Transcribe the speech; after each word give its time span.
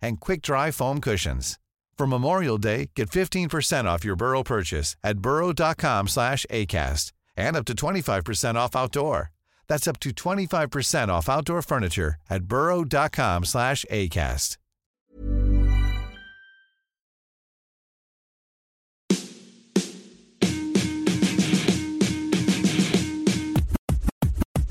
and 0.00 0.20
quick-dry 0.20 0.70
foam 0.70 1.00
cushions. 1.00 1.58
For 1.96 2.06
Memorial 2.06 2.58
Day, 2.58 2.90
get 2.94 3.10
15% 3.10 3.86
off 3.86 4.04
your 4.04 4.16
Burrow 4.16 4.42
purchase 4.42 4.96
at 5.02 5.18
burrow.com 5.18 6.08
slash 6.08 6.44
ACAST 6.50 7.12
and 7.36 7.56
up 7.56 7.64
to 7.66 7.74
25% 7.74 8.54
off 8.54 8.76
outdoor. 8.76 9.30
That's 9.68 9.88
up 9.88 9.98
to 10.00 10.10
25% 10.10 11.08
off 11.08 11.28
outdoor 11.28 11.62
furniture 11.62 12.16
at 12.30 12.44
burrow.com 12.44 13.44
slash 13.44 13.84
ACAST. 13.90 14.58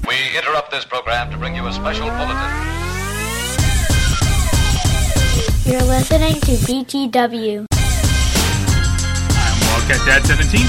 We 0.08 0.38
interrupt 0.38 0.70
this 0.70 0.86
program 0.86 1.32
to 1.32 1.38
bring 1.38 1.56
you 1.56 1.66
a 1.66 1.74
special 1.74 2.08
bulletin. 2.10 2.75
You're 5.66 5.82
listening 5.82 6.36
to 6.46 6.52
BTW. 6.70 7.66
I'm 7.74 9.58
Wildcat 9.66 9.98
Dad 10.06 10.22
17. 10.22 10.62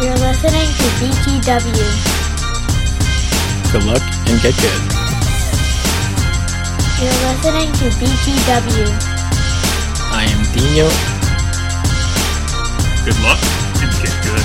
You're 0.00 0.16
listening 0.24 0.64
to 0.72 0.86
BTW. 1.04 1.84
Good 3.68 3.84
luck 3.84 4.00
and 4.00 4.40
get 4.40 4.56
good. 4.56 4.80
You're 6.96 7.20
listening 7.28 7.68
to 7.76 7.92
BTW. 8.00 8.88
I 10.08 10.24
am 10.24 10.40
Dinho. 10.56 10.88
Good 13.04 13.20
luck 13.20 13.36
and 13.84 13.92
get 14.00 14.16
good. 14.24 14.44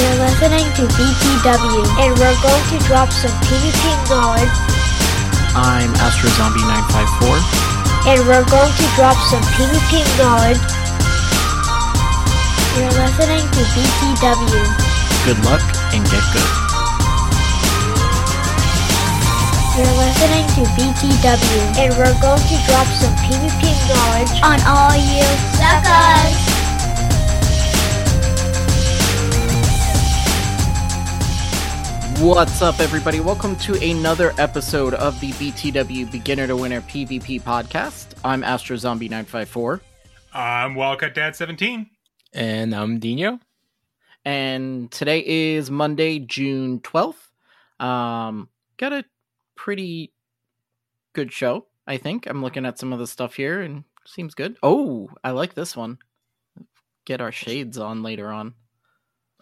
You're 0.00 0.24
listening 0.24 0.64
to 0.80 0.88
BTW. 0.96 1.84
And 2.00 2.16
we're 2.16 2.40
going 2.40 2.64
to 2.72 2.78
drop 2.88 3.12
some 3.12 3.36
PvP 3.44 4.08
knowledge. 4.08 4.83
I'm 5.54 5.94
Astro 6.02 6.26
Zombie 6.34 6.66
954. 6.66 8.10
And 8.10 8.18
we're 8.26 8.42
going 8.50 8.74
to 8.74 8.86
drop 8.98 9.14
some 9.30 9.42
PvP 9.54 10.02
knowledge. 10.18 10.58
You're 12.74 12.90
listening 12.98 13.46
to 13.46 13.62
BTW. 13.70 14.66
Good 15.22 15.38
luck 15.46 15.62
and 15.94 16.02
get 16.10 16.26
good. 16.34 16.50
You're 19.78 19.94
listening 19.94 20.46
to 20.58 20.62
BTW. 20.74 21.78
And 21.78 21.94
we're 21.94 22.18
going 22.18 22.42
to 22.42 22.56
drop 22.66 22.90
some 22.98 23.14
PvP 23.22 23.62
knowledge 23.86 24.34
on 24.42 24.58
all 24.66 24.90
you 24.98 25.22
suckers. 25.54 26.53
What's 32.20 32.62
up, 32.62 32.78
everybody? 32.80 33.18
Welcome 33.20 33.56
to 33.56 33.74
another 33.82 34.32
episode 34.38 34.94
of 34.94 35.18
the 35.20 35.32
BTW 35.32 36.10
Beginner 36.10 36.46
to 36.46 36.56
Winner 36.56 36.80
PvP 36.82 37.42
podcast. 37.42 38.14
I'm 38.24 38.44
Astro 38.44 38.76
Zombie 38.76 39.08
954. 39.08 39.80
I'm 40.32 40.76
Wildcat 40.76 41.14
Dad 41.14 41.34
17. 41.34 41.90
And 42.32 42.74
I'm 42.74 43.00
Dinho. 43.00 43.40
And 44.24 44.90
today 44.92 45.24
is 45.26 45.70
Monday, 45.70 46.20
June 46.20 46.80
12th. 46.80 47.30
Um, 47.84 48.48
got 48.76 48.92
a 48.92 49.04
pretty 49.56 50.12
good 51.14 51.32
show, 51.32 51.66
I 51.86 51.96
think. 51.96 52.26
I'm 52.26 52.42
looking 52.42 52.64
at 52.64 52.78
some 52.78 52.92
of 52.92 53.00
the 53.00 53.08
stuff 53.08 53.34
here 53.34 53.60
and 53.60 53.84
seems 54.06 54.34
good. 54.34 54.56
Oh, 54.62 55.10
I 55.22 55.32
like 55.32 55.54
this 55.54 55.76
one. 55.76 55.98
Get 57.04 57.20
our 57.20 57.32
shades 57.32 57.76
on 57.76 58.02
later 58.02 58.30
on. 58.30 58.54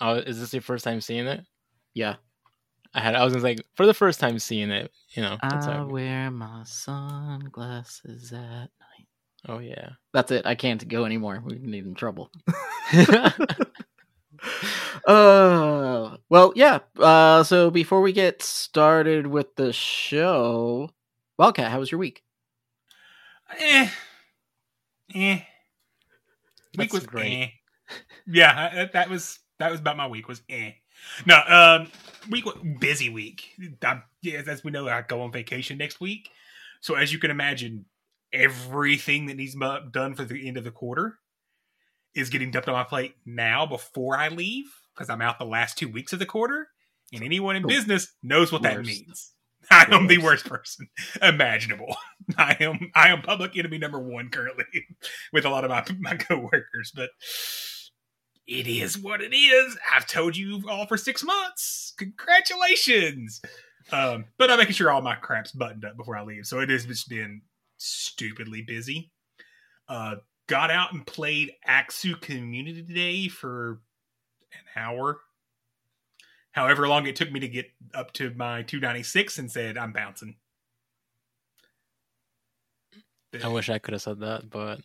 Oh, 0.00 0.14
is 0.14 0.40
this 0.40 0.54
your 0.54 0.62
first 0.62 0.84
time 0.84 1.00
seeing 1.00 1.26
it? 1.26 1.44
Yeah. 1.94 2.16
I 2.94 3.00
had. 3.00 3.14
I 3.14 3.24
was 3.24 3.34
like, 3.42 3.64
for 3.74 3.86
the 3.86 3.94
first 3.94 4.20
time 4.20 4.38
seeing 4.38 4.70
it, 4.70 4.92
you 5.10 5.22
know. 5.22 5.38
That's 5.42 5.66
I 5.66 5.74
how- 5.76 5.86
wear 5.86 6.30
my 6.30 6.62
sunglasses 6.64 8.32
at 8.32 8.38
night. 8.38 9.06
oh 9.48 9.58
yeah. 9.58 9.90
That's 10.12 10.30
it. 10.30 10.44
I 10.46 10.54
can't 10.54 10.86
go 10.88 11.04
anymore. 11.04 11.42
We 11.44 11.58
need 11.58 11.86
in 11.86 11.94
trouble. 11.94 12.30
uh, 15.06 16.16
well, 16.28 16.52
yeah. 16.56 16.78
Uh, 16.98 17.42
so 17.44 17.70
before 17.70 18.00
we 18.00 18.12
get 18.12 18.42
started 18.42 19.26
with 19.26 19.54
the 19.56 19.72
show, 19.72 20.90
Wildcat, 21.38 21.70
how 21.70 21.78
was 21.80 21.90
your 21.90 21.98
week? 21.98 22.22
Eh. 23.58 23.88
Eh. 25.14 25.34
Week 25.34 25.44
That's 26.74 26.92
was 26.94 27.06
great. 27.06 27.32
eh. 27.32 27.48
Yeah, 28.26 28.52
I- 28.72 28.80
I- 28.82 28.90
that 28.92 29.10
was 29.10 29.38
that 29.58 29.70
was 29.70 29.80
about 29.80 29.96
my 29.96 30.06
week 30.06 30.28
was 30.28 30.42
eh. 30.48 30.72
No, 31.26 31.36
um, 31.46 31.88
week 32.30 32.44
busy 32.80 33.08
week. 33.08 33.50
I'm, 33.82 34.02
yeah, 34.20 34.42
as 34.46 34.64
we 34.64 34.70
know, 34.70 34.88
I 34.88 35.02
go 35.02 35.22
on 35.22 35.32
vacation 35.32 35.78
next 35.78 36.00
week. 36.00 36.30
So 36.80 36.94
as 36.94 37.12
you 37.12 37.18
can 37.18 37.30
imagine, 37.30 37.86
everything 38.32 39.26
that 39.26 39.36
needs 39.36 39.54
done 39.92 40.14
for 40.14 40.24
the 40.24 40.48
end 40.48 40.56
of 40.56 40.64
the 40.64 40.70
quarter 40.70 41.18
is 42.14 42.30
getting 42.30 42.50
dumped 42.50 42.68
on 42.68 42.74
my 42.74 42.84
plate 42.84 43.14
now 43.24 43.66
before 43.66 44.16
I 44.16 44.28
leave 44.28 44.66
because 44.94 45.08
I'm 45.08 45.22
out 45.22 45.38
the 45.38 45.44
last 45.44 45.78
two 45.78 45.88
weeks 45.88 46.12
of 46.12 46.18
the 46.18 46.26
quarter. 46.26 46.68
And 47.12 47.22
anyone 47.22 47.56
in 47.56 47.64
oh, 47.64 47.68
business 47.68 48.14
knows 48.22 48.50
what 48.50 48.62
that 48.62 48.84
means. 48.84 49.32
I 49.70 49.86
am 49.90 50.08
the 50.08 50.18
worst. 50.18 50.44
worst 50.44 50.48
person 50.48 50.88
imaginable. 51.20 51.96
I 52.36 52.56
am 52.60 52.90
I 52.94 53.08
am 53.08 53.22
public 53.22 53.56
enemy 53.56 53.78
number 53.78 54.00
one 54.00 54.28
currently 54.28 54.64
with 55.32 55.44
a 55.44 55.50
lot 55.50 55.64
of 55.64 55.70
my 55.70 55.84
my 56.00 56.16
coworkers, 56.16 56.92
but 56.94 57.10
it 58.46 58.66
is 58.66 58.98
what 58.98 59.20
it 59.20 59.34
is. 59.34 59.76
I've 59.94 60.06
told 60.06 60.36
you 60.36 60.62
all 60.68 60.86
for 60.86 60.96
six 60.96 61.22
months. 61.22 61.94
Congratulations. 61.98 63.40
Um, 63.90 64.26
but 64.38 64.50
I'm 64.50 64.58
making 64.58 64.74
sure 64.74 64.90
all 64.90 65.02
my 65.02 65.14
crap's 65.14 65.52
buttoned 65.52 65.84
up 65.84 65.96
before 65.96 66.16
I 66.16 66.22
leave. 66.22 66.46
So 66.46 66.60
it 66.60 66.68
has 66.70 66.84
just 66.84 67.08
been 67.08 67.42
stupidly 67.78 68.62
busy. 68.62 69.10
Uh, 69.88 70.16
got 70.48 70.70
out 70.70 70.92
and 70.92 71.06
played 71.06 71.52
Axew 71.68 72.20
Community 72.20 72.82
Day 72.82 73.28
for 73.28 73.80
an 74.52 74.82
hour. 74.82 75.20
However 76.52 76.86
long 76.86 77.06
it 77.06 77.16
took 77.16 77.32
me 77.32 77.40
to 77.40 77.48
get 77.48 77.70
up 77.94 78.12
to 78.14 78.32
my 78.34 78.62
296 78.62 79.38
and 79.38 79.50
said, 79.50 79.78
I'm 79.78 79.92
bouncing. 79.92 80.36
I 83.42 83.48
wish 83.48 83.70
I 83.70 83.78
could 83.78 83.92
have 83.92 84.02
said 84.02 84.20
that, 84.20 84.50
but 84.50 84.80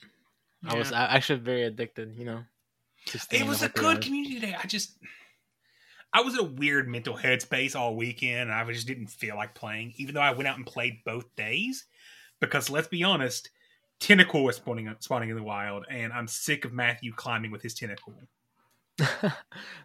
I 0.65 0.75
was 0.75 0.91
actually 0.93 1.39
very 1.39 1.63
addicted. 1.63 2.15
You 2.17 2.25
know. 2.25 2.43
It 3.31 3.45
was 3.45 3.63
a 3.63 3.69
good 3.69 4.01
community 4.01 4.39
day. 4.39 4.55
I 4.61 4.67
just, 4.67 4.97
I 6.13 6.21
was 6.21 6.33
in 6.33 6.39
a 6.39 6.43
weird 6.43 6.87
mental 6.87 7.15
headspace 7.15 7.75
all 7.75 7.95
weekend, 7.95 8.49
and 8.49 8.53
I 8.53 8.65
just 8.71 8.87
didn't 8.87 9.07
feel 9.07 9.35
like 9.35 9.53
playing, 9.53 9.93
even 9.97 10.15
though 10.15 10.21
I 10.21 10.31
went 10.31 10.47
out 10.47 10.57
and 10.57 10.65
played 10.65 10.99
both 11.05 11.35
days. 11.35 11.85
Because 12.39 12.69
let's 12.69 12.87
be 12.87 13.03
honest, 13.03 13.49
Tentacruel 13.99 14.43
was 14.43 14.57
spawning 14.57 14.93
spawning 14.99 15.29
in 15.29 15.35
the 15.35 15.43
wild, 15.43 15.85
and 15.89 16.13
I'm 16.13 16.27
sick 16.27 16.65
of 16.65 16.73
Matthew 16.73 17.13
climbing 17.13 17.51
with 17.51 17.61
his 17.61 17.73
Tentacruel. 17.73 18.27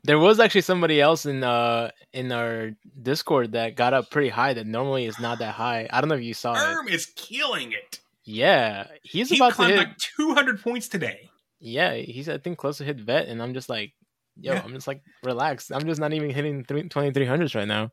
there 0.05 0.19
was 0.19 0.41
actually 0.41 0.63
somebody 0.63 0.99
else 1.01 1.27
in 1.27 1.45
uh 1.45 1.91
in 2.15 2.33
our 2.33 2.71
Discord 3.03 3.53
that 3.53 3.77
got 3.77 3.93
up 3.93 4.11
pretty 4.11 4.31
high 4.31 4.55
that 4.55 4.67
normally 4.67 5.07
is 5.07 5.19
not 5.19 5.39
that 5.41 5.55
high. 5.55 5.89
I 5.91 6.01
don't 6.01 6.09
know 6.09 6.15
if 6.15 6.23
you 6.23 6.35
saw 6.35 6.55
it. 6.55 6.59
Erm 6.59 6.89
is 6.89 7.07
killing 7.07 7.73
it. 7.73 8.01
Yeah, 8.25 8.87
he's 9.03 9.31
he 9.31 9.37
about 9.37 9.55
to 9.57 9.65
hit. 9.65 9.77
like 9.77 9.97
200 9.99 10.63
points 10.63 10.89
today. 10.89 11.31
Yeah, 11.65 11.95
he's 11.95 12.29
I 12.29 12.39
think 12.39 12.59
close 12.59 12.79
to 12.79 12.85
hit 12.85 12.99
vet, 12.99 13.29
and 13.29 13.41
I'm 13.41 13.55
just 13.55 13.69
like, 13.69 13.93
yo, 14.41 14.55
Yeah. 14.55 14.63
I'm 14.65 14.73
just 14.75 14.89
like 14.89 15.01
relaxed. 15.23 15.71
I'm 15.73 15.87
just 15.87 16.01
not 16.01 16.13
even 16.13 16.31
hitting 16.31 16.65
2300s 16.65 17.55
right 17.55 17.69
now. 17.69 17.93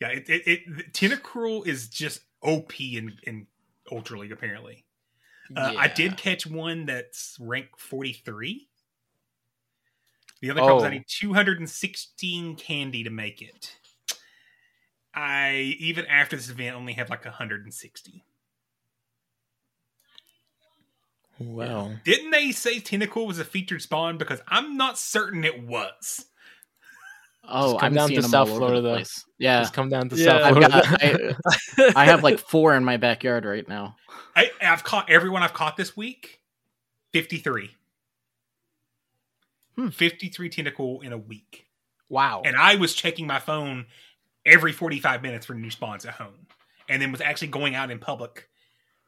Yeah, 0.00 0.08
it, 0.08 0.28
it, 0.28 0.42
it 0.46 0.92
Tentacruel 0.92 1.66
is 1.66 1.88
just 1.88 2.20
OP 2.42 2.78
in 2.80 3.16
in 3.22 3.46
Ultra 3.90 4.18
League 4.18 4.32
apparently. 4.32 4.84
Uh, 5.56 5.74
I 5.76 5.88
did 5.88 6.16
catch 6.16 6.46
one 6.46 6.86
that's 6.86 7.36
rank 7.40 7.68
43. 7.78 8.68
The 10.40 10.50
other 10.50 10.60
problem 10.60 10.78
is 10.78 10.84
I 10.84 10.86
Oh. 10.88 10.90
need 10.90 11.04
216 11.08 12.56
candy 12.56 13.04
to 13.04 13.10
make 13.10 13.40
it. 13.42 13.74
I 15.14 15.76
even 15.78 16.06
after 16.06 16.36
this 16.36 16.48
event 16.48 16.74
only 16.76 16.94
have 16.94 17.10
like 17.10 17.24
160. 17.24 18.24
Wow. 21.46 21.92
Didn't 22.04 22.30
they 22.30 22.52
say 22.52 22.78
Tentacruel 22.80 23.26
was 23.26 23.38
a 23.38 23.44
featured 23.44 23.82
spawn? 23.82 24.18
Because 24.18 24.40
I'm 24.48 24.76
not 24.76 24.98
certain 24.98 25.44
it 25.44 25.62
was. 25.64 26.26
Oh, 27.44 27.76
I'm 27.80 27.92
down 27.92 28.08
seeing 28.08 28.22
to 28.22 28.28
South 28.28 28.48
all 28.48 28.56
over 28.56 28.66
Florida. 28.66 28.94
place. 28.94 29.24
Yeah, 29.38 29.60
Just 29.60 29.74
come 29.74 29.88
down 29.88 30.08
to 30.10 30.16
Yeah. 30.16 30.24
South 30.24 30.56
Florida. 30.56 30.68
got, 30.68 31.02
I, 31.02 31.92
I 32.02 32.04
have 32.04 32.22
like 32.22 32.38
four 32.38 32.74
in 32.76 32.84
my 32.84 32.96
backyard 32.98 33.44
right 33.44 33.66
now. 33.68 33.96
I, 34.36 34.50
I've 34.60 34.84
caught 34.84 35.10
everyone 35.10 35.42
I've 35.42 35.52
caught 35.52 35.76
this 35.76 35.96
week. 35.96 36.40
Fifty-three. 37.12 37.70
Hmm. 39.76 39.88
Fifty-three 39.88 40.50
Tentacruel 40.50 41.02
in 41.02 41.12
a 41.12 41.18
week, 41.18 41.66
wow. 42.08 42.42
and 42.44 42.56
I 42.56 42.76
was 42.76 42.94
checking 42.94 43.26
my 43.26 43.38
phone 43.38 43.86
every 44.46 44.72
forty-five 44.72 45.22
minutes 45.22 45.46
for 45.46 45.54
new 45.54 45.70
spawns 45.70 46.04
at 46.06 46.14
home, 46.14 46.46
and 46.88 47.00
then 47.02 47.10
was 47.10 47.20
actually 47.22 47.48
going 47.48 47.74
out 47.74 47.90
in 47.90 47.98
public 47.98 48.48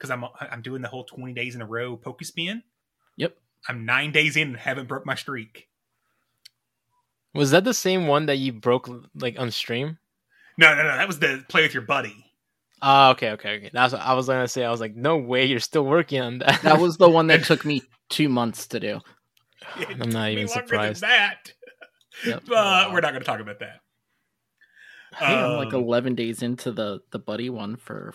because 0.04 0.10
I'm 0.10 0.50
I'm 0.50 0.62
doing 0.62 0.82
the 0.82 0.88
whole 0.88 1.04
twenty 1.04 1.32
days 1.32 1.54
in 1.54 1.62
a 1.62 1.66
row 1.66 1.96
Pokespin. 1.96 2.62
Yep. 3.16 3.36
I'm 3.68 3.84
nine 3.86 4.12
days 4.12 4.36
in 4.36 4.48
and 4.48 4.56
haven't 4.56 4.88
broke 4.88 5.06
my 5.06 5.14
streak. 5.14 5.68
Was 7.34 7.50
that 7.50 7.64
the 7.64 7.74
same 7.74 8.06
one 8.06 8.26
that 8.26 8.36
you 8.36 8.52
broke 8.52 8.88
like 9.14 9.38
on 9.38 9.50
stream? 9.50 9.98
No, 10.58 10.74
no, 10.74 10.82
no. 10.82 10.96
That 10.96 11.06
was 11.08 11.18
the 11.18 11.44
play 11.48 11.62
with 11.62 11.74
your 11.74 11.82
buddy. 11.82 12.26
Oh, 12.82 13.10
okay, 13.10 13.30
okay, 13.32 13.56
okay. 13.56 13.70
That's 13.72 13.92
what 13.94 14.02
I 14.02 14.12
was 14.12 14.26
gonna 14.26 14.46
say. 14.46 14.64
I 14.64 14.70
was 14.70 14.80
like, 14.80 14.94
no 14.94 15.16
way, 15.16 15.46
you're 15.46 15.60
still 15.60 15.84
working 15.84 16.20
on 16.20 16.38
that. 16.38 16.60
That 16.62 16.78
was 16.78 16.96
the 16.98 17.08
one 17.08 17.28
that 17.28 17.44
took 17.44 17.64
me 17.64 17.82
two 18.10 18.28
months 18.28 18.66
to 18.68 18.80
do. 18.80 19.00
It 19.78 19.88
I'm 20.00 20.10
not 20.10 20.30
even 20.30 20.46
longer 20.46 20.60
than 20.60 20.68
surprised. 20.68 21.00
That, 21.00 21.52
Yep. 22.26 22.42
but 22.48 22.92
we're 22.92 23.00
not 23.00 23.10
going 23.12 23.22
to 23.22 23.26
talk 23.26 23.40
about 23.40 23.58
that. 23.60 23.80
I 25.14 25.18
think 25.18 25.30
I'm 25.40 25.56
like 25.56 25.74
Um, 25.74 25.82
11 25.82 26.14
days 26.14 26.42
into 26.42 26.70
the 26.72 27.00
the 27.10 27.18
buddy 27.18 27.48
one 27.48 27.76
for 27.76 28.12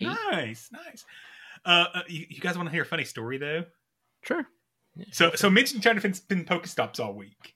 48. 0.00 0.16
Nice, 0.32 0.70
nice. 0.72 1.04
Uh, 1.64 1.86
uh, 1.94 2.02
you, 2.08 2.26
you 2.28 2.40
guys 2.40 2.56
want 2.56 2.68
to 2.68 2.72
hear 2.72 2.82
a 2.82 2.86
funny 2.86 3.04
story 3.04 3.38
though? 3.38 3.64
Sure. 4.22 4.46
So, 5.10 5.32
so 5.34 5.50
Mitch 5.50 5.72
and 5.72 5.82
China 5.82 6.00
have 6.00 6.28
been 6.28 6.44
Pokestops 6.44 7.00
all 7.00 7.14
week, 7.14 7.54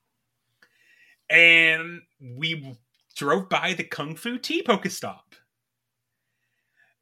and 1.30 2.00
we 2.20 2.76
drove 3.14 3.48
by 3.48 3.74
the 3.74 3.84
Kung 3.84 4.16
Fu 4.16 4.38
Tea 4.38 4.62
Pokestop. 4.62 5.20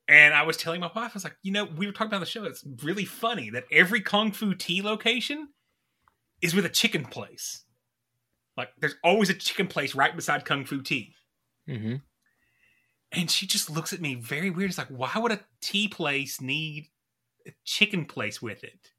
And 0.08 0.34
I 0.34 0.42
was 0.42 0.56
telling 0.56 0.80
my 0.80 0.90
wife, 0.94 1.10
I 1.10 1.14
was 1.14 1.24
like, 1.24 1.36
you 1.42 1.52
know, 1.52 1.64
we 1.64 1.86
were 1.86 1.92
talking 1.92 2.08
about 2.08 2.20
the 2.20 2.26
show. 2.26 2.44
It's 2.44 2.64
really 2.82 3.04
funny 3.04 3.50
that 3.50 3.64
every 3.72 4.00
Kung 4.00 4.30
Fu 4.30 4.54
Tea 4.54 4.82
location 4.82 5.48
is 6.42 6.54
with 6.54 6.64
a 6.64 6.70
chicken 6.70 7.04
place. 7.04 7.64
Like, 8.56 8.68
there's 8.78 8.94
always 9.02 9.30
a 9.30 9.34
chicken 9.34 9.66
place 9.66 9.94
right 9.94 10.14
beside 10.14 10.44
Kung 10.44 10.64
Fu 10.64 10.80
Tea. 10.82 11.14
hmm 11.66 11.96
And 13.16 13.30
she 13.30 13.46
just 13.46 13.70
looks 13.70 13.92
at 13.94 14.00
me 14.00 14.14
very 14.14 14.50
weird. 14.50 14.68
It's 14.68 14.78
like, 14.78 14.88
why 14.88 15.10
would 15.16 15.32
a 15.32 15.40
tea 15.62 15.88
place 15.88 16.40
need 16.40 16.88
a 17.46 17.50
chicken 17.64 18.04
place 18.04 18.42
with 18.42 18.62
it? 18.62 18.90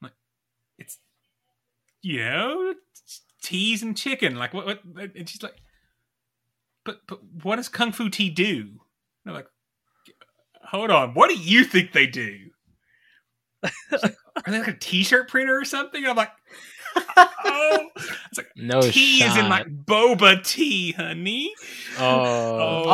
I'm 0.00 0.06
like, 0.06 0.12
it's, 0.78 0.98
you 2.02 2.18
know, 2.18 2.74
teas 3.40 3.82
and 3.82 3.96
chicken. 3.96 4.34
Like, 4.34 4.52
what, 4.52 4.66
what? 4.66 4.80
And 5.14 5.28
she's 5.28 5.42
like, 5.42 5.62
but, 6.84 7.00
but 7.06 7.20
what 7.42 7.56
does 7.56 7.68
Kung 7.68 7.92
Fu 7.92 8.10
Tea 8.10 8.30
do? 8.30 8.58
And 9.24 9.28
I'm 9.28 9.34
like, 9.34 9.48
hold 10.64 10.90
on. 10.90 11.14
What 11.14 11.30
do 11.30 11.36
you 11.36 11.62
think 11.62 11.92
they 11.92 12.08
do? 12.08 12.50
Like, 13.92 14.16
Are 14.36 14.50
they 14.50 14.58
like 14.58 14.68
a 14.68 14.76
t-shirt 14.76 15.28
printer 15.28 15.58
or 15.58 15.64
something? 15.64 16.04
I'm 16.04 16.16
like, 16.16 16.32
oh, 16.96 17.88
it's 17.96 18.38
like 18.38 18.50
No 18.56 18.80
tea 18.82 19.22
is 19.22 19.34
in 19.36 19.42
shot. 19.42 19.50
like 19.50 19.66
boba 19.84 20.42
tea, 20.44 20.92
honey. 20.92 21.52
Oh, 21.98 22.22
Oh. 22.24 22.84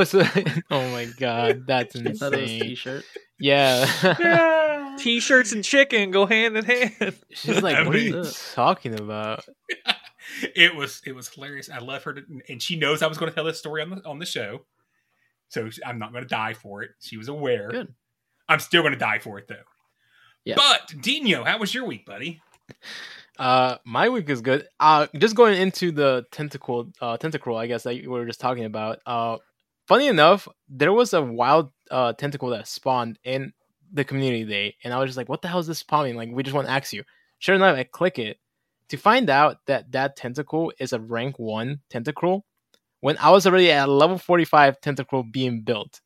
oh, 0.00 0.04
so, 0.04 0.22
oh 0.70 0.90
my 0.90 1.06
god, 1.18 1.66
that's 1.66 1.96
I 1.96 2.12
thought 2.12 2.34
it 2.34 2.40
was 2.42 2.50
insane. 2.50 2.60
t-shirt. 2.62 3.04
Yeah, 3.38 4.94
T-shirts 4.98 5.50
and 5.52 5.64
chicken 5.64 6.10
go 6.12 6.26
hand 6.26 6.56
in 6.56 6.64
hand. 6.64 7.16
she's 7.30 7.60
like, 7.62 7.74
I 7.74 7.82
what 7.82 7.96
are 7.96 7.98
you 7.98 8.24
talking 8.54 8.94
about? 9.00 9.44
it 10.54 10.76
was 10.76 11.00
it 11.04 11.12
was 11.12 11.28
hilarious. 11.28 11.68
I 11.68 11.78
love 11.78 12.04
her, 12.04 12.14
to, 12.14 12.22
and 12.48 12.62
she 12.62 12.76
knows 12.76 13.02
I 13.02 13.08
was 13.08 13.18
going 13.18 13.30
to 13.30 13.34
tell 13.34 13.44
this 13.44 13.58
story 13.58 13.82
on 13.82 13.90
the 13.90 14.04
on 14.06 14.20
the 14.20 14.26
show, 14.26 14.60
so 15.48 15.68
I'm 15.84 15.98
not 15.98 16.12
going 16.12 16.22
to 16.22 16.28
die 16.28 16.54
for 16.54 16.82
it. 16.82 16.90
She 17.00 17.16
was 17.16 17.26
aware. 17.28 17.68
Good. 17.70 17.92
I'm 18.48 18.60
still 18.60 18.82
going 18.82 18.92
to 18.92 18.98
die 18.98 19.18
for 19.18 19.38
it 19.38 19.48
though. 19.48 19.56
Yeah. 20.44 20.54
But 20.56 20.88
Dinho, 21.02 21.44
how 21.44 21.58
was 21.58 21.74
your 21.74 21.84
week, 21.84 22.06
buddy? 22.06 22.40
Uh, 23.38 23.76
my 23.84 24.08
week 24.08 24.28
is 24.28 24.40
good. 24.40 24.66
Uh, 24.78 25.06
just 25.16 25.34
going 25.34 25.60
into 25.60 25.90
the 25.90 26.24
Tentacruel, 26.32 26.92
uh, 27.00 27.16
Tentacruel, 27.16 27.58
I 27.58 27.66
guess 27.66 27.82
that 27.84 27.96
you 27.96 28.10
were 28.10 28.26
just 28.26 28.40
talking 28.40 28.64
about. 28.64 29.00
Uh, 29.06 29.38
funny 29.86 30.06
enough, 30.06 30.46
there 30.68 30.92
was 30.92 31.14
a 31.14 31.22
wild 31.22 31.72
uh 31.90 32.12
Tentacruel 32.14 32.56
that 32.56 32.68
spawned 32.68 33.18
in 33.24 33.52
the 33.92 34.04
community 34.04 34.44
day, 34.44 34.76
and 34.84 34.92
I 34.94 34.98
was 34.98 35.08
just 35.08 35.16
like, 35.16 35.28
"What 35.28 35.42
the 35.42 35.48
hell 35.48 35.58
is 35.60 35.66
this 35.66 35.78
spawning?" 35.78 36.14
Like, 36.16 36.30
we 36.32 36.42
just 36.42 36.54
want 36.54 36.66
to 36.66 36.72
ask 36.72 36.92
you. 36.92 37.04
Sure 37.38 37.54
enough, 37.54 37.76
I 37.76 37.84
click 37.84 38.18
it 38.18 38.38
to 38.88 38.96
find 38.96 39.28
out 39.28 39.58
that 39.66 39.90
that 39.92 40.16
Tentacruel 40.16 40.70
is 40.78 40.92
a 40.92 41.00
rank 41.00 41.38
one 41.38 41.80
Tentacruel. 41.90 42.42
When 43.00 43.18
I 43.18 43.30
was 43.30 43.46
already 43.46 43.70
at 43.70 43.88
level 43.88 44.18
forty 44.18 44.44
five 44.44 44.80
Tentacruel 44.80 45.32
being 45.32 45.62
built, 45.62 46.00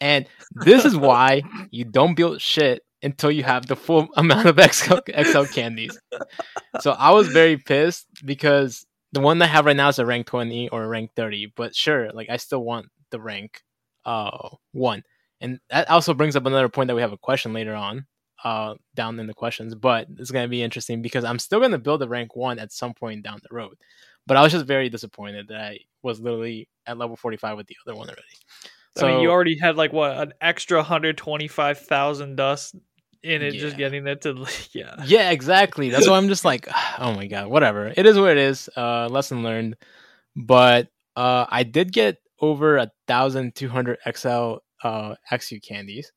and 0.00 0.26
this 0.54 0.84
is 0.84 0.96
why 0.96 1.42
you 1.70 1.84
don't 1.84 2.14
build 2.14 2.40
shit 2.40 2.82
until 3.02 3.30
you 3.30 3.44
have 3.44 3.66
the 3.66 3.76
full 3.76 4.08
amount 4.16 4.46
of 4.46 4.58
XL, 4.58 4.98
XL 5.22 5.44
candies. 5.44 5.98
So 6.80 6.92
I 6.92 7.10
was 7.10 7.28
very 7.28 7.56
pissed 7.56 8.06
because 8.24 8.86
the 9.12 9.20
one 9.20 9.40
I 9.40 9.46
have 9.46 9.66
right 9.66 9.76
now 9.76 9.88
is 9.88 9.98
a 9.98 10.06
rank 10.06 10.26
20 10.26 10.68
or 10.70 10.84
a 10.84 10.88
rank 10.88 11.12
30, 11.16 11.52
but 11.56 11.74
sure, 11.74 12.10
like 12.12 12.28
I 12.30 12.36
still 12.36 12.62
want 12.62 12.86
the 13.10 13.20
rank 13.20 13.62
uh 14.04 14.48
one. 14.72 15.02
And 15.40 15.60
that 15.70 15.88
also 15.90 16.14
brings 16.14 16.36
up 16.36 16.46
another 16.46 16.68
point 16.68 16.88
that 16.88 16.94
we 16.94 17.02
have 17.02 17.12
a 17.12 17.18
question 17.18 17.52
later 17.52 17.74
on 17.74 18.06
uh 18.44 18.74
down 18.94 19.18
in 19.18 19.26
the 19.26 19.34
questions, 19.34 19.74
but 19.74 20.08
it's 20.18 20.30
going 20.30 20.44
to 20.44 20.50
be 20.50 20.62
interesting 20.62 21.02
because 21.02 21.24
I'm 21.24 21.38
still 21.38 21.60
going 21.60 21.72
to 21.72 21.78
build 21.78 22.02
a 22.02 22.08
rank 22.08 22.36
1 22.36 22.58
at 22.58 22.72
some 22.72 22.94
point 22.94 23.24
down 23.24 23.40
the 23.42 23.54
road. 23.54 23.76
But 24.26 24.36
I 24.36 24.42
was 24.42 24.52
just 24.52 24.66
very 24.66 24.90
disappointed 24.90 25.48
that 25.48 25.60
I 25.60 25.78
was 26.02 26.20
literally 26.20 26.68
at 26.86 26.98
level 26.98 27.16
45 27.16 27.56
with 27.56 27.66
the 27.66 27.76
other 27.86 27.96
one 27.96 28.08
already. 28.08 28.22
I 29.06 29.12
mean, 29.12 29.20
you 29.20 29.30
already 29.30 29.56
had 29.58 29.76
like 29.76 29.92
what 29.92 30.16
an 30.18 30.34
extra 30.40 30.82
hundred 30.82 31.16
twenty-five 31.16 31.78
thousand 33.22 33.40
dust 33.40 33.42
in 33.42 33.42
it, 33.42 33.60
just 33.60 33.76
getting 33.76 34.06
it 34.06 34.20
to 34.22 34.46
yeah. 34.72 34.96
Yeah, 35.04 35.30
exactly. 35.30 35.90
That's 35.90 36.08
why 36.08 36.16
I'm 36.16 36.28
just 36.28 36.44
like, 36.44 36.68
oh 36.98 37.14
my 37.14 37.26
god, 37.26 37.48
whatever. 37.48 37.92
It 37.96 38.06
is 38.06 38.18
what 38.18 38.30
it 38.30 38.38
is. 38.38 38.68
Uh, 38.76 39.08
lesson 39.08 39.42
learned. 39.42 39.76
But 40.36 40.88
uh, 41.16 41.46
I 41.48 41.62
did 41.64 41.92
get 41.92 42.18
over 42.40 42.76
a 42.76 42.90
thousand 43.06 43.54
two 43.54 43.68
hundred 43.68 43.98
XL 44.14 44.56
uh 44.84 45.14
Axew 45.32 45.60
candies. 45.66 46.12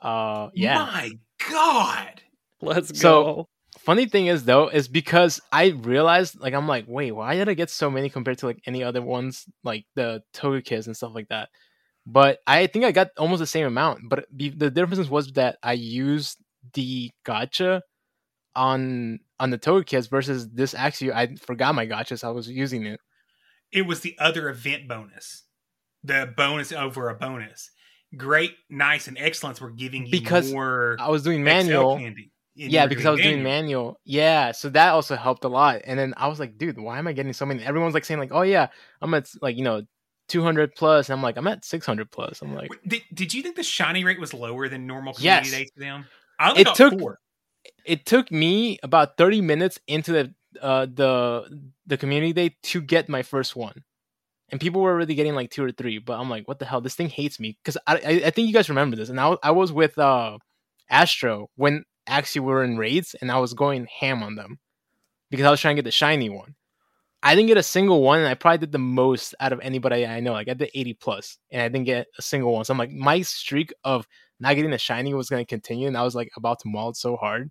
Uh, 0.00 0.48
yeah. 0.54 0.78
My 0.78 1.10
God. 1.50 2.22
Let's 2.60 2.98
So- 2.98 3.24
go. 3.24 3.48
Funny 3.78 4.06
thing 4.06 4.26
is 4.26 4.44
though, 4.44 4.68
is 4.68 4.86
because 4.86 5.40
I 5.50 5.68
realized 5.70 6.38
like 6.38 6.54
I'm 6.54 6.68
like, 6.68 6.84
wait, 6.86 7.10
why 7.10 7.34
did 7.34 7.48
I 7.48 7.54
get 7.54 7.68
so 7.70 7.90
many 7.90 8.10
compared 8.10 8.38
to 8.38 8.46
like 8.46 8.60
any 8.66 8.84
other 8.84 9.02
ones 9.02 9.44
like 9.64 9.86
the 9.96 10.22
Togekiss 10.34 10.86
and 10.86 10.96
stuff 10.96 11.12
like 11.14 11.28
that? 11.30 11.48
But 12.06 12.40
I 12.46 12.66
think 12.66 12.84
I 12.84 12.92
got 12.92 13.08
almost 13.16 13.40
the 13.40 13.46
same 13.46 13.66
amount. 13.66 14.08
But 14.08 14.26
the, 14.32 14.50
the 14.50 14.70
difference 14.70 15.08
was 15.08 15.32
that 15.32 15.58
I 15.62 15.74
used 15.74 16.38
the 16.74 17.10
Go-tcha 17.24 17.80
on 18.54 19.20
on 19.38 19.50
the 19.50 19.58
Togekiss 19.58 20.10
versus 20.10 20.48
this 20.50 20.74
Axew. 20.74 21.12
I 21.12 21.34
forgot 21.36 21.74
my 21.74 21.86
Go-tcha, 21.86 22.18
so 22.18 22.28
I 22.28 22.32
was 22.32 22.48
using 22.48 22.86
it. 22.86 23.00
It 23.72 23.82
was 23.82 24.00
the 24.00 24.16
other 24.18 24.48
event 24.48 24.88
bonus, 24.88 25.44
the 26.04 26.32
bonus 26.36 26.72
over 26.72 27.08
a 27.08 27.14
bonus. 27.14 27.70
Great, 28.16 28.52
nice, 28.68 29.08
and 29.08 29.16
excellence 29.18 29.60
were 29.60 29.70
giving 29.70 30.04
you 30.04 30.12
Because 30.12 30.52
more. 30.52 30.96
I 31.00 31.08
was 31.08 31.22
doing 31.22 31.42
manual. 31.42 31.98
Yeah, 32.54 32.86
because 32.86 33.06
I 33.06 33.10
was 33.10 33.22
doing 33.22 33.42
manual. 33.42 33.98
Yeah, 34.04 34.52
so 34.52 34.68
that 34.70 34.90
also 34.90 35.16
helped 35.16 35.44
a 35.44 35.48
lot. 35.48 35.80
And 35.84 35.98
then 35.98 36.12
I 36.18 36.28
was 36.28 36.38
like, 36.38 36.58
dude, 36.58 36.78
why 36.78 36.98
am 36.98 37.06
I 37.06 37.14
getting 37.14 37.32
so 37.32 37.46
many? 37.46 37.64
Everyone's 37.64 37.94
like 37.94 38.04
saying 38.04 38.20
like, 38.20 38.32
oh 38.32 38.42
yeah, 38.42 38.66
I'm 39.00 39.14
at 39.14 39.30
like 39.40 39.56
you 39.56 39.64
know 39.64 39.82
200 40.32 40.74
plus. 40.74 41.08
And 41.08 41.16
I'm 41.16 41.22
like, 41.22 41.36
I'm 41.36 41.46
at 41.46 41.64
600 41.64 42.10
plus. 42.10 42.42
I'm 42.42 42.54
like, 42.54 42.70
Did, 42.86 43.02
did 43.14 43.34
you 43.34 43.42
think 43.42 43.56
the 43.56 43.62
shiny 43.62 44.02
rate 44.04 44.18
was 44.18 44.32
lower 44.34 44.68
than 44.68 44.86
normal 44.86 45.14
community 45.14 45.48
Yes. 45.48 45.58
days 45.58 45.70
for 45.74 45.80
them? 45.80 46.06
I 46.38 46.52
It 46.58 46.68
took- 46.74 46.98
four. 46.98 47.18
it 47.84 48.04
took 48.06 48.32
me 48.32 48.78
about 48.82 49.16
30 49.16 49.40
minutes 49.40 49.78
into 49.86 50.12
the 50.12 50.34
uh 50.60 50.86
the 50.86 51.48
the 51.86 51.96
community 51.96 52.32
day 52.32 52.56
to 52.62 52.80
get 52.82 53.08
my 53.08 53.22
first 53.22 53.54
one 53.56 53.84
and 54.50 54.60
people 54.60 54.80
were 54.82 54.90
already 54.92 55.14
getting 55.14 55.34
like 55.34 55.50
two 55.50 55.64
or 55.64 55.70
three 55.72 55.98
but 55.98 56.18
i'm 56.20 56.28
like 56.28 56.46
what 56.46 56.58
the 56.58 56.66
hell 56.66 56.80
this 56.82 56.94
thing 56.94 57.08
hates 57.08 57.40
me 57.40 57.56
because 57.62 57.78
I, 57.86 57.94
I 57.94 58.12
i 58.26 58.30
think 58.30 58.48
you 58.48 58.52
guys 58.52 58.68
remember 58.68 58.96
this 58.96 59.08
and 59.08 59.18
i, 59.18 59.34
I 59.42 59.50
was 59.52 59.72
with 59.72 59.96
uh 59.98 60.36
astro 60.90 61.48
when 61.56 61.84
actually 62.06 62.40
we 62.42 62.52
were 62.52 62.64
in 62.64 62.76
raids 62.76 63.14
and 63.20 63.30
i 63.32 63.38
was 63.38 63.54
going 63.54 63.86
ham 64.00 64.22
on 64.22 64.34
them 64.34 64.58
because 65.30 65.46
i 65.46 65.50
was 65.50 65.60
trying 65.60 65.76
to 65.76 65.80
get 65.82 65.86
the 65.86 65.90
shiny 65.92 66.28
one 66.28 66.54
i 67.22 67.34
didn't 67.34 67.48
get 67.48 67.56
a 67.56 67.62
single 67.62 68.02
one 68.02 68.18
and 68.18 68.28
i 68.28 68.34
probably 68.34 68.58
did 68.58 68.72
the 68.72 68.78
most 68.78 69.34
out 69.40 69.52
of 69.52 69.60
anybody 69.60 70.06
i 70.06 70.20
know 70.20 70.32
like 70.32 70.48
i 70.48 70.54
did 70.54 70.70
80 70.74 70.94
plus 70.94 71.38
and 71.50 71.62
i 71.62 71.68
didn't 71.68 71.86
get 71.86 72.06
a 72.18 72.22
single 72.22 72.52
one 72.52 72.64
so 72.64 72.72
i'm 72.72 72.78
like 72.78 72.90
my 72.90 73.22
streak 73.22 73.72
of 73.84 74.06
not 74.40 74.54
getting 74.56 74.72
a 74.72 74.78
shiny 74.78 75.14
was 75.14 75.28
going 75.30 75.44
to 75.44 75.48
continue 75.48 75.86
and 75.88 75.96
i 75.96 76.02
was 76.02 76.14
like 76.14 76.30
about 76.36 76.58
to 76.60 76.68
maul 76.68 76.90
it 76.90 76.96
so 76.96 77.16
hard 77.16 77.50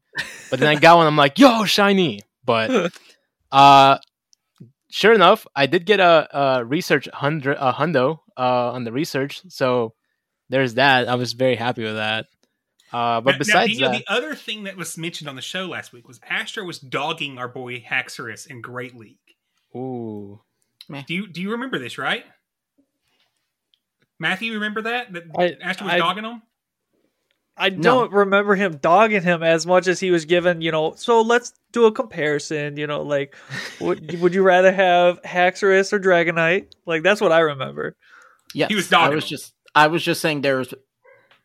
but 0.52 0.60
then 0.60 0.68
I 0.68 0.80
got 0.80 0.98
one. 0.98 1.08
I'm 1.08 1.16
like, 1.16 1.40
yo, 1.40 1.64
shiny. 1.64 2.22
But 2.44 2.92
uh, 3.52 3.98
sure 4.90 5.14
enough, 5.14 5.48
I 5.56 5.66
did 5.66 5.86
get 5.86 6.02
a, 6.02 6.28
a 6.60 6.66
research 6.66 7.08
hundred 7.12 7.58
a 7.58 7.72
hundo 7.72 8.20
uh 8.38 8.72
on 8.74 8.84
the 8.84 8.92
research. 8.92 9.42
So 9.48 9.94
there's 10.50 10.74
that. 10.74 11.08
I 11.08 11.16
was 11.16 11.34
very 11.34 11.56
happy 11.56 11.84
with 11.84 11.96
that. 11.96 12.26
Uh, 12.92 13.22
but 13.22 13.32
Now- 13.32 13.32
now, 13.32 13.38
besides 13.38 13.72
Daniel, 13.72 13.92
that, 13.92 14.04
the 14.06 14.14
other 14.14 14.36
thing 14.36 14.64
that 14.64 14.76
was 14.76 14.98
mentioned 14.98 15.30
on 15.30 15.38
the 15.38 15.42
show 15.42 15.68
last 15.68 15.94
week 15.94 16.06
was 16.06 16.20
Astro 16.30 16.66
was 16.66 16.80
dogging 16.80 17.38
our 17.38 17.48
boy 17.48 17.80
Haxorus 17.80 18.46
in 18.46 18.60
Great 18.62 18.94
League. 18.96 19.18
Ooh, 19.76 20.42
Do 21.08 21.14
you 21.14 21.28
do 21.28 21.42
you 21.42 21.52
remember 21.52 21.80
this, 21.80 21.98
right? 21.98 22.26
Matthew, 24.20 24.48
you 24.50 24.54
remember 24.56 24.84
that? 24.84 25.14
That 25.14 25.24
I- 25.38 25.58
Astro 25.62 25.86
was 25.88 25.96
I- 25.96 25.98
dogging 25.98 26.24
him? 26.26 26.42
I 27.58 27.70
don't 27.70 28.12
remember 28.12 28.56
him 28.56 28.78
dogging 28.78 29.22
him 29.22 29.44
as 29.44 29.68
much 29.68 29.86
as 29.88 30.00
he 30.00 30.10
was 30.10 30.26
given, 30.26 30.62
you 30.62 30.72
know, 30.72 30.96
so 30.96 31.22
let's 31.22 31.54
do 31.74 31.86
a 31.86 31.92
comparison, 31.92 32.76
you 32.78 32.88
know, 32.88 33.02
like 33.04 33.36
would, 33.82 34.20
would 34.20 34.34
you 34.34 34.42
rather 34.42 34.72
have 34.72 35.22
Haxorus 35.22 35.94
or 35.94 36.00
Dragonite? 36.00 36.72
Like 36.88 37.04
that's 37.04 37.22
what 37.22 37.32
I 37.32 37.40
remember. 37.40 37.96
Yeah. 38.54 38.68
He 38.68 38.76
was 38.76 38.90
dogging 38.90 39.02
I 39.02 39.06
dogging 39.08 39.16
was 39.16 39.24
them. 39.26 39.30
just 39.30 39.54
I 39.76 39.88
was 39.88 40.04
just 40.04 40.22
saying 40.22 40.42
there's 40.42 40.74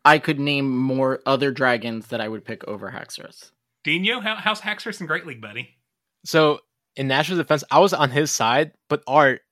I 0.04 0.18
could 0.18 0.38
name 0.38 0.74
more 0.78 1.20
other 1.26 1.50
dragons 1.50 2.06
that 2.08 2.20
I 2.20 2.28
would 2.28 2.44
pick 2.44 2.66
over 2.66 2.90
Haxorus. 2.92 3.50
Dinho, 3.84 4.22
how, 4.22 4.36
how's 4.36 4.60
Haxorus 4.60 5.00
in 5.00 5.06
Great 5.06 5.26
League, 5.26 5.42
buddy? 5.42 5.76
So 6.24 6.60
in 6.96 7.08
Nash's 7.08 7.38
defense, 7.38 7.64
I 7.70 7.78
was 7.80 7.92
on 7.92 8.10
his 8.10 8.30
side, 8.30 8.72
but 8.88 9.02
Art 9.06 9.42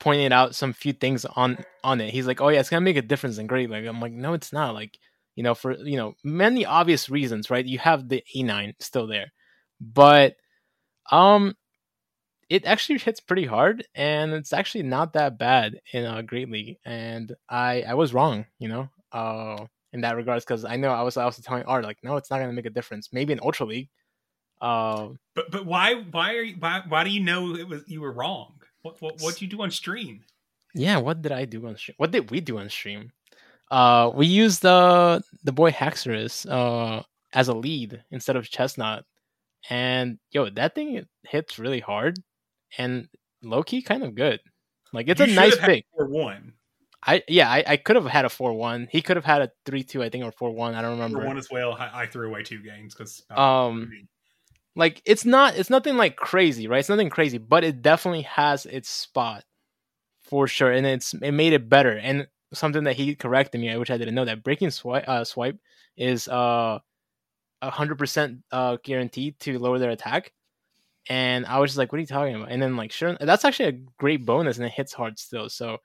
pointed 0.00 0.32
out 0.32 0.54
some 0.54 0.72
few 0.72 0.92
things 0.92 1.24
on 1.24 1.64
on 1.84 2.00
it. 2.00 2.12
He's 2.12 2.26
like, 2.26 2.40
"Oh 2.40 2.48
yeah, 2.48 2.60
it's 2.60 2.70
gonna 2.70 2.80
make 2.82 2.96
a 2.96 3.02
difference 3.02 3.38
in 3.38 3.46
Great 3.46 3.70
League." 3.70 3.86
I'm 3.86 4.00
like, 4.00 4.12
"No, 4.12 4.34
it's 4.34 4.52
not." 4.52 4.74
Like, 4.74 4.98
you 5.36 5.42
know, 5.42 5.54
for 5.54 5.72
you 5.78 5.96
know 5.96 6.14
many 6.24 6.64
obvious 6.66 7.08
reasons, 7.10 7.50
right? 7.50 7.64
You 7.64 7.78
have 7.78 8.08
the 8.08 8.22
A9 8.34 8.74
still 8.80 9.06
there, 9.06 9.32
but 9.80 10.36
um, 11.12 11.56
it 12.48 12.64
actually 12.66 12.98
hits 12.98 13.20
pretty 13.20 13.46
hard, 13.46 13.86
and 13.94 14.32
it's 14.32 14.52
actually 14.52 14.82
not 14.84 15.14
that 15.14 15.38
bad 15.38 15.80
in 15.92 16.04
a 16.04 16.22
Great 16.22 16.50
League. 16.50 16.78
And 16.84 17.34
I 17.48 17.82
I 17.82 17.94
was 17.94 18.14
wrong, 18.14 18.46
you 18.58 18.68
know, 18.68 18.88
uh, 19.12 19.66
in 19.92 20.02
that 20.02 20.16
regards 20.16 20.44
because 20.44 20.64
I 20.64 20.76
know 20.76 20.90
I 20.90 21.02
was 21.02 21.16
I 21.16 21.24
was 21.26 21.36
telling 21.38 21.64
Art 21.64 21.84
like, 21.84 21.98
"No, 22.02 22.16
it's 22.16 22.30
not 22.30 22.38
gonna 22.40 22.52
make 22.52 22.66
a 22.66 22.70
difference." 22.70 23.10
Maybe 23.12 23.32
in 23.32 23.40
Ultra 23.42 23.66
League. 23.66 23.90
Um, 24.62 25.18
But 25.34 25.50
but 25.50 25.66
why 25.66 25.94
why 25.94 26.34
are 26.36 26.42
you, 26.42 26.56
why 26.58 26.82
why 26.88 27.04
do 27.04 27.10
you 27.10 27.20
know 27.20 27.54
it 27.56 27.66
was 27.68 27.82
you 27.86 28.00
were 28.00 28.12
wrong? 28.12 28.54
What 28.82 29.00
what 29.02 29.20
what'd 29.20 29.42
you 29.42 29.48
do 29.48 29.60
on 29.62 29.70
stream? 29.70 30.22
Yeah, 30.74 30.98
what 30.98 31.20
did 31.20 31.32
I 31.32 31.44
do 31.44 31.66
on 31.66 31.76
stream? 31.76 31.96
What 31.98 32.12
did 32.12 32.30
we 32.30 32.40
do 32.40 32.58
on 32.58 32.68
stream? 32.70 33.10
Uh, 33.70 34.10
we 34.14 34.26
used 34.26 34.62
the 34.62 35.22
the 35.42 35.52
boy 35.52 35.70
Haxorus 35.72 36.46
uh 36.48 37.02
as 37.32 37.48
a 37.48 37.54
lead 37.54 38.04
instead 38.10 38.36
of 38.36 38.48
Chesnaught, 38.48 39.02
and 39.68 40.18
yo, 40.30 40.48
that 40.50 40.74
thing 40.74 41.06
hits 41.24 41.58
really 41.58 41.80
hard 41.80 42.18
and 42.78 43.08
low 43.42 43.62
key 43.62 43.82
kind 43.82 44.02
of 44.04 44.14
good. 44.14 44.40
Like 44.92 45.08
it's 45.08 45.18
You 45.20 45.26
a 45.26 45.34
nice 45.34 45.56
pick. 45.56 45.86
four 45.96 46.06
one. 46.06 46.52
I 47.04 47.22
yeah, 47.26 47.50
I, 47.50 47.64
I 47.66 47.76
could 47.78 47.96
have 47.96 48.04
had 48.06 48.24
a 48.24 48.28
four 48.28 48.52
one. 48.52 48.86
He 48.92 49.02
could 49.02 49.16
have 49.16 49.24
had 49.24 49.42
a 49.42 49.50
three 49.66 49.82
two, 49.82 50.02
I 50.02 50.08
think, 50.08 50.24
or 50.24 50.32
four 50.32 50.52
one. 50.52 50.74
I 50.74 50.82
don't 50.82 50.92
remember. 50.92 51.24
one 51.26 51.38
as 51.38 51.48
well. 51.50 51.72
I, 51.72 52.02
I 52.02 52.06
threw 52.06 52.28
away 52.28 52.44
two 52.44 52.62
games 52.62 52.94
because 52.94 53.24
Um, 53.30 53.90
like 54.76 55.02
it's 55.04 55.24
not 55.24 55.56
it's 55.56 55.70
nothing 55.70 55.96
like 55.96 56.16
crazy, 56.16 56.66
right? 56.66 56.80
It's 56.80 56.88
nothing 56.88 57.10
crazy, 57.10 57.38
but 57.38 57.64
it 57.64 57.82
definitely 57.82 58.22
has 58.22 58.66
its 58.66 58.88
spot 58.88 59.44
for 60.22 60.46
sure, 60.48 60.72
and 60.72 60.86
it's 60.86 61.14
it 61.14 61.32
made 61.32 61.52
it 61.52 61.68
better. 61.68 61.96
And 61.98 62.28
something 62.54 62.84
that 62.84 62.96
he 62.96 63.14
corrected 63.14 63.60
me, 63.60 63.76
which 63.78 63.90
I 63.90 63.98
didn't 63.98 64.14
know, 64.14 64.24
that 64.26 64.44
breaking 64.44 64.70
swipe 64.70 65.08
uh, 65.08 65.24
swipe 65.24 65.58
is 65.96 66.28
uh 66.28 66.80
hundred 67.62 67.98
percent 67.98 68.40
uh 68.52 68.76
guaranteed 68.82 69.38
to 69.40 69.58
lower 69.58 69.78
their 69.78 69.90
attack. 69.90 70.32
And 71.08 71.46
I 71.46 71.58
was 71.60 71.70
just 71.70 71.78
like, 71.78 71.92
"What 71.92 71.98
are 71.98 72.02
you 72.02 72.06
talking 72.06 72.34
about?" 72.36 72.50
And 72.52 72.62
then 72.62 72.76
like, 72.76 72.92
sure, 72.92 73.16
that's 73.20 73.44
actually 73.44 73.68
a 73.70 73.80
great 73.98 74.24
bonus, 74.26 74.58
and 74.58 74.66
it 74.66 74.72
hits 74.72 74.92
hard 74.92 75.18
still. 75.18 75.48
So, 75.48 75.78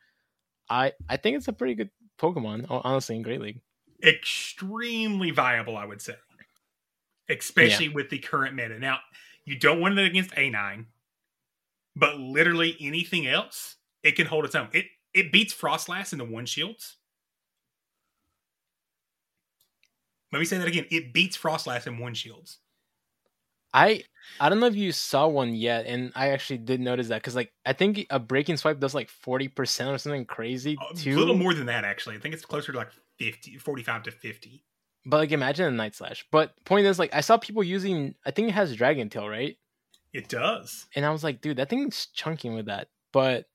I 0.70 0.94
I 1.10 1.17
think 1.17 1.38
it's 1.38 1.48
a 1.50 1.53
pretty 1.53 1.75
good 1.75 1.91
Pokemon, 2.20 2.67
honestly, 2.70 3.15
in 3.17 3.24
Great 3.24 3.41
League. 3.41 3.62
extremely 4.03 5.32
viable, 5.32 5.77
I 5.77 5.86
would 5.86 6.01
say, 6.01 6.15
especially 7.29 7.89
with 7.89 8.10
the 8.10 8.19
current 8.19 8.55
meta. 8.55 8.79
Now, 8.79 9.00
you 9.46 9.57
don't 9.57 9.79
want 9.79 9.98
it 9.98 10.05
against 10.05 10.31
A9, 10.31 10.86
but 11.96 12.17
literally 12.17 12.75
anything 12.79 13.27
else, 13.27 13.75
it 14.03 14.15
can 14.15 14.27
hold 14.27 14.46
its 14.46 14.55
own. 14.55 14.69
It 14.74 14.86
it 15.13 15.31
beats 15.31 15.53
Froslass 15.53 16.12
in 16.12 16.19
the 16.19 16.25
one 16.25 16.46
shields. 16.46 16.98
Let 20.31 20.39
me 20.39 20.46
say 20.46 20.57
that 20.57 20.67
again. 20.67 20.86
It 20.91 21.13
beats 21.13 21.38
Froslass 21.38 21.88
in 21.88 21.98
one 21.98 22.13
shields. 22.13 22.60
I 23.74 24.03
I 24.39 24.50
don't 24.50 24.60
know 24.60 24.67
if 24.67 24.75
you 24.75 24.91
saw 24.91 25.27
one 25.27 25.53
yet, 25.53 25.86
and 25.86 26.12
I 26.15 26.29
actually 26.29 26.57
did 26.60 26.79
notice 26.79 27.10
that 27.10 27.22
because 27.22 27.36
like 27.36 27.53
I 27.65 27.74
think 27.74 28.05
a 28.10 28.19
breaking 28.19 28.57
swipe 28.57 28.79
does 28.79 28.96
like 28.96 29.10
forty 29.10 29.48
percent 29.48 29.89
or 29.89 29.98
something 29.98 30.25
crazy 30.25 30.77
A 30.91 30.96
too. 30.96 31.17
little 31.17 31.36
more 31.36 31.53
than 31.53 31.67
that, 31.67 31.84
actually. 31.86 32.15
I 32.15 32.19
think 32.19 32.34
it's 32.34 32.46
closer 32.46 32.72
to 32.72 32.77
like 32.77 32.91
50, 33.19 33.57
45 33.57 34.03
to 34.03 34.12
50. 34.12 34.63
But 35.09 35.17
like 35.17 35.31
imagine 35.31 35.65
a 35.65 35.71
night 35.71 35.95
slash. 35.95 36.25
But 36.31 36.53
point 36.65 36.85
is 36.85 36.99
like 36.99 37.15
I 37.15 37.21
saw 37.21 37.37
people 37.37 37.63
using 37.63 38.13
I 38.25 38.31
think 38.31 38.49
it 38.49 38.51
has 38.51 38.75
Dragon 38.75 39.09
Tail, 39.09 39.29
right? 39.29 39.57
It 40.11 40.27
does. 40.27 40.85
And 40.95 41.05
I 41.05 41.11
was 41.11 41.23
like, 41.23 41.39
dude, 41.41 41.57
that 41.57 41.69
thing's 41.69 42.07
chunking 42.07 42.55
with 42.55 42.65
that. 42.65 42.89
But 43.13 43.45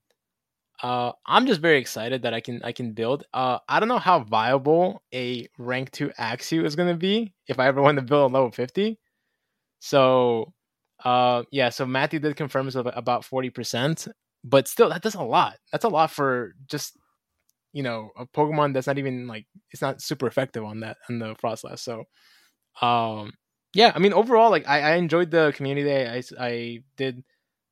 uh 0.82 1.12
I'm 1.26 1.46
just 1.46 1.60
very 1.60 1.78
excited 1.78 2.22
that 2.22 2.32
I 2.32 2.40
can 2.40 2.62
I 2.64 2.72
can 2.72 2.92
build. 2.92 3.24
Uh 3.34 3.58
I 3.68 3.80
don't 3.80 3.90
know 3.90 3.98
how 3.98 4.20
viable 4.20 5.02
a 5.12 5.46
rank 5.58 5.90
two 5.90 6.08
Axew 6.18 6.64
is 6.64 6.74
gonna 6.74 6.96
be 6.96 7.34
if 7.46 7.58
I 7.58 7.66
ever 7.66 7.82
want 7.82 7.98
to 7.98 8.02
build 8.02 8.30
a 8.30 8.34
level 8.34 8.50
50. 8.50 8.98
So 9.78 10.54
uh 11.04 11.42
yeah, 11.50 11.68
so 11.68 11.84
Matthew 11.84 12.18
did 12.18 12.36
confirm 12.36 12.66
it's 12.66 12.76
ab- 12.76 12.92
about 12.94 13.24
40%, 13.24 14.08
but 14.42 14.68
still 14.68 14.88
that 14.88 15.02
does 15.02 15.16
a 15.16 15.22
lot. 15.22 15.58
That's 15.70 15.84
a 15.84 15.88
lot 15.88 16.10
for 16.10 16.54
just 16.66 16.96
you 17.72 17.82
know, 17.82 18.10
a 18.16 18.26
Pokemon 18.26 18.74
that's 18.74 18.86
not 18.86 18.98
even 18.98 19.26
like 19.26 19.46
it's 19.70 19.82
not 19.82 20.02
super 20.02 20.26
effective 20.26 20.64
on 20.64 20.80
that 20.80 20.98
on 21.10 21.18
the 21.18 21.34
Froslass. 21.36 21.80
So 21.80 22.04
um 22.80 23.32
yeah, 23.74 23.92
I 23.94 23.98
mean 23.98 24.12
overall 24.12 24.50
like 24.50 24.68
I, 24.68 24.92
I 24.92 24.96
enjoyed 24.96 25.30
the 25.30 25.52
community 25.56 25.86
day. 25.88 26.08
I 26.08 26.22
I 26.40 26.84
did 26.96 27.24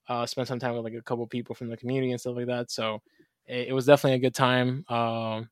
uh 0.09 0.27
spend 0.27 0.49
some 0.49 0.59
time 0.61 0.75
with 0.75 0.85
like 0.85 0.95
a 0.95 1.03
couple 1.03 1.27
people 1.29 1.55
from 1.55 1.69
the 1.71 1.77
community 1.79 2.13
and 2.13 2.21
stuff 2.21 2.37
like 2.37 2.47
that. 2.49 2.71
So 2.71 3.01
it, 3.47 3.69
it 3.69 3.73
was 3.75 3.87
definitely 3.87 4.17
a 4.19 4.21
good 4.21 4.35
time. 4.35 4.85
Um 4.89 5.51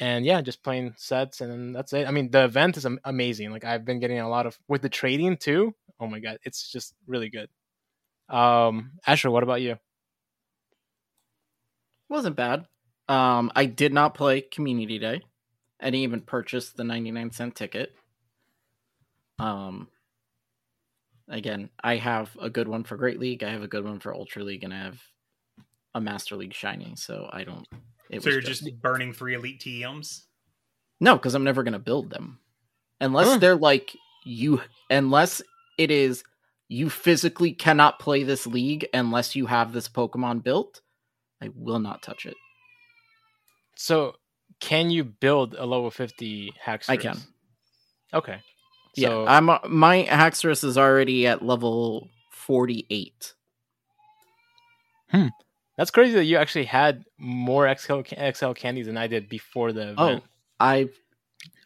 and 0.00 0.24
yeah, 0.26 0.40
just 0.40 0.62
playing 0.64 0.94
sets 0.96 1.40
and 1.40 1.74
that's 1.74 1.92
it. 1.92 2.08
I 2.08 2.10
mean, 2.10 2.30
the 2.30 2.44
event 2.44 2.76
is 2.76 2.86
amazing. 3.04 3.50
Like 3.52 3.64
I've 3.64 3.84
been 3.84 4.00
getting 4.00 4.20
a 4.20 4.28
lot 4.28 4.46
of 4.46 4.58
with 4.68 4.82
the 4.82 4.88
trading 4.88 5.36
too. 5.36 5.74
Oh 6.00 6.06
my 6.08 6.20
god, 6.20 6.38
it's 6.44 6.70
just 6.70 6.94
really 7.06 7.30
good. 7.30 7.48
Um 8.30 8.92
Asher, 9.06 9.30
what 9.30 9.44
about 9.44 9.62
you? 9.62 9.78
Wasn't 12.08 12.34
bad. 12.36 12.66
Um, 13.08 13.52
I 13.54 13.66
did 13.66 13.92
not 13.92 14.14
play 14.14 14.40
Community 14.40 14.98
Day. 14.98 15.22
I 15.80 15.86
didn't 15.86 16.00
even 16.00 16.20
purchase 16.22 16.70
the 16.70 16.84
99 16.84 17.30
cent 17.32 17.54
ticket. 17.54 17.94
Um, 19.38 19.88
again, 21.28 21.70
I 21.82 21.96
have 21.96 22.36
a 22.40 22.48
good 22.48 22.68
one 22.68 22.84
for 22.84 22.96
Great 22.96 23.18
League, 23.18 23.42
I 23.42 23.50
have 23.50 23.62
a 23.62 23.68
good 23.68 23.84
one 23.84 24.00
for 24.00 24.14
Ultra 24.14 24.44
League, 24.44 24.64
and 24.64 24.72
I 24.72 24.78
have 24.78 25.02
a 25.94 26.00
Master 26.00 26.36
League 26.36 26.54
Shiny, 26.54 26.94
so 26.96 27.28
I 27.32 27.44
don't. 27.44 27.66
It 28.10 28.22
so 28.22 28.26
was 28.26 28.34
you're 28.34 28.40
just 28.40 28.68
burning 28.80 29.12
three 29.12 29.34
elite 29.34 29.60
TMs? 29.60 30.22
No, 31.00 31.16
because 31.16 31.34
I'm 31.34 31.44
never 31.44 31.62
gonna 31.62 31.78
build 31.78 32.10
them. 32.10 32.38
Unless 33.00 33.38
they're 33.40 33.56
like 33.56 33.96
you 34.24 34.62
unless 34.88 35.42
it 35.76 35.90
is 35.90 36.24
you 36.68 36.88
physically 36.88 37.52
cannot 37.52 37.98
play 37.98 38.22
this 38.22 38.46
league 38.46 38.86
unless 38.94 39.36
you 39.36 39.46
have 39.46 39.72
this 39.72 39.88
Pokemon 39.88 40.42
built, 40.42 40.80
I 41.42 41.50
will 41.54 41.78
not 41.78 42.02
touch 42.02 42.24
it. 42.24 42.36
So 43.76 44.16
can 44.60 44.90
you 44.90 45.04
build 45.04 45.54
a 45.54 45.66
level 45.66 45.90
50 45.90 46.52
Haxorus? 46.64 46.88
I 46.88 46.96
can. 46.96 47.18
Okay. 48.12 48.40
Yeah, 48.96 49.24
I'm 49.26 49.50
uh, 49.50 49.58
my 49.68 50.04
Haxorus 50.04 50.62
is 50.62 50.78
already 50.78 51.26
at 51.26 51.44
level 51.44 52.08
48. 52.30 53.34
Hmm. 55.10 55.26
That's 55.76 55.90
crazy 55.90 56.14
that 56.14 56.24
you 56.24 56.36
actually 56.36 56.66
had 56.66 57.04
more 57.18 57.72
XL, 57.74 58.02
XL 58.32 58.52
candies 58.52 58.86
than 58.86 58.96
I 58.96 59.08
did 59.08 59.28
before 59.28 59.72
the 59.72 59.90
event. 59.90 59.98
Oh, 59.98 60.20
I 60.60 60.88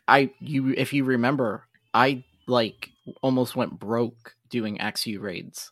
I 0.07 0.31
you 0.41 0.73
if 0.77 0.95
you 0.95 1.05
remember, 1.05 1.65
I 1.93 2.25
like 2.47 2.91
almost 3.23 3.55
went 3.55 3.79
broke 3.79 4.35
doing 4.49 4.79
Axew 4.79 5.21
raids. 5.21 5.71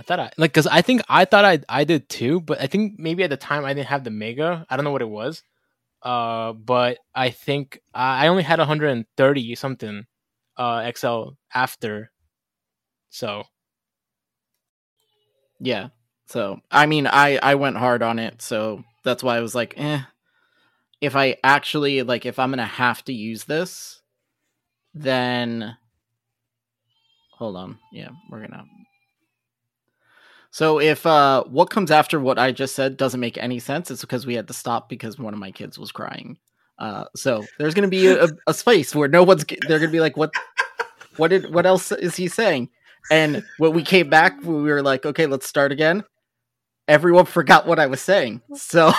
I 0.00 0.02
thought 0.02 0.18
I 0.18 0.30
like 0.38 0.52
because 0.52 0.66
I 0.66 0.80
think 0.80 1.02
I 1.10 1.26
thought 1.26 1.44
I 1.44 1.60
I 1.68 1.84
did 1.84 2.08
too, 2.08 2.40
but 2.40 2.58
I 2.58 2.66
think 2.66 2.98
maybe 2.98 3.22
at 3.22 3.28
the 3.28 3.36
time 3.36 3.66
I 3.66 3.74
didn't 3.74 3.88
have 3.88 4.02
the 4.02 4.10
mega. 4.10 4.66
I 4.70 4.76
don't 4.76 4.84
know 4.84 4.92
what 4.92 5.02
it 5.02 5.08
was. 5.08 5.42
Uh, 6.02 6.54
but 6.54 6.98
I 7.14 7.28
think 7.28 7.82
I 7.92 8.24
I 8.24 8.28
only 8.28 8.42
had 8.42 8.58
130 8.58 9.54
something 9.56 10.06
uh 10.56 10.90
XL 10.96 11.32
after. 11.54 12.10
So 13.10 13.44
Yeah. 15.60 15.88
So 16.26 16.60
I 16.70 16.86
mean, 16.86 17.06
I 17.06 17.38
I 17.42 17.56
went 17.56 17.76
hard 17.76 18.02
on 18.02 18.18
it, 18.18 18.40
so 18.40 18.82
that's 19.04 19.22
why 19.22 19.36
I 19.36 19.40
was 19.40 19.54
like, 19.54 19.74
eh. 19.76 20.00
If 21.02 21.14
I 21.14 21.36
actually 21.44 22.02
like, 22.02 22.24
if 22.24 22.38
I'm 22.38 22.50
gonna 22.50 22.64
have 22.64 23.04
to 23.04 23.12
use 23.12 23.44
this, 23.44 24.00
then 24.94 25.76
hold 27.32 27.56
on. 27.56 27.78
Yeah, 27.92 28.10
we're 28.30 28.40
gonna. 28.46 28.64
So 30.50 30.80
if 30.80 31.06
uh 31.06 31.44
what 31.44 31.70
comes 31.70 31.90
after 31.90 32.18
what 32.18 32.38
I 32.38 32.52
just 32.52 32.74
said 32.74 32.96
doesn't 32.96 33.20
make 33.20 33.38
any 33.38 33.58
sense, 33.58 33.90
it's 33.90 34.00
because 34.00 34.26
we 34.26 34.34
had 34.34 34.48
to 34.48 34.54
stop 34.54 34.88
because 34.88 35.18
one 35.18 35.32
of 35.32 35.40
my 35.40 35.50
kids 35.52 35.78
was 35.78 35.92
crying. 35.92 36.38
Uh, 36.78 37.04
so 37.14 37.44
there's 37.58 37.74
going 37.74 37.88
to 37.88 37.90
be 37.90 38.06
a, 38.08 38.26
a 38.46 38.54
space 38.54 38.94
where 38.94 39.06
no 39.08 39.22
one's. 39.22 39.44
They're 39.44 39.78
going 39.78 39.82
to 39.82 39.88
be 39.88 40.00
like, 40.00 40.16
"What? 40.16 40.32
What 41.18 41.28
did? 41.28 41.52
What 41.52 41.66
else 41.66 41.92
is 41.92 42.16
he 42.16 42.26
saying?" 42.26 42.70
And 43.10 43.44
when 43.58 43.74
we 43.74 43.82
came 43.82 44.08
back, 44.08 44.42
we 44.42 44.54
were 44.62 44.82
like, 44.82 45.04
"Okay, 45.04 45.26
let's 45.26 45.46
start 45.46 45.72
again." 45.72 46.04
Everyone 46.88 47.26
forgot 47.26 47.66
what 47.66 47.78
I 47.78 47.86
was 47.86 48.00
saying, 48.00 48.40
so 48.54 48.92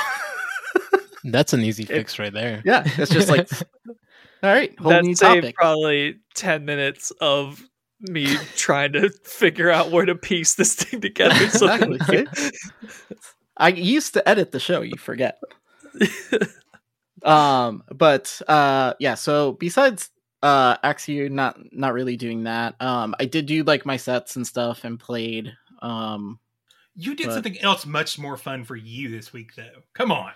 That's 1.23 1.53
an 1.53 1.61
easy 1.61 1.85
fix 1.85 2.19
right 2.19 2.31
there. 2.31 2.61
yeah, 2.63 2.83
it's 2.85 3.11
just 3.11 3.29
like, 3.29 3.49
all 3.87 3.95
right, 4.43 4.77
whole 4.79 4.91
that 4.91 5.03
new 5.03 5.15
saved 5.15 5.41
topic. 5.41 5.55
probably 5.55 6.19
ten 6.35 6.65
minutes 6.65 7.11
of 7.19 7.61
me 8.03 8.35
trying 8.55 8.93
to 8.93 9.09
figure 9.23 9.69
out 9.69 9.91
where 9.91 10.05
to 10.05 10.15
piece 10.15 10.55
this 10.55 10.75
thing 10.75 11.01
together. 11.01 11.49
So 11.49 11.71
Exactly, 11.71 12.27
I 13.57 13.69
used 13.69 14.13
to 14.15 14.27
edit 14.27 14.51
the 14.51 14.59
show. 14.59 14.81
You 14.81 14.97
forget. 14.97 15.39
um, 17.23 17.83
but 17.93 18.41
uh, 18.47 18.93
yeah. 18.99 19.15
So 19.15 19.53
besides 19.53 20.09
uh, 20.43 20.77
Axew, 20.77 21.29
not 21.29 21.57
not 21.71 21.93
really 21.93 22.17
doing 22.17 22.43
that. 22.43 22.81
Um, 22.81 23.15
I 23.19 23.25
did 23.25 23.45
do 23.45 23.63
like 23.63 23.85
my 23.85 23.97
sets 23.97 24.35
and 24.35 24.45
stuff 24.45 24.83
and 24.83 24.99
played. 24.99 25.53
Um, 25.81 26.39
You 26.95 27.15
did 27.15 27.27
But- 27.27 27.33
something 27.33 27.59
else 27.61 27.85
much 27.85 28.17
more 28.17 28.37
fun 28.37 28.63
for 28.63 28.75
you 28.75 29.09
this 29.09 29.33
week, 29.33 29.55
though. 29.55 29.81
Come 29.93 30.11
on. 30.11 30.31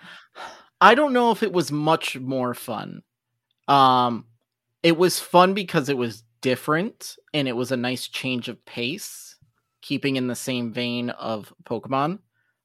I 0.80 0.94
don't 0.94 1.12
know 1.12 1.30
if 1.30 1.42
it 1.42 1.52
was 1.52 1.72
much 1.72 2.18
more 2.18 2.52
fun. 2.54 3.02
Um, 3.66 4.26
it 4.82 4.96
was 4.96 5.18
fun 5.18 5.54
because 5.54 5.88
it 5.88 5.96
was 5.96 6.22
different 6.46 7.16
and 7.34 7.48
it 7.48 7.56
was 7.56 7.72
a 7.72 7.76
nice 7.76 8.06
change 8.06 8.48
of 8.48 8.64
pace, 8.64 9.34
keeping 9.82 10.14
in 10.14 10.28
the 10.28 10.36
same 10.36 10.72
vein 10.72 11.10
of 11.10 11.52
Pokemon. 11.64 12.20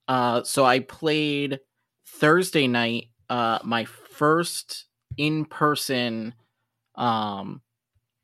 Uh, 0.07 0.43
so 0.43 0.63
I 0.63 0.81
played 0.81 1.59
Thursday 2.05 2.67
night, 2.67 3.07
uh, 3.27 3.57
my 3.63 3.85
first 3.85 4.85
in 5.17 5.45
person. 5.45 6.35
Um, 6.93 7.63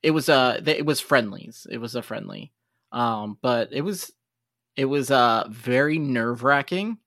it 0.04 0.12
was 0.12 0.30
uh, 0.30 0.62
it 0.64 0.86
was 0.86 1.00
friendlies. 1.00 1.66
It 1.72 1.80
was 1.80 1.96
a 1.96 2.04
friendly. 2.04 2.54
Um, 2.92 3.40
but 3.42 3.70
it 3.72 3.82
was 3.82 4.12
it 4.76 4.86
was 4.86 5.10
uh 5.10 5.48
very 5.50 5.98
nerve 5.98 6.44
wracking 6.44 7.00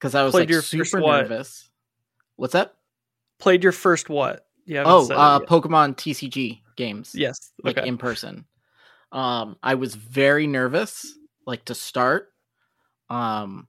because 0.00 0.16
I 0.16 0.24
was 0.24 0.32
Played 0.32 0.50
like 0.50 0.64
super 0.64 1.00
what? 1.00 1.28
nervous. 1.28 1.70
What's 2.34 2.54
that? 2.54 2.74
Played 3.38 3.62
your 3.62 3.70
first 3.70 4.08
what? 4.08 4.48
Yeah. 4.64 4.82
Oh, 4.84 5.08
uh, 5.12 5.38
Pokemon 5.46 5.94
TCG 5.94 6.62
games. 6.76 7.12
yes. 7.14 7.52
like 7.62 7.78
okay. 7.78 7.88
in 7.88 7.98
person. 7.98 8.44
Um, 9.12 9.56
I 9.62 9.74
was 9.74 9.94
very 9.94 10.46
nervous, 10.46 11.18
like 11.46 11.64
to 11.66 11.74
start. 11.74 12.32
Um, 13.08 13.68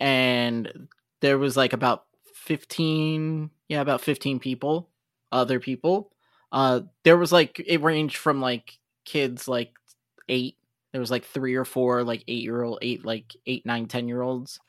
and 0.00 0.88
there 1.20 1.38
was 1.38 1.56
like 1.56 1.72
about 1.72 2.04
fifteen, 2.34 3.50
yeah, 3.68 3.80
about 3.80 4.00
fifteen 4.00 4.38
people, 4.38 4.90
other 5.30 5.60
people. 5.60 6.12
Uh, 6.50 6.80
there 7.04 7.16
was 7.16 7.32
like 7.32 7.62
it 7.64 7.80
ranged 7.80 8.16
from 8.16 8.40
like 8.40 8.78
kids 9.04 9.48
like 9.48 9.72
eight. 10.28 10.56
There 10.92 11.00
was 11.00 11.10
like 11.10 11.24
three 11.24 11.54
or 11.54 11.64
four 11.64 12.02
like 12.02 12.24
eight 12.28 12.42
year 12.42 12.62
old, 12.62 12.78
eight 12.82 13.04
like 13.04 13.34
eight, 13.46 13.64
nine, 13.64 13.86
ten 13.86 14.08
year 14.08 14.22
olds. 14.22 14.60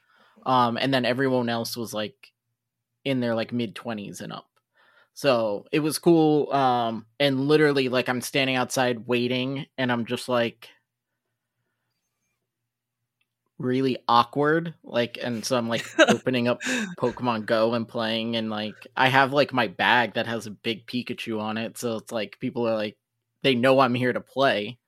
Um, 0.45 0.77
and 0.77 0.93
then 0.93 1.05
everyone 1.05 1.49
else 1.49 1.75
was 1.75 1.93
like 1.93 2.31
in 3.03 3.19
their 3.19 3.35
like 3.35 3.51
mid 3.51 3.75
twenties 3.75 4.21
and 4.21 4.31
up. 4.31 4.47
So 5.13 5.65
it 5.71 5.79
was 5.79 5.99
cool. 5.99 6.51
Um, 6.51 7.05
and 7.19 7.47
literally, 7.47 7.89
like, 7.89 8.09
I'm 8.09 8.21
standing 8.21 8.55
outside 8.55 9.07
waiting, 9.07 9.67
and 9.77 9.91
I'm 9.91 10.05
just 10.05 10.27
like 10.27 10.69
really 13.59 13.97
awkward. 14.07 14.73
Like, 14.83 15.19
and 15.21 15.45
so 15.45 15.57
I'm 15.57 15.69
like 15.69 15.85
opening 16.09 16.47
up 16.47 16.61
Pokemon 16.99 17.45
Go 17.45 17.73
and 17.73 17.87
playing, 17.87 18.35
and 18.35 18.49
like, 18.49 18.87
I 18.97 19.07
have 19.07 19.33
like 19.33 19.53
my 19.53 19.67
bag 19.67 20.15
that 20.15 20.27
has 20.27 20.47
a 20.47 20.51
big 20.51 20.87
Pikachu 20.87 21.39
on 21.39 21.57
it. 21.57 21.77
So 21.77 21.97
it's 21.97 22.11
like 22.11 22.39
people 22.39 22.67
are 22.67 22.75
like, 22.75 22.97
they 23.43 23.55
know 23.55 23.79
I'm 23.79 23.95
here 23.95 24.13
to 24.13 24.21
play. 24.21 24.79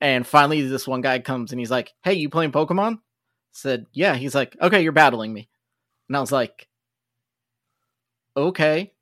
And 0.00 0.26
finally, 0.26 0.62
this 0.62 0.86
one 0.86 1.00
guy 1.00 1.18
comes 1.20 1.52
and 1.52 1.60
he's 1.60 1.70
like, 1.70 1.92
Hey, 2.04 2.14
you 2.14 2.28
playing 2.28 2.52
Pokemon? 2.52 2.98
Said, 3.52 3.86
Yeah. 3.92 4.14
He's 4.16 4.34
like, 4.34 4.56
Okay, 4.60 4.82
you're 4.82 4.92
battling 4.92 5.32
me. 5.32 5.48
And 6.08 6.16
I 6.16 6.20
was 6.20 6.32
like, 6.32 6.68
Okay 8.36 8.92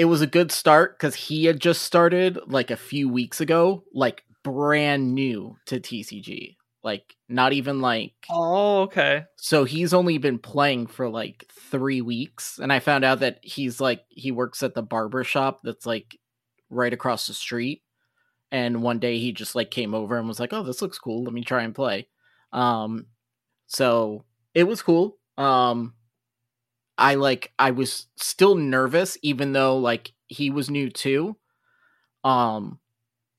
it 0.00 0.06
was 0.06 0.22
a 0.22 0.26
good 0.26 0.50
start 0.50 0.98
because 0.98 1.14
he 1.14 1.44
had 1.44 1.60
just 1.60 1.82
started 1.82 2.38
like 2.46 2.70
a 2.70 2.76
few 2.76 3.06
weeks 3.06 3.38
ago, 3.42 3.84
like 3.92 4.22
brand 4.42 5.14
new 5.14 5.56
to 5.66 5.78
TCG. 5.78 6.56
Like 6.82 7.14
not 7.28 7.52
even 7.52 7.82
like 7.82 8.14
Oh, 8.30 8.80
okay. 8.84 9.24
so 9.36 9.64
he's 9.64 9.92
only 9.92 10.16
been 10.16 10.38
playing 10.38 10.86
for 10.86 11.10
like 11.10 11.44
three 11.70 12.00
weeks. 12.00 12.58
And 12.58 12.72
I 12.72 12.78
found 12.80 13.04
out 13.04 13.20
that 13.20 13.40
he's 13.42 13.82
like 13.82 14.02
he 14.08 14.32
works 14.32 14.62
at 14.62 14.74
the 14.74 14.82
barber 14.82 15.22
shop 15.22 15.60
that's 15.62 15.84
like 15.84 16.16
right 16.70 16.94
across 16.94 17.26
the 17.26 17.34
street. 17.34 17.82
And 18.50 18.82
one 18.82 18.98
day 18.98 19.18
he 19.18 19.32
just 19.32 19.54
like 19.54 19.70
came 19.70 19.94
over 19.94 20.16
and 20.16 20.26
was 20.26 20.40
like, 20.40 20.54
Oh, 20.54 20.62
this 20.62 20.80
looks 20.80 20.98
cool. 20.98 21.22
Let 21.24 21.34
me 21.34 21.42
try 21.44 21.64
and 21.64 21.74
play. 21.74 22.08
Um 22.50 23.04
so 23.66 24.24
it 24.54 24.64
was 24.64 24.80
cool. 24.80 25.18
Um 25.36 25.92
I 27.00 27.14
like 27.14 27.52
I 27.58 27.72
was 27.72 28.06
still 28.16 28.54
nervous 28.54 29.18
even 29.22 29.52
though 29.52 29.78
like 29.78 30.12
he 30.28 30.50
was 30.50 30.70
new 30.70 30.90
too. 30.90 31.36
Um 32.22 32.78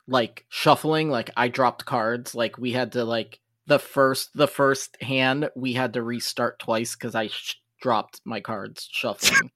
like 0.08 0.46
shuffling 0.50 1.10
like 1.10 1.30
I 1.38 1.48
dropped 1.48 1.86
cards 1.86 2.34
like 2.36 2.58
we 2.58 2.72
had 2.74 2.94
to 2.94 3.06
like 3.06 3.40
the 3.68 3.80
first 3.80 4.32
the 4.34 4.48
first 4.48 4.98
hand 5.02 5.50
we 5.56 5.74
had 5.74 5.94
to 5.94 6.02
restart 6.04 6.60
twice 6.60 6.96
cuz 6.96 7.14
I 7.16 7.28
sh- 7.28 7.62
dropped 7.80 8.20
my 8.26 8.42
cards 8.42 8.90
shuffling. 8.92 9.52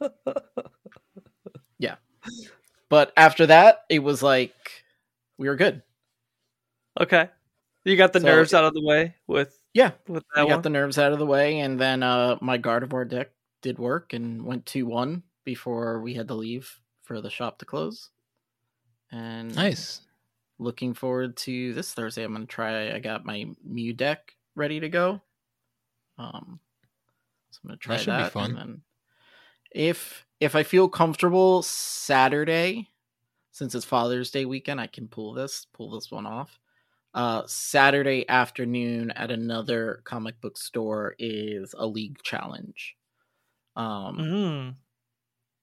yeah. 1.78 1.94
But 2.88 3.12
after 3.16 3.46
that 3.46 3.84
it 3.88 4.00
was 4.00 4.22
like 4.22 4.54
we 5.38 5.48
were 5.48 5.56
good. 5.56 5.82
Okay. 7.00 7.30
You 7.84 7.96
got 7.96 8.12
the 8.12 8.20
So 8.20 8.26
nerves 8.26 8.52
it- 8.52 8.56
out 8.56 8.64
of 8.64 8.74
the 8.74 8.84
way 8.84 9.14
with 9.28 9.58
Yeah. 9.74 9.92
with 10.08 10.24
I 10.34 10.40
that 10.40 10.48
got 10.48 10.56
one. 10.56 10.62
the 10.62 10.70
nerves 10.70 10.98
out 10.98 11.12
of 11.12 11.18
the 11.18 11.26
way, 11.26 11.60
and 11.60 11.80
then 11.80 12.02
uh, 12.02 12.38
my 12.40 12.58
Gardevoir 12.58 13.08
deck 13.08 13.30
did 13.62 13.78
work 13.78 14.12
and 14.12 14.44
went 14.44 14.66
2 14.66 14.86
1 14.86 15.22
before 15.44 16.00
we 16.00 16.14
had 16.14 16.28
to 16.28 16.34
leave 16.34 16.80
for 17.02 17.20
the 17.20 17.30
shop 17.30 17.58
to 17.58 17.64
close. 17.64 18.10
And 19.10 19.54
Nice. 19.54 20.02
looking 20.58 20.94
forward 20.94 21.36
to 21.38 21.72
this 21.74 21.92
Thursday. 21.92 22.22
I'm 22.24 22.32
going 22.34 22.46
to 22.46 22.52
try, 22.52 22.92
I 22.94 22.98
got 22.98 23.24
my 23.24 23.46
Mew 23.64 23.92
deck 23.92 24.34
ready 24.54 24.80
to 24.80 24.88
go. 24.88 25.20
Um, 26.18 26.60
so 27.50 27.60
I'm 27.64 27.68
going 27.68 27.78
to 27.78 27.82
try 27.84 27.96
That 27.96 28.06
that. 28.06 28.24
should 28.24 28.24
be 28.24 28.30
fun. 28.30 28.50
And 28.50 28.58
then 28.58 28.82
if, 29.70 30.26
if 30.40 30.54
I 30.56 30.62
feel 30.62 30.88
comfortable 30.88 31.62
Saturday, 31.62 32.88
since 33.50 33.74
it's 33.74 33.84
Father's 33.84 34.30
Day 34.30 34.44
weekend, 34.44 34.80
I 34.80 34.86
can 34.86 35.08
pull 35.08 35.32
this, 35.34 35.66
pull 35.72 35.90
this 35.90 36.10
one 36.10 36.26
off 36.26 36.58
uh 37.14 37.42
saturday 37.46 38.26
afternoon 38.28 39.10
at 39.12 39.30
another 39.30 40.00
comic 40.04 40.40
book 40.40 40.56
store 40.56 41.14
is 41.18 41.74
a 41.76 41.86
league 41.86 42.22
challenge. 42.22 42.96
Um 43.76 44.16
Mm. 44.18 44.74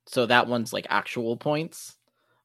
so 0.07 0.25
that 0.25 0.47
one's 0.47 0.73
like 0.73 0.87
actual 0.89 1.37
points. 1.37 1.95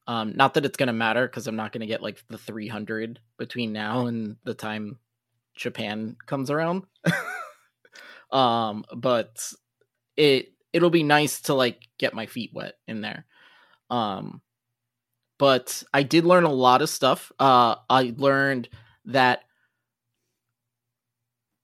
Um 0.07 0.33
not 0.35 0.53
that 0.55 0.65
it's 0.65 0.77
gonna 0.77 0.93
matter 0.93 1.27
because 1.27 1.47
i'm 1.47 1.55
not 1.55 1.71
gonna 1.71 1.85
get 1.87 2.01
like 2.03 2.23
the 2.29 2.37
300 2.37 3.19
between 3.37 3.73
now 3.73 4.07
and 4.07 4.37
the 4.43 4.53
time 4.53 4.99
japan 5.55 6.15
comes 6.25 6.49
around. 6.51 6.83
Um 8.31 8.85
but 8.95 9.51
it 10.17 10.53
it'll 10.73 10.89
be 10.89 11.03
nice 11.03 11.41
to 11.41 11.53
like 11.53 11.87
get 11.97 12.13
my 12.13 12.25
feet 12.25 12.51
wet 12.53 12.73
in 12.87 13.01
there. 13.01 13.25
Um 13.89 14.41
but 15.37 15.83
i 15.93 16.01
did 16.03 16.25
learn 16.25 16.43
a 16.43 16.51
lot 16.51 16.81
of 16.81 16.89
stuff. 16.89 17.31
Uh 17.39 17.75
i 17.89 18.13
learned 18.17 18.67
that 19.05 19.43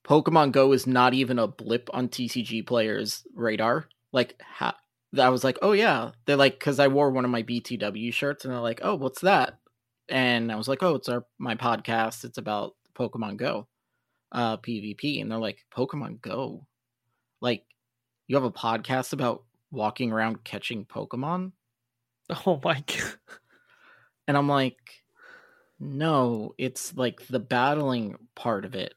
Pokemon 0.04 0.51
Go 0.51 0.71
is 0.73 0.88
not 0.88 1.13
even 1.13 1.39
a 1.39 1.47
blip 1.47 1.89
on 1.93 2.10
TCG 2.10 2.65
players' 2.65 3.25
radar. 3.36 3.88
Like, 4.12 4.41
ha- 4.43 4.77
I 5.17 5.30
was 5.30 5.43
like, 5.43 5.58
oh 5.62 5.73
yeah, 5.73 6.12
they're 6.25 6.36
like, 6.38 6.58
because 6.60 6.80
I 6.80 6.88
wore 6.88 7.12
one 7.12 7.25
of 7.25 7.32
my 7.32 7.43
BTW 7.43 8.13
shirts, 8.13 8.43
and 8.43 8.54
they're 8.54 8.62
like, 8.62 8.80
oh, 8.84 8.95
what's 8.95 9.21
that? 9.21 9.58
And 10.10 10.51
I 10.51 10.56
was 10.56 10.67
like, 10.67 10.84
oh, 10.84 10.95
it's 10.95 11.10
our 11.10 11.25
my 11.38 11.56
podcast. 11.56 12.23
It's 12.23 12.38
about 12.38 12.75
Pokemon 12.95 13.38
Go, 13.38 13.67
uh, 14.32 14.58
PvP, 14.58 15.21
and 15.21 15.32
they're 15.32 15.38
like, 15.39 15.65
Pokemon 15.75 16.21
Go, 16.21 16.65
like, 17.41 17.63
you 18.27 18.36
have 18.36 18.43
a 18.43 18.51
podcast 18.51 19.13
about 19.13 19.43
walking 19.71 20.12
around 20.12 20.43
catching 20.43 20.86
Pokemon, 20.86 21.51
Oh 22.45 22.60
my 22.63 22.84
god. 22.88 23.15
and 24.27 24.38
I'm 24.38 24.47
like, 24.49 25.01
no, 25.82 26.56
it's 26.60 26.96
like 26.98 27.28
the 27.28 27.39
battling 27.41 28.17
part 28.36 28.65
of 28.65 28.76
it. 28.76 28.96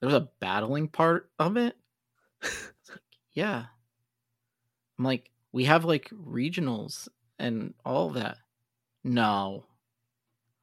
There's 0.00 0.14
a 0.14 0.30
battling 0.40 0.88
part 0.88 1.30
of 1.38 1.56
it. 1.58 1.76
Like, 2.90 3.00
yeah. 3.32 3.66
I'm 4.98 5.04
like, 5.04 5.30
we 5.52 5.64
have 5.64 5.84
like 5.84 6.10
regionals 6.10 7.08
and 7.38 7.74
all 7.84 8.10
that. 8.10 8.38
No. 9.04 9.64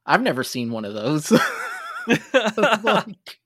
I've 0.06 0.22
never 0.22 0.44
seen 0.44 0.70
one 0.72 0.84
of 0.84 0.94
those. 0.94 1.32
Like- 2.82 3.40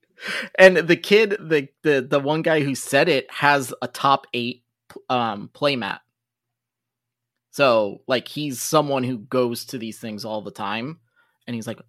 and 0.57 0.77
the 0.77 0.95
kid, 0.95 1.31
the, 1.39 1.67
the 1.81 2.01
the 2.09 2.19
one 2.19 2.43
guy 2.43 2.61
who 2.61 2.75
said 2.75 3.09
it 3.09 3.29
has 3.29 3.73
a 3.81 3.89
top 3.89 4.25
eight 4.33 4.63
um 5.09 5.49
playmat 5.53 5.99
So 7.51 8.01
like 8.07 8.27
he's 8.27 8.61
someone 8.61 9.03
who 9.03 9.19
goes 9.19 9.65
to 9.65 9.77
these 9.77 9.99
things 9.99 10.25
all 10.25 10.41
the 10.41 10.51
time, 10.51 10.99
and 11.47 11.55
he's 11.55 11.67
like, 11.67 11.79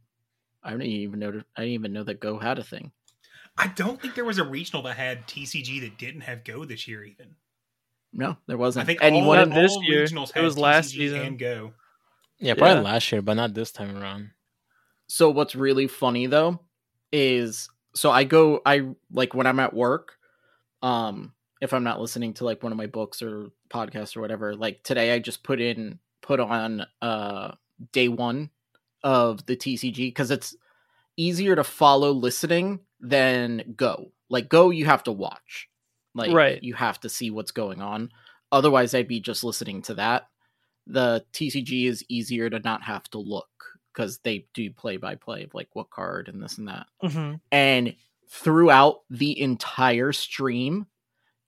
I 0.62 0.70
didn't 0.70 0.86
even 0.86 1.18
know. 1.20 1.42
I 1.56 1.60
didn't 1.62 1.74
even 1.74 1.92
know 1.92 2.04
that 2.04 2.20
Go 2.20 2.38
had 2.38 2.58
a 2.58 2.64
thing. 2.64 2.92
I 3.56 3.68
don't 3.68 4.00
think 4.00 4.14
there 4.14 4.24
was 4.24 4.38
a 4.38 4.44
regional 4.44 4.82
that 4.82 4.96
had 4.96 5.26
TCG 5.28 5.80
that 5.82 5.98
didn't 5.98 6.22
have 6.22 6.44
Go 6.44 6.64
this 6.64 6.88
year. 6.88 7.04
Even 7.04 7.36
No, 8.12 8.36
there 8.46 8.56
wasn't. 8.58 8.84
I 8.84 8.86
think 8.86 9.00
and 9.02 9.14
all, 9.14 9.20
you 9.22 9.26
wanted- 9.28 9.48
Not 9.50 9.54
this 9.60 9.72
all 9.72 9.84
year. 9.84 10.04
regionals 10.04 10.30
It 10.30 10.34
had 10.36 10.44
was 10.44 10.58
last 10.58 10.86
TCG 10.92 10.98
season. 10.98 11.20
and 11.20 11.38
Go. 11.38 11.72
Yeah, 12.38 12.54
probably 12.54 12.76
Yeah. 12.82 12.92
last 12.92 13.12
year, 13.12 13.22
but 13.22 13.34
not 13.34 13.54
this 13.54 13.70
time 13.72 13.96
around. 13.96 14.30
So 15.06 15.30
what's 15.30 15.54
really 15.54 15.86
funny 15.86 16.26
though 16.26 16.60
is 17.12 17.68
so 17.94 18.10
I 18.10 18.24
go 18.24 18.60
I 18.66 18.88
like 19.12 19.34
when 19.34 19.46
I'm 19.46 19.60
at 19.60 19.72
work, 19.74 20.18
um, 20.82 21.32
if 21.60 21.72
I'm 21.72 21.84
not 21.84 22.00
listening 22.00 22.34
to 22.34 22.44
like 22.44 22.62
one 22.62 22.72
of 22.72 22.78
my 22.78 22.86
books 22.86 23.22
or 23.22 23.50
podcasts 23.70 24.16
or 24.16 24.20
whatever, 24.20 24.56
like 24.56 24.82
today 24.82 25.12
I 25.12 25.18
just 25.20 25.42
put 25.44 25.60
in 25.60 25.98
put 26.22 26.40
on 26.40 26.86
uh 27.02 27.52
day 27.92 28.08
one 28.08 28.50
of 29.04 29.46
the 29.46 29.54
TCG 29.54 30.08
because 30.08 30.32
it's 30.32 30.56
easier 31.16 31.54
to 31.54 31.62
follow 31.62 32.10
listening 32.10 32.80
than 32.98 33.74
go. 33.76 34.10
Like 34.28 34.48
go 34.48 34.70
you 34.70 34.86
have 34.86 35.04
to 35.04 35.12
watch. 35.12 35.68
Like 36.14 36.32
Right. 36.32 36.60
you 36.62 36.74
have 36.74 36.98
to 37.00 37.08
see 37.08 37.30
what's 37.30 37.52
going 37.52 37.80
on. 37.82 38.10
Otherwise 38.50 38.94
I'd 38.94 39.06
be 39.06 39.20
just 39.20 39.44
listening 39.44 39.82
to 39.82 39.94
that. 39.94 40.28
The 40.86 41.24
TCG 41.32 41.86
is 41.86 42.04
easier 42.08 42.50
to 42.50 42.58
not 42.60 42.82
have 42.82 43.04
to 43.10 43.18
look 43.18 43.48
because 43.92 44.18
they 44.18 44.46
do 44.54 44.70
play 44.72 44.96
by 44.96 45.14
play 45.14 45.44
of 45.44 45.54
like 45.54 45.68
what 45.74 45.90
card 45.90 46.28
and 46.28 46.42
this 46.42 46.58
and 46.58 46.68
that. 46.68 46.86
hmm 47.00 47.34
And 47.52 47.94
throughout 48.28 49.02
the 49.10 49.40
entire 49.40 50.12
stream, 50.12 50.86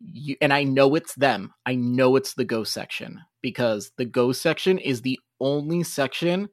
you, 0.00 0.36
and 0.40 0.52
I 0.52 0.62
know 0.62 0.94
it's 0.94 1.14
them. 1.14 1.54
I 1.64 1.74
know 1.74 2.16
it's 2.16 2.34
the 2.34 2.44
Go 2.44 2.64
section 2.64 3.20
because 3.42 3.92
the 3.96 4.04
Go 4.04 4.32
section 4.32 4.78
is 4.78 5.00
the 5.02 5.18
only 5.40 5.82
section 5.82 6.48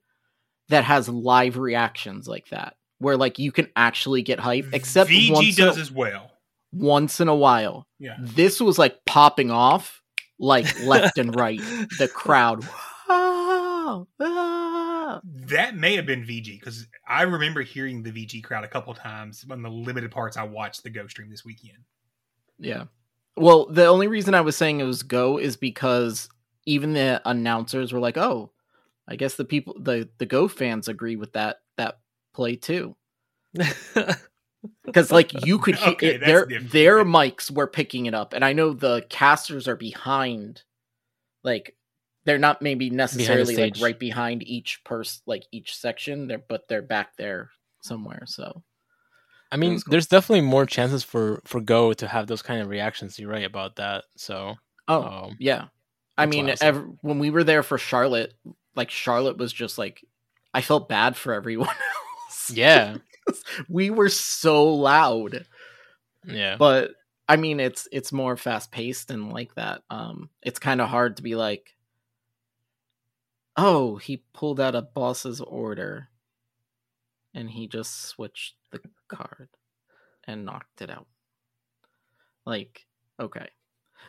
that 0.74 0.84
has 0.84 1.08
live 1.08 1.58
reactions 1.58 2.28
like 2.28 2.50
that, 2.50 2.76
where 3.00 3.16
like 3.18 3.40
you 3.40 3.52
can 3.52 3.70
actually 3.76 4.22
get 4.24 4.40
hype. 4.40 4.66
Except 4.74 5.10
VG 5.10 5.32
once 5.32 5.56
does 5.56 5.78
a, 5.78 5.82
as 5.82 5.92
well. 5.92 6.32
once 6.72 7.20
in 7.20 7.28
a 7.28 7.36
while, 7.36 7.88
Yeah. 8.00 8.18
this 8.20 8.60
was 8.60 8.78
like 8.80 9.06
popping 9.06 9.52
off 9.52 10.02
like 10.40 10.66
left 10.84 11.18
and 11.18 11.36
right. 11.36 11.60
The 12.00 12.10
crowd. 12.14 12.66
"Wow, 13.10 14.08
ah." 14.20 15.20
That 15.24 15.76
may 15.76 15.96
have 15.96 16.06
been 16.06 16.24
VG 16.24 16.60
because 16.60 16.88
I 17.08 17.24
remember 17.24 17.62
hearing 17.62 18.02
the 18.02 18.12
VG 18.12 18.44
crowd 18.44 18.64
a 18.64 18.68
couple 18.68 18.94
times 18.94 19.46
on 19.50 19.62
the 19.62 19.70
limited 19.70 20.10
parts 20.12 20.38
I 20.38 20.44
watched 20.44 20.84
the 20.84 20.90
Go 20.90 21.06
stream 21.08 21.30
this 21.30 21.46
weekend. 21.46 21.78
Yeah. 22.58 22.86
Well, 23.36 23.66
the 23.68 23.86
only 23.86 24.08
reason 24.08 24.34
I 24.34 24.42
was 24.42 24.56
saying 24.56 24.80
it 24.80 24.84
was 24.86 25.04
go 25.04 25.38
is 25.38 25.56
because 25.58 26.30
even 26.66 26.94
the 26.94 27.22
announcers 27.26 27.92
were 27.92 28.00
like, 28.00 28.18
"Oh, 28.18 28.52
I 29.08 29.16
guess 29.16 29.36
the 29.36 29.46
people 29.46 29.76
the 29.80 30.10
the 30.18 30.26
Go 30.26 30.48
fans 30.48 30.88
agree 30.88 31.16
with 31.16 31.34
that 31.34 31.58
that 31.78 32.00
play 32.34 32.56
too." 32.56 32.96
Because 34.86 35.12
like 35.12 35.46
you 35.46 35.60
could 35.60 35.76
hear 35.84 35.94
Okay, 35.94 36.16
it, 36.16 36.26
their 36.26 36.46
different. 36.46 36.72
their 36.72 37.04
mics 37.06 37.52
were 37.52 37.68
picking 37.68 38.06
it 38.06 38.14
up, 38.14 38.34
and 38.34 38.44
I 38.46 38.54
know 38.54 38.74
the 38.74 39.06
casters 39.10 39.68
are 39.68 39.76
behind, 39.76 40.64
like 41.44 41.76
they're 42.26 42.38
not 42.38 42.62
maybe 42.62 42.90
necessarily 42.90 43.56
like 43.58 43.76
right 43.82 44.00
behind 44.00 44.44
each 44.48 44.82
person, 44.86 45.22
like 45.26 45.44
each 45.52 45.76
section. 45.76 46.28
There, 46.28 46.42
but 46.48 46.68
they're 46.70 46.82
back 46.82 47.18
there 47.18 47.50
somewhere. 47.82 48.24
So 48.26 48.64
I 49.52 49.58
mean, 49.58 49.74
cool. 49.82 49.92
there's 49.92 50.08
definitely 50.08 50.42
more 50.48 50.66
chances 50.66 51.04
for 51.04 51.42
for 51.44 51.60
Go 51.60 51.92
to 51.94 52.08
have 52.08 52.28
those 52.28 52.42
kind 52.42 52.62
of 52.62 52.70
reactions. 52.70 53.20
You're 53.20 53.30
right 53.30 53.44
about 53.46 53.76
that. 53.76 54.06
So, 54.16 54.56
Oh, 54.88 55.04
um, 55.04 55.36
yeah. 55.40 55.66
I 56.18 56.26
mean, 56.26 56.46
why 56.46 56.52
I 56.54 56.56
said- 56.56 56.68
ev- 56.76 56.86
when 57.02 57.20
we 57.20 57.30
were 57.32 57.44
there 57.44 57.64
for 57.64 57.78
Charlotte, 57.78 58.34
like 58.76 58.90
Charlotte 58.90 59.38
was 59.38 59.54
just 59.54 59.78
like, 59.78 60.06
I 60.54 60.62
felt 60.62 60.90
bad 60.90 61.16
for 61.16 61.34
everyone 61.34 61.68
else. 62.28 62.52
yeah, 62.52 62.98
we 63.70 63.90
were 63.90 64.10
so 64.10 64.74
loud, 64.74 65.46
yeah. 66.26 66.56
but 66.58 66.92
I 67.28 67.38
mean, 67.38 67.60
it's 67.60 67.88
it's 67.92 68.12
more 68.12 68.38
fast 68.38 68.72
paced 68.72 69.12
and 69.12 69.32
like 69.32 69.56
that. 69.56 69.82
Um, 69.90 70.30
it's 70.42 70.60
kind 70.60 70.82
of 70.82 70.90
hard 70.90 71.18
to 71.18 71.24
be 71.24 71.36
like, 71.36 71.76
oh, 73.58 73.98
he 73.98 74.24
pulled 74.34 74.60
out 74.60 74.76
a 74.76 74.82
boss's 74.82 75.42
order, 75.42 76.10
and 77.34 77.50
he 77.50 77.68
just 77.68 78.06
switched 78.06 78.56
the 78.72 78.82
card 79.08 79.50
and 80.26 80.46
knocked 80.46 80.82
it 80.82 80.90
out. 80.90 81.08
Like, 82.46 82.86
okay. 83.20 83.48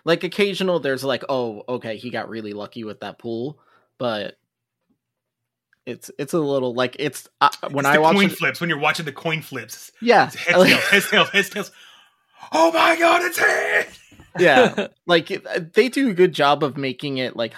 Like 0.05 0.24
occasional 0.24 0.81
there's 0.81 1.05
like, 1.05 1.24
oh, 1.29 1.62
okay, 1.68 1.96
he 1.96 2.11
got 2.11 2.29
really 2.29 2.53
lucky 2.53 2.85
with 2.85 3.00
that 3.00 3.18
pool, 3.18 3.59
but 3.98 4.37
it's 5.87 6.11
it's 6.18 6.33
a 6.33 6.38
little 6.38 6.75
like 6.75 6.97
it's 6.99 7.29
uh, 7.40 7.51
when 7.70 7.85
It's 7.85 7.88
I 7.88 7.94
the 7.97 8.01
watch 8.03 8.14
coin 8.16 8.27
it, 8.27 8.33
flips 8.38 8.61
when 8.61 8.70
you're 8.70 8.79
watching 8.79 9.05
the 9.07 9.12
coin 9.12 9.42
flips. 9.42 9.90
yeah, 10.01 10.27
It's 10.27 10.35
heads, 10.37 10.64
tails, 10.64 10.81
heads, 10.90 11.11
tails, 11.11 11.29
heads, 11.31 11.51
tails. 11.51 11.73
Oh 12.53 12.73
my 12.73 12.97
god, 12.99 13.23
it's 13.23 13.38
head! 13.38 13.87
yeah, 14.38 14.88
like 15.07 15.31
it, 15.31 15.73
they 15.75 15.88
do 15.88 16.11
a 16.11 16.14
good 16.14 16.33
job 16.33 16.62
of 16.64 16.77
making 16.77 17.18
it 17.18 17.37
like 17.37 17.55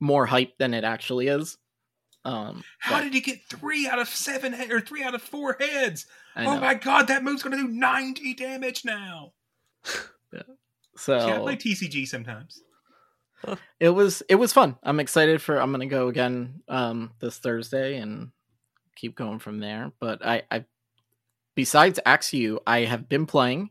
more 0.00 0.26
hype 0.26 0.56
than 0.58 0.74
it 0.74 0.84
actually 0.84 1.28
is. 1.28 1.56
Um, 2.24 2.62
How 2.80 2.96
but 2.98 3.04
did 3.04 3.14
he 3.14 3.20
get 3.20 3.40
three 3.48 3.86
out 3.88 3.98
of 3.98 4.08
seven 4.08 4.52
he- 4.52 4.70
or 4.72 4.80
three 4.80 5.02
out 5.02 5.14
of 5.14 5.22
four 5.22 5.56
heads? 5.58 6.06
Oh 6.36 6.58
my 6.60 6.74
god, 6.74 7.08
that 7.08 7.24
move's 7.24 7.42
gonna 7.42 7.56
do 7.56 7.66
90 7.68 8.34
damage 8.34 8.84
now. 8.84 9.32
so 10.96 11.16
Yeah, 11.26 11.36
I 11.36 11.38
play 11.38 11.56
TCG 11.56 12.06
sometimes. 12.06 12.60
it 13.80 13.90
was 13.90 14.22
it 14.28 14.34
was 14.36 14.52
fun. 14.52 14.76
I'm 14.82 15.00
excited 15.00 15.40
for 15.42 15.60
I'm 15.60 15.72
gonna 15.72 15.86
go 15.86 16.08
again 16.08 16.62
um 16.68 17.12
this 17.20 17.38
Thursday 17.38 17.96
and 17.98 18.30
keep 18.96 19.16
going 19.16 19.38
from 19.38 19.60
there. 19.60 19.92
But 20.00 20.24
I, 20.24 20.42
I 20.50 20.64
besides 21.54 21.98
Axew, 22.04 22.58
I 22.66 22.80
have 22.80 23.08
been 23.08 23.26
playing. 23.26 23.70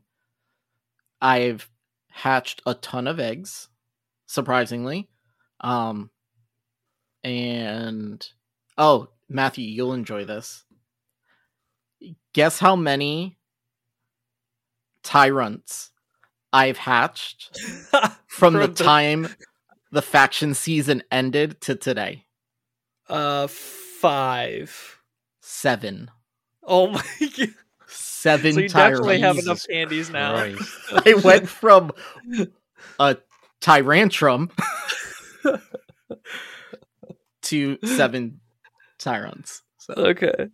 I've 1.22 1.70
hatched 2.10 2.62
a 2.66 2.74
ton 2.74 3.08
of 3.08 3.20
eggs, 3.20 3.70
surprisingly. 4.26 5.10
Um 5.62 6.10
and 7.24 8.26
oh, 8.78 9.10
Matthew, 9.28 9.66
you'll 9.68 9.94
enjoy 9.94 10.26
this. 10.26 10.64
Guess 12.34 12.60
how 12.60 12.76
many 12.78 13.38
Tyrunts 15.04 15.90
I've 16.54 16.78
hatched 16.78 17.58
from 18.28 18.54
the 18.54 18.62
From 18.62 18.74
the- 18.74 18.84
time 18.84 19.28
the 19.92 20.02
faction 20.02 20.54
season 20.54 21.04
ended 21.12 21.60
to 21.62 21.76
today. 21.76 22.26
uh, 23.10 23.48
five. 23.48 25.02
Seven. 25.42 26.12
Oh 26.64 26.88
my 26.88 27.04
god! 27.38 27.50
Seven 27.88 28.54
So 28.54 28.60
you 28.60 28.68
Tyrunts. 28.70 28.74
definitely 28.74 29.20
have 29.22 29.38
enough 29.40 29.66
candies 29.68 30.10
now. 30.12 30.34
Christ. 30.36 30.72
I 31.08 31.14
went 31.16 31.50
from 31.50 31.92
a 33.00 33.18
tyrantrum 33.62 34.52
to 37.44 37.78
seven 37.84 38.40
Tyrunts. 39.00 39.62
So 39.80 39.94
Okay. 39.96 40.48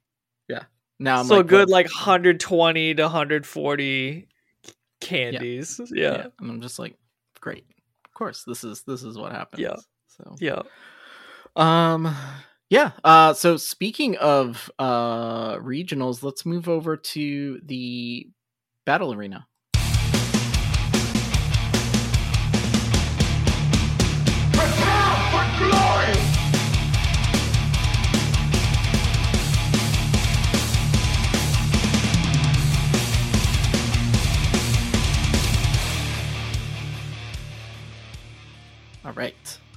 Yeah. 0.48 0.63
Now 1.00 1.19
I'm 1.19 1.26
so 1.26 1.38
like, 1.38 1.48
good, 1.48 1.67
what- 1.67 1.69
like 1.69 1.86
120 1.88 2.93
to 2.95 3.04
140 3.04 4.28
candies. 5.02 5.82
Yeah. 5.93 6.28
And 6.39 6.50
I'm 6.52 6.62
just 6.62 6.80
like, 6.80 6.95
great. 7.41 7.65
Of 8.15 8.17
course, 8.17 8.45
this 8.45 8.63
is 8.63 8.82
this 8.84 9.04
is 9.04 9.17
what 9.17 9.34
happens. 9.34 9.62
Yeah. 9.62 9.75
So 10.08 10.36
Yeah. 10.39 10.62
Um 11.58 12.15
yeah. 12.69 12.91
Uh 13.04 13.34
so 13.34 13.58
speaking 13.58 14.15
of 14.15 14.71
uh 14.80 15.58
regionals, 15.58 16.23
let's 16.23 16.45
move 16.45 16.69
over 16.69 16.95
to 16.95 17.60
the 17.65 18.30
battle 18.86 19.13
arena. 19.13 19.45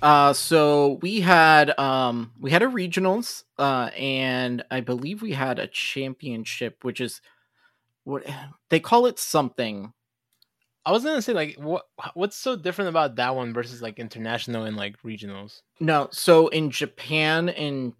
Uh 0.01 0.33
so 0.33 0.99
we 1.03 1.21
had 1.21 1.77
um 1.79 2.33
we 2.41 2.51
had 2.51 2.63
a 2.63 2.67
regionals 2.67 3.45
uh 3.59 3.91
and 3.99 4.65
I 4.71 4.81
believe 4.81 5.23
we 5.23 5.33
had 5.33 5.59
a 5.59 5.67
championship 5.67 6.85
which 6.85 7.01
is 7.01 7.21
what 8.05 8.25
they 8.71 8.81
call 8.81 9.07
it 9.07 9.19
something. 9.19 9.93
I 10.87 10.93
was 10.93 11.05
gonna 11.05 11.21
say 11.23 11.33
like 11.33 11.57
what 11.57 11.87
what's 12.15 12.37
so 12.37 12.55
different 12.57 12.91
about 12.91 13.17
that 13.17 13.35
one 13.35 13.53
versus 13.53 13.83
like 13.83 13.99
international 13.99 14.65
and 14.65 14.77
like 14.77 15.03
regionals? 15.03 15.63
No, 15.81 16.09
so 16.13 16.49
in 16.49 16.71
Japan 16.71 17.49
and 17.49 17.93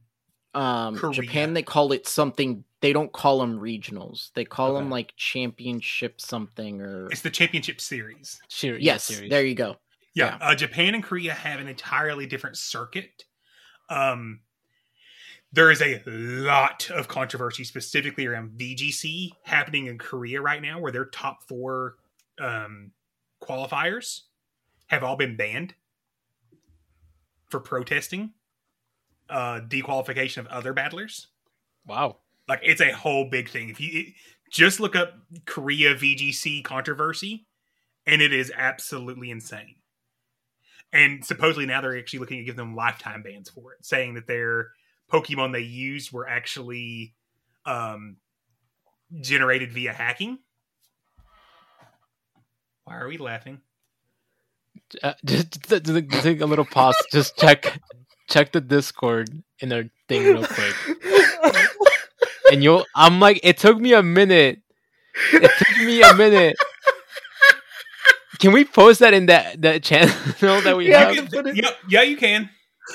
um 0.55 0.97
Korea. 0.97 1.13
Japan 1.15 1.55
they 1.55 1.63
call 1.63 1.93
it 1.93 2.07
something 2.07 2.65
they 2.81 2.93
don't 2.93 3.13
call 3.13 3.41
them 3.41 3.59
regionals. 3.59 4.31
They 4.35 4.45
call 4.45 4.75
them 4.75 4.89
like 4.89 5.15
championship 5.17 6.21
something 6.21 6.81
or 6.81 7.09
It's 7.11 7.23
the 7.23 7.31
championship 7.31 7.81
series. 7.81 8.41
Series, 8.49 8.85
Yes, 8.85 9.05
series. 9.05 9.31
there 9.31 9.45
you 9.45 9.57
go. 9.57 9.77
Yeah, 10.15 10.39
Uh, 10.41 10.55
Japan 10.55 10.95
and 10.95 11.05
Korea 11.05 11.33
have 11.33 11.61
an 11.61 11.69
entirely 11.69 12.27
different 12.27 12.57
circuit 12.57 13.25
Um, 13.91 14.41
there 15.53 15.71
is 15.71 15.81
a 15.81 16.03
lot 16.07 16.91
of 16.91 17.09
controversy 17.09 17.65
specifically 17.65 18.27
around 18.27 18.59
VGC 18.59 19.33
happening 19.45 19.87
in 19.87 19.97
Korea 19.99 20.43
right 20.43 20.61
now, 20.61 20.79
where 20.79 20.93
their 20.93 21.07
top 21.07 21.43
four 21.49 21.97
um, 22.39 22.93
qualifiers 23.43 24.23
have 24.89 25.03
all 25.03 25.17
been 25.17 25.37
banned 25.37 25.75
for 27.49 27.61
protesting 27.61 28.33
uh, 29.31 29.61
dequalification 29.61 30.39
of 30.39 30.47
other 30.49 30.73
battlers. 30.73 31.29
Wow. 31.87 32.19
Like 32.47 32.61
it's 32.63 32.81
a 32.81 32.93
whole 32.93 33.29
big 33.31 33.49
thing. 33.49 33.71
If 33.71 33.81
you 33.81 34.01
it, 34.01 34.07
just 34.51 34.81
look 34.81 34.97
up 34.97 35.15
Korea 35.47 35.95
VGC 35.95 36.63
controversy, 36.65 37.47
and 38.07 38.21
it 38.23 38.33
is 38.33 38.53
absolutely 38.57 39.31
insane. 39.31 39.77
And 40.93 41.25
supposedly 41.25 41.67
now 41.67 41.81
they're 41.81 41.99
actually 41.99 42.21
looking 42.21 42.39
to 42.39 42.45
give 42.45 42.57
them 42.57 42.75
lifetime 42.75 43.23
bans 43.23 43.51
for 43.51 43.73
it, 43.75 43.85
saying 43.85 44.15
that 44.15 44.27
their 44.27 44.71
Pokemon 45.13 45.53
they 45.53 45.61
used 45.61 46.13
were 46.13 46.29
actually 46.29 47.15
um, 47.67 48.17
generated 49.21 49.73
via 49.73 49.93
hacking. 49.93 50.39
Why 52.85 52.97
are 52.97 53.09
we 53.09 53.19
laughing? 53.19 53.61
Uh, 55.03 55.13
just, 55.25 55.69
just, 55.69 55.85
just 55.85 56.23
take 56.23 56.41
a 56.41 56.47
little 56.47 56.65
pause. 56.65 56.97
just 57.13 57.37
check 57.37 57.81
check 58.29 58.53
the 58.53 58.61
Discord 58.61 59.43
in 59.61 59.73
our 59.73 59.85
thing 60.09 60.25
real 60.25 60.47
quick. 60.47 60.75
and 62.53 62.63
you'll 62.63 62.87
I'm 62.95 63.21
like 63.21 63.41
it 63.43 63.59
took 63.59 63.79
me 63.79 63.93
a 63.93 64.03
minute. 64.03 64.63
It 65.33 65.51
took 65.59 65.87
me 65.87 66.03
a 66.03 66.15
minute. 66.15 66.57
Can 68.39 68.53
we 68.53 68.65
post 68.65 69.01
that 69.01 69.15
in 69.15 69.27
that 69.27 69.61
that 69.63 69.83
channel 69.83 70.15
that 70.63 70.77
we 70.77 70.89
Yeah, 70.91 71.07
have? 71.13 71.15
you 71.17 71.23
can- 71.25 71.57
yeah, 71.57 71.71
yeah, 71.89 72.03
you 72.03 72.17
can. 72.17 72.51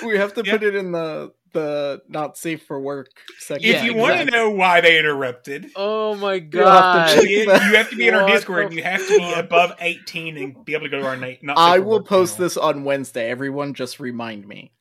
We 0.05 0.17
have 0.17 0.33
to 0.35 0.43
Yeah. 0.45 0.53
put 0.53 0.63
it 0.63 0.75
in 0.75 0.91
the 0.91 1.33
the 1.53 2.01
not 2.09 2.35
safe 2.35 2.63
for 2.65 2.79
work 2.79 3.09
section. 3.37 3.69
if 3.75 3.83
you 3.83 3.93
want 3.93 4.17
to 4.17 4.25
know 4.25 4.49
why 4.49 4.81
they 4.81 4.97
interrupted, 4.97 5.67
Oh 5.75 6.15
my 6.15 6.33
You'll 6.51 6.67
have 6.67 7.11
to 7.11 7.15
god. 7.17 7.23
you, 7.29 7.37
you 7.41 7.49
have 7.75 7.89
to 7.91 7.95
be 7.95 8.07
in 8.07 8.15
our 8.15 8.25
Discord. 8.31 8.71
the 8.71 8.75
You 8.77 8.83
have 8.83 9.07
to 9.07 9.17
be 9.19 9.33
above 9.33 9.73
18 9.79 10.35
and 10.37 10.65
be 10.65 10.73
able 10.73 10.85
to 10.85 10.89
go 10.89 10.99
to 11.01 11.05
our 11.05 11.15
night. 11.15 11.41
I 11.55 11.77
will 11.77 12.01
post 12.01 12.37
channel. 12.37 12.45
this 12.47 12.57
on 12.57 12.83
Wednesday. 12.85 13.29
Everyone 13.29 13.75
just 13.75 13.99
remind 13.99 14.47
me. 14.47 14.71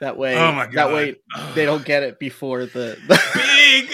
That 0.00 0.16
way 0.18 0.36
Oh 0.36 0.52
my 0.52 0.66
God. 0.66 0.74
that 0.74 0.92
way 0.92 1.16
they 1.54 1.64
don't 1.64 1.84
get 1.84 2.02
it 2.02 2.18
before 2.18 2.66
the, 2.66 2.98
the 3.08 3.20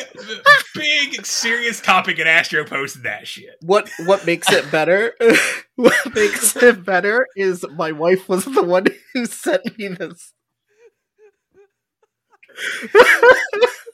big, 0.74 1.12
big, 1.12 1.24
serious 1.26 1.80
topic, 1.80 2.18
and 2.18 2.28
Astro 2.28 2.64
posted 2.64 3.04
that 3.04 3.28
shit. 3.28 3.56
what 3.60 3.88
what 4.06 4.26
makes 4.26 4.50
it 4.50 4.70
better 4.70 5.14
what 5.76 6.14
makes 6.14 6.56
it 6.56 6.84
better 6.84 7.26
is 7.36 7.64
my 7.76 7.92
wife 7.92 8.28
was 8.28 8.44
the 8.44 8.62
one 8.64 8.86
who 9.14 9.26
sent 9.26 9.78
me 9.78 9.88
this 9.88 10.32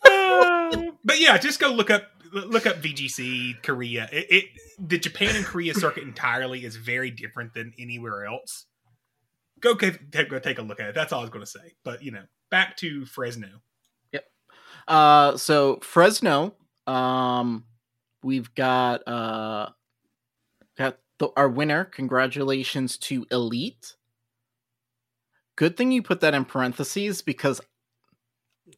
But 1.04 1.20
yeah, 1.20 1.38
just 1.38 1.60
go 1.60 1.72
look 1.72 1.90
up 1.90 2.02
look 2.32 2.66
up 2.66 2.76
VGC 2.82 3.62
Korea. 3.62 4.08
It, 4.12 4.26
it 4.30 4.44
the 4.78 4.98
Japan 4.98 5.36
and 5.36 5.44
Korea 5.44 5.74
circuit 5.74 6.02
entirely 6.02 6.64
is 6.64 6.76
very 6.76 7.10
different 7.10 7.54
than 7.54 7.72
anywhere 7.78 8.26
else. 8.26 8.66
Go 9.60 9.74
take, 9.74 10.10
go 10.28 10.38
take 10.38 10.58
a 10.58 10.62
look 10.62 10.80
at 10.80 10.88
it. 10.88 10.94
That's 10.94 11.12
all 11.12 11.20
I 11.20 11.22
was 11.22 11.30
going 11.30 11.44
to 11.44 11.50
say. 11.50 11.74
But 11.84 12.02
you 12.02 12.10
know, 12.12 12.22
back 12.50 12.76
to 12.78 13.04
Fresno. 13.06 13.48
Yep. 14.12 14.24
Uh, 14.86 15.36
so 15.36 15.78
Fresno, 15.82 16.54
um, 16.86 17.64
we've 18.22 18.54
got 18.54 19.06
uh, 19.08 19.70
got 20.76 20.98
the, 21.18 21.28
our 21.36 21.48
winner. 21.48 21.84
Congratulations 21.84 22.96
to 22.98 23.26
Elite. 23.30 23.94
Good 25.56 25.76
thing 25.76 25.90
you 25.90 26.02
put 26.02 26.20
that 26.20 26.34
in 26.34 26.44
parentheses 26.44 27.20
because 27.22 27.60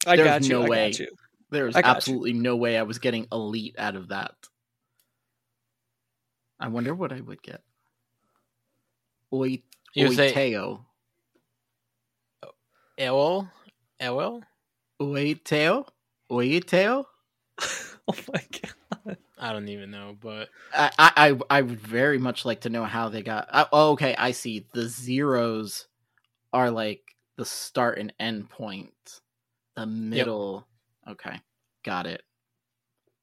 I 0.07 0.17
There's 0.17 0.29
got 0.29 0.43
you. 0.45 0.49
no 0.49 0.63
I 0.65 0.69
way. 0.69 0.91
got 0.93 0.99
you. 1.01 1.09
there's 1.51 1.77
I 1.77 1.83
got 1.83 1.89
you. 1.89 1.97
absolutely 1.97 2.33
no 2.33 2.57
way 2.57 2.79
I 2.79 2.85
was 2.85 2.99
getting 2.99 3.27
Elite 3.31 3.75
out 3.79 3.97
of 3.97 4.09
that. 4.09 4.33
I 6.59 6.69
wonder 6.69 6.95
what 6.95 7.13
I 7.13 7.21
would 7.21 7.43
get. 7.43 7.63
Oi, 9.33 9.63
You 9.95 10.13
say 10.13 10.33
Oiteo. 10.33 10.85
Ewell? 12.99 13.49
Ewell? 14.01 14.43
Oiteo? 15.01 15.87
Oiteo? 16.31 17.05
Oh 18.09 18.33
my 18.33 18.43
god. 18.51 19.17
I 19.39 19.53
don't 19.53 19.69
even 19.69 19.93
know, 19.93 20.17
but 20.21 20.49
I, 20.75 20.91
I 20.99 21.13
I 21.17 21.59
I 21.59 21.63
would 21.63 21.81
very 21.81 22.19
much 22.19 22.45
like 22.45 22.63
to 22.63 22.71
know 22.71 22.85
how 22.85 23.09
they 23.09 23.23
got. 23.23 23.49
Oh, 23.73 23.93
okay, 23.93 24.17
I 24.17 24.33
see. 24.33 24.67
The 24.73 24.89
zeros 24.89 25.87
are 26.53 26.73
like 26.73 27.03
the 27.37 27.45
start 27.45 27.99
and 27.99 28.13
end 28.19 28.51
point. 28.51 29.21
The 29.77 29.87
middle. 29.87 30.67
Okay, 31.09 31.41
got 31.85 32.07
it. 32.07 32.23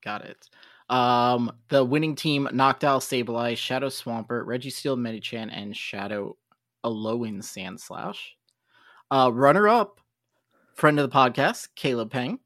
Got 0.06 0.24
it. 0.24 0.50
Um, 0.90 1.52
the 1.68 1.84
winning 1.84 2.16
team 2.16 2.48
knocked 2.54 2.86
out 2.86 3.02
Sableye, 3.02 3.58
Shadow 3.58 3.90
Swampert, 3.90 4.46
Reggie 4.46 4.70
Steel, 4.70 4.96
Medicham, 4.96 5.50
and 5.52 5.76
Shadow 5.76 6.38
Alolan 6.86 7.40
Sandslash. 7.40 8.20
Uh, 9.10 9.32
runner 9.34 9.68
up, 9.68 10.00
friend 10.76 11.00
of 11.00 11.10
the 11.10 11.16
podcast, 11.16 11.70
Caleb 11.76 12.12
Peng 12.12 12.40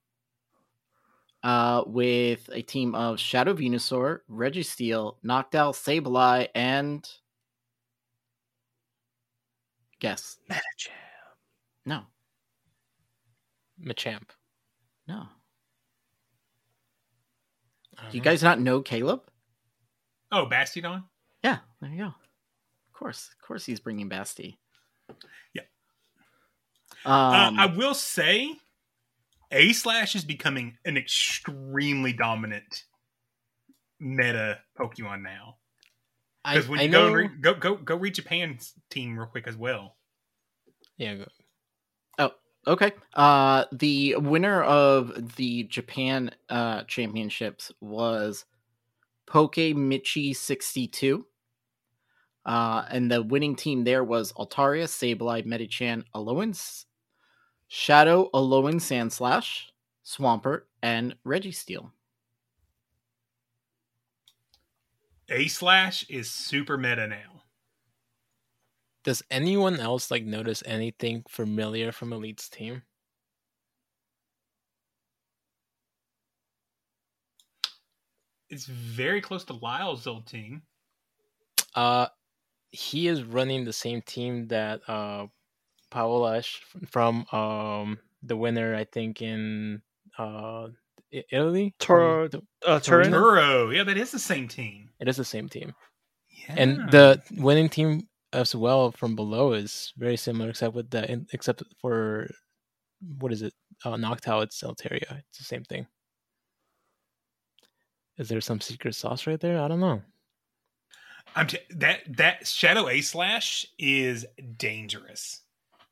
uh, 1.44 1.84
with 1.86 2.50
a 2.54 2.62
team 2.62 2.96
of 2.96 3.20
Shadow 3.20 3.54
Venusaur, 3.54 4.20
Registeel, 4.30 5.15
Noctowl, 5.26 5.74
Sableye, 5.74 6.48
and 6.54 7.08
guess. 10.00 10.38
No, 11.84 12.02
Machamp. 13.84 14.30
no. 15.08 15.24
Don't 18.00 18.13
you 18.13 18.22
guys 18.22 18.44
not 18.44 18.60
know 18.60 18.82
Caleb? 18.82 19.22
Oh, 20.32 20.46
Bastiodon. 20.46 21.04
Yeah, 21.44 21.58
there 21.82 21.89
you 21.89 21.98
go. 21.98 22.13
Of 23.02 23.06
course, 23.06 23.30
of 23.34 23.48
course, 23.48 23.66
he's 23.66 23.80
bringing 23.80 24.10
Basti. 24.10 24.60
Yeah. 25.56 25.64
Um, 27.04 27.58
uh, 27.58 27.64
I 27.64 27.66
will 27.76 27.96
say, 27.96 28.52
A 29.52 29.74
Slash 29.74 30.16
is 30.16 30.24
becoming 30.24 30.78
an 30.86 30.98
extremely 30.98 32.14
dominant 32.14 32.84
meta 34.00 34.60
Pokemon 34.80 35.24
now. 35.24 35.56
Because 36.46 36.68
when 36.68 36.80
I 36.80 36.84
you 36.84 36.90
know. 36.90 37.08
go, 37.08 37.14
re- 37.14 37.30
go 37.42 37.54
go 37.56 37.76
go 37.76 37.96
read 37.96 38.14
Japan's 38.14 38.74
team 38.92 39.18
real 39.18 39.28
quick 39.28 39.48
as 39.48 39.58
well. 39.58 39.96
yeah, 40.98 41.16
go. 41.16 41.26
Oh, 42.20 42.32
okay. 42.68 42.92
Uh 43.16 43.66
the 43.72 44.18
winner 44.18 44.62
of 44.62 45.36
the 45.38 45.64
Japan 45.64 46.30
uh 46.50 46.84
championships 46.84 47.72
was 47.82 48.46
Poke 49.26 49.56
Michi 49.56 50.36
62. 50.36 51.26
Uh 52.46 52.86
and 52.90 53.12
the 53.12 53.22
winning 53.22 53.56
team 53.56 53.84
there 53.84 54.04
was 54.04 54.34
Altaria, 54.34 54.86
Sableye, 54.86 55.46
Medicham, 55.46 56.04
Alolan, 56.16 56.52
S- 56.52 56.86
Shadow, 57.68 58.30
Alolan 58.34 58.76
Sandslash, 58.76 59.66
Swampert, 60.06 60.64
and 60.82 61.16
Registeel. 61.26 61.92
A 65.30 65.48
Slash 65.48 66.04
is 66.10 66.30
super 66.30 66.78
meta 66.78 67.08
now. 67.08 67.44
Does 69.04 69.24
anyone 69.32 69.80
else 69.80 70.12
like 70.12 70.26
notice 70.26 70.62
anything 70.66 71.24
familiar 71.28 71.92
from 71.92 72.12
Elite's 72.14 72.50
team? 72.50 72.84
It's 78.50 78.66
very 78.66 79.22
close 79.22 79.46
to 79.46 79.54
Lyle's 79.54 80.06
old 80.06 80.28
team. 80.28 80.64
Uh, 81.74 82.08
he 82.72 83.08
is 83.08 83.24
running 83.24 83.66
the 83.66 83.74
same 83.74 84.02
team 84.02 84.48
that 84.48 84.82
uh, 84.88 85.28
Paolash 85.92 86.60
from 86.90 87.26
um 87.32 88.00
the 88.24 88.38
winner, 88.38 88.76
I 88.76 88.86
think 88.86 89.22
in 89.22 89.82
uh 90.18 90.68
Italy. 91.12 91.74
Tor- 91.80 92.30
The- 92.30 92.42
Uh, 92.66 92.80
Turin? 92.80 93.12
Turo, 93.12 93.76
yeah, 93.76 93.84
that 93.84 93.98
is 93.98 94.12
the 94.12 94.20
same 94.20 94.48
team. 94.48 94.90
It 95.00 95.08
is 95.10 95.18
the 95.18 95.26
same 95.26 95.50
team, 95.50 95.74
Yeah. 96.48 96.56
and 96.58 96.92
the 96.92 97.22
winning 97.38 97.68
team 97.70 98.08
as 98.34 98.56
well 98.56 98.92
from 98.94 99.16
below 99.18 99.52
is 99.54 99.92
very 99.98 100.16
similar, 100.16 100.50
except 100.52 100.74
with 100.76 100.90
the 100.90 101.26
except 101.34 101.64
for 101.82 102.30
what 103.20 103.34
is 103.34 103.42
it? 103.42 103.54
Uh, 103.84 103.96
Noctowl, 103.98 104.44
it's 104.44 104.62
Altaria. 104.64 105.20
It's 105.28 105.40
the 105.40 105.44
same 105.44 105.64
thing. 105.66 105.88
Is 108.18 108.30
there 108.30 108.40
some 108.42 108.62
secret 108.62 108.94
sauce 108.96 109.26
right 109.28 109.40
there? 109.40 109.60
I 109.60 109.68
don't 109.68 109.80
know. 109.80 110.02
I'm 111.36 111.48
t- 111.48 111.60
that 111.72 112.02
that 112.18 112.48
Shadow 112.48 112.90
A 112.90 113.02
Slash 113.02 113.66
is 113.80 114.26
dangerous. 114.58 115.42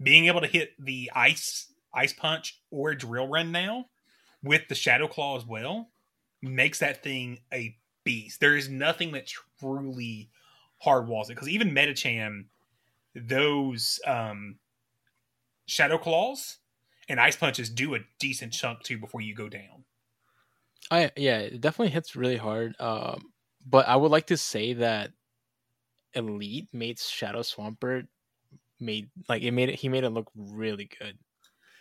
Being 0.01 0.27
able 0.27 0.41
to 0.41 0.47
hit 0.47 0.71
the 0.79 1.11
ice 1.15 1.71
ice 1.93 2.13
punch 2.13 2.61
or 2.71 2.95
drill 2.95 3.27
run 3.27 3.51
now 3.51 3.85
with 4.43 4.67
the 4.67 4.75
Shadow 4.75 5.07
Claw 5.07 5.37
as 5.37 5.45
well 5.45 5.89
makes 6.41 6.79
that 6.79 7.03
thing 7.03 7.39
a 7.53 7.75
beast. 8.03 8.39
There 8.39 8.55
is 8.55 8.69
nothing 8.69 9.11
that 9.13 9.31
truly 9.59 10.29
hard 10.77 11.07
walls 11.07 11.29
it 11.29 11.35
because 11.35 11.49
even 11.49 11.71
Medicham, 11.71 12.45
those 13.13 13.99
um, 14.05 14.57
Shadow 15.65 15.97
Claws 15.97 16.57
and 17.07 17.19
ice 17.19 17.35
punches 17.35 17.69
do 17.69 17.95
a 17.95 17.99
decent 18.19 18.53
chunk 18.53 18.83
too 18.83 18.97
before 18.97 19.21
you 19.21 19.35
go 19.35 19.49
down. 19.49 19.83
I 20.91 21.11
yeah, 21.15 21.39
it 21.39 21.61
definitely 21.61 21.91
hits 21.91 22.15
really 22.15 22.37
hard. 22.37 22.75
Um, 22.79 23.31
but 23.65 23.87
I 23.87 23.95
would 23.95 24.11
like 24.11 24.27
to 24.27 24.37
say 24.37 24.73
that 24.73 25.11
Elite 26.13 26.67
made 26.73 26.99
Shadow 26.99 27.41
Swampert 27.41 28.07
made 28.79 29.09
like 29.27 29.43
it 29.43 29.51
made 29.51 29.69
it 29.69 29.75
he 29.75 29.89
made 29.89 30.03
it 30.03 30.09
look 30.09 30.29
really 30.35 30.89
good. 30.99 31.17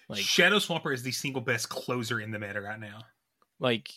Like 0.08 0.20
Shadow 0.20 0.56
Swampert 0.56 0.94
is 0.94 1.02
the 1.02 1.12
single 1.12 1.42
best 1.42 1.68
closer 1.68 2.20
in 2.20 2.30
the 2.30 2.38
meta 2.38 2.60
right 2.60 2.80
now. 2.80 3.00
Like 3.60 3.90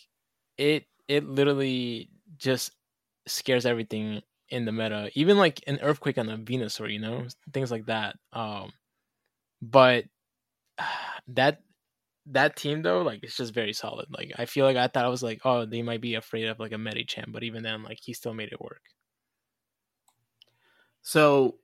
it 0.58 0.86
it 1.08 1.24
literally 1.24 2.10
just 2.36 2.72
scares 3.26 3.66
everything 3.66 4.22
in 4.48 4.64
the 4.64 4.72
meta. 4.72 5.10
Even 5.14 5.38
like 5.38 5.62
an 5.66 5.78
earthquake 5.82 6.18
on 6.18 6.28
a 6.28 6.38
Venusaur, 6.38 6.92
you 6.92 7.00
know, 7.00 7.26
things 7.52 7.70
like 7.70 7.86
that. 7.86 8.16
Um 8.32 8.72
but 9.60 10.04
that 11.28 11.60
that 12.26 12.56
team 12.56 12.82
though, 12.82 13.02
like 13.02 13.20
it's 13.22 13.36
just 13.36 13.54
very 13.54 13.72
solid. 13.72 14.06
Like 14.10 14.32
I 14.38 14.44
feel 14.46 14.64
like 14.64 14.76
I 14.76 14.86
thought 14.86 15.04
I 15.04 15.08
was 15.08 15.22
like, 15.22 15.40
oh, 15.44 15.64
they 15.66 15.82
might 15.82 16.00
be 16.00 16.14
afraid 16.14 16.46
of 16.46 16.60
like 16.60 16.72
a 16.72 16.76
Medicham, 16.76 17.32
but 17.32 17.42
even 17.42 17.62
then, 17.62 17.82
like 17.82 17.98
he 18.00 18.12
still 18.12 18.34
made 18.34 18.52
it 18.52 18.60
work. 18.60 18.82
So, 21.02 21.56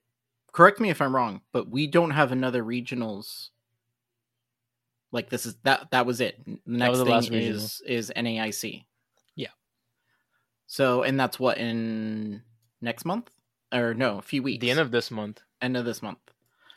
correct 0.51 0.79
me 0.79 0.89
if 0.89 1.01
I'm 1.01 1.15
wrong, 1.15 1.41
but 1.51 1.69
we 1.69 1.87
don't 1.87 2.11
have 2.11 2.31
another 2.31 2.63
regionals. 2.63 3.49
Like 5.11 5.29
this 5.29 5.45
is 5.45 5.55
that 5.63 5.89
that 5.91 6.05
was 6.05 6.21
it. 6.21 6.43
The 6.45 6.59
next 6.65 6.99
the 6.99 7.05
thing 7.05 7.33
is 7.33 7.81
is 7.85 8.11
NAIC. 8.15 8.83
Yeah. 9.35 9.47
So 10.67 11.03
and 11.03 11.19
that's 11.19 11.39
what 11.39 11.57
in 11.57 12.43
next 12.81 13.05
month 13.05 13.29
or 13.73 13.93
no, 13.93 14.17
a 14.17 14.21
few 14.21 14.43
weeks. 14.43 14.61
The 14.61 14.71
end 14.71 14.79
of 14.79 14.91
this 14.91 15.11
month. 15.11 15.41
End 15.61 15.77
of 15.77 15.85
this 15.85 16.01
month. 16.01 16.19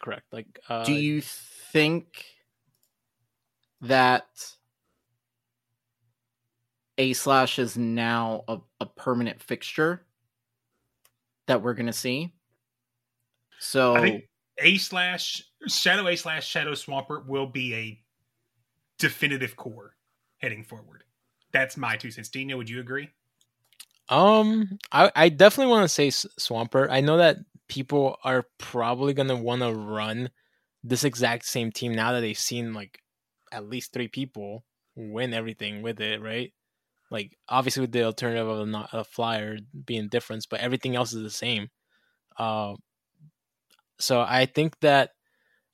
Correct. 0.02 0.32
Like, 0.32 0.58
uh, 0.68 0.84
do 0.84 0.92
you 0.92 1.20
think 1.20 2.24
that 3.82 4.26
a 6.98 7.12
slash 7.12 7.58
is 7.58 7.76
now 7.76 8.44
a, 8.48 8.58
a 8.80 8.86
permanent 8.86 9.42
fixture 9.42 10.04
that 11.46 11.62
we're 11.62 11.74
gonna 11.74 11.92
see? 11.92 12.32
So 13.62 13.94
I 13.94 14.00
think 14.00 14.24
A 14.58 14.76
slash 14.76 15.40
Shadow 15.68 16.08
A 16.08 16.16
slash 16.16 16.46
Shadow 16.46 16.72
Swampert 16.72 17.26
will 17.26 17.46
be 17.46 17.74
a 17.74 18.02
definitive 18.98 19.54
core 19.54 19.94
heading 20.38 20.64
forward. 20.64 21.04
That's 21.52 21.76
my 21.76 21.96
two 21.96 22.10
cents. 22.10 22.28
Dinho, 22.28 22.56
would 22.56 22.68
you 22.68 22.80
agree? 22.80 23.10
Um, 24.08 24.78
I, 24.90 25.12
I 25.14 25.28
definitely 25.28 25.70
want 25.70 25.84
to 25.84 25.88
say 25.88 26.08
Swampert. 26.08 26.88
I 26.90 27.02
know 27.02 27.18
that 27.18 27.38
people 27.68 28.16
are 28.24 28.44
probably 28.58 29.14
gonna 29.14 29.36
want 29.36 29.62
to 29.62 29.72
run 29.72 30.30
this 30.82 31.04
exact 31.04 31.44
same 31.44 31.70
team 31.70 31.94
now 31.94 32.12
that 32.12 32.20
they've 32.20 32.36
seen 32.36 32.74
like 32.74 32.98
at 33.52 33.68
least 33.68 33.92
three 33.92 34.08
people 34.08 34.64
win 34.96 35.32
everything 35.32 35.82
with 35.82 36.00
it, 36.00 36.20
right? 36.20 36.52
Like 37.12 37.36
obviously 37.48 37.82
with 37.82 37.92
the 37.92 38.02
alternative 38.02 38.48
of 38.48 38.60
a, 38.60 38.66
not 38.66 38.90
a 38.92 39.04
flyer 39.04 39.58
being 39.86 40.08
difference, 40.08 40.46
but 40.46 40.60
everything 40.60 40.96
else 40.96 41.12
is 41.12 41.22
the 41.22 41.30
same. 41.30 41.68
Uh, 42.36 42.74
so 43.98 44.20
I 44.20 44.46
think 44.46 44.78
that 44.80 45.10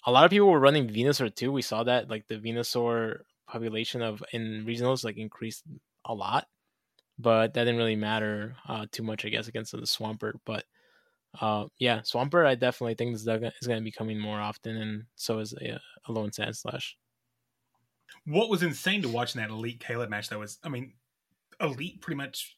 a 0.07 0.13
lot 0.13 0.25
of 0.25 0.31
people 0.31 0.49
were 0.49 0.61
running 0.61 0.89
Venusaur 0.89 1.35
too. 1.35 1.53
We 1.53 1.63
saw 1.63 1.85
that 1.85 2.09
like 2.09 2.27
the 2.29 2.37
Venusaur 2.37 3.21
population 3.47 4.03
of 4.03 4.23
in 4.33 4.65
regionals 4.67 5.05
like 5.05 5.17
increased 5.17 5.65
a 6.05 6.15
lot, 6.15 6.47
but 7.19 7.55
that 7.55 7.65
didn't 7.65 7.79
really 7.79 7.97
matter 7.97 8.57
uh, 8.69 8.87
too 8.91 9.03
much, 9.03 9.25
I 9.25 9.29
guess, 9.29 9.49
against 9.49 9.73
the 9.73 9.79
Swampert. 9.79 10.35
But 10.45 10.65
uh, 11.41 11.67
yeah, 11.79 12.01
Swampert, 12.01 12.47
I 12.47 12.55
definitely 12.55 12.95
think 12.95 13.13
this 13.13 13.23
is 13.23 13.67
going 13.67 13.81
to 13.81 13.85
be 13.85 13.93
coming 13.93 14.19
more 14.19 14.41
often, 14.41 14.77
and 14.77 15.05
so 15.17 15.39
is 15.39 15.53
a, 15.55 15.81
a 16.07 16.13
lone 16.13 16.31
Sandslash. 16.31 16.95
What 18.25 18.49
was 18.51 18.63
insane 18.63 19.03
to 19.03 19.09
watch 19.09 19.35
in 19.35 19.41
that 19.41 19.51
Elite 19.51 19.81
Caleb 19.81 20.11
match, 20.11 20.29
though, 20.29 20.41
was 20.41 20.59
I 20.65 20.69
mean, 20.69 20.95
Elite 21.61 22.01
pretty 22.01 22.17
much 22.17 22.57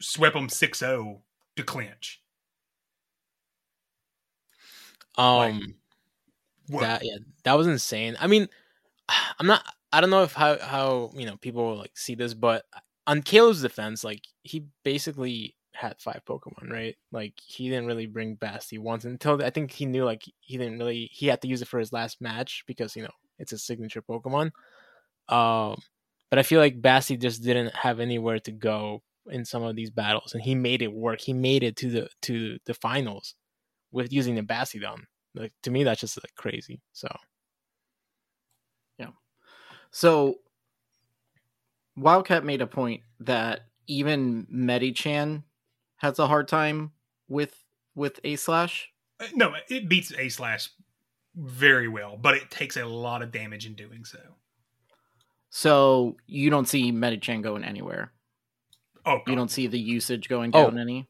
swept 0.00 0.34
them 0.34 0.48
6 0.48 0.78
0 0.78 1.22
to 1.56 1.62
clinch. 1.62 2.21
Um, 5.16 5.74
like, 6.68 6.80
that 6.82 7.04
yeah, 7.04 7.16
that 7.44 7.54
was 7.54 7.66
insane. 7.66 8.16
I 8.20 8.26
mean, 8.26 8.48
I'm 9.38 9.46
not. 9.46 9.64
I 9.92 10.00
don't 10.00 10.10
know 10.10 10.22
if 10.22 10.32
how 10.32 10.58
how 10.58 11.10
you 11.14 11.26
know 11.26 11.36
people 11.36 11.76
like 11.76 11.96
see 11.96 12.14
this, 12.14 12.34
but 12.34 12.64
on 13.06 13.22
Caleb's 13.22 13.62
defense, 13.62 14.04
like 14.04 14.26
he 14.42 14.64
basically 14.84 15.54
had 15.74 16.00
five 16.00 16.22
Pokemon, 16.26 16.70
right? 16.70 16.96
Like 17.10 17.34
he 17.44 17.68
didn't 17.68 17.86
really 17.86 18.06
bring 18.06 18.36
Basti 18.36 18.78
once 18.78 19.04
until 19.04 19.42
I 19.42 19.50
think 19.50 19.70
he 19.70 19.86
knew 19.86 20.04
like 20.04 20.24
he 20.40 20.56
didn't 20.56 20.78
really 20.78 21.10
he 21.12 21.26
had 21.26 21.42
to 21.42 21.48
use 21.48 21.62
it 21.62 21.68
for 21.68 21.78
his 21.78 21.92
last 21.92 22.20
match 22.20 22.64
because 22.66 22.96
you 22.96 23.02
know 23.02 23.10
it's 23.38 23.52
a 23.52 23.58
signature 23.58 24.02
Pokemon. 24.02 24.52
Um, 25.28 25.80
but 26.30 26.38
I 26.38 26.42
feel 26.42 26.60
like 26.60 26.80
Basti 26.80 27.16
just 27.16 27.42
didn't 27.42 27.74
have 27.74 28.00
anywhere 28.00 28.38
to 28.40 28.52
go 28.52 29.02
in 29.30 29.44
some 29.44 29.62
of 29.62 29.76
these 29.76 29.90
battles, 29.90 30.34
and 30.34 30.42
he 30.42 30.54
made 30.54 30.82
it 30.82 30.92
work. 30.92 31.20
He 31.20 31.32
made 31.32 31.62
it 31.62 31.76
to 31.76 31.90
the 31.90 32.08
to 32.22 32.58
the 32.66 32.74
finals 32.74 33.34
with 33.92 34.12
using 34.12 34.34
the 34.34 34.42
Bastiodon. 34.42 35.04
Like 35.34 35.52
to 35.62 35.70
me, 35.70 35.84
that's 35.84 36.00
just 36.00 36.18
like 36.18 36.34
crazy. 36.36 36.80
So 36.92 37.08
yeah. 38.98 39.10
So 39.90 40.36
Wildcat 41.96 42.44
made 42.44 42.60
a 42.60 42.66
point 42.66 43.02
that 43.20 43.60
even 43.86 44.46
Medicham 44.52 45.44
has 45.96 46.18
a 46.18 46.26
hard 46.26 46.48
time 46.48 46.92
with 47.28 47.62
with 47.94 48.20
A 48.24 48.36
slash. 48.36 48.90
Uh, 49.20 49.26
no, 49.34 49.54
it 49.68 49.88
beats 49.88 50.12
A 50.18 50.28
slash 50.28 50.70
very 51.34 51.88
well, 51.88 52.16
but 52.16 52.34
it 52.34 52.50
takes 52.50 52.76
a 52.76 52.84
lot 52.84 53.22
of 53.22 53.32
damage 53.32 53.66
in 53.66 53.74
doing 53.74 54.04
so. 54.04 54.18
So 55.50 56.16
you 56.26 56.50
don't 56.50 56.68
see 56.68 56.92
Medicham 56.92 57.42
going 57.42 57.64
anywhere. 57.64 58.12
Oh, 59.04 59.18
God. 59.18 59.28
you 59.28 59.36
don't 59.36 59.50
see 59.50 59.66
the 59.66 59.78
usage 59.78 60.28
going 60.28 60.50
down 60.50 60.78
oh. 60.78 60.80
any. 60.80 61.08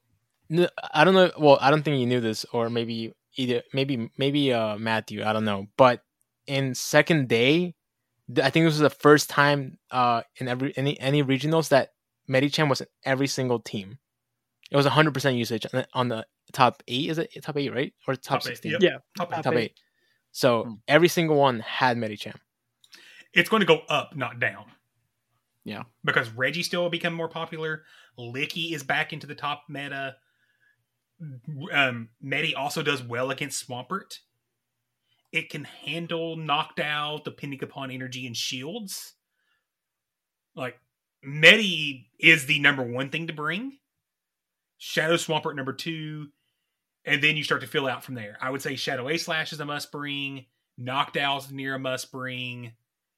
No, 0.52 0.68
I 0.92 1.04
don't 1.04 1.14
know. 1.14 1.30
Well, 1.38 1.56
I 1.62 1.70
don't 1.70 1.82
think 1.82 1.98
you 1.98 2.04
knew 2.04 2.20
this, 2.20 2.44
or 2.52 2.68
maybe 2.68 3.14
either 3.36 3.62
maybe 3.72 4.10
maybe 4.18 4.52
uh 4.52 4.76
Matthew. 4.76 5.24
I 5.24 5.32
don't 5.32 5.46
know, 5.46 5.68
but 5.78 6.02
in 6.46 6.74
second 6.74 7.28
day, 7.28 7.74
I 8.36 8.50
think 8.50 8.66
this 8.66 8.74
was 8.74 8.80
the 8.80 8.90
first 8.90 9.30
time 9.30 9.78
uh 9.90 10.22
in 10.36 10.48
every 10.48 10.74
any 10.76 11.00
any 11.00 11.24
regionals 11.24 11.70
that 11.70 11.94
Medicham 12.28 12.68
was 12.68 12.82
in 12.82 12.86
every 13.02 13.28
single 13.28 13.60
team. 13.60 13.98
It 14.70 14.76
was 14.76 14.86
100% 14.86 15.36
usage 15.36 15.66
on 15.94 16.08
the 16.08 16.26
top 16.52 16.82
eight. 16.86 17.08
Is 17.08 17.18
it 17.18 17.30
top 17.42 17.56
eight, 17.56 17.74
right? 17.74 17.92
Or 18.06 18.14
top, 18.14 18.40
top 18.40 18.42
16? 18.42 18.70
Eight, 18.70 18.72
yep. 18.72 18.82
Yeah, 18.82 18.98
top, 19.16 19.30
top, 19.30 19.44
top 19.44 19.54
eight. 19.54 19.58
eight. 19.58 19.74
So 20.32 20.64
hmm. 20.64 20.72
every 20.88 21.08
single 21.08 21.36
one 21.36 21.60
had 21.60 21.96
Medicham. 21.96 22.36
It's 23.34 23.48
going 23.50 23.60
to 23.60 23.66
go 23.66 23.80
up, 23.88 24.16
not 24.16 24.38
down. 24.40 24.64
Yeah. 25.64 25.82
Because 26.04 26.30
Reggie 26.30 26.62
still 26.62 26.82
will 26.82 26.90
become 26.90 27.12
more 27.14 27.28
popular. 27.28 27.84
Licky 28.18 28.72
is 28.72 28.82
back 28.82 29.12
into 29.12 29.26
the 29.26 29.34
top 29.34 29.64
meta 29.68 30.16
um, 31.72 32.08
Medi 32.20 32.54
also 32.54 32.82
does 32.82 33.02
well 33.02 33.30
against 33.30 33.68
Swampert. 33.68 34.18
It 35.32 35.48
can 35.48 35.64
handle 35.64 36.36
Noctowl 36.36 37.24
depending 37.24 37.62
upon 37.62 37.90
energy 37.90 38.26
and 38.26 38.36
shields. 38.36 39.14
Like 40.54 40.78
Medi 41.22 42.10
is 42.18 42.46
the 42.46 42.58
number 42.60 42.82
one 42.82 43.10
thing 43.10 43.28
to 43.28 43.32
bring. 43.32 43.78
Shadow 44.78 45.14
Swampert 45.14 45.54
number 45.54 45.72
two, 45.72 46.28
and 47.04 47.22
then 47.22 47.36
you 47.36 47.44
start 47.44 47.60
to 47.60 47.68
fill 47.68 47.86
out 47.86 48.02
from 48.02 48.16
there. 48.16 48.36
I 48.40 48.50
would 48.50 48.62
say 48.62 48.74
Shadow 48.74 49.08
A 49.08 49.16
Slash 49.16 49.52
is 49.52 49.60
a 49.60 49.64
must 49.64 49.92
bring. 49.92 50.46
Noctowl's 50.80 51.52
near 51.52 51.76
a 51.76 51.78
must 51.78 52.10
bring, 52.10 52.72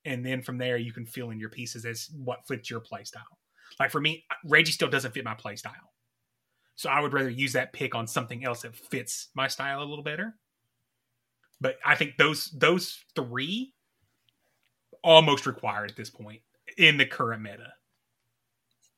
and 0.05 0.27
then 0.27 0.43
from 0.43 0.59
there 0.59 0.77
you 0.77 0.93
can 0.93 1.07
fill 1.07 1.31
in 1.31 1.41
your 1.41 1.49
pieces 1.49 1.87
as 1.87 2.11
what 2.15 2.47
fits 2.47 2.69
your 2.69 2.81
playstyle. 2.81 3.23
Like 3.81 3.91
for 3.91 4.01
me, 4.01 4.25
Reggie 4.45 4.73
still 4.73 4.91
doesn't 4.91 5.13
fit 5.13 5.25
my 5.25 5.35
playstyle. 5.35 5.94
So 6.77 6.91
I 6.91 7.01
would 7.01 7.13
rather 7.13 7.31
use 7.31 7.53
that 7.53 7.73
pick 7.73 7.95
on 7.95 8.07
something 8.07 8.45
else 8.45 8.63
that 8.63 8.75
fits 8.75 9.29
my 9.35 9.49
style 9.49 9.83
a 9.83 9.85
little 9.85 10.05
better. 10.05 10.35
But 11.61 11.77
I 11.85 11.95
think 11.95 12.17
those 12.17 12.51
those 12.51 13.03
three 13.15 13.75
almost 15.03 15.47
required 15.47 15.91
at 15.91 15.97
this 15.97 16.11
point 16.11 16.41
in 16.77 16.97
the 16.97 17.07
current 17.07 17.43
meta. 17.43 17.75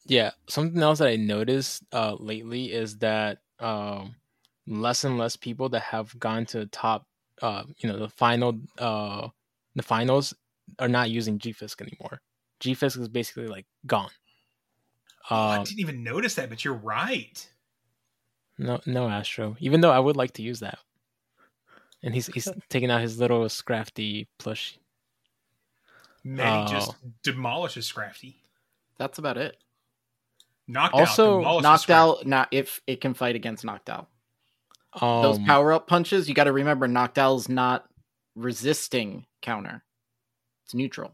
Yeah, 0.06 0.30
something 0.48 0.80
else 0.80 1.00
that 1.00 1.08
I 1.08 1.16
noticed 1.16 1.82
uh, 1.92 2.16
lately 2.18 2.72
is 2.72 2.98
that 2.98 3.38
um, 3.58 4.14
less 4.66 5.04
and 5.04 5.18
less 5.18 5.36
people 5.36 5.68
that 5.70 5.82
have 5.82 6.16
gone 6.18 6.46
to 6.46 6.60
the 6.60 6.66
top, 6.66 7.06
uh, 7.42 7.64
you 7.78 7.88
know, 7.90 7.98
the 7.98 8.08
final, 8.08 8.60
uh, 8.78 9.28
the 9.74 9.82
finals 9.82 10.32
are 10.78 10.88
not 10.88 11.10
using 11.10 11.38
GFisk 11.38 11.80
anymore. 11.80 12.20
GFisk 12.60 13.00
is 13.00 13.08
basically 13.08 13.48
like 13.48 13.66
gone. 13.86 14.10
Oh, 15.28 15.36
I 15.36 15.56
um, 15.56 15.64
didn't 15.64 15.80
even 15.80 16.04
notice 16.04 16.34
that, 16.36 16.48
but 16.48 16.64
you're 16.64 16.74
right. 16.74 17.48
No, 18.58 18.80
no 18.86 19.08
Astro. 19.08 19.56
Even 19.60 19.80
though 19.80 19.90
I 19.90 19.98
would 19.98 20.16
like 20.16 20.32
to 20.34 20.42
use 20.42 20.60
that. 20.60 20.78
And 22.02 22.14
he's 22.14 22.26
he's 22.28 22.48
taking 22.68 22.90
out 22.90 23.00
his 23.02 23.18
little 23.18 23.44
Scrafty 23.46 24.26
plush. 24.38 24.78
Medi 26.24 26.48
uh, 26.48 26.66
just 26.68 26.94
demolishes 27.22 27.90
Scrafty. 27.90 28.36
That's 28.98 29.18
about 29.18 29.36
it. 29.36 29.56
Knocked 30.68 30.94
also, 30.94 31.44
out. 31.44 31.62
knocked 31.62 31.90
out. 31.90 32.26
Not 32.26 32.48
if 32.50 32.80
it 32.86 33.00
can 33.00 33.14
fight 33.14 33.36
against 33.36 33.64
Noctowl. 33.64 34.06
Um, 35.00 35.22
Those 35.22 35.38
power 35.40 35.72
up 35.72 35.86
punches, 35.86 36.28
you 36.28 36.34
got 36.34 36.44
to 36.44 36.52
remember, 36.52 36.88
Noctowl's 36.88 37.48
not 37.48 37.86
resisting 38.34 39.26
counter. 39.42 39.84
It's 40.64 40.74
neutral. 40.74 41.12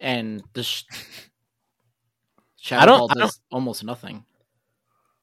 And 0.00 0.42
the 0.54 0.62
sh- 0.62 0.84
Shadow 2.56 2.82
I 2.82 2.86
don't- 2.86 2.98
Ball 2.98 3.08
I 3.10 3.14
don't- 3.14 3.22
does 3.26 3.40
almost 3.52 3.84
nothing. 3.84 4.24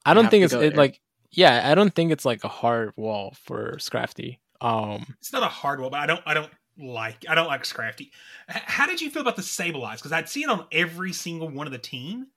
I 0.05 0.13
don't 0.13 0.29
think 0.29 0.43
it's 0.43 0.53
it, 0.53 0.75
like 0.75 1.01
yeah, 1.31 1.69
I 1.69 1.75
don't 1.75 1.93
think 1.93 2.11
it's 2.11 2.25
like 2.25 2.43
a 2.43 2.49
hard 2.49 2.93
wall 2.95 3.35
for 3.43 3.75
Scrafty. 3.77 4.39
Um, 4.61 5.15
It's 5.19 5.33
not 5.33 5.43
a 5.43 5.47
hard 5.47 5.79
wall, 5.79 5.89
but 5.89 5.99
I 5.99 6.05
don't 6.05 6.21
I 6.25 6.33
don't 6.33 6.51
like 6.77 7.25
I 7.27 7.35
don't 7.35 7.47
like 7.47 7.63
Scrafty. 7.63 8.11
H- 8.49 8.63
How 8.65 8.85
did 8.85 9.01
you 9.01 9.09
feel 9.09 9.21
about 9.21 9.35
the 9.35 9.41
Sableye? 9.41 9.95
Because 9.95 10.11
I'd 10.11 10.29
see 10.29 10.43
it 10.43 10.49
on 10.49 10.65
every 10.71 11.13
single 11.13 11.49
one 11.49 11.67
of 11.67 11.73
the 11.73 11.79
team, 11.79 12.27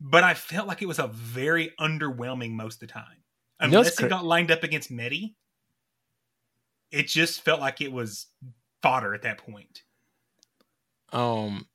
but 0.00 0.24
I 0.24 0.34
felt 0.34 0.66
like 0.66 0.82
it 0.82 0.86
was 0.86 0.98
a 0.98 1.06
very 1.06 1.72
underwhelming 1.80 2.52
most 2.52 2.74
of 2.74 2.88
the 2.88 2.92
time. 2.92 3.04
You 3.60 3.68
know 3.68 3.78
what's 3.78 3.98
Unless 3.98 4.00
it 4.00 4.10
got 4.10 4.24
lined 4.24 4.50
up 4.50 4.62
against 4.62 4.90
Medi, 4.90 5.34
it 6.90 7.08
just 7.08 7.42
felt 7.42 7.60
like 7.60 7.80
it 7.80 7.92
was 7.92 8.26
fodder 8.82 9.14
at 9.14 9.22
that 9.22 9.38
point. 9.38 9.82
Um, 11.12 11.66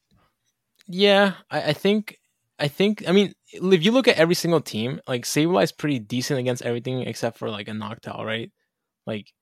yeah, 0.87 1.33
I, 1.49 1.61
I 1.69 1.73
think, 1.73 2.19
I 2.63 2.69
think, 2.69 3.03
I 3.09 3.11
mean, 3.11 3.33
if 3.51 3.83
you 3.83 3.91
look 3.91 4.07
at 4.07 4.15
every 4.15 4.35
single 4.35 4.61
team, 4.61 5.01
like 5.05 5.25
Sableye 5.25 5.63
is 5.63 5.73
pretty 5.73 5.99
decent 5.99 6.39
against 6.39 6.61
everything 6.61 7.01
except 7.01 7.37
for 7.37 7.49
like 7.49 7.67
a 7.67 7.71
Noctowl, 7.71 8.23
right? 8.25 8.49
Like 9.05 9.33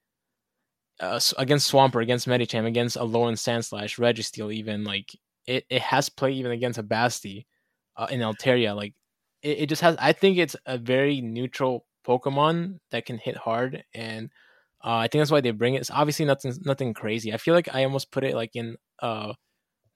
uh, 1.00 1.20
against 1.38 1.72
Swampert, 1.72 2.02
against 2.02 2.28
Medicham, 2.28 2.66
against 2.66 2.96
a 2.96 3.02
Alolan 3.02 3.34
Sandslash, 3.34 4.00
Registeel, 4.00 4.52
even 4.52 4.84
like 4.84 5.16
it, 5.46 5.66
it 5.70 5.84
has 5.84 6.10
play 6.10 6.32
even 6.34 6.52
against 6.52 6.80
a 6.80 6.84
Basti 6.84 7.46
uh, 7.96 8.08
in 8.10 8.22
Altaria. 8.22 8.76
Like 8.76 8.96
it, 9.44 9.60
it 9.60 9.66
just 9.70 9.84
has. 9.84 9.96
I 10.00 10.14
think 10.14 10.40
it's 10.40 10.56
a 10.66 10.80
very 10.80 11.22
neutral 11.22 11.86
Pokemon 12.08 12.80
that 12.90 13.06
can 13.06 13.20
hit 13.20 13.38
hard, 13.38 13.84
and 13.94 14.32
uh, 14.84 14.96
I 14.98 15.08
think 15.08 15.22
that's 15.22 15.32
why 15.32 15.42
they 15.42 15.52
bring 15.52 15.76
it. 15.76 15.82
It's 15.82 15.92
obviously 15.92 16.26
nothing 16.26 16.54
nothing 16.66 16.96
crazy. 16.96 17.34
I 17.34 17.38
feel 17.38 17.54
like 17.54 17.70
I 17.74 17.84
almost 17.84 18.12
put 18.12 18.24
it 18.24 18.36
like 18.36 18.56
in 18.56 18.78
uh 19.00 19.34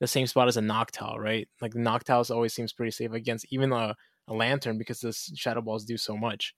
the 0.00 0.06
same 0.06 0.26
spot 0.26 0.48
as 0.48 0.56
a 0.56 0.60
Noctowl, 0.60 1.18
right? 1.18 1.48
Like 1.60 1.72
the 1.72 1.78
Noctowls 1.80 2.30
always 2.34 2.52
seems 2.54 2.72
pretty 2.72 2.90
safe 2.92 3.12
against 3.12 3.46
even 3.50 3.72
a, 3.72 3.94
a 4.28 4.34
Lanturn 4.34 4.78
because 4.78 5.00
the 5.00 5.12
Shadow 5.12 5.60
Balls 5.62 5.84
do 5.84 5.96
so 5.96 6.16
much. 6.16 6.54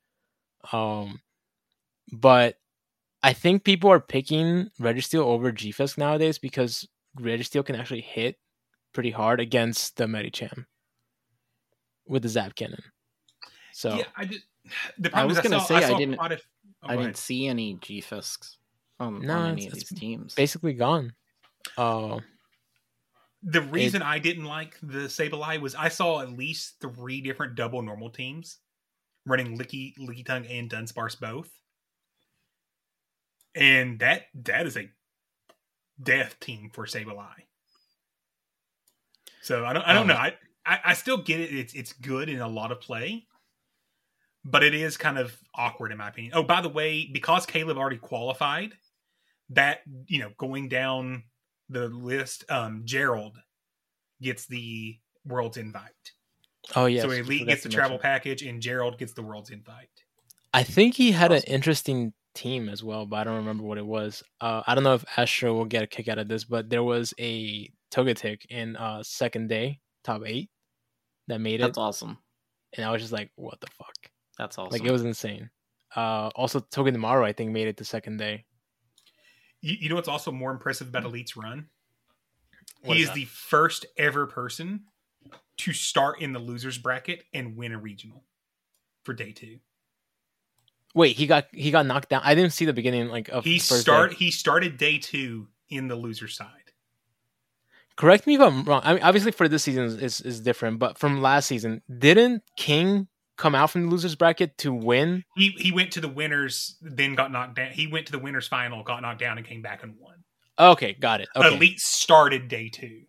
Um, 0.72 1.20
but 2.12 2.57
I 3.22 3.32
think 3.32 3.64
people 3.64 3.91
are 3.91 4.01
picking 4.01 4.70
Registeel 4.80 5.20
over 5.20 5.53
G-Fisk 5.53 5.99
nowadays 5.99 6.39
because 6.39 6.89
Registeel 7.20 7.64
can 7.64 7.76
actually 7.76 8.01
hit 8.01 8.36
pretty 8.93 9.11
hard 9.11 9.41
against 9.41 9.97
the 9.97 10.07
Medicham 10.07 10.66
with 12.07 12.22
the 12.22 12.28
Zap 12.28 12.55
Cannon. 12.55 12.82
So 13.72 13.95
yeah, 13.97 14.05
I 14.16 14.24
did. 14.24 14.43
The 14.99 15.11
I 15.16 15.24
was 15.24 15.39
gonna 15.41 15.61
say 15.61 15.76
I, 15.76 15.89
saw 15.89 15.97
didn't. 15.99 16.16
quite 16.16 16.32
a- 16.32 16.41
oh, 16.82 16.89
I 16.89 16.91
didn't 16.93 17.03
ahead. 17.05 17.16
see 17.16 17.47
any 17.47 17.78
G 17.80 18.03
Fisks 18.03 18.57
on, 19.01 19.22
No, 19.24 19.34
on 19.39 19.51
any 19.53 19.62
it's- 19.62 19.72
of 19.72 19.80
it's 19.80 19.91
these 19.91 19.99
teams. 19.99 20.34
basically 20.34 20.74
gone. 20.74 21.14
Uh, 21.76 22.18
The 23.43 23.62
reason 23.62 24.03
I 24.03 24.18
didn't 24.18 24.45
like 24.45 24.76
the 24.82 25.07
Sableye 25.09 25.61
was 25.61 25.74
I 25.74 25.89
saw 25.89 26.20
at 26.20 26.32
least 26.32 26.80
three 26.80 27.20
different 27.20 27.55
double 27.55 27.82
normal 27.82 28.11
teams 28.11 28.59
running 29.26 29.57
Licky, 29.59 29.97
Lickitung, 29.99 30.47
and 30.51 30.68
Dunsparce 30.70 31.18
both, 31.18 31.51
and 33.55 33.99
that 34.01 34.22
that 34.43 34.66
is 34.66 34.76
a 34.76 34.91
death 36.03 36.39
team 36.41 36.70
for 36.72 36.86
Sableye. 36.86 37.45
So 39.43 39.64
I 39.64 39.72
don't 39.72 39.82
I 39.82 39.93
don't 39.93 40.03
Um, 40.03 40.09
know 40.09 40.14
I, 40.14 40.34
I 40.66 40.80
I 40.86 40.95
still 40.95 41.18
get 41.18 41.41
it 41.41 41.55
it's 41.55 41.74
it's 41.74 41.93
good 41.93 42.28
in 42.28 42.41
a 42.41 42.49
lot 42.49 42.72
of 42.72 42.80
play, 42.80 43.26
but 44.45 44.62
it 44.62 44.74
is 44.74 44.97
kind 44.97 45.18
of 45.18 45.36
awkward 45.55 45.93
in 45.93 45.99
my 45.99 46.09
opinion. 46.09 46.32
Oh, 46.34 46.43
by 46.43 46.61
the 46.61 46.68
way, 46.68 47.09
because 47.12 47.47
Caleb 47.47 47.78
already 47.78 47.99
qualified, 47.99 48.74
that 49.51 49.80
you 50.07 50.18
know 50.18 50.30
going 50.39 50.68
down 50.68 51.24
the 51.69 51.89
list, 51.89 52.45
um, 52.51 52.83
Gerald 52.85 53.37
gets 54.21 54.47
the 54.47 54.99
world's 55.25 55.57
invite. 55.57 56.12
oh 56.77 56.87
yeah, 56.87 57.03
so 57.03 57.11
Elite 57.11 57.47
gets 57.47 57.62
the 57.62 57.69
travel 57.69 57.93
mention. 57.97 58.03
package, 58.03 58.43
and 58.43 58.61
Gerald 58.61 58.99
gets 58.99 59.12
the 59.12 59.23
world's 59.23 59.51
invite. 59.51 59.89
I 60.55 60.62
think 60.62 60.95
he 60.95 61.12
had 61.12 61.31
an 61.33 61.43
interesting 61.47 62.12
team 62.35 62.69
as 62.69 62.83
well, 62.83 63.05
but 63.07 63.16
I 63.16 63.25
don't 63.25 63.37
remember 63.37 63.64
what 63.64 63.79
it 63.79 63.87
was. 63.87 64.23
Uh, 64.41 64.62
I 64.66 64.75
don't 64.75 64.85
know 64.85 64.95
if 64.95 65.05
Astro 65.16 65.55
will 65.55 65.64
get 65.66 65.83
a 65.83 65.87
kick 65.87 66.09
out 66.09 66.19
of 66.19 66.29
this, 66.29 66.45
but 66.45 66.71
there 66.71 66.83
was 66.83 67.12
a 67.21 67.71
Togetic 67.91 68.47
in 68.51 68.77
uh, 68.77 69.03
second 69.03 69.49
day 69.49 69.81
top 70.05 70.23
eight 70.25 70.51
that 71.27 71.41
made 71.41 71.61
it, 71.61 71.64
That's 71.64 71.79
awesome. 71.79 72.19
and 72.77 72.85
I 72.85 72.91
was 72.91 73.03
just 73.03 73.12
like, 73.12 73.31
"What 73.37 73.61
the 73.61 73.66
fuck?" 73.79 73.95
That's 74.39 74.57
awesome. 74.59 74.73
Like 74.73 74.85
it 74.89 74.93
was 74.93 75.05
insane. 75.05 75.51
Uh, 75.97 76.29
also, 76.37 76.61
Togedemaru 76.61 77.25
I 77.25 77.33
think 77.33 77.51
made 77.51 77.66
it 77.69 77.77
the 77.77 77.85
second 77.85 78.19
day. 78.19 78.45
You, 79.61 79.77
you 79.81 79.89
know 79.89 79.95
what's 79.95 80.09
also 80.09 80.31
more 80.31 80.51
impressive 80.51 80.89
about 80.89 81.03
hmm. 81.03 81.09
Elite's 81.09 81.37
run? 81.37 81.67
What 82.83 82.97
he 82.97 83.03
is 83.03 83.09
is 83.09 83.15
the 83.15 83.25
first 83.25 83.87
ever 83.97 84.27
person 84.27 84.85
to 85.59 85.73
start 85.73 86.21
in 86.21 86.33
the 86.33 86.39
losers 86.39 86.79
bracket 86.79 87.25
and 87.35 87.57
win 87.57 87.73
a 87.73 87.79
regional 87.79 88.25
for 89.05 89.13
day 89.13 89.33
two. 89.33 89.59
Wait, 90.95 91.17
he 91.17 91.27
got 91.27 91.47
he 91.53 91.71
got 91.71 91.87
knocked 91.87 92.09
down. 92.09 92.23
I 92.25 92.35
didn't 92.35 92.53
see 92.53 92.65
the 92.65 92.73
beginning 92.73 93.09
like 93.09 93.29
of 93.29 93.45
He 93.45 93.59
first 93.59 93.83
start 93.83 94.11
day. 94.11 94.17
he 94.17 94.31
started 94.31 94.77
day 94.77 94.99
two 94.99 95.49
in 95.69 95.89
the 95.89 95.97
loser 95.97 96.29
side. 96.29 96.49
Correct 97.97 98.27
me 98.27 98.37
if 98.37 98.41
I'm 98.41 98.65
wrong. 98.65 98.81
I 98.85 98.95
mean, 98.95 99.03
obviously 99.03 99.33
for 99.33 99.49
this 99.49 99.65
season 99.65 99.85
is 99.85 100.21
is 100.21 100.41
different, 100.41 100.79
but 100.79 100.99
from 100.99 101.21
last 101.21 101.47
season, 101.47 101.83
didn't 101.99 102.43
King 102.57 103.09
come 103.39 103.55
out 103.55 103.70
from 103.70 103.84
the 103.84 103.89
losers 103.89 104.14
bracket 104.14 104.59
to 104.59 104.74
win? 104.74 105.24
He 105.36 105.55
he 105.57 105.72
went 105.72 105.93
to 105.93 106.03
the 106.03 106.09
winners, 106.09 106.76
then 106.82 107.14
got 107.14 107.32
knocked 107.32 107.57
down. 107.57 107.70
He 107.72 107.86
went 107.86 108.05
to 108.07 108.12
the 108.12 108.18
winners 108.18 108.47
final, 108.47 108.82
got 108.82 109.01
knocked 109.01 109.20
down, 109.20 109.39
and 109.39 109.47
came 109.47 109.62
back 109.62 109.82
and 109.82 109.95
won. 109.99 110.16
Okay, 110.59 110.93
got 110.93 111.22
it. 111.22 111.28
Okay, 111.34 111.57
Elite 111.57 111.80
started 111.80 112.49
day 112.49 112.68
two 112.68 113.05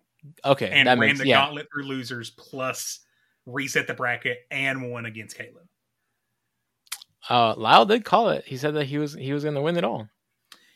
okay, 0.46 0.70
and 0.70 0.88
that 0.88 0.98
ran 0.98 1.10
makes 1.10 1.20
the 1.20 1.28
yeah. 1.28 1.46
gauntlet 1.46 1.68
through 1.72 1.84
losers 1.84 2.32
plus 2.32 3.00
reset 3.46 3.88
the 3.88 3.94
bracket 3.94 4.40
and 4.52 4.92
won 4.92 5.06
against 5.06 5.38
Caleb. 5.38 5.68
Uh, 7.30 7.54
Lyle 7.56 7.86
did 7.86 8.06
call 8.06 8.30
it. 8.30 8.46
He 8.46 8.58
said 8.58 8.76
that 8.76 8.86
he 8.86 8.98
was 8.98 9.14
he 9.14 9.34
was 9.34 9.44
going 9.44 9.56
to 9.56 9.62
win 9.62 9.78
it 9.78 9.84
all. 9.84 10.08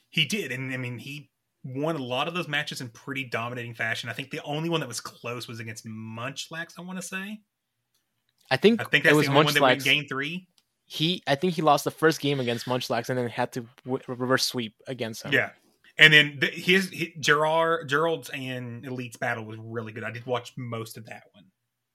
He 0.09 0.25
did, 0.25 0.51
and 0.51 0.73
I 0.73 0.77
mean 0.77 0.99
he 0.99 1.29
won 1.63 1.95
a 1.95 2.03
lot 2.03 2.27
of 2.27 2.33
those 2.33 2.47
matches 2.47 2.81
in 2.81 2.89
pretty 2.89 3.23
dominating 3.23 3.73
fashion. 3.73 4.09
I 4.09 4.13
think 4.13 4.31
the 4.31 4.43
only 4.43 4.69
one 4.69 4.81
that 4.81 4.87
was 4.87 5.01
close 5.01 5.47
was 5.47 5.59
against 5.59 5.85
Munchlax. 5.85 6.73
I 6.77 6.81
want 6.81 6.99
to 6.99 7.05
say. 7.05 7.39
I 8.53 8.57
think, 8.57 8.79
I 8.79 8.83
think 8.83 9.03
it 9.05 9.15
was 9.15 9.25
the 9.25 9.31
only 9.31 9.45
one 9.45 9.53
that 9.55 9.61
went 9.61 9.81
Munchlax. 9.81 9.83
game 9.83 10.05
three. 10.07 10.47
He, 10.85 11.23
I 11.25 11.33
think 11.33 11.53
he 11.53 11.63
lost 11.63 11.85
the 11.85 11.91
first 11.91 12.21
game 12.21 12.39
against 12.39 12.67
Munchlax 12.67 13.09
and 13.09 13.17
then 13.17 13.27
had 13.27 13.51
to 13.53 13.65
w- 13.83 14.03
reverse 14.07 14.45
sweep 14.45 14.75
against 14.85 15.23
him. 15.23 15.33
Yeah, 15.33 15.49
and 15.97 16.13
then 16.13 16.37
the, 16.39 16.47
his, 16.47 16.89
his 16.91 17.07
Gerard 17.19 17.89
Gerald's 17.89 18.29
and 18.29 18.85
Elite's 18.85 19.17
battle 19.17 19.43
was 19.43 19.57
really 19.57 19.91
good. 19.91 20.03
I 20.03 20.11
did 20.11 20.25
watch 20.27 20.53
most 20.55 20.97
of 20.97 21.07
that 21.07 21.23
one. 21.31 21.45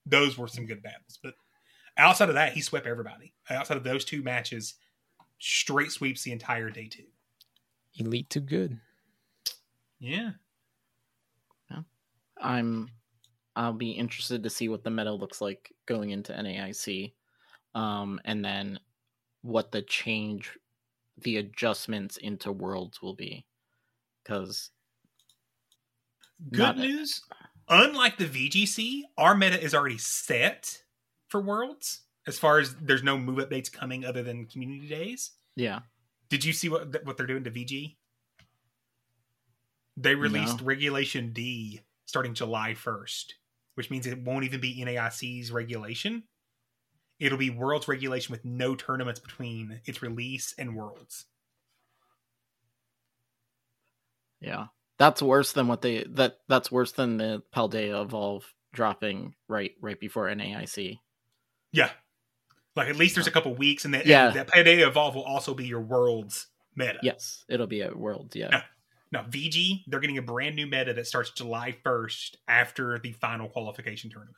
Those 0.05 0.37
were 0.37 0.49
some 0.49 0.67
good 0.67 0.83
battles, 0.83 1.21
but 1.23 1.35
outside 1.97 2.29
of 2.29 2.35
that, 2.35 2.55
he 2.55 2.61
swept 2.61 2.89
everybody. 2.89 3.35
Outside 3.49 3.77
of 3.77 3.85
those 3.85 4.05
two 4.05 4.25
matches, 4.25 4.75
straight 5.39 5.93
sweeps 5.93 6.25
the 6.25 6.33
entire 6.33 6.71
day 6.71 6.89
two. 6.89 7.05
Elite 7.95 8.31
too 8.31 8.41
good. 8.41 8.81
Yeah, 10.01 10.31
I'm 12.41 12.91
I'll 13.59 13.73
be 13.73 13.91
interested 13.91 14.43
to 14.43 14.51
see 14.51 14.69
what 14.69 14.85
the 14.85 14.91
meta 14.91 15.13
looks 15.13 15.41
like 15.41 15.73
going 15.87 16.11
into 16.11 16.33
NAIC. 16.33 17.13
Um 17.75 18.21
and 18.25 18.45
then 18.45 18.79
what 19.43 19.73
the 19.73 19.83
change 19.83 20.57
the 21.19 21.39
adjustments 21.39 22.17
into 22.19 22.53
worlds 22.53 23.03
will 23.03 23.15
be. 23.15 23.45
Cuz 24.25 24.71
good 26.53 26.77
news. 26.77 27.21
Unlike 27.69 28.17
the 28.19 28.25
VGC, 28.27 29.03
our 29.19 29.35
meta 29.35 29.63
is 29.63 29.75
already 29.75 29.99
set 29.99 30.83
for 31.29 31.41
Worlds. 31.41 32.03
As 32.27 32.39
far 32.39 32.59
as 32.59 32.75
there's 32.77 33.03
no 33.03 33.19
move 33.19 33.39
updates 33.39 33.71
coming 33.71 34.05
other 34.05 34.23
than 34.23 34.47
community 34.47 34.89
days. 34.89 35.33
yeah. 35.57 35.81
Did 36.31 36.45
you 36.45 36.53
see 36.53 36.69
what 36.69 37.05
what 37.05 37.17
they're 37.17 37.27
doing 37.27 37.45
to 37.45 37.51
VG? 37.51 37.97
They 39.97 40.15
released 40.15 40.61
No. 40.61 40.67
Regulation 40.67 41.33
D 41.33 41.81
starting 42.05 42.35
July 42.35 42.75
1st, 42.75 43.33
which 43.79 43.93
means 43.93 44.09
it 44.09 44.19
won't 44.25 44.45
even 44.45 44.61
be 44.61 44.85
NAIC's 44.85 45.53
regulation. 45.53 46.25
It'll 47.21 47.39
be 47.39 47.49
Worlds 47.49 47.87
regulation 47.87 48.33
with 48.33 48.45
no 48.45 48.75
tournaments 48.75 49.21
between 49.21 49.81
its 49.85 50.03
release 50.03 50.53
and 50.59 50.75
Worlds. 50.75 51.27
Yeah. 54.41 54.67
That's 54.99 55.23
worse 55.23 55.53
than 55.53 55.69
what 55.69 55.83
they 55.83 56.03
that 56.15 56.39
that's 56.49 56.73
worse 56.73 56.91
than 56.91 57.19
the 57.19 57.41
Paldea 57.55 58.03
Evolve 58.03 58.53
dropping 58.73 59.37
right 59.47 59.71
right 59.81 60.01
before 60.01 60.27
NAIC. 60.27 60.99
Yeah. 61.71 61.91
Like 62.75 62.89
at 62.89 62.97
least 62.97 63.15
there's 63.15 63.29
a 63.29 63.31
couple 63.31 63.55
weeks, 63.55 63.85
and 63.85 63.95
that 63.95 64.07
Yeah. 64.07 64.27
and 64.27 64.35
that 64.35 64.49
Paldea 64.49 64.89
Evolve 64.89 65.15
will 65.15 65.23
also 65.23 65.55
be 65.55 65.67
your 65.67 65.83
Worlds 65.83 66.49
meta. 66.75 66.99
Yes, 67.05 67.45
it'll 67.49 67.69
be 67.69 67.83
a 67.83 67.93
Worlds, 67.93 68.35
yeah. 68.35 68.49
Yeah. 68.51 68.63
Now 69.13 69.23
VG, 69.23 69.85
they're 69.87 70.01
getting 70.01 70.19
a 70.19 70.23
brand 70.23 70.55
new 70.57 70.67
meta 70.67 70.93
that 70.95 71.07
starts 71.07 71.31
July 71.31 71.77
1st 71.85 72.37
after 72.47 72.99
the 72.99 73.13
final 73.13 73.49
qualification 73.49 74.11
tournament. 74.11 74.37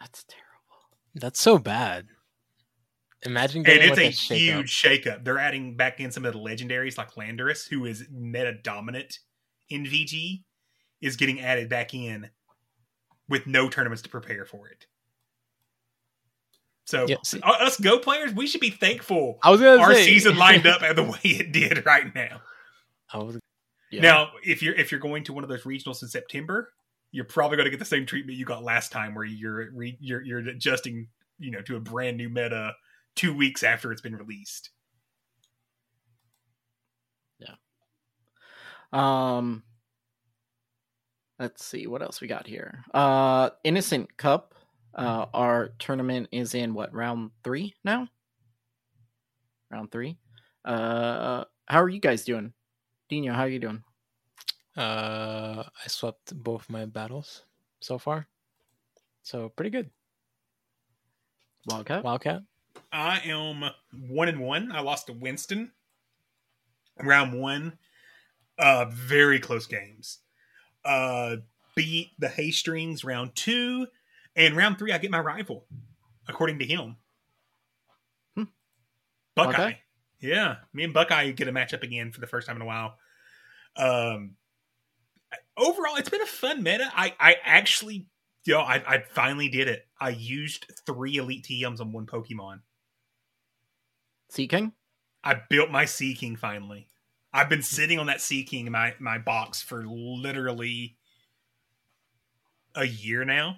That's 0.00 0.24
terrible. 0.24 0.44
That's 1.14 1.40
so 1.40 1.58
bad. 1.58 2.06
Imagine 3.24 3.66
and 3.66 3.82
it's 3.82 3.90
like 3.90 3.98
a 3.98 4.06
a 4.08 4.10
shakeup. 4.10 4.36
huge 4.36 4.82
shakeup. 4.82 5.24
They're 5.24 5.38
adding 5.38 5.76
back 5.76 5.98
in 6.00 6.10
some 6.12 6.24
of 6.24 6.32
the 6.32 6.38
legendaries 6.38 6.96
like 6.96 7.14
Landorus, 7.14 7.68
who 7.68 7.84
is 7.84 8.06
meta 8.12 8.52
dominant 8.62 9.18
in 9.68 9.84
VG 9.84 10.44
is 11.00 11.16
getting 11.16 11.40
added 11.40 11.68
back 11.68 11.94
in 11.94 12.30
with 13.28 13.46
no 13.46 13.68
tournaments 13.68 14.02
to 14.02 14.08
prepare 14.08 14.44
for 14.44 14.68
it. 14.68 14.86
So 16.84 17.06
Yeah, 17.08 17.16
see- 17.22 17.40
uh, 17.42 17.50
us 17.52 17.78
Go 17.78 17.98
players, 17.98 18.32
we 18.32 18.46
should 18.46 18.60
be 18.60 18.70
thankful 18.70 19.38
I 19.42 19.50
was 19.50 19.60
gonna 19.60 19.80
our 19.82 19.94
say- 19.94 20.06
season 20.06 20.36
lined 20.36 20.66
up 20.66 20.82
at 20.82 20.96
the 20.96 21.02
way 21.04 21.18
it 21.24 21.52
did 21.52 21.84
right 21.84 22.12
now. 22.14 22.40
I 23.12 23.18
was 23.18 23.38
Yeah. 23.90 24.02
Now, 24.02 24.30
if 24.44 24.62
you're 24.62 24.74
if 24.74 24.90
you're 24.92 25.00
going 25.00 25.24
to 25.24 25.32
one 25.32 25.44
of 25.44 25.50
those 25.50 25.62
regionals 25.62 26.02
in 26.02 26.08
September, 26.08 26.72
you're 27.10 27.24
probably 27.24 27.56
going 27.56 27.64
to 27.64 27.70
get 27.70 27.78
the 27.78 27.84
same 27.84 28.04
treatment 28.04 28.38
you 28.38 28.44
got 28.44 28.62
last 28.62 28.92
time, 28.92 29.14
where 29.14 29.24
you're 29.24 29.70
re, 29.72 29.96
you're 30.00 30.22
you're 30.22 30.40
adjusting, 30.40 31.08
you 31.38 31.50
know, 31.50 31.62
to 31.62 31.76
a 31.76 31.80
brand 31.80 32.16
new 32.16 32.28
meta 32.28 32.74
two 33.16 33.34
weeks 33.34 33.62
after 33.62 33.90
it's 33.90 34.02
been 34.02 34.16
released. 34.16 34.70
Yeah. 37.38 37.54
Um, 38.92 39.62
let's 41.38 41.64
see 41.64 41.86
what 41.86 42.02
else 42.02 42.20
we 42.20 42.28
got 42.28 42.46
here. 42.46 42.84
Uh, 42.92 43.50
Innocent 43.64 44.16
Cup. 44.16 44.54
Uh, 44.94 45.26
our 45.32 45.68
tournament 45.78 46.28
is 46.32 46.54
in 46.54 46.74
what 46.74 46.92
round 46.92 47.30
three 47.44 47.74
now? 47.84 48.08
Round 49.70 49.92
three. 49.92 50.18
Uh, 50.64 51.44
how 51.66 51.82
are 51.82 51.88
you 51.88 52.00
guys 52.00 52.24
doing? 52.24 52.52
Dinho, 53.10 53.34
how 53.34 53.42
are 53.42 53.48
you 53.48 53.58
doing? 53.58 53.82
uh 54.76 55.64
I 55.66 55.88
swept 55.88 56.34
both 56.34 56.70
my 56.70 56.84
battles 56.84 57.44
so 57.80 57.98
far. 57.98 58.26
So 59.22 59.48
pretty 59.48 59.70
good. 59.70 59.90
Wildcat. 61.66 62.04
Wildcat. 62.04 62.42
I 62.92 63.20
am 63.24 63.70
one 64.08 64.28
and 64.28 64.40
one. 64.40 64.72
I 64.72 64.80
lost 64.80 65.06
to 65.08 65.12
Winston 65.12 65.72
round 67.02 67.38
one. 67.38 67.78
Uh, 68.58 68.86
very 68.86 69.38
close 69.38 69.66
games. 69.66 70.18
Uh, 70.84 71.36
beat 71.76 72.10
the 72.18 72.28
Haystrings 72.28 73.04
round 73.04 73.36
two, 73.36 73.86
and 74.34 74.56
round 74.56 74.78
three 74.78 74.92
I 74.92 74.98
get 74.98 75.10
my 75.10 75.20
rival, 75.20 75.64
according 76.26 76.58
to 76.58 76.64
him. 76.64 76.96
Hmm. 78.34 78.44
Buckeye. 79.34 79.52
Buckeye? 79.52 79.72
Yeah, 80.20 80.56
me 80.72 80.84
and 80.84 80.92
Buckeye 80.92 81.30
get 81.30 81.48
a 81.48 81.52
matchup 81.52 81.82
again 81.82 82.10
for 82.12 82.20
the 82.20 82.26
first 82.26 82.46
time 82.46 82.56
in 82.56 82.62
a 82.62 82.66
while. 82.66 82.96
Um, 83.76 84.36
overall, 85.56 85.96
it's 85.96 86.08
been 86.08 86.22
a 86.22 86.26
fun 86.26 86.62
meta. 86.62 86.90
I 86.94 87.14
I 87.20 87.36
actually, 87.44 88.06
you 88.44 88.54
know, 88.54 88.60
I 88.60 88.82
I 88.86 89.04
finally 89.10 89.48
did 89.48 89.68
it. 89.68 89.86
I 90.00 90.10
used 90.10 90.66
three 90.86 91.16
elite 91.16 91.44
TMs 91.44 91.80
on 91.80 91.92
one 91.92 92.06
Pokemon. 92.06 92.60
Seaking. 94.30 94.72
I 95.24 95.40
built 95.48 95.70
my 95.70 95.84
Seaking 95.84 96.36
finally. 96.36 96.88
I've 97.32 97.48
been 97.48 97.62
sitting 97.62 97.98
on 97.98 98.06
that 98.06 98.20
Seaking 98.20 98.66
in 98.66 98.72
my, 98.72 98.94
my 98.98 99.18
box 99.18 99.60
for 99.60 99.84
literally 99.86 100.96
a 102.74 102.84
year 102.84 103.24
now. 103.24 103.56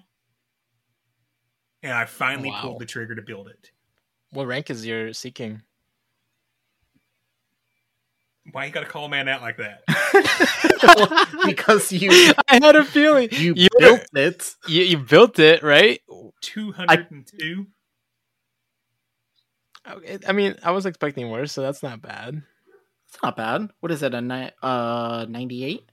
And 1.83 1.93
I 1.93 2.05
finally 2.05 2.49
Wow. 2.49 2.61
pulled 2.61 2.79
the 2.79 2.85
trigger 2.85 3.15
to 3.15 3.21
build 3.21 3.47
it. 3.47 3.71
What 4.31 4.47
rank 4.47 4.69
is 4.69 4.85
your 4.85 5.13
Seaking? 5.13 5.61
Why 8.51 8.65
you 8.65 8.71
gotta 8.71 8.87
call 8.87 9.05
a 9.05 9.09
man 9.09 9.27
out 9.27 9.41
like 9.41 9.57
that? 9.57 9.83
because 11.45 11.91
you 11.91 12.09
I 12.47 12.55
had 12.63 12.75
a 12.75 12.83
feeling 12.83 13.29
you 13.31 13.53
You- 13.55 13.69
built 13.77 14.05
it. 14.13 14.55
you, 14.67 14.83
you 14.83 14.97
built 14.97 15.37
it, 15.39 15.61
right? 15.63 16.01
202? 16.41 17.67
Okay, 19.89 20.17
I 20.27 20.31
mean, 20.31 20.55
I 20.63 20.71
was 20.71 20.85
expecting 20.85 21.29
worse, 21.29 21.51
so 21.51 21.61
that's 21.61 21.81
not 21.83 22.01
bad. 22.01 22.41
It's 23.07 23.21
not 23.23 23.35
bad. 23.35 23.69
What 23.79 23.91
is 23.91 24.03
it? 24.03 24.13
A 24.13 24.21
ni- 24.21 24.51
uh 24.61 25.25
ninety 25.27 25.63
eight? 25.65 25.83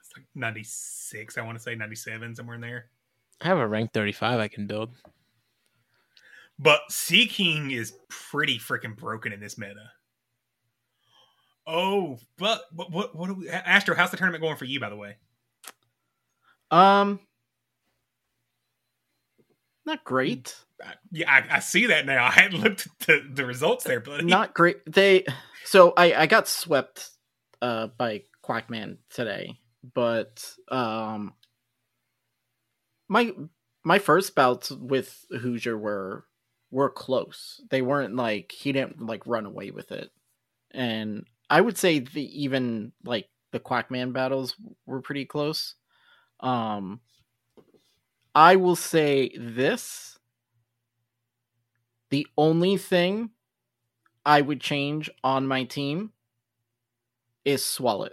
It's 0.00 0.16
like 0.16 0.26
96, 0.34 1.38
I 1.38 1.42
want 1.42 1.56
to 1.56 1.62
say 1.62 1.74
97, 1.74 2.36
somewhere 2.36 2.56
in 2.56 2.60
there. 2.60 2.86
I 3.40 3.46
have 3.48 3.58
a 3.58 3.66
rank 3.66 3.92
35 3.92 4.40
I 4.40 4.48
can 4.48 4.66
build. 4.66 4.90
But 6.58 6.80
Seaking 6.90 7.70
is 7.70 7.94
pretty 8.08 8.58
freaking 8.58 8.96
broken 8.96 9.32
in 9.32 9.40
this 9.40 9.56
meta. 9.58 9.90
Oh, 11.66 12.18
but 12.38 12.62
what 12.72 12.90
what 12.90 13.14
what 13.14 13.28
do 13.28 13.34
we 13.34 13.48
Astro, 13.48 13.94
how's 13.94 14.10
the 14.10 14.16
tournament 14.16 14.42
going 14.42 14.56
for 14.56 14.64
you 14.64 14.80
by 14.80 14.88
the 14.88 14.96
way? 14.96 15.16
Um, 16.70 17.20
not 19.86 20.04
great. 20.04 20.56
Yeah, 21.10 21.30
I, 21.30 21.56
I 21.56 21.58
see 21.60 21.86
that 21.86 22.06
now. 22.06 22.24
I 22.26 22.30
hadn't 22.30 22.60
looked 22.60 22.86
at 22.86 23.06
the, 23.06 23.30
the 23.32 23.46
results 23.46 23.84
there, 23.84 24.00
but 24.00 24.24
Not 24.24 24.54
great. 24.54 24.78
They 24.86 25.24
so 25.64 25.92
I 25.96 26.14
I 26.14 26.26
got 26.26 26.48
swept 26.48 27.10
uh 27.60 27.88
by 27.96 28.22
Quackman 28.44 28.98
today, 29.10 29.58
but 29.94 30.44
um 30.70 31.34
my 33.08 33.32
my 33.84 33.98
first 33.98 34.34
bouts 34.34 34.70
with 34.70 35.24
Hoosier 35.30 35.76
were 35.76 36.24
were 36.70 36.90
close. 36.90 37.60
They 37.70 37.82
weren't 37.82 38.16
like 38.16 38.50
he 38.52 38.72
didn't 38.72 39.04
like 39.04 39.26
run 39.26 39.46
away 39.46 39.70
with 39.70 39.92
it. 39.92 40.10
And 40.72 41.26
I 41.52 41.60
would 41.60 41.76
say 41.76 41.98
the 41.98 42.42
even 42.42 42.92
like 43.04 43.28
the 43.50 43.60
Quackman 43.60 44.14
battles 44.14 44.56
were 44.86 45.02
pretty 45.02 45.26
close. 45.26 45.74
Um 46.40 47.02
I 48.34 48.56
will 48.56 48.74
say 48.74 49.30
this 49.36 50.18
the 52.08 52.26
only 52.38 52.78
thing 52.78 53.30
I 54.24 54.40
would 54.40 54.62
change 54.62 55.10
on 55.22 55.46
my 55.46 55.64
team 55.64 56.12
is 57.44 57.62
Swalot. 57.62 58.12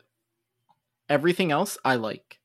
Everything 1.08 1.50
else 1.50 1.78
I 1.86 1.96
like. 1.96 2.40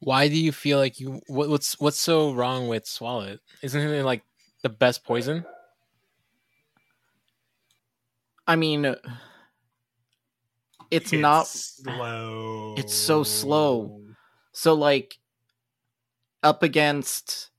Why 0.00 0.28
do 0.28 0.36
you 0.36 0.52
feel 0.52 0.78
like 0.78 1.00
you? 1.00 1.22
What, 1.26 1.48
what's 1.48 1.80
what's 1.80 1.98
so 1.98 2.32
wrong 2.32 2.68
with 2.68 2.84
Swalot? 2.84 3.38
Isn't 3.62 3.80
it 3.80 4.04
like 4.04 4.22
the 4.62 4.68
best 4.68 5.04
poison? 5.04 5.46
I 8.46 8.56
mean 8.56 8.94
it's, 10.90 11.12
not 11.12 11.46
slow. 11.46 12.74
it's 12.78 12.94
so 12.94 13.22
slow. 13.22 14.02
so 14.52 14.74
like 14.74 15.18
up 16.42 16.62
against 16.62 17.50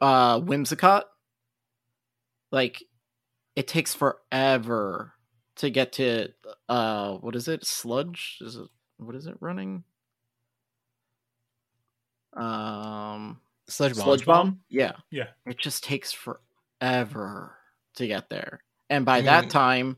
uh 0.00 0.40
Whimsicott 0.40 1.04
like 2.50 2.82
it 3.54 3.68
takes 3.68 3.94
forever 3.94 5.12
to 5.56 5.70
get 5.70 5.92
to 5.92 6.28
uh 6.68 7.14
what 7.14 7.36
is 7.36 7.48
it? 7.48 7.64
Sludge? 7.64 8.38
Is 8.40 8.56
it 8.56 8.68
what 8.96 9.14
is 9.14 9.26
it 9.26 9.36
running? 9.40 9.84
Um 12.34 13.40
Sludge 13.68 13.94
bomb. 13.94 14.04
Sludge 14.04 14.24
bomb? 14.24 14.60
Yeah. 14.68 14.92
Yeah. 15.10 15.28
It 15.46 15.58
just 15.58 15.84
takes 15.84 16.12
forever 16.12 17.56
to 17.94 18.06
get 18.06 18.28
there. 18.28 18.60
And 18.90 19.04
by 19.04 19.18
I 19.18 19.22
that 19.22 19.50
time, 19.50 19.96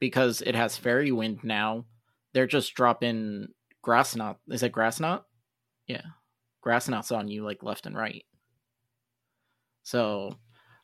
because 0.00 0.42
it 0.42 0.54
has 0.54 0.76
fairy 0.76 1.12
wind 1.12 1.40
now, 1.42 1.86
they're 2.32 2.46
just 2.46 2.74
dropping 2.74 3.48
grass 3.82 4.14
knot. 4.14 4.38
Is 4.48 4.62
it 4.62 4.72
grass 4.72 5.00
knot? 5.00 5.24
Yeah. 5.86 6.02
Grass 6.60 6.88
knots 6.88 7.12
on 7.12 7.28
you 7.28 7.44
like 7.44 7.62
left 7.62 7.86
and 7.86 7.96
right. 7.96 8.24
So 9.82 10.36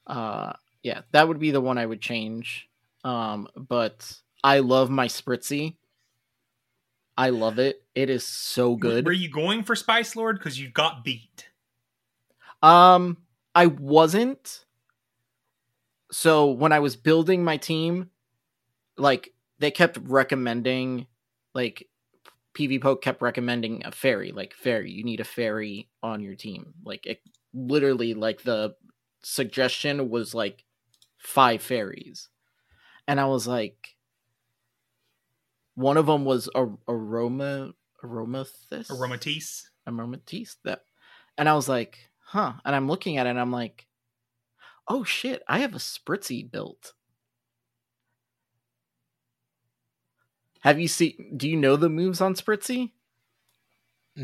uh 0.06 0.52
yeah, 0.82 1.02
that 1.12 1.28
would 1.28 1.38
be 1.38 1.50
the 1.50 1.60
one 1.60 1.78
I 1.78 1.86
would 1.86 2.00
change. 2.00 2.68
Um, 3.04 3.48
but 3.56 4.12
I 4.42 4.60
love 4.60 4.90
my 4.90 5.08
Spritzee. 5.08 5.76
I 7.16 7.30
love 7.30 7.58
it. 7.58 7.82
It 7.94 8.10
is 8.10 8.26
so 8.26 8.74
good. 8.74 9.04
Were 9.04 9.12
you 9.12 9.30
going 9.30 9.62
for 9.64 9.76
Spice 9.76 10.16
Lord 10.16 10.38
because 10.38 10.58
you 10.58 10.70
got 10.70 11.04
beat? 11.04 11.48
Um, 12.62 13.18
I 13.54 13.66
wasn't. 13.66 14.64
So 16.12 16.50
when 16.50 16.72
I 16.72 16.80
was 16.80 16.94
building 16.94 17.42
my 17.42 17.56
team, 17.56 18.10
like 18.96 19.32
they 19.58 19.70
kept 19.70 19.98
recommending, 20.02 21.06
like 21.54 21.88
PvPoke 22.54 23.00
kept 23.00 23.22
recommending 23.22 23.84
a 23.84 23.92
fairy. 23.92 24.30
Like 24.30 24.52
fairy, 24.52 24.92
you 24.92 25.04
need 25.04 25.20
a 25.20 25.24
fairy 25.24 25.88
on 26.02 26.20
your 26.20 26.34
team. 26.34 26.74
Like 26.84 27.06
it 27.06 27.20
literally, 27.54 28.14
like 28.14 28.42
the 28.42 28.74
suggestion 29.22 30.10
was 30.10 30.34
like 30.34 30.64
five 31.16 31.62
fairies, 31.62 32.28
and 33.08 33.18
I 33.18 33.26
was 33.26 33.46
like, 33.46 33.96
one 35.74 35.96
of 35.96 36.06
them 36.06 36.24
was 36.24 36.48
a 36.54 36.66
aroma 36.88 37.72
aromathis 38.04 38.90
Aromatisse? 38.90 39.62
aromatisse 39.88 40.56
that 40.64 40.82
and 41.38 41.48
i 41.48 41.54
was 41.54 41.68
like 41.68 42.10
huh 42.20 42.52
and 42.64 42.74
i'm 42.74 42.88
looking 42.88 43.16
at 43.16 43.26
it 43.26 43.30
and 43.30 43.40
i'm 43.40 43.52
like 43.52 43.86
oh 44.88 45.04
shit 45.04 45.42
i 45.48 45.58
have 45.58 45.74
a 45.74 45.78
spritzee 45.78 46.48
built 46.50 46.92
have 50.60 50.78
you 50.78 50.88
seen 50.88 51.34
do 51.36 51.48
you 51.48 51.56
know 51.56 51.76
the 51.76 51.88
moves 51.88 52.20
on 52.20 52.34
spritzee 52.34 52.92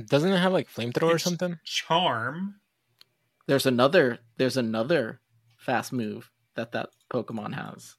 Doesn't 0.07 0.33
it 0.33 0.39
have 0.39 0.53
like 0.53 0.69
flamethrower 0.69 1.15
or 1.15 1.19
something? 1.19 1.59
Charm. 1.65 2.61
there's 3.47 3.67
another 3.67 4.19
there's 4.37 4.57
another 4.57 5.21
fast 5.57 5.93
move 5.93 6.31
that 6.55 6.73
that 6.73 6.91
pokemon 7.11 7.55
has 7.55 7.97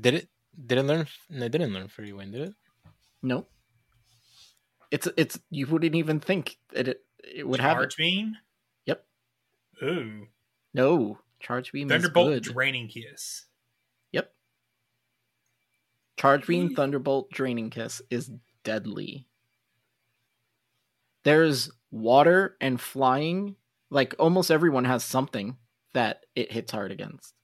Did 0.00 0.14
it? 0.14 0.28
Did 0.66 0.78
it 0.78 0.84
learn? 0.84 1.06
No, 1.28 1.46
it 1.46 1.52
didn't 1.52 1.72
learn 1.74 1.88
fairy 1.88 2.12
wind, 2.12 2.32
did 2.32 2.48
it? 2.48 2.54
Nope. 3.22 3.50
It's 4.90 5.08
it's 5.16 5.38
you 5.50 5.66
wouldn't 5.66 5.94
even 5.94 6.20
think 6.20 6.56
that 6.72 6.86
it 6.88 7.00
it 7.36 7.46
would 7.46 7.60
have 7.60 7.78
it. 7.78 7.80
Charge 7.80 7.96
beam. 7.96 8.36
Yep. 8.86 9.04
Ooh. 9.82 10.26
No, 10.72 11.18
charge 11.44 11.70
beam 11.72 11.88
Thunderbolt 11.88 12.42
draining 12.42 12.88
kiss. 12.88 13.44
Yep. 14.12 14.32
Charge 16.16 16.46
beam 16.46 16.74
thunderbolt 16.74 17.30
draining 17.30 17.70
kiss 17.70 18.00
is 18.10 18.30
deadly. 18.64 19.26
There's 21.22 21.70
water 21.90 22.56
and 22.60 22.80
flying. 22.80 23.56
Like 23.90 24.14
almost 24.18 24.50
everyone 24.50 24.86
has 24.86 25.04
something 25.04 25.56
that 25.92 26.24
it 26.34 26.50
hits 26.50 26.72
hard 26.72 26.90
against. 26.90 27.34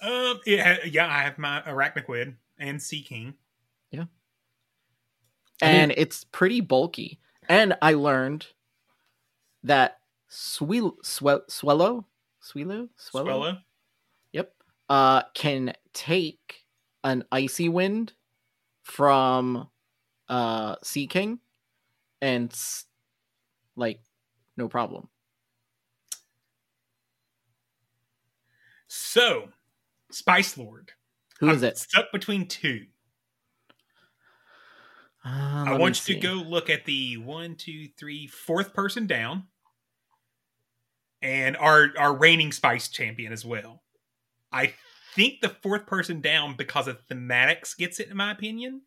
Um. 0.00 0.40
Ha- 0.46 0.78
yeah, 0.86 1.06
I 1.06 1.22
have 1.22 1.38
my 1.38 1.62
Araquanid 1.62 2.34
and 2.58 2.82
Seaking. 2.82 3.34
Yeah. 3.90 4.04
And 5.60 5.92
it's 5.96 6.24
pretty 6.24 6.60
bulky. 6.60 7.20
And 7.48 7.76
I 7.82 7.94
learned 7.94 8.46
that 9.62 9.98
Swel- 10.28 10.96
Swel- 11.04 11.44
Swellow, 12.42 12.88
Swellow, 12.96 13.24
Swellow, 13.24 13.40
Swellow. 13.40 13.58
yep, 14.32 14.54
uh, 14.90 15.22
can 15.34 15.72
take 15.94 16.64
an 17.04 17.24
icy 17.32 17.68
wind 17.68 18.12
from 18.82 19.68
uh 20.28 20.76
Seaking, 20.82 21.38
and 22.20 22.52
like 23.76 24.00
no 24.56 24.68
problem. 24.68 25.08
So, 28.88 29.48
Spice 30.10 30.58
Lord. 30.58 30.92
Who 31.40 31.48
I'm 31.48 31.64
it? 31.64 31.78
Stuck 31.78 32.12
between 32.12 32.46
two. 32.46 32.86
Uh, 35.24 35.64
I 35.66 35.78
want 35.78 35.96
you 35.96 36.14
see. 36.14 36.20
to 36.20 36.20
go 36.20 36.34
look 36.34 36.68
at 36.68 36.84
the 36.84 37.16
one, 37.16 37.54
two, 37.54 37.88
three, 37.98 38.26
fourth 38.26 38.74
person 38.74 39.06
down, 39.06 39.44
and 41.22 41.56
our 41.56 41.90
our 41.98 42.14
reigning 42.14 42.52
Spice 42.52 42.88
champion 42.88 43.32
as 43.32 43.44
well. 43.44 43.82
I 44.52 44.74
think 45.14 45.40
the 45.40 45.48
fourth 45.48 45.86
person 45.86 46.20
down 46.20 46.56
because 46.56 46.88
of 46.88 47.06
thematics 47.08 47.76
gets 47.76 48.00
it, 48.00 48.08
in 48.10 48.16
my 48.16 48.32
opinion. 48.32 48.82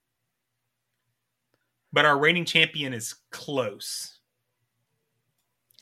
But 1.94 2.06
our 2.06 2.18
reigning 2.18 2.46
champion 2.46 2.94
is 2.94 3.16
close. 3.32 4.20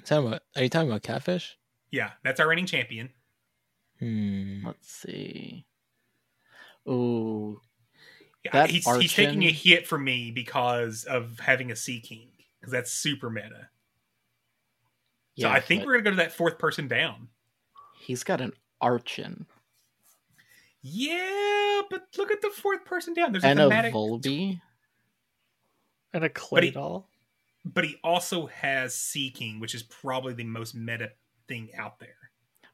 Talking 0.05 0.27
about, 0.27 0.41
are 0.55 0.63
you 0.63 0.69
talking 0.69 0.89
about 0.89 1.01
catfish? 1.01 1.57
Yeah, 1.91 2.11
that's 2.23 2.39
our 2.39 2.47
reigning 2.47 2.65
champion. 2.65 3.09
Hmm. 3.99 4.65
Let's 4.65 4.91
see. 4.91 5.65
Ooh, 6.87 7.61
Yeah, 8.43 8.51
That 8.51 8.69
he's, 8.69 8.85
he's 8.97 9.13
taking 9.13 9.43
a 9.43 9.51
hit 9.51 9.87
from 9.87 10.03
me 10.03 10.31
because 10.31 11.05
of 11.05 11.39
having 11.39 11.71
a 11.71 11.75
Seaking 11.75 12.29
because 12.59 12.71
that's 12.71 12.91
super 12.91 13.29
meta. 13.29 13.69
Yeah. 15.35 15.47
so 15.47 15.51
I 15.53 15.59
think 15.59 15.85
we're 15.85 15.93
gonna 15.93 16.03
go 16.03 16.09
to 16.11 16.15
that 16.17 16.33
fourth 16.33 16.57
person 16.59 16.87
down. 16.87 17.29
he's 17.99 18.23
got 18.23 18.41
an 18.41 18.53
Archen 18.81 19.45
Yeah, 20.81 21.81
but 21.89 22.07
look 22.17 22.31
at 22.31 22.41
the 22.41 22.49
fourth 22.49 22.83
person 22.85 23.13
down. 23.13 23.31
There's 23.31 23.43
a 23.43 23.47
and 23.47 23.59
a 23.59 23.63
thematic, 23.63 23.93
Volbeat. 23.93 24.61
And 26.13 26.23
a 26.23 26.29
clay 26.29 26.65
he- 26.65 26.71
doll. 26.71 27.09
but 27.65 27.83
he 27.85 27.95
also 28.03 28.47
has 28.47 28.93
Seaking, 28.95 29.59
which 29.59 29.73
is 29.73 29.83
probably 29.83 30.33
the 30.33 30.43
most 30.43 30.75
meta 30.75 31.11
thing 31.47 31.69
out 31.77 31.99
there. 31.99 32.17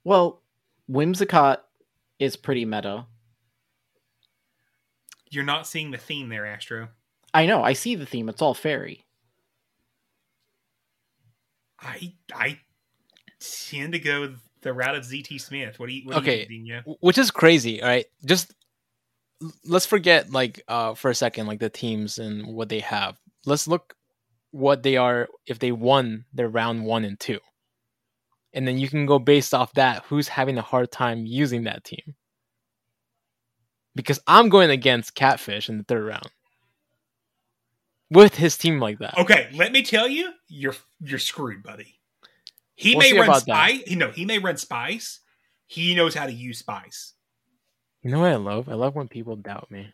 Well, 0.04 0.42
Whimsicott 0.90 1.60
is 2.18 2.36
pretty 2.36 2.66
meta. 2.66 3.06
You're 5.30 5.44
not 5.44 5.68
seeing 5.68 5.92
the 5.92 5.98
theme 5.98 6.30
there, 6.30 6.46
Astro. 6.46 6.90
I 7.34 7.46
know. 7.46 7.64
I 7.64 7.74
see 7.74 7.94
the 7.96 8.06
theme. 8.08 8.28
It's 8.30 8.42
all 8.42 8.56
fairy. 8.56 9.06
I 11.82 12.14
I 12.34 12.60
tend 13.40 13.94
to 13.94 14.00
go 14.00 14.36
the 14.62 14.74
route 14.74 14.96
of 14.96 15.04
ZT 15.04 15.40
Smith. 15.40 15.80
What 15.80 15.88
do 15.88 15.94
you? 15.94 16.08
What 16.08 16.14
do 16.16 16.20
Okay. 16.20 16.48
you 16.50 16.66
think, 16.66 16.98
Which 17.02 17.18
is 17.18 17.32
crazy, 17.32 17.82
all 17.82 17.88
right? 17.88 18.06
Just 18.26 18.54
let's 19.64 19.86
forget 19.86 20.32
like 20.32 20.62
uh 20.68 20.94
for 20.96 21.10
a 21.10 21.16
second 21.16 21.48
like 21.48 21.60
the 21.60 21.70
teams 21.70 22.20
and 22.20 22.46
what 22.48 22.70
they 22.70 22.80
have. 22.82 23.18
Let's 23.46 23.68
look 23.68 23.96
what 24.52 24.84
they 24.84 24.98
are 24.98 25.28
if 25.46 25.60
they 25.60 25.72
won 25.72 26.26
their 26.34 26.50
round 26.50 26.84
1 26.86 27.06
and 27.06 27.20
2. 27.20 27.40
And 28.54 28.68
then 28.68 28.80
you 28.80 28.90
can 28.90 29.06
go 29.06 29.20
based 29.20 29.54
off 29.54 29.74
that 29.74 30.04
who's 30.06 30.28
having 30.28 30.58
a 30.58 30.64
hard 30.64 30.92
time 30.92 31.26
using 31.26 31.66
that 31.66 31.84
team. 31.84 32.16
Because 33.96 34.20
I'm 34.26 34.50
going 34.50 34.72
against 34.72 35.14
Catfish 35.16 35.70
in 35.70 35.78
the 35.78 35.84
third 35.84 36.06
round. 36.06 36.28
With 38.12 38.36
his 38.36 38.58
team 38.58 38.80
like 38.80 39.00
that. 39.00 39.18
Okay, 39.18 39.50
let 39.54 39.72
me 39.72 39.84
tell 39.84 40.08
you, 40.08 40.32
you're 40.48 40.76
you're 41.00 41.20
screwed, 41.20 41.62
buddy. 41.64 42.00
He 42.76 42.96
We'll 42.96 43.12
may 43.12 43.14
run 43.14 43.30
about 43.30 43.46
that. 43.46 43.70
Spice. 43.70 43.84
You 43.88 44.08
he 44.10 44.26
may 44.26 44.40
run 44.40 44.58
Spice. 44.58 45.20
He 45.68 45.94
knows 45.94 46.16
how 46.16 46.26
to 46.26 46.34
use 46.34 46.60
Spice. 46.60 47.14
You 48.02 48.12
know 48.12 48.20
what 48.20 48.32
I 48.32 48.38
love? 48.38 48.70
I 48.70 48.74
love 48.74 48.96
when 48.96 49.08
people 49.08 49.36
doubt 49.36 49.70
me. 49.70 49.94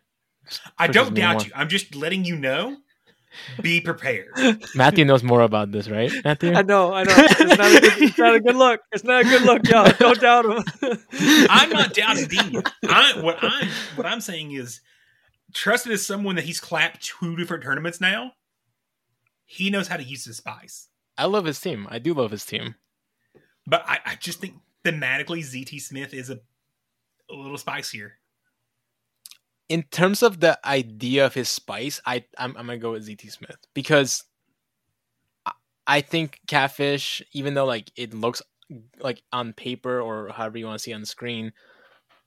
I 0.78 0.86
don't 0.86 1.12
me 1.12 1.20
doubt 1.20 1.32
more. 1.32 1.42
you. 1.42 1.52
I'm 1.54 1.68
just 1.68 1.94
letting 1.94 2.24
you 2.24 2.36
know. 2.36 2.76
Be 3.60 3.80
prepared. 3.80 4.28
Matthew 4.74 5.04
knows 5.04 5.22
more 5.22 5.42
about 5.42 5.70
this, 5.70 5.90
right? 5.90 6.10
Matthew? 6.24 6.54
I 6.54 6.62
know, 6.62 6.94
I 6.94 7.02
know. 7.02 7.12
It's 7.16 7.58
not 7.58 7.70
a 7.70 7.80
good, 7.80 8.02
it's 8.02 8.18
not 8.18 8.34
a 8.34 8.40
good 8.40 8.56
look. 8.56 8.80
It's 8.92 9.04
not 9.04 9.22
a 9.22 9.24
good 9.24 9.42
look, 9.42 9.68
y'all. 9.68 9.92
Don't 9.98 10.20
doubt 10.20 10.44
him. 10.46 10.64
I'm 11.50 11.68
not 11.68 11.92
doubting 11.92 12.28
Dean. 12.28 12.62
I 12.88 13.20
what 13.20 13.36
I'm 13.42 13.68
what 13.96 14.06
I'm 14.06 14.20
saying 14.20 14.52
is 14.52 14.80
trusted 15.56 15.92
as 15.92 16.04
someone 16.06 16.36
that 16.36 16.44
he's 16.44 16.60
clapped 16.60 17.02
two 17.02 17.34
different 17.36 17.62
tournaments 17.62 18.00
now. 18.00 18.32
He 19.46 19.70
knows 19.70 19.88
how 19.88 19.96
to 19.96 20.02
use 20.04 20.24
his 20.24 20.36
spice. 20.36 20.88
I 21.16 21.24
love 21.26 21.44
his 21.46 21.60
team. 21.60 21.86
I 21.90 21.98
do 21.98 22.12
love 22.14 22.30
his 22.30 22.44
team. 22.44 22.74
But 23.66 23.84
I, 23.88 23.98
I 24.04 24.14
just 24.16 24.40
think 24.40 24.54
thematically 24.84 25.40
ZT 25.40 25.80
Smith 25.80 26.12
is 26.12 26.30
a, 26.30 26.40
a 27.30 27.34
little 27.34 27.58
spicier. 27.58 28.18
in 29.68 29.82
terms 29.84 30.22
of 30.22 30.38
the 30.40 30.58
idea 30.64 31.26
of 31.26 31.34
his 31.34 31.48
spice, 31.48 32.00
I 32.06 32.24
I'm, 32.38 32.50
I'm 32.56 32.66
gonna 32.66 32.78
go 32.78 32.92
with 32.92 33.08
ZT 33.08 33.30
Smith 33.32 33.56
because 33.74 34.24
I- 35.44 35.52
I 35.86 36.00
think 36.02 36.40
Catfish, 36.46 37.22
even 37.32 37.54
though 37.54 37.64
like 37.66 37.90
it 37.96 38.12
looks 38.14 38.42
like 39.00 39.22
on 39.32 39.52
paper 39.54 40.00
or 40.00 40.28
however 40.28 40.58
you 40.58 40.66
want 40.66 40.78
to 40.78 40.82
see 40.82 40.92
on 40.92 41.00
the 41.00 41.06
screen, 41.06 41.52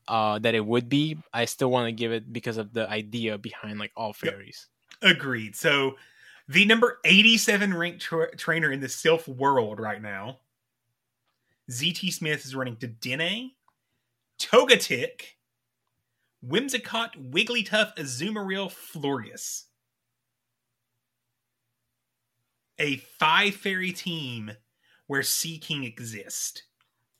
uh, 0.07 0.39
that 0.39 0.55
it 0.55 0.65
would 0.65 0.89
be, 0.89 1.17
I 1.33 1.45
still 1.45 1.69
want 1.69 1.87
to 1.87 1.91
give 1.91 2.11
it 2.11 2.31
because 2.31 2.57
of 2.57 2.73
the 2.73 2.89
idea 2.89 3.37
behind 3.37 3.79
like 3.79 3.91
all 3.95 4.13
fairies. 4.13 4.67
Agreed. 5.01 5.55
So 5.55 5.95
the 6.47 6.65
number 6.65 6.99
87 7.05 7.73
ranked 7.73 8.01
tra- 8.01 8.35
trainer 8.35 8.71
in 8.71 8.79
the 8.79 8.87
Silph 8.87 9.27
world 9.27 9.79
right 9.79 10.01
now, 10.01 10.39
ZT 11.69 12.11
Smith 12.11 12.45
is 12.45 12.55
running 12.55 12.75
to 12.77 12.87
Dene, 12.87 13.51
Togetic, 14.39 15.35
Whimsicott, 16.45 17.31
Wigglytuff, 17.31 17.95
Azumarill, 17.97 18.71
Florius. 18.71 19.65
A 22.79 22.97
five 22.97 23.55
fairy 23.55 23.91
team 23.91 24.51
where 25.07 25.21
Seaking 25.21 25.83
exists. 25.83 26.63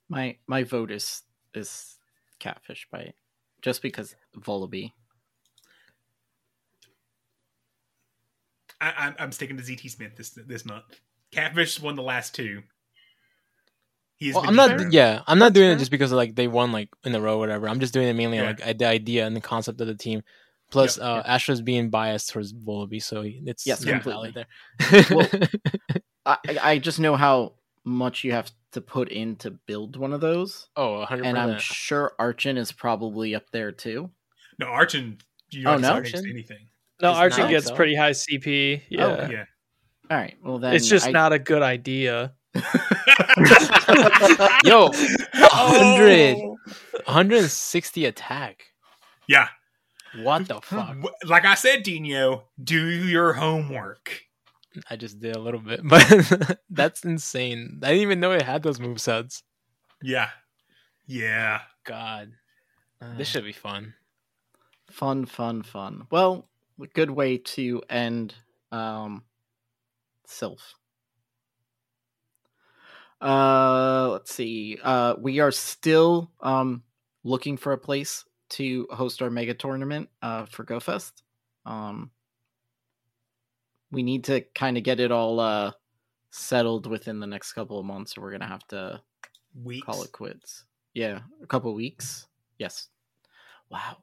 My 0.08 0.38
my 0.48 0.64
vote 0.64 0.90
is 0.90 1.22
is 1.54 1.99
catfish 2.40 2.88
by 2.92 3.14
just 3.62 3.82
because 3.82 4.16
Volbeat. 4.38 4.92
I, 8.82 8.94
I'm, 8.98 9.16
I'm 9.20 9.32
sticking 9.32 9.58
to 9.58 9.64
ZT 9.64 9.90
Smith 9.92 10.16
this 10.16 10.30
this 10.32 10.66
month. 10.66 10.86
Catfish 11.32 11.80
won 11.80 11.96
the 11.96 12.02
last 12.04 12.34
two. 12.34 12.64
He's 14.16 14.36
Well, 14.36 14.46
I'm 14.48 14.56
not. 14.56 14.70
better. 14.72 14.90
Yeah, 14.90 15.22
I'm 15.28 15.40
not 15.40 15.54
doing 15.54 15.68
fair. 15.70 15.76
it 15.76 15.80
just 15.80 15.92
because 15.92 16.12
like 16.12 16.36
they 16.36 16.48
won 16.48 16.72
like 16.72 16.90
in 17.04 17.14
a 17.16 17.22
row, 17.22 17.36
or 17.36 17.40
whatever. 17.40 17.68
I'm 17.68 17.80
just 17.80 17.94
doing 17.94 18.08
it 18.08 18.14
mainly 18.14 18.38
Yeah. 18.38 18.56
like 18.62 18.78
the 18.78 18.86
idea 18.86 19.26
and 19.28 19.36
the 19.36 19.42
concept 19.42 19.82
of 19.82 19.88
the 19.88 19.96
team. 19.96 20.24
Plus, 20.72 20.98
Yep, 20.98 21.06
uh, 21.06 21.24
Astra's 21.26 21.62
being 21.62 21.90
biased 21.90 22.30
towards 22.30 22.54
Volbeat, 22.54 23.02
so 23.04 23.24
it's 23.26 23.66
Yes, 23.66 23.84
completely. 23.84 24.32
valid 24.32 24.34
there. 24.36 25.06
Well- 25.10 25.30
I 26.26 26.38
I 26.62 26.78
just 26.78 27.00
know 27.00 27.16
how 27.16 27.54
much 27.84 28.24
you 28.24 28.34
have 28.34 28.52
to 28.74 28.82
put 28.82 29.10
in 29.10 29.36
to 29.38 29.52
build 29.52 29.96
one 29.96 30.14
of 30.14 30.22
those, 30.22 30.70
oh, 30.76 31.00
100. 31.00 31.26
and 31.26 31.38
I'm 31.38 31.58
sure 31.60 32.14
Archen 32.20 32.58
is 32.58 32.72
probably 32.72 33.34
up 33.36 33.50
there 33.52 33.72
too. 33.72 34.10
No, 34.60 34.68
Archen. 34.68 35.20
You 35.52 35.62
Oh, 35.68 35.72
don't 35.74 35.82
no? 35.82 35.94
have 35.96 36.06
anything. 36.14 36.68
No, 37.02 37.12
It's 37.12 37.20
Archen 37.38 37.50
gets 37.50 37.68
so. 37.68 37.76
pretty 37.76 37.96
high 37.96 38.12
CP. 38.12 38.78
Oh, 38.82 38.86
yeah. 38.90 39.06
Oh, 39.06 39.30
Yeah. 39.32 39.46
All 40.12 40.18
right, 40.18 40.36
well 40.44 40.58
then 40.60 40.74
it's 40.76 40.88
just 40.88 41.08
I- 41.08 41.12
not 41.12 41.34
a 41.34 41.40
good 41.40 41.62
idea. 41.62 42.34
Yo, 44.64 44.90
100, 44.90 46.36
Oh. 46.38 46.58
160 47.06 48.06
attack. 48.06 48.64
Yeah. 49.28 49.48
What 50.24 50.48
the 50.48 50.60
fuck? 50.62 50.98
Like 51.26 51.46
I 51.46 51.54
said, 51.56 51.84
Dinho, 51.84 52.44
do 52.64 52.88
your 52.88 53.34
homework. 53.34 54.22
I 54.90 54.96
just 54.96 55.20
did 55.20 55.36
a 55.36 55.40
little 55.40 55.60
bit, 55.60 55.82
but 55.84 56.60
that's 56.70 57.04
insane. 57.04 57.80
I 57.84 57.88
didn't 57.90 58.02
even 58.04 58.20
know 58.20 58.32
it 58.32 58.42
had 58.42 58.64
those 58.64 58.80
movesets. 58.80 59.42
Yeah. 60.02 60.30
Yeah. 61.08 61.62
God. 61.84 62.32
This 63.18 63.28
should 63.28 63.46
be 63.46 63.54
fun. 63.54 63.94
Fun, 64.92 65.26
fun, 65.26 65.64
fun. 65.64 66.08
Well, 66.12 66.50
a 66.82 66.88
good 66.88 67.12
way 67.12 67.38
to 67.38 67.82
end 67.90 68.36
um 68.72 69.24
Silph. 70.28 70.74
Uh 73.22 74.10
let's 74.12 74.34
see. 74.34 74.78
Uh 74.82 75.16
we 75.20 75.40
are 75.40 75.52
still 75.52 76.32
um 76.42 76.84
looking 77.24 77.58
for 77.58 77.74
a 77.74 77.78
place 77.78 78.26
to 78.50 78.88
host 78.92 79.22
our 79.22 79.30
mega 79.30 79.54
tournament 79.54 80.10
uh 80.22 80.46
for 80.46 80.64
GoFest. 80.64 81.12
Um 81.66 82.12
we 83.92 84.04
need 84.04 84.26
to 84.26 84.42
kind 84.56 84.78
of 84.78 84.84
get 84.84 85.00
it 85.00 85.12
all 85.12 85.40
uh 85.40 85.72
settled 86.32 86.86
within 86.88 87.20
the 87.20 87.28
next 87.28 87.54
couple 87.54 87.80
of 87.80 87.86
months 87.86 88.18
or 88.18 88.22
we're 88.22 88.30
going 88.30 88.42
to 88.42 88.48
have 88.48 88.68
to 88.68 89.02
Weeks. 89.64 89.86
call 89.86 90.04
it 90.04 90.12
quits. 90.12 90.66
Yeah, 90.94 91.22
a 91.42 91.48
couple 91.48 91.74
weeks. 91.74 92.28
Yes. 92.58 92.88
Wow. 93.70 93.98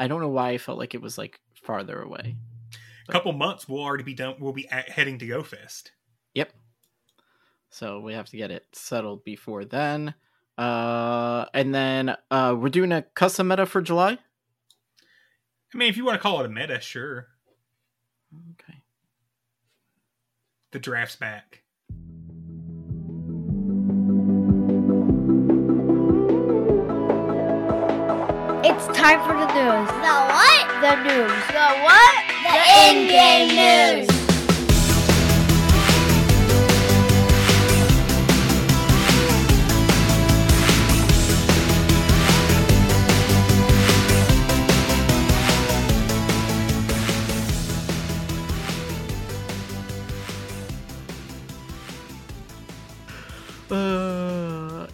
I 0.00 0.08
don't 0.08 0.20
know 0.20 0.28
why 0.28 0.50
I 0.50 0.58
felt 0.58 0.78
like 0.78 0.94
it 0.94 1.02
was 1.02 1.18
like 1.18 1.40
farther 1.62 2.00
away. 2.00 2.36
A 3.08 3.12
couple 3.12 3.32
months, 3.32 3.68
we'll 3.68 3.82
already 3.82 4.04
be 4.04 4.14
done. 4.14 4.36
We'll 4.40 4.52
be 4.52 4.68
at, 4.68 4.88
heading 4.88 5.18
to 5.18 5.26
Go 5.26 5.42
GoFest. 5.42 5.90
Yep. 6.34 6.52
So 7.70 8.00
we 8.00 8.14
have 8.14 8.30
to 8.30 8.36
get 8.36 8.50
it 8.50 8.64
settled 8.72 9.24
before 9.24 9.64
then. 9.64 10.14
Uh 10.56 11.46
and 11.52 11.74
then 11.74 12.16
uh 12.30 12.56
we're 12.58 12.68
doing 12.68 12.92
a 12.92 13.02
custom 13.02 13.48
meta 13.48 13.66
for 13.66 13.82
July. 13.82 14.18
I 15.74 15.76
mean, 15.76 15.88
if 15.88 15.96
you 15.96 16.04
want 16.04 16.14
to 16.14 16.22
call 16.22 16.40
it 16.40 16.46
a 16.46 16.48
meta, 16.48 16.80
sure. 16.80 17.26
Okay. 18.52 18.82
The 20.72 20.78
draft's 20.78 21.16
back. 21.16 21.62
It's 28.66 28.86
time 28.98 29.20
for 29.26 29.34
the 29.34 29.46
news. 29.54 29.88
The 29.88 30.16
what? 30.32 30.64
The 30.80 30.96
news. 31.02 31.46
The 31.48 31.68
what? 31.84 32.14
The 32.44 32.56
in-game 32.88 33.48
news. 33.54 34.13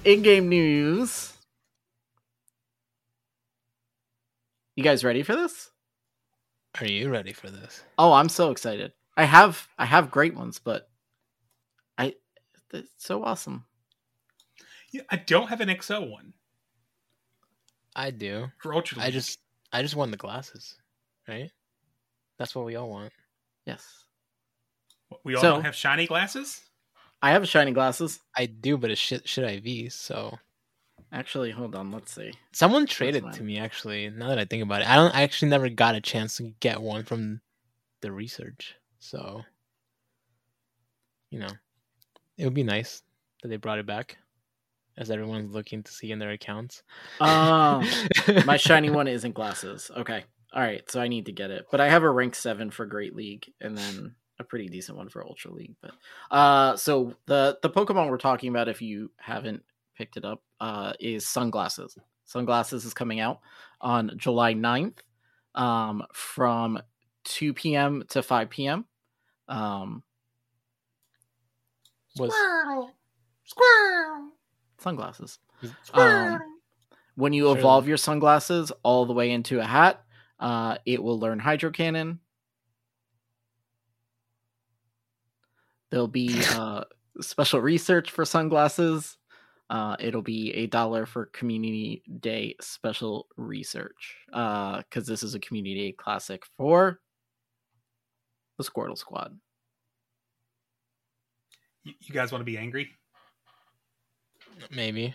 In-game 0.04 0.48
news. 0.48 1.32
You 4.76 4.84
guys 4.84 5.04
ready 5.04 5.22
for 5.22 5.34
this? 5.34 5.70
Are 6.80 6.86
you 6.86 7.10
ready 7.10 7.32
for 7.32 7.50
this? 7.50 7.82
Oh, 7.98 8.12
I'm 8.12 8.28
so 8.28 8.50
excited. 8.50 8.92
I 9.16 9.24
have 9.24 9.68
I 9.76 9.84
have 9.84 10.10
great 10.10 10.34
ones, 10.34 10.58
but 10.62 10.88
I 11.98 12.14
it's 12.72 12.88
so 12.96 13.24
awesome. 13.24 13.64
Yeah, 14.92 15.02
I 15.10 15.16
don't 15.16 15.48
have 15.48 15.60
an 15.60 15.68
XO 15.68 16.10
one 16.10 16.32
I 17.94 18.10
do. 18.10 18.46
for 18.62 18.72
Ultra. 18.74 19.02
I 19.02 19.10
just 19.10 19.40
I 19.72 19.82
just 19.82 19.96
want 19.96 20.12
the 20.12 20.16
glasses, 20.16 20.76
right? 21.28 21.50
That's 22.38 22.54
what 22.54 22.64
we 22.64 22.76
all 22.76 22.88
want. 22.88 23.12
Yes. 23.66 23.84
we 25.24 25.34
all 25.34 25.42
so- 25.42 25.50
don't 25.54 25.64
have 25.64 25.74
shiny 25.74 26.06
glasses. 26.06 26.62
I 27.22 27.32
have 27.32 27.46
shiny 27.48 27.72
glasses. 27.72 28.20
I 28.36 28.46
do, 28.46 28.76
but 28.76 28.90
it's 28.90 29.00
shit 29.00 29.28
shit 29.28 29.44
IVs. 29.62 29.92
So 29.92 30.38
Actually, 31.12 31.50
hold 31.50 31.74
on, 31.74 31.90
let's 31.90 32.12
see. 32.14 32.32
someone 32.52 32.86
traded 32.86 33.32
to 33.32 33.42
me. 33.42 33.58
Actually, 33.58 34.10
now 34.10 34.28
that 34.28 34.38
I 34.38 34.44
think 34.44 34.62
about 34.62 34.82
it, 34.82 34.88
I 34.88 34.94
don't. 34.96 35.14
I 35.14 35.22
actually 35.22 35.48
never 35.50 35.68
got 35.68 35.96
a 35.96 36.00
chance 36.00 36.36
to 36.36 36.52
get 36.60 36.80
one 36.80 37.04
from 37.04 37.40
the 38.00 38.12
research. 38.12 38.76
So 39.00 39.42
you 41.30 41.40
know, 41.40 41.50
it 42.38 42.44
would 42.44 42.54
be 42.54 42.62
nice 42.62 43.02
that 43.42 43.48
they 43.48 43.56
brought 43.56 43.78
it 43.78 43.86
back, 43.86 44.18
as 44.96 45.10
everyone's 45.10 45.52
looking 45.52 45.82
to 45.82 45.92
see 45.92 46.12
in 46.12 46.20
their 46.20 46.30
accounts. 46.30 46.82
Oh, 47.20 47.82
my 48.44 48.56
shiny 48.56 48.90
one 48.90 49.08
isn't 49.08 49.34
glasses. 49.34 49.90
Okay. 49.96 50.24
All 50.52 50.62
right, 50.62 50.88
so 50.90 51.00
I 51.00 51.06
need 51.06 51.26
to 51.26 51.32
get 51.32 51.52
it. 51.52 51.66
But 51.70 51.80
I 51.80 51.88
have 51.88 52.02
a 52.02 52.10
rank 52.10 52.34
7 52.34 52.72
for 52.72 52.84
Great 52.84 53.14
League 53.14 53.52
and 53.60 53.78
then 53.78 54.16
a 54.40 54.44
pretty 54.44 54.68
decent 54.68 54.96
one 54.98 55.08
for 55.08 55.24
Ultra 55.24 55.52
League, 55.52 55.76
but 55.80 55.92
uh 56.30 56.76
so 56.76 57.14
the 57.26 57.58
the 57.62 57.70
Pokemon 57.70 58.08
we're 58.08 58.16
talking 58.18 58.48
about 58.48 58.68
if 58.68 58.82
you 58.82 59.10
haven't 59.18 59.62
picked 59.94 60.16
it 60.16 60.24
up 60.24 60.42
uh 60.60 60.92
is 60.98 61.28
Sunglasses. 61.28 61.96
Sunglasses 62.24 62.84
is 62.84 62.94
coming 62.94 63.20
out 63.20 63.40
on 63.80 64.12
July 64.16 64.54
9th 64.54 64.98
um 65.54 66.02
from 66.12 66.80
2 67.24 67.52
p.m. 67.54 68.02
to 68.08 68.22
5 68.22 68.50
p.m. 68.50 68.86
Um 69.48 70.02
Was 72.18 72.32
sunglasses. 74.78 75.38
Squirtle. 75.62 76.34
Um, 76.36 76.40
when 77.16 77.32
you 77.32 77.52
evolve 77.52 77.86
your 77.86 77.98
sunglasses 77.98 78.72
all 78.82 79.04
the 79.04 79.12
way 79.12 79.30
into 79.30 79.60
a 79.60 79.64
hat, 79.64 80.02
uh, 80.38 80.78
it 80.86 81.02
will 81.02 81.18
learn 81.18 81.38
Hydro 81.38 81.70
Cannon. 81.70 82.20
There'll 85.90 86.08
be 86.08 86.40
uh, 86.50 86.84
special 87.20 87.60
research 87.60 88.10
for 88.10 88.24
sunglasses. 88.24 89.16
Uh, 89.68 89.96
it'll 90.00 90.22
be 90.22 90.52
a 90.54 90.66
dollar 90.66 91.06
for 91.06 91.26
Community 91.26 92.02
Day 92.20 92.56
special 92.60 93.26
research 93.36 94.16
because 94.26 95.06
this 95.06 95.22
is 95.22 95.34
a 95.34 95.40
Community 95.40 95.88
Day 95.88 95.92
classic 95.92 96.44
for 96.56 97.00
the 98.58 98.64
Squirtle 98.64 98.98
Squad. 98.98 99.38
You, 101.84 101.94
you 102.00 102.14
guys 102.14 102.32
want 102.32 102.42
to 102.42 102.46
be 102.46 102.58
angry? 102.58 102.90
maybe. 104.70 105.14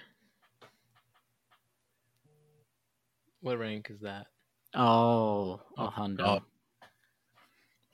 What 3.41 3.59
rank 3.59 3.89
is 3.91 3.99
that? 4.01 4.27
Oh, 4.73 5.61
a 5.77 5.87
hundo. 5.87 6.21
Oh. 6.21 6.41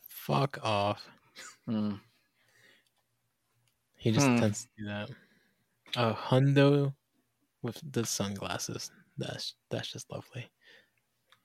Fuck 0.08 0.60
off. 0.64 1.06
Hmm. 1.66 1.96
He 4.02 4.12
just 4.12 4.26
Hmm. 4.28 4.38
tends 4.38 4.64
to 4.64 4.70
do 4.80 4.86
that. 4.86 5.10
A 5.96 6.14
hundo 6.14 6.96
with 7.62 7.80
the 7.94 8.06
sunglasses. 8.06 8.92
That's 9.18 9.56
that's 9.70 9.92
just 9.92 10.12
lovely. 10.12 10.50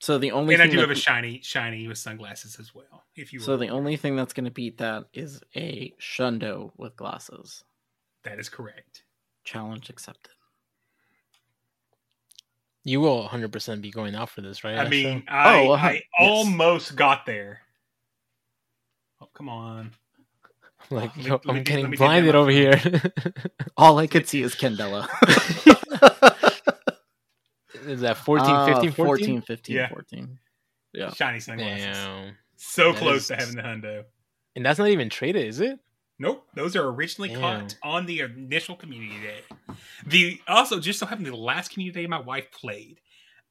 So 0.01 0.19
the 0.19 0.31
only 0.33 0.55
and 0.55 0.63
I 0.63 0.65
thing 0.65 0.73
do 0.73 0.77
that 0.79 0.83
have 0.89 0.91
a 0.91 0.95
shiny 0.95 1.43
shiny 1.43 1.87
with 1.87 1.99
sunglasses 1.99 2.59
as 2.59 2.75
well. 2.75 3.05
If 3.15 3.33
you 3.33 3.41
So 3.41 3.53
were 3.53 3.59
the 3.59 3.65
wondering. 3.67 3.79
only 3.81 3.97
thing 3.97 4.17
that's 4.17 4.33
going 4.33 4.45
to 4.47 4.51
beat 4.51 4.79
that 4.79 5.05
is 5.13 5.43
a 5.55 5.93
Shundo 6.01 6.73
with 6.79 6.97
glasses. 6.97 7.65
that 8.23 8.39
is 8.39 8.49
correct. 8.49 9.05
Challenge 9.45 9.91
accepted. 9.91 10.33
You 12.85 13.01
will 13.01 13.23
100% 13.25 13.83
be 13.83 13.91
going 13.91 14.15
out 14.15 14.31
for 14.31 14.41
this, 14.41 14.65
right? 14.65 14.77
I 14.79 14.89
mean, 14.89 15.25
I, 15.29 15.67
Oh, 15.69 15.71
uh, 15.73 15.77
I 15.77 15.91
yes. 15.93 16.03
almost 16.19 16.97
got 16.97 17.27
there. 17.27 17.61
Oh, 19.21 19.27
come 19.35 19.49
on. 19.49 19.93
like 20.91 21.17
let 21.17 21.17
me- 21.17 21.25
yo, 21.25 21.35
me 21.35 21.41
I'm 21.49 21.55
get- 21.57 21.65
getting 21.67 21.85
me 21.87 21.91
get 21.97 21.99
blinded 21.99 22.35
my 22.35 22.41
over 22.41 22.51
here. 22.51 22.81
All 23.77 23.99
I 23.99 24.07
could 24.07 24.27
see 24.29 24.43
is 24.43 24.55
Kendella. 24.55 25.09
is 27.87 28.01
that 28.01 28.17
14, 28.17 28.47
Uh, 28.49 28.67
15, 28.67 28.93
14? 28.93 28.95
14, 28.95 29.43
15, 29.43 29.77
Yeah. 29.77 29.89
14. 29.89 30.39
Yeah. 30.93 31.11
Shiny 31.13 31.41
sunglasses. 31.41 31.85
Damn. 31.87 32.37
So 32.57 32.93
That 32.93 32.99
close 33.01 33.23
is- 33.23 33.27
to 33.29 33.37
having 33.37 33.57
the 33.57 33.63
hundo. 33.63 34.05
And 34.55 34.65
that's 34.65 34.79
not 34.79 34.89
even 34.89 35.11
traded, 35.11 35.47
is 35.47 35.61
it? 35.61 35.79
Nope, 36.19 36.47
those 36.55 36.75
are 36.77 36.89
originally 36.89 37.29
Damn. 37.29 37.41
caught 37.43 37.77
on 37.83 38.07
the 38.07 38.21
initial 38.21 38.75
community 38.75 39.21
day. 39.21 39.41
The 40.07 40.41
also 40.49 40.81
just 40.81 40.99
so 40.99 41.05
happened 41.05 41.27
the 41.27 41.37
last 41.37 41.73
community 41.73 42.01
day 42.01 42.07
my 42.07 42.21
wife 42.21 42.51
played, 42.53 43.01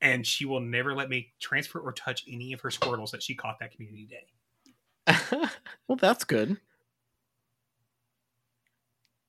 and 0.02 0.26
she 0.26 0.46
will 0.46 0.62
never 0.62 0.96
let 0.96 1.08
me 1.08 1.32
transfer 1.40 1.78
or 1.80 1.92
touch 1.94 2.24
any 2.28 2.54
of 2.54 2.62
her 2.62 2.70
Squirtles 2.70 3.12
that 3.12 3.22
she 3.22 3.36
caught 3.36 3.60
that 3.60 3.72
community 3.72 4.08
day. 4.10 5.16
Well, 5.88 5.98
that's 5.98 6.24
good. 6.24 6.58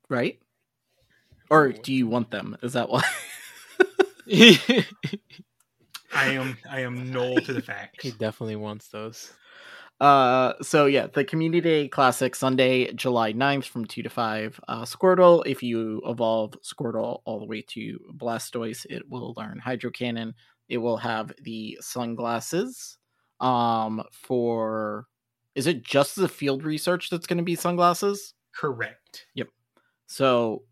Right? 0.09 0.39
Or 1.51 1.73
do 1.73 1.93
you 1.93 2.07
want 2.07 2.31
them? 2.31 2.57
Is 2.63 2.73
that 2.75 2.89
why? 2.89 3.03
I 6.15 6.31
am 6.31 6.57
I 6.69 6.81
am 6.81 7.13
null 7.13 7.37
to 7.37 7.53
the 7.53 7.63
fact. 7.63 8.03
he 8.03 8.11
definitely 8.13 8.57
wants 8.57 8.89
those. 8.89 9.33
Uh, 10.01 10.53
so 10.61 10.87
yeah, 10.87 11.07
the 11.07 11.25
Community 11.25 11.61
Day 11.61 11.89
Classic 11.89 12.35
Sunday, 12.35 12.93
July 12.93 13.33
9th 13.33 13.65
from 13.65 13.87
2 13.87 14.03
to 14.03 14.11
5. 14.11 14.61
Uh, 14.69 14.83
Squirtle, 14.83 15.43
if 15.47 15.63
you 15.63 16.03
evolve 16.05 16.55
Squirtle 16.63 17.21
all 17.25 17.41
the 17.41 17.47
way 17.47 17.63
to 17.69 17.99
Blastoise, 18.15 18.85
it 18.91 19.09
will 19.09 19.33
learn 19.37 19.59
Hydro 19.59 19.91
Cannon. 19.91 20.35
It 20.69 20.79
will 20.79 20.99
have 20.99 21.33
the 21.43 21.79
sunglasses. 21.81 22.99
Um, 23.41 24.03
for 24.13 25.07
is 25.55 25.67
it 25.67 25.83
just 25.83 26.17
the 26.17 26.29
field 26.29 26.65
research 26.65 27.09
that's 27.09 27.27
going 27.27 27.39
to 27.39 27.45
be 27.45 27.55
sunglasses? 27.55 28.35
Correct. 28.55 29.27
So 30.07 30.63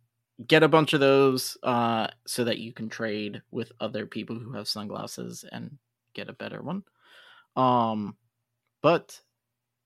get 0.47 0.62
a 0.62 0.68
bunch 0.68 0.93
of 0.93 1.01
those 1.01 1.57
uh, 1.62 2.09
so 2.26 2.45
that 2.45 2.59
you 2.59 2.72
can 2.72 2.89
trade 2.89 3.43
with 3.51 3.72
other 3.80 4.07
people 4.07 4.37
who 4.39 4.53
have 4.53 4.68
sunglasses 4.68 5.45
and 5.51 5.78
get 6.14 6.28
a 6.28 6.32
better 6.32 6.62
one. 6.62 6.82
Um, 7.57 8.16
but 8.82 9.20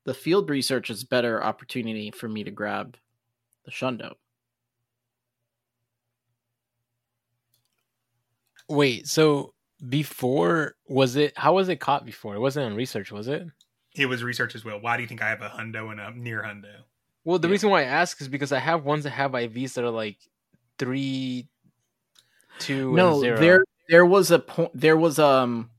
the 0.05 0.15
field 0.15 0.49
research 0.49 0.91
is 0.91 1.05
better 1.05 1.43
opportunity 1.43 2.11
for 2.11 2.29
me 2.29 2.45
to 2.45 2.51
grab 2.51 2.97
the 3.65 3.71
Shundo. 3.71 4.15
Wait, 8.69 9.07
so 9.07 9.55
before 9.89 10.77
was 10.87 11.17
it? 11.17 11.37
How 11.37 11.55
was 11.55 11.69
it 11.69 11.77
caught 11.77 12.05
before? 12.05 12.35
It 12.35 12.41
wasn't 12.41 12.67
in 12.67 12.77
research, 12.77 13.13
was 13.13 13.29
it? 13.29 13.47
It 13.95 14.07
was 14.07 14.23
research 14.23 14.55
as 14.55 14.65
well. 14.65 14.81
Why 14.81 14.97
do 14.97 15.03
you 15.03 15.09
think 15.09 15.23
I 15.23 15.29
have 15.29 15.43
a 15.43 15.49
hundo 15.49 15.91
and 15.91 16.01
a 16.01 16.11
near 16.11 16.43
hundo? 16.43 16.85
Well, 17.25 17.39
the 17.39 17.49
Yeah. 17.49 17.53
reason 17.53 17.71
why 17.71 17.81
I 17.83 17.85
ask 17.85 18.21
is 18.21 18.29
because 18.29 18.53
I 18.53 18.59
have 18.59 18.85
ones 18.85 19.05
that 19.05 19.11
have 19.11 19.33
IVs 19.33 19.75
that 19.75 19.85
are 19.85 19.91
like 19.91 20.19
three, 20.79 21.49
two, 22.59 22.95
no, 22.95 23.13
and 23.13 23.21
zero. 23.21 23.39
there 23.39 23.65
there 23.89 24.07
was 24.07 24.31
a 24.31 24.39
point. 24.39 24.71
There 24.75 24.97
was 24.97 25.19
um 25.19 25.71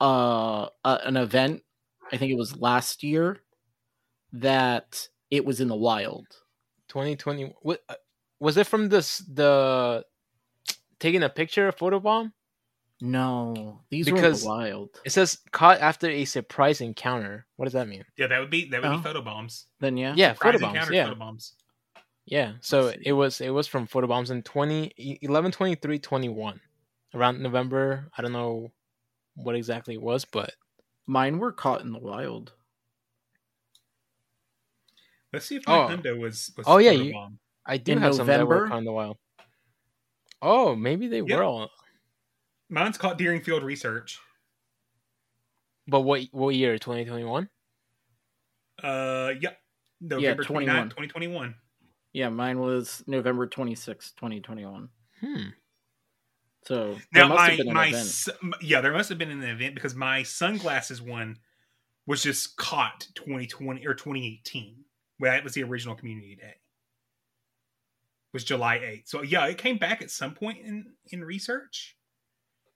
uh, 0.00 0.68
uh 0.84 0.98
an 1.04 1.16
event. 1.16 1.62
I 2.12 2.16
think 2.18 2.30
it 2.32 2.36
was 2.38 2.56
last 2.56 3.02
year 3.02 3.38
that 4.32 5.08
it 5.30 5.44
was 5.44 5.60
in 5.60 5.68
the 5.68 5.76
wild. 5.76 6.26
2020. 6.88 7.54
What 7.62 7.82
uh, 7.88 7.94
was 8.40 8.56
it 8.56 8.66
from 8.66 8.88
this? 8.88 9.18
The 9.18 10.04
taking 10.98 11.22
a 11.22 11.28
picture 11.28 11.68
of 11.68 11.76
photobomb. 11.76 12.32
No, 13.04 13.80
these 13.90 14.08
were 14.08 14.14
Because- 14.14 14.42
in 14.44 14.48
the 14.48 14.54
wild. 14.54 15.00
It 15.04 15.10
says 15.10 15.40
caught 15.50 15.80
after 15.80 16.08
a 16.08 16.24
surprise 16.24 16.80
encounter. 16.80 17.48
What 17.56 17.64
does 17.64 17.72
that 17.72 17.88
mean? 17.88 18.04
Yeah, 18.16 18.28
that 18.28 18.38
would 18.38 18.48
be 18.50 18.68
that 18.68 18.80
would 18.80 18.90
Oh. 18.92 18.98
be 18.98 19.02
photobombs. 19.02 19.64
Then 19.80 19.96
yeah, 19.96 20.14
Yeah, 20.16 20.34
Surprise 20.34 20.54
photobombs. 20.60 20.68
encounter 20.68 20.94
Yeah, 20.94 21.08
photobombs. 21.08 21.52
yeah. 22.26 22.52
So 22.60 22.92
it 23.02 23.10
was 23.10 23.40
it 23.40 23.50
was 23.50 23.66
from 23.66 23.88
photobombs 23.88 24.30
in 24.30 24.44
20 24.44 24.92
11 25.20 25.50
23 25.50 25.98
21 25.98 26.60
around 27.12 27.40
November. 27.42 28.08
I 28.16 28.22
don't 28.22 28.32
know 28.32 28.70
what 29.34 29.56
exactly 29.56 29.94
it 29.94 30.00
was, 30.02 30.24
but 30.24 30.54
mine 31.04 31.40
were 31.40 31.50
caught 31.52 31.80
in 31.80 31.90
the 31.92 31.98
wild. 31.98 32.52
Let's 35.32 35.46
see 35.46 35.56
if 35.56 35.66
my 35.66 35.76
Oh. 35.76 35.88
hundo 35.88 36.16
was, 36.20 36.52
was 36.56 36.66
Oh, 36.68 36.78
yeah, 36.78 36.92
you- 36.92 37.36
I 37.66 37.78
did 37.78 37.96
In 37.96 38.02
have 38.02 38.14
some 38.14 38.28
that 38.28 38.38
were 38.46 38.54
November? 38.54 38.68
caught 38.68 38.78
in 38.78 38.84
the 38.84 38.92
wild. 38.92 39.18
Oh, 40.40 40.76
maybe 40.76 41.08
they 41.08 41.20
Yep. 41.22 41.28
were 41.30 41.42
all. 41.42 41.70
Mine's 42.72 42.96
caught 42.96 43.18
during 43.18 43.42
field 43.42 43.62
research. 43.62 44.18
But 45.86 46.00
what 46.00 46.22
what 46.32 46.54
year? 46.54 46.78
2021. 46.78 47.48
Uh, 48.82 49.32
yep. 49.40 49.58
November 50.00 50.42
29, 50.42 50.74
21. 50.74 50.88
2021. 50.88 51.54
Yeah, 52.14 52.28
mine 52.30 52.58
was 52.58 53.04
November 53.06 53.46
twenty 53.46 53.74
sixth, 53.74 54.14
2021. 54.16 54.88
Hmm. 55.20 55.36
So 56.64 56.96
there 57.12 57.24
Now 57.24 57.28
must 57.28 57.38
my 57.38 57.48
have 57.50 57.58
been 57.58 57.68
an 57.68 57.74
my 57.74 57.86
event. 57.88 58.06
su- 58.06 58.32
yeah, 58.62 58.80
there 58.80 58.92
must 58.92 59.08
have 59.10 59.18
been 59.18 59.30
an 59.30 59.42
event 59.42 59.74
because 59.74 59.94
my 59.94 60.22
sunglasses 60.22 61.02
one 61.02 61.38
was 62.06 62.22
just 62.22 62.56
caught 62.56 63.06
2020 63.14 63.86
or 63.86 63.94
2018. 63.94 64.84
Well, 65.20 65.30
that 65.32 65.44
was 65.44 65.54
the 65.54 65.62
original 65.62 65.94
community 65.94 66.36
day. 66.36 66.54
Was 68.32 68.44
July 68.44 68.78
8th. 68.78 69.08
So 69.08 69.22
yeah, 69.22 69.46
it 69.46 69.58
came 69.58 69.76
back 69.78 70.00
at 70.02 70.10
some 70.10 70.34
point 70.34 70.58
in 70.64 70.94
in 71.10 71.22
research 71.24 71.96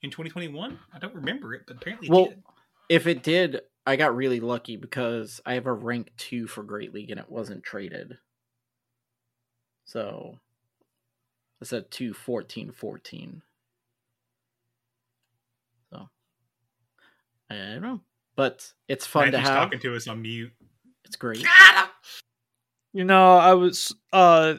in 0.02 0.10
2021. 0.10 0.78
I 0.92 0.98
don't 0.98 1.14
remember 1.14 1.54
it, 1.54 1.62
but 1.66 1.76
apparently 1.76 2.08
it 2.08 2.12
Well, 2.12 2.26
did. 2.26 2.42
if 2.88 3.06
it 3.06 3.22
did, 3.22 3.60
I 3.86 3.96
got 3.96 4.16
really 4.16 4.40
lucky 4.40 4.76
because 4.76 5.40
I 5.46 5.54
have 5.54 5.66
a 5.66 5.72
rank 5.72 6.12
two 6.16 6.46
for 6.46 6.62
Great 6.62 6.92
League 6.92 7.10
and 7.10 7.20
it 7.20 7.30
wasn't 7.30 7.62
traded. 7.64 8.18
So 9.84 10.38
it's 11.60 11.72
a 11.72 11.82
2 11.82 12.12
14 12.12 12.72
14. 12.72 13.42
So 15.92 16.08
I 17.50 17.54
don't 17.54 17.82
know. 17.82 18.00
But 18.34 18.72
it's 18.88 19.06
fun 19.06 19.26
to 19.26 19.32
Matthew's 19.32 19.48
have. 19.48 19.62
talking 19.64 19.80
to 19.80 19.96
us 19.96 20.08
on 20.08 20.22
mute. 20.22 20.52
It's 21.04 21.16
great. 21.16 21.44
You 22.92 23.04
know, 23.04 23.36
I 23.36 23.54
was 23.54 23.94
uh 24.12 24.54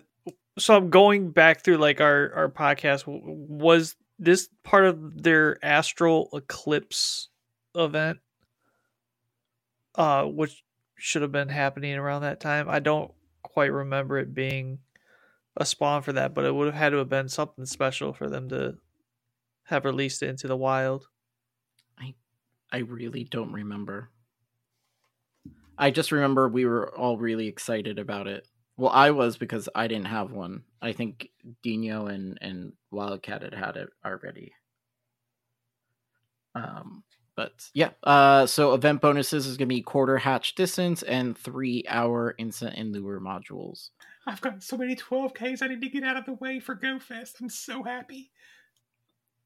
so 0.58 0.76
I'm 0.76 0.90
going 0.90 1.32
back 1.32 1.64
through 1.64 1.78
like 1.78 2.02
our 2.02 2.32
our 2.34 2.50
podcast 2.50 3.04
was 3.08 3.96
this 4.20 4.50
part 4.64 4.86
of 4.86 5.24
their 5.24 5.64
astral 5.64 6.30
eclipse 6.34 7.30
event 7.76 8.20
uh 9.96 10.24
which 10.26 10.64
should 10.98 11.22
have 11.22 11.32
been 11.32 11.50
happening 11.50 11.96
around 11.96 12.22
that 12.24 12.40
time. 12.40 12.68
I 12.70 12.80
don't 12.80 13.12
quite 13.44 13.72
remember 13.72 14.18
it 14.18 14.34
being 14.34 14.80
a 15.56 15.66
spawn 15.66 16.02
for 16.02 16.14
that, 16.14 16.34
but 16.34 16.46
it 16.46 16.54
would 16.54 16.68
have 16.68 16.76
had 16.76 16.90
to 16.92 16.98
have 16.98 17.10
been 17.10 17.30
something 17.30 17.66
special 17.66 18.14
for 18.14 18.30
them 18.30 18.50
to 18.50 18.78
have 19.66 19.86
released 19.86 20.24
it 20.24 20.30
into 20.30 20.48
the 20.48 20.58
wild. 20.58 21.08
I 21.98 22.16
I 22.72 22.80
really 22.80 23.24
don't 23.24 23.52
remember. 23.52 24.12
I 25.78 25.92
just 25.92 26.12
remember 26.12 26.48
we 26.48 26.66
were 26.66 26.96
all 26.96 27.18
really 27.18 27.48
excited 27.48 28.00
about 28.00 28.28
it. 28.28 28.48
Well, 28.78 28.92
I 28.92 29.12
was 29.12 29.38
because 29.38 29.68
I 29.74 29.88
didn't 29.88 30.06
have 30.08 30.32
one. 30.32 30.64
I 30.82 30.94
think 30.94 31.30
Dinho 31.66 32.14
and 32.14 32.38
and 32.42 32.74
Wildcat 32.92 33.42
had 33.42 33.54
had 33.54 33.76
it 33.78 33.90
already. 34.06 34.54
Um, 36.56 37.04
but 37.36 37.70
yeah. 37.74 37.92
Uh, 38.04 38.46
so 38.46 38.74
event 38.74 39.02
bonuses 39.02 39.46
is 39.46 39.58
gonna 39.58 39.68
be 39.68 39.82
quarter 39.82 40.18
hatch 40.18 40.56
distance 40.56 41.04
and 41.04 41.38
three 41.38 41.84
hour 41.88 42.36
instant 42.38 42.76
and 42.78 42.92
lure 42.94 43.20
modules. 43.20 43.90
I've 44.26 44.42
got 44.42 44.62
so 44.62 44.78
many 44.78 44.96
12Ks 44.96 45.62
I 45.62 45.68
need 45.68 45.82
to 45.82 45.90
get 45.90 46.04
out 46.04 46.18
of 46.18 46.26
the 46.26 46.34
way 46.34 46.60
for 46.60 46.76
GoFest. 46.76 47.40
I'm 47.42 47.50
so 47.50 47.82
happy. 47.84 48.32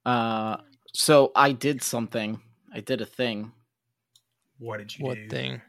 Uh, 0.05 0.57
so 0.93 1.31
I 1.35 1.51
did 1.51 1.83
something. 1.83 2.41
I 2.73 2.79
did 2.79 2.99
a 2.99 3.05
thing. 3.05 3.51
What 4.57 4.77
did 4.77 4.97
you 4.97 5.05
What 5.05 5.15
do? 5.15 5.27
thing? 5.29 5.61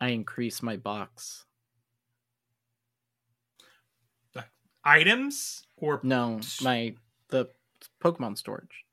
I 0.00 0.08
increased 0.08 0.62
my 0.62 0.76
box. 0.76 1.44
Items 4.84 5.64
or 5.76 6.00
No, 6.02 6.40
my 6.62 6.94
the 7.28 7.48
Pokemon 8.02 8.36
storage. 8.38 8.84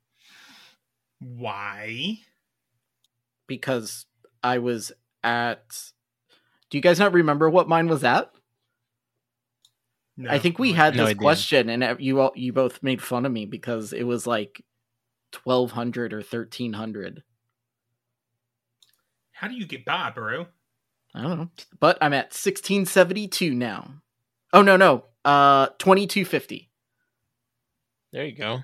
why? 1.19 2.19
because 3.47 4.05
I 4.43 4.57
was 4.57 4.91
at. 5.23 5.91
Do 6.69 6.77
you 6.77 6.81
guys 6.81 6.99
not 6.99 7.13
remember 7.13 7.49
what 7.49 7.69
mine 7.69 7.87
was 7.87 8.03
at? 8.03 8.29
No, 10.17 10.29
I 10.29 10.37
think 10.39 10.59
we 10.59 10.73
had 10.73 10.95
No 10.95 11.03
this 11.03 11.11
idea. 11.11 11.21
question, 11.21 11.69
and 11.69 11.99
you 12.01 12.19
all 12.19 12.33
you 12.35 12.51
both 12.51 12.83
made 12.83 13.01
fun 13.01 13.25
of 13.25 13.31
me 13.31 13.45
because 13.45 13.93
it 13.93 14.03
was 14.03 14.27
like 14.27 14.63
twelve 15.31 15.71
hundred 15.71 16.11
or 16.13 16.21
thirteen 16.21 16.73
hundred. 16.73 17.23
How 19.31 19.47
do 19.47 19.53
you 19.55 19.65
get 19.65 19.85
by, 19.85 20.09
bro? 20.09 20.47
I 21.15 21.21
don't 21.21 21.37
know, 21.39 21.49
but 21.79 21.97
I'm 22.01 22.13
at 22.13 22.33
sixteen 22.33 22.85
seventy 22.85 23.27
two 23.29 23.53
now. 23.55 23.91
Oh 24.51 24.61
no 24.61 24.75
no, 24.75 25.05
uh 25.27 25.67
twenty 25.77 26.07
two 26.07 26.25
fifty. 26.25 26.69
There 28.13 28.25
you 28.25 28.35
go. 28.35 28.59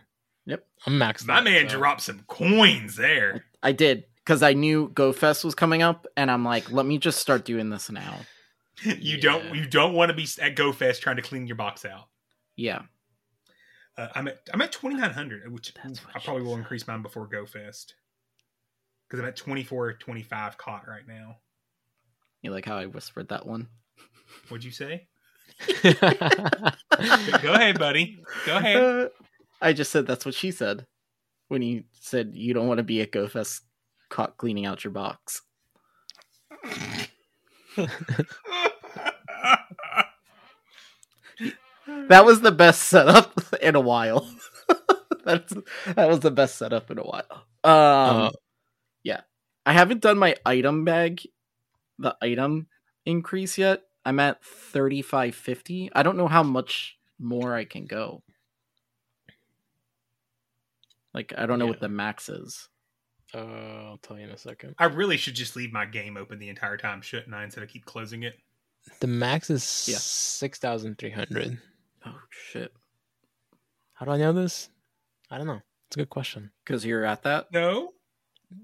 Yep. 0.45 0.65
I'm 0.87 0.93
maxed. 0.99 1.27
My 1.27 1.37
out, 1.37 1.43
man 1.43 1.69
so- 1.69 1.77
dropped 1.77 2.01
some 2.01 2.23
coins 2.27 2.95
there. 2.95 3.45
I 3.61 3.71
did 3.73 4.05
because 4.17 4.41
I 4.41 4.53
knew 4.53 4.89
GoFest 4.89 5.43
was 5.43 5.53
coming 5.55 5.81
up, 5.81 6.07
and 6.17 6.31
I'm 6.31 6.43
like, 6.45 6.71
let 6.71 6.85
me 6.85 6.97
just 6.97 7.19
start 7.19 7.45
doing 7.45 7.69
this 7.69 7.89
now. 7.91 8.17
you 8.83 9.19
don't 9.19 9.53
you 9.55 9.65
don't 9.67 9.93
want 9.93 10.09
to 10.09 10.15
be 10.15 10.23
at 10.41 10.55
GoFest 10.55 11.01
trying 11.01 11.17
to 11.17 11.21
clean 11.21 11.45
your 11.47 11.55
box 11.57 11.85
out. 11.85 12.05
Yeah, 12.55 12.83
Uh, 13.97 14.07
I'm 14.15 14.27
at 14.27 14.39
I'm 14.53 14.61
at 14.61 14.71
2900, 14.71 15.51
which 15.51 15.73
That's 15.73 15.99
I 16.15 16.19
probably 16.19 16.43
will 16.43 16.51
said. 16.53 16.59
increase 16.59 16.87
mine 16.87 17.01
before 17.01 17.27
GoFest. 17.27 17.93
Because 19.07 19.19
I'm 19.19 19.25
at 19.27 19.35
24 19.35 19.93
25 19.93 20.57
caught 20.57 20.87
right 20.87 21.07
now. 21.07 21.37
you 22.41 22.51
like 22.51 22.65
how 22.65 22.77
I 22.77 22.85
whispered 22.87 23.29
that 23.29 23.45
one? 23.45 23.67
What'd 24.49 24.63
you 24.63 24.71
say? 24.71 25.07
Go 27.41 27.53
ahead, 27.53 27.79
buddy. 27.79 28.19
Go 28.45 28.57
ahead. 28.57 28.77
Uh, 28.77 29.09
I 29.61 29.73
just 29.73 29.91
said 29.91 30.05
that's 30.07 30.25
what 30.25 30.35
she 30.35 30.51
said 30.51 30.85
when 31.47 31.61
you 31.61 31.83
said 31.93 32.31
you 32.33 32.53
don't 32.53 32.67
want 32.67 32.79
to 32.79 32.83
be 32.83 33.01
at 33.01 33.11
GoFest 33.11 33.61
caught 34.09 34.37
cleaning 34.37 34.65
out 34.65 34.83
your 34.83 34.91
box. 34.91 35.41
That 41.85 42.25
was 42.25 42.41
the 42.41 42.51
best 42.51 42.83
setup 42.83 43.33
in 43.61 43.75
a 43.75 43.79
while. 43.81 44.29
That's 45.25 45.53
that 45.85 46.07
was 46.09 46.19
the 46.21 46.31
best 46.31 46.57
setup 46.57 46.91
in 46.91 46.97
a 46.97 47.03
while. 47.03 47.45
Um, 47.63 48.27
Uh, 48.27 48.31
yeah, 49.03 49.21
I 49.65 49.73
haven't 49.73 50.01
done 50.01 50.17
my 50.17 50.35
item 50.45 50.85
bag, 50.85 51.21
the 51.99 52.15
item 52.21 52.67
increase 53.05 53.57
yet. 53.57 53.83
I'm 54.05 54.19
at 54.19 54.43
thirty 54.43 55.01
five 55.01 55.35
fifty. 55.35 55.89
I 55.93 56.03
don't 56.03 56.17
know 56.17 56.27
how 56.27 56.43
much 56.43 56.97
more 57.19 57.55
I 57.55 57.65
can 57.65 57.85
go. 57.85 58.21
Like 61.13 61.33
I 61.37 61.45
don't 61.45 61.59
know 61.59 61.67
what 61.67 61.79
the 61.79 61.89
max 61.89 62.27
is. 62.29 62.69
uh, 63.33 63.37
I'll 63.37 63.97
tell 64.01 64.17
you 64.17 64.23
in 64.25 64.31
a 64.31 64.37
second. 64.37 64.75
I 64.79 64.85
really 64.85 65.17
should 65.17 65.35
just 65.35 65.55
leave 65.55 65.71
my 65.71 65.85
game 65.85 66.17
open 66.17 66.39
the 66.39 66.49
entire 66.49 66.77
time, 66.77 67.01
shouldn't 67.01 67.33
I? 67.33 67.43
Instead 67.43 67.63
of 67.63 67.69
keep 67.69 67.85
closing 67.85 68.23
it. 68.23 68.35
The 68.99 69.07
max 69.07 69.49
is 69.49 69.87
Yeah. 69.89 69.97
six 69.99 70.59
thousand 70.59 70.97
three 70.97 71.11
hundred. 71.11 71.57
Oh 72.05 72.19
shit! 72.29 72.73
How 73.93 74.05
do 74.05 74.11
I 74.11 74.17
know 74.17 74.33
this? 74.33 74.69
I 75.31 75.37
don't 75.37 75.47
know. 75.47 75.61
It's 75.87 75.95
a 75.95 75.99
good 75.99 76.09
question. 76.09 76.51
Because 76.65 76.85
you're 76.85 77.05
at 77.05 77.23
that. 77.23 77.51
No. 77.53 77.93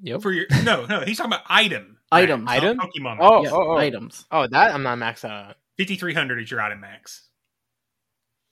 Yep. 0.01 0.21
For 0.21 0.31
your 0.31 0.45
no, 0.63 0.85
no, 0.85 1.01
he's 1.01 1.17
talking 1.17 1.31
about 1.31 1.45
item. 1.47 1.98
Items. 2.11 2.45
max, 2.45 2.57
Item? 2.57 2.77
Pokemon. 2.79 3.17
Oh, 3.19 3.43
Yeah, 3.43 3.49
oh, 3.51 3.71
oh. 3.71 3.77
items. 3.77 4.25
Oh, 4.31 4.47
that 4.47 4.73
I'm 4.73 4.83
not 4.83 4.97
maxed 4.97 5.25
out. 5.29 5.55
fifty 5.77 5.95
three 5.95 6.13
hundred 6.13 6.41
is 6.41 6.49
your 6.49 6.61
item 6.61 6.79
max. 6.81 7.27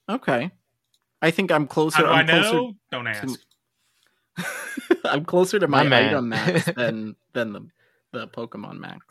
Okay. 0.09 0.51
I 1.21 1.31
think 1.31 1.51
I'm 1.51 1.67
closer. 1.67 1.97
How 1.97 2.03
do 2.03 2.09
I 2.09 2.19
I'm 2.19 2.27
closer. 2.27 2.53
know? 2.53 2.73
Don't 2.91 3.07
ask. 3.07 3.39
I'm 5.05 5.25
closer 5.25 5.57
to 5.59 5.67
my, 5.67 5.83
My 5.83 6.07
item 6.09 6.29
max 6.29 6.65
than 6.75 7.15
than 7.33 7.53
the 7.53 7.67
the 8.13 8.27
Pokemon 8.27 8.77
max. 8.79 9.03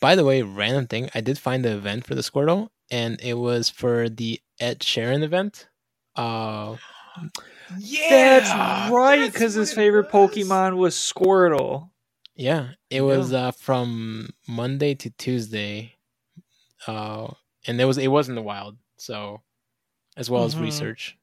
By 0.00 0.14
the 0.14 0.24
way, 0.24 0.42
random 0.42 0.86
thing. 0.86 1.08
I 1.14 1.22
did 1.22 1.38
find 1.38 1.64
the 1.64 1.72
event 1.72 2.06
for 2.06 2.14
the 2.14 2.20
Squirtle, 2.20 2.68
and 2.90 3.18
it 3.22 3.34
was 3.34 3.70
for 3.70 4.08
the 4.10 4.40
Ed 4.60 4.80
Sheeran 4.80 5.22
event. 5.22 5.68
Uh, 6.14 6.76
Yeah, 7.78 8.40
That's 8.40 8.92
right, 8.92 9.32
because 9.32 9.54
his 9.54 9.72
favorite 9.72 10.12
was. 10.12 10.30
Pokemon 10.30 10.76
was 10.76 10.94
Squirtle. 10.94 11.88
Yeah, 12.36 12.74
it 12.90 13.00
was 13.02 13.32
uh, 13.32 13.50
from 13.52 14.30
Monday 14.46 14.94
to 14.94 15.10
Tuesday, 15.10 15.94
uh, 16.86 17.32
and 17.66 17.80
it 17.80 17.84
was 17.84 17.98
it 17.98 18.08
was 18.08 18.28
in 18.28 18.34
the 18.34 18.42
wild, 18.42 18.76
so 18.96 19.42
as 20.16 20.30
well 20.30 20.44
as 20.44 20.54
Mhm. 20.54 20.60
research. 20.62 21.16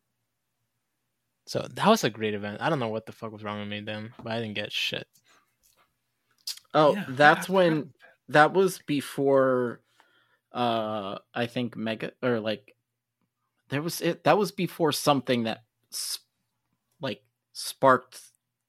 So 1.46 1.68
that 1.74 1.88
was 1.88 2.04
a 2.04 2.10
great 2.10 2.34
event. 2.34 2.62
I 2.62 2.70
don't 2.70 2.80
know 2.80 2.90
what 2.90 3.06
the 3.06 3.12
fuck 3.12 3.32
was 3.32 3.44
wrong 3.44 3.60
with 3.60 3.70
me 3.70 3.82
then, 3.82 4.14
but 4.24 4.34
I 4.34 4.40
didn't 4.40 4.56
get 4.56 4.72
shit. 4.72 5.08
Oh, 6.74 6.94
Yeah, 6.96 7.06
that's 7.10 7.50
I- 7.50 7.54
when 7.54 7.94
that 8.30 8.54
was 8.54 8.80
before 8.80 9.82
uh 10.52 11.20
I 11.34 11.48
think 11.48 11.76
Mega 11.76 12.14
or 12.22 12.40
like 12.40 12.76
there 13.70 13.82
was 13.82 14.02
it 14.02 14.24
that 14.24 14.38
was 14.38 14.52
before 14.52 14.92
something 14.92 15.44
that 15.44 15.66
s- 15.92 16.20
like 17.02 17.24
sparked 17.54 18.22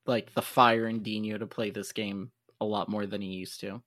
like 0.06 0.32
the 0.34 0.42
fire 0.42 0.86
in 0.88 1.00
Dinho 1.00 1.38
to 1.38 1.46
play 1.46 1.70
this 1.70 1.92
game 1.92 2.30
a 2.60 2.64
lot 2.64 2.88
more 2.88 3.06
than 3.06 3.20
he 3.20 3.28
used 3.28 3.60
to. 3.60 3.82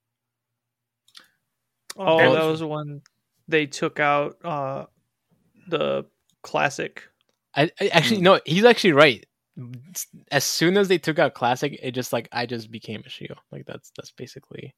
Oh, 1.96 2.18
That 2.18 2.32
that 2.38 2.44
was- 2.44 2.60
was 2.62 2.68
when 2.68 3.02
they 3.48 3.66
took 3.66 3.98
out 4.00 4.36
uh 4.44 4.86
the 5.68 6.04
classic. 6.42 7.02
I, 7.54 7.70
I 7.80 7.88
actually 7.88 8.20
no, 8.20 8.40
he's 8.44 8.64
actually 8.64 8.92
right. 8.92 9.24
As 10.30 10.44
soon 10.44 10.76
as 10.76 10.86
they 10.86 10.98
took 10.98 11.18
out 11.18 11.34
classic, 11.34 11.78
it 11.82 11.90
just 11.92 12.12
like 12.12 12.28
I 12.30 12.46
just 12.46 12.70
became 12.70 13.00
a 13.04 13.08
Shio. 13.08 13.34
Like 13.50 13.66
that's 13.66 13.90
that's 13.96 14.12
basically 14.12 14.74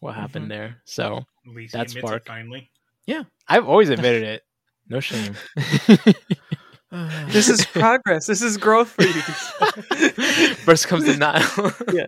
what 0.00 0.14
happened 0.14 0.50
there. 0.50 0.78
So 0.84 1.24
That's 1.44 1.56
he 1.56 1.64
admits 1.78 1.92
Spark. 1.92 2.22
it 2.22 2.26
finally. 2.28 2.70
Yeah. 3.06 3.24
I've 3.48 3.68
always 3.68 3.90
admitted 3.90 4.22
it. 4.34 4.42
No 4.88 4.98
shame. 4.98 5.36
This 7.28 7.48
is 7.48 7.64
progress. 7.66 8.26
This 8.26 8.42
is 8.42 8.56
growth 8.56 8.88
for 8.88 9.02
you. 9.02 9.12
First 10.56 10.88
comes 10.88 11.04
denial. 11.04 11.72
Yeah. 11.92 12.06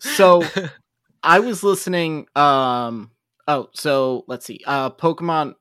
So 0.00 0.42
I 1.22 1.40
was 1.40 1.62
listening 1.62 2.26
um 2.36 3.10
oh 3.48 3.68
so 3.72 4.24
let's 4.28 4.44
see. 4.44 4.60
Uh 4.66 4.90
Pokemon 4.90 5.54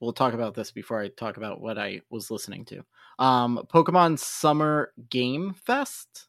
we'll 0.00 0.12
talk 0.14 0.32
about 0.32 0.54
this 0.54 0.70
before 0.70 1.00
I 1.00 1.08
talk 1.08 1.36
about 1.36 1.60
what 1.60 1.76
I 1.78 2.00
was 2.08 2.30
listening 2.30 2.64
to. 2.66 2.84
Um 3.18 3.60
Pokemon 3.72 4.18
Summer 4.18 4.92
Game 5.10 5.52
Fest. 5.52 6.26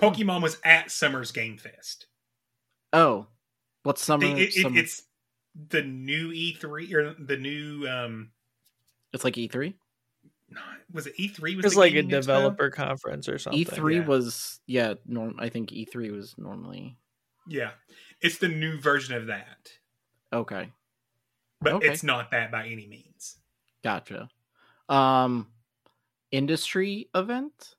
Pokemon 0.00 0.42
was 0.42 0.58
at 0.64 0.90
Summer's 0.90 1.32
Game 1.32 1.56
Fest. 1.56 2.06
Oh. 2.92 3.26
What's 3.84 4.02
summer, 4.02 4.26
It- 4.26 4.38
it- 4.38 4.56
it- 4.56 4.62
summer- 4.62 4.78
it's 4.78 5.02
the 5.70 5.82
new 5.82 6.30
E3 6.32 6.92
or 6.92 7.14
the 7.14 7.36
new 7.38 7.86
um 7.88 8.30
it's 9.12 9.24
like 9.24 9.36
E 9.38 9.48
E3? 9.48 9.74
no, 10.50 10.60
was 10.92 11.06
it 11.06 11.16
E3 11.18 11.56
was 11.56 11.64
It's 11.66 11.74
the 11.74 11.80
like 11.80 11.92
a 11.92 11.96
gaming 11.96 12.10
expo? 12.10 12.20
developer 12.22 12.70
conference 12.70 13.28
or 13.28 13.38
something. 13.38 13.64
E3 13.64 13.94
yeah. 13.96 14.06
Was 14.06 14.60
yeah, 14.66 14.94
norm 15.06 15.34
I 15.38 15.48
think 15.48 15.70
E3 15.70 16.10
was 16.12 16.34
normally 16.38 16.96
Yeah. 17.46 17.72
It's 18.20 18.38
the 18.38 18.48
new 18.48 18.80
version 18.80 19.14
of 19.14 19.26
that. 19.26 19.70
okay. 20.32 20.72
But 21.60 21.74
Okay. 21.74 21.88
it's 21.88 22.02
not 22.02 22.30
that 22.30 22.50
by 22.52 22.66
any 22.68 22.86
means. 22.86 23.36
Gotcha. 23.82 24.28
Um 24.88 25.48
industry 26.30 27.08
event? 27.14 27.74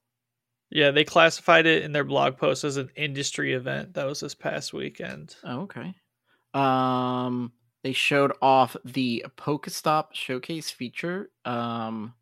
Yeah, 0.71 0.91
they 0.91 1.03
classified 1.03 1.65
it 1.65 1.83
in 1.83 1.91
their 1.91 2.03
blog 2.03 2.37
post 2.37 2.63
as 2.63 2.77
an 2.77 2.89
industry 2.95 3.53
event. 3.53 3.93
That 3.95 4.05
was 4.05 4.19
this 4.19 4.35
past 4.35 4.71
weekend. 4.73 5.35
Oh, 5.43 5.61
okay. 5.61 5.95
Um, 6.53 7.51
they 7.83 7.93
showed 7.93 8.33
off 8.41 8.75
the 8.83 9.25
Pokestop 9.37 10.13
showcase 10.13 10.69
feature. 10.69 11.29
Um, 11.45 12.13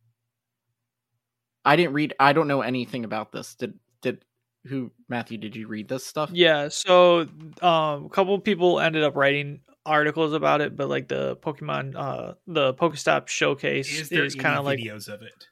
I 1.66 1.76
didn't 1.76 1.93
read. 1.93 2.14
I 2.20 2.34
don't 2.34 2.47
know 2.47 2.62
anything 2.62 3.05
about 3.05 3.32
this. 3.32 3.55
Did 3.55 3.74
did 4.01 4.24
who 4.66 4.91
Matthew? 5.10 5.38
Did 5.38 5.55
you 5.55 5.68
read 5.68 5.88
this 5.88 6.05
stuff? 6.05 6.30
Yeah, 6.32 6.70
so 6.70 7.28
um, 7.62 8.05
a 8.05 8.10
couple 8.12 8.38
people 8.39 8.80
ended 8.80 9.03
up 9.03 9.16
writing 9.16 9.62
articles 9.86 10.34
about 10.34 10.62
it, 10.62 10.76
but 10.76 10.89
like 10.89 11.08
the 11.08 11.38
Pokemon, 11.38 11.95
uh, 11.95 12.34
the 12.45 12.74
Pokestop 12.74 13.28
showcase 13.28 13.89
Is 13.99 14.12
is, 14.12 14.36
kind 14.36 14.58
of 14.58 14.66
like, 14.66 14.80
videos 14.80 15.08
of 15.08 15.22
it? 15.22 15.47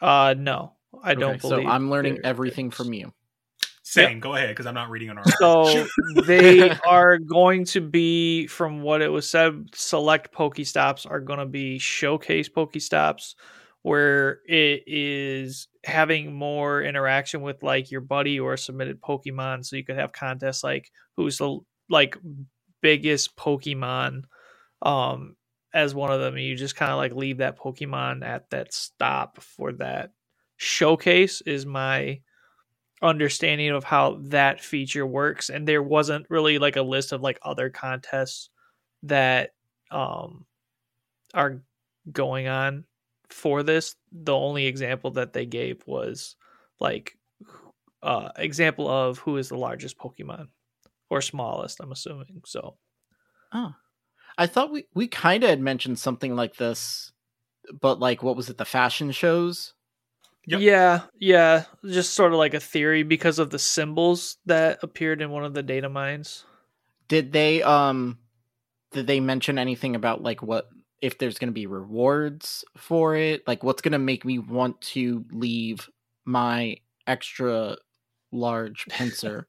uh, 0.00 0.34
no, 0.38 0.74
I 1.02 1.14
don't 1.14 1.40
believe. 1.40 1.64
So 1.64 1.68
I'm 1.68 1.90
learning 1.90 2.20
everything 2.24 2.68
is. 2.68 2.74
from 2.74 2.92
you. 2.92 3.12
Same. 3.92 4.20
Go 4.20 4.34
ahead, 4.34 4.48
because 4.48 4.64
I'm 4.64 4.74
not 4.74 4.88
reading 4.88 5.10
an 5.10 5.18
article. 5.18 5.66
So 5.66 5.86
they 6.24 6.70
are 6.86 7.18
going 7.18 7.66
to 7.66 7.80
be, 7.82 8.46
from 8.46 8.80
what 8.80 9.02
it 9.02 9.08
was 9.08 9.28
said, 9.28 9.68
select 9.74 10.34
Pokestops 10.34 11.08
are 11.08 11.20
going 11.20 11.40
to 11.40 11.46
be 11.46 11.78
showcase 11.78 12.48
Pokestops, 12.48 13.34
where 13.82 14.40
it 14.46 14.84
is 14.86 15.68
having 15.84 16.32
more 16.32 16.82
interaction 16.82 17.42
with 17.42 17.62
like 17.62 17.90
your 17.90 18.00
buddy 18.00 18.40
or 18.40 18.56
submitted 18.56 19.02
Pokemon. 19.02 19.66
So 19.66 19.76
you 19.76 19.84
could 19.84 19.96
have 19.96 20.12
contests 20.12 20.64
like 20.64 20.90
who's 21.16 21.36
the 21.36 21.58
like 21.90 22.16
biggest 22.80 23.36
Pokemon 23.36 24.22
um 24.80 25.36
as 25.74 25.94
one 25.94 26.10
of 26.10 26.20
them. 26.20 26.36
And 26.36 26.44
you 26.44 26.56
just 26.56 26.76
kind 26.76 26.92
of 26.92 26.96
like 26.96 27.14
leave 27.14 27.38
that 27.38 27.58
Pokemon 27.58 28.24
at 28.24 28.48
that 28.50 28.72
stop 28.72 29.42
for 29.42 29.72
that 29.74 30.12
showcase 30.56 31.42
is 31.42 31.66
my 31.66 32.20
understanding 33.02 33.70
of 33.70 33.84
how 33.84 34.18
that 34.22 34.60
feature 34.60 35.06
works 35.06 35.50
and 35.50 35.66
there 35.66 35.82
wasn't 35.82 36.26
really 36.30 36.58
like 36.58 36.76
a 36.76 36.82
list 36.82 37.12
of 37.12 37.20
like 37.22 37.38
other 37.42 37.68
contests 37.70 38.50
that 39.02 39.50
um 39.90 40.46
are 41.34 41.62
going 42.12 42.48
on 42.48 42.84
for 43.30 43.62
this 43.62 43.96
the 44.12 44.34
only 44.34 44.66
example 44.66 45.10
that 45.12 45.32
they 45.32 45.46
gave 45.46 45.82
was 45.86 46.36
like 46.80 47.16
uh 48.02 48.30
example 48.36 48.88
of 48.88 49.18
who 49.18 49.36
is 49.38 49.48
the 49.48 49.58
largest 49.58 49.98
pokemon 49.98 50.48
or 51.10 51.20
smallest 51.22 51.80
i'm 51.80 51.92
assuming 51.92 52.42
so 52.46 52.76
Oh, 53.52 53.74
I 54.38 54.46
thought 54.46 54.72
we 54.72 54.86
we 54.94 55.08
kind 55.08 55.44
of 55.44 55.50
had 55.50 55.60
mentioned 55.60 55.98
something 55.98 56.34
like 56.36 56.56
this, 56.56 57.12
but 57.80 58.00
like 58.00 58.22
what 58.22 58.36
was 58.36 58.50
it? 58.50 58.58
The 58.58 58.64
fashion 58.66 59.12
shows. 59.12 59.74
Yep. 60.46 60.60
yeah 60.60 61.02
yeah 61.18 61.64
just 61.86 62.14
sort 62.14 62.32
of 62.32 62.38
like 62.38 62.54
a 62.54 62.60
theory 62.60 63.02
because 63.02 63.38
of 63.38 63.50
the 63.50 63.58
symbols 63.58 64.36
that 64.46 64.78
appeared 64.82 65.22
in 65.22 65.30
one 65.30 65.44
of 65.44 65.54
the 65.54 65.62
data 65.62 65.88
mines 65.88 66.44
Did 67.08 67.32
they 67.32 67.62
um 67.62 68.18
did 68.92 69.06
they 69.06 69.20
mention 69.20 69.58
anything 69.58 69.96
about 69.96 70.22
like 70.22 70.42
what 70.42 70.68
if 71.00 71.18
there's 71.18 71.38
going 71.38 71.48
to 71.48 71.54
be 71.54 71.66
rewards 71.66 72.64
for 72.76 73.16
it? 73.16 73.46
Like 73.46 73.64
what's 73.64 73.82
going 73.82 73.92
to 73.92 73.98
make 73.98 74.24
me 74.24 74.38
want 74.38 74.80
to 74.82 75.24
leave 75.32 75.88
my 76.24 76.78
extra 77.06 77.76
large 78.32 78.86
pincer? 78.90 79.48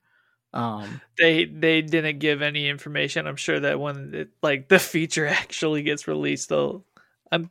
um 0.53 1.01
they 1.17 1.45
they 1.45 1.81
didn't 1.81 2.19
give 2.19 2.41
any 2.41 2.67
information. 2.67 3.27
I'm 3.27 3.35
sure 3.35 3.59
that 3.59 3.79
when 3.79 4.13
it, 4.13 4.29
like 4.41 4.67
the 4.69 4.79
feature 4.79 5.27
actually 5.27 5.83
gets 5.83 6.07
released, 6.07 6.49
though, 6.49 6.83
I'm 7.31 7.49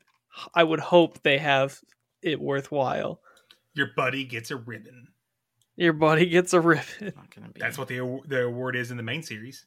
I 0.54 0.64
would 0.64 0.80
hope 0.80 1.22
they 1.22 1.38
have 1.38 1.78
it 2.22 2.40
worthwhile. 2.40 3.20
Your 3.74 3.88
buddy 3.96 4.24
gets 4.24 4.50
a 4.50 4.56
ribbon. 4.56 5.08
Your 5.76 5.92
buddy 5.92 6.26
gets 6.26 6.52
a 6.52 6.60
ribbon. 6.60 6.84
not 7.00 7.34
going 7.34 7.46
to 7.46 7.52
be 7.52 7.60
That's 7.60 7.78
what 7.78 7.88
the 7.88 8.20
the 8.26 8.44
award 8.44 8.76
is 8.76 8.90
in 8.90 8.96
the 8.96 9.02
main 9.02 9.22
series. 9.22 9.66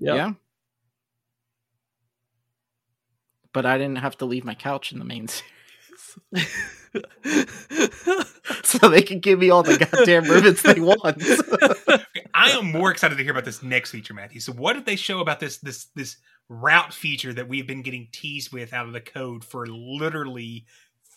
Yeah. 0.00 0.32
But 3.52 3.66
I 3.66 3.78
didn't 3.78 3.98
have 3.98 4.18
to 4.18 4.24
leave 4.24 4.44
my 4.44 4.54
couch 4.54 4.90
in 4.92 4.98
the 4.98 5.04
main 5.04 5.28
series. 5.28 6.48
so 8.64 8.88
they 8.88 9.02
can 9.02 9.20
give 9.20 9.38
me 9.38 9.50
all 9.50 9.62
the 9.62 9.78
goddamn 9.78 10.24
ribbons 10.24 10.62
they 10.62 10.80
want. 10.80 11.22
I 12.34 12.50
am 12.50 12.72
more 12.72 12.90
excited 12.90 13.16
to 13.16 13.22
hear 13.22 13.32
about 13.32 13.44
this 13.44 13.62
next 13.62 13.90
feature, 13.90 14.14
Matthew. 14.14 14.40
So, 14.40 14.52
what 14.52 14.74
did 14.74 14.86
they 14.86 14.96
show 14.96 15.20
about 15.20 15.40
this 15.40 15.58
this 15.58 15.86
this 15.94 16.16
route 16.48 16.92
feature 16.92 17.32
that 17.32 17.48
we've 17.48 17.66
been 17.66 17.82
getting 17.82 18.08
teased 18.12 18.52
with 18.52 18.72
out 18.72 18.86
of 18.86 18.92
the 18.92 19.00
code 19.00 19.44
for 19.44 19.66
literally 19.66 20.66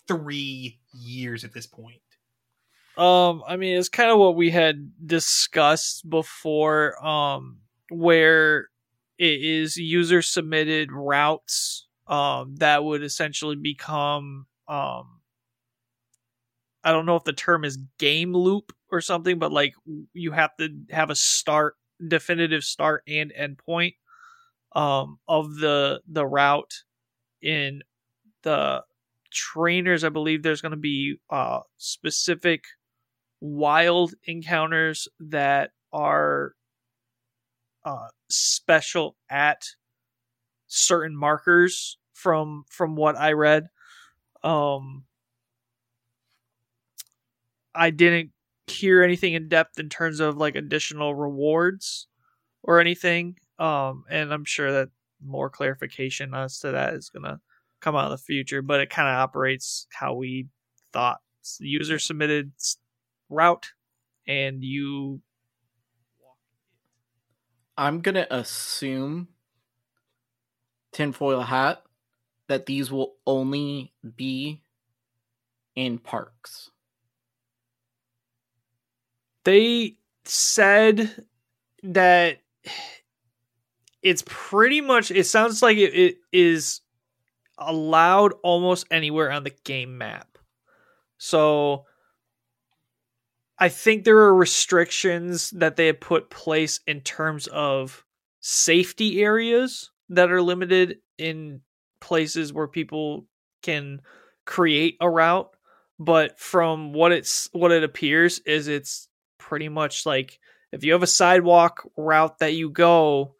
three 0.08 0.80
years 0.92 1.44
at 1.44 1.52
this 1.52 1.66
point? 1.66 2.00
Um, 2.96 3.44
I 3.46 3.56
mean, 3.56 3.76
it's 3.78 3.88
kind 3.88 4.10
of 4.10 4.18
what 4.18 4.34
we 4.34 4.50
had 4.50 4.90
discussed 5.06 6.08
before, 6.08 7.04
um, 7.04 7.58
where 7.90 8.68
it 9.18 9.40
is 9.40 9.76
user 9.76 10.20
submitted 10.22 10.90
routes, 10.90 11.86
um, 12.08 12.56
that 12.56 12.84
would 12.84 13.02
essentially 13.04 13.56
become, 13.56 14.46
um 14.66 15.20
I 16.84 16.92
don't 16.92 17.06
know 17.06 17.16
if 17.16 17.24
the 17.24 17.32
term 17.32 17.64
is 17.64 17.78
game 17.98 18.32
loop 18.32 18.72
or 18.90 19.00
something, 19.00 19.38
but 19.38 19.52
like 19.52 19.74
you 20.12 20.32
have 20.32 20.56
to 20.58 20.68
have 20.90 21.10
a 21.10 21.14
start 21.14 21.76
definitive 22.06 22.62
start 22.62 23.02
and 23.08 23.32
end 23.32 23.58
point 23.58 23.94
um 24.72 25.18
of 25.26 25.56
the 25.56 26.00
the 26.06 26.26
route 26.26 26.72
in 27.42 27.82
the 28.42 28.84
trainers 29.32 30.04
i 30.04 30.08
believe 30.08 30.42
there's 30.42 30.60
going 30.60 30.72
to 30.72 30.76
be 30.76 31.16
uh 31.30 31.60
specific 31.76 32.64
wild 33.40 34.14
encounters 34.24 35.08
that 35.20 35.70
are 35.92 36.52
uh 37.84 38.08
special 38.28 39.16
at 39.30 39.62
certain 40.66 41.16
markers 41.16 41.98
from 42.12 42.64
from 42.68 42.96
what 42.96 43.16
i 43.16 43.32
read. 43.32 43.68
Um 44.42 45.04
i 47.74 47.90
didn't 47.90 48.30
hear 48.66 49.02
anything 49.02 49.34
in 49.34 49.48
depth 49.48 49.78
in 49.78 49.88
terms 49.88 50.20
of 50.20 50.36
like 50.36 50.54
additional 50.54 51.14
rewards 51.14 52.06
or 52.62 52.80
anything 52.80 53.36
um 53.58 54.04
and 54.10 54.32
i'm 54.32 54.44
sure 54.44 54.72
that 54.72 54.88
more 55.24 55.50
clarification 55.50 56.34
as 56.34 56.58
to 56.60 56.72
that 56.72 56.94
is 56.94 57.08
going 57.08 57.24
to 57.24 57.40
come 57.80 57.96
out 57.96 58.06
in 58.06 58.10
the 58.10 58.18
future 58.18 58.62
but 58.62 58.80
it 58.80 58.90
kind 58.90 59.08
of 59.08 59.14
operates 59.14 59.86
how 59.90 60.14
we 60.14 60.46
thought 60.92 61.18
the 61.60 61.68
user 61.68 61.98
submitted 61.98 62.52
route 63.28 63.70
and 64.26 64.62
you 64.62 65.20
I'm 67.76 68.00
gonna 68.00 68.26
assume 68.30 69.28
tinfoil 70.92 71.42
hat 71.42 71.82
that 72.48 72.66
these 72.66 72.90
will 72.90 73.14
only 73.26 73.92
be 74.16 74.62
in 75.76 75.98
parks. 75.98 76.70
they 79.48 79.96
said 80.24 81.24
that 81.82 82.38
it's 84.02 84.22
pretty 84.26 84.82
much 84.82 85.10
it 85.10 85.24
sounds 85.24 85.62
like 85.62 85.78
it, 85.78 85.94
it 85.94 86.16
is 86.32 86.82
allowed 87.58 88.34
almost 88.42 88.86
anywhere 88.90 89.30
on 89.30 89.44
the 89.44 89.54
game 89.64 89.98
map. 89.98 90.38
So 91.18 91.86
i 93.58 93.68
think 93.68 94.04
there 94.04 94.18
are 94.18 94.34
restrictions 94.34 95.50
that 95.50 95.76
they 95.76 95.86
have 95.86 96.00
put 96.00 96.30
place 96.30 96.80
in 96.86 97.00
terms 97.00 97.46
of 97.48 98.04
safety 98.40 99.20
areas 99.22 99.90
that 100.08 100.30
are 100.30 100.42
limited 100.42 100.98
in 101.18 101.60
places 102.00 102.52
where 102.52 102.68
people 102.68 103.26
can 103.62 104.00
create 104.46 104.96
a 105.00 105.10
route 105.10 105.50
but 105.98 106.38
from 106.38 106.92
what 106.92 107.12
it's 107.12 107.48
what 107.52 107.72
it 107.72 107.82
appears 107.82 108.38
is 108.40 108.68
it's 108.68 109.08
pretty 109.38 109.68
much 109.68 110.06
like 110.06 110.38
if 110.72 110.84
you 110.84 110.92
have 110.92 111.02
a 111.02 111.08
sidewalk 111.08 111.86
route 111.96 112.38
that 112.38 112.54
you 112.54 112.70
go 112.70 113.34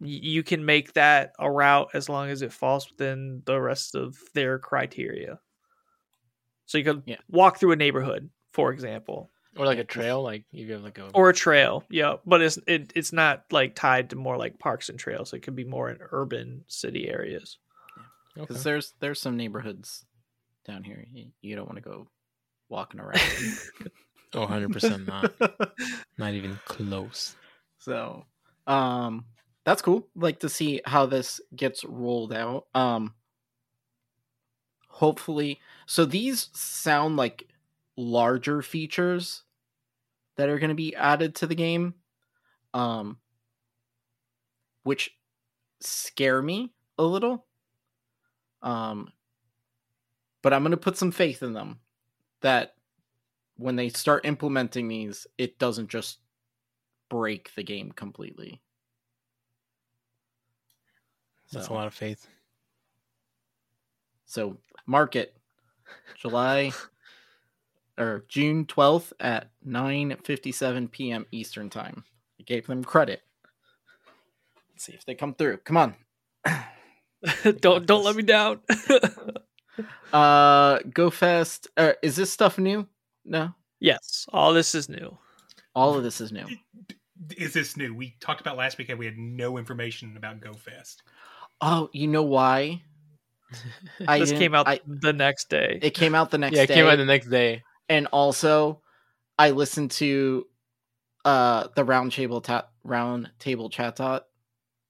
you 0.00 0.42
can 0.42 0.64
make 0.64 0.92
that 0.92 1.32
a 1.38 1.50
route 1.50 1.90
as 1.94 2.08
long 2.08 2.30
as 2.30 2.42
it 2.42 2.52
falls 2.52 2.88
within 2.90 3.42
the 3.46 3.60
rest 3.60 3.94
of 3.94 4.16
their 4.34 4.58
criteria 4.58 5.40
so 6.66 6.78
you 6.78 6.84
could 6.84 7.02
Yeah. 7.06 7.16
walk 7.28 7.58
through 7.58 7.72
a 7.72 7.76
neighborhood 7.76 8.30
for 8.52 8.72
example 8.72 9.30
Or 9.56 9.66
like 9.66 9.78
a 9.78 9.84
trail, 9.84 10.22
like 10.22 10.44
you 10.52 10.70
have 10.72 10.82
like 10.82 10.98
a 10.98 11.10
or 11.14 11.30
a 11.30 11.34
trail 11.34 11.84
yeah 11.90 12.16
but 12.26 12.40
it's 12.42 12.58
it, 12.66 12.92
it's 12.94 13.12
not 13.12 13.44
like 13.50 13.74
tied 13.74 14.10
to 14.10 14.16
more 14.16 14.36
like 14.36 14.58
parks 14.58 14.88
and 14.88 14.98
trails 14.98 15.32
it 15.32 15.40
could 15.40 15.56
be 15.56 15.64
more 15.64 15.90
in 15.90 15.98
urban 16.12 16.64
city 16.68 17.08
areas 17.08 17.58
Because 18.36 18.56
Okay. 18.56 18.62
there's 18.62 18.94
there's 19.00 19.20
some 19.20 19.36
neighborhoods 19.36 20.04
down 20.64 20.84
here 20.84 21.04
you, 21.12 21.30
you 21.40 21.56
don't 21.56 21.66
want 21.66 21.76
to 21.82 21.88
go 21.90 22.06
walking 22.68 23.00
around. 23.00 23.20
Oh, 24.34 24.46
100% 24.46 25.06
not. 25.06 25.32
not 26.18 26.34
even 26.34 26.58
close. 26.66 27.34
so, 27.78 28.26
um, 28.66 29.24
that's 29.68 29.82
cool. 29.82 30.08
Like 30.16 30.40
to 30.40 30.48
see 30.48 30.80
how 30.86 31.04
this 31.04 31.42
gets 31.54 31.84
rolled 31.84 32.32
out. 32.32 32.68
Um, 32.74 33.12
hopefully, 34.88 35.60
so 35.84 36.06
these 36.06 36.48
sound 36.54 37.18
like 37.18 37.48
larger 37.94 38.62
features 38.62 39.42
that 40.36 40.48
are 40.48 40.58
going 40.58 40.70
to 40.70 40.74
be 40.74 40.96
added 40.96 41.34
to 41.34 41.46
the 41.46 41.54
game, 41.54 41.92
um, 42.72 43.18
which 44.84 45.14
scare 45.80 46.40
me 46.40 46.72
a 46.96 47.02
little. 47.02 47.44
Um, 48.62 49.12
but 50.40 50.54
I'm 50.54 50.62
going 50.62 50.70
to 50.70 50.78
put 50.78 50.96
some 50.96 51.12
faith 51.12 51.42
in 51.42 51.52
them 51.52 51.80
that 52.40 52.72
when 53.58 53.76
they 53.76 53.90
start 53.90 54.24
implementing 54.24 54.88
these, 54.88 55.26
it 55.36 55.58
doesn't 55.58 55.88
just 55.88 56.20
break 57.10 57.54
the 57.54 57.62
game 57.62 57.92
completely. 57.92 58.62
That's 61.52 61.66
So- 61.68 61.72
a 61.72 61.76
lot 61.76 61.86
of 61.86 61.94
faith. 61.94 62.26
So 64.26 64.58
mark 64.86 65.16
it 65.16 65.34
July 66.16 66.72
or 67.98 68.24
June 68.28 68.66
12th 68.66 69.12
at 69.20 69.48
9:57 69.66 70.90
p.m. 70.90 71.26
Eastern 71.32 71.70
Time. 71.70 72.04
I 72.38 72.42
gave 72.42 72.66
them 72.66 72.84
credit. 72.84 73.22
Let's 74.72 74.84
see 74.84 74.92
if 74.92 75.04
they 75.04 75.14
come 75.14 75.34
through. 75.34 75.58
Come 75.58 75.76
on. 75.76 75.94
don't 77.60 77.84
don't 77.86 78.04
let 78.04 78.14
me 78.16 78.22
down 78.22 78.60
Uh 80.12 80.78
Go 80.92 81.10
Fest. 81.10 81.68
Uh, 81.76 81.92
is 82.02 82.16
this 82.16 82.30
stuff 82.30 82.58
new? 82.58 82.86
No. 83.24 83.54
yes 83.80 84.26
all 84.32 84.52
this 84.54 84.74
is 84.74 84.88
new 84.88 85.16
All 85.74 85.96
of 85.96 86.02
this 86.02 86.20
is 86.20 86.32
new. 86.32 86.46
Is 87.36 87.52
this 87.52 87.76
new? 87.76 87.94
We 87.94 88.16
talked 88.20 88.40
about 88.40 88.56
last 88.56 88.78
weekend. 88.78 88.98
We 88.98 89.04
had 89.06 89.18
no 89.18 89.58
information 89.58 90.16
about 90.16 90.40
GoFest. 90.40 90.98
Oh, 91.60 91.90
you 91.92 92.06
know 92.06 92.22
why? 92.22 92.82
I 94.08 94.18
this 94.20 94.32
came 94.32 94.54
out 94.54 94.68
I- 94.68 94.80
the 94.86 95.12
next 95.12 95.48
day 95.48 95.78
it 95.80 95.90
came 95.92 96.14
out 96.14 96.30
the 96.30 96.38
next 96.38 96.52
day. 96.52 96.56
yeah, 96.58 96.62
it 96.64 96.66
day. 96.68 96.74
came 96.74 96.86
out 96.86 96.96
the 96.96 97.04
next 97.06 97.28
day. 97.28 97.62
and 97.88 98.06
also 98.08 98.82
I 99.38 99.50
listened 99.52 99.90
to 99.92 100.46
uh 101.24 101.68
the 101.74 101.84
round 101.84 102.12
table 102.12 102.40
ta- 102.42 102.68
round 102.84 103.30
table 103.38 103.70
Chatot 103.70 104.20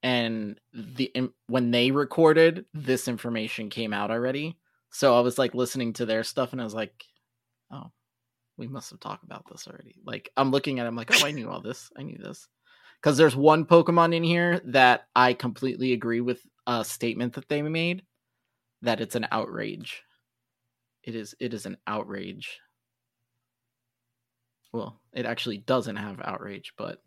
and 0.03 0.59
the 0.73 1.05
im- 1.15 1.35
when 1.47 1.70
they 1.70 1.90
recorded 1.93 2.65
this 2.74 3.07
information 3.09 3.70
came 3.70 3.93
out 3.93 4.11
already 4.11 4.59
so 4.90 5.16
I 5.16 5.20
was 5.20 5.39
like 5.39 5.55
listening 5.55 5.93
to 5.95 6.07
their 6.07 6.24
stuff 6.24 6.53
and 6.53 6.61
I 6.61 6.65
was 6.65 6.74
like 6.74 7.05
oh 7.73 7.93
we 8.57 8.66
must 8.66 8.90
have 8.90 8.99
talked 9.01 9.23
about 9.24 9.45
this 9.51 9.69
already 9.69 9.95
like 10.05 10.31
I'm 10.36 10.51
looking 10.51 10.81
at 10.81 10.85
it 10.86 10.89
I'm 10.89 10.97
like 10.97 11.15
oh 11.23 11.27
I 11.27 11.31
knew 11.31 11.49
all 11.49 11.61
this 11.61 11.90
I 11.97 12.03
knew 12.03 12.19
this 12.19 12.49
cuz 13.03 13.16
there's 13.16 13.36
one 13.36 13.65
pokemon 13.65 14.15
in 14.15 14.24
here 14.24 14.61
that 14.66 15.07
I 15.15 15.32
completely 15.32 15.93
agree 15.93 16.20
with 16.20 16.40
a 16.69 16.85
statement 16.85 17.32
that 17.32 17.49
they 17.49 17.62
made 17.62 18.05
that 18.82 19.01
it's 19.01 19.16
an 19.16 19.27
outrage 19.32 20.05
it 21.03 21.16
is 21.16 21.35
it 21.40 21.53
is 21.53 21.66
an 21.66 21.77
outrage 21.89 22.61
well, 24.73 25.01
it 25.12 25.24
actually 25.27 25.59
doesn't 25.59 25.97
have 25.97 26.20
outrage, 26.23 26.74
but 26.77 27.03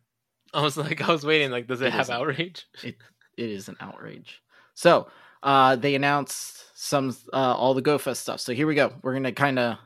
I 0.54 0.62
was 0.62 0.78
like, 0.78 1.02
I 1.08 1.12
was 1.12 1.26
waiting. 1.26 1.52
Like, 1.52 1.68
does 1.68 1.82
it, 1.82 1.88
It 1.88 1.94
have 1.94 2.10
outrage? 2.10 2.66
it 2.84 2.96
it 3.38 3.50
is 3.50 3.70
an 3.70 3.78
outrage. 3.80 4.42
So, 4.74 5.08
uh, 5.44 5.76
they 5.76 5.96
announced 5.96 6.66
some 6.76 7.16
uh, 7.32 7.56
all 7.56 7.74
the 7.74 7.82
GoFest 7.82 8.18
stuff. 8.18 8.40
So 8.40 8.54
here 8.54 8.68
we 8.68 8.76
go. 8.76 8.94
We're 9.04 9.14
gonna 9.14 9.32
kind 9.32 9.60
of 9.60 9.78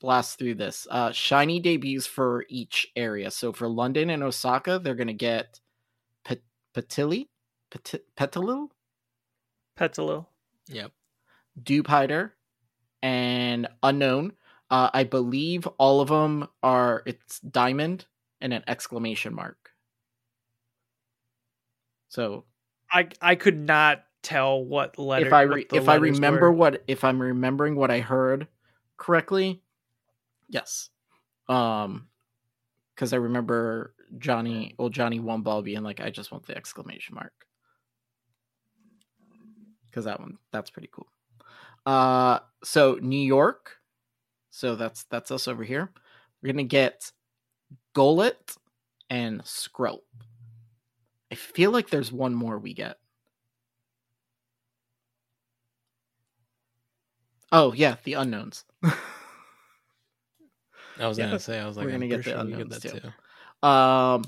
blast 0.00 0.38
through 0.38 0.54
this. 0.54 0.86
Uh, 0.90 1.12
shiny 1.12 1.60
debuts 1.60 2.06
for 2.06 2.44
each 2.48 2.88
area. 2.96 3.30
So 3.30 3.52
for 3.52 3.68
London 3.68 4.10
and 4.10 4.22
Osaka, 4.22 4.78
they're 4.78 4.94
gonna 4.94 5.12
get 5.12 5.60
Pet- 6.24 6.42
Petilil, 6.74 7.26
Pet- 7.70 8.04
Petilil, 8.16 8.70
Petalo. 9.78 10.26
Yep. 10.68 10.92
Dewpider, 11.62 12.32
and 13.02 13.68
Unknown. 13.82 14.32
Uh, 14.70 14.88
I 14.94 15.04
believe 15.04 15.66
all 15.78 16.00
of 16.00 16.08
them 16.08 16.48
are 16.62 17.02
it's 17.06 17.40
diamond 17.40 18.06
and 18.40 18.52
an 18.52 18.62
exclamation 18.68 19.34
mark. 19.34 19.70
So 22.08 22.44
I 22.90 23.08
I 23.20 23.34
could 23.34 23.58
not 23.58 24.04
tell 24.22 24.64
what 24.64 24.98
letter. 24.98 25.26
if 25.26 25.32
I 25.32 25.42
re- 25.42 25.66
if 25.72 25.88
I 25.88 25.96
remember 25.96 26.50
were. 26.50 26.56
what 26.56 26.84
if 26.86 27.04
I'm 27.04 27.20
remembering 27.20 27.76
what 27.76 27.90
I 27.90 28.00
heard 28.00 28.46
correctly, 28.96 29.62
yes. 30.48 30.90
Um, 31.48 32.08
because 32.94 33.12
I 33.12 33.16
remember 33.16 33.94
Johnny, 34.18 34.74
old 34.78 34.92
Johnny 34.92 35.20
One 35.20 35.42
Ball 35.42 35.62
being 35.62 35.82
like, 35.82 36.00
"I 36.00 36.10
just 36.10 36.30
want 36.30 36.46
the 36.46 36.56
exclamation 36.56 37.14
mark," 37.14 37.32
because 39.90 40.04
that 40.04 40.20
one 40.20 40.38
that's 40.52 40.70
pretty 40.70 40.90
cool. 40.92 41.08
Uh, 41.86 42.40
so 42.62 42.98
New 43.00 43.20
York, 43.20 43.78
so 44.50 44.76
that's 44.76 45.04
that's 45.04 45.30
us 45.30 45.48
over 45.48 45.64
here. 45.64 45.90
We're 46.42 46.52
gonna 46.52 46.64
get 46.64 47.10
Golett 47.94 48.56
and 49.08 49.40
Skrelp. 49.42 50.00
I 51.32 51.36
feel 51.36 51.70
like 51.70 51.90
there's 51.90 52.12
one 52.12 52.34
more 52.34 52.58
we 52.58 52.74
get. 52.74 52.98
Oh 57.52 57.72
yeah, 57.72 57.96
the 58.04 58.14
unknowns. 58.14 58.64
I 58.82 58.94
was 61.08 61.18
Yeah, 61.18 61.26
gonna 61.26 61.40
say, 61.40 61.58
I 61.58 61.66
was 61.66 61.76
like, 61.76 61.86
we're 61.86 61.92
I'm 61.92 62.00
gonna 62.00 62.08
get 62.08 62.24
the 62.24 62.32
sure 62.32 62.44
get 62.46 62.52
unknowns 62.56 62.82
that 62.82 62.82
too. 62.82 63.00
too. 63.62 63.68
Um, 63.68 64.24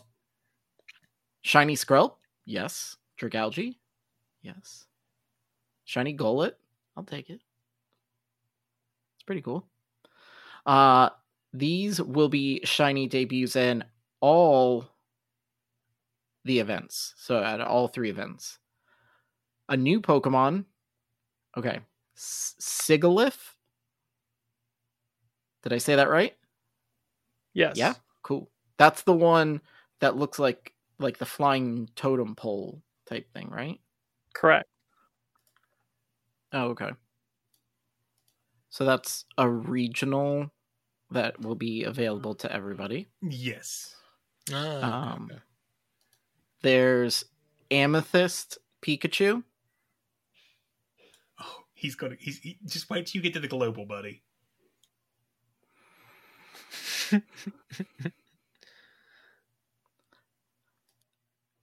shiny 1.42 1.76
Skrull, 1.76 2.14
yes. 2.44 2.96
Dragalge, 3.20 3.76
yes. 4.42 4.86
Shiny 5.92 6.16
Golett, 6.16 6.52
I'll 6.96 7.04
take 7.04 7.28
it. 7.28 7.42
It's 9.14 9.24
pretty 9.26 9.42
cool. 9.42 9.66
Uh, 10.64 11.10
these 11.52 12.00
will 12.00 12.30
be 12.30 12.62
shiny 12.64 13.06
debuts 13.06 13.56
in 13.56 13.84
all 14.22 14.88
the 16.46 16.60
events. 16.60 17.12
So 17.18 17.44
at 17.44 17.60
all 17.60 17.88
three 17.88 18.08
events, 18.08 18.58
a 19.68 19.76
new 19.76 20.00
Pokemon. 20.00 20.64
Okay, 21.58 21.80
S- 22.16 22.54
Sigilyph. 22.58 23.52
Did 25.62 25.74
I 25.74 25.78
say 25.78 25.96
that 25.96 26.08
right? 26.08 26.34
Yes. 27.52 27.76
Yeah, 27.76 27.92
cool. 28.22 28.50
That's 28.78 29.02
the 29.02 29.12
one 29.12 29.60
that 30.00 30.16
looks 30.16 30.38
like 30.38 30.72
like 30.98 31.18
the 31.18 31.26
flying 31.26 31.90
totem 31.96 32.34
pole 32.34 32.82
type 33.04 33.30
thing, 33.34 33.50
right? 33.50 33.78
Correct. 34.32 34.71
Oh, 36.52 36.68
okay. 36.70 36.90
So 38.70 38.84
that's 38.84 39.24
a 39.38 39.48
regional 39.48 40.50
that 41.10 41.40
will 41.40 41.54
be 41.54 41.84
available 41.84 42.34
to 42.36 42.50
everybody. 42.52 43.08
Yes. 43.22 43.94
Ah, 44.52 45.12
Um, 45.14 45.30
There's 46.62 47.24
Amethyst 47.70 48.58
Pikachu. 48.82 49.44
Oh, 51.40 51.64
he's 51.74 51.94
gonna. 51.94 52.16
He's 52.18 52.38
he, 52.38 52.58
just 52.66 52.88
wait 52.90 53.06
till 53.06 53.18
you 53.18 53.22
get 53.22 53.34
to 53.34 53.40
the 53.40 53.48
global, 53.48 53.84
buddy. 53.86 54.22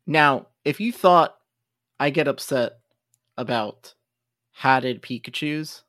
Now, 0.05 0.47
if 0.65 0.79
you 0.79 0.91
thought 0.91 1.35
I 1.99 2.09
get 2.09 2.27
upset 2.27 2.79
about 3.37 3.93
hatted 4.59 5.01
Pikachu's, 5.01 5.83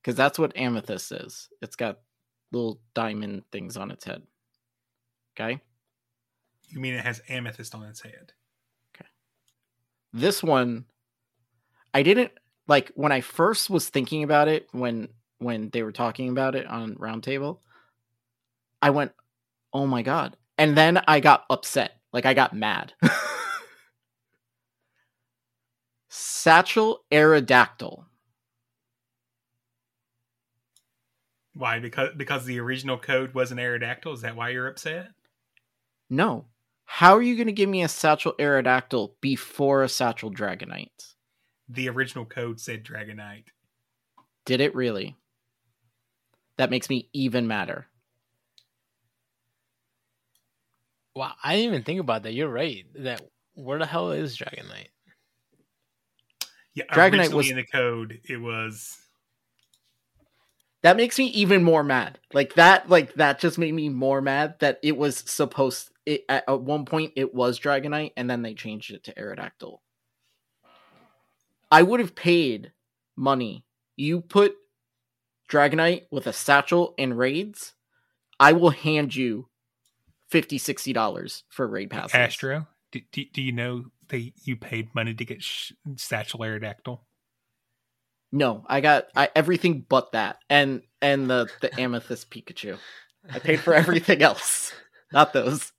because 0.00 0.16
that's 0.16 0.38
what 0.38 0.56
Amethyst 0.56 1.12
is. 1.12 1.48
It's 1.60 1.76
got 1.76 1.98
little 2.52 2.80
diamond 2.94 3.42
things 3.52 3.76
on 3.76 3.90
its 3.90 4.04
head. 4.04 4.22
Okay? 5.38 5.60
You 6.68 6.80
mean 6.80 6.94
it 6.94 7.04
has 7.04 7.20
amethyst 7.28 7.74
on 7.74 7.84
its 7.84 8.00
head? 8.00 8.32
Okay. 8.94 9.08
This 10.12 10.42
one 10.42 10.86
i 11.94 12.02
didn't 12.02 12.32
like 12.66 12.92
when 12.94 13.12
i 13.12 13.20
first 13.20 13.70
was 13.70 13.88
thinking 13.88 14.22
about 14.22 14.48
it 14.48 14.68
when 14.72 15.08
when 15.38 15.70
they 15.70 15.82
were 15.82 15.92
talking 15.92 16.28
about 16.28 16.54
it 16.54 16.66
on 16.66 16.94
roundtable 16.96 17.58
i 18.82 18.90
went 18.90 19.12
oh 19.72 19.86
my 19.86 20.02
god 20.02 20.36
and 20.56 20.76
then 20.76 21.02
i 21.08 21.20
got 21.20 21.44
upset 21.50 21.92
like 22.12 22.26
i 22.26 22.34
got 22.34 22.54
mad 22.54 22.92
satchel 26.08 27.04
aerodactyl 27.10 28.04
Why? 31.54 31.80
Because 31.80 32.10
because 32.16 32.44
the 32.44 32.60
original 32.60 32.98
code 32.98 33.34
was 33.34 33.50
an 33.50 33.58
Aerodactyl. 33.58 34.14
Is 34.14 34.20
that 34.20 34.36
why 34.36 34.50
you're 34.50 34.68
upset? 34.68 35.08
no 36.08 36.46
how 36.84 37.14
are 37.14 37.22
you 37.22 37.36
going 37.36 37.48
to 37.48 37.52
give 37.52 37.68
me 37.68 37.82
a 37.82 37.88
satchel 37.88 38.32
aerodactyl 38.38 39.12
before 39.20 39.82
a 39.82 39.88
satchel 39.88 40.30
dragonite 40.32 41.14
The 41.68 41.88
original 41.88 42.24
code 42.24 42.60
said 42.60 42.84
Dragonite. 42.84 43.46
did 44.44 44.60
it 44.60 44.74
really 44.74 45.16
that 46.56 46.70
makes 46.70 46.88
me 46.88 47.08
even 47.12 47.46
madder 47.46 47.86
Wow, 51.18 51.32
I 51.42 51.56
didn't 51.56 51.72
even 51.72 51.82
think 51.82 51.98
about 51.98 52.22
that. 52.22 52.32
You're 52.32 52.48
right. 52.48 52.86
That 52.94 53.20
where 53.54 53.80
the 53.80 53.86
hell 53.86 54.12
is 54.12 54.38
Dragonite? 54.38 54.90
Yeah, 56.78 56.84
Dragonite 56.94 57.32
was- 57.32 57.50
in 57.50 57.56
the 57.56 57.64
code. 57.64 58.20
It 58.28 58.40
was 58.40 58.98
that 60.82 60.96
makes 60.96 61.18
me 61.18 61.26
even 61.26 61.62
more 61.62 61.82
mad 61.82 62.18
like 62.32 62.54
that 62.54 62.88
like 62.88 63.14
that 63.14 63.40
just 63.40 63.58
made 63.58 63.74
me 63.74 63.88
more 63.88 64.20
mad 64.20 64.54
that 64.60 64.78
it 64.82 64.96
was 64.96 65.16
supposed 65.16 65.90
it, 66.06 66.24
at, 66.28 66.44
at 66.48 66.60
one 66.60 66.84
point 66.84 67.12
it 67.16 67.34
was 67.34 67.58
dragonite 67.58 68.12
and 68.16 68.30
then 68.30 68.42
they 68.42 68.54
changed 68.54 68.92
it 68.92 69.04
to 69.04 69.12
aerodactyl 69.14 69.78
i 71.70 71.82
would 71.82 72.00
have 72.00 72.14
paid 72.14 72.72
money 73.16 73.64
you 73.96 74.20
put 74.20 74.54
dragonite 75.50 76.04
with 76.10 76.26
a 76.26 76.32
satchel 76.32 76.94
and 76.98 77.18
raids 77.18 77.74
i 78.38 78.52
will 78.52 78.70
hand 78.70 79.14
you 79.14 79.48
50 80.28 80.58
60 80.58 80.92
dollars 80.92 81.44
for 81.48 81.66
raid 81.66 81.90
passes 81.90 82.14
Astro. 82.14 82.66
Do, 82.90 83.00
do, 83.12 83.24
do 83.32 83.42
you 83.42 83.52
know 83.52 83.86
they 84.08 84.32
you 84.44 84.56
paid 84.56 84.94
money 84.94 85.14
to 85.14 85.24
get 85.24 85.42
sh- 85.42 85.72
Satchel 85.96 86.40
Aerodactyl? 86.40 87.00
no 88.30 88.62
i 88.68 88.82
got 88.82 89.06
I, 89.16 89.30
everything 89.34 89.86
but 89.88 90.12
that 90.12 90.36
and 90.50 90.82
and 91.00 91.30
the 91.30 91.48
the 91.62 91.80
amethyst 91.80 92.30
pikachu 92.30 92.76
i 93.32 93.38
paid 93.38 93.60
for 93.60 93.72
everything 93.72 94.20
else 94.20 94.70
not 95.12 95.32
those 95.32 95.72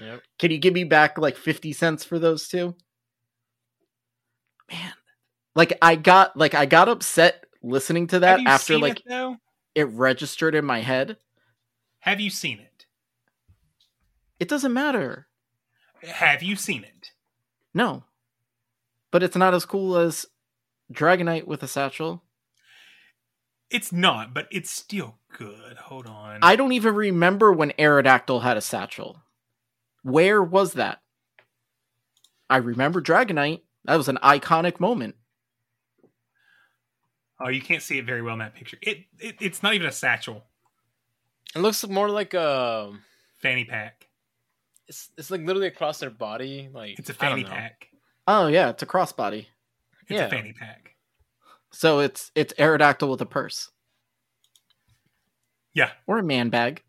Yep. 0.00 0.22
Can 0.38 0.50
you 0.50 0.58
give 0.58 0.74
me 0.74 0.84
back 0.84 1.18
like 1.18 1.36
50 1.36 1.72
cents 1.72 2.04
for 2.04 2.18
those 2.18 2.48
two? 2.48 2.74
Man. 4.70 4.92
Like 5.54 5.78
I 5.80 5.94
got 5.94 6.36
like 6.36 6.54
I 6.54 6.66
got 6.66 6.88
upset 6.88 7.44
listening 7.62 8.08
to 8.08 8.20
that 8.20 8.40
after 8.46 8.76
like 8.78 9.02
it, 9.06 9.38
it 9.74 9.84
registered 9.84 10.54
in 10.54 10.64
my 10.64 10.80
head. 10.80 11.16
Have 12.00 12.20
you 12.20 12.30
seen 12.30 12.58
it? 12.58 12.86
It 14.40 14.48
doesn't 14.48 14.72
matter. 14.72 15.28
Have 16.02 16.42
you 16.42 16.56
seen 16.56 16.82
it? 16.82 17.12
No. 17.74 18.04
But 19.10 19.22
it's 19.22 19.36
not 19.36 19.54
as 19.54 19.66
cool 19.66 19.96
as 19.96 20.26
Dragonite 20.92 21.46
with 21.46 21.62
a 21.62 21.68
satchel. 21.68 22.22
It's 23.70 23.92
not, 23.92 24.32
but 24.32 24.46
it's 24.50 24.70
still 24.70 25.16
good. 25.36 25.76
Hold 25.76 26.06
on. 26.06 26.38
I 26.42 26.54
don't 26.54 26.72
even 26.72 26.94
remember 26.94 27.52
when 27.52 27.72
Aerodactyl 27.72 28.42
had 28.42 28.56
a 28.56 28.60
satchel. 28.60 29.22
Where 30.02 30.42
was 30.42 30.74
that? 30.74 31.00
I 32.48 32.58
remember 32.58 33.02
Dragonite. 33.02 33.62
That 33.84 33.96
was 33.96 34.08
an 34.08 34.18
iconic 34.22 34.78
moment. 34.78 35.16
Oh, 37.40 37.48
you 37.48 37.60
can't 37.60 37.82
see 37.82 37.98
it 37.98 38.06
very 38.06 38.22
well 38.22 38.34
in 38.34 38.38
that 38.38 38.54
picture. 38.54 38.78
It, 38.80 39.06
it 39.18 39.36
it's 39.40 39.62
not 39.62 39.74
even 39.74 39.86
a 39.88 39.92
satchel. 39.92 40.44
It 41.54 41.58
looks 41.58 41.86
more 41.86 42.08
like 42.08 42.32
a. 42.34 42.92
Fanny 43.40 43.64
pack. 43.64 44.08
It's 44.88 45.10
it's 45.16 45.30
like 45.30 45.40
literally 45.42 45.66
across 45.68 45.98
their 45.98 46.10
body. 46.10 46.68
Like 46.72 46.98
It's 46.98 47.10
a 47.10 47.14
fanny 47.14 47.44
pack. 47.44 47.88
Oh 48.26 48.46
yeah, 48.48 48.70
it's 48.70 48.82
a 48.82 48.86
crossbody. 48.86 49.46
It's 50.02 50.10
Yeah. 50.10 50.26
a 50.26 50.30
fanny 50.30 50.52
pack. 50.52 50.94
So 51.72 52.00
it's 52.00 52.30
it's 52.34 52.52
Aerodactyl 52.54 53.10
with 53.10 53.20
a 53.20 53.26
purse. 53.26 53.70
Yeah. 55.72 55.90
Or 56.06 56.18
a 56.18 56.22
man 56.22 56.50
bag. 56.50 56.82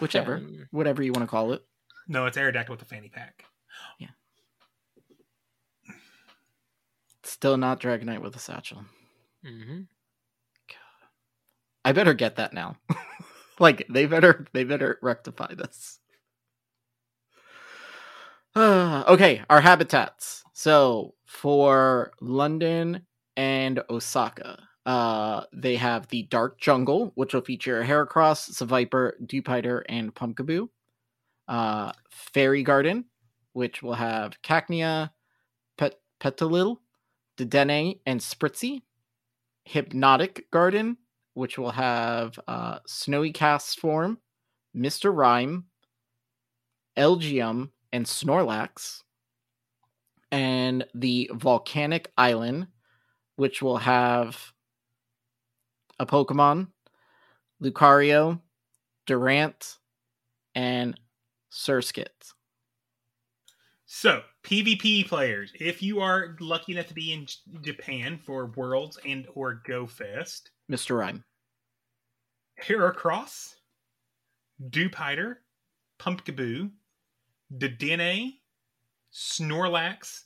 Whichever. 0.00 0.36
Um, 0.36 0.68
Whatever 0.70 1.02
you 1.02 1.12
want 1.12 1.22
to 1.26 1.30
call 1.30 1.52
it. 1.52 1.64
No, 2.06 2.26
it's 2.26 2.36
Aerodactyl 2.36 2.70
with 2.70 2.82
a 2.82 2.86
fanny 2.86 3.08
pack. 3.08 3.44
Yeah. 3.98 4.08
Still 7.24 7.56
not 7.56 7.80
Dragonite 7.80 8.20
with 8.22 8.36
a 8.36 8.38
satchel. 8.38 8.84
mhm. 9.44 9.86
I 11.84 11.92
better 11.92 12.12
get 12.12 12.36
that 12.36 12.52
now. 12.52 12.76
like 13.58 13.86
they 13.88 14.04
better 14.06 14.46
they 14.52 14.64
better 14.64 14.98
rectify 15.00 15.54
this. 15.54 15.97
okay, 18.56 19.42
our 19.50 19.60
habitats. 19.60 20.42
So 20.52 21.14
for 21.26 22.12
London 22.20 23.06
and 23.36 23.80
Osaka, 23.90 24.58
uh, 24.86 25.44
they 25.52 25.76
have 25.76 26.08
the 26.08 26.24
Dark 26.24 26.58
Jungle, 26.58 27.12
which 27.14 27.34
will 27.34 27.42
feature 27.42 27.84
Heracross, 27.84 28.50
Seviper, 28.50 29.12
Dewpider, 29.24 29.82
and 29.88 30.14
Pumpkaboo. 30.14 30.68
Uh, 31.46 31.92
Fairy 32.10 32.62
Garden, 32.62 33.04
which 33.52 33.82
will 33.82 33.94
have 33.94 34.40
Cacnea, 34.42 35.10
Pet- 35.76 36.00
Petilil, 36.20 36.78
Dedenne, 37.36 38.00
and 38.06 38.20
Spritzee. 38.20 38.82
Hypnotic 39.64 40.50
Garden, 40.50 40.96
which 41.34 41.58
will 41.58 41.70
have 41.70 42.38
uh, 42.48 42.78
Snowy 42.86 43.32
Castform, 43.32 44.16
Mr. 44.74 45.14
Rime, 45.14 45.66
Elgyem, 46.96 47.70
and 47.92 48.06
Snorlax. 48.06 49.02
And 50.30 50.84
the 50.94 51.30
Volcanic 51.32 52.12
Island, 52.18 52.66
which 53.36 53.62
will 53.62 53.78
have 53.78 54.52
a 55.98 56.06
Pokemon, 56.06 56.68
Lucario, 57.62 58.40
Durant, 59.06 59.78
and 60.54 60.98
Surskit. 61.50 62.34
So, 63.86 64.22
PvP 64.44 65.08
players, 65.08 65.50
if 65.58 65.82
you 65.82 66.00
are 66.00 66.36
lucky 66.40 66.72
enough 66.72 66.88
to 66.88 66.94
be 66.94 67.12
in 67.12 67.26
Japan 67.62 68.18
for 68.18 68.52
Worlds 68.54 68.98
and 69.06 69.26
or 69.34 69.62
Go 69.66 69.86
Fest, 69.86 70.50
Mr. 70.70 70.98
Rime. 70.98 71.24
Heracross, 72.62 73.54
Dewpider, 74.68 75.36
Pumpkaboo, 75.98 76.70
Dedenne, 77.56 78.34
Snorlax, 79.12 80.24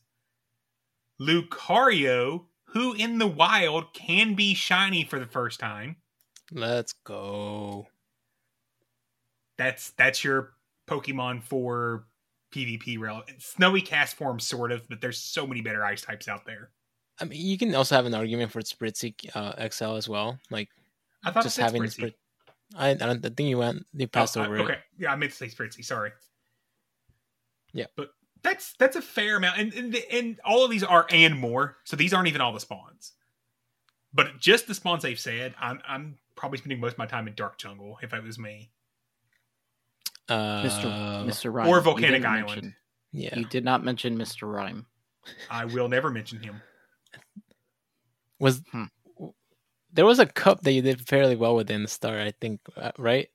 Lucario, 1.21 2.47
who 2.67 2.95
in 2.95 3.19
the 3.19 3.27
wild 3.27 3.93
can 3.95 4.35
be 4.35 4.55
shiny 4.55 5.05
for 5.05 5.19
the 5.19 5.27
first 5.27 5.61
time. 5.61 5.97
Let's 6.51 6.93
go. 7.05 7.87
That's 9.59 9.91
that's 9.91 10.25
your 10.25 10.55
Pokemon 10.89 11.43
for 11.43 12.07
PvP 12.55 12.99
relevant. 12.99 13.41
Snowy 13.43 13.83
Castform, 13.83 14.41
sort 14.41 14.73
of, 14.73 14.89
but 14.89 15.01
there's 15.01 15.19
so 15.19 15.47
many 15.47 15.61
better 15.61 15.85
ice 15.85 16.03
types 16.03 16.29
out 16.29 16.45
there. 16.45 16.71
I 17.21 17.25
mean, 17.25 17.41
you 17.41 17.57
can 17.59 17.75
also 17.75 17.95
have 17.95 18.07
an 18.07 18.15
argument 18.15 18.51
for 18.51 18.61
Spritzee 18.63 19.15
uh, 19.37 19.69
XL 19.69 19.95
as 19.97 20.09
well. 20.09 20.39
Like, 20.51 20.69
I 21.25 21.31
thought 21.31 21.45
just 21.45 21.59
having 21.59 21.83
Spritzee. 21.83 21.97
Sprit- 21.97 22.15
I, 22.75 22.91
I 22.91 22.95
don't 22.95 23.25
I 23.25 23.29
think 23.29 23.49
you 23.51 23.59
went 23.59 23.87
you 23.93 24.09
passed 24.09 24.37
Oh, 24.37 24.43
I- 24.43 24.47
over 24.47 24.59
okay, 24.61 24.73
it. 24.75 24.79
yeah, 24.99 25.13
I 25.13 25.17
meant 25.17 25.31
to 25.33 25.37
say 25.39 25.47
Spritzee. 25.47 25.85
Sorry. 25.85 26.11
Yeah. 27.73 27.87
but 27.97 28.11
that's 28.43 28.75
that's 28.79 28.97
a 28.97 29.03
fair 29.03 29.37
amount, 29.37 29.59
and 29.59 29.73
and, 29.75 29.93
the- 29.93 30.11
and 30.13 30.41
all 30.45 30.65
of 30.65 30.71
these 30.71 30.83
are 30.85 31.07
and 31.11 31.39
more. 31.39 31.77
So 31.85 31.97
these 31.97 32.13
aren't 32.13 32.29
even 32.29 32.41
all 32.41 32.53
the 32.53 32.61
spawns, 32.61 33.13
but 34.13 34.39
just 34.39 34.67
the 34.67 34.75
spawns 34.75 35.03
they've 35.03 35.19
said. 35.19 35.55
I'm 35.61 35.81
I'm 35.87 36.19
probably 36.37 36.59
spending 36.59 36.81
most 36.81 36.93
of 36.93 36.99
my 36.99 37.07
time 37.07 37.29
in 37.29 37.35
Dark 37.35 37.59
Jungle 37.59 37.99
if 38.03 38.13
it 38.13 38.23
was 38.23 38.39
me. 38.39 38.71
Uh, 40.29 40.63
Mr. 40.65 41.27
Mr. 41.27 41.53
Rime. 41.53 41.69
or 41.69 41.81
Volcanic 41.81 42.25
Island. 42.25 42.47
mention- 42.47 42.77
Yeah. 43.13 43.39
You 43.39 43.45
did 43.45 43.65
not 43.65 43.85
mention 43.85 44.17
Mr. 44.17 44.51
Rime. 44.53 44.87
I 45.51 45.65
will 45.67 45.89
never 45.89 46.11
mention 46.11 46.43
him. 46.43 46.63
Was 48.41 48.63
Hmm. 48.71 48.85
there 49.93 50.07
was 50.07 50.19
a 50.19 50.27
cup 50.27 50.63
that 50.63 50.73
you 50.73 50.83
did 50.83 51.07
fairly 51.07 51.37
well 51.37 51.55
with 51.55 51.71
in 51.71 51.83
the 51.83 51.89
start? 51.89 52.21
I 52.21 52.33
think, 52.41 52.61
uh, 52.77 52.93
right? 52.99 53.29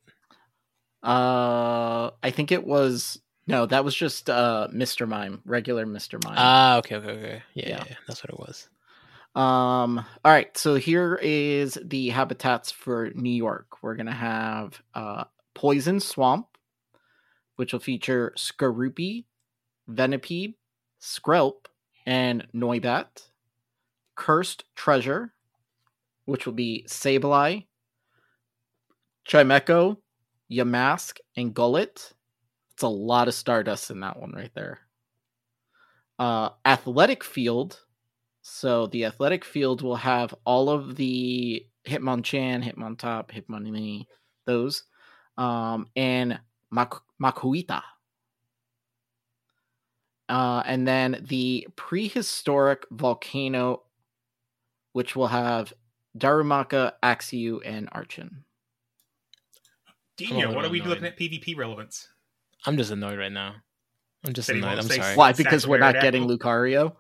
Uh, 1.04 2.12
I 2.24 2.32
think 2.32 2.52
it 2.52 2.66
was 2.66 3.22
no, 3.48 3.66
that 3.66 3.84
was 3.86 3.96
just 3.96 4.30
uh 4.30 4.68
Mr. 4.74 5.08
Mime, 5.08 5.42
regular 5.46 5.86
Mr. 5.86 6.22
Mime. 6.24 6.36
Ah, 6.38 6.78
okay, 6.78 6.96
okay, 6.96 7.10
okay. 7.12 7.44
Yeah, 7.54 7.70
Yeah. 7.70 7.84
yeah, 7.90 7.96
that's 8.08 8.24
what 8.24 8.32
it 8.34 8.40
was. 8.40 8.70
Um, 9.36 10.00
all 10.26 10.32
right, 10.32 10.56
so 10.58 10.76
here 10.76 11.20
is 11.22 11.78
the 11.84 12.10
habitats 12.10 12.72
for 12.72 13.12
New 13.14 13.30
York. 13.34 13.82
We're 13.84 13.96
gonna 13.96 14.12
have 14.14 14.82
uh 14.94 15.26
Poison 15.54 16.00
Swamp, 16.00 16.48
which 17.56 17.74
will 17.74 17.80
feature 17.80 18.34
Skorupi, 18.38 19.26
Venipede, 19.90 20.56
Skrelp, 21.02 21.66
and 22.06 22.48
Noibat. 22.54 23.30
Cursed 24.16 24.64
Treasure, 24.76 25.34
which 26.26 26.48
will 26.48 26.54
be 26.54 26.84
Sableye, 26.88 27.66
Chimecho, 29.28 29.98
Yamask, 30.52 31.18
and 31.36 31.54
Golett. 31.54 32.14
It's 32.78 32.84
a 32.84 32.88
lot 32.88 33.28
of 33.28 33.34
Stardust 33.34 33.90
in 33.90 34.02
that 34.02 34.20
one 34.20 34.34
right 34.34 34.52
there. 34.54 34.82
Uh, 36.20 36.50
athletic 36.64 37.24
Field. 37.24 37.80
So 38.44 38.86
the 38.86 39.06
athletic 39.06 39.44
field 39.44 39.82
will 39.82 39.96
have 39.96 40.36
all 40.46 40.70
of 40.70 40.96
the 40.96 41.66
Hitmonchan, 41.88 42.64
Hitmontop, 42.64 43.32
Hitmonlee, 43.32 44.06
those, 44.46 44.84
um, 45.40 45.88
and 45.96 46.40
Mak- 46.72 47.02
Makuhita. 47.20 47.82
Uh, 50.30 50.62
and 50.68 50.88
then 50.88 51.26
the 51.28 51.68
prehistoric 51.76 52.86
volcano, 52.92 53.82
which 54.94 55.16
will 55.16 55.28
have 55.28 55.74
Darumaka, 56.16 56.94
Axew, 57.02 57.60
and 57.66 57.90
Archen. 57.92 58.44
Dinho, 60.18 60.54
what 60.56 60.64
are 60.64 60.70
we 60.70 60.80
no, 60.80 60.90
looking 60.90 61.06
at 61.06 61.18
PvP 61.18 61.58
relevance? 61.58 62.08
I'm 62.66 62.78
just 62.78 62.92
annoyed 62.92 63.18
right 63.20 63.32
now. 63.32 63.56
I'm 64.26 64.34
just 64.34 64.48
Said 64.48 64.58
annoyed. 64.58 64.80
I'm 64.80 64.84
sorry. 64.88 65.16
Why? 65.16 65.32
Because 65.34 65.68
we're 65.68 65.78
not 65.78 65.96
getting 66.02 66.24
Aerodactyl? 66.28 66.38
Lucario. 66.40 66.96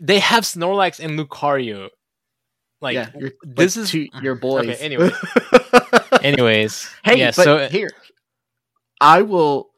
They 0.00 0.18
have 0.18 0.44
Snorlax 0.44 0.98
and 1.02 1.18
Lucario. 1.18 1.88
Like 2.80 2.94
yeah, 2.94 3.10
you're, 3.18 3.32
this 3.42 3.76
like, 3.76 3.82
is 3.84 3.90
two, 3.90 4.08
your 4.22 4.34
boys. 4.40 4.68
Okay, 4.68 4.76
anyway. 4.76 5.10
Anyways, 6.22 6.88
Hey, 7.04 7.18
yeah. 7.18 7.32
but 7.34 7.44
so 7.44 7.68
here, 7.68 7.90
I 9.00 9.22
will 9.22 9.70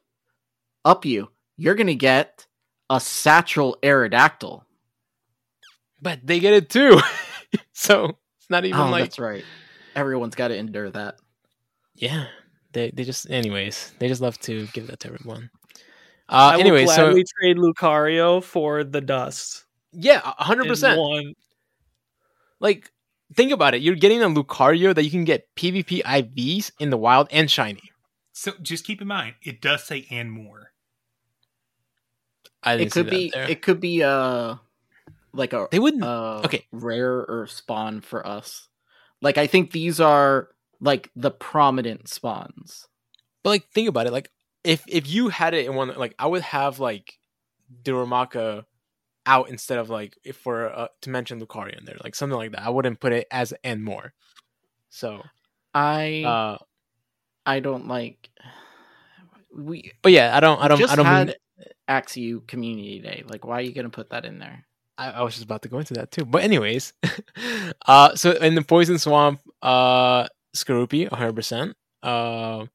up 0.84 1.04
you. 1.06 1.28
You're 1.56 1.74
gonna 1.74 1.94
get 1.94 2.46
a 2.90 3.00
satchel 3.00 3.78
Aerodactyl. 3.82 4.62
but 6.02 6.20
they 6.24 6.40
get 6.40 6.54
it 6.54 6.68
too. 6.70 7.00
so 7.72 8.18
it's 8.38 8.50
not 8.50 8.64
even 8.66 8.80
Oh, 8.80 8.90
like 8.90 9.04
that's 9.04 9.18
right. 9.18 9.44
Everyone's 9.96 10.34
got 10.34 10.48
to 10.48 10.56
endure 10.56 10.90
that. 10.90 11.16
yeah. 11.94 12.26
They 12.72 12.90
they 12.90 13.04
just 13.04 13.28
anyways 13.30 13.92
they 13.98 14.08
just 14.08 14.20
love 14.20 14.38
to 14.40 14.66
give 14.68 14.86
that 14.88 15.00
to 15.00 15.08
everyone. 15.12 15.50
I 16.28 16.54
Uh, 16.54 16.56
will 16.56 16.60
anyway, 16.60 16.86
so 16.86 17.06
gladly 17.06 17.24
trade 17.40 17.56
Lucario 17.58 18.42
for 18.42 18.84
the 18.84 19.00
dust. 19.00 19.64
yeah, 19.92 20.20
hundred 20.24 20.68
percent. 20.68 21.00
Like 22.60 22.92
think 23.34 23.52
about 23.52 23.74
it. 23.74 23.82
You're 23.82 23.96
getting 23.96 24.22
a 24.22 24.28
Lucario 24.28 24.94
that 24.94 25.02
you 25.04 25.10
can 25.10 25.24
get 25.24 25.52
PvP 25.56 26.02
IVs 26.02 26.70
in 26.78 26.90
the 26.90 26.96
wild 26.96 27.28
and 27.30 27.50
shiny. 27.50 27.82
So 28.32 28.52
just 28.62 28.84
keep 28.84 29.00
in 29.02 29.08
mind, 29.08 29.34
it 29.42 29.60
does 29.60 29.84
say 29.84 30.06
and 30.10 30.30
more. 30.30 30.72
I 32.62 32.76
didn't 32.76 32.88
It 32.88 32.92
could 32.92 33.06
see 33.06 33.10
be. 33.10 33.30
there. 33.30 33.50
It 33.50 33.62
could 33.62 33.80
be 33.80 34.02
uh 34.04 34.56
like 35.32 35.52
a 35.52 35.68
They 35.70 35.78
wouldn't. 35.78 36.04
uh, 36.04 36.42
okay. 36.44 36.66
rare 36.72 37.24
or 37.26 37.46
spawn 37.46 38.00
for 38.00 38.26
us. 38.26 38.68
Like 39.22 39.38
I 39.38 39.46
think 39.46 39.72
these 39.72 40.00
are 40.00 40.48
like 40.80 41.10
the 41.14 41.30
prominent 41.30 42.08
spawns. 42.08 42.86
But 43.42 43.50
like, 43.50 43.68
think 43.70 43.88
about 43.88 44.06
it. 44.06 44.12
Like, 44.12 44.30
if 44.64 44.84
if 44.86 45.08
you 45.08 45.28
had 45.28 45.54
it 45.54 45.66
in 45.66 45.74
one, 45.74 45.94
like, 45.96 46.14
I 46.18 46.26
would 46.26 46.42
have 46.42 46.78
like 46.78 47.18
Darumaka 47.82 48.64
out 49.26 49.48
instead 49.48 49.78
of 49.78 49.90
like 49.90 50.16
if 50.24 50.36
for 50.36 50.68
uh, 50.68 50.88
to 51.02 51.10
mention 51.10 51.40
Lucario 51.40 51.78
in 51.78 51.84
there, 51.84 51.96
like 52.02 52.14
something 52.14 52.36
like 52.36 52.52
that. 52.52 52.62
I 52.62 52.70
wouldn't 52.70 53.00
put 53.00 53.12
it 53.12 53.26
as 53.30 53.52
and 53.64 53.82
more. 53.82 54.12
So, 54.88 55.22
I 55.74 56.24
uh, 56.24 56.58
I 57.46 57.60
don't 57.60 57.88
like. 57.88 58.30
We 59.54 59.92
but 60.02 60.12
yeah, 60.12 60.36
I 60.36 60.40
don't, 60.40 60.60
I 60.60 60.68
don't, 60.68 60.90
I 60.90 60.96
don't. 60.96 61.06
had 61.06 61.26
mean- 61.28 61.36
Axew 61.88 62.46
Community 62.46 63.00
Day. 63.00 63.24
Like, 63.26 63.44
why 63.44 63.58
are 63.58 63.62
you 63.62 63.72
gonna 63.72 63.90
put 63.90 64.10
that 64.10 64.24
in 64.24 64.38
there? 64.38 64.64
I, 64.96 65.10
I 65.10 65.22
was 65.22 65.34
just 65.34 65.44
about 65.44 65.62
to 65.62 65.68
go 65.68 65.78
into 65.78 65.94
that 65.94 66.10
too. 66.10 66.24
But 66.24 66.42
anyways, 66.42 66.92
uh, 67.86 68.14
so 68.14 68.32
in 68.32 68.54
the 68.54 68.62
Poison 68.62 68.98
Swamp, 68.98 69.40
uh, 69.62 70.28
Skorupi, 70.56 71.08
hundred 71.08 71.36
percent. 71.36 71.76
Uh, 72.02 72.66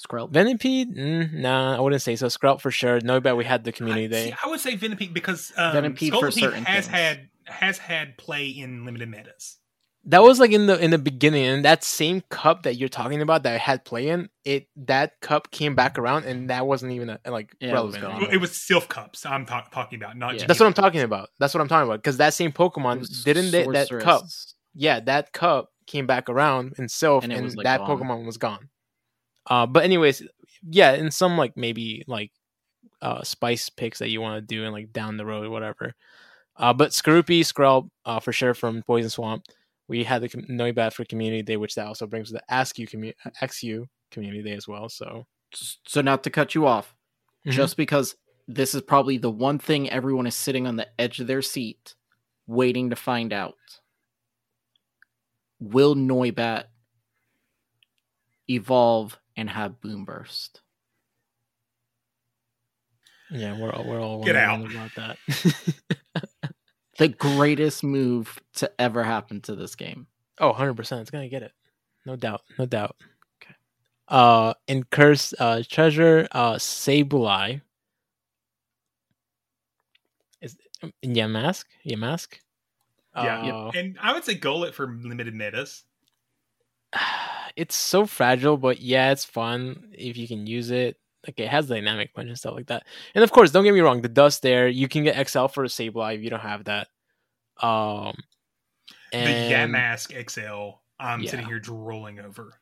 Skrelp. 0.00 0.32
Venipede, 0.32 0.96
mm, 0.96 1.32
nah, 1.34 1.76
I 1.76 1.80
wouldn't 1.80 2.00
say 2.00 2.16
so. 2.16 2.26
Skrelp 2.28 2.60
for 2.62 2.70
sure. 2.70 3.00
Noibat 3.00 3.36
we 3.36 3.44
had 3.44 3.64
the 3.64 3.72
community 3.72 4.04
I, 4.06 4.08
day. 4.08 4.30
see, 4.30 4.34
I 4.44 4.48
would 4.48 4.60
say 4.60 4.76
Venipede 4.76 5.12
because 5.12 5.52
um, 5.58 5.74
Venipede 5.76 6.18
for 6.18 6.30
certain 6.30 6.64
has 6.64 6.86
things. 6.86 6.96
had 6.96 7.28
has 7.44 7.78
had 7.78 8.16
play 8.16 8.46
in 8.46 8.84
limited 8.86 9.08
metas. 9.10 9.56
that 10.04 10.22
was 10.22 10.38
like 10.40 10.52
in 10.52 10.66
the 10.66 10.78
in 10.82 10.90
the 10.92 10.98
beginning 10.98 11.44
and 11.44 11.64
that 11.66 11.84
same 11.84 12.22
cup 12.30 12.62
that 12.62 12.76
you're 12.76 12.88
talking 12.88 13.20
about 13.20 13.42
that 13.42 13.54
I 13.54 13.58
had 13.58 13.84
play 13.84 14.08
in 14.08 14.30
it 14.46 14.68
that 14.76 15.20
cup 15.20 15.50
came 15.50 15.74
back 15.74 15.98
around 15.98 16.24
and 16.24 16.48
that 16.48 16.66
wasn't 16.66 16.92
even 16.92 17.10
a, 17.10 17.18
like 17.30 17.54
Yeah, 17.60 17.78
it 17.80 17.84
was 17.84 18.00
relevant 18.00 18.32
It 18.32 18.38
was 18.38 18.52
Silph 18.52 18.88
Cups 18.88 19.26
I'm 19.26 19.44
talk- 19.44 19.70
talking 19.72 20.00
about, 20.02 20.16
not 20.16 20.36
Yeah. 20.38 20.46
that's 20.46 20.58
what 20.60 20.66
i'm 20.66 20.72
talking 20.72 21.02
about 21.02 21.28
that's 21.40 21.52
what 21.52 21.60
i'm 21.60 21.68
talking 21.68 21.86
about 21.88 21.98
because 21.98 22.16
that 22.16 22.32
same 22.32 22.52
pokemon 22.52 23.24
didn't 23.24 23.50
they, 23.50 23.66
that 23.66 23.90
cup 24.00 24.24
yeah 24.74 25.00
that 25.00 25.32
cup 25.34 25.70
came 25.90 26.06
back 26.06 26.28
around 26.28 26.74
in 26.78 26.86
Silph 26.86 27.24
And 27.24 27.32
and, 27.32 27.56
like, 27.56 27.64
that 27.64 27.78
gone. 27.80 27.98
pokemon 27.98 28.26
was 28.26 28.36
gone 28.38 28.68
uh 29.46 29.66
but 29.66 29.84
anyways 29.84 30.22
yeah 30.70 30.92
in 30.92 31.10
some 31.10 31.36
like 31.38 31.56
maybe 31.56 32.04
like 32.06 32.30
uh 33.02 33.22
spice 33.22 33.68
picks 33.70 33.98
that 34.00 34.08
you 34.10 34.20
want 34.20 34.36
to 34.36 34.54
do 34.54 34.64
and 34.64 34.72
like 34.72 34.92
down 34.92 35.16
the 35.16 35.24
road 35.26 35.46
or 35.46 35.50
whatever 35.50 35.94
uh 36.56 36.72
but 36.74 36.90
Skorupi, 36.90 37.40
Skrelp, 37.40 37.88
uh 38.04 38.20
for 38.20 38.32
sure 38.32 38.54
from 38.54 38.82
Poison 38.82 39.10
Swamp 39.10 39.44
we 39.88 40.04
had 40.04 40.22
the 40.22 40.28
com- 40.28 40.46
Noibat 40.48 40.92
for 40.92 41.04
Community 41.04 41.42
Day, 41.42 41.56
which 41.56 41.74
that 41.74 41.86
also 41.86 42.06
brings 42.06 42.30
the 42.30 42.40
Axew 42.48 42.88
commu- 42.88 43.14
Axew 43.42 43.86
Community 44.12 44.42
Day 44.42 44.52
as 44.52 44.68
well. 44.68 44.88
So 44.88 45.26
So 45.52 46.00
not 46.00 46.22
to 46.24 46.30
cut 46.30 46.54
you 46.54 46.64
off, 46.66 46.94
Mhm. 47.44 47.50
just 47.52 47.76
because 47.76 48.14
this 48.46 48.72
is 48.74 48.82
probably 48.82 49.18
the 49.18 49.30
one 49.32 49.58
thing 49.58 49.90
everyone 49.90 50.26
is 50.28 50.36
sitting 50.36 50.66
on 50.68 50.76
the 50.76 50.86
edge 51.00 51.18
of 51.18 51.26
their 51.26 51.42
seat, 51.42 51.96
waiting 52.46 52.90
to 52.90 52.96
find 52.96 53.32
out. 53.32 53.79
Will 55.60 55.94
Noibat 55.94 56.64
evolve 58.48 59.18
and 59.36 59.48
have 59.48 59.80
Boomburst? 59.80 60.60
yeah, 63.30 63.56
we're 63.58 63.70
all 63.72 63.84
we're 63.84 64.00
all 64.00 64.24
Get 64.24 64.34
wondering 64.34 64.76
out. 64.78 64.90
about 64.96 65.16
that. 65.18 65.54
The 66.98 67.08
greatest 67.08 67.82
move 67.82 68.38
to 68.56 68.70
ever 68.78 69.02
happen 69.02 69.40
to 69.42 69.54
this 69.54 69.74
game. 69.74 70.06
oh, 70.38 70.48
100 70.48 70.74
percent, 70.74 71.00
it's 71.00 71.10
gonna 71.10 71.30
get 71.30 71.42
it, 71.42 71.52
no 72.04 72.14
doubt, 72.14 72.42
no 72.58 72.66
doubt. 72.66 72.94
Okay. 73.42 73.54
Uh, 74.06 74.52
in 74.66 74.82
Curse 74.84 75.32
uh, 75.38 75.62
Treasure, 75.66 76.28
uh, 76.32 76.54
Sableye. 76.56 77.62
Yamask. 81.04 81.64
Yeah, 81.84 81.96
mask. 81.96 82.38
Yeah, 83.16 83.52
Uh, 83.52 83.70
and 83.74 83.98
I 84.00 84.12
would 84.12 84.24
say 84.24 84.36
Golett 84.38 84.72
for 84.74 84.86
limited 85.02 85.34
metas. 85.34 85.84
it's 87.56 87.74
so 87.76 88.06
fragile, 88.06 88.56
but 88.56 88.80
yeah, 88.80 89.10
it's 89.10 89.24
fun 89.24 89.90
if 89.92 90.16
you 90.16 90.28
can 90.28 90.46
use 90.46 90.70
it. 90.70 90.96
Like 91.26 91.38
it 91.38 91.48
has 91.48 91.66
dynamic 91.68 92.14
punch 92.14 92.28
and 92.28 92.38
stuff 92.38 92.54
like 92.54 92.68
that. 92.68 92.84
And 93.14 93.22
of 93.22 93.30
course, 93.30 93.50
don't 93.50 93.64
get 93.64 93.74
me 93.74 93.80
wrong, 93.80 94.00
the 94.00 94.08
dust 94.08 94.42
there, 94.42 94.68
you 94.68 94.88
can 94.88 95.04
get 95.04 95.28
XL 95.28 95.46
for 95.46 95.64
a 95.64 95.68
Sableye 95.68 96.14
if 96.14 96.22
you 96.22 96.30
don't 96.30 96.40
have 96.40 96.64
that. 96.64 96.88
Um 97.60 98.14
The 99.12 99.18
Yamask 99.52 100.12
XL, 100.30 100.78
I'm 100.98 101.22
Yeah. 101.22 101.30
sitting 101.30 101.46
here 101.46 101.58
drooling 101.60 102.20
over. 102.20 102.54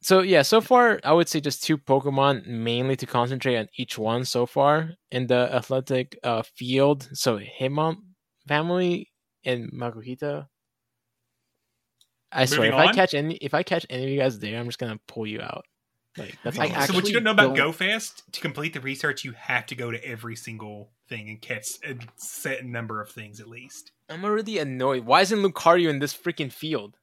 so 0.00 0.20
yeah, 0.20 0.42
so 0.42 0.60
far 0.60 1.00
I 1.04 1.12
would 1.12 1.28
say 1.28 1.40
just 1.40 1.62
two 1.64 1.76
Pokemon 1.76 2.46
mainly 2.46 2.96
to 2.96 3.06
concentrate 3.06 3.56
on 3.58 3.68
each 3.76 3.98
one 3.98 4.24
so 4.24 4.46
far 4.46 4.92
in 5.10 5.26
the 5.26 5.48
athletic 5.52 6.18
uh, 6.22 6.42
field. 6.42 7.08
So 7.12 7.38
Hitmon 7.38 7.96
family 8.48 9.10
and 9.44 9.72
Makuhita. 9.72 10.48
I 12.32 12.46
swear, 12.46 12.70
Moving 12.70 12.84
if 12.84 12.88
I 12.90 12.92
catch 12.92 13.14
any, 13.14 13.34
if 13.36 13.54
I 13.54 13.62
catch 13.62 13.86
any 13.88 14.04
of 14.04 14.10
you 14.10 14.18
guys 14.18 14.38
there, 14.38 14.58
I'm 14.58 14.66
just 14.66 14.78
gonna 14.78 14.98
pull 15.06 15.26
you 15.26 15.40
out. 15.40 15.64
Like 16.16 16.38
that's 16.44 16.58
I 16.58 16.86
so 16.86 16.94
what 16.94 17.06
you 17.06 17.14
don't 17.14 17.24
know 17.24 17.30
about 17.32 17.54
don't- 17.56 17.72
GoFest? 17.72 18.22
To 18.32 18.40
complete 18.40 18.72
the 18.72 18.80
research, 18.80 19.24
you 19.24 19.32
have 19.32 19.66
to 19.66 19.74
go 19.74 19.90
to 19.90 20.04
every 20.04 20.36
single 20.36 20.90
thing 21.08 21.28
and 21.28 21.40
catch 21.40 21.66
a 21.84 21.96
set 22.16 22.64
number 22.64 23.00
of 23.00 23.10
things 23.10 23.40
at 23.40 23.48
least. 23.48 23.92
I'm 24.08 24.24
already 24.24 24.58
annoyed. 24.58 25.04
Why 25.06 25.22
isn't 25.22 25.38
Lucario 25.42 25.88
in 25.90 25.98
this 25.98 26.14
freaking 26.16 26.52
field? 26.52 26.98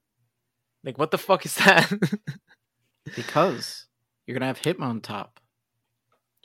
Like, 0.84 0.98
what 0.98 1.12
the 1.12 1.18
fuck 1.18 1.46
is 1.46 1.56
that? 1.56 1.92
Because 3.16 3.86
you're 4.26 4.38
gonna 4.38 4.46
have 4.46 4.62
Hitmon 4.62 5.02
top. 5.02 5.40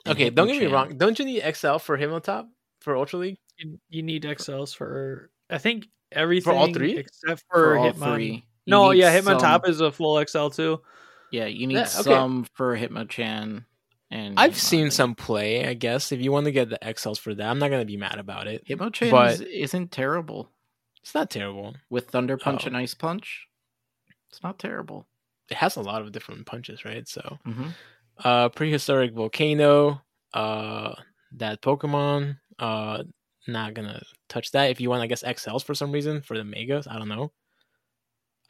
and 0.05 0.13
okay, 0.15 0.29
don't 0.29 0.47
get 0.47 0.59
me 0.59 0.65
wrong. 0.67 0.97
Don't 0.97 1.17
you 1.19 1.25
need 1.25 1.43
XL 1.55 1.77
for 1.77 1.97
Hitmon 1.97 2.23
top 2.23 2.49
for 2.81 2.97
Ultra 2.97 3.19
League? 3.19 3.37
You, 3.57 3.79
you 3.89 4.01
need 4.03 4.23
XLs 4.23 4.75
for 4.75 5.29
I 5.49 5.57
think 5.57 5.87
everything 6.11 6.53
all 6.55 6.71
three? 6.73 6.97
except 6.97 7.43
For 7.51 7.75
for, 7.75 7.77
Hitmon. 7.77 8.13
three. 8.15 8.45
No, 8.65 8.91
yeah, 8.91 9.15
Hitmon 9.17 9.23
some- 9.23 9.39
top 9.39 9.67
is 9.67 9.79
a 9.81 9.91
full 9.91 10.23
XL 10.25 10.49
too. 10.49 10.81
Yeah, 11.31 11.45
you 11.45 11.67
need 11.67 11.75
Yeah, 11.75 11.81
okay. 11.81 11.89
some 12.03 12.45
for 12.53 12.77
Hitmonchan. 12.77 13.65
And 14.09 14.39
I've 14.39 14.51
Hitmon. 14.51 14.55
seen 14.55 14.91
some 14.91 15.15
play. 15.15 15.67
I 15.67 15.73
guess 15.73 16.11
if 16.13 16.21
you 16.21 16.31
want 16.31 16.45
to 16.45 16.51
get 16.51 16.69
the 16.69 16.79
XLs 16.81 17.19
for 17.19 17.33
that, 17.35 17.49
I'm 17.49 17.59
not 17.59 17.69
gonna 17.71 17.83
be 17.85 17.97
mad 17.97 18.19
about 18.19 18.47
it. 18.47 18.65
Hitmonchan 18.65 19.11
but- 19.11 19.33
is, 19.33 19.41
isn't 19.41 19.91
terrible 19.91 20.49
It's 21.01 21.13
not 21.13 21.29
terrible. 21.29 21.75
with 21.89 22.09
Thunder 22.09 22.37
Punch 22.37 22.63
Oh. 22.63 22.67
and 22.67 22.77
Ice 22.77 22.93
Punch. 22.93 23.47
It's 24.29 24.41
not 24.43 24.59
terrible. 24.59 25.07
It 25.49 25.55
has 25.57 25.75
a 25.77 25.81
lot 25.81 26.01
of 26.01 26.11
different 26.11 26.45
punches, 26.45 26.83
right? 26.85 27.07
So, 27.07 27.37
hmm 27.45 27.69
uh, 28.23 28.49
prehistoric 28.49 29.13
volcano, 29.13 30.01
uh, 30.33 30.95
that 31.33 31.61
Pokemon, 31.61 32.39
uh, 32.57 33.03
not 33.47 33.73
gonna 33.75 34.01
touch 34.29 34.51
that. 34.51 34.69
If 34.71 34.79
you 34.81 34.89
want, 34.89 35.01
I 35.03 35.07
guess 35.07 35.23
XLs 35.23 35.63
for 35.63 35.73
some 35.75 35.91
reason 35.91 36.21
for 36.21 36.37
the 36.37 36.43
Megas, 36.43 36.87
I 36.87 36.97
don't 36.97 37.09
know. 37.09 37.31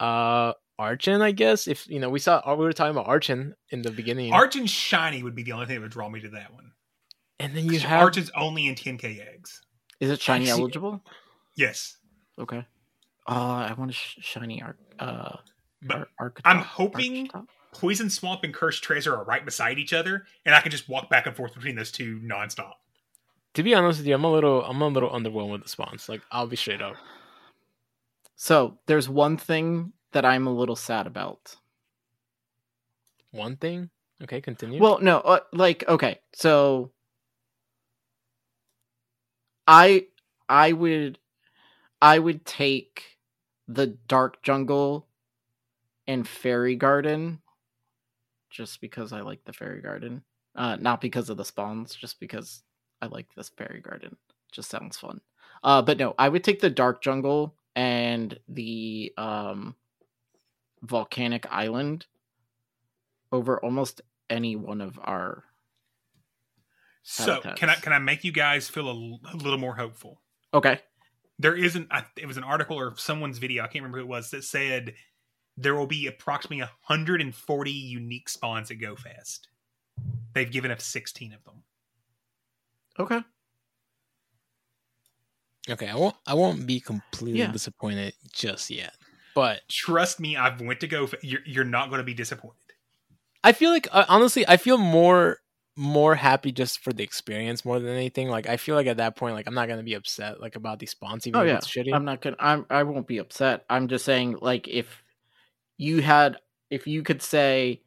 Uh, 0.00 0.52
Archen, 0.78 1.20
I 1.22 1.32
guess. 1.32 1.66
If 1.66 1.88
you 1.88 1.98
know, 1.98 2.08
we 2.08 2.18
saw 2.20 2.42
we 2.54 2.64
were 2.64 2.72
talking 2.72 2.92
about 2.96 3.06
Archen 3.08 3.54
in 3.70 3.82
the 3.82 3.90
beginning, 3.90 4.32
Archen 4.32 4.66
Shiny 4.68 5.22
would 5.22 5.34
be 5.34 5.42
the 5.42 5.52
only 5.52 5.66
thing 5.66 5.76
that 5.76 5.82
would 5.82 5.90
draw 5.90 6.08
me 6.08 6.20
to 6.20 6.28
that 6.30 6.52
one. 6.52 6.72
and 7.40 7.56
then 7.56 7.66
you 7.66 7.78
have 7.80 8.02
Archen's 8.02 8.30
only 8.36 8.66
in 8.66 8.74
10k 8.74 9.20
eggs. 9.34 9.60
Is 10.00 10.10
it 10.10 10.20
shiny 10.20 10.44
Actually- 10.46 10.60
eligible? 10.62 11.04
Yes, 11.56 11.96
Okay. 12.38 12.64
Uh, 13.28 13.66
I 13.68 13.74
want 13.74 13.90
a 13.90 13.94
sh- 13.94 14.18
shiny 14.20 14.62
arc. 14.62 14.78
Uh, 14.98 15.36
but 15.82 16.08
ar- 16.20 16.32
I'm 16.44 16.58
Archetype- 16.58 16.64
hoping- 16.66 17.30
Archetype? 17.34 17.50
Poison 17.72 18.08
Swamp 18.08 18.42
and 18.44 18.54
Cursed 18.54 18.82
Treasure 18.82 19.14
are 19.14 19.24
right 19.24 19.44
beside 19.44 19.78
each 19.78 19.92
other, 19.92 20.24
and 20.46 20.54
I 20.54 20.60
can 20.60 20.70
just 20.70 20.88
walk 20.88 21.10
back 21.10 21.26
and 21.26 21.36
forth 21.36 21.54
between 21.54 21.74
those 21.76 21.90
two 21.92 22.18
nonstop. 22.20 22.74
To 23.54 23.62
be 23.62 23.74
honest 23.74 24.00
with 24.00 24.06
you, 24.06 24.14
I'm 24.14 24.24
a 24.24 24.32
little, 24.32 24.64
I'm 24.64 24.80
a 24.80 24.88
little 24.88 25.10
underwhelmed 25.10 25.52
with 25.52 25.62
the 25.62 25.68
spawns. 25.68 26.08
Like, 26.08 26.22
I'll 26.30 26.46
be 26.46 26.56
straight 26.56 26.82
up. 26.82 26.96
So 28.36 28.78
there's 28.86 29.08
one 29.08 29.36
thing 29.36 29.92
that 30.12 30.24
I'm 30.24 30.46
a 30.46 30.54
little 30.54 30.76
sad 30.76 31.06
about. 31.06 31.56
One 33.32 33.56
thing, 33.56 33.90
okay, 34.22 34.40
continue. 34.40 34.80
Well, 34.80 35.00
no, 35.00 35.18
uh, 35.18 35.40
like 35.52 35.86
okay, 35.86 36.20
so 36.32 36.92
I 39.66 40.06
I 40.48 40.72
would 40.72 41.18
I 42.00 42.18
would 42.18 42.46
take 42.46 43.18
the 43.66 43.86
Dark 43.86 44.42
Jungle 44.42 45.06
and 46.06 46.26
Fairy 46.26 46.74
Garden 46.74 47.40
just 48.48 48.80
because 48.80 49.12
I 49.12 49.20
like 49.20 49.44
the 49.44 49.52
Fairy 49.52 49.82
Garden. 49.82 50.22
Uh 50.54 50.76
not 50.76 51.02
because 51.02 51.28
of 51.28 51.36
the 51.36 51.44
spawns, 51.44 51.94
just 51.94 52.18
because 52.18 52.62
I 53.00 53.06
like 53.06 53.26
this 53.34 53.48
Fairy 53.50 53.80
Garden. 53.80 54.16
Just 54.52 54.70
sounds 54.70 54.96
fun. 54.98 55.20
Uh 55.62 55.82
but 55.82 55.98
no, 55.98 56.14
I 56.18 56.28
would 56.28 56.44
take 56.44 56.60
the 56.60 56.70
Dark 56.70 57.02
Jungle 57.02 57.54
and 57.76 58.38
the 58.48 59.12
um 59.16 59.74
Volcanic 60.82 61.46
Island 61.50 62.06
over 63.32 63.62
almost 63.62 64.00
any 64.30 64.56
one 64.56 64.80
of 64.80 64.98
our 65.02 65.44
So 67.02 67.34
Habitats. 67.34 67.60
can 67.60 67.70
I 67.70 67.74
can 67.74 67.92
I 67.92 67.98
make 67.98 68.24
you 68.24 68.32
guys 68.32 68.68
feel 68.68 68.88
a 68.90 68.96
little 69.36 69.58
more 69.58 69.74
hopeful? 69.76 70.20
Okay. 70.54 70.80
There 71.38 71.54
isn't. 71.54 71.86
I- 71.92 72.04
It 72.16 72.26
was 72.26 72.36
an 72.36 72.44
article 72.44 72.76
or 72.78 72.96
someone's 72.96 73.38
video. 73.38 73.62
I 73.62 73.66
can't 73.66 73.76
remember 73.82 73.98
who 73.98 74.04
it 74.04 74.08
was 74.08 74.30
that 74.30 74.44
said 74.44 74.94
there 75.56 75.74
will 75.74 75.86
be 75.86 76.06
approximately 76.06 76.60
140 76.60 77.70
unique 77.70 78.28
spawns 78.28 78.70
at 78.70 78.78
GoFest. 78.78 79.40
They've 80.32 80.50
given 80.50 80.70
us 80.70 80.84
16 80.84 81.32
of 81.32 81.42
them. 81.44 81.62
Okay. 82.98 83.20
okay, 85.70 85.88
I 85.88 85.94
won't, 85.96 86.16
I 86.26 86.34
won't 86.34 86.66
be 86.66 86.80
completely 86.80 87.40
Yeah. 87.40 87.52
disappointed 87.52 88.14
just 88.32 88.70
yet, 88.70 88.94
but 89.34 89.60
Trust 89.68 90.18
me, 90.20 90.36
I've 90.36 90.60
went 90.60 90.80
to 90.80 90.86
go. 90.86 91.08
You're, 91.22 91.40
you're 91.44 91.64
not 91.64 91.90
going 91.90 91.98
to 91.98 92.04
be 92.04 92.14
disappointed. 92.14 92.56
I 93.44 93.52
feel 93.52 93.70
like 93.70 93.86
uh, 93.92 94.04
honestly, 94.08 94.46
I 94.46 94.56
feel 94.56 94.78
more 94.78 95.38
more 95.76 96.16
happy 96.16 96.50
just 96.50 96.80
for 96.80 96.92
the 96.92 97.04
experience 97.04 97.64
more 97.64 97.78
than 97.78 97.94
anything. 97.94 98.28
Like 98.28 98.48
I 98.48 98.56
feel 98.56 98.74
like 98.74 98.88
at 98.88 98.96
that 98.96 99.14
point, 99.16 99.34
like 99.34 99.46
I'm 99.46 99.54
not 99.54 99.68
gonna 99.68 99.84
be 99.84 99.94
upset 99.94 100.40
like 100.40 100.56
about 100.56 100.80
these 100.80 100.90
spawns 100.90 101.26
even 101.26 101.40
Oh 101.40 101.44
if 101.44 101.48
yeah. 101.48 101.56
it's 101.58 101.68
shitty. 101.68 101.94
I'm 101.94 102.04
not 102.04 102.20
gonna 102.20 102.36
I'm 102.40 102.66
I 102.68 102.82
won't 102.82 103.06
be 103.06 103.18
upset. 103.18 103.64
I'm 103.70 103.86
just 103.86 104.04
saying 104.04 104.38
like 104.40 104.66
if 104.66 105.02
you 105.76 106.02
had 106.02 106.38
if 106.68 106.86
you 106.86 107.02
could 107.02 107.22
say 107.22 107.82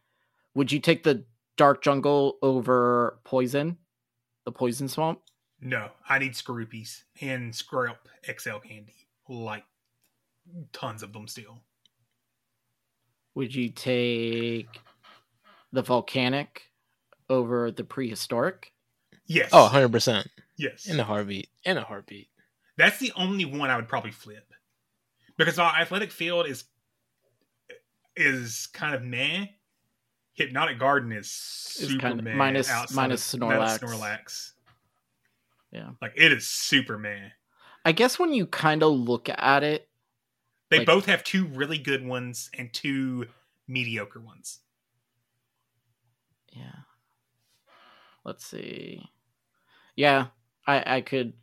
would 0.55 0.71
you 0.71 0.79
take 0.79 1.03
the 1.03 1.25
dark 1.57 1.81
jungle 1.83 2.37
over 2.41 3.19
poison? 3.25 3.77
The 4.45 4.51
poison 4.51 4.87
swamp? 4.87 5.19
No, 5.59 5.89
I 6.09 6.19
need 6.19 6.33
Skorupis 6.33 7.03
and 7.21 7.53
Skrelp 7.53 7.97
XL 8.25 8.57
candy. 8.57 9.07
Like 9.29 9.63
tons 10.73 11.03
of 11.03 11.13
them 11.13 11.27
still. 11.27 11.61
Would 13.35 13.53
you 13.53 13.69
take 13.69 14.67
the 15.71 15.81
volcanic 15.81 16.63
over 17.29 17.71
the 17.71 17.83
prehistoric? 17.83 18.73
Yes. 19.27 19.49
oh, 19.53 19.63
100 19.63 19.91
percent 19.91 20.27
yes. 20.57 20.87
in 20.87 20.99
a 20.99 21.03
heartbeat. 21.03 21.47
In 21.63 21.77
a 21.77 21.83
heartbeat. 21.83 22.27
That's 22.77 22.97
the 22.97 23.13
only 23.15 23.45
one 23.45 23.69
I 23.69 23.75
would 23.75 23.87
probably 23.87 24.11
flip 24.11 24.51
because 25.37 25.59
our 25.59 25.73
athletic 25.75 26.11
field 26.11 26.47
is 26.47 26.65
is 28.15 28.67
kind 28.73 28.95
of 28.95 29.03
meh. 29.03 29.47
Hypnotic 30.47 30.79
Garden 30.79 31.11
is 31.11 31.31
super 31.31 31.99
kind 31.99 32.19
of- 32.19 32.25
minus- 32.35 32.69
of- 32.69 32.89
Snorlax. 32.89 33.79
Snorlax. 33.79 34.51
Yeah. 35.71 35.91
Like 36.01 36.13
it 36.15 36.31
is 36.33 36.47
super 36.47 36.97
meh. 36.97 37.29
I 37.85 37.91
guess 37.93 38.19
when 38.19 38.33
you 38.33 38.45
kind 38.45 38.83
of 38.83 38.91
look 38.93 39.29
at 39.29 39.63
it, 39.63 39.87
They 40.69 40.77
Like- 40.79 40.87
both 40.87 41.05
have 41.07 41.23
two 41.25 41.47
really 41.47 41.77
good 41.77 42.05
ones 42.05 42.49
and 42.53 42.71
two 42.73 43.27
mediocre 43.67 44.21
ones. 44.21 44.59
yeah. 46.53 46.71
Let's 48.23 48.45
see. 48.45 49.09
Yeah, 49.95 50.27
I 50.67 50.97
I 50.97 51.01
could 51.01 51.33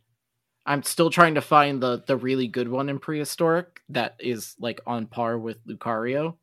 I'm 0.65 0.81
still 0.83 1.09
trying 1.09 1.35
to 1.35 1.41
find 1.41 1.81
the 1.81 2.03
the 2.07 2.15
really 2.17 2.47
good 2.47 2.69
one 2.69 2.89
in 2.89 2.99
prehistoric 2.99 3.81
that 3.89 4.15
is 4.19 4.55
like 4.59 4.79
on 4.87 5.05
par 5.07 5.37
with 5.37 5.63
Lucario. 5.67 6.37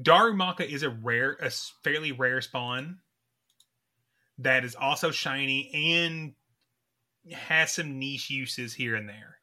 Darumaka 0.00 0.60
is 0.68 0.82
a 0.82 0.90
rare, 0.90 1.36
a 1.40 1.50
fairly 1.82 2.12
rare 2.12 2.40
spawn 2.40 2.98
that 4.38 4.64
is 4.64 4.74
also 4.74 5.10
shiny 5.10 5.70
and 6.02 6.34
has 7.32 7.72
some 7.74 7.98
niche 7.98 8.30
uses 8.30 8.74
here 8.74 8.94
and 8.96 9.08
there. 9.08 9.38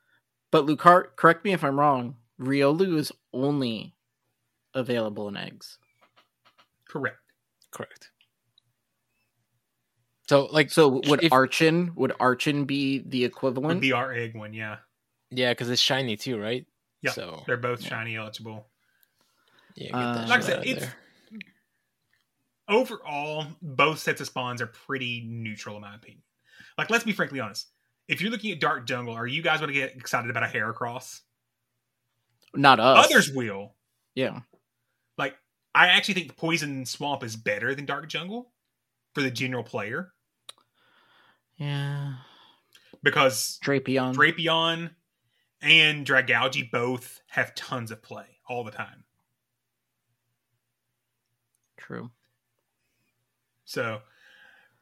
But 0.52 0.66
Lucar 0.66 1.14
correct 1.16 1.46
me 1.46 1.54
if 1.54 1.64
I'm 1.64 1.80
wrong, 1.80 2.18
Riolu 2.40 2.98
is 2.98 3.12
only 3.34 3.96
available 4.74 5.28
in 5.30 5.38
eggs. 5.38 5.78
Correct. 6.90 7.18
Correct. 7.72 8.12
So 10.28 10.46
like 10.52 10.72
So 10.72 11.02
would 11.08 11.24
if- 11.24 11.32
Archen 11.32 11.94
would 11.96 12.12
Archen 12.20 12.66
be 12.66 13.00
the 13.00 13.22
Would 13.22 13.32
equivalent? 13.32 13.82
be 13.82 13.94
our 13.94 14.12
egg 14.14 14.36
one, 14.36 14.54
yeah. 14.54 14.78
yeah, 15.30 15.52
because 15.52 15.70
it's 15.70 15.82
shiny 15.82 16.18
too, 16.18 16.38
right? 16.40 16.66
Yeah, 17.02 17.12
So 17.12 17.44
they're 17.48 17.58
both 17.58 17.82
yeah. 17.82 17.90
shiny 17.90 18.16
eligible. 18.18 18.68
Yeah, 19.76 19.86
get 19.88 19.96
Uh, 19.96 20.14
that 20.16 20.28
Like 20.30 20.40
I 20.42 20.44
said, 20.44 20.66
it's 20.66 20.82
there. 20.82 20.94
overall 22.68 23.48
both 23.62 24.00
sets 24.00 24.22
of 24.22 24.28
spawns 24.28 24.62
are 24.62 24.68
pretty 24.68 25.22
neutral 25.28 25.76
in 25.76 25.82
my 25.82 25.96
opinion. 25.96 26.22
like 26.78 26.90
let's 26.90 27.04
be 27.04 27.12
frankly 27.12 27.40
honest. 27.40 27.68
If 28.08 28.22
you're 28.22 28.32
looking 28.32 28.52
at 28.52 28.60
Dark 28.60 28.86
Jungle, 28.88 29.14
are 29.14 29.28
you 29.28 29.42
guys 29.42 29.60
going 29.60 29.70
to 29.72 29.80
get 29.80 29.96
excited 29.96 30.30
about 30.30 30.44
a 30.44 30.48
Heracross? 30.48 31.22
Not 32.54 32.80
us. 32.80 33.06
Others 33.06 33.32
will. 33.32 33.76
Yeah. 34.16 34.42
Like 35.18 35.36
I 35.74 35.88
actually 35.88 36.16
think 36.16 36.36
Poison 36.36 36.86
Swamp 36.86 37.24
is 37.24 37.36
better 37.38 37.74
than 37.74 37.86
Dark 37.86 38.10
Jungle 38.10 38.52
for 39.14 39.22
the 39.22 39.32
general 39.32 39.64
player 39.64 40.12
Yeah. 41.58 42.16
because 43.04 43.60
Drapion. 43.64 44.14
Drapion 44.16 44.92
and 45.62 46.06
Dragalge 46.06 46.72
both 46.72 47.22
have 47.30 47.54
tons 47.56 47.92
of 47.92 48.02
play 48.02 48.40
all 48.50 48.64
the 48.64 48.72
time. 48.72 49.04
True. 51.92 52.10
So, 53.66 54.00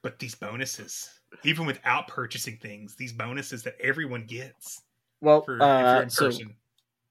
but 0.01 0.19
these 0.19 0.35
bonuses, 0.35 1.09
even 1.43 1.65
without 1.65 2.07
purchasing 2.07 2.57
things, 2.57 2.95
these 2.95 3.13
bonuses 3.13 3.63
that 3.63 3.75
everyone 3.81 4.25
gets 4.25 4.81
Well, 5.21 5.41
for 5.41 5.55
if 5.55 5.59
you're 5.59 5.67
uh, 5.67 6.01
in 6.01 6.09
so 6.09 6.25
person. 6.27 6.55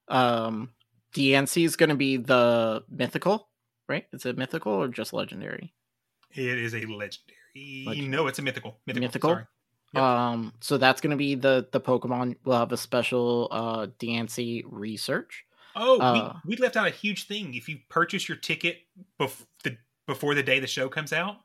um, 0.08 0.70
Diancie 1.14 1.64
is 1.64 1.76
going 1.76 1.88
to 1.90 1.96
be 1.96 2.16
the 2.16 2.84
mythical, 2.88 3.48
right? 3.88 4.06
Is 4.12 4.24
it 4.26 4.38
mythical 4.38 4.72
or 4.72 4.88
just 4.88 5.12
legendary? 5.12 5.74
It 6.32 6.58
is 6.58 6.74
a 6.74 6.84
legendary. 6.86 7.84
Legend- 7.86 8.10
No, 8.10 8.26
it's 8.28 8.38
a 8.38 8.42
mythical. 8.42 8.78
Mythical. 8.86 9.02
Mythical? 9.08 9.42
Yep. 9.94 10.02
Um, 10.02 10.52
so 10.60 10.76
that's 10.76 11.00
going 11.00 11.12
to 11.12 11.16
be 11.16 11.34
the 11.34 11.66
the 11.72 11.80
Pokemon. 11.80 12.36
We'll 12.44 12.58
have 12.58 12.72
a 12.72 12.76
special 12.76 13.48
uh 13.50 13.86
Diancie 13.98 14.62
research. 14.66 15.44
Oh, 15.74 15.98
Uh, 16.00 16.34
we, 16.44 16.56
we 16.56 16.60
left 16.60 16.76
out 16.76 16.86
a 16.86 16.90
huge 16.90 17.26
thing. 17.26 17.54
If 17.54 17.68
you 17.70 17.78
purchase 17.88 18.28
your 18.28 18.36
ticket 18.36 18.80
bef- 19.18 19.46
the, 19.64 19.78
before 20.08 20.34
the 20.34 20.42
day 20.42 20.58
the 20.58 20.66
show 20.66 20.88
comes 20.88 21.12
out, 21.12 21.36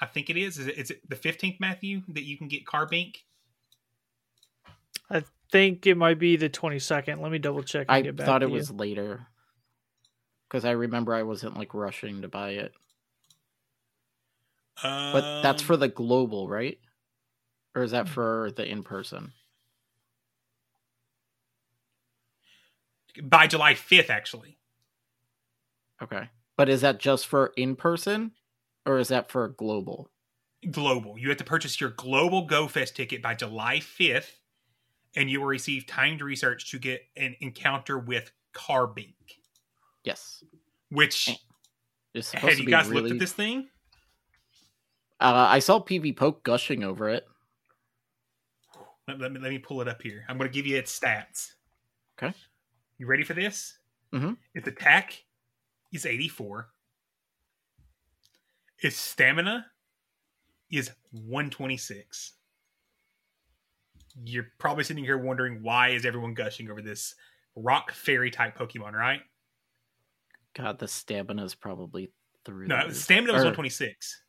I 0.00 0.06
think 0.06 0.30
it 0.30 0.36
is. 0.36 0.58
Is 0.58 0.66
it, 0.66 0.78
is 0.78 0.90
it 0.90 1.08
the 1.08 1.14
fifteenth, 1.14 1.60
Matthew, 1.60 2.02
that 2.08 2.24
you 2.24 2.36
can 2.36 2.48
get 2.48 2.64
Carbink? 2.66 3.16
I 5.08 5.22
think 5.52 5.86
it 5.86 5.94
might 5.96 6.18
be 6.18 6.36
the 6.36 6.50
22nd. 6.50 7.20
Let 7.20 7.30
me 7.30 7.38
double 7.38 7.62
check. 7.62 7.86
And 7.88 7.96
I 7.96 8.00
get 8.00 8.16
back 8.16 8.26
thought 8.26 8.38
to 8.40 8.46
it 8.46 8.48
you. 8.48 8.54
was 8.54 8.72
later 8.72 9.28
because 10.48 10.64
I 10.64 10.72
remember 10.72 11.14
I 11.14 11.22
wasn't 11.22 11.56
like 11.56 11.74
rushing 11.74 12.22
to 12.22 12.28
buy 12.28 12.50
it. 12.50 12.72
But 14.82 15.42
that's 15.42 15.62
Um, 15.62 15.66
for 15.66 15.76
the 15.76 15.88
global, 15.88 16.48
right? 16.48 16.78
Or 17.76 17.82
is 17.82 17.90
Hmm. 17.92 17.96
that 17.96 18.08
for 18.08 18.50
the 18.56 18.66
in 18.66 18.82
person? 18.82 19.32
by 23.22 23.46
July 23.46 23.74
fifth, 23.74 24.10
actually. 24.10 24.58
Okay. 26.02 26.28
But 26.56 26.68
is 26.68 26.80
that 26.80 26.98
just 26.98 27.26
for 27.26 27.52
in 27.56 27.76
person 27.76 28.32
or 28.84 28.98
is 28.98 29.08
that 29.08 29.30
for 29.30 29.48
global? 29.48 30.10
Global. 30.70 31.18
You 31.18 31.28
have 31.28 31.38
to 31.38 31.44
purchase 31.44 31.80
your 31.80 31.90
global 31.90 32.46
Go 32.46 32.66
Fest 32.66 32.96
ticket 32.96 33.22
by 33.22 33.34
July 33.34 33.80
fifth, 33.80 34.40
and 35.14 35.30
you 35.30 35.40
will 35.40 35.48
receive 35.48 35.86
timed 35.86 36.22
research 36.22 36.70
to 36.70 36.78
get 36.78 37.02
an 37.16 37.36
encounter 37.40 37.98
with 37.98 38.32
Carbink. 38.54 39.14
Yes. 40.02 40.42
Which 40.90 41.38
supposed 42.18 42.44
have 42.44 42.58
you 42.58 42.66
guys 42.66 42.88
really... 42.88 43.02
looked 43.02 43.12
at 43.12 43.18
this 43.18 43.32
thing? 43.32 43.68
Uh, 45.20 45.46
I 45.48 45.58
saw 45.58 45.78
PvPoke 45.78 46.42
gushing 46.42 46.84
over 46.84 47.08
it. 47.08 47.26
Let, 49.08 49.20
let 49.20 49.32
me 49.32 49.40
let 49.40 49.50
me 49.50 49.58
pull 49.58 49.80
it 49.82 49.88
up 49.88 50.02
here. 50.02 50.24
I'm 50.28 50.38
going 50.38 50.50
to 50.50 50.54
give 50.54 50.66
you 50.66 50.76
its 50.76 50.98
stats. 50.98 51.52
Okay. 52.18 52.34
You 52.98 53.06
ready 53.06 53.24
for 53.24 53.34
this? 53.34 53.78
Mm-hmm. 54.14 54.32
Its 54.54 54.68
attack 54.68 55.22
is 55.96 56.06
84. 56.06 56.68
Its 58.78 58.96
stamina 58.96 59.66
is 60.70 60.90
126. 61.10 62.34
You're 64.24 64.46
probably 64.58 64.84
sitting 64.84 65.04
here 65.04 65.18
wondering 65.18 65.62
why 65.62 65.88
is 65.90 66.06
everyone 66.06 66.34
gushing 66.34 66.70
over 66.70 66.82
this 66.82 67.14
rock 67.54 67.92
fairy 67.92 68.30
type 68.30 68.56
Pokemon, 68.56 68.92
right? 68.92 69.20
God, 70.54 70.78
the 70.78 70.88
stamina 70.88 71.44
is 71.44 71.54
probably 71.54 72.10
through. 72.44 72.66
No, 72.66 72.88
the 72.88 72.94
stamina 72.94 73.32
was 73.32 73.42
Or 73.42 73.46
126. 73.46 74.22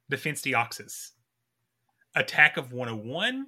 Defense 0.09 0.41
Deoxys. 0.41 1.11
Attack 2.15 2.57
of 2.57 2.71
101, 2.73 3.45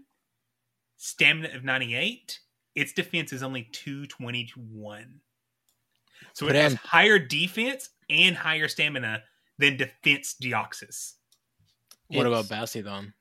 stamina 0.98 1.56
of 1.56 1.64
98. 1.64 2.40
Its 2.76 2.94
defense 2.94 3.34
is 3.34 3.42
only 3.42 3.64
221. 3.72 5.20
So 6.34 6.46
But 6.46 6.56
it 6.56 6.62
has 6.62 6.74
I'm- 6.74 6.80
higher 6.84 7.18
defense 7.18 7.90
and 8.10 8.36
higher 8.38 8.68
stamina 8.68 9.24
than 9.58 9.78
Defense 9.78 10.36
Deoxys. 10.40 11.14
What 12.08 12.28
about 12.28 12.46
It's- 12.46 12.76
Bastiodon? 12.76 13.14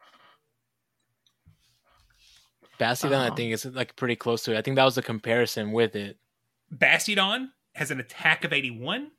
Bastiodon, 2.79 3.13
I 3.15 3.27
Uh-huh. 3.29 3.37
think 3.37 3.53
is 3.53 3.65
like 3.67 3.97
pretty 3.97 4.17
close 4.17 4.43
to 4.45 4.53
it. 4.55 4.59
I 4.59 4.63
think 4.63 4.77
that 4.77 4.85
was 4.85 4.95
the 4.95 5.03
comparison 5.03 5.73
with 5.73 5.97
it. 5.97 6.19
Bastiodon 6.73 7.53
has 7.81 7.91
an 7.91 7.99
attack 7.99 8.45
of 8.45 8.53
81, 8.53 9.11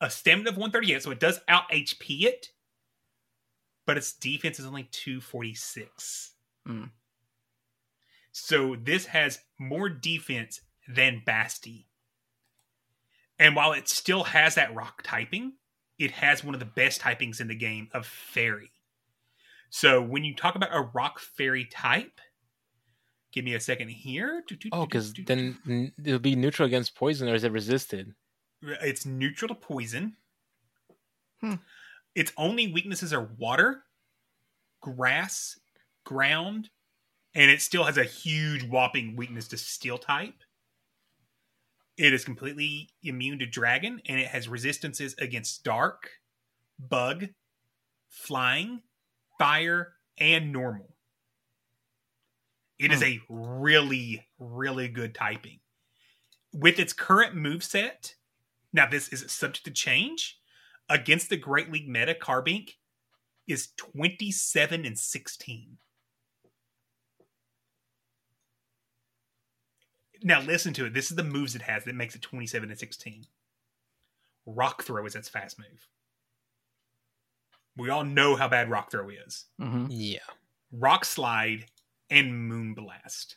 a 0.00 0.10
stamina 0.10 0.50
of 0.50 0.56
138, 0.56 1.00
so 1.00 1.12
it 1.12 1.20
does 1.20 1.40
out 1.46 1.70
HP 1.70 2.24
it, 2.24 2.48
but 3.86 3.96
its 3.96 4.12
defense 4.12 4.58
is 4.58 4.66
only 4.66 4.88
246. 4.90 6.32
Mm. 6.68 6.90
So 8.32 8.74
this 8.74 9.06
has 9.06 9.38
more 9.60 9.88
defense 9.88 10.60
than 10.88 11.22
Basti. 11.24 11.86
And 13.38 13.54
while 13.54 13.72
it 13.72 13.88
still 13.88 14.24
has 14.24 14.56
that 14.56 14.74
rock 14.74 15.02
typing, 15.04 15.52
it 15.96 16.10
has 16.10 16.42
one 16.42 16.54
of 16.54 16.60
the 16.60 16.66
best 16.66 17.00
typings 17.00 17.40
in 17.40 17.46
the 17.46 17.54
game 17.54 17.90
of 17.94 18.06
fairy. 18.06 18.72
So 19.70 20.02
when 20.02 20.24
you 20.24 20.34
talk 20.34 20.56
about 20.56 20.74
a 20.74 20.82
rock 20.82 21.20
fairy 21.20 21.64
type, 21.64 22.20
give 23.32 23.44
me 23.44 23.54
a 23.54 23.60
second 23.60 23.88
here. 23.88 24.42
Oh, 24.72 24.86
because 24.86 25.12
then 25.26 25.92
it'll 26.04 26.18
be 26.18 26.36
neutral 26.36 26.66
against 26.66 26.94
poison, 26.94 27.28
or 27.28 27.34
is 27.34 27.44
it 27.44 27.52
resisted? 27.52 28.14
It's 28.62 29.06
neutral 29.06 29.48
to 29.48 29.54
poison. 29.54 30.16
Hmm. 31.40 31.54
Its 32.14 32.32
only 32.36 32.72
weaknesses 32.72 33.12
are 33.12 33.30
water, 33.38 33.84
grass, 34.80 35.58
ground, 36.04 36.70
and 37.34 37.50
it 37.50 37.62
still 37.62 37.84
has 37.84 37.96
a 37.96 38.04
huge 38.04 38.64
whopping 38.64 39.16
weakness 39.16 39.48
to 39.48 39.56
steel 39.56 39.98
type. 39.98 40.34
It 41.96 42.12
is 42.12 42.24
completely 42.24 42.90
immune 43.02 43.38
to 43.40 43.46
dragon, 43.46 44.00
and 44.06 44.18
it 44.18 44.28
has 44.28 44.48
resistances 44.48 45.14
against 45.18 45.64
dark, 45.64 46.10
bug, 46.78 47.28
flying, 48.08 48.82
fire, 49.38 49.92
and 50.18 50.52
normal. 50.52 50.94
It 52.80 52.90
is 52.92 53.00
Hmm. 53.00 53.04
a 53.04 53.20
really, 53.28 54.26
really 54.38 54.88
good 54.88 55.14
typing. 55.14 55.60
With 56.52 56.78
its 56.78 56.92
current 56.94 57.34
move 57.36 57.62
set, 57.62 58.14
now 58.72 58.86
this 58.86 59.08
is 59.08 59.30
subject 59.30 59.64
to 59.66 59.70
change. 59.70 60.38
Against 60.88 61.28
the 61.28 61.36
Great 61.36 61.70
League 61.70 61.88
meta, 61.88 62.14
Carbink 62.14 62.76
is 63.46 63.68
27 63.76 64.84
and 64.86 64.98
16. 64.98 65.78
Now 70.22 70.40
listen 70.40 70.72
to 70.74 70.86
it. 70.86 70.94
This 70.94 71.10
is 71.10 71.16
the 71.16 71.22
moves 71.24 71.54
it 71.54 71.62
has 71.62 71.84
that 71.84 71.94
makes 71.94 72.14
it 72.14 72.22
27 72.22 72.70
and 72.70 72.78
16. 72.78 73.26
Rock 74.46 74.82
Throw 74.82 75.04
is 75.06 75.14
its 75.14 75.28
fast 75.28 75.58
move. 75.58 75.86
We 77.76 77.88
all 77.90 78.04
know 78.04 78.36
how 78.36 78.48
bad 78.48 78.70
Rock 78.70 78.90
Throw 78.90 79.08
is. 79.10 79.46
hmm 79.58 79.86
Yeah. 79.90 80.18
Rock 80.72 81.04
Slide 81.04 81.66
and 82.10 82.48
Moon 82.48 82.74
Blast. 82.74 83.36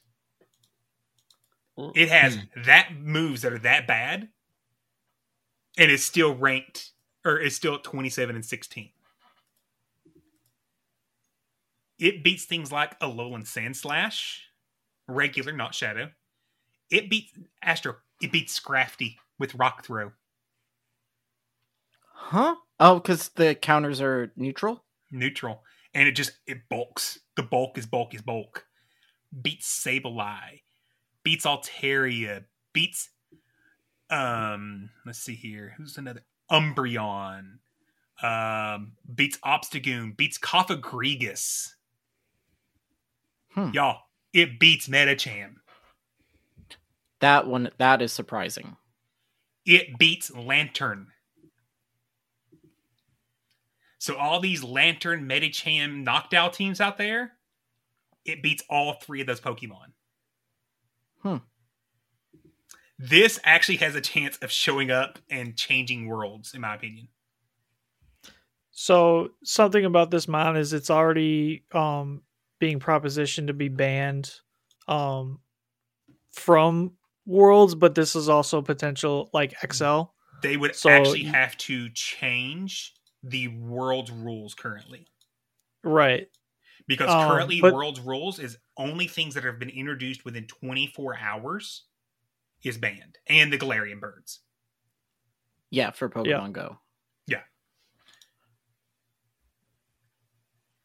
Mm. 1.78 1.92
It 1.96 2.10
has 2.10 2.36
hmm. 2.36 2.62
that 2.66 2.90
moves 3.00 3.42
that 3.42 3.54
are 3.54 3.60
that 3.60 3.88
bad, 3.88 4.30
and 5.78 5.92
is 5.92 6.04
still 6.04 6.36
ranked 6.36 6.92
or 7.26 7.40
is 7.40 7.56
still 7.56 7.76
at 7.76 7.84
27 7.84 8.36
and 8.36 8.46
16. 8.46 8.90
It 12.00 12.24
beats 12.24 12.46
things 12.46 12.72
like 12.72 13.00
Alolan 13.00 13.46
Sandslash, 13.46 14.40
regular, 15.08 15.54
not 15.54 15.74
Shadow. 15.74 16.10
It 16.90 17.10
beats 17.10 17.32
Astro. 17.62 17.96
It 18.22 18.32
beats 18.32 18.60
Scrafty 18.60 19.16
with 19.40 19.56
Rock 19.56 19.86
Throw. 19.86 20.12
Huh? 22.12 22.56
Oh, 22.80 22.96
because 22.96 23.30
the 23.30 23.56
counters 23.56 24.02
are 24.02 24.32
neutral. 24.36 24.84
neutral, 25.12 25.64
and 25.94 26.08
it 26.08 26.14
just 26.14 26.32
it 26.46 26.68
bulks. 26.70 27.20
The 27.36 27.44
bulk 27.44 27.78
is 27.78 27.86
bulk 27.86 28.14
is 28.14 28.22
bulk. 28.22 28.66
Beats 29.42 29.84
Sableye, 29.84 30.62
beats 31.24 31.46
Altaria, 31.46 32.46
beats 32.74 33.10
um. 34.10 34.90
Let's 35.06 35.20
see 35.20 35.36
here. 35.36 35.74
Who's 35.78 35.98
another 35.98 36.24
Umbreon? 36.52 37.58
Um, 38.22 38.94
beats 39.14 39.38
Obstagoon, 39.44 40.16
beats 40.16 40.38
Cofagrigus. 40.38 41.70
Hmm. 43.50 43.72
Y'all, 43.74 44.02
it 44.34 44.60
beats 44.60 44.88
Medicham. 44.88 45.56
That 47.20 47.48
one 47.48 47.70
that 47.78 48.02
is 48.02 48.12
surprising. 48.12 48.76
It 49.66 49.98
beats 49.98 50.30
Lanturn. 50.36 51.08
So 54.04 54.18
all 54.18 54.42
these 54.42 54.66
Lanturn, 54.66 55.30
Medicham, 55.30 56.04
Knockdown 56.04 56.52
teams 56.52 56.82
out 56.82 56.98
there, 56.98 57.38
it 58.26 58.44
beats 58.44 58.62
all 58.70 58.96
three 58.96 59.22
of 59.22 59.28
those 59.28 59.40
Pokemon. 59.40 59.94
Hmm. 61.22 61.38
This 63.00 63.40
actually 63.46 63.78
has 63.78 63.96
a 63.96 64.02
chance 64.02 64.38
of 64.40 64.52
showing 64.52 64.92
up 64.92 65.20
and 65.30 65.56
changing 65.56 66.10
worlds, 66.10 66.54
in 66.54 66.60
my 66.60 66.76
opinion. 66.76 67.08
So 68.72 69.30
something 69.46 69.86
about 69.86 70.12
this 70.12 70.28
mon 70.28 70.58
is 70.58 70.74
it's 70.74 70.90
already 70.90 71.64
um 71.72 72.24
being 72.60 72.82
propositioned 72.82 73.48
to 73.48 73.54
be 73.54 73.70
banned 73.70 74.34
um 74.90 75.40
from 76.34 76.92
worlds, 77.26 77.74
but 77.74 77.96
this 77.96 78.18
is 78.18 78.28
also 78.28 78.62
potential 78.62 79.30
like 79.34 79.54
XL. 79.72 80.02
They 80.42 80.58
would 80.58 80.76
So 80.76 80.90
actually 80.90 81.24
have 81.24 81.56
to 81.60 81.90
change 81.92 82.96
the 83.24 83.48
world's 83.48 84.12
rules 84.12 84.54
currently. 84.54 85.08
Right. 85.84 86.30
Because 86.88 87.10
Um, 87.10 87.30
currently 87.30 87.62
but- 87.62 87.74
world's 87.74 88.00
rules 88.02 88.40
is 88.40 88.58
only 88.78 89.08
things 89.08 89.34
that 89.36 89.44
have 89.46 89.60
been 89.60 89.70
introduced 89.70 90.26
within 90.26 90.46
24 90.48 91.18
hours 91.18 91.84
is 92.64 92.78
banned. 92.78 93.18
And 93.28 93.52
the 93.54 93.58
Galarian 93.58 94.00
birds. 94.02 94.42
Yeah, 95.70 95.92
for 95.92 96.10
Pokemon 96.10 96.28
Yeah. 96.28 96.50
Go. 96.50 96.80
Yeah. 97.28 97.44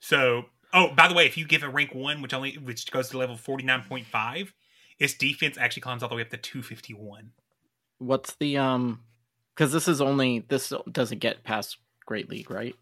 So, 0.01 0.45
oh, 0.73 0.95
by 0.95 1.09
the 1.09 1.15
way, 1.15 1.27
if 1.27 1.37
you 1.37 1.45
give 1.47 1.63
a 1.63 1.69
rank 1.69 1.95
one, 1.95 2.23
which 2.23 2.33
only 2.35 2.57
which 2.59 2.91
goes 2.91 3.09
to 3.11 3.19
level 3.19 3.37
forty 3.37 3.65
nine 3.65 3.83
point 3.83 4.07
five, 4.07 4.53
its 4.99 5.15
defense 5.15 5.59
actually 5.59 5.83
climbs 5.83 6.03
all 6.03 6.09
the 6.09 6.15
way 6.15 6.23
up 6.23 6.31
to 6.31 6.37
two 6.37 6.63
fifty 6.63 6.95
one. 6.95 7.33
What's 7.99 8.35
the 8.37 8.57
um 8.59 9.03
cuz 9.57 9.73
this 9.73 9.89
is 9.89 10.01
only 10.01 10.41
this 10.49 10.73
doesn't 10.91 11.19
get 11.19 11.43
past 11.45 11.79
Great 12.09 12.31
League, 12.31 12.51
right? 12.51 12.75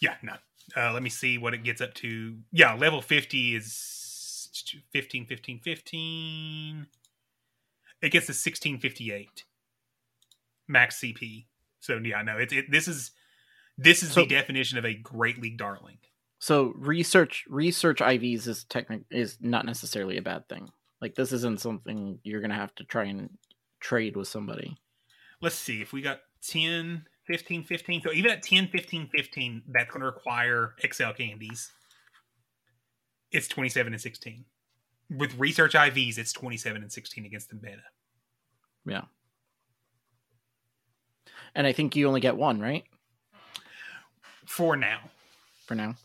Yeah, 0.00 0.14
no. 0.22 0.34
Uh, 0.76 0.92
let 0.92 1.02
me 1.02 1.10
see 1.10 1.36
what 1.36 1.52
it 1.52 1.64
gets 1.64 1.80
up 1.80 1.94
to. 1.94 2.36
Yeah, 2.52 2.74
level 2.74 3.02
fifty 3.02 3.56
is 3.56 4.82
15, 4.92 5.26
15, 5.26 5.58
15. 5.60 6.86
It 8.02 8.12
gets 8.12 8.26
to 8.26 8.32
sixteen 8.32 8.78
fifty 8.78 9.10
eight 9.12 9.44
max 10.68 11.00
CP. 11.00 11.46
So 11.80 11.98
yeah, 12.02 12.22
no, 12.22 12.38
it's 12.38 12.52
it. 12.52 12.70
This 12.70 12.86
is 12.86 13.10
this 13.76 14.02
is 14.04 14.12
So- 14.12 14.20
the 14.22 14.28
definition 14.28 14.78
of 14.78 14.84
a 14.84 14.94
Great 14.94 15.40
League 15.42 15.58
darling. 15.58 15.98
So 16.38 16.72
research 16.76 17.44
research 17.48 17.98
IVs 18.00 18.46
is 18.46 18.64
technic 18.64 19.02
is 19.10 19.38
not 19.40 19.64
necessarily 19.66 20.18
a 20.18 20.22
bad 20.22 20.48
thing. 20.48 20.70
Like 21.00 21.14
this 21.16 21.32
isn't 21.32 21.60
something 21.60 22.20
you're 22.22 22.40
going 22.40 22.50
to 22.50 22.56
have 22.56 22.74
to 22.76 22.84
try 22.84 23.04
and 23.04 23.30
trade 23.80 24.16
with 24.16 24.28
somebody. 24.28 24.76
let's 25.42 25.56
see 25.56 25.80
if 25.82 25.92
we 25.92 26.00
got 26.02 26.20
10 26.42 27.06
15 27.26 27.64
15 27.64 28.02
so 28.02 28.12
even 28.12 28.30
at 28.30 28.42
10 28.42 28.68
15 28.68 29.08
15 29.08 29.62
that's 29.68 29.90
going 29.90 30.00
to 30.00 30.06
require 30.06 30.74
excel 30.82 31.12
candies. 31.12 31.72
It's 33.32 33.48
27 33.48 33.92
and 33.92 34.00
16 34.00 34.44
with 35.10 35.38
research 35.38 35.74
ivs 35.74 36.18
it's 36.18 36.32
27 36.32 36.82
and 36.82 36.92
16 36.92 37.24
against 37.24 37.48
the 37.48 37.56
beta 37.56 37.82
Yeah. 38.84 39.02
And 41.54 41.66
I 41.66 41.72
think 41.72 41.96
you 41.96 42.06
only 42.06 42.20
get 42.20 42.36
one, 42.36 42.60
right? 42.60 42.84
for 44.46 44.76
now. 44.76 45.00
For 45.66 45.74
now. 45.74 45.96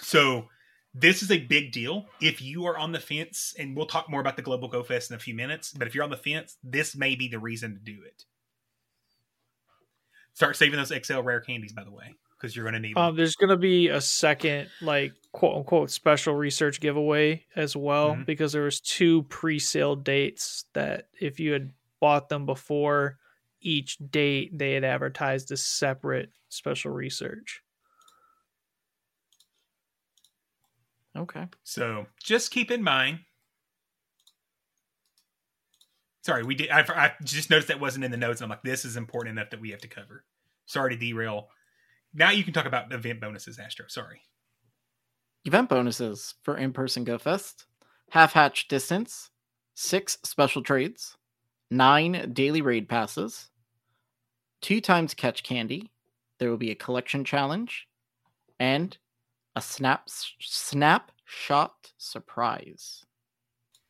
so 0.00 0.48
this 0.94 1.22
is 1.22 1.30
a 1.30 1.38
big 1.38 1.72
deal. 1.72 2.06
If 2.20 2.40
you 2.40 2.66
are 2.66 2.76
on 2.76 2.92
the 2.92 2.98
fence 2.98 3.54
and 3.58 3.76
we'll 3.76 3.86
talk 3.86 4.08
more 4.10 4.20
about 4.20 4.36
the 4.36 4.42
global 4.42 4.66
go 4.66 4.82
fest 4.82 5.10
in 5.10 5.16
a 5.16 5.20
few 5.20 5.34
minutes 5.34 5.72
but 5.72 5.86
if 5.86 5.94
you're 5.94 6.04
on 6.04 6.10
the 6.10 6.16
fence 6.16 6.56
this 6.64 6.96
may 6.96 7.14
be 7.14 7.28
the 7.28 7.38
reason 7.38 7.74
to 7.74 7.80
do 7.80 8.02
it 8.04 8.24
start 10.36 10.54
saving 10.56 10.76
those 10.78 10.90
excel 10.90 11.22
rare 11.22 11.40
candies 11.40 11.72
by 11.72 11.82
the 11.82 11.90
way 11.90 12.14
because 12.32 12.54
you're 12.54 12.64
going 12.64 12.74
to 12.74 12.78
need 12.80 12.94
them. 12.94 13.02
Um, 13.02 13.16
there's 13.16 13.34
going 13.36 13.48
to 13.50 13.56
be 13.56 13.88
a 13.88 14.00
second, 14.00 14.68
like 14.82 15.14
quote 15.32 15.56
unquote, 15.56 15.90
special 15.90 16.34
research 16.34 16.80
giveaway 16.80 17.46
as 17.56 17.74
well 17.74 18.14
Mhm. 18.14 18.26
because 18.26 18.52
there 18.52 18.62
was 18.64 18.80
two 18.80 19.22
pre-sale 19.24 19.96
dates 19.96 20.66
that 20.74 21.08
if 21.18 21.40
you 21.40 21.52
had 21.52 21.72
bought 22.00 22.28
them 22.28 22.44
before 22.46 23.18
each 23.62 23.96
date, 24.10 24.56
they 24.56 24.74
had 24.74 24.84
advertised 24.84 25.50
a 25.50 25.56
separate 25.56 26.30
special 26.50 26.92
research. 26.92 27.62
Okay. 31.16 31.48
So 31.64 32.06
just 32.22 32.50
keep 32.50 32.70
in 32.70 32.82
mind. 32.82 33.20
Sorry, 36.26 36.42
we 36.42 36.56
did. 36.56 36.70
I, 36.70 36.80
I 36.80 37.12
just 37.22 37.50
noticed 37.50 37.68
that 37.68 37.78
wasn't 37.78 38.04
in 38.04 38.10
the 38.10 38.16
notes. 38.16 38.40
And 38.40 38.46
I'm 38.46 38.50
like, 38.50 38.64
this 38.64 38.84
is 38.84 38.96
important 38.96 39.38
enough 39.38 39.50
that 39.50 39.60
we 39.60 39.70
have 39.70 39.80
to 39.82 39.88
cover. 39.88 40.24
Sorry 40.64 40.92
to 40.92 41.00
derail. 41.00 41.50
Now 42.12 42.30
you 42.30 42.42
can 42.42 42.52
talk 42.52 42.66
about 42.66 42.92
event 42.92 43.20
bonuses, 43.20 43.60
Astro. 43.60 43.86
Sorry. 43.86 44.22
Event 45.44 45.68
bonuses 45.68 46.34
for 46.42 46.56
in-person 46.56 47.04
Go 47.04 47.16
Fest. 47.16 47.66
Half 48.10 48.32
hatch 48.32 48.66
distance, 48.66 49.30
6 49.76 50.18
special 50.24 50.64
trades, 50.64 51.16
9 51.70 52.32
daily 52.32 52.60
raid 52.60 52.88
passes, 52.88 53.50
2 54.62 54.80
times 54.80 55.14
catch 55.14 55.44
candy. 55.44 55.92
There 56.40 56.50
will 56.50 56.56
be 56.56 56.72
a 56.72 56.76
collection 56.76 57.24
challenge 57.24 57.86
and 58.58 58.98
a 59.54 59.62
snap 59.62 60.08
snapshot 60.40 61.92
surprise. 61.98 63.04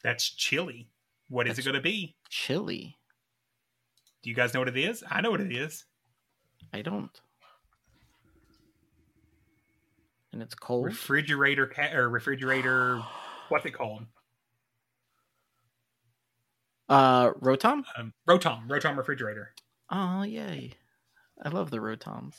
That's 0.03 0.29
chili. 0.29 0.91
What 1.29 1.47
is 1.47 1.57
That's- 1.57 1.67
it 1.67 1.71
going 1.71 1.83
to 1.83 1.89
be? 1.89 2.17
Chili. 2.29 2.97
Do 4.23 4.31
you 4.31 4.37
guys 4.37 4.55
know 4.55 4.61
what 4.61 4.69
it 4.69 4.77
is? 4.77 5.03
I 5.11 5.21
know 5.21 5.31
what 5.31 5.41
it 5.41 5.53
is. 5.55 5.85
I 6.73 6.83
don't. 6.83 7.21
And 10.33 10.43
it's 10.43 10.55
cold. 10.55 10.85
Refrigerator 10.87 11.67
ca- 11.67 11.95
or 11.95 12.09
refrigerator. 12.09 13.03
What's 13.49 13.65
it 13.67 13.71
called? 13.73 14.05
Uh 16.89 17.31
Rotom? 17.35 17.85
Um, 17.97 18.13
Rotom. 18.29 18.69
Rotom 18.69 18.97
refrigerator. 18.97 19.53
Oh 19.91 20.23
yay. 20.23 20.73
I 21.43 21.49
love 21.49 21.71
the 21.71 21.79
Rotoms. 21.79 22.35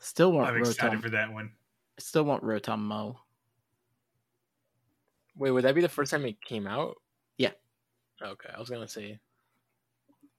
Still 0.00 0.32
want 0.32 0.48
Rotom. 0.50 0.54
I'm 0.56 0.60
excited 0.60 1.02
for 1.02 1.10
that 1.10 1.32
one. 1.32 1.52
I 1.98 2.00
still 2.02 2.24
want 2.24 2.42
Rotom 2.42 2.80
Mow. 2.80 3.18
Wait, 5.36 5.50
would 5.50 5.64
that 5.64 5.74
be 5.74 5.80
the 5.80 5.88
first 5.88 6.10
time 6.10 6.24
it 6.26 6.40
came 6.40 6.66
out? 6.66 6.96
Yeah. 7.38 7.52
Okay, 8.22 8.50
I 8.54 8.58
was 8.58 8.70
gonna 8.70 8.88
say. 8.88 9.18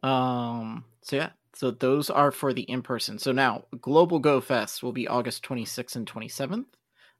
Um. 0.03 0.85
So 1.01 1.15
yeah. 1.17 1.29
So 1.53 1.71
those 1.71 2.09
are 2.09 2.31
for 2.31 2.53
the 2.53 2.63
in 2.63 2.81
person. 2.81 3.17
So 3.17 3.31
now 3.31 3.63
Global 3.79 4.19
Go 4.19 4.41
Fest 4.41 4.83
will 4.83 4.91
be 4.91 5.07
August 5.07 5.43
26th 5.43 5.95
and 5.95 6.05
27th. 6.05 6.65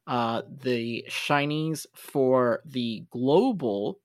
Uh, 0.08 0.42
the 0.62 1.06
shinies 1.10 1.86
for 1.96 2.62
the 2.66 3.06
global 3.12 4.00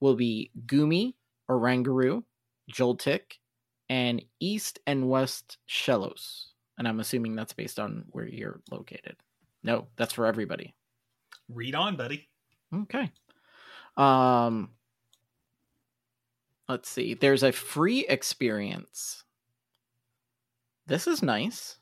will 0.00 0.14
be 0.14 0.50
Goomy, 0.66 1.14
Oranguru, 1.50 2.22
Joltik, 2.72 3.38
and 3.88 4.24
East 4.40 4.78
and 4.86 5.10
West 5.10 5.58
Shellos. 5.68 6.46
And 6.78 6.88
I'm 6.88 7.00
assuming 7.00 7.34
that's 7.34 7.52
based 7.52 7.78
on 7.78 8.04
where 8.10 8.26
you're 8.26 8.60
located. 8.70 9.16
No, 9.62 9.88
that's 9.96 10.14
for 10.14 10.26
everybody. 10.26 10.74
Read 11.48 11.74
on, 11.74 11.96
buddy. 11.96 12.28
Okay. 12.74 13.10
Um 13.96 14.70
let's 16.68 16.88
see. 16.88 17.14
There's 17.14 17.42
a 17.42 17.52
free 17.52 18.06
experience. 18.06 19.24
This 20.86 21.06
is 21.06 21.22
nice. 21.22 21.76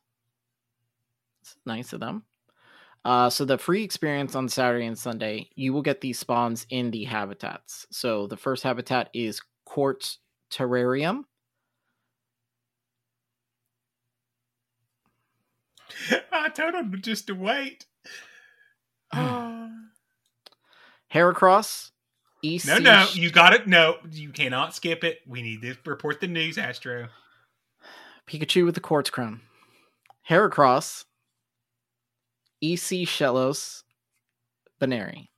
It's 1.43 1.57
nice 1.65 1.93
of 1.93 2.01
them. 2.01 2.25
Uh, 3.05 3.31
so 3.31 3.45
the 3.45 3.57
free 3.57 3.83
experience 3.83 4.35
on 4.35 4.49
Saturday 4.49 4.85
and 4.85 4.99
Sunday, 4.99 5.49
you 5.55 5.73
will 5.73 5.83
get 5.83 6.01
these 6.01 6.19
spawns 6.19 6.67
in 6.69 6.91
the 6.91 7.05
habitats. 7.05 7.87
So 7.91 8.27
the 8.27 8.37
first 8.37 8.63
habitat 8.63 9.09
is 9.15 9.41
Quartz 9.65 10.19
Terrarium. 10.51 11.25
I 16.33 16.51
told 16.51 16.75
him 16.75 16.95
just 17.01 17.27
to 17.29 17.35
wait. 17.35 17.87
Heracross. 21.15 21.91
EC 22.43 22.65
No, 22.67 22.79
no, 22.79 23.07
you 23.13 23.31
got 23.31 23.53
it. 23.53 23.67
No, 23.67 23.99
you 24.11 24.31
cannot 24.31 24.75
skip 24.75 25.05
it. 25.05 25.19
We 25.27 25.43
need 25.43 25.61
to 25.63 25.77
report 25.85 26.21
the 26.21 26.27
news, 26.27 26.57
Astro. 26.57 27.09
Pikachu 28.27 28.65
with 28.65 28.75
the 28.75 28.81
quartz 28.81 29.11
crown. 29.11 29.41
Heracross. 30.29 31.05
East 32.63 32.87
Sea 32.87 33.05
Shellos. 33.05 33.83
Baneri. 34.81 35.29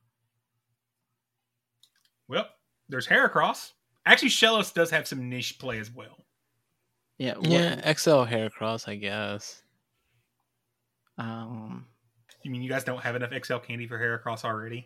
Well, 2.29 2.47
there's 2.87 3.07
Heracross. 3.07 3.71
Actually, 4.05 4.29
Shellos 4.29 4.73
does 4.73 4.91
have 4.91 5.07
some 5.07 5.29
niche 5.29 5.59
play 5.59 5.79
as 5.79 5.91
well. 5.91 6.25
Yeah. 7.17 7.35
what- 7.35 7.49
Yeah, 7.49 7.93
XL 7.93 8.23
Heracross, 8.25 8.87
I 8.87 8.95
guess. 8.95 9.61
Um, 11.17 11.87
You 12.43 12.51
mean 12.51 12.61
you 12.61 12.69
guys 12.69 12.83
don't 12.83 13.01
have 13.03 13.15
enough 13.15 13.31
XL 13.33 13.57
candy 13.57 13.87
for 13.87 13.97
Heracross 13.99 14.43
already? 14.45 14.85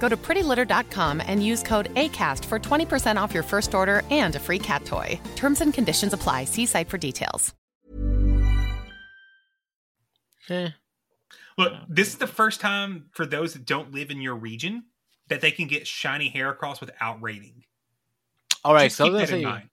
Go 0.00 0.08
to 0.08 0.16
prettylitter.com 0.16 1.22
and 1.24 1.44
use 1.44 1.62
code 1.62 1.94
ACAST 1.94 2.44
for 2.46 2.58
20% 2.58 3.22
off 3.22 3.32
your 3.32 3.44
first 3.44 3.74
order 3.74 4.02
and 4.10 4.34
a 4.34 4.40
free 4.40 4.58
cat 4.58 4.84
toy. 4.84 5.20
Terms 5.36 5.60
and 5.60 5.72
conditions 5.72 6.12
apply. 6.12 6.46
See 6.46 6.66
site 6.66 6.88
for 6.88 6.98
details. 6.98 7.54
Eh. 10.48 10.70
Look, 11.56 11.72
this 11.88 12.08
is 12.08 12.16
the 12.16 12.26
first 12.26 12.60
time 12.60 13.06
for 13.12 13.24
those 13.24 13.52
that 13.52 13.64
don't 13.64 13.92
live 13.92 14.10
in 14.10 14.20
your 14.20 14.34
region 14.34 14.84
that 15.28 15.40
they 15.40 15.52
can 15.52 15.68
get 15.68 15.86
shiny 15.86 16.30
Heracross 16.30 16.80
without 16.80 17.22
rating. 17.22 17.64
All 18.64 18.74
right, 18.74 18.86
Just 18.86 18.96
so 18.96 19.04
keep 19.04 19.12
that 19.14 19.30
in 19.30 19.44
mind. 19.44 19.68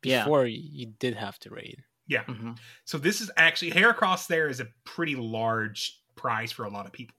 before 0.00 0.46
you, 0.46 0.60
you 0.62 0.86
did 0.98 1.14
have 1.14 1.38
to 1.40 1.50
raid. 1.50 1.82
Yeah. 2.06 2.24
Mm-hmm. 2.24 2.52
So 2.84 2.98
this 2.98 3.20
is 3.20 3.30
actually 3.36 3.72
Heracross 3.72 4.26
There 4.26 4.48
is 4.48 4.60
a 4.60 4.68
pretty 4.84 5.14
large 5.14 6.00
prize 6.16 6.50
for 6.50 6.64
a 6.64 6.70
lot 6.70 6.86
of 6.86 6.92
people. 6.92 7.14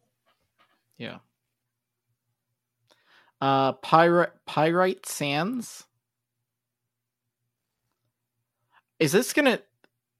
Yeah. 0.97 1.17
Uh, 3.43 3.73
Pyrite 3.73 4.31
Pyrite 4.45 5.05
Sands. 5.05 5.85
Is 8.99 9.11
this 9.11 9.33
gonna? 9.33 9.59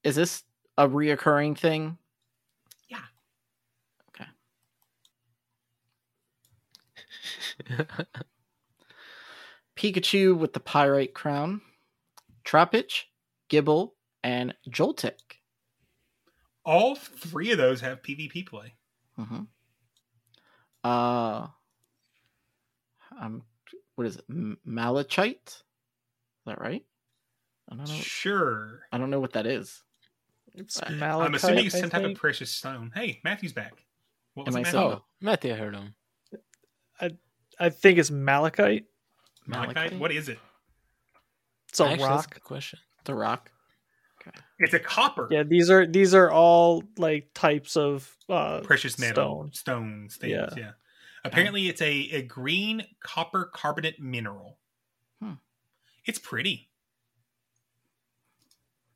Is 0.04 0.18
this 0.18 0.44
a 0.78 0.90
reoccurring 0.90 1.58
thing? 1.58 1.98
Yeah. 2.90 2.98
Okay. 4.10 4.26
Pikachu 9.78 10.38
with 10.38 10.52
the 10.52 10.60
Pyrite 10.60 11.14
Crown, 11.14 11.62
Trapinch, 12.44 13.04
Gible, 13.50 13.92
and 14.22 14.54
Joltik. 14.70 15.40
All 16.66 16.96
three 16.96 17.52
of 17.54 17.58
those 17.58 17.80
have 17.80 18.02
PvP 18.02 18.46
play. 18.46 18.74
Mm-hmm. 19.18 19.44
Uh, 20.84 21.48
um, 23.22 23.44
what 23.96 24.08
is 24.08 24.18
it? 24.18 24.26
Malachite? 24.66 25.48
Is 25.48 25.64
that 26.46 26.60
right? 26.62 26.84
I 27.72 27.76
don't 27.76 27.88
know. 27.88 27.94
Sure. 27.96 28.82
I 28.92 28.98
don't 28.98 29.10
know 29.10 29.20
what 29.20 29.34
that 29.34 29.46
is. 29.46 29.82
It's 30.54 30.82
Uh, 30.82 30.86
I'm 31.02 31.34
assuming 31.34 31.66
it's 31.66 31.80
some 31.80 31.90
type 31.90 32.04
of 32.06 32.16
precious 32.16 32.52
stone. 32.52 32.92
Hey, 32.94 33.20
Matthew's 33.24 33.54
back. 33.54 33.74
What 34.34 34.46
was 34.48 34.56
Am 34.56 34.60
it, 34.60 34.68
I 34.68 34.72
Matthew? 34.72 34.80
so- 34.80 35.02
Oh, 35.02 35.06
Matthew 35.22 35.54
heard 35.56 35.76
him. 35.76 35.96
I, 37.00 37.12
I 37.60 37.70
think 37.70 37.98
it's 38.00 38.12
malachite. 38.12 38.86
Malachite? 39.48 39.98
What 40.00 40.12
is 40.12 40.30
it? 40.30 40.40
It's 41.70 41.80
a 41.80 41.86
Actually, 41.86 41.98
that's 41.98 42.04
a 42.08 42.16
rock. 42.16 42.34
good 42.34 42.44
question. 42.44 42.80
The 43.06 43.16
rock. 43.16 43.52
Okay. 44.22 44.38
It's 44.60 44.74
a 44.74 44.80
copper. 44.80 45.28
Yeah, 45.32 45.44
these 45.44 45.70
are 45.70 45.86
these 45.88 46.14
are 46.14 46.32
all 46.32 46.84
like 46.98 47.30
types 47.34 47.76
of 47.76 48.16
uh 48.30 48.62
precious 48.62 48.98
metal 49.00 49.50
stone. 49.52 49.54
stones 49.54 50.16
things. 50.18 50.32
Yeah. 50.32 50.50
Yeah. 50.56 50.72
Apparently, 51.26 51.68
it's 51.70 51.82
a, 51.82 51.92
a 52.12 52.22
green 52.24 52.86
copper 53.02 53.46
carbonate 53.54 54.00
mineral. 54.00 54.58
Hmm. 55.22 55.34
It's 56.06 56.20
pretty. 56.20 56.70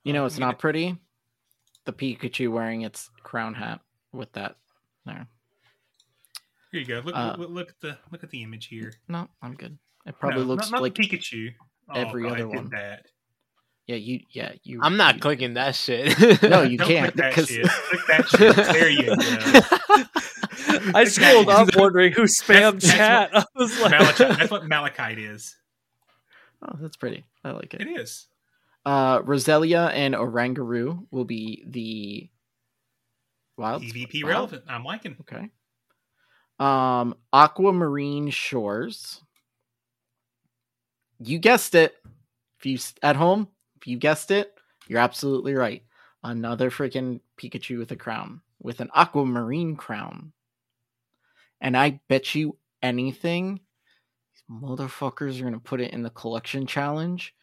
You 0.03 0.13
know, 0.13 0.25
it's 0.25 0.37
not 0.37 0.59
pretty. 0.59 0.97
The 1.85 1.93
Pikachu 1.93 2.51
wearing 2.51 2.81
its 2.81 3.09
crown 3.23 3.53
hat 3.53 3.79
with 4.11 4.31
that 4.33 4.57
there. 5.05 5.27
Here 6.71 6.81
you 6.81 6.85
go. 6.85 7.01
Look, 7.03 7.15
Uh, 7.15 7.35
look, 7.37 7.49
look 7.49 7.69
at 7.69 7.79
the 7.79 7.97
look 8.11 8.23
at 8.23 8.29
the 8.29 8.43
image 8.43 8.67
here. 8.67 8.93
No, 9.07 9.29
I'm 9.41 9.53
good. 9.55 9.77
It 10.05 10.19
probably 10.19 10.41
No, 10.41 10.47
looks 10.47 10.69
not, 10.69 10.77
not 10.77 10.81
like 10.83 10.93
Pikachu. 10.95 11.53
Oh, 11.89 11.93
every 11.93 12.23
God, 12.23 12.33
other 12.33 12.43
it 12.47 12.51
did 12.51 12.55
one. 12.57 12.69
That. 12.71 13.05
Yeah, 13.85 13.95
you. 13.95 14.19
Yeah, 14.31 14.51
you. 14.63 14.81
I'm 14.83 14.97
not 14.97 15.15
you- 15.15 15.21
clicking 15.21 15.53
that 15.53 15.75
shit. 15.75 16.07
No, 16.43 16.63
you 16.63 16.77
Don't 16.77 16.87
can't. 16.89 17.13
click 17.13 17.15
that 17.15 17.33
'cause- 17.33 17.47
shit. 17.47 17.67
Click 17.67 18.01
that 18.07 18.27
shit. 18.27 18.55
There 18.55 18.89
you 18.89 19.15
go. 20.03 20.03
I 20.95 21.03
scrolled 21.05 21.49
up 21.49 21.69
wondering 21.75 22.13
who 22.13 22.23
spammed 22.23 22.81
That's- 22.81 22.93
chat. 22.93 23.29
I 23.33 23.45
was 23.55 23.79
like, 23.79 23.91
Malachite. 23.91 24.17
That's 24.37 24.51
what 24.51 24.65
malachite 24.65 25.19
is. 25.19 25.55
Oh, 26.61 26.75
that's 26.79 26.97
pretty. 26.97 27.23
I 27.43 27.51
like 27.51 27.73
it. 27.75 27.81
It 27.81 27.87
is. 28.01 28.27
Uh, 28.85 29.21
Roselia 29.21 29.91
and 29.93 30.15
Oranguru 30.15 31.05
will 31.11 31.25
be 31.25 31.63
the 31.67 32.29
wild 33.57 33.83
EVP 33.83 34.23
wild? 34.23 34.29
relevant. 34.33 34.63
I'm 34.67 34.83
liking. 34.83 35.15
Okay. 35.21 35.49
Um, 36.59 37.15
Aquamarine 37.31 38.31
Shores. 38.31 39.21
You 41.19 41.37
guessed 41.39 41.75
it. 41.75 41.95
If 42.59 42.65
you 42.65 42.79
at 43.03 43.15
home, 43.15 43.47
if 43.79 43.85
you 43.87 43.97
guessed 43.97 44.31
it, 44.31 44.53
you're 44.87 44.99
absolutely 44.99 45.53
right. 45.53 45.83
Another 46.23 46.71
freaking 46.71 47.19
Pikachu 47.39 47.77
with 47.77 47.91
a 47.91 47.95
crown, 47.95 48.41
with 48.61 48.79
an 48.81 48.89
aquamarine 48.95 49.75
crown. 49.75 50.31
And 51.61 51.75
I 51.75 51.99
bet 52.07 52.35
you 52.35 52.57
anything, 52.81 53.61
these 54.33 54.61
motherfuckers 54.61 55.39
are 55.39 55.43
gonna 55.43 55.59
put 55.59 55.81
it 55.81 55.91
in 55.91 56.03
the 56.03 56.09
collection 56.09 56.67
challenge, 56.67 57.33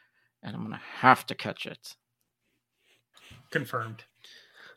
and 0.42 0.54
I'm 0.54 0.62
gonna 0.62 0.80
have 1.00 1.26
to 1.26 1.34
catch 1.34 1.66
it. 1.66 1.96
Confirmed. 3.50 4.04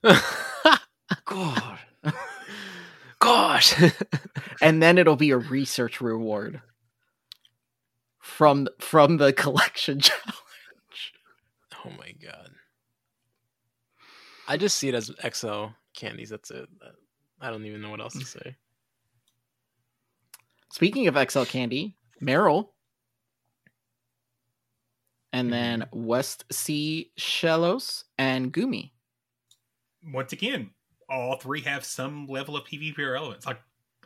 God. 1.25 1.79
God. 3.19 3.63
and 4.61 4.81
then 4.81 4.97
it'll 4.97 5.15
be 5.15 5.31
a 5.31 5.37
research 5.37 6.01
reward 6.01 6.61
from 8.19 8.67
from 8.79 9.17
the 9.17 9.33
collection 9.33 9.99
challenge. 9.99 11.13
Oh 11.85 11.91
my 11.97 12.11
god. 12.11 12.51
I 14.47 14.57
just 14.57 14.77
see 14.77 14.89
it 14.89 14.95
as 14.95 15.11
XL 15.33 15.65
candies. 15.93 16.29
That's 16.29 16.51
it. 16.51 16.69
I 17.41 17.49
don't 17.49 17.65
even 17.65 17.81
know 17.81 17.89
what 17.89 17.99
else 17.99 18.13
to 18.13 18.25
say. 18.25 18.55
Speaking 20.77 21.07
of 21.07 21.17
XL 21.31 21.41
candy, 21.45 21.95
Marill. 22.21 22.69
And 25.33 25.51
then 25.51 25.87
West 25.91 26.45
Sea 26.51 27.09
Shellos 27.17 28.03
and 28.19 28.53
Goomy. 28.53 28.91
Once 30.13 30.33
again, 30.33 30.69
all 31.09 31.37
three 31.37 31.61
have 31.61 31.83
some 31.83 32.27
level 32.27 32.55
of 32.55 32.65
PvP 32.65 32.95
relevance. 32.99 33.47
Like 33.47 33.59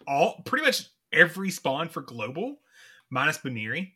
all 0.07 0.41
pretty 0.45 0.63
much 0.65 0.85
every 1.11 1.49
spawn 1.49 1.89
for 1.89 2.03
global, 2.03 2.61
minus 3.09 3.39
Baneri. 3.39 3.91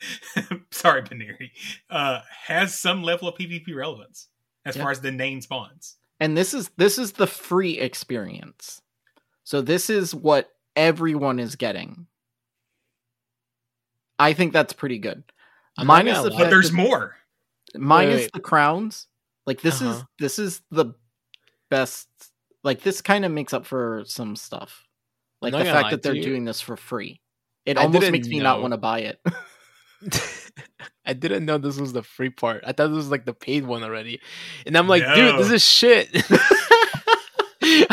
Sorry, 0.70 1.02
Baneri. 1.02 1.50
Uh, 1.90 2.20
has 2.46 2.78
some 2.78 3.02
level 3.02 3.26
of 3.26 3.34
PvP 3.34 3.74
relevance 3.74 4.28
as 4.64 4.76
Yeah. 4.76 4.82
far 4.82 4.92
as 4.92 5.00
the 5.00 5.10
name 5.10 5.40
spawns. 5.40 5.96
And 6.20 6.36
this 6.36 6.54
is 6.54 6.68
this 6.76 6.98
is 6.98 7.14
the 7.14 7.26
free 7.26 7.80
experience. 7.80 8.80
So 9.42 9.60
this 9.60 9.90
is 9.90 10.14
what 10.14 10.52
everyone 10.78 11.38
is 11.38 11.56
getting. 11.56 12.06
I 14.18 14.32
think 14.32 14.52
that's 14.52 14.72
pretty 14.72 14.98
good. 14.98 15.22
I'm 15.76 15.86
Minus 15.86 16.22
the 16.22 16.30
lie. 16.30 16.38
But 16.38 16.50
there's 16.50 16.70
that- 16.70 16.76
more. 16.76 17.16
minus 17.76 18.14
Wait, 18.14 18.20
wait. 18.22 18.32
the 18.32 18.40
crowns. 18.40 19.06
Like 19.46 19.60
this 19.60 19.76
is 19.76 19.82
Uh-huh. 19.96 20.02
this 20.18 20.38
is 20.38 20.62
the 20.70 20.94
best 21.70 22.08
like 22.64 22.82
this 22.82 23.00
kind 23.02 23.24
of 23.24 23.32
makes 23.32 23.52
up 23.54 23.66
for 23.66 24.02
some 24.06 24.36
stuff. 24.36 24.84
Like 25.40 25.52
the 25.52 25.64
fact 25.64 25.90
that 25.90 26.02
they're 26.02 26.14
you. 26.14 26.22
doing 26.22 26.44
this 26.44 26.60
for 26.60 26.76
free. 26.76 27.20
It 27.64 27.78
I 27.78 27.82
almost 27.82 28.00
didn't 28.00 28.12
makes 28.12 28.28
me 28.28 28.40
not 28.40 28.60
want 28.60 28.72
to 28.72 28.78
buy 28.78 29.00
it. 29.00 29.20
I 31.06 31.12
didn't 31.12 31.44
know 31.44 31.58
this 31.58 31.78
was 31.78 31.92
the 31.92 32.02
free 32.02 32.30
part. 32.30 32.62
I 32.66 32.72
thought 32.72 32.88
this 32.88 32.96
was 32.96 33.10
like 33.10 33.24
the 33.24 33.32
paid 33.34 33.64
one 33.66 33.82
already. 33.82 34.20
And 34.66 34.76
I'm 34.76 34.88
like, 34.88 35.02
dude, 35.14 35.38
this 35.38 35.50
is 35.50 35.64
shit. 35.64 36.08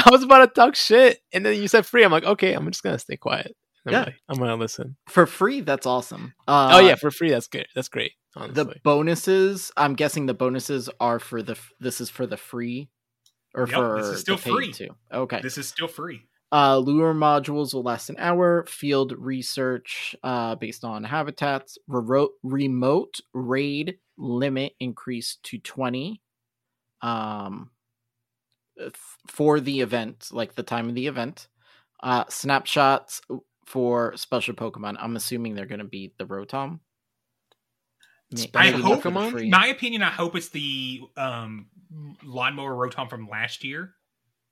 I 0.07 0.09
was 0.11 0.23
about 0.23 0.39
to 0.39 0.47
talk 0.47 0.75
shit. 0.75 1.19
And 1.33 1.45
then 1.45 1.59
you 1.61 1.67
said 1.67 1.85
free. 1.85 2.03
I'm 2.03 2.11
like, 2.11 2.23
okay, 2.25 2.53
I'm 2.53 2.65
just 2.71 2.83
gonna 2.83 2.99
stay 2.99 3.17
quiet. 3.17 3.55
I'm 3.87 3.93
Yeah. 3.93 4.03
like, 4.03 4.15
I'm 4.29 4.37
gonna 4.39 4.55
listen. 4.55 4.95
for 5.09 5.25
free, 5.25 5.61
that's 5.61 5.85
awesome. 5.85 6.33
Uh, 6.47 6.69
oh 6.73 6.79
yeah, 6.79 6.95
for 6.95 7.11
free, 7.11 7.29
that's 7.29 7.47
good. 7.47 7.67
That's 7.75 7.89
great. 7.89 8.13
Honestly. 8.37 8.63
the 8.65 8.75
bonuses. 8.83 9.71
I'm 9.77 9.93
guessing 9.95 10.25
the 10.25 10.33
bonuses 10.33 10.89
are 10.99 11.19
for 11.19 11.41
the. 11.41 11.57
This 11.79 12.01
is 12.01 12.09
for 12.09 12.25
the 12.27 12.35
free, 12.37 12.89
or 13.53 13.67
Yep, 13.67 13.75
for 13.75 13.97
this 14.01 14.07
is 14.07 14.19
still 14.21 14.35
the 14.37 14.41
free. 14.41 14.73
too. 14.73 14.89
Okay. 15.13 15.39
This 15.41 15.57
is 15.57 15.67
still 15.67 15.87
free. 15.87 16.21
Uh, 16.51 16.77
lure 16.77 17.13
modules 17.13 17.73
will 17.73 17.83
last 17.83 18.09
an 18.09 18.15
hour. 18.19 18.65
Field 18.67 19.13
research 19.17 20.15
uh, 20.23 20.55
based 20.55 20.83
on 20.83 21.03
habitats. 21.03 21.77
Rero- 21.87 22.29
remote 22.43 23.19
raid 23.33 23.97
limit 24.17 24.73
increased 24.79 25.43
to 25.43 25.57
20 25.57 26.21
um, 27.01 27.69
f- 27.71 27.74
for 29.27 29.59
the 29.59 29.81
event, 29.81 30.29
like 30.31 30.55
the 30.55 30.63
time 30.63 30.89
of 30.89 30.95
the 30.95 31.07
event. 31.07 31.47
Uh, 32.03 32.25
snapshots 32.29 33.21
for 33.65 34.15
special 34.17 34.53
Pokemon. 34.53 34.95
I'm 34.99 35.15
assuming 35.15 35.55
they're 35.55 35.65
going 35.65 35.79
to 35.79 35.85
be 35.85 36.13
the 36.17 36.25
Rotom. 36.25 36.79
May- 38.31 38.49
I 38.55 38.71
hope, 38.71 39.01
for 39.03 39.11
the 39.11 39.29
free. 39.31 39.49
my 39.49 39.67
opinion, 39.67 40.01
I 40.03 40.09
hope 40.09 40.35
it's 40.35 40.49
the 40.49 41.01
um, 41.15 41.67
lawnmower 42.23 42.73
Rotom 42.73 43.09
from 43.09 43.29
last 43.29 43.63
year 43.63 43.93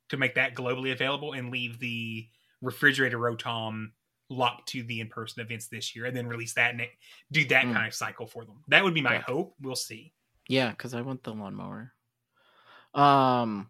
to 0.08 0.16
make 0.16 0.34
that 0.36 0.54
globally 0.54 0.92
available 0.92 1.32
and 1.32 1.50
leave 1.50 1.78
the 1.80 2.26
refrigerator 2.62 3.18
Rotom 3.18 3.88
locked 4.30 4.68
to 4.70 4.82
the 4.84 5.00
in-person 5.00 5.42
events 5.42 5.68
this 5.68 5.94
year, 5.94 6.06
and 6.06 6.16
then 6.16 6.26
release 6.26 6.54
that 6.54 6.70
and 6.70 6.80
it- 6.80 6.90
do 7.30 7.44
that 7.46 7.66
Mm. 7.66 7.74
kind 7.74 7.86
of 7.86 7.94
cycle 7.94 8.26
for 8.26 8.44
them. 8.44 8.62
That 8.68 8.82
would 8.84 8.94
be 8.94 9.02
my 9.02 9.16
Okay. 9.16 9.24
hope. 9.26 9.54
We'll 9.60 9.76
see. 9.76 10.14
Yeah, 10.48 10.70
because 10.70 10.94
I 10.94 11.02
want 11.02 11.22
the 11.24 11.34
lawnmower. 11.34 11.92
Um, 12.94 13.68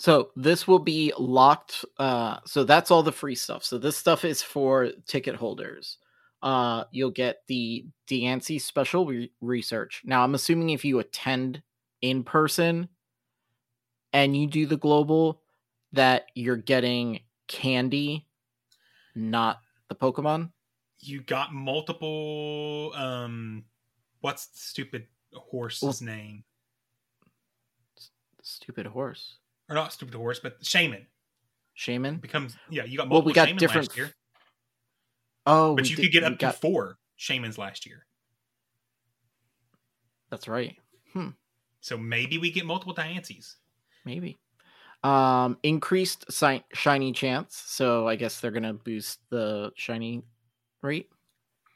so 0.00 0.30
this 0.34 0.66
will 0.66 0.78
be 0.78 1.12
locked. 1.18 1.84
Uh, 1.98 2.38
so 2.46 2.64
that's 2.64 2.90
all 2.90 3.02
the 3.02 3.12
free 3.12 3.34
stuff. 3.34 3.62
So 3.62 3.76
this 3.76 3.98
stuff 3.98 4.24
is 4.24 4.40
for 4.40 4.92
ticket 5.06 5.36
holders. 5.36 5.98
Uh, 6.42 6.84
you'll 6.90 7.10
get 7.10 7.42
the 7.48 7.84
Diancie 8.08 8.62
special 8.62 9.04
re- 9.04 9.30
research. 9.42 10.00
Now, 10.06 10.24
I'm 10.24 10.34
assuming 10.34 10.70
if 10.70 10.86
you 10.86 11.00
attend 11.00 11.60
in 12.00 12.24
person 12.24 12.88
and 14.14 14.34
you 14.34 14.46
do 14.46 14.64
the 14.64 14.78
global, 14.78 15.42
that 15.92 16.28
you're 16.34 16.56
getting 16.56 17.20
candy, 17.46 18.26
not 19.14 19.60
the 19.90 19.94
Pokemon. 19.94 20.50
You 21.00 21.20
got 21.20 21.52
multiple. 21.52 22.94
Um, 22.94 23.64
what's 24.22 24.46
the 24.46 24.60
stupid 24.60 25.08
horse's 25.34 26.00
name? 26.00 26.44
Stupid 28.40 28.86
horse. 28.86 29.36
Or 29.70 29.74
not 29.74 29.92
stupid 29.92 30.14
horse, 30.14 30.40
but 30.40 30.60
Shaymin 30.62 31.06
Shaymin. 31.78 32.20
becomes. 32.20 32.56
Yeah, 32.68 32.84
you 32.84 32.96
got 32.98 33.04
Well, 33.08 33.22
multiple 33.22 33.26
we 33.30 33.32
got 33.34 33.48
Shaymin 33.48 33.58
different 33.58 33.88
last 33.88 33.96
year, 33.96 34.12
Oh, 35.46 35.76
but 35.76 35.88
you 35.88 35.96
did- 35.96 36.02
could 36.02 36.12
get 36.12 36.24
up 36.24 36.38
got- 36.38 36.52
to 36.54 36.58
four 36.58 36.98
Shaymins 37.18 37.56
last 37.56 37.86
year. 37.86 38.04
That's 40.30 40.46
right. 40.48 40.76
Hmm. 41.12 41.30
So 41.80 41.96
maybe 41.96 42.38
we 42.38 42.50
get 42.50 42.66
multiple 42.66 42.94
Diancies. 42.94 43.54
Maybe. 44.04 44.38
Um, 45.02 45.58
increased 45.62 46.30
si- 46.30 46.64
shiny 46.74 47.12
chance. 47.12 47.56
So 47.56 48.06
I 48.06 48.16
guess 48.16 48.40
they're 48.40 48.50
gonna 48.50 48.74
boost 48.74 49.20
the 49.30 49.72
shiny 49.76 50.22
rate. 50.82 51.10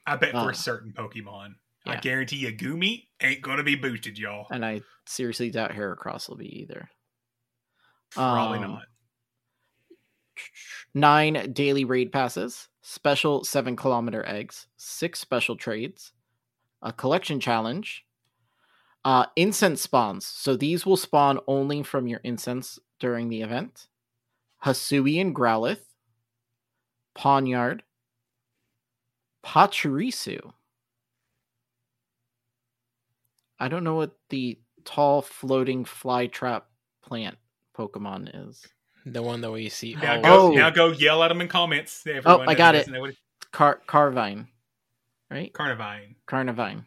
I 0.07 0.17
bet 0.17 0.33
for 0.33 0.39
Uh, 0.39 0.49
a 0.51 0.55
certain 0.55 0.93
Pokemon. 0.93 1.55
I 1.87 1.97
guarantee 1.97 2.37
you, 2.37 2.53
Goomy 2.53 3.09
ain't 3.21 3.43
gonna 3.43 3.63
be 3.63 3.75
boosted, 3.77 4.19
y'all. 4.19 4.47
And 4.51 4.65
I 4.65 4.81
seriously 5.07 5.51
doubt 5.51 5.71
Heracross 5.73 6.29
will 6.29 6.37
be 6.37 6.61
either. 6.61 6.91
Probably 8.15 8.59
Um, 8.59 8.71
not. 8.71 8.83
Nine 10.95 11.53
daily 11.53 11.85
raid 11.85 12.13
passes, 12.13 12.69
special 12.83 13.45
seven 13.45 13.75
kilometer 13.77 14.25
eggs, 14.27 14.69
six 14.77 15.19
special 15.19 15.57
trades, 15.57 16.13
a 16.83 16.93
collection 16.93 17.41
challenge, 17.41 18.07
uh, 19.05 19.27
incense 19.37 19.83
spawns. 19.83 20.25
So 20.25 20.57
these 20.57 20.87
will 20.87 20.97
spawn 20.97 21.41
only 21.49 21.83
from 21.83 22.07
your 22.07 22.21
incense 22.23 22.79
during 23.01 23.29
the 23.29 23.43
event. 23.43 23.89
Hisui 24.65 25.21
and 25.21 25.35
Growlithe, 25.35 25.85
Ponyta, 27.17 27.81
Pachirisu. 29.45 30.53
I 33.59 33.69
don't 33.69 33.85
know 33.85 33.97
what 33.97 34.17
the 34.31 34.59
tall 34.85 35.23
floating 35.23 35.85
flytrap 35.85 36.63
plant 37.03 37.37
Pokemon 37.77 38.49
is. 38.49 38.67
the 39.07 39.23
one 39.23 39.41
that 39.43 39.51
we 39.51 39.69
see. 39.69 39.95
Now 39.97 40.17
all 40.17 40.23
go, 40.23 40.47
Oh. 40.47 40.51
now 40.53 40.71
go 40.71 40.93
yell 40.93 41.23
at 41.23 41.29
them 41.29 41.41
in 41.43 41.49
comments. 41.49 42.03
Oh, 42.25 42.41
I 42.41 42.55
got 42.55 42.75
it. 42.75 42.89
what 42.89 43.15
Car 43.53 43.81
Carvine, 43.87 44.49
right? 45.31 45.53
Carnivine. 45.53 46.17
Carnivine. 46.27 46.87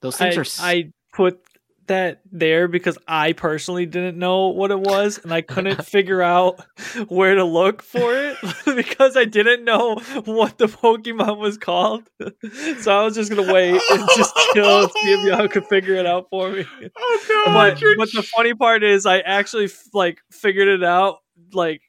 Those 0.00 0.16
things 0.16 0.36
I, 0.36 0.38
are. 0.38 0.42
s- 0.42 0.60
I 0.62 0.90
put 1.12 1.40
that 1.86 2.20
there 2.32 2.68
because 2.68 2.96
I 3.06 3.32
personally 3.32 3.86
didn't 3.86 4.18
know 4.18 4.48
what 4.48 4.70
it 4.70 4.80
was 4.80 5.18
and 5.18 5.32
I 5.32 5.40
couldn't 5.42 5.84
figure 5.86 6.22
out 6.22 6.60
where 7.08 7.34
to 7.34 7.44
look 7.44 7.82
for 7.82 8.14
it 8.14 8.36
because 8.76 9.16
I 9.16 9.24
didn't 9.24 9.64
know 9.64 9.96
what 10.24 10.58
the 10.58 10.66
Pokemon 10.66 11.38
was 11.38 11.58
called. 11.58 12.04
So 12.80 12.96
I 12.98 13.04
was 13.04 13.14
just 13.14 13.30
gonna 13.30 13.52
wait 13.52 13.80
and 13.90 14.08
just 14.16 14.34
chill 14.52 14.82
and 14.82 14.90
see 14.90 15.12
if 15.12 15.26
y'all 15.26 15.48
could 15.48 15.66
figure 15.66 15.94
it 15.94 16.06
out 16.06 16.28
for 16.30 16.50
me. 16.50 16.66
Oh 16.96 17.42
But, 17.46 17.80
but 17.98 18.12
the 18.12 18.22
funny 18.22 18.54
part 18.54 18.82
is 18.82 19.06
I 19.06 19.20
actually 19.20 19.68
like 19.92 20.20
figured 20.30 20.68
it 20.68 20.84
out 20.84 21.18
like 21.52 21.82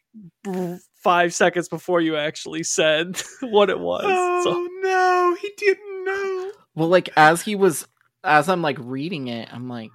five 1.04 1.34
seconds 1.34 1.70
before 1.70 2.02
you 2.02 2.16
actually 2.16 2.64
said 2.64 3.22
what 3.42 3.70
it 3.70 3.80
was. 3.80 4.04
So 4.44 4.54
Oh 4.54 4.68
no, 4.82 5.38
he 5.42 5.52
didn't 5.58 6.06
know. 6.06 6.52
well, 6.76 6.88
like 6.90 7.10
as 7.18 7.42
he 7.42 7.56
was, 7.56 7.88
as 8.26 8.50
I'm 8.50 8.62
like 8.62 8.78
reading 8.80 9.28
it, 9.28 9.48
I'm 9.54 9.70
like, 9.70 9.92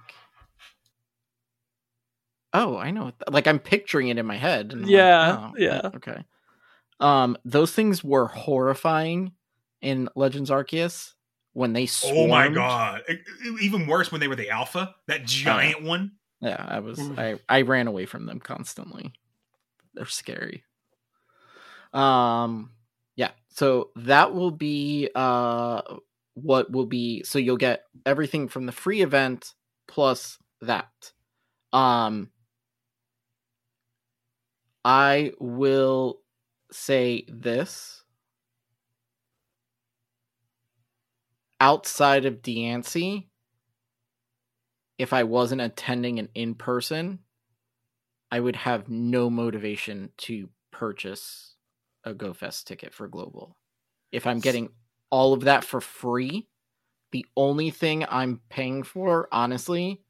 oh, 2.53 2.77
I 2.77 2.91
know. 2.91 3.05
what 3.05 3.19
th- 3.19 3.33
Like 3.33 3.47
I'm 3.47 3.59
picturing 3.59 4.09
it 4.09 4.17
in 4.17 4.25
my 4.25 4.37
head. 4.37 4.71
And 4.73 4.73
I'm 4.73 4.81
like, 4.81 4.89
Yeah, 4.91 5.37
oh, 5.37 5.53
yeah. 5.57 5.81
Okay. 5.95 6.23
Um, 6.99 7.37
those 7.45 7.71
things 7.73 8.03
were 8.03 8.27
horrifying 8.27 9.31
in 9.81 10.09
Legends 10.15 10.49
Arceus 10.49 11.13
when 11.53 11.73
they 11.73 11.85
swarmed. 11.87 12.19
Oh 12.19 12.27
my 12.27 12.47
god! 12.49 13.01
Even 13.61 13.87
worse 13.87 14.11
when 14.11 14.21
they 14.21 14.27
were 14.27 14.35
the 14.35 14.51
alpha, 14.51 14.95
that 15.07 15.25
giant 15.25 15.81
one. 15.81 16.13
Yeah, 16.41 16.63
I 16.67 16.79
was 16.79 16.99
I 17.17 17.39
I 17.49 17.61
ran 17.63 17.87
away 17.87 18.05
from 18.05 18.25
them 18.25 18.39
constantly. 18.39 19.13
They're 19.93 20.05
scary. 20.05 20.63
Um 21.93 22.71
yeah, 23.15 23.31
so 23.49 23.89
that 23.95 24.33
will 24.33 24.51
be 24.51 25.09
uh 25.13 25.81
what 26.33 26.71
will 26.71 26.85
be 26.85 27.23
so 27.23 27.39
you'll 27.39 27.57
get 27.57 27.83
everything 28.05 28.47
from 28.47 28.65
the 28.65 28.71
free 28.71 29.01
event 29.01 29.53
plus 29.87 30.37
that. 30.61 31.11
Um 31.73 32.29
I 34.83 35.33
will 35.39 36.21
say 36.71 37.25
this. 37.27 38.03
Outside 41.59 42.25
of 42.25 42.41
Diancie, 42.41 43.27
if 44.97 45.13
I 45.13 45.23
wasn't 45.23 45.61
attending 45.61 46.17
an 46.17 46.29
in 46.33 46.55
person, 46.55 47.19
I 48.31 48.39
would 48.39 48.55
have 48.55 48.89
no 48.89 49.29
motivation 49.29 50.09
to 50.19 50.49
purchase 50.71 51.55
a 52.03 52.13
GoFest 52.13 52.63
ticket 52.63 52.93
for 52.93 53.07
Global. 53.07 53.55
If 54.11 54.25
I'm 54.25 54.39
getting 54.39 54.69
all 55.11 55.33
of 55.33 55.41
that 55.41 55.63
for 55.63 55.81
free, 55.81 56.47
the 57.11 57.25
only 57.35 57.69
thing 57.69 58.05
I'm 58.09 58.39
paying 58.49 58.83
for, 58.83 59.27
honestly, 59.31 60.01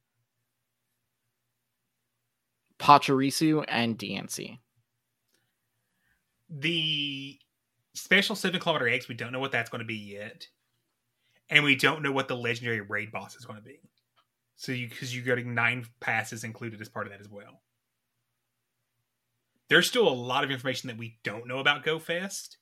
Pachirisu 2.79 3.65
and 3.67 3.97
Diancie. 3.97 4.59
The 6.49 7.39
special 7.93 8.35
seven 8.35 8.59
kilometer 8.59 8.87
eggs, 8.87 9.07
we 9.07 9.15
don't 9.15 9.31
know 9.31 9.39
what 9.39 9.51
that's 9.51 9.69
going 9.69 9.79
to 9.79 9.85
be 9.85 9.95
yet, 9.95 10.47
and 11.49 11.63
we 11.63 11.75
don't 11.75 12.03
know 12.03 12.11
what 12.11 12.27
the 12.27 12.35
legendary 12.35 12.81
raid 12.81 13.11
boss 13.11 13.35
is 13.35 13.45
going 13.45 13.57
to 13.59 13.65
be. 13.65 13.79
So 14.55 14.71
you 14.71 14.87
because 14.87 15.15
you're 15.15 15.25
getting 15.25 15.55
nine 15.55 15.87
passes 15.99 16.43
included 16.43 16.81
as 16.81 16.89
part 16.89 17.07
of 17.07 17.11
that 17.13 17.21
as 17.21 17.29
well. 17.29 17.61
There's 19.69 19.87
still 19.87 20.07
a 20.07 20.13
lot 20.13 20.43
of 20.43 20.51
information 20.51 20.87
that 20.87 20.97
we 20.97 21.17
don't 21.23 21.47
know 21.47 21.59
about 21.59 21.85
GoFest 21.85 22.57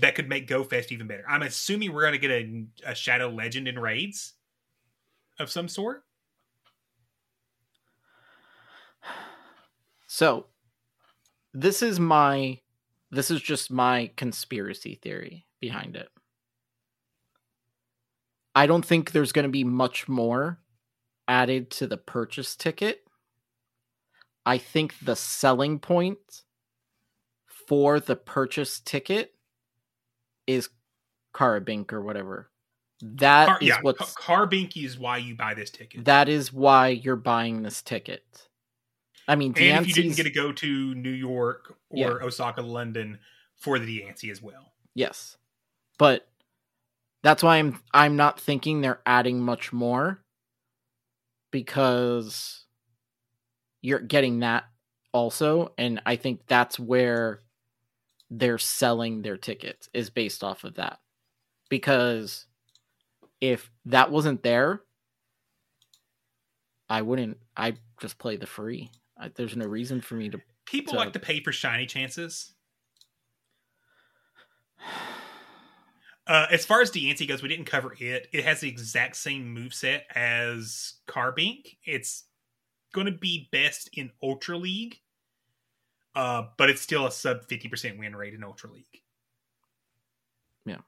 that 0.00 0.14
could 0.14 0.28
make 0.28 0.48
GoFest 0.48 0.92
even 0.92 1.06
better. 1.06 1.24
I'm 1.28 1.42
assuming 1.42 1.92
we're 1.92 2.02
going 2.02 2.12
to 2.12 2.18
get 2.18 2.30
a, 2.30 2.64
a 2.90 2.94
Shadow 2.94 3.28
Legend 3.28 3.68
in 3.68 3.78
raids 3.78 4.34
of 5.38 5.50
some 5.50 5.68
sort. 5.68 6.04
So, 10.06 10.46
this 11.52 11.82
is 11.82 11.98
my 12.00 12.60
this 13.10 13.30
is 13.30 13.40
just 13.40 13.70
my 13.70 14.10
conspiracy 14.16 14.98
theory 15.00 15.46
behind 15.60 15.96
it. 15.96 16.08
I 18.54 18.66
don't 18.66 18.84
think 18.84 19.12
there's 19.12 19.32
going 19.32 19.44
to 19.44 19.50
be 19.50 19.64
much 19.64 20.08
more 20.08 20.58
added 21.28 21.70
to 21.72 21.86
the 21.86 21.96
purchase 21.96 22.56
ticket. 22.56 23.06
I 24.44 24.58
think 24.58 24.94
the 25.02 25.16
selling 25.16 25.78
point 25.78 26.42
for 27.46 28.00
the 28.00 28.16
purchase 28.16 28.80
ticket 28.80 29.35
is 30.46 30.68
Karabink 31.34 31.92
or 31.92 32.00
whatever. 32.02 32.50
That 33.02 33.46
Car, 33.48 33.58
is 33.60 33.68
yeah, 33.68 33.78
what's 33.82 34.14
Carbinky 34.14 34.84
is 34.84 34.98
why 34.98 35.18
you 35.18 35.34
buy 35.34 35.52
this 35.54 35.70
ticket. 35.70 36.06
that 36.06 36.28
is 36.28 36.52
why 36.52 36.88
you're 36.88 37.16
buying 37.16 37.62
this 37.62 37.82
ticket. 37.82 38.48
I 39.28 39.34
mean, 39.36 39.52
and 39.58 39.82
if 39.82 39.88
you 39.88 39.94
didn't 40.02 40.16
get 40.16 40.22
to 40.22 40.30
go 40.30 40.52
to 40.52 40.94
New 40.94 41.10
York 41.10 41.76
or 41.90 41.98
Yeah. 41.98 42.08
Osaka, 42.22 42.62
London 42.62 43.18
for 43.56 43.78
the 43.78 43.86
Diancie 44.00 44.30
as 44.30 44.40
well. 44.40 44.72
Yes. 44.94 45.36
But 45.98 46.26
that's 47.22 47.42
why 47.42 47.56
I'm 47.58 47.82
I'm 47.92 48.16
not 48.16 48.40
thinking 48.40 48.80
they're 48.80 49.00
adding 49.04 49.40
much 49.40 49.72
more 49.72 50.22
because 51.50 52.64
you're 53.82 53.98
getting 53.98 54.40
that 54.40 54.64
also 55.12 55.72
and 55.76 56.00
I 56.06 56.16
think 56.16 56.46
that's 56.46 56.78
where 56.78 57.42
they're 58.30 58.58
selling 58.58 59.22
their 59.22 59.36
tickets 59.36 59.88
is 59.94 60.10
based 60.10 60.42
off 60.42 60.64
of 60.64 60.74
that. 60.74 60.98
Because 61.68 62.46
if 63.40 63.70
that 63.86 64.10
wasn't 64.10 64.42
there, 64.42 64.82
I 66.88 67.02
wouldn't 67.02 67.38
I 67.56 67.76
just 68.00 68.18
play 68.18 68.36
the 68.36 68.46
free. 68.46 68.90
I, 69.18 69.28
there's 69.34 69.56
no 69.56 69.66
reason 69.66 70.00
for 70.00 70.14
me 70.14 70.28
to 70.30 70.40
People 70.66 70.94
to- 70.94 70.98
like 70.98 71.12
to 71.12 71.18
pay 71.20 71.40
for 71.42 71.52
shiny 71.52 71.86
chances. 71.86 72.54
Uh, 76.28 76.46
as 76.50 76.66
far 76.66 76.80
as 76.80 76.90
Diancie 76.90 77.28
goes, 77.28 77.40
we 77.40 77.48
didn't 77.48 77.66
cover 77.66 77.94
it. 78.00 78.26
It 78.32 78.44
has 78.44 78.58
the 78.58 78.68
exact 78.68 79.14
same 79.14 79.48
move 79.48 79.72
set 79.72 80.06
as 80.12 80.94
Carbink. 81.06 81.76
It's 81.84 82.24
going 82.92 83.06
to 83.06 83.12
be 83.12 83.48
best 83.52 83.88
in 83.92 84.10
Ultra 84.20 84.56
League, 84.56 84.98
uh, 86.16 86.48
but 86.56 86.68
it's 86.68 86.80
still 86.80 87.06
a 87.06 87.12
sub 87.12 87.44
fifty 87.44 87.68
percent 87.68 87.98
win 87.98 88.16
rate 88.16 88.34
in 88.34 88.42
Ultra 88.42 88.72
League. 88.72 89.02
Yeah. 90.64 90.78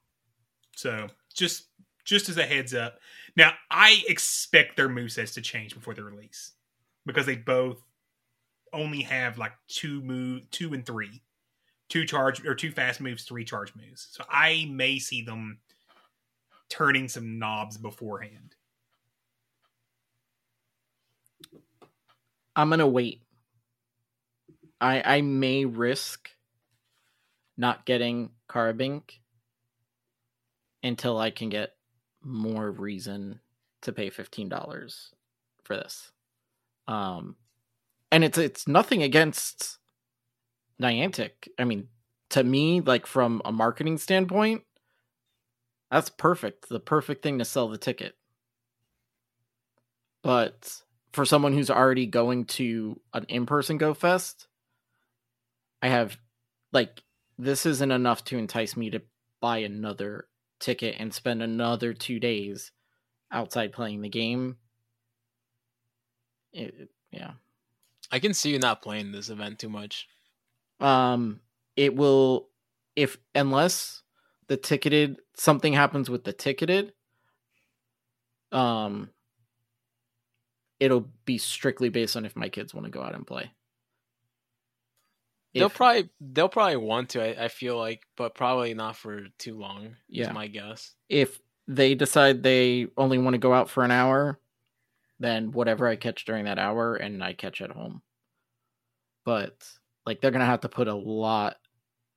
So 0.75 1.07
just 1.33 1.67
just 2.05 2.29
as 2.29 2.39
a 2.39 2.47
heads 2.47 2.75
up. 2.75 2.99
Now 3.37 3.53
I 3.71 4.03
expect 4.09 4.77
their 4.77 4.89
movesets 4.89 5.35
to 5.35 5.43
change 5.43 5.75
before 5.75 5.95
the 5.95 6.03
release 6.03 6.53
because 7.07 7.27
they 7.27 7.37
both 7.37 7.81
only 8.73 9.03
have 9.03 9.39
like 9.39 9.53
two 9.69 10.01
move 10.01 10.51
two 10.51 10.75
and 10.75 10.85
three. 10.85 11.23
Two 11.89 12.05
charge 12.05 12.45
or 12.45 12.55
two 12.55 12.71
fast 12.71 13.01
moves, 13.01 13.23
three 13.23 13.45
charge 13.45 13.73
moves. 13.75 14.09
So 14.11 14.23
I 14.29 14.67
may 14.71 14.99
see 14.99 15.23
them 15.23 15.59
turning 16.69 17.09
some 17.09 17.39
knobs 17.39 17.79
beforehand. 17.79 18.55
I'm 22.55 22.69
gonna 22.69 22.87
wait. 22.87 23.23
I 24.81 25.03
I 25.17 25.21
may 25.21 25.65
risk 25.65 26.31
not 27.57 27.85
getting 27.85 28.31
Carbink 28.49 29.19
until 30.83 31.19
I 31.19 31.31
can 31.31 31.49
get 31.49 31.75
more 32.23 32.71
reason 32.71 33.41
to 33.83 33.93
pay 33.93 34.11
fifteen 34.11 34.49
dollars 34.49 35.13
for 35.65 35.77
this. 35.77 36.13
Um, 36.87 37.37
and 38.11 38.25
it's 38.25 38.39
it's 38.39 38.67
nothing 38.67 39.03
against 39.03 39.79
Niantic. 40.81 41.49
I 41.59 41.65
mean, 41.65 41.89
to 42.31 42.43
me, 42.45 42.81
like 42.81 43.07
from 43.07 43.43
a 43.45 43.53
marketing 43.53 43.99
standpoint, 43.99 44.63
that's 45.91 46.09
perfect. 46.09 46.69
The 46.69 46.81
perfect 46.81 47.23
thing 47.23 47.39
to 47.39 47.45
sell 47.45 47.69
the 47.69 47.79
ticket. 47.79 48.15
But 50.23 50.83
for 51.13 51.25
someone 51.25 51.53
who's 51.53 51.71
already 51.71 52.07
going 52.07 52.45
to 52.45 53.01
an 53.15 53.25
in-person 53.29 53.79
go 53.79 53.95
fest 53.95 54.48
i 55.83 55.89
have 55.89 56.17
like 56.73 57.03
this 57.39 57.65
isn't 57.67 57.91
enough 57.93 58.25
to 58.25 58.37
entice 58.39 58.77
me 58.77 58.91
to 58.91 59.01
buy 59.41 59.59
another 59.59 60.27
ticket 60.61 60.97
and 60.99 61.15
spend 61.15 61.43
another 61.43 61.95
two 61.95 62.19
days 62.19 62.73
outside 63.31 63.73
playing 63.73 64.01
the 64.03 64.09
game. 64.09 64.57
It- 66.53 66.91
yeah. 67.13 67.33
I 68.11 68.19
can 68.19 68.35
see 68.35 68.51
you 68.51 68.59
not 68.59 68.83
playing 68.83 69.13
this 69.13 69.29
event 69.29 69.59
too 69.59 69.69
much. 69.69 70.09
um 70.81 71.41
it 71.77 71.95
will 71.95 72.49
if 72.97 73.19
unless 73.35 74.03
the 74.49 74.57
ticketed 74.57 75.21
something 75.35 75.73
happens 75.73 76.11
with 76.11 76.25
the 76.25 76.33
ticketed 76.33 76.93
um 78.53 79.11
it'll 80.81 81.09
be 81.25 81.39
strictly 81.39 81.89
based 81.89 82.17
on 82.17 82.25
if 82.25 82.35
my 82.37 82.49
kids 82.49 82.75
want 82.75 82.85
to 82.85 82.91
go 82.91 83.03
out 83.03 83.15
and 83.15 83.27
play 83.27 83.51
they'll 85.55 85.71
probably 85.71 86.11
they'll 86.21 86.49
probably 86.49 86.77
want 86.77 87.11
to. 87.11 87.23
I, 87.23 87.45
I 87.45 87.49
feel 87.49 87.79
like, 87.79 88.03
but 88.17 88.35
probably 88.35 88.75
not 88.75 88.97
for 88.97 89.27
too 89.39 89.59
long. 89.59 89.97
Yeah. 90.09 90.29
is 90.29 90.35
my 90.35 90.47
guess. 90.47 90.95
if 91.09 91.41
they 91.67 91.95
decide 91.95 92.43
they 92.43 92.87
only 92.97 93.19
want 93.19 93.35
to 93.35 93.39
go 93.39 93.53
out 93.53 93.69
for 93.69 93.85
an 93.85 93.91
hour, 93.91 94.39
then 95.21 95.53
whatever 95.53 95.87
I 95.87 95.97
catch 95.97 96.25
during 96.25 96.47
that 96.47 96.59
hour 96.59 96.97
and 96.97 97.23
I 97.23 97.35
catch 97.35 97.61
at 97.61 97.71
home. 97.71 98.03
But 99.25 99.69
like 100.07 100.21
they're 100.21 100.31
gonna 100.31 100.47
have 100.47 100.63
to 100.63 100.69
put 100.69 100.89
a 100.89 100.95
lot 100.95 101.57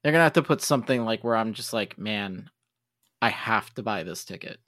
they're 0.03 0.12
gonna 0.12 0.24
have 0.24 0.34
to 0.34 0.44
put 0.44 0.62
something 0.62 1.06
like 1.06 1.24
where 1.24 1.36
I'm 1.36 1.53
just 1.53 1.74
like, 1.74 1.98
man, 1.98 2.49
I 3.22 3.30
have 3.30 3.74
to 3.76 3.84
buy 3.84 4.03
this 4.03 4.26
ticket. 4.26 4.60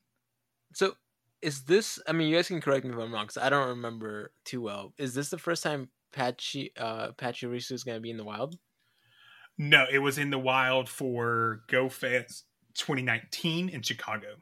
So 0.73 0.93
is 1.41 1.63
this? 1.63 1.99
I 2.07 2.11
mean, 2.13 2.29
you 2.29 2.35
guys 2.35 2.47
can 2.47 2.61
correct 2.61 2.85
me 2.85 2.91
if 2.91 2.97
I'm 2.97 3.13
wrong 3.13 3.25
because 3.25 3.41
I 3.41 3.49
don't 3.49 3.69
remember 3.69 4.31
too 4.45 4.61
well. 4.61 4.93
Is 4.97 5.13
this 5.13 5.29
the 5.29 5.37
first 5.37 5.63
time 5.63 5.89
Patchy 6.13 6.71
uh 6.77 7.11
Pachirisu 7.11 7.71
is 7.73 7.83
going 7.83 7.97
to 7.97 8.01
be 8.01 8.11
in 8.11 8.17
the 8.17 8.23
wild? 8.23 8.57
No, 9.57 9.85
it 9.91 9.99
was 9.99 10.17
in 10.17 10.29
the 10.29 10.39
wild 10.39 10.89
for 10.89 11.61
GoFest 11.69 12.43
2019 12.75 13.69
in 13.69 13.81
Chicago. 13.81 14.35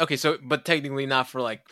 Okay, 0.00 0.16
so 0.16 0.38
but 0.42 0.64
technically 0.64 1.06
not 1.06 1.28
for 1.28 1.40
like 1.40 1.62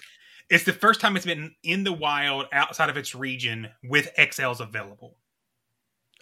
It's 0.50 0.64
the 0.64 0.72
first 0.72 1.00
time 1.00 1.16
it's 1.16 1.26
been 1.26 1.54
in 1.62 1.84
the 1.84 1.92
wild 1.92 2.46
outside 2.52 2.90
of 2.90 2.96
its 2.96 3.14
region 3.14 3.68
with 3.82 4.12
XLs 4.18 4.60
available. 4.60 5.16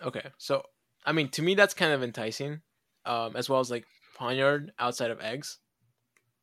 Okay, 0.03 0.29
so 0.39 0.63
I 1.05 1.13
mean, 1.13 1.29
to 1.31 1.43
me, 1.43 1.55
that's 1.55 1.75
kind 1.75 1.93
of 1.93 2.03
enticing, 2.03 2.61
um, 3.05 3.37
as 3.37 3.49
well 3.49 3.61
as 3.61 3.71
like 3.71 3.85
Ponyta 4.19 4.69
outside 4.79 5.11
of 5.11 5.21
eggs. 5.21 5.59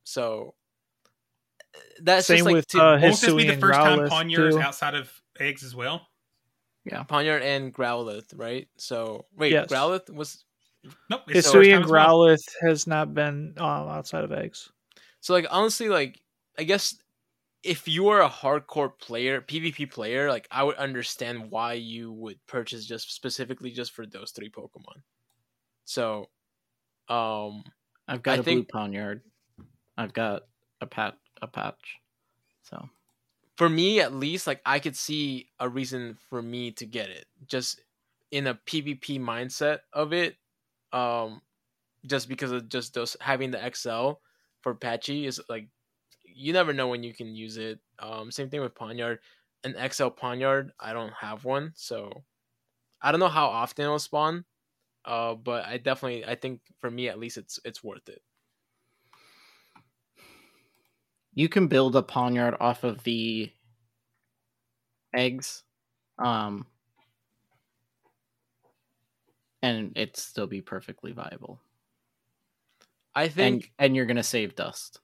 So 0.04 0.54
that's 2.02 2.26
Same 2.26 2.38
just 2.38 2.46
like 2.46 2.54
with, 2.54 2.66
two- 2.68 2.80
uh, 2.80 2.98
Won't 3.00 3.20
this 3.20 3.34
be 3.34 3.44
the 3.46 3.52
and 3.52 3.60
first 3.60 3.78
time 3.78 3.98
Growlithe, 3.98 4.08
Ponyta's 4.08 4.56
outside 4.56 4.94
of 4.94 5.10
eggs 5.40 5.62
as 5.64 5.74
well? 5.74 6.06
Yeah, 6.84 7.04
Ponyta 7.04 7.40
and 7.42 7.74
Growlithe, 7.74 8.32
right? 8.36 8.68
So 8.76 9.26
wait, 9.36 9.52
Yes. 9.52 9.68
Growlithe 9.68 10.10
was 10.10 10.44
Nope. 11.10 11.22
it's 11.28 11.50
the 11.52 11.58
Hisui 11.58 11.74
and 11.74 11.82
time 11.82 11.84
as 11.84 11.90
well. 11.90 12.18
Growlithe 12.18 12.48
has 12.62 12.86
not 12.86 13.12
been 13.14 13.54
um, 13.58 13.88
outside 13.88 14.24
of 14.24 14.32
eggs. 14.32 14.70
so 15.20 15.34
like 15.34 15.46
honestly, 15.50 15.88
like 15.88 16.20
I 16.58 16.64
guess 16.64 16.96
if 17.62 17.86
you 17.86 18.08
are 18.08 18.22
a 18.22 18.28
hardcore 18.30 18.98
player, 18.98 19.42
PvP 19.42 19.90
player, 19.90 20.30
like 20.30 20.48
I 20.50 20.62
would 20.64 20.76
understand 20.76 21.50
why 21.50 21.74
you 21.74 22.10
would 22.12 22.38
purchase 22.46 22.86
just 22.86 23.12
specifically 23.14 23.70
just 23.70 23.92
for 23.92 24.06
those 24.06 24.30
three 24.30 24.48
Pokemon. 24.48 25.02
So, 25.84 26.30
um, 27.08 27.62
I've 28.08 28.22
got 28.22 28.38
I 28.38 28.40
a 28.40 28.42
think 28.42 28.70
blue 28.70 28.80
Ponyta. 28.80 29.20
I've 29.98 30.14
got 30.14 30.44
a 30.80 30.86
pat 30.86 31.18
a 31.42 31.46
patch. 31.46 31.96
So 32.62 32.88
for 33.60 33.68
me 33.68 34.00
at 34.00 34.14
least, 34.14 34.46
like 34.46 34.62
I 34.64 34.78
could 34.78 34.96
see 34.96 35.50
a 35.60 35.68
reason 35.68 36.16
for 36.30 36.40
me 36.40 36.70
to 36.72 36.86
get 36.86 37.10
it 37.10 37.26
just 37.46 37.78
in 38.30 38.46
a 38.46 38.54
PvP 38.54 39.20
mindset 39.20 39.80
of 39.92 40.14
it. 40.14 40.36
Um, 40.94 41.42
just 42.06 42.26
because 42.26 42.52
of 42.52 42.70
just 42.70 42.94
those 42.94 43.18
having 43.20 43.50
the 43.50 43.70
XL 43.74 44.12
for 44.62 44.74
Patchy 44.74 45.26
is 45.26 45.42
like 45.50 45.68
you 46.24 46.54
never 46.54 46.72
know 46.72 46.88
when 46.88 47.02
you 47.02 47.12
can 47.12 47.34
use 47.34 47.58
it. 47.58 47.80
Um, 47.98 48.30
same 48.30 48.48
thing 48.48 48.62
with 48.62 48.74
Ponyta. 48.74 49.18
An 49.62 49.72
XL 49.72 50.08
Ponyta, 50.08 50.70
I 50.80 50.94
don't 50.94 51.12
have 51.20 51.44
one, 51.44 51.72
so 51.74 52.10
I 53.02 53.12
don't 53.12 53.20
know 53.20 53.28
how 53.28 53.48
often 53.48 53.84
it'll 53.84 53.98
spawn. 53.98 54.46
Uh, 55.04 55.34
but 55.34 55.66
I 55.66 55.76
definitely, 55.76 56.24
I 56.24 56.34
think 56.34 56.62
for 56.78 56.90
me 56.90 57.10
at 57.10 57.18
least, 57.18 57.36
it's 57.36 57.60
it's 57.66 57.84
worth 57.84 58.08
it. 58.08 58.22
You 61.40 61.48
can 61.48 61.68
build 61.68 61.96
a 61.96 62.02
Ponyta 62.02 62.54
off 62.60 62.84
of 62.84 63.02
the 63.02 63.50
eggs. 65.14 65.62
Um 66.18 66.66
and 69.62 69.92
it 69.96 70.18
still 70.18 70.46
be 70.46 70.60
perfectly 70.60 71.12
viable. 71.12 71.58
I 73.14 73.22
And 73.22 73.32
think 73.32 73.72
and 73.78 73.96
you're 73.96 74.04
gonna 74.04 74.22
save 74.22 74.54
dust. 74.54 75.00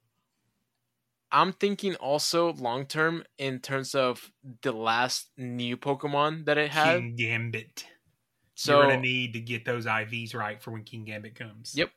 I'm 1.33 1.55
thinking 1.55 1.95
also 1.95 2.53
long 2.53 2.85
term 2.85 3.25
in 3.39 3.61
terms 3.61 3.95
of 3.95 4.31
the 4.61 4.73
last 4.73 5.31
new 5.39 5.79
Pokemon 5.79 6.45
that 6.45 6.59
it 6.59 6.69
had. 6.71 7.01
Kingambit. 7.01 7.85
So 8.57 8.77
You're 8.77 8.91
gonna 8.91 9.01
need 9.01 9.33
to 9.33 9.41
get 9.41 9.65
those 9.65 9.87
IVs 9.87 10.35
right 10.35 10.63
for 10.63 10.73
when 10.73 10.85
Kingambit 10.85 11.35
comes. 11.35 11.73
Yep. 11.75 11.93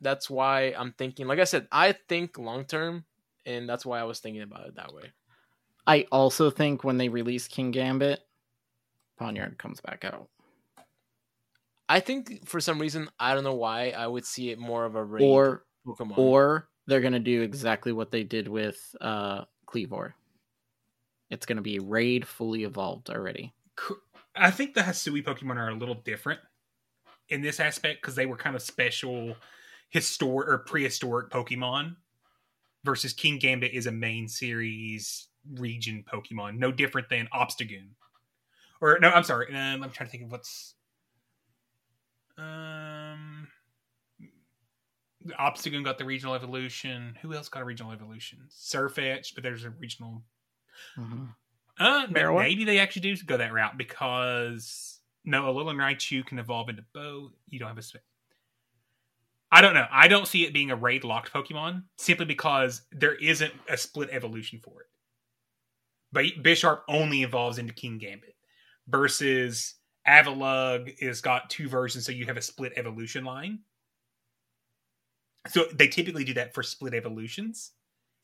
That's 0.00 0.28
why 0.28 0.74
I'm 0.76 0.90
thinking 0.90 1.28
like 1.28 1.38
I 1.38 1.44
said, 1.44 1.68
I 1.70 1.92
think 1.92 2.36
long 2.36 2.64
term 2.64 3.04
and 3.46 3.68
that's 3.68 3.86
why 3.86 4.00
I 4.00 4.04
was 4.04 4.20
thinking 4.20 4.42
about 4.42 4.66
it 4.66 4.76
that 4.76 4.92
way. 4.92 5.12
I 5.86 6.06
also 6.12 6.50
think 6.50 6.82
when 6.84 6.98
they 6.98 7.08
release 7.08 7.46
King 7.48 7.70
Gambit, 7.70 8.20
Ponyta 9.20 9.56
comes 9.56 9.80
back 9.80 10.04
out. 10.04 10.28
I 11.88 12.00
think 12.00 12.46
for 12.48 12.60
some 12.60 12.80
reason 12.80 13.08
I 13.20 13.34
don't 13.34 13.44
know 13.44 13.54
why 13.54 13.90
I 13.90 14.06
would 14.06 14.24
see 14.24 14.50
it 14.50 14.58
more 14.58 14.84
of 14.84 14.96
a 14.96 15.04
raid 15.04 15.22
Or 15.24 15.64
Pokemon. 15.86 16.18
or 16.18 16.68
they're 16.86 17.00
gonna 17.00 17.20
do 17.20 17.42
exactly 17.42 17.92
what 17.92 18.10
they 18.10 18.24
did 18.24 18.48
with 18.48 18.78
uh 19.00 19.44
Kleavor. 19.66 20.12
It's 21.30 21.46
gonna 21.46 21.62
be 21.62 21.78
raid 21.78 22.26
fully 22.26 22.64
evolved 22.64 23.08
already. 23.10 23.54
I 24.34 24.50
think 24.50 24.74
the 24.74 24.82
Hisui 24.82 25.22
Pokemon 25.24 25.56
are 25.56 25.68
a 25.70 25.74
little 25.74 25.94
different 25.94 26.40
in 27.28 27.40
this 27.42 27.60
aspect 27.60 28.02
because 28.02 28.16
they 28.16 28.26
were 28.26 28.36
kind 28.36 28.56
of 28.56 28.62
special 28.62 29.36
historic 29.88 30.48
or 30.48 30.58
prehistoric 30.58 31.30
Pokemon 31.30 31.96
versus 32.86 33.12
Kingambit 33.12 33.72
is 33.72 33.86
a 33.86 33.92
main 33.92 34.28
series 34.28 35.28
region 35.54 36.04
Pokemon, 36.10 36.56
no 36.56 36.72
different 36.72 37.08
than 37.10 37.28
Obstagoon. 37.34 37.88
Or 38.80 38.98
no, 39.00 39.10
I'm 39.10 39.24
sorry. 39.24 39.48
Um, 39.48 39.82
I'm 39.82 39.90
trying 39.90 40.08
to 40.08 40.10
think 40.10 40.24
of 40.24 40.32
what's 40.32 40.74
um 42.38 43.48
Obstagoon 45.38 45.84
got 45.84 45.98
the 45.98 46.04
regional 46.04 46.34
evolution. 46.34 47.16
Who 47.22 47.34
else 47.34 47.48
got 47.48 47.62
a 47.62 47.64
regional 47.64 47.92
evolution? 47.92 48.38
Sirfetch'd, 48.50 49.34
but 49.34 49.42
there's 49.42 49.64
a 49.64 49.70
regional 49.70 50.22
uh, 51.78 52.06
ma- 52.10 52.20
Marowak? 52.20 52.40
maybe 52.40 52.64
they 52.64 52.78
actually 52.78 53.02
do 53.02 53.16
go 53.24 53.36
that 53.36 53.52
route 53.52 53.76
because 53.76 55.00
no, 55.24 55.42
Alolan 55.42 55.76
Raichu 55.76 56.24
can 56.24 56.38
evolve 56.38 56.68
into 56.68 56.84
Bow. 56.94 57.30
You 57.48 57.58
don't 57.58 57.68
have 57.68 57.78
a. 57.78 57.82
I 59.50 59.60
don't 59.60 59.74
know. 59.74 59.86
I 59.90 60.08
don't 60.08 60.26
see 60.26 60.44
it 60.44 60.52
being 60.52 60.70
a 60.70 60.76
raid 60.76 61.04
locked 61.04 61.32
Pokemon 61.32 61.84
simply 61.98 62.26
because 62.26 62.82
there 62.90 63.14
isn't 63.14 63.52
a 63.68 63.76
split 63.76 64.08
evolution 64.10 64.60
for 64.62 64.82
it. 64.82 64.86
But 66.12 66.42
Bisharp 66.42 66.80
only 66.88 67.22
evolves 67.22 67.58
into 67.58 67.72
Kingambit 67.72 68.34
versus 68.88 69.74
Avalugg 70.06 70.94
is 70.98 71.20
got 71.20 71.50
two 71.50 71.68
versions, 71.68 72.06
so 72.06 72.12
you 72.12 72.26
have 72.26 72.36
a 72.36 72.42
split 72.42 72.72
evolution 72.76 73.24
line. 73.24 73.60
So 75.48 75.66
they 75.72 75.88
typically 75.88 76.24
do 76.24 76.34
that 76.34 76.54
for 76.54 76.62
split 76.62 76.94
evolutions. 76.94 77.72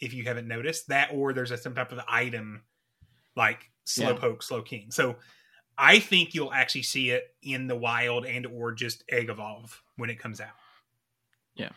If 0.01 0.15
you 0.15 0.25
haven't 0.25 0.49
noticed 0.49 0.89
that, 0.89 1.11
or 1.13 1.33
there's 1.33 1.51
a, 1.53 1.57
some 1.57 1.75
type 1.75 1.93
of 1.93 2.01
item 2.09 2.63
like 3.37 3.71
Yeah. 3.97 4.13
Slowpoke, 4.13 4.43
Slowking. 4.43 4.93
So 4.93 5.17
I 5.79 5.99
think 6.01 6.35
you'll 6.35 6.53
actually 6.53 6.83
see 6.83 7.11
it 7.11 7.35
in 7.43 7.67
the 7.67 7.77
wild 7.77 8.27
and 8.27 8.47
or 8.47 8.73
just 8.73 9.05
egg 9.09 9.29
evolve 9.29 9.83
when 9.97 10.11
it 10.11 10.19
comes 10.19 10.41
out. 10.41 10.51
Yeah. 11.63 11.71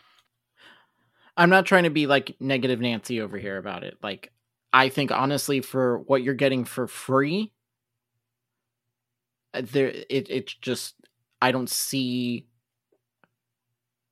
I'm 1.36 1.50
not 1.50 1.66
trying 1.66 1.84
to 1.84 1.90
be 1.90 2.06
like 2.06 2.36
negative 2.40 2.80
Nancy 2.80 3.20
over 3.20 3.36
here 3.38 3.58
about 3.58 3.84
it. 3.84 3.98
Like 4.02 4.32
I 4.72 4.88
think 4.88 5.10
honestly 5.10 5.60
for 5.60 5.98
what 5.98 6.22
you're 6.22 6.34
getting 6.34 6.64
for 6.64 6.86
free 6.86 7.52
uh, 9.54 9.62
there 9.72 9.88
it 9.88 10.28
it's 10.30 10.54
just 10.54 10.94
I 11.40 11.52
don't 11.52 11.68
see 11.68 12.46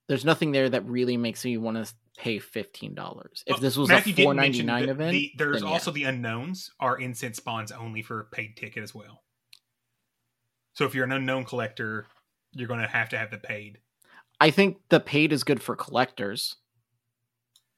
there's 0.08 0.24
nothing 0.24 0.52
there 0.52 0.68
that 0.68 0.86
really 0.86 1.16
makes 1.16 1.44
me 1.44 1.56
want 1.56 1.84
to 1.84 1.92
pay 2.16 2.38
$15. 2.38 3.42
If 3.46 3.60
this 3.60 3.76
was 3.76 3.88
Matthew 3.88 4.12
a 4.12 4.16
didn't 4.16 4.36
mention 4.36 4.66
4.99 4.66 4.84
the- 4.84 4.90
event, 4.90 5.12
the- 5.12 5.32
there's 5.38 5.62
also 5.62 5.90
yeah. 5.90 5.94
the 5.94 6.04
unknowns 6.04 6.70
are 6.78 6.98
incense 6.98 7.38
spawns 7.38 7.72
only 7.72 8.02
for 8.02 8.20
a 8.20 8.24
paid 8.24 8.56
ticket 8.56 8.82
as 8.82 8.94
well. 8.94 9.22
So 10.74 10.84
if 10.84 10.94
you're 10.94 11.04
an 11.04 11.12
unknown 11.12 11.44
collector, 11.44 12.06
you're 12.52 12.68
going 12.68 12.80
to 12.80 12.86
have 12.86 13.08
to 13.10 13.18
have 13.18 13.30
the 13.30 13.38
paid. 13.38 13.78
I 14.44 14.50
think 14.50 14.76
the 14.90 15.00
paid 15.00 15.32
is 15.32 15.42
good 15.42 15.62
for 15.62 15.74
collectors. 15.74 16.56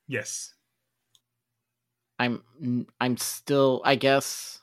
Yes. 0.09 0.53
I'm 2.19 2.43
I'm 3.01 3.17
still 3.19 3.83
I 3.85 3.95
guess 3.95 4.59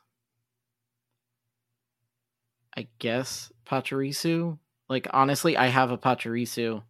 I 2.75 2.89
guess 2.99 3.53
Pachirisu. 3.65 4.59
Like 4.89 5.07
honestly, 5.13 5.55
I 5.55 5.67
have 5.67 5.91
a 5.91 5.97
Pachirisu 5.97 6.83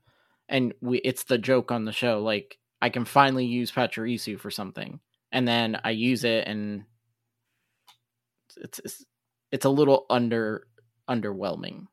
and 0.49 0.73
we 0.81 0.98
it's 0.98 1.26
the 1.26 1.38
joke 1.38 1.72
on 1.72 1.85
the 1.85 1.91
show 1.91 2.23
like 2.23 2.57
I 2.81 2.90
can 2.90 3.06
finally 3.06 3.45
use 3.45 3.72
Pachirisu 3.72 4.40
for 4.40 4.49
something 4.49 4.99
and 5.31 5.48
then 5.48 5.80
I 5.84 5.91
use 5.91 6.23
it 6.23 6.48
and 6.48 6.85
it's 8.57 8.80
it's, 8.80 9.06
it's 9.52 9.65
a 9.65 9.69
little 9.69 10.07
under 10.10 10.65
underwhelming. 11.07 11.85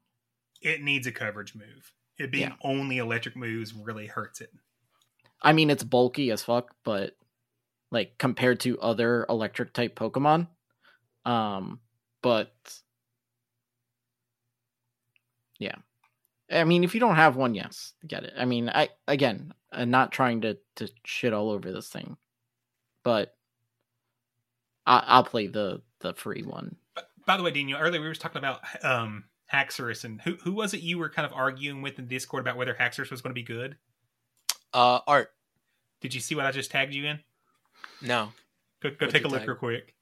It 0.63 0.81
needs 0.81 1.07
a 1.07 1.13
coverage 1.13 1.55
move. 1.55 1.93
It 2.21 2.31
being 2.31 2.49
Yeah. 2.51 2.57
only 2.63 2.99
electric 2.99 3.35
moves 3.35 3.73
really 3.73 4.07
hurts 4.07 4.41
it. 4.41 4.53
I 5.43 5.53
mean, 5.55 5.71
it's 5.71 5.83
bulky 5.83 6.31
as 6.31 6.43
fuck, 6.43 6.75
but 6.85 7.17
like 7.91 8.19
compared 8.19 8.61
to 8.61 8.79
other 8.81 9.25
electric 9.29 9.73
type 9.73 9.97
Pokemon, 9.99 10.49
um, 11.25 11.81
but 12.23 12.53
yeah, 15.59 15.77
I 16.51 16.65
mean, 16.65 16.85
if 16.85 16.95
you 16.95 17.01
don't 17.01 17.17
have 17.17 17.37
one, 17.37 17.55
yes, 17.55 17.95
get 18.07 18.25
it. 18.25 18.35
I 18.37 18.45
mean, 18.45 18.69
I 18.69 18.91
again, 19.09 19.55
I'm 19.73 19.91
not 19.91 20.13
trying 20.13 20.43
to 20.43 20.59
to 20.77 20.89
shit 21.05 21.33
all 21.33 21.51
over 21.51 21.73
this 21.73 21.89
thing, 21.89 22.17
but 23.03 23.35
I, 24.87 25.03
I'll 25.07 25.25
play 25.25 25.47
the 25.47 25.81
the 26.01 26.13
free 26.15 26.43
one. 26.43 26.77
By 27.27 27.37
the 27.37 27.43
way, 27.43 27.51
Daniel, 27.51 27.79
earlier 27.79 28.01
we 28.01 28.09
were 28.09 28.15
talking 28.15 28.39
about 28.39 28.61
um, 28.85 29.25
Haxorus, 29.53 30.05
and 30.05 30.21
who 30.21 30.37
who 30.43 30.53
was 30.53 30.75
it 30.75 30.81
you 30.81 30.99
were 30.99 31.09
kind 31.09 31.27
of 31.27 31.33
arguing 31.33 31.83
with 31.83 31.99
in 31.99 32.07
Discord 32.07 32.43
about 32.43 32.57
whether 32.57 32.75
Haxorus 32.75 33.11
was 33.11 33.21
going 33.21 33.35
to 33.35 33.41
be 33.41 33.43
good? 33.43 33.77
Uh, 34.73 35.01
Art. 35.07 35.33
Did 36.01 36.15
you 36.15 36.21
see 36.21 36.35
what 36.35 36.47
I 36.47 36.53
just 36.53 36.71
tagged 36.71 36.95
you 36.95 37.07
in? 37.07 37.21
No. 38.01 38.33
Go, 38.83 38.91
go 38.91 39.07
take 39.07 39.25
a 39.25 39.29
you 39.29 39.31
look 39.31 39.41
tag? 39.41 39.49
real 39.49 39.59
quick. 39.59 39.95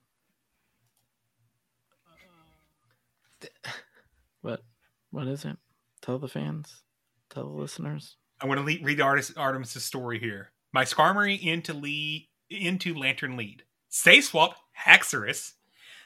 What 4.41 4.63
what 5.11 5.27
is 5.27 5.45
it? 5.45 5.57
Tell 6.01 6.19
the 6.19 6.29
fans, 6.29 6.83
tell 7.29 7.43
the 7.43 7.61
listeners. 7.61 8.17
I 8.41 8.47
want 8.47 8.61
to 8.61 8.65
le- 8.65 8.85
read 8.85 8.99
the 8.99 9.05
artist 9.05 9.35
Artemis's 9.35 9.85
story 9.85 10.21
here. 10.21 10.53
My 10.73 10.85
Skarmory 10.85 11.43
into 11.43 11.75
lead 11.75 12.29
into 12.49 12.95
Lanturn 12.95 13.37
lead. 13.37 13.65
Say 13.89 14.21
swap 14.21 14.57
Haxorus. 14.87 15.55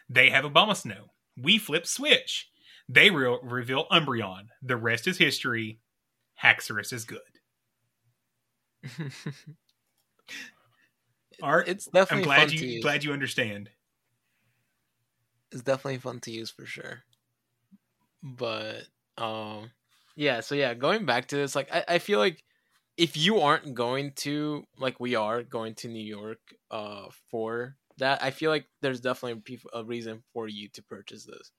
They 0.08 0.30
have 0.30 0.44
a 0.44 0.50
Abomasnow. 0.50 1.10
We 1.40 1.58
flip 1.58 1.86
switch. 1.86 2.50
They 2.88 3.10
re- 3.10 3.38
reveal 3.42 3.86
Umbreon. 3.90 4.48
The 4.62 4.76
rest 4.76 5.06
is 5.06 5.18
history. 5.18 5.80
Haxorus 6.42 6.92
is 6.92 7.04
good. 7.04 7.20
Art, 11.42 11.68
it's 11.68 11.86
definitely 11.86 12.22
I'm 12.22 12.24
glad 12.24 12.52
you 12.52 12.82
glad 12.82 13.04
you 13.04 13.12
understand. 13.12 13.70
It's 15.50 15.62
definitely 15.62 15.98
fun 15.98 16.20
to 16.20 16.30
use 16.30 16.50
for 16.50 16.66
sure. 16.66 17.02
But 18.22 18.82
um 19.18 19.70
yeah, 20.14 20.40
so 20.40 20.54
yeah, 20.54 20.74
going 20.74 21.06
back 21.06 21.28
to 21.28 21.36
this, 21.36 21.54
like 21.56 21.72
I, 21.72 21.84
I 21.88 21.98
feel 21.98 22.18
like 22.18 22.44
if 22.96 23.16
you 23.16 23.40
aren't 23.40 23.74
going 23.74 24.12
to 24.16 24.64
like 24.78 25.00
we 25.00 25.14
are 25.14 25.42
going 25.42 25.74
to 25.76 25.88
New 25.88 26.04
York 26.04 26.40
uh 26.70 27.06
for 27.30 27.76
that 27.98 28.22
I 28.22 28.30
feel 28.30 28.50
like 28.50 28.66
there's 28.80 29.00
definitely 29.00 29.58
a 29.72 29.84
reason 29.84 30.22
for 30.32 30.48
you 30.48 30.68
to 30.70 30.82
purchase 30.82 31.24
this. 31.24 31.50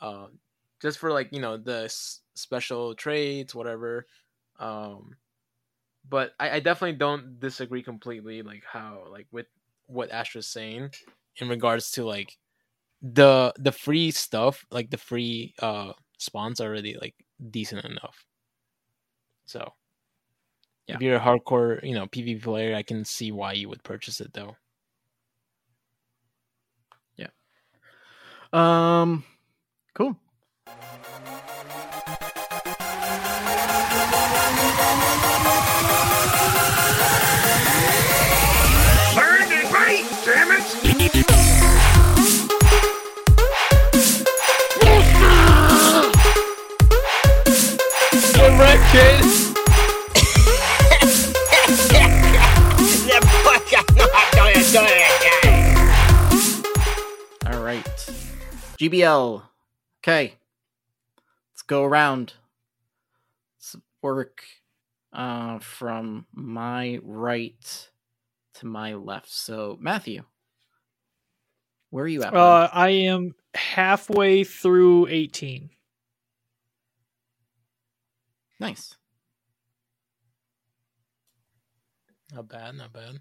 Um, 0.00 0.38
just 0.80 0.98
for 0.98 1.12
like 1.12 1.32
you 1.32 1.40
know 1.40 1.56
the 1.56 1.84
s- 1.84 2.20
special 2.34 2.94
trades, 2.94 3.54
whatever. 3.54 4.06
Um, 4.58 5.16
but 6.08 6.34
I, 6.38 6.50
I 6.56 6.60
definitely 6.60 6.98
don't 6.98 7.40
disagree 7.40 7.82
completely, 7.82 8.42
like 8.42 8.64
how 8.64 9.04
like 9.10 9.26
with 9.32 9.46
what 9.86 10.10
Astro's 10.10 10.48
saying 10.48 10.90
in 11.38 11.48
regards 11.48 11.90
to 11.92 12.04
like 12.04 12.36
the 13.02 13.52
the 13.58 13.72
free 13.72 14.10
stuff, 14.10 14.64
like 14.70 14.90
the 14.90 14.98
free 14.98 15.54
uh 15.60 15.92
spawns 16.18 16.60
are 16.60 16.66
already 16.68 16.96
like 17.00 17.14
decent 17.50 17.84
enough. 17.84 18.26
So 19.46 19.72
Yeah. 20.86 20.96
if 20.96 21.02
you're 21.02 21.16
a 21.16 21.20
hardcore, 21.20 21.82
you 21.82 21.94
know, 21.94 22.06
PvP 22.06 22.42
player, 22.42 22.74
I 22.76 22.82
can 22.82 23.04
see 23.04 23.32
why 23.32 23.52
you 23.54 23.68
would 23.68 23.82
purchase 23.82 24.20
it 24.20 24.32
though. 24.32 24.56
Yeah. 27.16 27.28
Um, 28.52 29.24
cool. 29.94 30.16
Learn 39.16 39.48
to 39.48 39.60
fight, 39.68 40.04
damn 40.24 40.50
it! 40.50 40.66
Get 48.34 48.52
wrecked, 48.58 48.86
kid! 48.92 49.46
All 57.46 57.62
right. 57.62 57.84
GBL. 58.78 59.42
Okay. 60.06 60.36
Let's 61.66 61.80
go 61.80 61.82
around. 61.82 62.34
Let's 63.58 63.74
work 64.00 64.44
uh, 65.12 65.58
from 65.58 66.26
my 66.32 67.00
right 67.02 67.88
to 68.54 68.66
my 68.66 68.94
left. 68.94 69.28
So, 69.28 69.76
Matthew, 69.80 70.22
where 71.90 72.04
are 72.04 72.08
you 72.08 72.22
at? 72.22 72.36
Uh, 72.36 72.68
I 72.72 72.90
am 72.90 73.34
halfway 73.56 74.44
through 74.44 75.08
18. 75.08 75.70
nice. 78.60 78.94
Not 82.32 82.48
bad, 82.48 82.76
not 82.76 82.92
bad. 82.92 83.18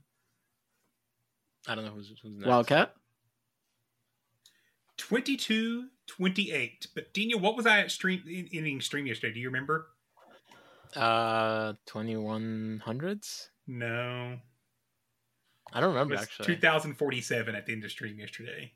I 1.68 1.74
don't 1.74 1.86
know 1.86 1.92
who's 1.94 2.14
who's 2.22 2.36
next. 2.36 2.48
Wildcat? 2.48 2.94
22 4.98 5.88
28. 6.08 6.88
But 6.96 7.14
Dina, 7.14 7.38
what 7.38 7.56
was 7.56 7.66
I 7.66 7.80
at 7.80 7.92
stream 7.92 8.24
in, 8.28 8.48
in 8.66 8.82
stream 8.82 9.06
yesterday? 9.08 9.34
Do 9.34 9.40
you 9.40 9.48
remember? 9.50 9.88
Uh, 10.96 11.74
twenty 11.86 12.16
one 12.16 12.82
hundreds. 12.86 13.50
No. 13.68 14.38
I 15.74 15.80
don't 15.82 15.90
It 15.90 15.94
remember 15.94 16.14
was 16.14 16.22
actually. 16.24 16.46
2047 16.56 17.56
at 17.56 17.66
the 17.66 17.74
end 17.74 17.84
of 17.84 17.92
stream 17.92 18.18
yesterday. 18.20 18.72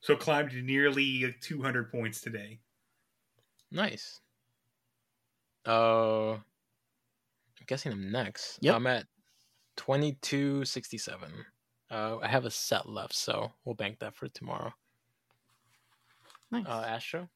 So 0.00 0.14
climbed 0.14 0.50
to 0.50 0.62
nearly 0.62 1.34
200 1.40 1.90
points 1.90 2.20
today. 2.20 2.60
Nice. 3.70 4.20
Uh, 5.66 6.32
I'm 6.32 6.40
guessing 7.66 7.92
I'm 7.92 8.12
next. 8.12 8.58
Yep. 8.60 8.74
I'm 8.74 8.86
at 8.86 9.06
twenty 9.76 10.18
two 10.20 10.64
sixty 10.64 10.98
seven. 10.98 11.30
Uh, 11.90 12.18
I 12.22 12.28
have 12.28 12.44
a 12.44 12.50
set 12.50 12.88
left, 12.88 13.14
so 13.14 13.52
we'll 13.64 13.74
bank 13.74 13.98
that 14.00 14.14
for 14.16 14.28
tomorrow. 14.28 14.72
Nice. 16.52 16.66
Uh, 16.68 16.84
Astro. 16.86 17.28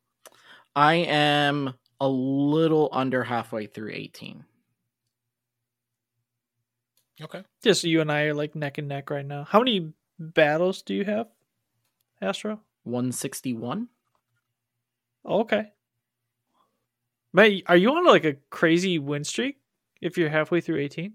I 0.77 0.95
am 0.95 1.75
a 2.01 2.09
little 2.09 2.91
under 2.93 3.25
halfway 3.25 3.67
through 3.67 3.93
18. 3.93 4.45
Okay. 7.23 7.43
Just 7.65 7.83
you 7.85 8.03
and 8.03 8.13
I 8.13 8.25
are 8.25 8.35
like 8.35 8.55
neck 8.55 8.77
and 8.77 8.89
neck 8.89 9.09
right 9.09 9.25
now. 9.25 9.45
How 9.45 9.59
many 9.59 9.95
battles 10.19 10.83
do 10.83 10.95
you 10.95 11.05
have, 11.05 11.29
Astro? 12.21 12.61
161? 12.85 13.89
Oh, 15.25 15.41
okay. 15.41 15.73
Mate, 17.33 17.65
are 17.69 17.77
you 17.77 17.91
on 17.91 18.05
like 18.05 18.27
a 18.27 18.37
crazy 18.51 18.99
win 18.99 19.25
streak 19.25 19.57
if 20.03 20.19
you're 20.19 20.29
halfway 20.29 20.61
through 20.61 20.79
18? 20.81 21.15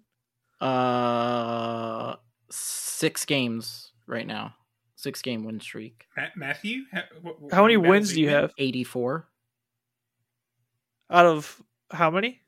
Uh, 0.60 2.16
six 2.50 3.26
games 3.26 3.94
right 4.08 4.26
now. 4.26 4.56
Six 5.02 5.24
game 5.24 5.44
win 5.44 5.60
streak. 5.60 6.06
Matthew? 6.36 6.84
How, 6.92 7.02
what, 7.24 7.36
How 7.52 7.64
many 7.64 7.76
battles 7.76 7.90
wins 7.90 8.14
do 8.14 8.22
you 8.22 8.30
have? 8.30 8.54
84 8.56 9.28
Out 11.10 11.26
of 11.26 11.64
how 11.90 12.12
many? 12.12 12.42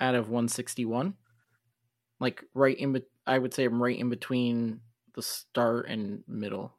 out 0.00 0.16
of 0.16 0.28
161. 0.28 1.14
Like 2.18 2.42
right 2.54 2.76
in, 2.76 2.92
bet 2.92 3.04
I 3.24 3.38
would 3.38 3.54
say 3.54 3.66
I'm 3.66 3.80
right 3.80 3.96
in 3.96 4.10
between 4.10 4.80
the 5.14 5.22
start 5.22 5.86
and 5.86 6.24
middle. 6.26 6.74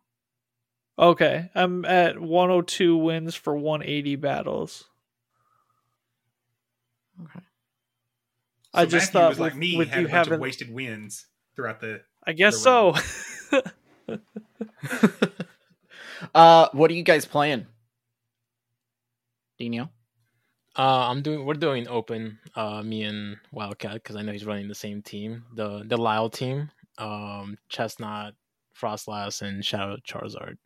Okay, 0.99 1.49
I'm 1.55 1.85
at 1.85 2.19
102 2.19 2.97
wins 2.97 3.33
for 3.33 3.55
180 3.55 4.17
battles. 4.17 4.89
Okay. 7.23 7.45
I 8.73 8.83
just 8.83 9.13
Matthew 9.13 9.21
thought 9.21 9.29
was 9.29 9.39
like 9.39 9.53
with, 9.53 9.59
me, 9.59 9.77
with 9.77 9.87
had 9.87 10.01
you 10.01 10.07
a 10.07 10.09
bunch 10.09 10.17
having, 10.17 10.33
of 10.33 10.39
wasted 10.41 10.73
wins 10.73 11.27
throughout 11.55 11.79
the. 11.79 12.01
I 12.27 12.33
guess 12.33 12.55
the 12.55 12.59
so. 13.53 13.61
run. 14.07 14.21
Uh, 16.33 16.69
what 16.71 16.89
are 16.89 16.93
you 16.93 17.03
guys 17.03 17.25
playing? 17.25 17.65
Dinho? 19.59 19.89
Uh, 20.75 21.07
I'm 21.09 21.21
doing. 21.21 21.45
We're 21.45 21.53
doing 21.53 21.87
open. 21.87 22.39
Uh, 22.55 22.81
me 22.81 23.03
and 23.03 23.37
Wildcat 23.51 23.95
because 23.95 24.15
I 24.15 24.21
know 24.21 24.31
he's 24.31 24.45
running 24.45 24.67
the 24.67 24.75
same 24.75 25.01
team, 25.01 25.43
the 25.53 25.83
the 25.85 25.97
Lyle 25.97 26.29
team. 26.29 26.69
Um, 26.97 27.57
Chesnaught, 27.69 28.33
Froslass, 28.79 29.41
and 29.41 29.63
Shadow 29.63 29.97
Charizard. 30.07 30.57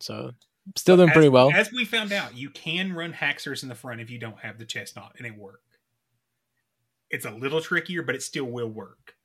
So 0.00 0.32
still 0.74 0.96
doing 0.96 1.10
As- 1.10 1.14
pretty 1.14 1.28
well. 1.28 1.52
As 1.52 1.70
we 1.70 1.84
found 1.84 2.12
out, 2.12 2.36
you 2.36 2.50
can 2.50 2.92
run 2.92 3.12
Haxorus 3.12 3.62
in 3.62 3.68
the 3.68 3.74
front 3.74 4.00
if 4.00 4.10
you 4.10 4.18
don't 4.18 4.38
have 4.40 4.58
the 4.58 4.64
Chesnaught, 4.64 5.12
and 5.18 5.26
it 5.26 5.36
work. 5.36 5.60
It's 7.10 7.26
a 7.26 7.30
little 7.30 7.60
trickier, 7.60 8.02
but 8.02 8.14
it 8.14 8.22
still 8.22 8.46
will 8.46 8.68
work. 8.68 9.15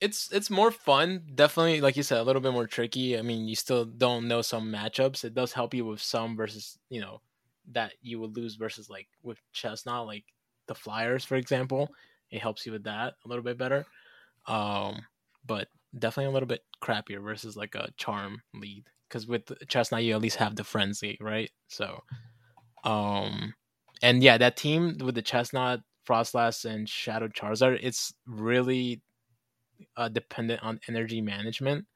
It's 0.00 0.30
it's 0.32 0.50
more 0.50 0.70
fun. 0.70 1.22
Definitely, 1.34 1.80
like 1.80 1.96
you 1.96 2.02
said, 2.02 2.18
a 2.18 2.22
little 2.22 2.42
bit 2.42 2.52
more 2.52 2.66
tricky. 2.66 3.18
I 3.18 3.22
mean, 3.22 3.48
you 3.48 3.56
still 3.56 3.84
don't 3.84 4.28
know 4.28 4.42
some 4.42 4.70
matchups. 4.70 5.24
It 5.24 5.34
does 5.34 5.52
help 5.52 5.72
you 5.72 5.84
with 5.86 6.00
some 6.00 6.36
versus 6.36 6.78
you 6.90 7.00
know 7.00 7.20
that 7.72 7.92
you 8.02 8.20
would 8.20 8.36
lose 8.36 8.56
versus 8.56 8.90
like 8.90 9.08
with 9.22 9.38
Chesnaught, 9.54 10.06
like 10.06 10.24
the 10.66 10.74
Flyers, 10.74 11.24
for 11.24 11.36
example. 11.36 11.88
It 12.30 12.40
helps 12.40 12.66
you 12.66 12.72
with 12.72 12.84
that 12.84 13.14
a 13.24 13.28
little 13.28 13.44
bit 13.44 13.56
better. 13.56 13.86
Um, 14.46 15.06
but 15.46 15.68
definitely 15.98 16.30
a 16.30 16.32
little 16.34 16.48
bit 16.48 16.64
crappier 16.82 17.22
versus 17.22 17.56
like 17.56 17.74
a 17.74 17.88
Charm 17.96 18.42
lead 18.54 18.84
because 19.08 19.26
with 19.26 19.46
Chesnaught 19.68 20.04
you 20.04 20.14
at 20.14 20.20
least 20.22 20.36
have 20.36 20.56
the 20.56 20.64
frenzy, 20.64 21.16
right? 21.20 21.50
So, 21.68 22.02
um, 22.84 23.54
and 24.02 24.22
yeah, 24.22 24.38
that 24.38 24.56
team 24.56 24.98
with 24.98 25.14
the 25.14 25.22
Chesnaught, 25.22 25.82
Froslass, 26.06 26.64
and 26.64 26.88
Shadow 26.88 27.28
Charizard, 27.28 27.78
it's 27.82 28.12
really 28.26 29.00
uh, 29.96 30.08
dependent 30.08 30.62
on 30.62 30.80
energy 30.88 31.20
management. 31.20 31.86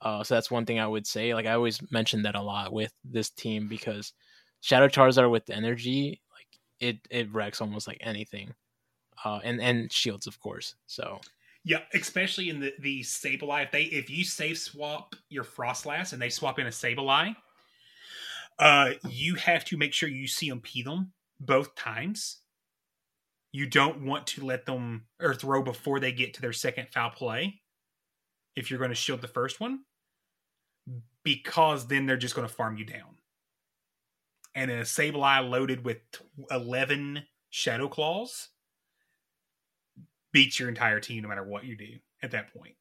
Uh, 0.00 0.22
so 0.22 0.34
that's 0.34 0.50
one 0.50 0.66
thing 0.66 0.78
I 0.78 0.86
would 0.86 1.06
say. 1.06 1.34
Like 1.34 1.46
I 1.46 1.52
always 1.52 1.80
mention 1.90 2.22
that 2.22 2.34
a 2.34 2.42
lot 2.42 2.72
with 2.72 2.92
this 3.04 3.30
team 3.30 3.68
because 3.68 4.12
Shadow 4.60 4.88
Charizard 4.88 5.30
with 5.30 5.48
energy, 5.50 6.20
like 6.32 6.58
it 6.80 6.98
it 7.10 7.32
wrecks 7.32 7.60
almost 7.60 7.86
like 7.86 7.98
anything, 8.00 8.54
uh, 9.24 9.40
and 9.42 9.60
and 9.60 9.90
shields 9.90 10.26
of 10.26 10.38
course. 10.40 10.74
So 10.86 11.20
Yeah, 11.64 11.80
especially 11.94 12.50
in 12.50 12.60
the 12.60 12.72
the 12.80 13.00
Sableye. 13.00 13.64
If 13.64 13.70
they 13.70 13.82
if 13.84 14.10
you 14.10 14.24
save 14.24 14.58
swap 14.58 15.14
your 15.30 15.44
Froslass 15.44 16.12
and 16.12 16.20
they 16.20 16.30
swap 16.30 16.58
in 16.58 16.66
a 16.66 16.70
Sableye, 16.70 17.34
uh, 18.58 18.90
you 19.08 19.34
have 19.36 19.64
to 19.66 19.76
make 19.76 19.92
sure 19.92 20.08
you 20.08 20.26
CMP 20.26 20.84
them 20.84 21.12
both 21.40 21.74
times. 21.74 22.38
You 23.54 23.66
don't 23.66 24.04
want 24.04 24.26
to 24.26 24.44
let 24.44 24.66
them 24.66 25.04
or 25.22 25.32
throw 25.32 25.62
before 25.62 26.00
they 26.00 26.10
get 26.10 26.34
to 26.34 26.40
their 26.40 26.52
second 26.52 26.88
foul 26.92 27.10
play. 27.10 27.60
If 28.56 28.68
you're 28.68 28.80
going 28.80 28.90
to 28.90 28.96
shield 28.96 29.20
the 29.20 29.28
first 29.28 29.60
one, 29.60 29.84
because 31.22 31.86
then 31.86 32.04
they're 32.04 32.16
just 32.16 32.34
going 32.34 32.48
to 32.48 32.52
farm 32.52 32.76
you 32.76 32.84
down. 32.84 33.14
And 34.56 34.72
a 34.72 34.80
Sableye 34.80 35.48
loaded 35.48 35.84
with 35.84 35.98
eleven 36.50 37.26
Shadow 37.48 37.86
Claws 37.86 38.48
beats 40.32 40.58
your 40.58 40.68
entire 40.68 40.98
team 40.98 41.22
no 41.22 41.28
matter 41.28 41.44
what 41.44 41.62
you 41.62 41.76
do 41.76 41.98
at 42.24 42.32
that 42.32 42.52
point. 42.52 42.74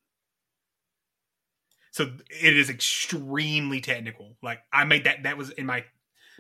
So 1.92 2.14
it 2.32 2.58
is 2.58 2.72
extremely 2.72 3.80
technical. 3.80 4.38
Like 4.42 4.62
I 4.74 4.86
made 4.86 5.04
that 5.04 5.22
that 5.22 5.38
was 5.38 5.52
in 5.52 5.68
my 5.68 5.86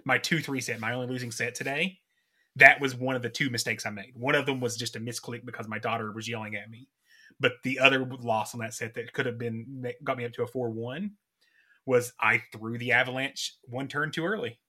my 0.06 0.18
two 0.18 0.42
three 0.42 0.60
set, 0.60 0.80
my 0.80 0.94
only 0.94 1.06
losing 1.06 1.30
set 1.30 1.54
today. 1.54 2.00
That 2.56 2.80
was 2.80 2.96
one 2.96 3.16
of 3.16 3.22
the 3.22 3.30
two 3.30 3.50
mistakes 3.50 3.86
I 3.86 3.90
made. 3.90 4.14
One 4.16 4.36
of 4.36 4.46
them 4.46 4.60
was 4.60 4.78
just 4.78 4.96
a 4.96 5.00
misclick 5.00 5.46
because 5.46 5.68
my 5.68 5.80
daughter 5.80 6.12
was 6.12 6.28
yelling 6.30 6.56
at 6.56 6.70
me, 6.70 6.88
but 7.40 7.54
the 7.64 7.80
other 7.80 8.06
loss 8.06 8.54
on 8.54 8.60
that 8.60 8.74
set 8.74 8.94
that 8.94 9.14
could 9.14 9.26
have 9.26 9.38
been 9.40 9.92
got 10.04 10.18
me 10.18 10.26
up 10.26 10.34
to 10.34 10.44
a 10.44 10.48
four 10.48 10.70
one 10.70 11.14
was 11.86 12.14
I 12.20 12.44
threw 12.52 12.78
the 12.78 12.92
avalanche 12.92 13.56
one 13.64 13.88
turn 13.88 14.12
too 14.12 14.26
early. 14.26 14.60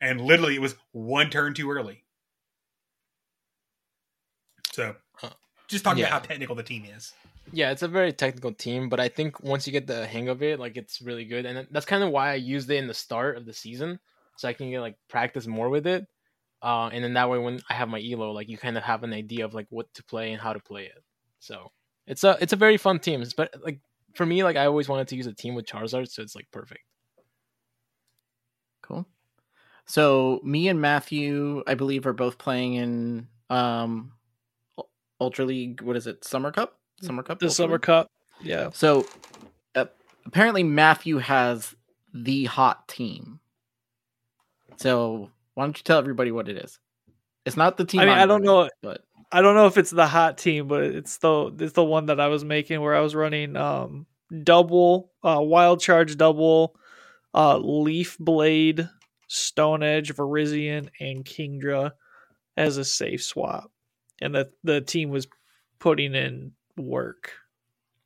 And 0.00 0.20
literally, 0.20 0.56
it 0.56 0.60
was 0.60 0.74
one 0.92 1.30
turn 1.30 1.54
too 1.54 1.70
early. 1.70 2.04
So, 4.72 4.96
just 5.68 5.84
talking 5.84 6.00
Yeah. 6.00 6.06
about 6.06 6.22
how 6.22 6.26
technical 6.26 6.56
the 6.56 6.62
team 6.62 6.84
is. 6.84 7.12
Yeah, 7.52 7.70
it's 7.70 7.82
a 7.82 7.88
very 7.88 8.12
technical 8.12 8.52
team, 8.52 8.88
but 8.88 8.98
I 8.98 9.08
think 9.08 9.40
once 9.42 9.66
you 9.66 9.72
get 9.72 9.86
the 9.86 10.06
hang 10.06 10.28
of 10.28 10.42
it, 10.42 10.58
like 10.58 10.76
it's 10.76 11.02
really 11.02 11.24
good, 11.24 11.44
and 11.44 11.68
that's 11.70 11.86
kind 11.86 12.02
of 12.02 12.10
why 12.10 12.30
I 12.30 12.34
used 12.34 12.70
it 12.70 12.76
in 12.76 12.86
the 12.86 12.94
start 12.94 13.36
of 13.36 13.44
the 13.44 13.52
season, 13.52 14.00
so 14.36 14.48
I 14.48 14.52
can 14.52 14.70
get 14.70 14.80
like 14.80 14.96
practice 15.08 15.46
more 15.46 15.68
with 15.68 15.86
it, 15.86 16.06
uh, 16.62 16.90
and 16.92 17.02
then 17.02 17.14
that 17.14 17.30
way 17.30 17.38
when 17.38 17.60
I 17.68 17.74
have 17.74 17.88
my 17.88 18.00
elo, 18.00 18.32
like 18.32 18.48
you 18.48 18.58
kind 18.58 18.76
of 18.76 18.82
have 18.82 19.02
an 19.02 19.12
idea 19.12 19.44
of 19.44 19.54
like 19.54 19.66
what 19.70 19.92
to 19.94 20.04
play 20.04 20.32
and 20.32 20.40
how 20.40 20.52
to 20.52 20.60
play 20.60 20.84
it. 20.84 21.02
So 21.38 21.70
it's 22.06 22.24
a 22.24 22.36
it's 22.40 22.52
a 22.52 22.56
very 22.56 22.76
fun 22.76 22.98
team, 22.98 23.24
but 23.36 23.54
like 23.62 23.80
for 24.14 24.26
me, 24.26 24.44
like 24.44 24.56
I 24.56 24.66
always 24.66 24.88
wanted 24.88 25.08
to 25.08 25.16
use 25.16 25.26
a 25.26 25.32
team 25.32 25.54
with 25.54 25.66
Charizard, 25.66 26.08
so 26.08 26.22
it's 26.22 26.34
like 26.34 26.48
perfect. 26.50 26.82
Cool. 28.82 29.06
So 29.86 30.40
me 30.44 30.68
and 30.68 30.80
Matthew, 30.80 31.62
I 31.66 31.74
believe, 31.74 32.06
are 32.06 32.12
both 32.12 32.38
playing 32.38 32.74
in 32.74 33.28
um 33.50 34.12
Ultra 35.20 35.44
League. 35.44 35.80
What 35.82 35.96
is 35.96 36.06
it? 36.06 36.24
Summer 36.24 36.50
Cup. 36.50 36.78
Summer 37.00 37.22
Cup. 37.22 37.38
The 37.38 37.46
Ultra 37.46 37.54
Summer 37.54 37.74
League? 37.74 37.82
Cup. 37.82 38.10
Yeah. 38.42 38.70
So 38.72 39.06
uh, 39.74 39.86
apparently 40.26 40.62
Matthew 40.62 41.18
has 41.18 41.74
the 42.12 42.46
hot 42.46 42.88
team. 42.88 43.40
So 44.82 45.30
why 45.54 45.64
don't 45.64 45.76
you 45.76 45.84
tell 45.84 45.98
everybody 45.98 46.32
what 46.32 46.48
it 46.48 46.56
is? 46.56 46.78
It's 47.44 47.56
not 47.56 47.76
the 47.76 47.84
team. 47.84 48.00
I 48.00 48.06
mean, 48.06 48.14
I'm 48.14 48.28
don't 48.28 48.42
running, 48.42 48.46
know. 48.46 48.70
but 48.82 49.04
I 49.30 49.40
don't 49.40 49.54
know 49.54 49.66
if 49.66 49.78
it's 49.78 49.90
the 49.90 50.06
hot 50.06 50.38
team, 50.38 50.68
but 50.68 50.82
it's 50.82 51.18
the 51.18 51.54
it's 51.58 51.72
the 51.72 51.84
one 51.84 52.06
that 52.06 52.20
I 52.20 52.28
was 52.28 52.44
making 52.44 52.80
where 52.80 52.94
I 52.94 53.00
was 53.00 53.14
running 53.14 53.56
um 53.56 54.06
double 54.42 55.12
uh 55.22 55.40
wild 55.40 55.80
charge 55.80 56.16
double 56.16 56.74
uh 57.34 57.58
leaf 57.58 58.16
blade 58.18 58.88
stone 59.28 59.82
edge 59.82 60.14
Virizion 60.14 60.88
and 61.00 61.24
Kingdra 61.24 61.92
as 62.56 62.76
a 62.76 62.84
safe 62.84 63.22
swap. 63.22 63.70
And 64.20 64.34
the 64.34 64.50
the 64.62 64.80
team 64.80 65.10
was 65.10 65.26
putting 65.78 66.14
in 66.14 66.52
work. 66.76 67.32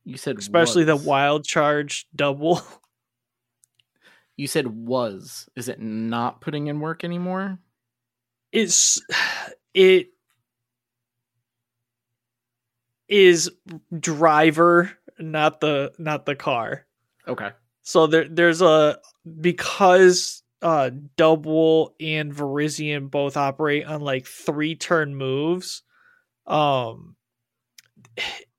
you 0.04 0.16
said 0.16 0.38
Especially 0.38 0.84
the 0.84 0.96
wild 0.96 1.44
charge 1.44 2.06
double. 2.14 2.60
You 4.36 4.46
said 4.46 4.66
was. 4.66 5.48
Is 5.56 5.68
it 5.68 5.80
not 5.80 6.40
putting 6.40 6.66
in 6.66 6.80
work 6.80 7.04
anymore? 7.04 7.58
It's 8.52 9.00
it 9.74 10.08
is 13.08 13.50
driver, 13.98 14.92
not 15.18 15.60
the 15.60 15.92
not 15.98 16.26
the 16.26 16.34
car. 16.34 16.86
Okay. 17.26 17.50
So 17.82 18.06
there 18.06 18.28
there's 18.28 18.62
a 18.62 18.98
because 19.40 20.42
uh 20.62 20.90
double 21.16 21.94
and 22.00 22.34
Virizion 22.34 23.10
both 23.10 23.36
operate 23.36 23.86
on 23.86 24.00
like 24.00 24.26
three 24.26 24.74
turn 24.74 25.14
moves. 25.14 25.82
Um 26.46 27.16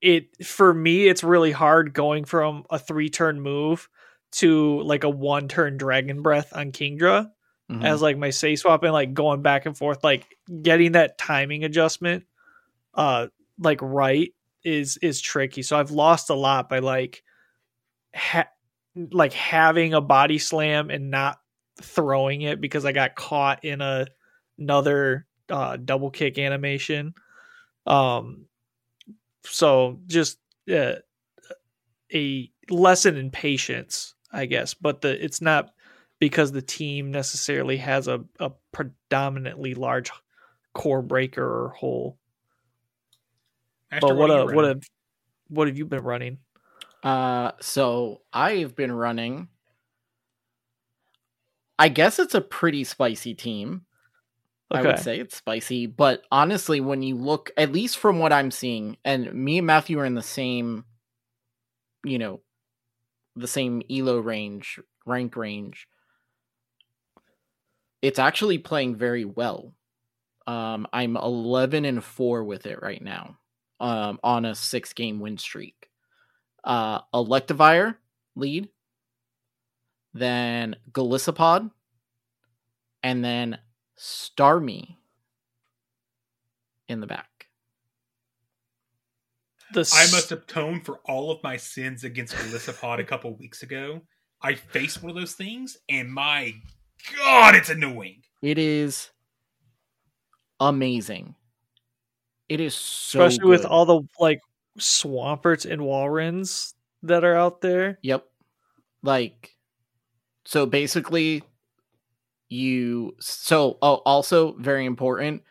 it 0.01 0.45
for 0.45 0.73
me 0.73 1.07
it's 1.07 1.23
really 1.23 1.51
hard 1.51 1.93
going 1.93 2.25
from 2.25 2.63
a 2.69 2.79
three 2.79 3.09
turn 3.09 3.41
move 3.41 3.89
to 4.37 4.81
like 4.81 5.03
a 5.03 5.09
one 5.09 5.47
turn 5.47 5.77
dragon 5.77 6.21
breath 6.21 6.51
on 6.55 6.71
Kingdra 6.71 7.29
Mhm. 7.69 7.83
as 7.83 8.01
like 8.01 8.17
my 8.17 8.29
say 8.29 8.55
swap 8.55 8.83
and 8.83 8.93
like 8.93 9.13
going 9.13 9.41
back 9.41 9.65
and 9.65 9.77
forth 9.77 10.01
like 10.03 10.25
getting 10.61 10.93
that 10.93 11.17
timing 11.17 11.65
adjustment 11.65 12.23
uh 12.93 13.27
like 13.59 13.79
right 13.81 14.33
is 14.63 14.97
is 15.01 15.19
tricky. 15.19 15.61
So 15.63 15.77
i've 15.77 15.91
lost 15.91 16.29
a 16.29 16.33
lot 16.33 16.69
by 16.69 16.79
like 16.79 17.23
ha- 18.15 18.47
like 19.11 19.33
having 19.33 19.93
a 19.93 20.01
body 20.01 20.39
slam 20.39 20.89
and 20.89 21.11
not 21.11 21.39
throwing 21.81 22.41
it 22.41 22.61
because 22.61 22.85
i 22.85 22.91
got 22.91 23.15
caught 23.15 23.63
in 23.65 23.81
a 23.81 24.07
another 24.57 25.27
uh 25.49 25.75
double 25.77 26.09
kick 26.09 26.37
animation. 26.37 27.13
Um 27.85 28.45
so 29.43 29.99
just 30.07 30.39
uh, 30.73 30.95
a 32.13 32.51
lesson 32.69 33.17
in 33.17 33.29
patience 33.31 34.13
i 34.31 34.45
guess 34.45 34.73
but 34.73 35.01
the 35.01 35.23
it's 35.23 35.41
not 35.41 35.71
because 36.19 36.51
the 36.51 36.61
team 36.61 37.11
necessarily 37.11 37.77
has 37.77 38.07
a, 38.07 38.23
a 38.39 38.51
predominantly 38.71 39.75
large 39.75 40.11
core 40.73 41.01
breaker 41.01 41.43
or 41.43 41.69
hole. 41.69 42.17
Astor, 43.91 44.07
but 44.07 44.15
what 44.15 44.29
are 44.29 44.37
a 44.37 44.39
you 44.41 44.55
what 44.55 44.63
running? 44.63 44.77
a 44.77 45.53
what 45.53 45.67
have 45.67 45.77
you 45.77 45.85
been 45.85 46.03
running? 46.03 46.37
Uh, 47.03 47.51
so 47.61 48.21
I've 48.33 48.75
been 48.75 48.91
running. 48.91 49.47
I 51.79 51.89
guess 51.89 52.19
it's 52.19 52.33
a 52.33 52.41
pretty 52.41 52.83
spicy 52.83 53.35
team. 53.35 53.83
I 54.69 54.81
would 54.81 54.99
say 54.99 55.19
it's 55.19 55.37
spicy, 55.37 55.85
but 55.85 56.23
honestly, 56.29 56.81
when 56.81 57.01
you 57.01 57.15
look, 57.15 57.51
at 57.55 57.71
least 57.71 57.99
from 57.99 58.19
what 58.19 58.33
I'm 58.33 58.51
seeing, 58.51 58.97
and 59.05 59.33
me 59.33 59.59
and 59.59 59.67
Matthew 59.67 59.97
are 59.97 60.05
in 60.05 60.15
the 60.15 60.21
same, 60.21 60.83
you 62.03 62.19
know, 62.19 62.41
the 63.37 63.47
same 63.47 63.81
elo 63.89 64.19
range, 64.19 64.79
rank 65.05 65.35
range. 65.35 65.87
It's 68.01 68.19
actually 68.19 68.57
playing 68.57 68.95
very 68.95 69.25
well. 69.25 69.73
Um, 70.45 70.87
I'm 70.93 71.17
11 71.17 71.85
and 71.85 72.03
4 72.03 72.43
with 72.43 72.65
it 72.65 72.81
right 72.81 73.01
now, 73.01 73.37
um, 73.79 74.19
on 74.23 74.45
a 74.45 74.55
six 74.55 74.93
game 74.93 75.19
win 75.19 75.37
streak. 75.37 75.89
Uh, 76.63 77.01
Electivire 77.13 77.95
lead, 78.35 78.69
then 80.13 80.75
Golisopod, 80.91 81.71
and 83.03 83.23
then 83.23 83.57
Starmie 83.97 84.97
in 86.87 86.99
the 87.01 87.07
back. 87.07 87.36
The 89.73 89.81
I 89.81 90.03
s- 90.03 90.11
must 90.13 90.31
atone 90.31 90.81
for 90.81 90.99
all 91.05 91.31
of 91.31 91.43
my 91.43 91.57
sins 91.57 92.03
against 92.03 92.35
Golisopod 92.35 92.99
a 92.99 93.03
couple 93.03 93.35
weeks 93.35 93.63
ago. 93.63 94.01
I 94.41 94.55
faced 94.55 95.01
one 95.01 95.09
of 95.09 95.15
those 95.15 95.33
things, 95.33 95.77
and 95.89 96.11
my 96.11 96.53
God, 97.15 97.55
it's 97.55 97.69
annoying. 97.69 98.21
It 98.41 98.57
is 98.57 99.09
amazing. 100.59 101.35
It 102.49 102.61
is 102.61 102.75
so 102.75 103.23
especially 103.23 103.49
with 103.49 103.65
all 103.65 103.85
the 103.85 104.01
like 104.19 104.39
swamperts 104.79 105.69
and 105.69 105.81
walreins 105.81 106.73
that 107.03 107.23
are 107.23 107.35
out 107.35 107.61
there. 107.61 107.99
Yep. 108.03 108.25
Like, 109.03 109.55
so 110.45 110.65
basically, 110.65 111.43
you. 112.49 113.15
So, 113.19 113.77
oh, 113.81 113.95
also 114.05 114.53
very 114.53 114.85
important. 114.85 115.43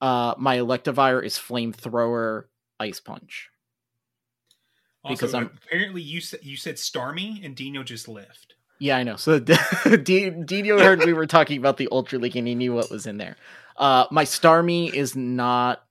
Uh, 0.00 0.34
my 0.36 0.58
Electivire 0.58 1.24
is 1.24 1.38
Flamethrower 1.38 2.44
Ice 2.80 3.00
Punch. 3.00 3.50
Also, 5.04 5.14
Because 5.14 5.34
I'm- 5.34 5.50
apparently 5.64 6.02
you 6.02 6.20
said 6.20 6.40
you 6.42 6.56
said 6.56 6.76
Starmie 6.76 7.44
and 7.44 7.54
Dino 7.54 7.82
just 7.82 8.08
left. 8.08 8.54
Yeah, 8.78 8.96
I 8.98 9.04
know. 9.04 9.16
So 9.16 9.38
D- 10.02 10.30
Dino 10.30 10.78
heard 10.78 11.04
we 11.04 11.12
were 11.12 11.26
talking 11.26 11.58
about 11.58 11.76
the 11.76 11.88
Ultra 11.92 12.18
League 12.18 12.36
and 12.36 12.46
he 12.46 12.54
knew 12.54 12.74
what 12.74 12.90
was 12.90 13.06
in 13.06 13.16
there. 13.16 13.36
Uh, 13.76 14.06
my 14.10 14.24
Starmie 14.24 14.92
is 14.92 15.14
not 15.16 15.82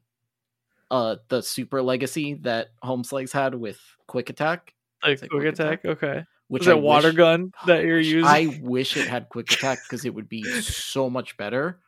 uh 0.91 1.15
the 1.29 1.41
super 1.41 1.81
legacy 1.81 2.35
that 2.41 2.67
Homeslice 2.83 3.31
had 3.31 3.55
with 3.55 3.79
Quick 4.07 4.29
Attack. 4.29 4.73
Like 5.03 5.13
Is 5.15 5.23
it 5.23 5.29
quick 5.29 5.45
attack, 5.45 5.85
okay. 5.85 6.25
Which 6.47 6.61
Was 6.61 6.67
that 6.67 6.71
I 6.77 6.79
water 6.79 7.07
wish- 7.09 7.15
gun 7.17 7.51
that 7.67 7.83
you're 7.83 7.97
Wish- 7.97 8.07
using? 8.07 8.25
I 8.27 8.59
wish 8.61 8.97
it 8.97 9.07
had 9.07 9.29
quick 9.29 9.51
attack 9.51 9.79
because 9.83 10.03
it 10.05 10.13
would 10.13 10.29
be 10.29 10.43
so 10.61 11.09
much 11.09 11.37
better. 11.37 11.79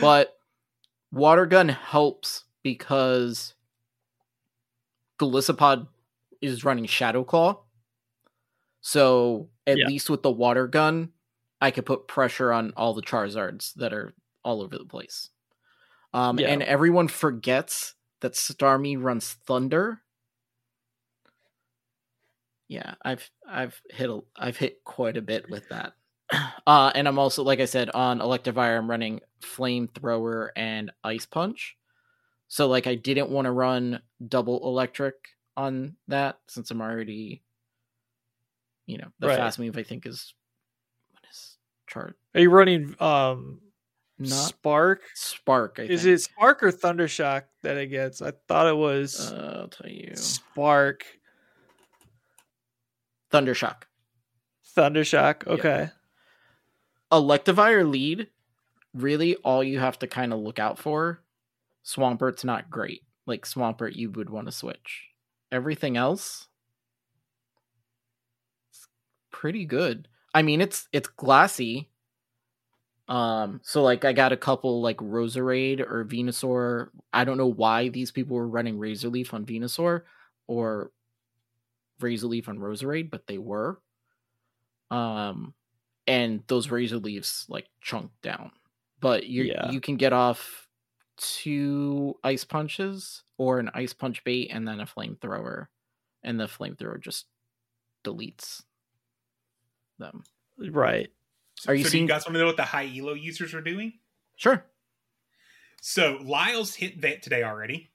But 0.00 0.34
water 1.12 1.46
gun 1.46 1.68
helps 1.68 2.44
because 2.62 3.54
Golisopod 5.18 5.88
is 6.40 6.64
running 6.64 6.86
Shadow 6.86 7.24
Claw. 7.24 7.62
So 8.80 9.50
at 9.66 9.78
Yeah. 9.78 9.86
least 9.86 10.08
with 10.10 10.22
the 10.22 10.30
water 10.30 10.66
gun, 10.66 11.12
I 11.60 11.70
could 11.70 11.86
put 11.86 12.06
pressure 12.08 12.52
on 12.52 12.72
all 12.76 12.94
the 12.94 13.02
Charizards 13.02 13.74
that 13.74 13.92
are 13.92 14.14
all 14.44 14.62
over 14.62 14.78
the 14.78 14.84
place. 14.84 15.30
Um, 16.14 16.38
Yeah. 16.38 16.48
And 16.48 16.62
everyone 16.62 17.08
forgets 17.08 17.94
that 18.20 18.32
Starmie 18.34 19.00
runs 19.02 19.32
Thunder. 19.34 20.02
Yeah, 22.68 22.94
I've 23.02 23.28
I've 23.48 23.80
hit 23.90 24.10
a, 24.10 24.20
I've 24.36 24.56
hit 24.58 24.84
quite 24.84 25.16
a 25.16 25.22
bit 25.22 25.48
with 25.50 25.68
that. 25.70 25.94
Uh, 26.66 26.92
and 26.94 27.08
I'm 27.08 27.18
also, 27.18 27.42
like 27.42 27.60
I 27.60 27.64
said, 27.64 27.88
on 27.88 28.18
Electivire, 28.18 28.76
I'm 28.76 28.90
running 28.90 29.20
Flamethrower 29.40 30.50
and 30.54 30.90
Ice 31.02 31.24
Punch. 31.24 31.77
So, 32.48 32.66
like, 32.66 32.86
I 32.86 32.94
didn't 32.94 33.28
want 33.30 33.44
to 33.46 33.50
run 33.52 34.00
double 34.26 34.66
electric 34.66 35.14
on 35.56 35.96
that 36.08 36.38
since 36.48 36.70
I'm 36.70 36.80
already, 36.80 37.42
you 38.86 38.96
know, 38.98 39.08
the 39.18 39.28
Right. 39.28 39.36
fast 39.36 39.58
move 39.58 39.76
I 39.76 39.82
think 39.82 40.06
is 40.06 40.32
what 41.10 41.22
is 41.30 41.58
chart 41.86 42.16
Are 42.34 42.40
you 42.40 42.50
running 42.50 42.94
um 43.02 43.60
Not- 44.18 44.30
Spark? 44.30 45.02
Spark. 45.14 45.76
I 45.78 45.82
Is 45.82 46.02
think. 46.04 46.14
it 46.14 46.18
Spark 46.20 46.62
or 46.62 46.72
Thundershock 46.72 47.44
that 47.62 47.76
it 47.76 47.88
gets? 47.88 48.22
I 48.22 48.32
thought 48.48 48.66
it 48.66 48.76
was 48.76 49.30
Uh, 49.32 49.58
I'll 49.62 49.68
tell 49.68 49.90
you. 49.90 50.16
Spark. 50.16 51.04
Thundershock. 53.30 53.82
Thundershock. 54.76 55.46
Okay. 55.46 55.90
Electivire 57.12 57.88
lead, 57.88 58.28
really 58.94 59.36
all 59.36 59.62
you 59.62 59.78
have 59.80 59.98
to 60.00 60.06
kind 60.06 60.32
of 60.32 60.38
look 60.40 60.58
out 60.58 60.78
for. 60.78 61.20
Swampert's 61.88 62.44
not 62.44 62.70
great. 62.70 63.02
Like 63.26 63.44
Swampert, 63.46 63.96
you 63.96 64.10
would 64.10 64.28
want 64.30 64.46
to 64.46 64.52
switch. 64.52 65.06
Everything 65.50 65.96
else, 65.96 66.48
it's 68.70 68.86
pretty 69.30 69.64
good. 69.64 70.08
I 70.34 70.42
mean, 70.42 70.60
it's 70.60 70.88
it's 70.92 71.08
glassy. 71.08 71.88
Um, 73.08 73.60
so 73.64 73.82
like 73.82 74.04
I 74.04 74.12
got 74.12 74.32
a 74.32 74.36
couple 74.36 74.82
like 74.82 74.98
Roserade 74.98 75.80
or 75.80 76.04
Venusaur. 76.04 76.88
I 77.12 77.24
don't 77.24 77.38
know 77.38 77.50
why 77.50 77.88
these 77.88 78.10
people 78.10 78.36
were 78.36 78.48
running 78.48 78.78
Razor 78.78 79.08
Leaf 79.08 79.32
on 79.32 79.46
Venusaur 79.46 80.02
or 80.46 80.90
Razor 82.00 82.26
Leaf 82.26 82.48
on 82.50 82.58
Roserade, 82.58 83.10
but 83.10 83.26
they 83.26 83.38
were. 83.38 83.80
Um, 84.90 85.54
and 86.06 86.42
those 86.48 86.70
Razor 86.70 86.98
Leaves 86.98 87.46
like 87.48 87.66
chunked 87.80 88.20
down. 88.20 88.50
But 89.00 89.26
you 89.26 89.44
Yeah. 89.44 89.70
you 89.70 89.80
can 89.80 89.96
get 89.96 90.12
off 90.12 90.67
two 91.18 92.16
ice 92.24 92.44
punches 92.44 93.24
or 93.36 93.58
an 93.58 93.70
ice 93.74 93.92
punch 93.92 94.24
bait 94.24 94.50
and 94.52 94.66
then 94.66 94.80
a 94.80 94.86
flamethrower, 94.86 95.66
and 96.22 96.38
the 96.38 96.46
flamethrower 96.46 97.00
just 97.00 97.26
deletes 98.04 98.62
them. 99.98 100.24
Right. 100.58 101.10
Are 101.66 101.74
you 101.74 101.84
so 101.84 101.88
do 101.88 101.90
seeing? 101.90 102.04
you 102.04 102.08
guys 102.08 102.24
want 102.24 102.34
to 102.34 102.40
know 102.40 102.46
what 102.46 102.56
the 102.56 102.62
high 102.62 102.90
elo 102.96 103.14
users 103.14 103.54
are 103.54 103.60
doing? 103.60 103.94
Sure. 104.36 104.64
So 105.80 106.18
Lyles 106.22 106.74
hit 106.74 107.00
that 107.02 107.22
today 107.22 107.42
already. 107.42 107.90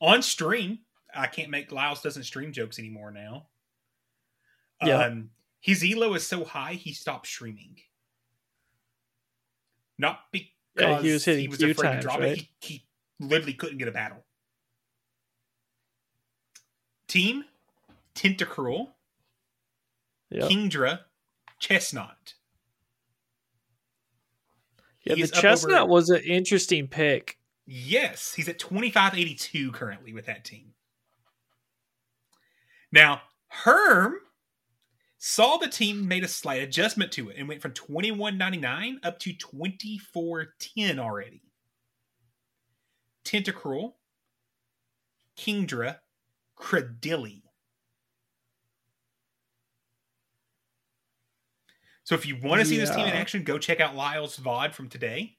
On 0.00 0.22
stream. 0.22 0.80
I 1.14 1.26
can't 1.26 1.50
make 1.50 1.72
Lyles 1.72 2.02
doesn't 2.02 2.22
stream 2.24 2.52
jokes 2.52 2.78
anymore 2.78 3.10
now. 3.10 3.48
Yeah. 4.82 5.04
Um, 5.04 5.30
his 5.60 5.84
elo 5.84 6.14
is 6.14 6.26
so 6.26 6.44
high 6.44 6.74
he 6.74 6.92
stopped 6.92 7.26
streaming. 7.26 7.76
Not 9.98 10.20
because 10.32 10.48
Yeah, 10.78 11.00
he 11.02 11.12
was 11.12 11.24
hitting 11.24 11.42
he 11.42 11.48
was 11.48 11.62
afraid 11.62 11.76
times, 11.76 11.96
to 12.04 12.08
drop 12.08 12.20
right? 12.20 12.38
it. 12.38 12.46
He, 12.60 12.74
he 12.74 12.84
literally 13.18 13.54
couldn't 13.54 13.78
get 13.78 13.88
a 13.88 13.92
battle. 13.92 14.24
Team 17.08 17.44
Tentacruel, 18.14 18.88
Yep. 20.30 20.48
Kingdra, 20.48 21.00
Chesnaught. 21.60 22.34
Yeah, 25.02 25.14
He's 25.16 25.30
the 25.30 25.36
chesnaught 25.40 25.82
over- 25.82 25.86
was 25.90 26.10
an 26.10 26.22
interesting 26.22 26.86
pick. 26.86 27.38
Yes, 27.66 28.34
he's 28.34 28.48
at 28.48 28.58
2582 28.58 29.72
currently 29.72 30.12
with 30.12 30.26
that 30.26 30.44
team. 30.44 30.74
Now, 32.92 33.22
Herm 33.48 34.14
saw 35.22 35.58
the 35.58 35.68
team 35.68 36.08
made 36.08 36.24
a 36.24 36.28
slight 36.28 36.62
adjustment 36.62 37.12
to 37.12 37.28
it 37.28 37.36
and 37.36 37.46
went 37.46 37.60
from 37.60 37.72
21.99 37.72 38.96
up 39.04 39.18
to 39.18 39.34
24.10 39.34 40.98
already. 40.98 41.42
Tentacruel, 43.22 43.92
Kingdra, 45.36 45.98
Cresselia. 46.58 47.42
So 52.04 52.14
if 52.14 52.24
you 52.26 52.38
want 52.42 52.60
to 52.62 52.66
see 52.66 52.78
this 52.78 52.90
team 52.90 53.06
in 53.06 53.12
action, 53.12 53.44
go 53.44 53.58
check 53.58 53.78
out 53.78 53.94
Lyle's 53.94 54.38
VOD 54.38 54.72
from 54.72 54.88
today. 54.88 55.36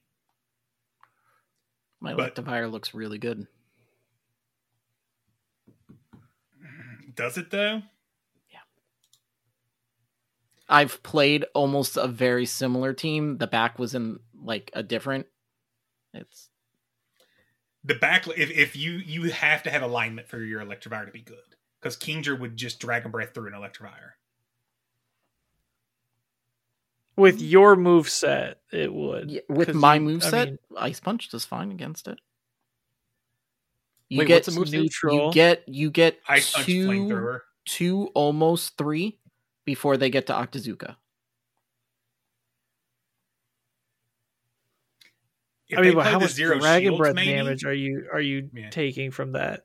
My 2.00 2.14
But- 2.14 2.36
Electivire 2.36 2.70
looks 2.70 2.94
really 2.94 3.18
good. 3.18 3.48
Does 7.14 7.36
it 7.36 7.50
though? 7.50 7.82
I've 10.72 11.02
played 11.02 11.44
almost 11.54 11.98
a 11.98 12.08
very 12.08 12.46
similar 12.46 12.94
team. 12.94 13.36
The 13.36 13.46
back 13.46 13.78
was 13.78 13.94
in 13.94 14.18
like 14.42 14.70
a 14.72 14.82
different. 14.82 15.26
It's 16.14 16.48
the 17.84 17.94
back 17.94 18.26
if, 18.28 18.50
if 18.50 18.74
you 18.74 18.92
you 18.92 19.30
have 19.30 19.62
to 19.64 19.70
have 19.70 19.82
alignment 19.82 20.28
for 20.28 20.38
your 20.38 20.62
electivire 20.64 21.04
to 21.04 21.12
be 21.12 21.20
good 21.20 21.36
because 21.80 21.96
Kingdra 21.96 22.38
would 22.40 22.56
just 22.56 22.80
dragon 22.80 23.10
breath 23.10 23.34
through 23.34 23.48
an 23.48 23.52
electivire 23.52 24.12
With 27.16 27.42
your 27.42 27.76
move 27.76 28.08
set, 28.08 28.60
it 28.72 28.92
would. 28.92 29.42
With 29.48 29.74
my 29.74 29.96
you- 29.96 30.00
move 30.00 30.22
I 30.24 30.30
set. 30.30 30.48
mean, 30.48 30.58
Ice 30.78 31.00
Punch 31.00 31.28
does 31.28 31.44
fine 31.44 31.70
against 31.70 32.08
it. 32.08 32.18
You 34.08 34.20
Wait, 34.20 34.28
get 34.28 34.46
what's 34.46 34.54
the 34.56 34.60
moveset? 34.60 34.72
neutral. 34.72 35.26
You 35.26 35.32
get 35.32 35.68
you 35.68 35.90
get 35.90 36.18
Ice 36.28 36.52
two 36.52 36.88
flamethrower 36.88 37.40
two 37.66 38.10
almost 38.14 38.76
three 38.78 39.18
before 39.64 39.96
they 39.96 40.10
get 40.10 40.26
to 40.28 40.32
Octazooka. 40.32 40.96
if 45.68 45.78
I 45.78 45.82
mean, 45.82 45.94
but 45.94 46.06
how 46.06 46.18
much 46.20 46.32
zero 46.32 46.58
dragon 46.58 46.92
shields, 46.92 46.98
breath 46.98 47.14
maybe, 47.14 47.32
damage 47.32 47.64
are 47.64 47.72
you 47.72 48.08
are 48.12 48.20
you 48.20 48.50
Yeah. 48.54 48.70
taking 48.70 49.10
from 49.10 49.32
that? 49.32 49.64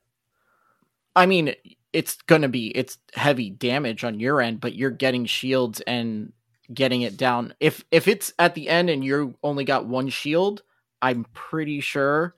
I 1.16 1.26
mean, 1.26 1.54
it's 1.94 2.16
gonna 2.28 2.50
be 2.50 2.68
it's 2.70 2.98
heavy 3.14 3.50
damage 3.50 4.04
on 4.04 4.20
your 4.20 4.42
end, 4.42 4.62
but 4.62 4.76
you're 4.76 4.92
getting 4.92 5.26
shields 5.26 5.82
and 5.82 6.32
getting 6.74 7.02
it 7.02 7.18
down. 7.18 7.54
If 7.60 7.84
if 7.92 8.08
it's 8.08 8.34
at 8.40 8.56
the 8.56 8.70
end 8.70 8.90
and 8.90 9.04
you're 9.04 9.34
only 9.44 9.66
got 9.66 9.88
one 9.88 10.10
shield, 10.10 10.64
I'm 11.02 11.26
pretty 11.34 11.82
sure 11.82 12.36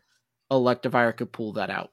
Electivire 0.51 1.15
could 1.15 1.31
pull 1.31 1.53
that 1.53 1.69
out. 1.69 1.91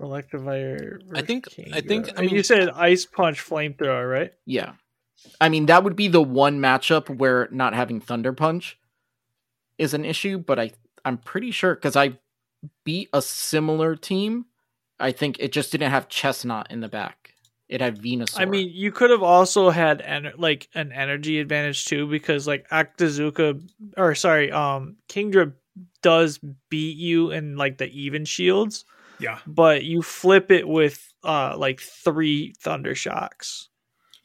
Electivire. 0.00 1.00
I 1.14 1.22
think- 1.22 1.46
I 1.72 1.80
think- 1.80 2.10
I 2.18 2.22
mean, 2.22 2.30
you 2.34 2.42
said 2.42 2.70
ice 2.70 3.04
punch 3.06 3.40
flamethrower, 3.44 4.10
right? 4.10 4.32
Yeah. 4.46 4.72
I 5.40 5.48
mean, 5.48 5.66
that 5.66 5.84
would 5.84 5.96
be 5.96 6.08
the 6.08 6.22
one 6.22 6.60
matchup 6.60 7.14
where 7.14 7.48
not 7.50 7.74
having 7.74 8.00
Thunder 8.00 8.32
Punch 8.32 8.78
is 9.78 9.92
an 9.94 10.04
issue, 10.04 10.38
but 10.38 10.58
I 10.58 10.72
I'm 11.04 11.16
pretty 11.18 11.50
sure 11.50 11.74
cuz 11.76 11.96
I 11.96 12.18
beat 12.84 13.08
a 13.12 13.22
similar 13.22 13.96
team. 13.96 14.46
I 14.98 15.12
think 15.12 15.38
it 15.38 15.52
just 15.52 15.72
didn't 15.72 15.90
have 15.90 16.08
Chesnaught 16.10 16.70
in 16.70 16.80
the 16.80 16.88
back. 16.88 17.34
It 17.68 17.80
had 17.80 17.98
Venusaur. 18.02 18.40
I 18.40 18.44
mean, 18.46 18.70
you 18.74 18.92
could 18.92 19.10
have 19.10 19.22
also 19.22 19.70
had 19.70 20.02
en- 20.02 20.32
like 20.36 20.68
an 20.74 20.92
energy 20.92 21.38
advantage 21.38 21.84
too, 21.86 22.06
because 22.06 22.46
like 22.46 22.68
Octazooka 22.70 23.62
or 23.96 24.14
sorry, 24.14 24.50
um, 24.52 24.96
Kingdra 25.08 25.52
does 26.02 26.38
beat 26.68 26.96
you 26.98 27.30
in 27.30 27.56
like 27.56 27.78
the 27.78 27.86
even 27.90 28.24
shields, 28.24 28.84
yeah 29.20 29.38
but 29.46 29.84
you 29.84 30.02
flip 30.02 30.50
it 30.50 30.66
with 30.66 31.12
uh 31.24 31.54
like 31.56 31.80
three 31.80 32.54
thunder 32.60 32.94
shocks. 32.94 33.68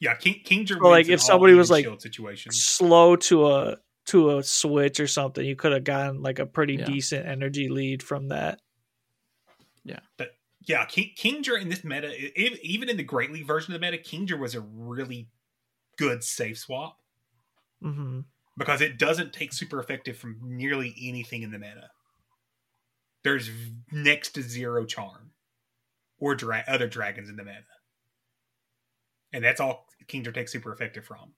yeah 0.00 0.14
King, 0.14 0.40
Kingdra 0.44 0.78
So, 0.78 0.88
like, 0.88 1.08
if 1.08 1.20
somebody 1.20 1.54
was, 1.54 1.70
like, 1.70 1.84
shield 1.84 2.00
situations 2.02 2.62
Slow 2.62 3.16
to 3.16 3.46
a 3.48 3.76
to 4.06 4.38
a 4.38 4.42
switch 4.42 5.00
or 5.00 5.06
something, 5.08 5.44
you 5.44 5.56
could 5.56 5.72
have 5.72 5.82
gotten 5.84 6.22
like 6.22 6.38
a 6.38 6.46
pretty 6.46 6.74
Yeah. 6.74 6.84
decent 6.84 7.26
energy 7.26 7.68
lead 7.68 8.02
from 8.02 8.28
that. 8.28 8.60
Yeah. 9.84 9.98
But 10.16 10.30
yeah 10.66 10.84
King, 10.84 11.10
Kingdra 11.16 11.60
in 11.60 11.68
this 11.68 11.84
meta 11.84 12.12
even 12.64 12.88
in 12.88 12.96
the 12.96 13.02
Great 13.04 13.30
League 13.32 13.46
version 13.46 13.74
of 13.74 13.80
the 13.80 13.86
meta 13.90 14.02
Kingdra 14.02 14.38
was 14.38 14.54
a 14.54 14.60
really 14.60 15.28
good 15.98 16.22
safe 16.24 16.58
swap 16.58 16.98
hmm 17.82 18.20
because 18.58 18.80
it 18.80 18.98
doesn't 18.98 19.32
take 19.34 19.52
super 19.52 19.78
effective 19.78 20.16
from 20.16 20.38
nearly 20.42 20.94
anything 21.02 21.42
in 21.42 21.50
the 21.50 21.58
meta. 21.58 21.90
There's 23.26 23.50
next 23.90 24.30
to 24.34 24.42
zero 24.42 24.86
charm 24.86 25.32
or 26.18 26.36
dra- 26.36 26.64
other 26.68 26.86
dragons 26.86 27.28
in 27.28 27.34
the 27.36 27.42
meta. 27.44 27.64
And 29.32 29.44
that's 29.44 29.60
all 29.60 29.88
Kingdra 30.06 30.32
takes 30.32 30.52
super 30.52 30.72
effective 30.72 31.04
from. 31.04 31.34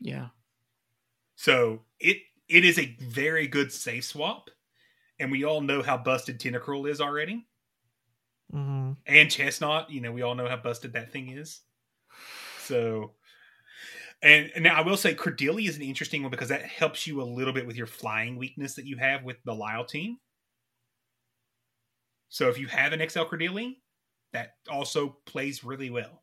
yeah. 0.00 0.28
So 1.36 1.82
it 2.00 2.18
it 2.48 2.64
is 2.64 2.78
a 2.78 2.96
very 3.00 3.46
good 3.46 3.72
safe 3.72 4.04
swap. 4.06 4.50
And 5.20 5.30
we 5.30 5.44
all 5.44 5.60
know 5.60 5.82
how 5.82 5.98
busted 5.98 6.40
Tentacruel 6.40 6.90
is 6.90 7.00
already. 7.00 7.46
hmm 8.50 8.92
and 9.06 9.28
Chesnaught. 9.28 9.90
You 9.90 10.00
know, 10.00 10.12
we 10.12 10.22
all 10.22 10.34
know 10.34 10.48
how 10.48 10.56
busted 10.56 10.94
that 10.94 11.12
thing 11.12 11.28
is. 11.30 11.60
So, 12.60 13.12
and, 14.22 14.50
and 14.54 14.64
now 14.64 14.76
I 14.76 14.82
will 14.82 14.96
say 14.96 15.14
Cresselia 15.14 15.68
is 15.68 15.76
an 15.76 15.82
interesting 15.82 16.22
one 16.22 16.30
because 16.30 16.48
that 16.48 16.62
helps 16.62 17.06
you 17.06 17.20
a 17.20 17.24
little 17.24 17.52
bit 17.52 17.66
with 17.66 17.76
your 17.76 17.86
flying 17.86 18.36
weakness 18.36 18.74
that 18.74 18.86
you 18.86 18.96
have 18.98 19.22
with 19.24 19.36
the 19.44 19.54
Lyle 19.54 19.84
team. 19.84 20.18
So 22.28 22.48
if 22.48 22.58
you 22.58 22.66
have 22.66 22.92
an 22.92 23.06
XL 23.08 23.22
Cresselia, 23.22 23.76
that 24.32 24.54
also 24.70 25.18
plays 25.24 25.64
really 25.64 25.90
well. 25.90 26.22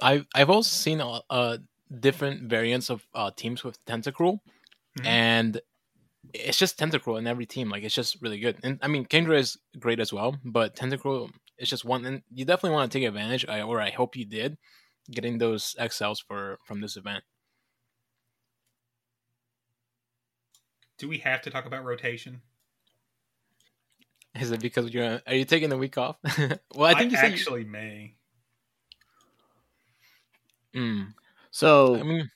I've 0.00 0.26
I've 0.34 0.50
also 0.50 0.68
seen 0.70 1.00
uh, 1.00 1.20
uh 1.30 1.58
different 2.00 2.50
variants 2.50 2.90
of 2.90 3.06
uh 3.14 3.30
teams 3.30 3.62
with 3.64 3.82
Tentacruel, 3.86 4.40
Mhm. 4.98 5.06
and 5.06 5.60
it's 6.34 6.58
just 6.58 6.78
Tentacruel 6.78 7.18
in 7.18 7.26
every 7.26 7.46
team. 7.46 7.70
Like 7.70 7.84
it's 7.84 7.94
just 7.94 8.20
really 8.20 8.40
good. 8.40 8.58
And 8.62 8.78
I 8.82 8.88
mean, 8.88 9.06
Kingdra 9.06 9.38
is 9.38 9.58
great 9.78 10.00
as 10.00 10.12
well, 10.12 10.36
but 10.44 10.76
Tentacruel 10.76 11.30
is 11.58 11.70
just 11.70 11.84
one. 11.84 12.04
And 12.04 12.22
you 12.32 12.44
definitely 12.44 12.74
want 12.74 12.90
to 12.90 12.98
take 12.98 13.06
advantage, 13.06 13.46
I, 13.48 13.62
or 13.62 13.80
I 13.80 13.90
hope 13.90 14.16
you 14.16 14.24
did, 14.26 14.58
getting 15.10 15.38
those 15.38 15.74
XLs 15.78 16.22
for 16.26 16.58
from 16.64 16.80
this 16.80 16.96
event. 16.96 17.24
Do 20.98 21.08
we 21.08 21.18
have 21.18 21.42
to 21.42 21.50
talk 21.50 21.66
about 21.66 21.84
rotation? 21.84 22.40
Is 24.34 24.50
it 24.50 24.60
because 24.60 24.92
you're 24.92 25.20
are 25.26 25.34
you 25.34 25.44
taking 25.44 25.68
the 25.68 25.78
week 25.78 25.96
off? 25.96 26.16
well, 26.74 26.94
I 26.94 26.94
think 26.94 27.12
you 27.12 27.18
said 27.18 27.28
you- 27.28 27.34
actually 27.34 27.64
may. 27.64 28.14
Mm. 30.74 31.14
So 31.50 31.96
I 31.96 32.02
mean, 32.02 32.30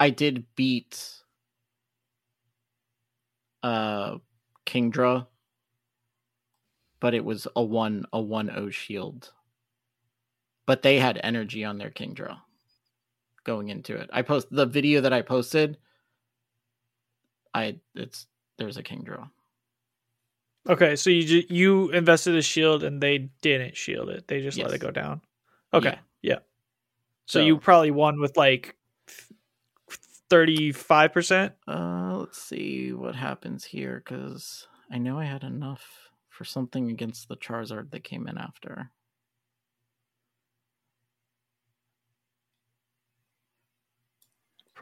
I 0.00 0.10
did 0.10 0.46
beat 0.56 1.22
uh 3.62 4.16
Kingdra, 4.64 5.26
but 7.00 7.12
it 7.14 7.24
was 7.24 7.46
a 7.54 7.62
one 7.62 8.06
a 8.12 8.20
one 8.20 8.50
O 8.50 8.70
shield. 8.70 9.32
But 10.66 10.82
they 10.82 10.98
had 10.98 11.20
energy 11.22 11.64
on 11.64 11.78
their 11.78 11.90
Kingdra 11.90 12.38
going 13.44 13.68
into 13.68 13.96
it. 13.96 14.08
I 14.12 14.22
post 14.22 14.48
the 14.50 14.66
video 14.66 15.00
that 15.00 15.12
I 15.12 15.22
posted. 15.22 15.78
I 17.54 17.76
it's 17.94 18.26
there's 18.58 18.76
a 18.76 18.82
Kingdra. 18.82 19.28
Okay, 20.68 20.94
so 20.94 21.10
you 21.10 21.42
you 21.48 21.90
invested 21.90 22.36
a 22.36 22.42
shield 22.42 22.84
and 22.84 23.00
they 23.00 23.30
didn't 23.40 23.76
shield 23.76 24.08
it. 24.08 24.28
They 24.28 24.40
just 24.40 24.58
let 24.58 24.72
it 24.72 24.78
go 24.78 24.90
down. 24.92 25.20
Okay, 25.74 25.98
Yeah. 26.22 26.34
yeah. 26.34 26.38
So, 27.26 27.40
So- 27.40 27.44
you 27.44 27.58
probably 27.58 27.90
won 27.90 28.20
with 28.20 28.36
like 28.36 28.76
thirty 30.30 30.70
five 30.72 31.12
percent. 31.12 31.54
Uh, 31.66 32.18
let's 32.18 32.40
see 32.40 32.92
what 32.92 33.16
happens 33.16 33.64
here 33.64 34.00
because 34.04 34.68
I 34.90 34.98
know 34.98 35.18
I 35.18 35.24
had 35.24 35.42
enough 35.42 36.10
for 36.28 36.44
something 36.44 36.90
against 36.90 37.28
the 37.28 37.36
Charizard 37.36 37.90
that 37.90 38.04
came 38.04 38.26
in 38.28 38.38
after. 38.38 38.90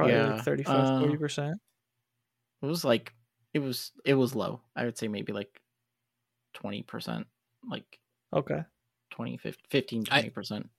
Probably 0.01 0.17
Yeah, 0.17 0.33
like 0.33 0.45
35 0.45 0.77
uh, 0.77 0.99
40 0.99 1.17
percent. 1.19 1.57
It 2.63 2.67
was 2.67 2.85
like 2.87 3.13
it 3.53 3.59
was 3.59 3.93
it 4.05 4.15
was 4.15 4.35
low. 4.35 4.63
I 4.75 4.87
would 4.87 4.97
say 4.97 5.09
maybe 5.09 5.35
like 5.35 5.61
twenty 6.55 6.83
percent, 6.83 7.27
like 7.69 7.85
Okay. 8.33 8.63
20, 9.11 9.37
15, 9.37 10.05
20 10.05 10.31
percent. 10.31 10.71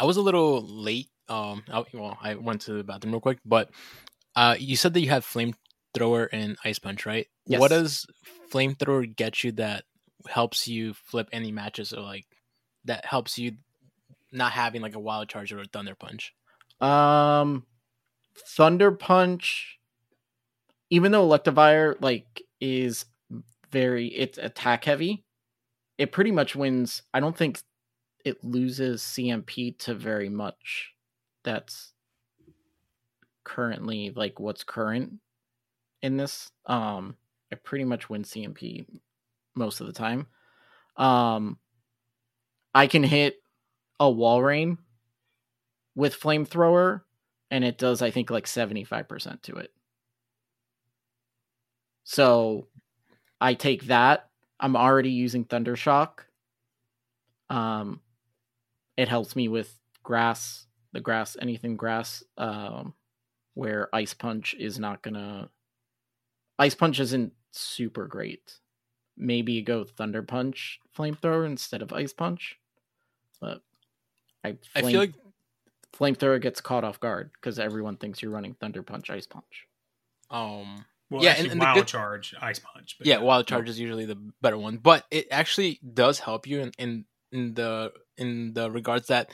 I 0.00 0.04
was 0.04 0.16
a 0.16 0.22
little 0.22 0.62
late. 0.62 1.10
Um, 1.28 1.62
I, 1.70 1.84
well, 1.94 2.18
I 2.20 2.34
went 2.34 2.62
to 2.62 2.72
the 2.72 2.82
bathroom 2.82 3.12
real 3.12 3.20
quick, 3.20 3.38
but 3.44 3.70
uh, 4.34 4.56
you 4.58 4.74
said 4.74 4.94
that 4.94 5.00
you 5.00 5.10
had 5.10 5.22
flamethrower 5.22 6.28
and 6.32 6.56
ice 6.64 6.80
punch, 6.80 7.06
right? 7.06 7.28
Yes. 7.46 7.60
What 7.60 7.68
does 7.68 8.04
flamethrower 8.50 9.14
get 9.14 9.44
you 9.44 9.52
that 9.52 9.84
helps 10.26 10.66
you 10.66 10.94
flip 10.94 11.28
any 11.30 11.52
matches, 11.52 11.92
or 11.92 12.00
like 12.00 12.26
that 12.84 13.04
helps 13.04 13.38
you 13.38 13.58
not 14.32 14.50
having 14.52 14.82
like 14.82 14.96
a 14.96 15.00
wild 15.00 15.28
charge 15.28 15.52
or 15.52 15.60
a 15.60 15.66
thunder 15.66 15.94
punch? 15.94 16.34
Um, 16.80 17.64
Thunder 18.36 18.92
Punch. 18.92 19.78
Even 20.90 21.12
though 21.12 21.28
Electivire 21.28 21.96
like 22.00 22.42
is 22.60 23.06
very 23.70 24.06
it's 24.08 24.38
attack 24.38 24.84
heavy, 24.84 25.24
it 25.98 26.12
pretty 26.12 26.30
much 26.30 26.54
wins. 26.54 27.02
I 27.12 27.20
don't 27.20 27.36
think 27.36 27.60
it 28.24 28.42
loses 28.44 29.02
CMP 29.02 29.78
to 29.80 29.94
very 29.94 30.28
much. 30.28 30.92
That's 31.44 31.92
currently 33.44 34.12
like 34.14 34.40
what's 34.40 34.64
current 34.64 35.14
in 36.02 36.16
this. 36.16 36.50
Um, 36.66 37.16
it 37.50 37.64
pretty 37.64 37.84
much 37.84 38.10
wins 38.10 38.30
CMP 38.30 38.86
most 39.54 39.80
of 39.80 39.86
the 39.86 39.92
time. 39.92 40.26
Um, 40.96 41.58
I 42.74 42.86
can 42.86 43.02
hit 43.02 43.36
a 43.98 44.04
Walrein 44.04 44.78
with 45.94 46.18
flamethrower 46.18 47.02
and 47.50 47.64
it 47.64 47.78
does 47.78 48.02
i 48.02 48.10
think 48.10 48.30
like 48.30 48.46
75% 48.46 49.42
to 49.42 49.56
it. 49.56 49.72
So 52.04 52.68
i 53.40 53.54
take 53.54 53.86
that. 53.86 54.28
I'm 54.58 54.76
already 54.76 55.10
using 55.10 55.44
thundershock. 55.44 56.20
Um 57.50 58.00
it 58.96 59.08
helps 59.08 59.36
me 59.36 59.48
with 59.48 59.78
grass 60.02 60.66
the 60.92 61.00
grass 61.00 61.36
anything 61.40 61.76
grass 61.76 62.22
um 62.38 62.94
where 63.54 63.94
ice 63.94 64.14
punch 64.14 64.54
is 64.58 64.78
not 64.78 65.02
gonna 65.02 65.50
ice 66.58 66.74
punch 66.74 67.00
isn't 67.00 67.32
super 67.52 68.06
great. 68.06 68.60
Maybe 69.16 69.62
go 69.62 69.84
thunder 69.84 70.22
punch 70.22 70.80
flamethrower 70.96 71.46
instead 71.46 71.82
of 71.82 71.92
ice 71.92 72.12
punch 72.12 72.58
but 73.40 73.62
i 74.44 74.56
I 74.74 74.82
feel 74.82 75.00
like 75.00 75.14
flamethrower 75.98 76.40
gets 76.40 76.60
caught 76.60 76.84
off 76.84 77.00
guard 77.00 77.30
because 77.34 77.58
everyone 77.58 77.96
thinks 77.96 78.20
you're 78.22 78.30
running 78.30 78.54
thunder 78.54 78.82
punch 78.82 79.10
ice 79.10 79.26
punch 79.26 79.66
um, 80.30 80.84
Well, 81.08 81.22
yeah, 81.22 81.30
actually, 81.30 81.44
and, 81.44 81.52
and 81.52 81.60
wild 81.60 81.76
good- 81.76 81.86
charge, 81.86 82.34
ice 82.40 82.58
punch. 82.58 82.96
But 82.98 83.06
yeah, 83.06 83.18
wild 83.18 83.46
charge 83.46 83.68
is 83.68 83.78
usually 83.78 84.06
the 84.06 84.18
better 84.42 84.58
one, 84.58 84.78
but 84.78 85.04
it 85.10 85.28
actually 85.30 85.80
does 85.94 86.18
help 86.18 86.46
you 86.46 86.60
in 86.60 86.72
in, 86.78 87.04
in 87.32 87.54
the 87.54 87.92
in 88.16 88.52
the 88.54 88.70
regards 88.70 89.06
that 89.08 89.30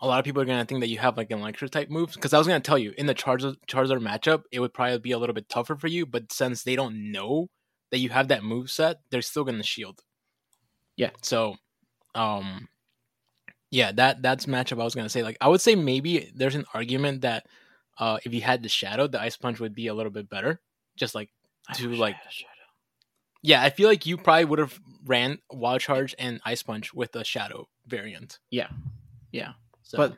a 0.00 0.06
lot 0.06 0.18
of 0.18 0.24
people 0.26 0.42
are 0.42 0.44
gonna 0.44 0.66
think 0.66 0.80
that 0.80 0.88
you 0.90 0.98
have 0.98 1.16
like 1.16 1.30
an 1.30 1.38
electric 1.38 1.70
type 1.70 1.88
moves. 1.88 2.14
Because 2.14 2.34
I 2.34 2.38
was 2.38 2.46
gonna 2.46 2.60
tell 2.60 2.76
you 2.76 2.92
in 2.98 3.06
the 3.06 3.14
Charizard 3.14 3.56
Charizard 3.66 4.02
matchup, 4.06 4.42
it 4.52 4.60
would 4.60 4.74
probably 4.74 4.98
be 4.98 5.12
a 5.12 5.18
little 5.18 5.34
bit 5.34 5.48
tougher 5.48 5.76
for 5.76 5.86
you, 5.88 6.04
but 6.04 6.30
since 6.30 6.62
they 6.62 6.76
don't 6.76 7.10
know 7.10 7.48
that 7.90 7.98
you 8.00 8.10
have 8.10 8.28
that 8.28 8.44
move 8.44 8.70
set, 8.70 9.00
they're 9.10 9.22
still 9.22 9.44
gonna 9.44 9.62
shield. 9.62 10.02
Yeah. 10.96 11.10
So, 11.22 11.56
um, 12.14 12.68
yeah, 13.74 13.90
that 13.92 14.22
that's 14.22 14.46
matchup 14.46 14.80
I 14.80 14.84
was 14.84 14.94
gonna 14.94 15.08
say. 15.08 15.22
Like, 15.24 15.36
I 15.40 15.48
would 15.48 15.60
say 15.60 15.74
maybe 15.74 16.30
there's 16.34 16.54
an 16.54 16.64
argument 16.72 17.22
that 17.22 17.46
uh, 17.98 18.18
if 18.24 18.32
you 18.32 18.40
had 18.40 18.62
the 18.62 18.68
shadow, 18.68 19.06
the 19.08 19.20
ice 19.20 19.36
punch 19.36 19.58
would 19.60 19.74
be 19.74 19.88
a 19.88 19.94
little 19.94 20.12
bit 20.12 20.30
better. 20.30 20.60
Just 20.96 21.14
like 21.14 21.30
to 21.74 21.88
like 21.96 22.16
yeah, 23.42 23.62
I 23.62 23.70
feel 23.70 23.88
like 23.88 24.06
you 24.06 24.16
probably 24.16 24.44
would 24.46 24.58
have 24.60 24.78
ran 25.04 25.38
Wild 25.50 25.80
Charge 25.80 26.14
and 26.18 26.40
Ice 26.46 26.62
Punch 26.62 26.94
with 26.94 27.12
the 27.12 27.24
Shadow 27.24 27.68
variant. 27.86 28.38
Yeah, 28.50 28.68
yeah. 29.32 29.52
So- 29.82 29.98
But 29.98 30.16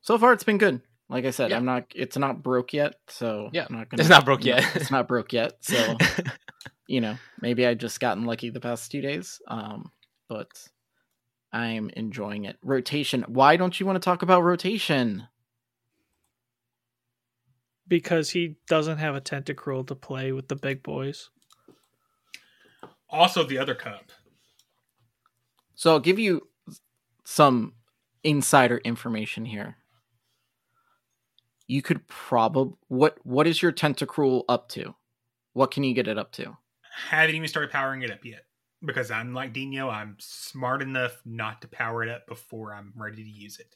so 0.00 0.18
far, 0.18 0.32
it's 0.32 0.42
been 0.42 0.58
good. 0.58 0.80
Like 1.08 1.26
I 1.26 1.30
said, 1.30 1.50
Yeah. 1.50 1.58
I'm 1.58 1.64
not. 1.66 1.84
It's 1.94 2.16
not 2.16 2.42
broke 2.42 2.72
yet, 2.72 2.94
so 3.08 3.50
Yeah, 3.52 3.66
I'm 3.68 3.76
not 3.76 3.88
it's 3.92 4.08
not 4.08 4.24
broke 4.24 4.44
yet. 4.44 4.64
it's 4.74 4.90
not 4.90 5.06
broke 5.06 5.32
yet. 5.32 5.52
So 5.60 5.96
you 6.88 7.00
know, 7.02 7.16
maybe 7.40 7.66
I 7.66 7.74
just 7.74 8.00
gotten 8.00 8.24
lucky 8.24 8.48
the 8.50 8.60
past 8.60 8.90
two 8.90 9.00
days. 9.02 9.40
Um, 9.46 9.92
but 10.28 10.48
I'm 11.52 11.90
enjoying 11.90 12.44
it. 12.46 12.56
Rotation. 12.62 13.24
Why 13.28 13.56
don't 13.56 13.78
you 13.78 13.84
want 13.84 13.96
to 13.96 14.04
talk 14.04 14.22
about 14.22 14.42
rotation? 14.42 15.28
Because 17.86 18.30
he 18.30 18.56
doesn't 18.68 18.98
have 18.98 19.14
a 19.14 19.20
tentacruel 19.20 19.86
to 19.88 19.94
play 19.94 20.32
with 20.32 20.48
the 20.48 20.56
big 20.56 20.82
boys. 20.82 21.28
Also, 23.10 23.44
the 23.44 23.58
other 23.58 23.74
cup. 23.74 24.10
So 25.74 25.90
I'll 25.90 26.00
give 26.00 26.18
you 26.18 26.48
some 27.24 27.74
insider 28.24 28.78
information 28.78 29.44
here. 29.44 29.76
You 31.66 31.82
could 31.82 32.06
probably 32.08 32.74
what 32.88 33.18
what 33.24 33.46
is 33.46 33.60
your 33.60 33.72
tentacruel 33.72 34.44
up 34.48 34.68
to? 34.70 34.94
What 35.52 35.70
can 35.70 35.84
you 35.84 35.94
get 35.94 36.08
it 36.08 36.18
up 36.18 36.32
to? 36.32 36.56
Haven't 37.08 37.34
even 37.34 37.48
started 37.48 37.70
powering 37.70 38.02
it 38.02 38.10
up 38.10 38.24
yet 38.24 38.44
because 38.84 39.10
I'm 39.10 39.34
like 39.34 39.52
Dino. 39.52 39.88
I'm 39.88 40.16
smart 40.18 40.82
enough 40.82 41.20
not 41.24 41.62
to 41.62 41.68
power 41.68 42.02
it 42.02 42.08
up 42.08 42.26
before 42.26 42.74
I'm 42.74 42.92
ready 42.96 43.22
to 43.22 43.30
use 43.30 43.58
it. 43.58 43.74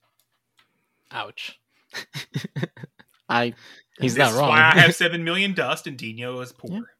Ouch. 1.13 1.59
I 3.29 3.55
He's 3.99 4.15
this 4.15 4.19
not 4.19 4.31
is 4.31 4.37
wrong. 4.37 4.49
Why 4.51 4.73
I 4.75 4.79
have 4.81 4.95
seven 4.97 5.25
million 5.25 5.55
dust 5.55 5.87
and 5.87 5.97
Dino 5.97 6.41
is 6.41 6.53
poor. 6.53 6.91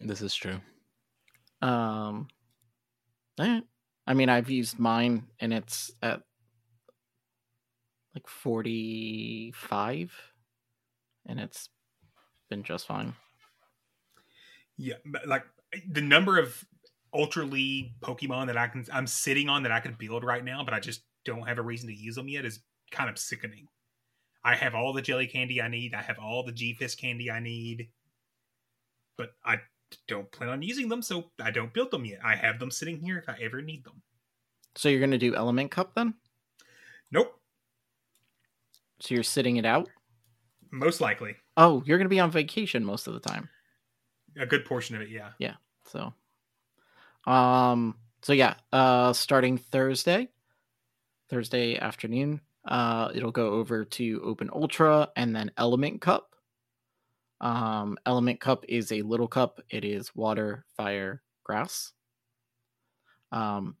This 0.00 0.22
is 0.22 0.34
true. 0.34 0.60
Um, 1.62 2.28
eh, 3.38 3.60
I 4.06 4.14
mean, 4.14 4.28
I've 4.28 4.50
used 4.50 4.78
mine 4.78 5.26
and 5.40 5.52
it's 5.52 5.92
at 6.02 6.22
like 8.14 8.26
45 8.28 10.12
and 11.26 11.40
it's 11.40 11.68
been 12.48 12.62
just 12.62 12.86
fine. 12.86 13.14
Yeah, 14.76 14.96
but 15.04 15.26
like 15.26 15.44
the 15.88 16.02
number 16.02 16.38
of 16.38 16.64
Ultra 17.14 17.44
League 17.44 17.92
Pokemon 18.00 18.46
that 18.48 18.56
I 18.56 18.68
can 18.68 18.84
I'm 18.92 19.06
sitting 19.06 19.48
on 19.48 19.62
that 19.62 19.72
I 19.72 19.80
could 19.80 19.98
build 19.98 20.24
right 20.24 20.44
now, 20.44 20.62
but 20.64 20.74
I 20.74 20.80
just 20.80 21.02
don't 21.24 21.46
have 21.48 21.58
a 21.58 21.62
reason 21.62 21.88
to 21.88 21.94
use 21.94 22.14
them 22.14 22.28
yet 22.28 22.44
is 22.44 22.60
kind 22.90 23.08
of 23.10 23.18
sickening. 23.18 23.68
I 24.44 24.54
have 24.54 24.74
all 24.74 24.92
the 24.92 25.02
jelly 25.02 25.26
candy 25.26 25.60
I 25.60 25.68
need. 25.68 25.94
I 25.94 26.02
have 26.02 26.18
all 26.18 26.44
the 26.44 26.52
G 26.52 26.74
Fisk 26.74 26.98
candy 26.98 27.30
I 27.30 27.40
need, 27.40 27.88
but 29.16 29.32
I 29.44 29.56
don't 30.08 30.30
plan 30.30 30.50
on 30.50 30.62
using 30.62 30.88
them, 30.88 31.02
so 31.02 31.30
I 31.40 31.50
don't 31.50 31.72
build 31.72 31.90
them 31.90 32.04
yet. 32.04 32.18
I 32.24 32.34
have 32.36 32.58
them 32.58 32.70
sitting 32.70 32.98
here 33.00 33.18
if 33.18 33.28
I 33.28 33.36
ever 33.40 33.62
need 33.62 33.84
them. 33.84 34.02
So 34.74 34.88
you're 34.88 35.00
going 35.00 35.10
to 35.12 35.18
do 35.18 35.34
Element 35.34 35.70
Cup 35.70 35.94
then? 35.94 36.14
Nope, 37.12 37.40
So 39.00 39.14
you're 39.14 39.22
sitting 39.22 39.56
it 39.56 39.64
out? 39.64 39.88
most 40.72 41.00
likely 41.00 41.36
Oh, 41.56 41.82
you're 41.86 41.96
going 41.96 42.06
to 42.06 42.10
be 42.10 42.20
on 42.20 42.30
vacation 42.30 42.84
most 42.84 43.06
of 43.06 43.14
the 43.14 43.20
time. 43.20 43.48
a 44.38 44.44
good 44.44 44.64
portion 44.64 44.96
of 44.96 45.02
it. 45.02 45.08
Yeah, 45.08 45.30
Yeah. 45.38 45.54
So 45.86 46.12
um 47.26 47.96
so 48.22 48.32
yeah, 48.32 48.54
uh 48.72 49.12
starting 49.12 49.58
Thursday, 49.58 50.28
Thursday 51.30 51.78
afternoon, 51.78 52.40
uh 52.66 53.10
it'll 53.14 53.32
go 53.32 53.50
over 53.54 53.84
to 53.84 54.20
Open 54.24 54.50
Ultra 54.52 55.08
and 55.16 55.34
then 55.34 55.50
Element 55.56 56.00
Cup. 56.00 56.34
Um 57.40 57.98
Element 58.06 58.40
Cup 58.40 58.64
is 58.68 58.92
a 58.92 59.02
little 59.02 59.28
cup. 59.28 59.60
It 59.70 59.84
is 59.84 60.14
water, 60.14 60.64
fire, 60.76 61.22
grass. 61.44 61.92
Um, 63.32 63.76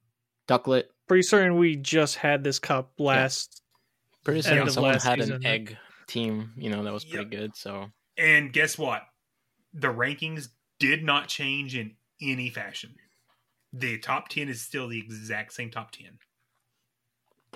Ducklett. 0.48 0.84
Pretty 1.08 1.22
certain 1.22 1.56
we 1.56 1.76
just 1.76 2.16
had 2.16 2.42
this 2.42 2.58
cup 2.58 2.92
last. 2.98 3.62
Pretty 4.24 4.38
end 4.38 4.44
certain 4.44 4.62
of 4.66 4.72
someone 4.72 4.92
last 4.92 5.04
had 5.04 5.20
season. 5.20 5.36
an 5.36 5.46
egg 5.46 5.76
team, 6.08 6.52
you 6.56 6.68
know, 6.70 6.82
that 6.84 6.92
was 6.92 7.04
pretty 7.04 7.24
good. 7.26 7.56
So 7.56 7.90
And 8.16 8.52
guess 8.52 8.76
what? 8.76 9.02
The 9.72 9.88
rankings 9.88 10.48
did 10.78 11.04
not 11.04 11.28
change 11.28 11.76
in 11.76 11.94
any 12.20 12.50
fashion. 12.50 12.94
The 13.78 13.98
top 13.98 14.28
10 14.28 14.48
is 14.48 14.62
still 14.62 14.88
the 14.88 14.98
exact 14.98 15.52
same 15.52 15.70
top 15.70 15.90
10. 15.90 16.18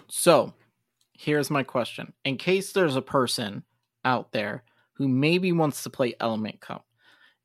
So, 0.08 0.52
here's 1.14 1.50
my 1.50 1.62
question. 1.62 2.12
In 2.26 2.36
case 2.36 2.72
there's 2.72 2.96
a 2.96 3.02
person 3.02 3.64
out 4.04 4.32
there 4.32 4.64
who 4.94 5.08
maybe 5.08 5.50
wants 5.50 5.82
to 5.82 5.90
play 5.90 6.14
Element 6.20 6.60
Cup, 6.60 6.84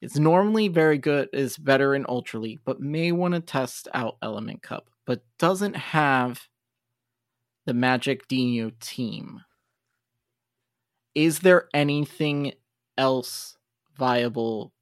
it's 0.02 0.18
normally 0.18 0.68
very 0.68 0.98
good, 0.98 1.30
is 1.32 1.58
better 1.58 1.96
in 1.96 2.06
Ultra 2.10 2.42
League, 2.42 2.60
but 2.66 2.82
may 2.82 3.14
want 3.14 3.34
to 3.34 3.40
test 3.40 3.88
out 3.94 4.18
Element 4.22 4.62
Cup, 4.62 4.90
but 5.06 5.24
doesn't 5.40 5.76
have 5.76 6.50
the 7.66 7.74
Magic 7.74 8.28
Dino 8.28 8.72
team. 8.82 9.42
Is 11.14 11.40
there 11.40 11.70
anything 11.74 12.52
else 12.98 13.58
viable 13.98 14.74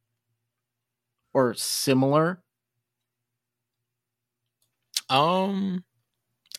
or 1.32 1.54
similar? 1.54 2.43
Um, 5.14 5.84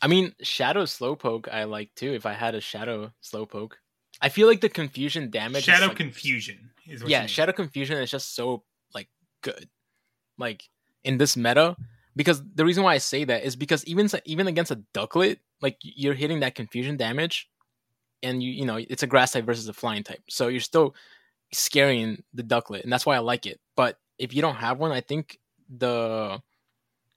I 0.01 0.07
mean, 0.07 0.33
Shadow 0.41 0.83
Slowpoke 0.83 1.47
I 1.51 1.65
like 1.65 1.93
too. 1.95 2.13
If 2.13 2.25
I 2.25 2.33
had 2.33 2.55
a 2.55 2.61
Shadow 2.61 3.11
Slowpoke, 3.23 3.73
I 4.21 4.29
feel 4.29 4.47
like 4.47 4.61
the 4.61 4.69
confusion 4.69 5.29
damage. 5.29 5.59
is, 5.59 5.63
Shadow 5.65 5.87
like- 5.87 5.97
Confusion 5.97 6.71
is 6.87 7.03
yeah. 7.03 7.25
Shadow 7.25 7.51
Confusion 7.51 7.97
is 7.97 8.09
just 8.09 8.35
so 8.35 8.63
like 8.93 9.09
good, 9.41 9.69
like 10.37 10.63
in 11.03 11.17
this 11.17 11.35
meta. 11.35 11.75
Because 12.15 12.41
the 12.53 12.63
reason 12.63 12.83
why 12.83 12.93
I 12.93 12.99
say 12.99 13.25
that 13.25 13.43
is 13.43 13.57
because 13.57 13.83
even 13.85 14.09
even 14.23 14.47
against 14.47 14.71
a 14.71 14.81
Ducklett, 14.93 15.39
like 15.61 15.77
you're 15.81 16.13
hitting 16.13 16.39
that 16.39 16.55
confusion 16.55 16.95
damage, 16.95 17.49
and 18.23 18.41
you 18.41 18.51
you 18.51 18.65
know 18.65 18.77
it's 18.77 19.03
a 19.03 19.07
grass 19.07 19.33
type 19.33 19.45
versus 19.45 19.67
a 19.67 19.73
flying 19.73 20.03
type, 20.03 20.21
so 20.29 20.47
you're 20.47 20.61
still 20.61 20.95
scaring 21.51 22.23
the 22.33 22.43
Ducklett, 22.43 22.83
and 22.83 22.91
that's 22.93 23.05
why 23.05 23.17
I 23.17 23.19
like 23.19 23.45
it. 23.45 23.59
But 23.75 23.97
if 24.17 24.33
you 24.33 24.41
don't 24.41 24.55
have 24.55 24.79
one, 24.79 24.93
I 24.93 25.01
think 25.01 25.39
the 25.69 26.41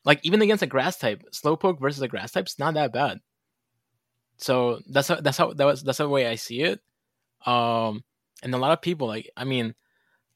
like 0.09 0.21
even 0.25 0.43
against 0.43 0.65
a 0.65 0.69
grass 0.69 0.99
type, 0.99 1.23
Slowpoke 1.33 1.81
versus 1.81 2.03
a 2.03 2.09
grass 2.09 2.33
type's 2.33 2.59
not 2.59 2.75
that 2.75 2.95
bad. 2.95 3.21
So 4.39 4.81
that's 4.89 5.09
how 5.09 5.17
that's 5.21 5.39
how 5.39 5.53
that 5.55 5.67
was 5.67 5.85
that's 5.85 5.99
the 5.99 6.09
way 6.09 6.27
I 6.27 6.37
see 6.37 6.63
it. 6.63 6.81
Um, 7.47 8.05
and 8.43 8.55
a 8.55 8.59
lot 8.59 8.73
of 8.73 8.83
people 8.83 9.09
like 9.09 9.31
I 9.37 9.45
mean 9.45 9.75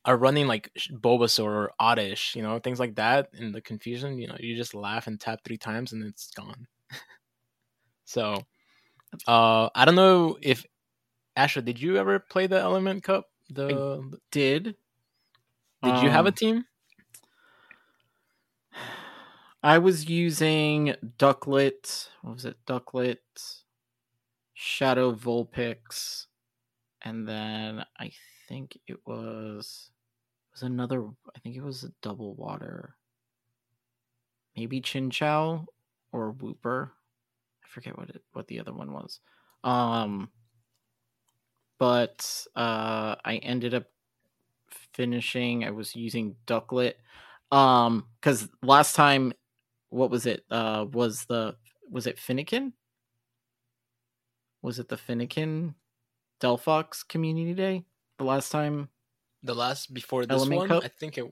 are 0.05 0.17
running 0.19 0.49
like 0.49 0.71
Bulbasaur 0.93 1.45
or 1.47 1.73
Oddish, 1.81 2.37
you 2.37 2.43
know, 2.43 2.59
things 2.61 2.81
like 2.81 2.97
that. 2.97 3.31
In 3.35 3.53
the 3.53 3.63
confusion, 3.63 4.19
you 4.19 4.29
know, 4.29 4.37
you 4.41 4.57
just 4.57 4.75
laugh 4.75 5.07
and 5.09 5.21
tap 5.21 5.41
three 5.45 5.59
times 5.59 5.93
and 5.93 6.05
it's 6.05 6.31
gone. 6.33 6.67
so, 8.05 8.35
uh, 9.29 9.71
I 9.75 9.85
don't 9.85 9.97
know 9.97 10.39
if 10.43 10.67
Asher, 11.37 11.63
did 11.63 11.81
you 11.81 11.97
ever 11.99 12.19
play 12.19 12.47
the 12.47 12.61
Element 12.61 13.05
Cup? 13.05 13.31
The 13.51 14.11
did. 14.31 14.77
Did 15.83 15.99
you 16.03 16.11
have 16.11 16.27
a 16.27 16.31
Um, 16.31 16.35
team? 16.35 16.65
I 19.63 19.79
was 19.79 20.09
using 20.09 20.95
Ducklett. 21.19 22.09
What 22.23 22.35
was 22.35 22.45
it? 22.45 22.57
Ducklett, 22.67 23.63
Shadow 24.55 25.13
Vulpix, 25.13 26.27
and 27.03 27.29
then 27.29 27.85
I 27.99 28.11
think 28.49 28.79
it 28.89 28.99
was 29.07 29.91
it 30.51 30.55
was 30.55 30.63
another. 30.63 31.05
I 31.35 31.39
think 31.41 31.57
it 31.57 31.63
was 31.63 31.85
a 31.85 31.93
double 32.03 32.35
water. 32.35 32.97
Maybe 34.57 34.81
Chinchou 34.81 35.65
or 36.11 36.33
Wooper. 36.33 36.91
I 37.65 37.69
forget 37.69 37.97
what 37.97 38.11
it 38.11 38.23
what 38.33 38.49
the 38.49 38.59
other 38.59 38.73
one 38.73 38.93
was. 38.93 39.21
Um, 39.63 40.31
but 41.79 42.47
uh, 42.57 43.15
I 43.25 43.37
ended 43.43 43.75
up 43.75 43.85
finishing. 44.93 45.65
I 45.65 45.71
was 45.71 45.95
using 45.95 46.35
Ducklett. 46.47 46.95
Um, 47.53 48.07
because 48.21 48.49
last 48.63 48.97
time, 48.97 49.33
what 49.93 50.11
was 50.11 50.27
it? 50.27 50.45
Uh, 50.51 50.87
was 50.91 51.25
the 51.27 51.57
was 51.91 52.07
it 52.07 52.17
Fennekin? 52.17 52.73
Was 54.63 54.79
it 54.79 54.89
the 54.89 54.97
Fennekin 54.97 55.75
Delphox 56.41 57.07
Community 57.07 57.55
Day? 57.55 57.85
The 58.19 58.25
last 58.25 58.51
time, 58.51 58.89
The 59.43 59.55
last 59.55 59.93
before 59.93 60.25
this 60.25 60.37
Element 60.37 60.57
one, 60.57 60.69
Cup? 60.69 60.85
I 60.85 60.89
think 60.89 61.19
it. 61.19 61.25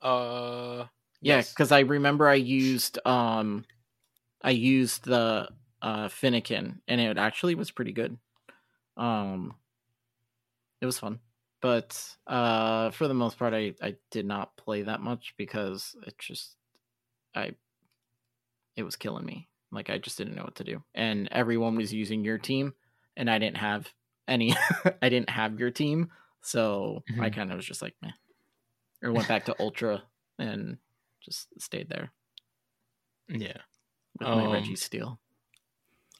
Uh, 0.00 0.86
yeah, 1.20 1.36
yes. 1.36 1.50
because 1.50 1.72
I 1.72 1.80
remember 1.80 2.28
I 2.28 2.34
used 2.34 2.98
um, 3.04 3.64
I 4.42 4.50
used 4.50 5.04
the 5.04 5.48
uh 5.82 6.08
Fennekin, 6.08 6.80
and 6.88 7.00
it 7.00 7.18
actually 7.18 7.54
was 7.54 7.70
pretty 7.70 7.92
good. 7.92 8.16
Um, 8.96 9.54
it 10.80 10.86
was 10.86 10.98
fun, 10.98 11.20
but 11.60 12.16
uh, 12.26 12.90
for 12.92 13.08
the 13.08 13.14
most 13.14 13.38
part, 13.38 13.52
I 13.52 13.74
I 13.82 13.96
did 14.10 14.24
not 14.26 14.56
play 14.56 14.82
that 14.82 15.00
much 15.00 15.34
because 15.36 15.94
it 16.06 16.16
just 16.18 16.56
I 17.34 17.54
it 18.76 18.82
was 18.84 18.96
killing 18.96 19.24
me. 19.26 19.48
Like 19.72 19.90
I 19.90 19.98
just 19.98 20.18
didn't 20.18 20.36
know 20.36 20.44
what 20.44 20.56
to 20.56 20.64
do, 20.64 20.82
and 20.94 21.28
everyone 21.32 21.76
was 21.76 21.92
using 21.92 22.24
your 22.24 22.38
team, 22.38 22.74
and 23.16 23.30
I 23.30 23.38
didn't 23.38 23.58
have 23.58 23.92
any. 24.28 24.54
I 25.02 25.08
didn't 25.08 25.30
have 25.30 25.58
your 25.58 25.70
team, 25.70 26.10
so 26.42 27.02
I 27.20 27.30
Mhm. 27.30 27.34
kind 27.34 27.50
of 27.50 27.56
was 27.56 27.66
just 27.66 27.82
like, 27.82 27.94
meh. 28.02 28.12
Or 29.02 29.12
went 29.12 29.28
back 29.28 29.44
to 29.46 29.56
Ultra 29.60 30.02
and 30.38 30.78
just 31.22 31.48
stayed 31.60 31.88
there 31.88 32.12
Yeah. 33.28 33.58
with 34.18 34.28
my 34.28 34.44
Um, 34.44 34.52
Registeel. 34.52 35.18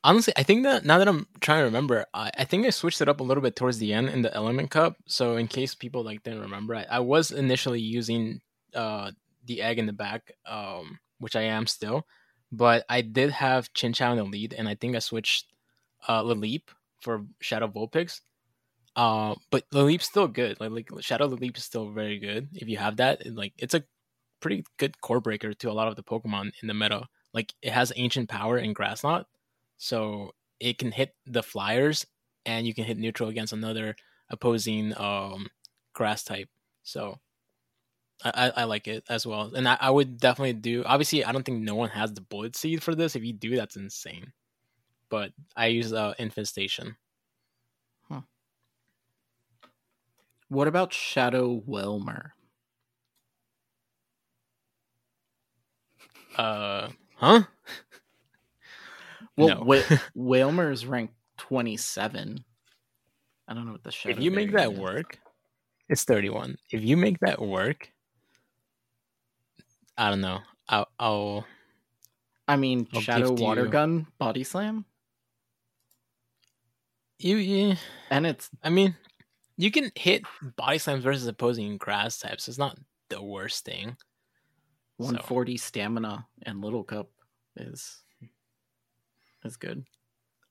Honestly, 0.05 0.33
I 0.37 0.45
think 0.45 0.63
that 0.63 0.85
now 0.85 0.99
that 0.99 1.09
I'm 1.09 1.27
trying 1.41 1.61
to 1.61 1.65
remember, 1.65 2.07
I, 2.15 2.31
I 2.39 2.45
think 2.45 2.65
I 2.65 2.71
switched 2.71 3.01
it 3.01 3.09
up 3.09 3.19
a 3.19 3.25
little 3.25 3.43
bit 3.43 3.57
towards 3.57 3.79
the 3.79 3.93
end 3.93 4.09
in 4.09 4.23
the 4.23 4.33
Element 4.33 4.71
Cup. 4.71 4.97
So 5.07 5.37
in 5.37 5.49
case 5.49 5.75
people 5.75 6.05
like 6.05 6.23
didn't 6.23 6.43
remember, 6.43 6.77
I, 6.77 6.87
I 6.89 6.99
was 7.01 7.31
initially 7.33 7.81
using 7.81 8.41
uh 8.75 9.11
the 9.47 9.63
egg 9.63 9.79
in 9.79 9.87
the 9.87 9.93
back, 9.93 10.33
um, 10.47 10.99
which 11.19 11.35
I 11.35 11.43
am 11.43 11.67
still, 11.67 12.07
but 12.53 12.85
I 12.89 13.01
did 13.01 13.31
have 13.31 13.73
Chinchou 13.73 14.13
in 14.13 14.17
the 14.17 14.25
lead, 14.25 14.55
and 14.55 14.69
I 14.69 14.75
think 14.75 14.97
I 14.97 15.01
switched 15.01 15.47
uh 16.09 16.23
Lileep 16.23 16.63
for 17.01 17.25
Shadow 17.41 17.69
Vulpix. 17.69 18.21
Uh, 18.95 19.35
but 19.51 19.69
Lileep's 19.71 20.07
still 20.07 20.27
good. 20.27 20.59
Like, 20.59 20.71
like 20.71 20.89
Shadow 21.01 21.29
Lileep 21.29 21.57
is 21.59 21.65
still 21.65 21.91
very 21.91 22.19
good. 22.19 22.49
If 22.55 22.69
you 22.69 22.79
have 22.79 22.97
that, 22.97 23.27
and, 23.27 23.37
like 23.37 23.53
it's 23.59 23.75
a 23.75 23.85
pretty 24.41 24.65
good 24.79 25.01
core 25.01 25.21
breaker 25.21 25.53
to 25.53 25.71
a 25.71 25.73
lot 25.75 25.89
of 25.89 25.97
the 25.97 26.03
Pokemon 26.03 26.53
in 26.63 26.69
the 26.69 26.75
meta. 26.75 27.09
Like 27.35 27.53
it 27.63 27.73
has 27.73 27.93
ancient 27.97 28.29
power 28.29 28.57
and 28.57 28.75
grass 28.75 29.03
knot, 29.05 29.27
so 29.77 30.33
it 30.61 30.79
can 30.79 30.93
hit 30.93 31.15
the 31.27 31.43
flyers 31.43 32.07
and 32.47 32.67
you 32.67 32.73
can 32.73 32.85
hit 32.85 32.97
neutral 32.97 33.29
against 33.29 33.53
another 33.53 33.97
opposing 34.31 34.97
um 34.97 35.49
grass 35.93 36.25
type. 36.25 36.49
So 36.83 37.19
I, 38.25 38.53
I, 38.57 38.65
like 38.65 38.89
it 38.89 39.05
as 39.09 39.27
well. 39.27 39.53
And 39.55 39.69
I, 39.69 39.77
I 39.81 39.91
would 39.91 40.19
definitely 40.19 40.55
do 40.55 40.83
obviously 40.85 41.25
I 41.25 41.33
don't 41.33 41.45
think 41.45 41.63
no 41.63 41.75
one 41.75 41.91
has 41.91 42.13
the 42.13 42.23
bullet 42.23 42.57
seed 42.57 42.83
for 42.83 42.95
this. 42.95 43.15
If 43.15 43.25
you 43.25 43.33
do, 43.33 43.57
that's 43.57 43.77
insane. 43.77 44.33
But 45.11 45.33
I 45.57 45.67
use 45.67 45.93
uh 45.93 46.15
infestation. 46.19 46.97
Huh. 48.09 48.23
What 50.49 50.69
about 50.69 50.93
Shadow 50.93 51.63
Wailmer? 51.67 52.33
Uh 56.37 56.89
huh? 57.17 57.43
Well, 59.37 59.49
No. 59.49 59.83
Wh- 60.15 60.71
is 60.73 60.87
ranked 60.87 61.15
27. 61.37 62.43
I 63.49 63.55
don't 63.55 63.67
know 63.67 63.73
what 63.73 63.83
the 63.83 63.93
Shadow 63.93 64.17
if 64.17 64.23
you 64.23 64.31
make 64.31 64.53
that 64.53 64.73
work, 64.73 65.19
it's 65.91 66.05
31. 66.05 66.57
If 66.71 66.83
you 66.83 66.97
make 66.97 67.19
that 67.21 67.41
work, 67.41 67.91
I 69.99 70.11
don't 70.11 70.21
know. 70.21 70.41
I'll, 70.69 70.89
I'll 70.99 71.47
I 72.49 72.57
mean, 72.57 72.87
I'll 72.95 73.01
Shadow 73.01 73.33
Water 73.33 73.65
you- 73.65 73.71
Gun 73.71 74.07
Body 74.19 74.45
Slam? 74.45 74.85
you 77.19 77.37
yeah. 77.37 77.77
And 78.11 78.27
it's 78.27 78.51
I 78.63 78.71
mean, 78.71 78.95
you 79.57 79.71
can 79.71 79.91
hit 79.95 80.23
body 80.57 80.79
slams 80.79 81.03
versus 81.03 81.27
opposing 81.27 81.79
grass 81.79 82.19
types. 82.19 82.49
It's 82.49 82.59
not 82.59 82.79
the 83.09 83.23
worst 83.23 83.65
thing. 83.65 83.97
140 84.99 85.57
stamina 85.57 86.27
and 86.43 86.63
Little 86.63 86.85
Cup 86.85 87.09
is 87.57 88.03
is 89.45 89.57
good. 89.57 89.85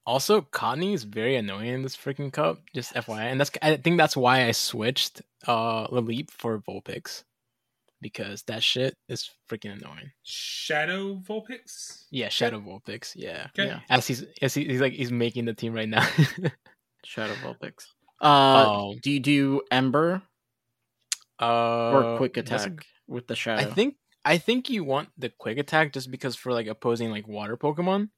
Also, 0.08 0.42
Connie 0.42 0.94
is 0.94 1.04
very 1.04 1.36
annoying 1.36 1.74
in 1.74 1.82
this 1.82 1.98
freaking 1.98 2.32
cup. 2.32 2.60
Just 2.76 2.94
FYI, 2.94 3.32
and 3.32 3.40
that's 3.40 3.52
I 3.62 3.78
think 3.78 3.98
that's 3.98 4.16
why 4.16 4.46
I 4.46 4.52
switched 4.52 5.22
uh 5.48 5.88
Lileep 5.88 6.30
for 6.32 6.60
Vulpix 6.60 7.24
because 8.02 8.44
that 8.44 8.64
shit 8.64 8.94
is 9.10 9.30
freaking 9.50 9.74
annoying. 9.74 10.12
Shadow 10.24 11.16
Vulpix? 11.16 12.06
Yeah, 12.12 12.30
Shadow 12.30 12.60
Vulpix. 12.60 13.14
Yeah, 13.16 13.48
Okay. 13.48 13.68
Yeah. 13.68 13.80
As 13.90 14.08
he's 14.08 14.24
as 14.42 14.54
he, 14.54 14.66
he's 14.66 14.82
like 14.82 14.94
he's 14.94 15.12
making 15.12 15.46
the 15.46 15.54
team 15.54 15.74
right 15.74 15.90
now. 15.90 16.08
Shadow 17.06 17.34
Vulpix. 17.36 17.86
Uh, 18.22 18.70
Um, 18.70 19.00
do 19.02 19.12
you 19.12 19.20
do 19.20 19.62
Ember 19.72 20.22
uh, 21.40 21.92
or 21.92 22.18
Quick 22.18 22.34
that's 22.36 22.52
a 22.52 22.56
Attack 22.56 22.86
with 23.08 23.28
the 23.28 23.36
Shadow? 23.36 23.62
I 23.62 23.66
think 23.74 23.96
I 24.24 24.38
think 24.38 24.70
you 24.70 24.84
want 24.84 25.10
the 25.18 25.30
quick 25.30 25.58
attack 25.60 25.94
just 25.94 26.10
because 26.10 26.36
for 26.36 26.52
like 26.52 26.68
opposing 26.68 27.12
like 27.12 27.28
water 27.28 27.56
Pokemon. 27.58 28.10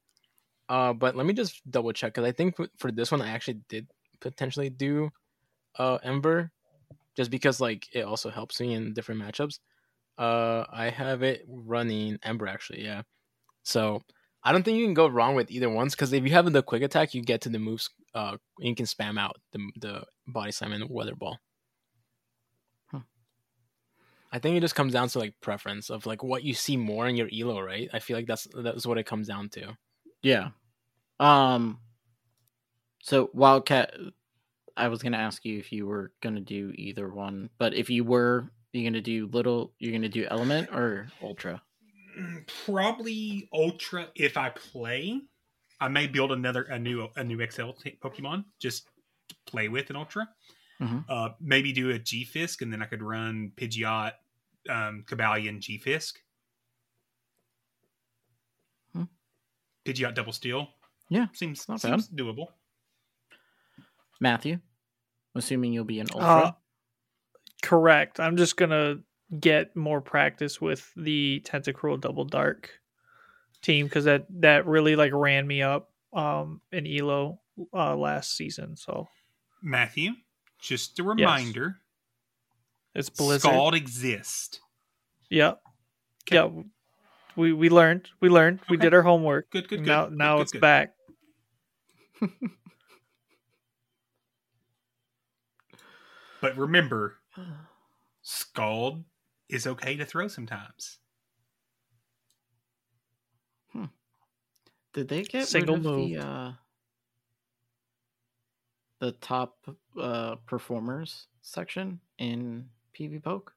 Uh, 0.68 0.92
but 0.92 1.16
let 1.16 1.26
me 1.26 1.32
just 1.34 1.60
double 1.70 1.92
check 1.92 2.14
because 2.14 2.26
I 2.26 2.32
think 2.32 2.56
for 2.78 2.90
this 2.90 3.10
one 3.10 3.20
I 3.22 3.30
actually 3.30 3.60
did 3.68 3.86
potentially 4.20 4.70
do 4.70 5.10
uh 5.78 5.98
Ember, 6.02 6.50
just 7.18 7.32
because 7.32 7.60
like 7.60 7.88
it 7.92 8.02
also 8.02 8.30
helps 8.30 8.60
me 8.60 8.74
in 8.74 8.94
different 8.94 9.20
matchups. 9.20 9.58
Uh, 10.16 10.64
I 10.72 10.88
have 10.88 11.22
it 11.24 11.44
running 11.48 12.18
Ember 12.22 12.46
actually, 12.46 12.84
yeah. 12.84 13.02
So 13.64 14.02
I 14.44 14.52
don't 14.52 14.62
think 14.62 14.78
you 14.78 14.86
can 14.86 14.94
go 14.94 15.08
wrong 15.08 15.34
with 15.34 15.50
either 15.50 15.68
ones 15.68 15.96
because 15.96 16.12
if 16.12 16.22
you 16.22 16.30
have 16.30 16.50
the 16.50 16.62
quick 16.62 16.82
attack, 16.82 17.14
you 17.14 17.22
get 17.22 17.40
to 17.42 17.48
the 17.48 17.58
moves. 17.58 17.90
Uh, 18.14 18.36
you 18.60 18.74
can 18.76 18.86
spam 18.86 19.18
out 19.18 19.36
the 19.52 19.58
the 19.80 20.04
body 20.28 20.52
slam 20.52 20.72
and 20.72 20.88
weather 20.88 21.16
ball. 21.16 21.38
I 24.30 24.38
think 24.38 24.56
it 24.56 24.60
just 24.60 24.74
comes 24.74 24.92
down 24.92 25.08
to 25.08 25.18
like 25.18 25.34
preference 25.40 25.90
of 25.90 26.06
like 26.06 26.22
what 26.22 26.44
you 26.44 26.54
see 26.54 26.76
more 26.76 27.08
in 27.08 27.16
your 27.16 27.28
elo, 27.32 27.60
right? 27.60 27.88
I 27.92 27.98
feel 27.98 28.16
like 28.16 28.26
that's 28.26 28.46
that's 28.54 28.86
what 28.86 28.98
it 28.98 29.06
comes 29.06 29.26
down 29.26 29.48
to. 29.50 29.76
Yeah. 30.22 30.50
Um. 31.18 31.80
So 33.02 33.30
Wildcat, 33.32 33.94
I 34.78 34.88
was 34.88 35.02
gonna 35.02 35.18
ask 35.18 35.44
you 35.44 35.58
if 35.58 35.72
you 35.72 35.86
were 35.86 36.12
gonna 36.20 36.40
do 36.40 36.72
either 36.76 37.08
one, 37.08 37.50
but 37.58 37.74
if 37.74 37.90
you 37.90 38.04
were, 38.04 38.50
you're 38.72 38.88
gonna 38.88 39.00
do 39.02 39.26
little, 39.26 39.72
you're 39.78 39.92
gonna 39.92 40.08
do 40.08 40.26
element 40.30 40.70
or 40.72 41.08
ultra. 41.22 41.62
Probably 42.64 43.48
ultra 43.52 44.08
if 44.14 44.36
I 44.36 44.50
play. 44.50 45.20
I 45.80 45.88
may 45.88 46.06
build 46.06 46.32
another 46.32 46.62
a 46.62 46.78
new 46.78 47.08
a 47.16 47.24
new 47.24 47.44
XL 47.44 47.70
t- 47.72 47.98
Pokemon 48.02 48.44
just 48.58 48.88
to 49.28 49.34
play 49.46 49.68
with 49.68 49.90
an 49.90 49.96
ultra. 49.96 50.28
Mm-hmm. 50.80 50.98
Uh, 51.08 51.30
maybe 51.40 51.72
do 51.72 51.90
a 51.90 51.98
G 51.98 52.24
Fisk, 52.24 52.62
and 52.62 52.72
then 52.72 52.82
I 52.82 52.86
could 52.86 53.02
run 53.02 53.52
Pidgeot, 53.56 54.12
um, 54.68 55.04
Cobalion, 55.08 55.60
G 55.60 55.78
Fisk. 55.78 56.18
Hmm. 58.92 59.04
Pidgeot 59.84 60.14
Double 60.14 60.32
Steel. 60.32 60.68
Yeah, 61.10 61.26
seems 61.32 61.68
not 61.68 61.80
seems 61.80 62.08
bad. 62.08 62.18
doable. 62.18 62.48
Matthew, 64.20 64.58
assuming 65.38 65.72
you'll 65.72 65.84
be 65.84 66.00
an 66.00 66.08
ultra. 66.12 66.26
Uh, 66.28 66.52
correct. 67.62 68.20
I'm 68.20 68.36
just 68.36 68.56
gonna 68.56 69.00
get 69.38 69.76
more 69.76 70.00
practice 70.00 70.60
with 70.60 70.90
the 70.96 71.42
Tentacruel 71.46 72.00
Double 72.00 72.24
Dark 72.24 72.70
team 73.62 73.86
because 73.86 74.04
that 74.04 74.26
that 74.40 74.66
really 74.66 74.96
like 74.96 75.12
ran 75.12 75.46
me 75.46 75.62
up 75.62 75.90
um 76.12 76.60
in 76.72 76.86
Elo 76.86 77.40
uh 77.74 77.94
last 77.96 78.36
season. 78.36 78.76
So 78.76 79.08
Matthew, 79.62 80.12
just 80.60 80.98
a 80.98 81.02
reminder. 81.02 81.76
It's 82.94 83.10
Blizzard. 83.10 83.50
Scald 83.50 83.74
exist. 83.74 84.60
Yep. 85.30 85.60
Yeah. 86.30 86.48
We 87.36 87.52
we 87.52 87.68
learned. 87.68 88.08
We 88.20 88.28
learned. 88.28 88.60
We 88.68 88.76
did 88.76 88.94
our 88.94 89.02
homework. 89.02 89.50
Good, 89.50 89.68
good, 89.68 89.80
good. 89.80 89.86
Now 89.86 90.06
Good, 90.06 90.18
now 90.18 90.36
good, 90.36 90.42
it's 90.42 90.52
good. 90.52 90.60
back. 90.60 90.94
But 96.40 96.56
remember, 96.56 97.16
Scald 98.22 99.04
is 99.48 99.66
okay 99.66 99.96
to 99.96 100.04
throw 100.04 100.28
sometimes. 100.28 100.98
Did 104.98 105.08
they 105.08 105.22
get 105.22 105.46
Single 105.46 105.76
rid 105.76 105.86
of 105.86 105.92
move. 105.92 106.10
the 106.10 106.18
uh, 106.18 106.52
the 108.98 109.12
top 109.12 109.56
uh, 110.00 110.36
performers 110.46 111.26
section 111.42 112.00
in 112.18 112.68
PvPoke? 112.98 113.48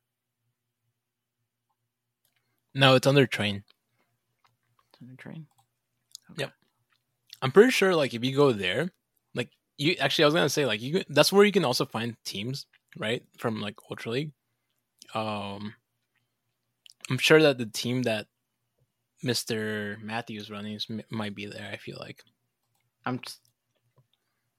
No, 2.76 2.95
it's 2.95 3.08
under 3.08 3.26
train. 3.26 3.64
Under 5.01 5.16
Train. 5.16 5.48
Yep. 6.38 6.53
I'm 7.42 7.51
pretty 7.51 7.72
sure 7.72 7.95
like 7.95 8.14
if 8.14 8.24
you 8.24 8.35
go 8.35 8.51
there, 8.51 8.92
like 9.34 9.50
you 9.80 9.95
actually 10.00 10.26
I 10.26 10.27
was 10.27 10.35
gonna 10.35 10.48
say 10.48 10.68
like 10.68 10.80
you 10.80 11.03
that's 11.10 11.34
where 11.34 11.43
you 11.43 11.51
can 11.51 11.66
also 11.66 11.88
find 11.88 12.16
teams, 12.24 12.68
right? 12.98 13.24
From 13.38 13.61
like 13.61 13.76
Ultra 13.90 14.11
League. 14.11 14.32
Um 15.14 15.74
I'm 17.10 17.18
sure 17.18 17.42
that 17.42 17.58
the 17.58 17.66
team 17.66 18.03
that 18.03 18.28
Mr. 19.24 20.02
Matthews 20.02 20.50
running 20.50 20.74
is, 20.74 20.88
m- 20.90 21.02
might 21.10 21.36
be 21.36 21.45
there, 21.45 21.70
I 21.72 21.78
feel 21.78 21.98
like. 22.00 22.24
I'm 23.06 23.20
just, 23.20 23.40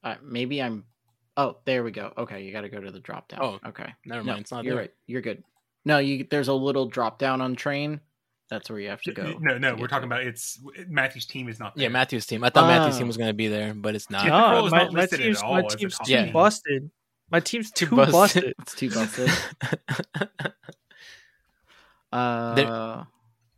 uh, 0.03 0.15
maybe 0.23 0.61
I'm. 0.61 0.85
Oh, 1.35 1.57
there 1.65 1.83
we 1.83 1.91
go. 1.91 2.13
Okay, 2.17 2.43
you 2.43 2.51
got 2.51 2.61
to 2.61 2.69
go 2.69 2.79
to 2.79 2.91
the 2.91 2.99
drop 2.99 3.27
down. 3.27 3.39
Oh, 3.41 3.59
okay. 3.69 3.93
never 4.05 4.23
No, 4.23 4.33
mind, 4.33 4.41
it's 4.41 4.51
not 4.51 4.63
you're 4.63 4.75
there. 4.75 4.83
right. 4.83 4.93
You're 5.07 5.21
good. 5.21 5.43
No, 5.83 5.97
you. 5.97 6.25
There's 6.29 6.47
a 6.47 6.53
little 6.53 6.85
drop 6.85 7.17
down 7.19 7.41
on 7.41 7.55
train. 7.55 7.99
That's 8.49 8.69
where 8.69 8.79
you 8.79 8.89
have 8.89 9.01
to 9.01 9.13
go. 9.13 9.35
No, 9.41 9.57
no, 9.57 9.71
we're 9.71 9.77
get 9.79 9.89
talking 9.89 10.05
about 10.05 10.21
it's 10.21 10.59
Matthew's 10.87 11.25
team 11.25 11.49
is 11.49 11.59
not 11.59 11.75
there. 11.75 11.83
Yeah, 11.83 11.89
Matthews 11.89 12.25
team. 12.27 12.43
I 12.43 12.49
thought 12.49 12.67
Matthews 12.67 12.95
Oh. 12.95 12.99
team 12.99 13.07
was 13.07 13.17
gonna 13.17 13.33
be 13.33 13.47
there, 13.47 13.73
but 13.73 13.95
it's 13.95 14.09
not. 14.09 14.25
Yeah, 14.25 14.31
No, 14.31 14.37
Tentacruel 14.37 14.65
is 14.67 14.71
my, 14.71 14.77
not 14.83 14.93
my 14.93 14.99
listed 15.01 15.19
at 15.21 15.23
team's 15.23 15.41
all 15.41 15.53
my 15.53 15.59
as 15.65 15.73
a 15.73 15.77
team's 15.77 15.97
top 15.97 16.31
busted. 16.33 16.91
My 17.33 17.39
team's 17.39 17.71
Too 17.71 17.87
too, 17.87 17.95
busted. 17.95 18.13
busted. 18.13 18.53
It's 18.59 18.75
too 18.75 18.89
busted. 18.91 19.29
uh, 22.11 23.03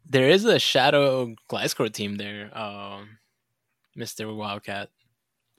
There 0.09 0.29
is 0.29 0.45
a 0.45 0.59
Shadow 0.59 1.35
Gliscor 1.49 1.91
team 1.91 2.15
there. 2.15 2.57
Um, 2.57 3.17
Mr. 3.97 4.33
Wildcat, 4.33 4.91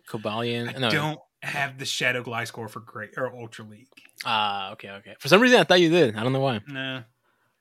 Cobalion. 0.08 0.74
I 0.74 0.78
no, 0.78 0.88
don't 0.90 1.20
have 1.42 1.78
the 1.78 1.84
Shadow 1.84 2.22
Gliscor 2.22 2.70
for 2.70 2.80
great 2.80 3.10
or 3.18 3.30
Ultra 3.36 3.66
League. 3.66 3.88
Ah, 4.24 4.72
okay, 4.72 4.90
okay. 4.92 5.14
For 5.18 5.28
some 5.28 5.42
reason, 5.42 5.60
I 5.60 5.64
thought 5.64 5.80
you 5.82 5.90
did. 5.90 6.16
I 6.16 6.22
don't 6.22 6.32
know 6.32 6.40
why. 6.40 6.60
No, 6.66 7.02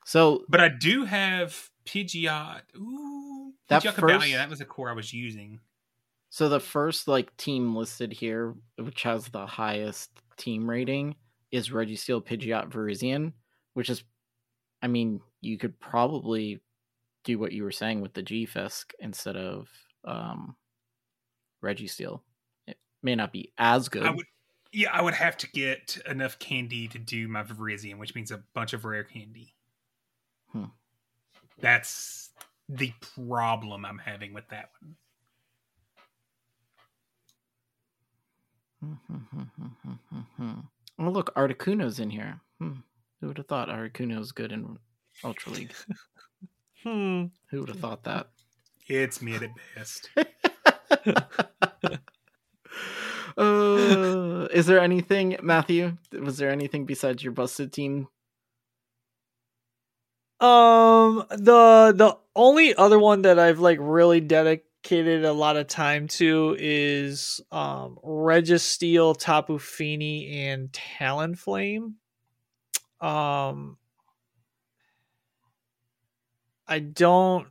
so 0.06 0.46
but 0.48 0.62
I 0.62 0.70
do 0.70 1.04
have 1.04 1.70
Pidgeot. 1.86 2.62
Ooh, 2.78 3.52
That 3.68 3.84
Pidgeot 3.84 3.94
first- 3.96 4.26
Cobalion. 4.26 4.36
That 4.38 4.50
was 4.50 4.62
a 4.62 4.66
core 4.66 4.90
I 4.90 4.94
was 4.94 5.12
using. 5.14 5.60
So 6.30 6.48
the 6.48 6.62
first 6.62 7.10
like 7.10 7.36
team 7.36 7.76
listed 7.76 8.14
here, 8.14 8.56
which 8.78 9.04
has 9.04 9.28
the 9.28 9.46
highest 9.46 10.12
team 10.38 10.70
rating, 10.70 11.16
is 11.52 11.72
Reggie 11.72 11.96
Registeel 11.96 12.26
Pidgeot 12.26 12.70
Virizion, 12.70 13.34
which 13.74 13.90
is, 13.90 14.04
I 14.82 14.88
mean, 14.88 15.22
you 15.42 15.58
could 15.58 15.80
probably 15.80 16.62
do 17.24 17.40
what 17.40 17.52
you 17.52 17.64
were 17.64 17.72
saying 17.72 18.02
with 18.02 18.14
the 18.14 18.22
G 18.22 18.46
Fisk 18.46 18.94
instead 19.00 19.36
of 19.36 19.68
um, 20.04 20.56
Registeel. 21.64 22.22
It 22.68 22.78
may 23.02 23.16
not 23.16 23.32
be 23.32 23.52
as 23.58 23.90
good. 23.90 24.04
I 24.04 24.12
would, 24.12 24.26
yeah, 24.72 24.90
I 24.92 25.02
would 25.02 25.14
have 25.14 25.38
to 25.38 25.52
get 25.52 25.98
enough 26.10 26.38
candy 26.40 26.88
to 26.90 27.00
do 27.00 27.28
my 27.28 27.44
Virizion, 27.44 27.98
which 27.98 28.16
means 28.16 28.32
a 28.32 28.44
bunch 28.54 28.74
of 28.74 28.86
rare 28.86 29.04
candy. 29.04 29.54
Hmm. 30.52 30.66
That's 31.60 32.32
the 32.68 32.92
problem 33.24 33.86
I'm 33.86 34.00
having 34.00 34.34
with 34.34 34.48
that 34.50 34.72
one. 34.82 34.96
Oh 41.00 41.10
look, 41.10 41.34
Articuno's 41.36 42.00
in 42.00 42.10
here. 42.10 42.40
Hmm. 42.60 42.74
Who 43.20 43.28
would 43.28 43.38
have 43.38 43.48
thought 43.48 43.70
Articuno's 43.70 44.32
good 44.32 44.52
in 44.52 44.78
Ultra 45.24 45.52
League? 45.54 45.74
Hmm. 46.84 47.26
Who 47.50 47.62
would 47.62 47.70
have 47.70 47.80
thought 47.80 48.04
that? 48.04 48.28
It's 48.88 49.20
mid 49.20 49.42
at 49.42 49.50
best. 49.76 50.08
Uh, 53.38 54.48
is 54.54 54.66
there 54.66 54.80
anything, 54.80 55.38
Matthew? 55.42 55.98
Was 56.14 56.38
there 56.38 56.52
anything 56.52 56.86
besides 56.86 57.24
your 57.24 57.34
busted 57.34 57.74
team? 57.74 58.08
Um, 60.40 61.26
the 61.30 61.94
the 61.96 62.18
only 62.36 62.76
other 62.76 63.00
one 63.00 63.24
that 63.24 63.40
I've 63.40 63.60
like 63.60 63.78
really 63.82 64.22
dedicated 64.22 64.66
a 64.92 65.34
lot 65.34 65.58
of 65.58 65.68
time 65.68 66.08
to 66.08 66.56
is 66.60 67.42
um 67.52 67.98
Registeel, 68.04 69.18
Tapu 69.18 69.60
Fini, 69.60 70.48
and 70.48 70.72
Talonflame. 70.72 71.94
Um, 73.02 73.78
I 76.68 76.80
don't 76.80 77.48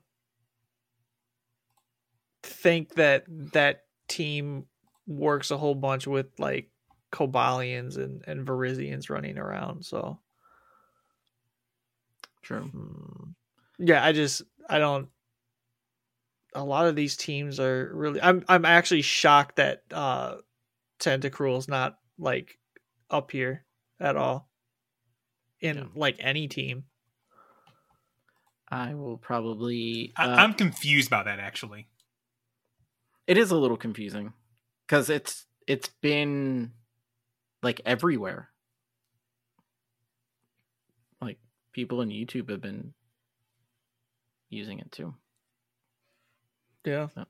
think 2.42 2.94
that 2.94 3.24
that 3.52 3.84
team 4.08 4.66
works 5.06 5.50
a 5.50 5.56
whole 5.56 5.74
bunch 5.74 6.06
with 6.06 6.26
like 6.38 6.70
Cobalions 7.12 7.96
and 7.96 8.22
and 8.26 8.46
Virizions 8.46 9.10
running 9.10 9.38
around. 9.38 9.84
So 9.84 10.18
True. 12.44 12.64
Hmm. 12.64 13.30
yeah, 13.78 14.04
I 14.04 14.12
just 14.12 14.42
I 14.68 14.78
don't. 14.78 15.08
A 16.55 16.65
lot 16.65 16.86
of 16.86 16.97
these 16.97 17.16
teams 17.16 17.58
are 17.58 17.91
really. 17.92 18.20
I'm 18.23 18.44
I'm 18.49 18.65
actually 18.65 19.02
shocked 19.02 19.57
that 19.57 19.83
uh 19.92 20.36
Tentacruel's 21.00 21.68
not 21.68 21.99
like 22.18 22.58
up 23.10 23.31
here 23.31 23.65
at 24.00 24.16
all 24.16 24.49
in 25.60 25.91
like 25.94 26.16
any 26.18 26.49
team. 26.49 26.84
I 28.68 28.94
will 28.94 29.16
probably. 29.16 30.12
I, 30.16 30.24
uh, 30.24 30.36
I'm 30.36 30.55
confused 30.55 31.10
by 31.10 31.23
that 31.23 31.39
actually. 31.39 31.89
It 33.26 33.39
is 33.39 33.50
a 33.50 33.57
little 33.57 33.76
confusing 33.76 34.33
because 34.86 35.10
it's 35.10 35.47
it's 35.66 35.89
been 35.89 36.73
like 37.62 37.81
everywhere. 37.86 38.50
Like 41.20 41.39
people 41.73 42.00
on 42.00 42.08
YouTube 42.08 42.50
have 42.50 42.60
been 42.60 42.92
using 44.50 44.78
it 44.78 44.92
too. 44.92 45.15
Yeah. 46.84 47.08
So, 47.14 47.24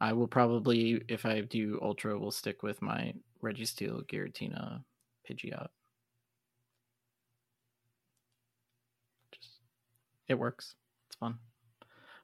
I 0.00 0.12
will 0.12 0.26
probably, 0.26 1.02
if 1.08 1.24
I 1.24 1.42
do 1.42 1.78
Ultra, 1.80 2.18
will 2.18 2.32
stick 2.32 2.62
with 2.62 2.82
my 2.82 3.14
Registeel 3.42 4.04
Giratina 4.06 4.82
Pidgeot. 5.28 5.68
Just, 9.32 9.50
it 10.28 10.34
works. 10.34 10.74
It's 11.06 11.16
fun. 11.16 11.38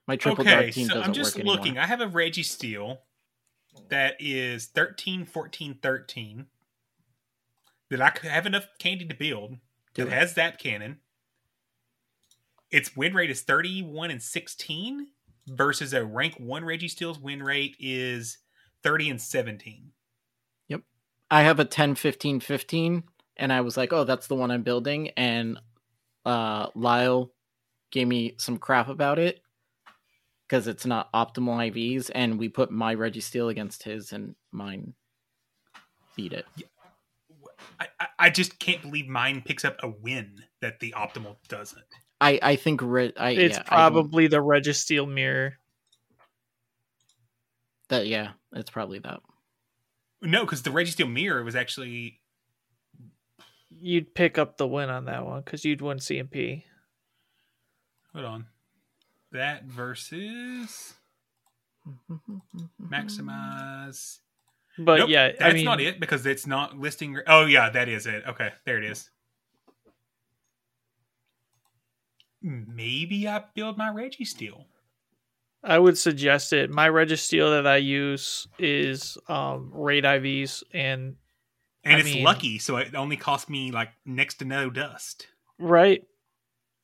My 0.07 0.15
triple 0.15 0.43
okay, 0.43 0.51
dark 0.51 0.71
team 0.71 0.87
so 0.87 0.95
doesn't 0.95 1.07
I'm 1.07 1.13
just 1.13 1.37
work 1.37 1.45
looking. 1.45 1.77
anymore. 1.77 1.83
I 1.83 1.87
have 1.87 2.01
a 2.01 2.07
Registeel 2.07 2.97
that 3.89 4.15
is 4.19 4.65
13, 4.65 5.25
14, 5.25 5.77
13 5.81 6.45
that 7.89 8.01
I 8.01 8.27
have 8.27 8.45
enough 8.45 8.67
candy 8.77 9.05
to 9.05 9.15
build. 9.15 9.57
Do 9.93 10.03
that 10.03 10.11
it. 10.11 10.13
has 10.13 10.33
Zap 10.33 10.57
Cannon. 10.57 10.97
Its 12.71 12.95
win 12.95 13.13
rate 13.13 13.29
is 13.29 13.41
31 13.41 14.11
and 14.11 14.21
16 14.21 15.07
versus 15.49 15.93
a 15.93 16.03
rank 16.03 16.35
1 16.37 16.63
Registeel's 16.63 17.19
win 17.19 17.43
rate 17.43 17.75
is 17.79 18.37
30 18.83 19.11
and 19.11 19.21
17. 19.21 19.91
Yep. 20.67 20.81
I 21.31 21.43
have 21.43 21.59
a 21.59 21.65
10 21.65 21.95
15 21.95 22.39
15 22.39 23.03
and 23.37 23.53
I 23.53 23.61
was 23.61 23.77
like, 23.77 23.93
"Oh, 23.93 24.03
that's 24.03 24.27
the 24.27 24.35
one 24.35 24.51
I'm 24.51 24.63
building." 24.63 25.09
And 25.11 25.59
uh 26.25 26.67
Lyle 26.75 27.31
gave 27.91 28.07
me 28.07 28.35
some 28.37 28.57
crap 28.57 28.89
about 28.89 29.17
it 29.19 29.41
cuz 30.47 30.67
it's 30.67 30.85
not 30.85 31.11
optimal 31.13 31.71
IVs 31.71 32.11
and 32.13 32.37
we 32.37 32.49
put 32.49 32.71
my 32.71 32.95
Registeel 32.95 33.49
against 33.49 33.83
his 33.83 34.11
and 34.11 34.35
mine 34.51 34.93
beat 36.15 36.33
it. 36.33 36.45
I, 37.79 37.87
I, 37.99 38.07
I 38.19 38.29
just 38.29 38.59
can't 38.59 38.81
believe 38.81 39.07
mine 39.07 39.41
picks 39.45 39.63
up 39.63 39.77
a 39.81 39.89
win 39.89 40.43
that 40.61 40.79
the 40.79 40.93
optimal 40.97 41.37
doesn't. 41.47 41.85
I 42.21 42.39
I 42.41 42.55
think 42.55 42.81
Re- 42.81 43.13
I 43.17 43.31
It's 43.31 43.57
yeah, 43.57 43.63
I 43.63 43.67
probably 43.67 44.27
the 44.27 44.37
Registeel 44.37 45.09
mirror. 45.11 45.57
that 47.89 48.07
yeah, 48.07 48.31
it's 48.53 48.69
probably 48.69 48.99
that. 48.99 49.21
No, 50.21 50.43
because 50.45 50.63
the 50.63 50.69
Registeel 50.69 51.11
mirror 51.11 51.43
was 51.43 51.55
actually 51.55 52.19
You'd 53.81 54.13
pick 54.13 54.37
up 54.37 54.57
the 54.57 54.67
win 54.67 54.89
on 54.89 55.05
that 55.05 55.25
one 55.25 55.41
because 55.41 55.63
you'd 55.63 55.81
win 55.81 55.99
CMP. 55.99 56.63
hold 58.13 58.25
on. 58.25 58.45
That 59.31 59.63
versus 59.65 60.95
maximize. 62.81 64.17
But 64.77 64.99
Nope, 64.99 65.09
yeah, 65.09 65.31
that's 65.31 65.41
I 65.43 65.53
mean, 65.53 65.65
not 65.65 65.79
it 65.81 65.99
because 65.99 66.25
it's 66.25 66.47
not 66.47 66.77
listing. 66.77 67.17
Oh 67.27 67.45
yeah, 67.45 67.69
that 67.69 67.87
is 67.89 68.05
it. 68.07 68.23
Okay, 68.27 68.51
there 68.65 68.77
it 68.77 68.85
is. 68.89 69.09
Maybe 72.41 73.27
I 73.27 73.43
build 73.53 73.77
my 73.77 73.89
Registeel. 73.89 74.65
I 75.63 75.77
would 75.77 75.97
suggest 75.97 76.53
it. 76.53 76.69
My 76.69 76.87
Registeel 76.87 77.51
that 77.51 77.67
I 77.67 77.77
use 77.77 78.47
is 78.57 79.17
um 79.27 79.71
Raid 79.73 80.05
IVs 80.05 80.63
and 80.73 81.15
And 81.83 81.95
I 81.95 81.99
it's 81.99 82.05
mean- 82.13 82.23
lucky, 82.23 82.59
so 82.59 82.77
it 82.77 82.95
only 82.95 83.17
cost 83.17 83.49
me 83.49 83.71
like 83.71 83.89
next 84.05 84.35
to 84.35 84.45
no 84.45 84.69
dust. 84.69 85.27
right. 85.57 86.03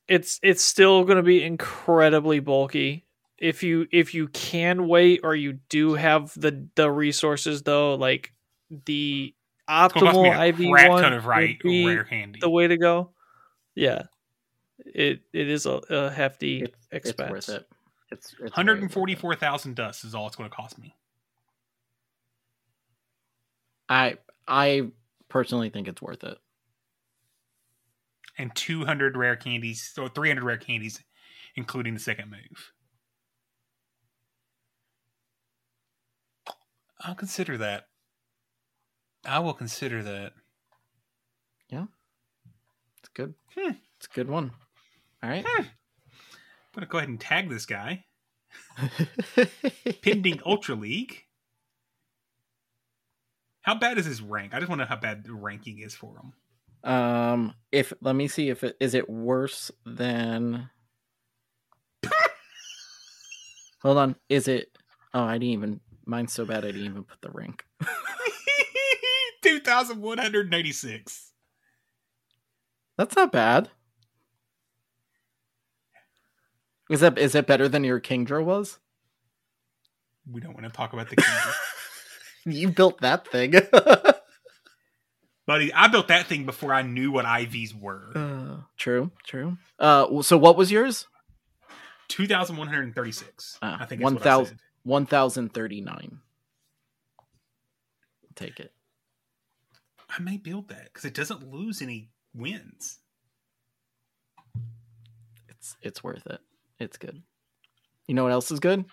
It's 0.07 0.39
it's 0.43 0.63
still 0.63 1.03
going 1.03 1.17
to 1.17 1.23
be 1.23 1.43
incredibly 1.43 2.39
bulky. 2.39 3.05
If 3.39 3.63
you 3.63 3.87
if 3.91 4.13
you 4.13 4.27
can 4.27 4.87
wait 4.87 5.21
or 5.23 5.33
you 5.35 5.53
do 5.69 5.93
have 5.95 6.31
the 6.39 6.67
the 6.75 6.91
resources 6.91 7.63
though, 7.63 7.95
like 7.95 8.31
the 8.85 9.33
gonna 9.67 9.89
cost 9.89 10.03
me 10.17 10.29
optimal 10.29 10.49
IV 10.49 10.89
one 10.89 11.01
ton 11.01 11.13
of 11.13 11.25
right- 11.25 11.57
would 11.63 11.69
be 11.69 11.85
rare 11.87 12.03
candy. 12.03 12.39
the 12.39 12.49
way 12.51 12.67
to 12.67 12.77
go. 12.77 13.13
Yeah, 13.73 14.03
it 14.85 15.21
it 15.33 15.49
is 15.49 15.65
a, 15.65 15.81
a 15.89 16.09
hefty 16.11 16.63
It's 16.63 16.77
expense. 16.91 17.31
worth 17.31 17.49
it. 17.49 17.67
It's, 18.11 18.33
it's 18.33 18.37
very 18.37 18.49
Hundred 18.51 18.75
worth 18.75 18.81
and 18.83 18.91
it. 18.91 18.93
forty-four 18.93 19.35
thousand 19.35 19.75
dust 19.75 20.03
is 20.05 20.13
all 20.15 20.27
it's 20.27 20.35
going 20.35 20.49
to 20.49 20.55
cost 20.55 20.77
me. 20.79 20.95
I 23.89 24.17
I 24.47 24.89
personally 25.29 25.69
think 25.69 25.87
it's 25.87 26.01
worth 26.01 26.23
it. 26.23 26.37
and 28.37 28.53
200 28.53 29.15
rare 29.15 29.37
candies, 29.37 29.81
so 29.93 30.07
300 30.09 30.43
rare 30.43 30.57
candies, 30.57 31.01
including 31.55 31.93
the 31.93 31.99
second 32.01 32.29
move. 32.29 32.73
I'll 37.01 37.15
consider 37.15 37.57
that. 37.57 37.87
I 39.25 39.39
will 39.39 39.53
consider 39.53 40.03
that. 40.03 40.33
Yeah. 41.69 41.85
It's 42.99 43.09
good. 43.13 43.33
Hmm. 43.55 43.71
It's 43.97 44.07
a 44.07 44.13
good 44.13 44.29
one. 44.29 44.51
All 45.23 45.29
right. 45.29 45.45
I'm 45.57 45.65
going 46.73 46.81
to 46.81 46.85
go 46.85 46.97
ahead 46.97 47.09
and 47.09 47.19
tag 47.19 47.49
this 47.49 47.65
guy. 47.65 48.05
Pending 50.01 50.41
Ultra 50.45 50.75
League. 50.75 51.23
How 53.61 53.75
bad 53.75 53.97
is 53.97 54.05
his 54.05 54.21
rank? 54.21 54.53
I 54.53 54.59
just 54.59 54.69
want 54.69 54.79
to 54.79 54.85
know 54.85 54.89
how 54.89 54.95
bad 54.95 55.23
the 55.23 55.33
ranking 55.33 55.79
is 55.79 55.95
for 55.95 56.15
him. 56.17 56.33
Um, 56.89 57.55
if 57.71 57.91
let 57.99 58.15
me 58.15 58.27
see 58.27 58.49
if 58.49 58.63
it 58.63 58.77
is 58.79 58.93
it 58.93 59.09
worse 59.09 59.71
than. 59.85 60.69
Hold 63.81 63.97
on, 63.97 64.15
is 64.29 64.47
it? 64.47 64.77
Oh, 65.13 65.23
I 65.23 65.39
didn't 65.39 65.53
even. 65.53 65.79
Mine's 66.05 66.31
so 66.31 66.45
bad 66.45 66.63
I 66.63 66.67
didn't 66.67 66.85
even 66.85 67.03
put 67.03 67.21
the 67.21 67.31
rank. 67.31 67.65
2,196. 69.41 71.31
That's 72.97 73.15
not 73.15 73.31
bad. 73.31 73.69
Is 76.89 76.99
that 77.01 77.17
is 77.17 77.35
it 77.35 77.47
better 77.47 77.67
than 77.67 77.83
your 77.83 77.99
Kingdra 77.99 78.43
was? 78.43 78.79
We 80.31 80.41
don't 80.41 80.53
want 80.53 80.65
to 80.65 80.71
talk 80.71 80.93
about 80.93 81.09
the 81.09 81.15
Kingdra. 81.17 81.53
You 82.47 82.69
built 82.69 83.01
that 83.01 83.27
thing. 83.27 83.55
Buddy, 85.47 85.73
I 85.73 85.87
built 85.87 86.09
that 86.09 86.27
thing 86.27 86.45
before 86.45 86.75
I 86.75 86.83
knew 86.83 87.11
what 87.11 87.25
IVs 87.25 87.73
were. 87.73 88.11
Uh, 88.15 88.57
true, 88.77 89.09
true. 89.25 89.57
Uh, 89.79 90.21
so 90.21 90.37
what 90.37 90.55
was 90.55 90.71
yours? 90.71 91.07
2,136. 92.09 93.57
Uh, 93.63 93.77
I 93.79 93.85
think 93.85 93.99
that's 93.99 94.03
one 94.03 94.13
what 94.13 94.21
I 94.21 94.23
thousand 94.23 94.47
said. 94.57 94.59
one 94.83 95.05
thousand 95.07 95.53
thirty 95.55 95.81
nine. 95.81 96.19
Take 98.35 98.59
it. 98.59 98.71
I 100.07 100.21
may 100.21 100.37
build 100.37 100.69
that 100.69 100.83
because 100.85 101.05
it 101.05 101.15
doesn't 101.15 101.51
lose 101.51 101.81
any 101.81 102.09
wins. 102.35 102.99
It's 105.49 105.75
it's 105.81 106.03
worth 106.03 106.27
it. 106.27 106.41
It's 106.79 106.97
good. 106.97 107.23
You 108.07 108.15
know 108.15 108.23
what 108.23 108.31
else 108.31 108.51
is 108.51 108.59
good? 108.59 108.85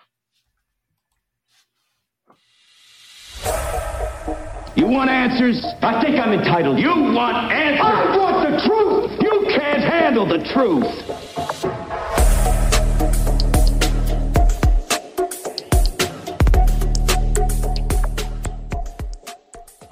You 4.75 4.87
want 4.87 5.09
answers? 5.11 5.63
I 5.81 6.01
think 6.01 6.19
I'm 6.19 6.33
entitled. 6.33 6.79
You 6.79 6.89
want 6.89 7.51
answers? 7.51 7.85
I 7.85 8.17
want 8.17 8.49
the 8.49 8.57
truth! 8.67 9.21
You 9.21 9.45
can't 9.55 9.83
handle 9.83 10.25
the 10.25 10.39
truth! 10.45 11.03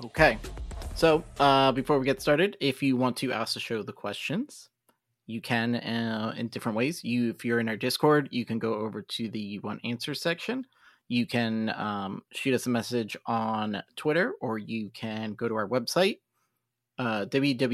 Okay. 0.05 0.39
So, 0.95 1.23
uh, 1.39 1.71
before 1.73 1.99
we 1.99 2.05
get 2.05 2.19
started, 2.19 2.57
if 2.59 2.81
you 2.81 2.97
want 2.97 3.17
to 3.17 3.31
ask 3.31 3.53
the 3.53 3.59
show 3.59 3.83
the 3.83 3.93
questions, 3.93 4.70
you 5.27 5.41
can 5.41 5.75
uh, 5.75 6.33
in 6.37 6.47
different 6.47 6.77
ways. 6.77 7.03
You, 7.03 7.29
if 7.29 7.45
you're 7.45 7.59
in 7.59 7.69
our 7.69 7.77
Discord, 7.77 8.29
you 8.31 8.45
can 8.45 8.59
go 8.59 8.73
over 8.75 9.01
to 9.01 9.29
the 9.29 9.59
one 9.59 9.79
answer 9.83 10.13
section. 10.13 10.65
You 11.07 11.25
can 11.25 11.69
um, 11.75 12.21
shoot 12.31 12.53
us 12.53 12.65
a 12.67 12.69
message 12.69 13.17
on 13.25 13.83
Twitter, 13.95 14.33
or 14.39 14.57
you 14.57 14.89
can 14.93 15.33
go 15.33 15.49
to 15.49 15.55
our 15.55 15.67
website, 15.67 16.19
uh, 16.99 17.25
www.btwpvp.com, 17.25 17.73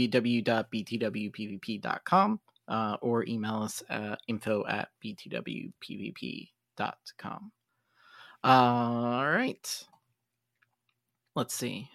uh, 2.68 2.98
or 3.02 3.26
email 3.26 3.62
us 3.62 3.84
at 3.90 4.20
info 4.28 4.66
at 4.68 4.90
btwpvp.com. 5.04 6.52
All 8.44 9.30
right. 9.30 9.86
Let's 11.36 11.54
see. 11.54 11.90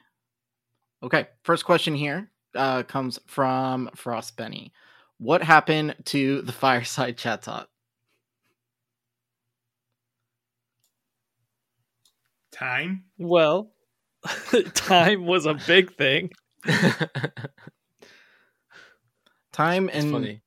Okay, 1.02 1.26
first 1.42 1.64
question 1.64 1.96
here 1.96 2.30
uh, 2.54 2.84
comes 2.84 3.18
from 3.26 3.90
Frost 3.96 4.36
Benny. 4.36 4.72
What 5.22 5.44
happened 5.44 5.94
to 6.06 6.42
the 6.42 6.50
fireside 6.50 7.16
chat 7.16 7.42
talk? 7.42 7.68
Time? 12.50 13.04
Well, 13.18 13.70
time 14.74 15.24
was 15.24 15.46
a 15.46 15.54
big 15.54 15.94
thing. 15.94 16.32
Time 19.52 19.88
and 19.92 20.10
funny. 20.10 20.42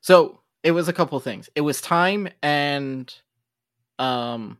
so 0.00 0.40
it 0.64 0.72
was 0.72 0.88
a 0.88 0.92
couple 0.92 1.20
things. 1.20 1.48
It 1.54 1.60
was 1.60 1.80
time 1.80 2.26
and 2.42 3.14
um 3.98 4.58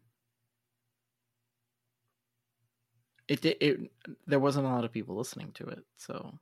it 3.26 3.40
did 3.40 3.56
it 3.60 3.90
there 4.26 4.38
wasn't 4.38 4.66
a 4.66 4.68
lot 4.68 4.84
of 4.84 4.92
people 4.92 5.16
listening 5.16 5.50
to 5.54 5.64
it, 5.64 5.80
so 5.96 6.38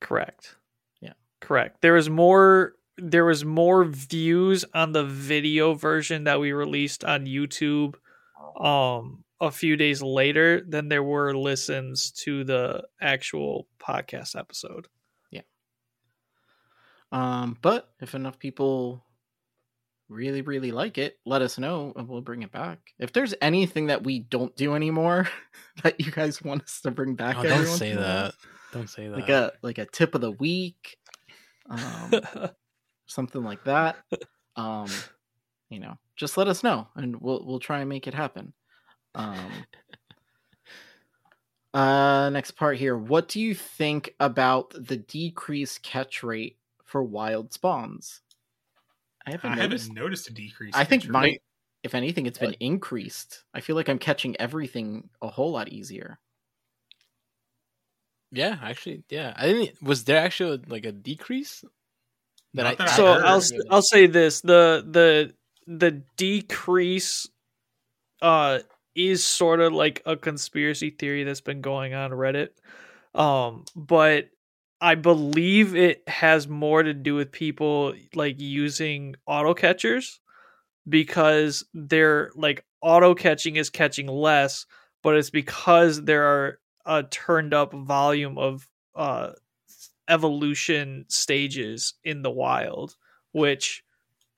Correct. 0.00 0.56
Yeah. 1.44 1.48
Correct. 1.48 1.80
There 1.82 1.94
was 1.94 2.08
more 2.10 2.74
there 2.96 3.24
was 3.24 3.44
more 3.44 3.84
views 3.84 4.64
on 4.72 4.92
the 4.92 5.04
video 5.04 5.74
version 5.74 6.24
that 6.24 6.38
we 6.40 6.52
released 6.52 7.04
on 7.04 7.26
YouTube 7.26 7.94
um 8.60 9.24
a 9.40 9.50
few 9.50 9.76
days 9.76 10.00
later 10.00 10.60
than 10.60 10.88
there 10.88 11.02
were 11.02 11.34
listens 11.36 12.12
to 12.12 12.44
the 12.44 12.84
actual 13.00 13.66
podcast 13.80 14.38
episode. 14.38 14.86
Yeah. 15.30 15.42
Um, 17.12 17.56
but 17.60 17.90
if 18.00 18.14
enough 18.14 18.38
people 18.38 19.04
really, 20.08 20.42
really 20.42 20.70
like 20.70 20.98
it, 20.98 21.18
let 21.26 21.42
us 21.42 21.58
know 21.58 21.92
and 21.96 22.08
we'll 22.08 22.20
bring 22.20 22.42
it 22.42 22.52
back. 22.52 22.78
If 22.98 23.12
there's 23.12 23.34
anything 23.40 23.86
that 23.86 24.04
we 24.04 24.20
don't 24.20 24.54
do 24.56 24.74
anymore 24.74 25.28
that 25.82 26.00
you 26.00 26.10
guys 26.12 26.42
want 26.42 26.62
us 26.62 26.80
to 26.82 26.90
bring 26.90 27.14
back, 27.14 27.36
Oh, 27.36 27.42
don't 27.42 27.66
say 27.66 27.90
in 27.90 27.98
a 27.98 28.00
while, 28.00 28.06
that. 28.26 28.34
Don't 28.72 28.88
say 28.90 29.08
that. 29.08 29.16
Like 29.16 29.28
a 29.28 29.52
like 29.62 29.78
a 29.78 29.86
tip 29.86 30.14
of 30.14 30.20
the 30.20 30.32
week, 30.32 30.96
um, 31.70 32.20
something 33.06 33.42
like 33.42 33.64
that. 33.64 33.96
Um, 34.56 34.88
you 35.70 35.80
know, 35.80 35.98
just 36.16 36.36
let 36.36 36.48
us 36.48 36.62
know 36.62 36.86
and 36.96 37.20
we'll 37.20 37.44
we'll 37.44 37.58
try 37.58 37.80
and 37.80 37.88
make 37.88 38.06
it 38.06 38.14
happen. 38.14 38.52
Um, 39.14 39.50
uh, 41.72 42.30
next 42.30 42.52
part 42.52 42.76
here. 42.76 42.96
What 42.96 43.28
do 43.28 43.40
you 43.40 43.54
think 43.54 44.14
about 44.20 44.74
the 44.76 44.98
decreased 44.98 45.82
catch 45.82 46.22
rate 46.22 46.56
for 46.84 47.02
wild 47.02 47.52
spawns? 47.52 48.20
I 49.26 49.32
haven't 49.32 49.52
I 49.52 49.54
noticed. 49.56 49.88
haven't 49.88 50.02
noticed 50.02 50.28
a 50.28 50.34
decrease. 50.34 50.74
I 50.76 50.84
think 50.84 51.06
rate. 51.08 51.42
if 51.82 51.94
anything, 51.94 52.26
it's 52.26 52.38
been 52.38 52.54
increased. 52.60 53.44
I 53.54 53.60
feel 53.60 53.74
like 53.74 53.88
I'm 53.88 53.98
catching 53.98 54.36
everything 54.40 55.08
a 55.22 55.28
whole 55.28 55.50
lot 55.52 55.68
easier. 55.68 56.18
Yeah, 58.34 58.58
actually, 58.62 59.04
yeah. 59.08 59.32
I 59.36 59.46
didn't. 59.46 59.82
Was 59.82 60.04
there 60.04 60.18
actually 60.18 60.60
like 60.66 60.84
a 60.84 60.92
decrease? 60.92 61.64
That 62.54 62.66
I, 62.66 62.86
so 62.86 63.06
I'll 63.24 63.36
s- 63.38 63.50
I'll 63.70 63.82
say 63.82 64.06
this 64.06 64.40
the 64.40 64.84
the 64.88 65.34
the 65.66 66.02
decrease 66.16 67.26
uh 68.22 68.60
is 68.94 69.24
sort 69.24 69.60
of 69.60 69.72
like 69.72 70.02
a 70.06 70.16
conspiracy 70.16 70.90
theory 70.90 71.24
that's 71.24 71.40
been 71.40 71.60
going 71.60 71.94
on 71.94 72.10
Reddit. 72.12 72.50
Um 73.14 73.64
but 73.74 74.30
I 74.80 74.94
believe 74.96 75.74
it 75.76 76.02
has 76.08 76.46
more 76.48 76.82
to 76.82 76.94
do 76.94 77.14
with 77.14 77.32
people 77.32 77.94
like 78.14 78.40
using 78.40 79.16
auto 79.26 79.54
catchers 79.54 80.20
because 80.88 81.64
they're 81.74 82.30
like 82.34 82.64
auto 82.82 83.14
catching 83.14 83.56
is 83.56 83.70
catching 83.70 84.06
less, 84.06 84.66
but 85.02 85.16
it's 85.16 85.30
because 85.30 86.02
there 86.02 86.24
are 86.24 86.58
a 86.86 87.02
turned 87.04 87.54
up 87.54 87.72
volume 87.72 88.38
of 88.38 88.68
uh 88.94 89.32
evolution 90.08 91.06
stages 91.08 91.94
in 92.04 92.22
the 92.22 92.30
wild, 92.30 92.96
which 93.32 93.84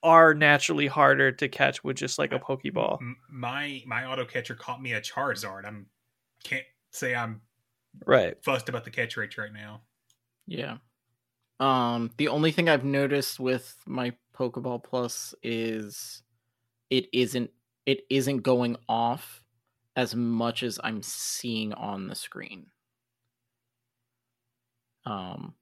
are 0.03 0.35
naturally 0.35 0.87
harder 0.87 1.33
to 1.33 1.49
catch 1.49 1.83
with 1.83 1.97
just 1.97 2.19
like 2.19 2.33
a 2.33 2.39
Pokeball. 2.39 2.99
My 3.31 3.83
my 3.87 4.05
auto 4.05 4.25
catcher 4.25 4.55
caught 4.55 4.81
me 4.81 4.93
a 4.93 5.01
Charizard. 5.01 5.65
I'm 5.67 5.87
can't 6.45 6.67
say 6.93 7.15
I'm 7.15 7.43
Right. 8.05 8.37
fussed 8.45 8.69
about 8.69 8.85
the 8.85 8.91
catch 8.91 9.17
rates 9.17 9.39
right 9.39 9.53
now. 9.53 9.83
Yeah. 10.47 10.79
Um, 11.59 12.11
the 12.19 12.29
only 12.29 12.53
thing 12.53 12.69
I've 12.69 12.85
noticed 12.85 13.41
with 13.41 13.77
my 13.87 14.13
Pokeball 14.35 14.85
Plus 14.85 15.35
is 15.43 16.23
it 16.91 17.09
isn't 17.13 17.51
it 17.87 18.03
isn't 18.11 18.39
going 18.39 18.77
off 18.89 19.43
as 19.97 20.15
much 20.15 20.63
as 20.63 20.79
I'm 20.85 21.03
seeing 21.03 21.73
on 21.73 22.07
the 22.07 22.15
screen. 22.15 22.67
Um, 25.07 25.55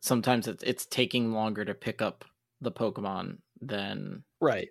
sometimes 0.00 0.46
it's 0.46 0.62
it's 0.62 0.86
taking 0.86 1.32
longer 1.32 1.64
to 1.64 1.74
pick 1.74 2.00
up 2.00 2.24
the 2.60 2.72
Pokemon 2.72 3.38
than 3.60 4.24
Right. 4.40 4.68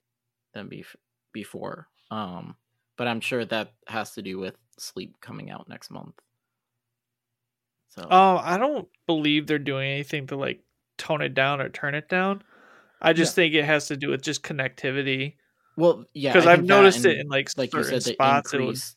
than 0.53 0.69
bef- 0.69 0.95
before. 1.33 1.87
Um, 2.11 2.55
but 2.97 3.07
I'm 3.07 3.19
sure 3.19 3.43
that 3.45 3.73
has 3.87 4.13
to 4.13 4.21
do 4.21 4.39
with 4.39 4.55
Sleep 4.77 5.19
coming 5.21 5.49
out 5.49 5.67
next 5.67 5.89
month. 5.91 6.15
So 7.89 8.07
oh, 8.09 8.37
I 8.37 8.57
don't 8.57 8.87
believe 9.07 9.47
they're 9.47 9.59
doing 9.59 9.89
anything 9.89 10.27
to 10.27 10.35
like 10.35 10.61
tone 10.97 11.21
it 11.21 11.33
down 11.33 11.61
or 11.61 11.69
turn 11.69 11.95
it 11.95 12.09
down. 12.09 12.43
I 13.01 13.13
just 13.13 13.35
think 13.35 13.53
it 13.53 13.65
has 13.65 13.87
to 13.87 13.97
do 13.97 14.09
with 14.09 14.21
just 14.21 14.43
connectivity. 14.43 15.35
Well, 15.77 16.05
yeah, 16.13 16.33
because 16.33 16.47
I 16.47 16.53
I've 16.53 16.59
think 16.59 16.69
that 16.69 16.75
noticed 16.75 17.05
it 17.05 17.19
in 17.19 17.27
like 17.27 17.49
like 17.57 17.73
you 17.73 17.83
certain 17.83 18.01
said, 18.01 18.11
the 18.11 18.13
spots. 18.13 18.53
It 18.53 18.61
was, 18.61 18.95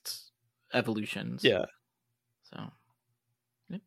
evolutions. 0.73 1.43
yeah. 1.43 1.65
So, 2.53 2.63
yep. 3.69 3.81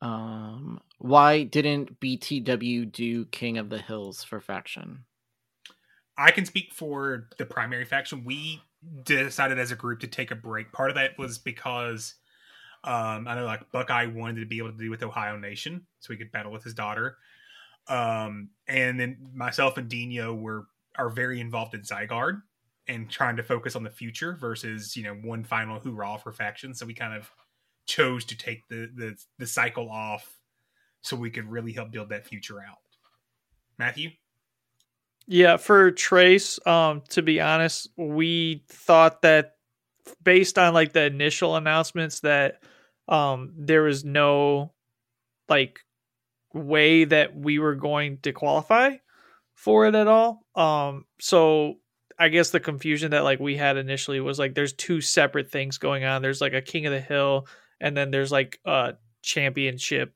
um, 0.00 0.80
why 0.98 1.44
didn't 1.44 2.00
BTW 2.00 2.90
do 2.92 3.24
King 3.26 3.58
of 3.58 3.70
the 3.70 3.78
Hills 3.78 4.22
for 4.22 4.40
faction? 4.40 5.04
I 6.16 6.30
can 6.30 6.44
speak 6.44 6.72
for 6.72 7.28
the 7.38 7.46
primary 7.46 7.84
faction. 7.84 8.24
We 8.24 8.62
decided 9.04 9.58
as 9.58 9.72
a 9.72 9.76
group 9.76 10.00
to 10.00 10.06
take 10.06 10.30
a 10.30 10.36
break. 10.36 10.72
Part 10.72 10.90
of 10.90 10.96
that 10.96 11.18
was 11.18 11.38
because 11.38 12.14
um, 12.84 13.26
I 13.28 13.34
know 13.36 13.44
like 13.44 13.70
Buckeye 13.70 14.06
wanted 14.06 14.40
to 14.40 14.46
be 14.46 14.58
able 14.58 14.72
to 14.72 14.78
do 14.78 14.90
with 14.90 15.02
Ohio 15.02 15.38
Nation, 15.38 15.86
so 16.00 16.12
he 16.12 16.18
could 16.18 16.32
battle 16.32 16.52
with 16.52 16.64
his 16.64 16.74
daughter. 16.74 17.16
Um, 17.88 18.50
and 18.68 18.98
then 18.98 19.30
myself 19.34 19.76
and 19.76 19.88
Dino 19.88 20.34
were 20.34 20.66
are 20.96 21.08
very 21.08 21.40
involved 21.40 21.74
in 21.74 21.82
Zygarde 21.82 22.42
and 22.88 23.08
trying 23.08 23.36
to 23.36 23.42
focus 23.42 23.76
on 23.76 23.82
the 23.82 23.90
future 23.90 24.34
versus 24.34 24.96
you 24.96 25.02
know 25.04 25.14
one 25.14 25.44
final 25.44 25.78
hoorah 25.78 26.18
for 26.22 26.32
faction. 26.32 26.74
So 26.74 26.86
we 26.86 26.94
kind 26.94 27.14
of 27.14 27.30
chose 27.86 28.24
to 28.26 28.36
take 28.36 28.66
the 28.68 28.90
the, 28.94 29.16
the 29.38 29.46
cycle 29.46 29.90
off 29.90 30.38
so 31.02 31.16
we 31.16 31.30
could 31.30 31.50
really 31.50 31.72
help 31.72 31.90
build 31.90 32.10
that 32.10 32.26
future 32.26 32.60
out. 32.60 32.78
Matthew. 33.78 34.10
Yeah, 35.26 35.56
for 35.56 35.92
Trace, 35.92 36.58
um, 36.66 37.02
to 37.10 37.22
be 37.22 37.40
honest, 37.40 37.88
we 37.96 38.64
thought 38.68 39.22
that 39.22 39.52
based 40.22 40.58
on 40.58 40.74
like 40.74 40.92
the 40.92 41.04
initial 41.04 41.54
announcements 41.54 42.20
that 42.20 42.62
um 43.08 43.52
there 43.56 43.82
was 43.82 44.04
no 44.04 44.72
like 45.48 45.80
way 46.52 47.04
that 47.04 47.36
we 47.36 47.58
were 47.58 47.74
going 47.74 48.18
to 48.18 48.32
qualify 48.32 48.96
for 49.62 49.86
it 49.86 49.94
at 49.94 50.08
all. 50.08 50.44
Um 50.56 51.04
so 51.20 51.76
I 52.18 52.28
guess 52.28 52.50
the 52.50 52.60
confusion 52.60 53.12
that 53.12 53.22
like 53.22 53.38
we 53.38 53.56
had 53.56 53.76
initially 53.76 54.20
was 54.20 54.38
like 54.38 54.54
there's 54.54 54.72
two 54.72 55.00
separate 55.00 55.50
things 55.50 55.78
going 55.78 56.04
on. 56.04 56.20
There's 56.20 56.40
like 56.40 56.52
a 56.52 56.60
King 56.60 56.86
of 56.86 56.92
the 56.92 57.00
Hill 57.00 57.46
and 57.80 57.96
then 57.96 58.10
there's 58.10 58.32
like 58.32 58.58
a 58.64 58.94
championship 59.22 60.14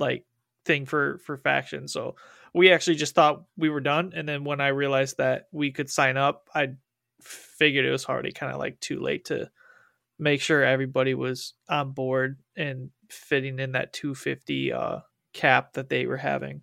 like 0.00 0.24
thing 0.64 0.84
for 0.84 1.18
for 1.18 1.36
faction. 1.36 1.86
So 1.86 2.16
we 2.52 2.72
actually 2.72 2.96
just 2.96 3.14
thought 3.14 3.44
we 3.56 3.70
were 3.70 3.80
done 3.80 4.12
and 4.16 4.28
then 4.28 4.42
when 4.42 4.60
I 4.60 4.68
realized 4.68 5.18
that 5.18 5.46
we 5.52 5.70
could 5.70 5.88
sign 5.88 6.16
up, 6.16 6.50
I 6.52 6.74
figured 7.22 7.84
it 7.84 7.92
was 7.92 8.06
already 8.06 8.32
kind 8.32 8.52
of 8.52 8.58
like 8.58 8.80
too 8.80 8.98
late 8.98 9.26
to 9.26 9.48
make 10.18 10.40
sure 10.40 10.64
everybody 10.64 11.14
was 11.14 11.54
on 11.68 11.92
board 11.92 12.40
and 12.56 12.90
fitting 13.10 13.60
in 13.60 13.72
that 13.72 13.92
250 13.92 14.72
uh 14.72 14.98
cap 15.32 15.74
that 15.74 15.88
they 15.88 16.04
were 16.06 16.16
having. 16.16 16.62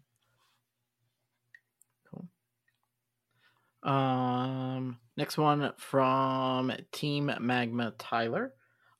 Um, 3.83 4.97
next 5.15 5.37
one 5.37 5.71
from 5.77 6.71
Team 6.91 7.31
Magma 7.39 7.93
Tyler. 7.97 8.53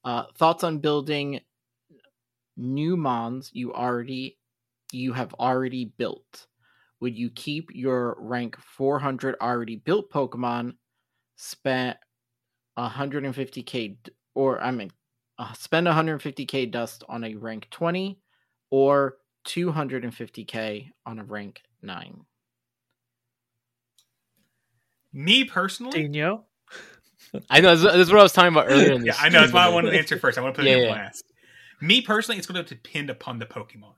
Uh, 0.03 0.25
thoughts 0.37 0.63
on 0.63 0.79
building 0.79 1.41
new 2.55 2.97
mons 2.97 3.49
you 3.53 3.73
already 3.73 4.37
you 4.91 5.13
have 5.13 5.33
already 5.35 5.85
built. 5.97 6.47
Would 6.99 7.17
you 7.17 7.29
keep 7.29 7.69
your 7.73 8.17
rank 8.19 8.57
400 8.59 9.35
already 9.41 9.77
built 9.77 10.11
Pokemon, 10.11 10.73
spend 11.35 11.95
150k 12.77 13.97
or 14.35 14.61
I 14.61 14.71
mean 14.71 14.91
uh, 15.37 15.53
spend 15.53 15.87
150k 15.87 16.71
dust 16.71 17.03
on 17.07 17.23
a 17.23 17.35
rank 17.35 17.67
20 17.71 18.19
or 18.71 19.17
250k 19.47 20.89
on 21.05 21.19
a 21.19 21.23
rank 21.23 21.61
9? 21.81 22.25
Me 25.13 25.43
personally, 25.43 26.07
Dino? 26.07 26.45
I 27.49 27.61
know 27.61 27.75
this, 27.75 27.83
this 27.93 28.07
is 28.07 28.11
what 28.11 28.19
I 28.19 28.23
was 28.23 28.33
talking 28.33 28.53
about 28.53 28.67
earlier. 28.69 28.93
In 28.93 29.05
yeah, 29.05 29.15
I 29.19 29.29
know. 29.29 29.41
That's 29.41 29.53
why 29.53 29.61
I 29.63 29.65
video. 29.65 29.75
wanted 29.75 29.91
to 29.91 29.97
answer 29.97 30.17
first. 30.17 30.37
I 30.37 30.41
want 30.41 30.55
to 30.55 30.61
put 30.61 30.67
Yeah, 30.67 30.75
it 30.75 30.79
in 30.79 30.83
yeah. 30.85 30.91
last. 30.91 31.23
Me 31.81 32.01
personally, 32.01 32.37
it's 32.37 32.47
going 32.47 32.63
to 32.63 32.75
depend 32.75 33.09
upon 33.09 33.39
the 33.39 33.45
Pokemon. 33.45 33.95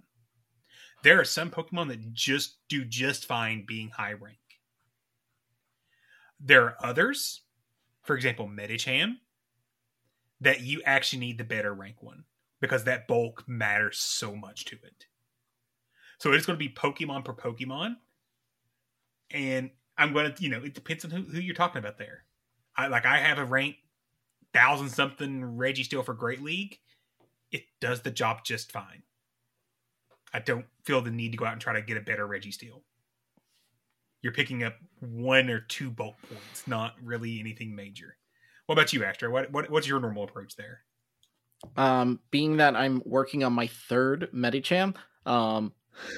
There 1.04 1.20
are 1.20 1.26
some 1.26 1.50
Pokemon 1.50 1.90
that 1.90 2.14
just 2.14 2.58
do 2.70 2.86
just 2.86 3.26
fine 3.26 3.66
being 3.66 3.90
high 3.90 4.14
rank. 4.14 4.38
There 6.40 6.64
are 6.66 6.76
others, 6.82 7.42
for 8.04 8.16
example, 8.16 8.48
Medicham, 8.48 9.18
that 10.42 10.62
you 10.62 10.82
actually 10.86 11.20
need 11.20 11.38
the 11.38 11.44
better 11.44 11.74
rank 11.74 12.02
one 12.02 12.24
because 12.60 12.84
that 12.86 13.08
bulk 13.08 13.44
matters 13.48 13.98
so 13.98 14.36
much 14.36 14.66
to 14.66 14.76
it. 14.76 15.06
So 16.20 16.32
it's 16.34 16.46
going 16.46 16.58
to 16.58 16.64
be 16.64 16.74
Pokemon 16.74 17.26
per 17.26 17.34
Pokemon, 17.34 17.96
and 19.32 19.72
I'm 19.98 20.14
to, 20.14 20.34
you 20.40 20.50
know, 20.50 20.64
it 20.64 20.74
depends 20.74 21.06
on 21.06 21.12
who, 21.12 21.22
who 21.22 21.40
you're 21.40 21.56
talking 21.56 21.80
about 21.80 21.98
there. 21.98 22.24
I 22.76 22.88
like 22.88 23.06
I 23.06 23.18
have 23.20 23.38
a 23.38 23.46
rank 23.46 23.76
thousand 24.54 24.90
something 24.90 25.42
Registeel 25.42 26.06
for 26.06 26.14
Great 26.14 26.42
League. 26.42 26.80
It 27.52 27.64
does 27.80 28.02
the 28.02 28.12
job 28.12 28.44
just 28.44 28.72
fine. 28.72 29.04
I 30.34 30.40
don't 30.40 30.66
feel 30.84 31.02
the 31.02 31.12
need 31.12 31.32
to 31.32 31.38
go 31.38 31.46
out 31.46 31.54
and 31.54 31.62
try 31.62 31.74
to 31.74 31.82
get 31.82 31.98
a 31.98 32.02
better 32.02 32.28
Registeel. 32.28 32.82
you're 34.22 34.34
picking 34.34 34.64
up 34.64 34.76
one 35.00 35.50
or 35.50 35.62
two 35.62 35.90
bulk 35.90 36.16
points, 36.30 36.68
not 36.68 36.94
really 37.04 37.40
anything 37.40 37.76
major. 37.76 38.16
What 38.66 38.74
about 38.74 38.94
you, 38.94 39.04
Astra? 39.04 39.30
What, 39.30 39.52
what 39.52 39.70
what's 39.70 39.88
your 39.88 40.00
normal 40.00 40.24
approach 40.24 40.56
there? 40.56 40.82
Um, 41.76 42.20
being 42.32 42.58
that 42.58 42.76
I'm 42.76 43.02
working 43.06 43.44
on 43.44 43.54
my 43.54 43.68
third 43.68 44.30
Medicham, 44.34 44.96
um, 45.26 45.74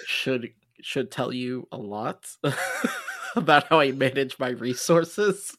should 0.06 0.54
should 0.82 1.12
tell 1.12 1.34
you 1.34 1.68
a 1.72 1.78
lot 1.78 2.30
about 3.36 3.68
how 3.68 3.80
I 3.80 3.92
manage 3.92 4.38
my 4.40 4.50
resources. 4.50 5.58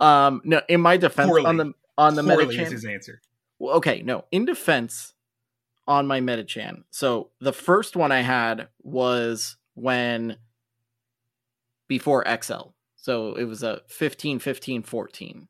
Um, 0.00 0.42
no, 0.44 0.60
in 0.68 0.80
my 0.80 0.96
defense, 0.96 1.28
Poorly. 1.28 1.46
on 1.46 1.56
the 1.56 1.72
on 1.96 2.14
the 2.14 2.22
Poorly 2.22 2.56
is 2.58 2.70
his 2.70 2.84
answer. 2.84 3.20
well, 3.58 3.76
okay, 3.76 4.02
no. 4.02 4.24
In 4.30 4.44
defense, 4.44 5.14
on 5.88 6.06
my 6.06 6.20
Medicham. 6.20 6.84
So 6.90 7.30
the 7.40 7.52
first 7.52 7.96
one 7.96 8.12
I 8.12 8.20
had 8.20 8.68
was 8.82 9.56
when 9.74 10.36
before 11.88 12.24
XL. 12.42 12.68
So 12.94 13.34
it 13.34 13.44
was 13.44 13.62
a 13.62 13.80
15, 13.88 14.38
15, 14.38 14.82
14. 14.82 15.48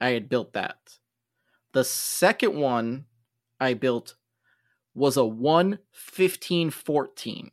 I 0.00 0.10
had 0.10 0.28
built 0.28 0.52
that. 0.52 0.98
The 1.72 1.84
second 1.84 2.54
one 2.54 3.06
I 3.60 3.74
built 3.74 4.14
was 4.94 5.16
a 5.16 5.24
1 5.24 5.80
15 5.92 6.70
14. 6.70 7.50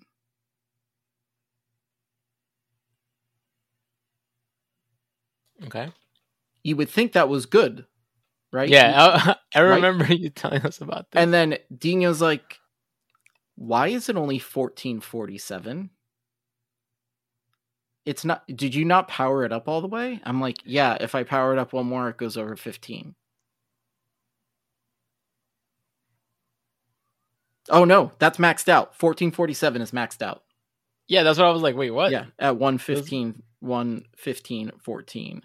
Okay. 5.63 5.89
You 6.63 6.75
would 6.77 6.89
think 6.89 7.13
that 7.13 7.29
was 7.29 7.45
good, 7.45 7.85
right? 8.51 8.69
Yeah, 8.69 8.93
I, 9.25 9.35
I 9.55 9.59
Right? 9.61 9.75
remember 9.75 10.05
you 10.13 10.29
telling 10.29 10.61
us 10.63 10.81
about 10.81 11.11
that. 11.11 11.21
And 11.21 11.33
then 11.33 11.57
Dino's 11.75 12.21
like, 12.21 12.59
why 13.55 13.87
is 13.89 14.09
it 14.09 14.17
only 14.17 14.35
1447? 14.37 15.89
It's 18.05 18.25
not, 18.25 18.45
did 18.47 18.75
you 18.75 18.85
not 18.85 19.07
power 19.07 19.45
it 19.45 19.51
up 19.53 19.67
all 19.67 19.81
the 19.81 19.87
way? 19.87 20.21
I'm 20.23 20.41
like, 20.41 20.57
yeah, 20.65 20.97
if 20.99 21.15
I 21.15 21.23
power 21.23 21.53
it 21.53 21.59
up 21.59 21.73
one 21.73 21.87
more, 21.87 22.09
it 22.09 22.17
goes 22.17 22.37
over 22.37 22.55
15. 22.55 23.15
Oh 27.69 27.85
no, 27.85 28.11
that's 28.19 28.37
maxed 28.37 28.69
out. 28.69 28.89
1447 29.01 29.81
is 29.81 29.91
maxed 29.91 30.21
out. 30.21 30.43
yeah, 31.07 31.23
that's 31.23 31.37
what 31.39 31.47
I 31.47 31.51
was 31.51 31.61
like. 31.63 31.75
Wait, 31.75 31.91
what? 31.91 32.11
Yeah, 32.11 32.25
at 32.39 32.57
115, 32.57 33.43
115, 33.65 34.71
14. 34.79 35.41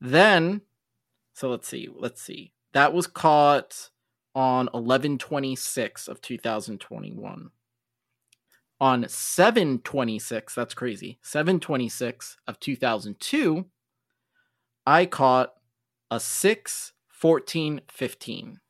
Then, 0.00 0.62
so 1.32 1.48
let's 1.48 1.68
see, 1.68 1.88
let's 1.94 2.20
see. 2.20 2.52
That 2.72 2.92
was 2.92 3.06
caught 3.06 3.90
on 4.34 4.66
1126 4.66 6.08
of 6.08 6.20
2021. 6.20 7.50
On 8.80 9.08
726, 9.08 10.54
that's 10.54 10.74
crazy. 10.74 11.18
726 11.22 12.38
of 12.48 12.58
2002, 12.58 13.66
I 14.84 15.06
caught 15.06 15.54
a 16.10 16.18
6, 16.18 16.92
14, 17.08 17.80
15. 17.88 18.60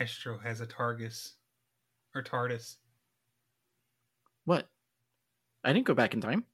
Astro 0.00 0.38
has 0.38 0.60
a 0.60 0.66
Targus 0.66 1.32
or 2.14 2.22
TARDIS. 2.22 2.76
What? 4.44 4.68
I 5.64 5.72
didn't 5.72 5.86
go 5.86 5.94
back 5.94 6.12
in 6.12 6.20
time. 6.20 6.44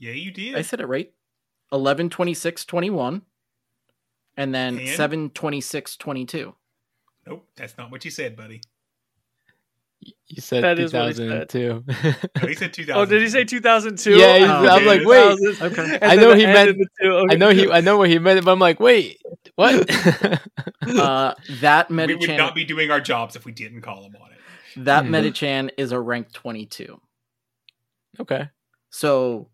Yeah, 0.00 0.12
you 0.12 0.30
did. 0.32 0.56
I 0.56 0.62
said 0.62 0.80
it 0.80 0.86
right. 0.86 1.12
11 1.72 2.10
26 2.10 2.64
21 2.64 3.22
and 4.36 4.54
then 4.54 4.78
And? 4.78 4.88
7 4.88 5.30
26 5.30 5.96
22. 5.96 6.54
Nope, 7.28 7.46
that's 7.54 7.76
not 7.78 7.90
what 7.92 8.04
you 8.04 8.10
said, 8.10 8.34
buddy. 8.34 8.60
You 10.26 10.40
said 10.40 10.64
That 10.64 10.78
is 10.78 10.92
what 10.94 11.08
he 11.08 11.12
said. 11.14 11.48
2002. 11.50 11.84
No, 12.42 12.48
he 12.48 12.54
said 12.54 12.72
2000. 12.72 12.96
Oh, 12.96 13.04
did 13.04 13.20
he 13.20 13.28
say 13.28 13.44
2002? 13.44 14.16
Yeah, 14.16 14.26
Oh, 14.48 14.66
I 14.66 14.78
was 14.78 14.86
like, 14.86 15.04
wait. 15.06 15.62
Okay. 15.62 15.98
I 16.00 16.16
know 16.16 16.30
the 16.30 16.36
he 16.36 16.46
meant. 16.46 16.70
of 16.70 16.76
the 16.78 16.86
two. 17.02 17.26
I 17.30 17.34
know 17.36 17.50
he. 17.50 17.70
I 17.70 17.80
know 17.82 17.98
what 17.98 18.08
he 18.08 18.18
meant, 18.18 18.42
but 18.44 18.50
I'm 18.50 18.58
like, 18.58 18.80
wait, 18.80 19.20
what? 19.56 19.88
Uh 20.88 21.34
that 21.60 21.90
Medicham. 21.90 22.06
we 22.06 22.14
would 22.16 22.36
not 22.38 22.54
be 22.54 22.64
doing 22.64 22.90
our 22.90 23.00
jobs 23.00 23.36
if 23.36 23.44
we 23.44 23.52
didn't 23.52 23.82
call 23.82 24.02
him 24.02 24.16
on 24.20 24.30
it. 24.32 24.38
that 24.84 25.04
Hmm. 25.04 25.14
Medicham 25.14 25.70
is 25.76 25.92
a 25.92 26.00
rank 26.00 26.32
22. 26.32 26.98
okay. 28.20 28.48
So 28.88 29.48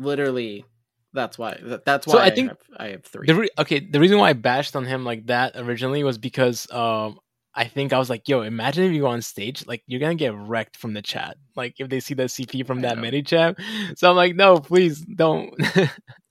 literally 0.00 0.64
that's 1.12 1.38
why 1.38 1.60
that's 1.84 2.06
why 2.06 2.12
So 2.12 2.18
I, 2.18 2.26
I 2.26 2.30
think 2.30 2.48
have, 2.48 2.58
I 2.76 2.86
have 2.88 3.04
3. 3.04 3.26
The 3.26 3.34
re- 3.34 3.50
okay, 3.58 3.80
the 3.80 3.98
reason 4.00 4.18
why 4.18 4.30
I 4.30 4.32
bashed 4.32 4.76
on 4.76 4.84
him 4.84 5.04
like 5.04 5.26
that 5.26 5.52
originally 5.56 6.02
was 6.04 6.18
because 6.18 6.70
um 6.72 7.18
I 7.52 7.64
think 7.64 7.92
I 7.92 7.98
was 7.98 8.08
like, 8.08 8.28
yo, 8.28 8.42
imagine 8.42 8.84
if 8.84 8.92
you 8.92 9.00
go 9.00 9.08
on 9.08 9.22
stage, 9.22 9.66
like 9.66 9.82
you're 9.88 9.98
gonna 9.98 10.14
get 10.14 10.34
wrecked 10.34 10.76
from 10.76 10.94
the 10.94 11.02
chat. 11.02 11.36
Like 11.56 11.74
if 11.80 11.88
they 11.88 11.98
see 11.98 12.14
the 12.14 12.24
CP 12.24 12.64
from 12.64 12.78
I 12.78 12.82
that 12.82 12.96
know. 12.96 13.02
mini 13.02 13.22
chat. 13.22 13.56
So 13.96 14.08
I'm 14.08 14.14
like, 14.16 14.36
no, 14.36 14.58
please 14.58 15.00
don't. 15.00 15.52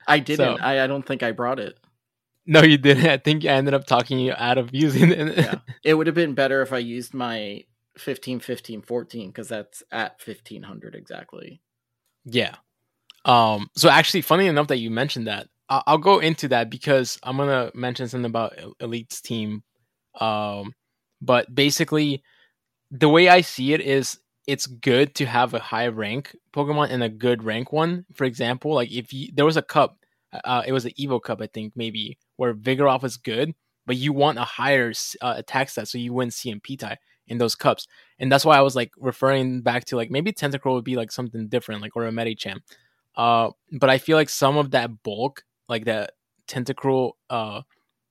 I 0.07 0.19
didn't. 0.19 0.37
So- 0.37 0.57
I, 0.63 0.81
I 0.83 0.87
don't 0.87 1.05
think 1.05 1.21
I 1.21 1.31
brought 1.33 1.59
it. 1.59 1.77
no, 2.45 2.61
you 2.63 2.77
didn't. 2.77 3.05
I 3.05 3.17
think 3.17 3.43
I 3.43 3.49
ended 3.49 3.73
up 3.73 3.85
talking 3.85 4.17
you 4.17 4.33
out 4.37 4.57
of 4.57 4.69
using 4.71 5.11
it. 5.11 5.37
Yeah. 5.37 5.55
it 5.83 5.93
would 5.95 6.07
have 6.07 6.15
been 6.15 6.35
better 6.35 6.61
if 6.61 6.71
I 6.71 6.77
used 6.77 7.13
my 7.13 7.65
15 7.97 8.39
15 8.39 8.81
14 8.81 9.33
cuz 9.33 9.49
that's 9.49 9.83
at 9.91 10.21
1500 10.25 10.95
exactly. 10.95 11.61
Yeah. 12.23 12.55
Um. 13.25 13.67
So 13.75 13.89
actually, 13.89 14.21
funny 14.21 14.47
enough 14.47 14.67
that 14.67 14.77
you 14.77 14.89
mentioned 14.91 15.27
that, 15.27 15.47
I- 15.69 15.83
I'll 15.87 15.97
go 15.97 16.19
into 16.19 16.47
that 16.49 16.69
because 16.69 17.19
I'm 17.23 17.37
gonna 17.37 17.71
mention 17.73 18.07
something 18.07 18.29
about 18.29 18.53
Elite's 18.79 19.21
team. 19.21 19.63
Um. 20.19 20.73
But 21.21 21.53
basically, 21.53 22.23
the 22.91 23.09
way 23.09 23.29
I 23.29 23.41
see 23.41 23.73
it 23.73 23.81
is, 23.81 24.19
it's 24.47 24.67
good 24.67 25.15
to 25.15 25.25
have 25.25 25.53
a 25.53 25.59
high 25.59 25.87
rank 25.87 26.35
Pokemon 26.53 26.89
and 26.91 27.03
a 27.03 27.09
good 27.09 27.43
rank 27.43 27.71
one. 27.73 28.05
For 28.15 28.23
example, 28.25 28.73
like 28.73 28.91
if 28.91 29.13
you, 29.13 29.29
there 29.33 29.45
was 29.45 29.57
a 29.57 29.61
cup, 29.61 29.97
uh, 30.45 30.63
it 30.65 30.71
was 30.71 30.83
the 30.85 30.93
Evo 30.93 31.21
Cup, 31.21 31.41
I 31.41 31.47
think 31.47 31.73
maybe, 31.75 32.17
where 32.37 32.53
Vigoroth 32.53 33.03
is 33.03 33.17
good, 33.17 33.53
but 33.85 33.97
you 33.97 34.13
want 34.13 34.39
a 34.39 34.43
higher 34.43 34.91
uh, 35.21 35.35
attack 35.37 35.69
stat, 35.69 35.87
so 35.87 35.97
you 35.97 36.13
win 36.13 36.29
CMP 36.29 36.77
tie 36.79 36.97
in 37.27 37.37
those 37.37 37.55
cups, 37.55 37.87
and 38.19 38.31
that's 38.31 38.45
why 38.45 38.57
I 38.57 38.61
was 38.61 38.75
like 38.75 38.91
referring 38.97 39.61
back 39.61 39.85
to 39.85 39.95
like 39.97 40.09
maybe 40.09 40.31
Tentacruel 40.33 40.73
would 40.75 40.83
be 40.83 40.95
like 40.95 41.11
something 41.11 41.47
different, 41.47 41.81
like 41.81 41.95
or 41.95 42.05
a 42.07 42.11
Medicham. 42.11 42.59
Uh, 43.19 43.51
but 43.73 43.89
I 43.89 43.97
feel 43.97 44.15
like 44.15 44.29
some 44.29 44.55
of 44.55 44.71
that 44.71 45.03
bulk, 45.03 45.43
like 45.67 45.83
that 45.85 46.13
Tentacruel 46.47 47.11
uh 47.29 47.63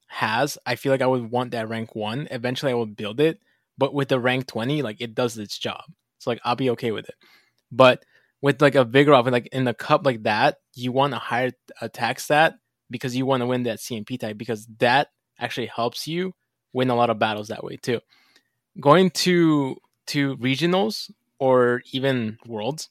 has, 0.09 0.59
I 0.67 0.77
feel 0.77 0.93
like 0.93 1.01
I 1.01 1.07
would 1.07 1.31
want 1.31 1.53
that 1.53 1.71
rank 1.71 1.95
one. 1.95 2.29
Eventually, 2.31 2.73
I 2.73 2.75
will 2.75 2.85
build 2.87 3.19
it, 3.19 3.41
but 3.79 3.95
with 3.95 4.09
the 4.09 4.21
rank 4.21 4.47
twenty, 4.47 4.83
like 4.83 5.01
it 5.01 5.15
does 5.15 5.39
its 5.39 5.59
job. 5.59 5.83
So 6.19 6.31
like 6.31 6.41
I'll 6.45 6.57
be 6.57 6.69
okay 6.71 6.91
with 6.91 7.09
it. 7.09 7.15
But 7.73 8.05
with 8.43 8.61
like 8.61 8.75
a 8.75 8.85
Vigoroth 8.85 9.33
like 9.33 9.47
in 9.47 9.67
a 9.67 9.73
cup 9.73 10.05
like 10.05 10.25
that, 10.25 10.59
you 10.75 10.93
want 10.93 11.15
a 11.15 11.19
higher 11.19 11.53
attack 11.81 12.21
stat 12.21 12.57
because 12.91 13.17
you 13.17 13.25
want 13.25 13.41
to 13.41 13.47
win 13.47 13.63
that 13.63 13.79
CMP 13.79 14.21
type 14.21 14.37
because 14.37 14.67
that 14.79 15.09
actually 15.39 15.69
helps 15.75 16.07
you 16.07 16.35
win 16.75 16.91
a 16.91 16.95
lot 16.95 17.09
of 17.09 17.19
battles 17.19 17.49
that 17.49 17.65
way 17.65 17.77
too. 17.77 18.01
Going 18.79 19.09
to 19.25 19.79
to 20.09 20.37
regionals 20.37 21.11
or 21.39 21.81
even 21.93 22.37
worlds, 22.47 22.91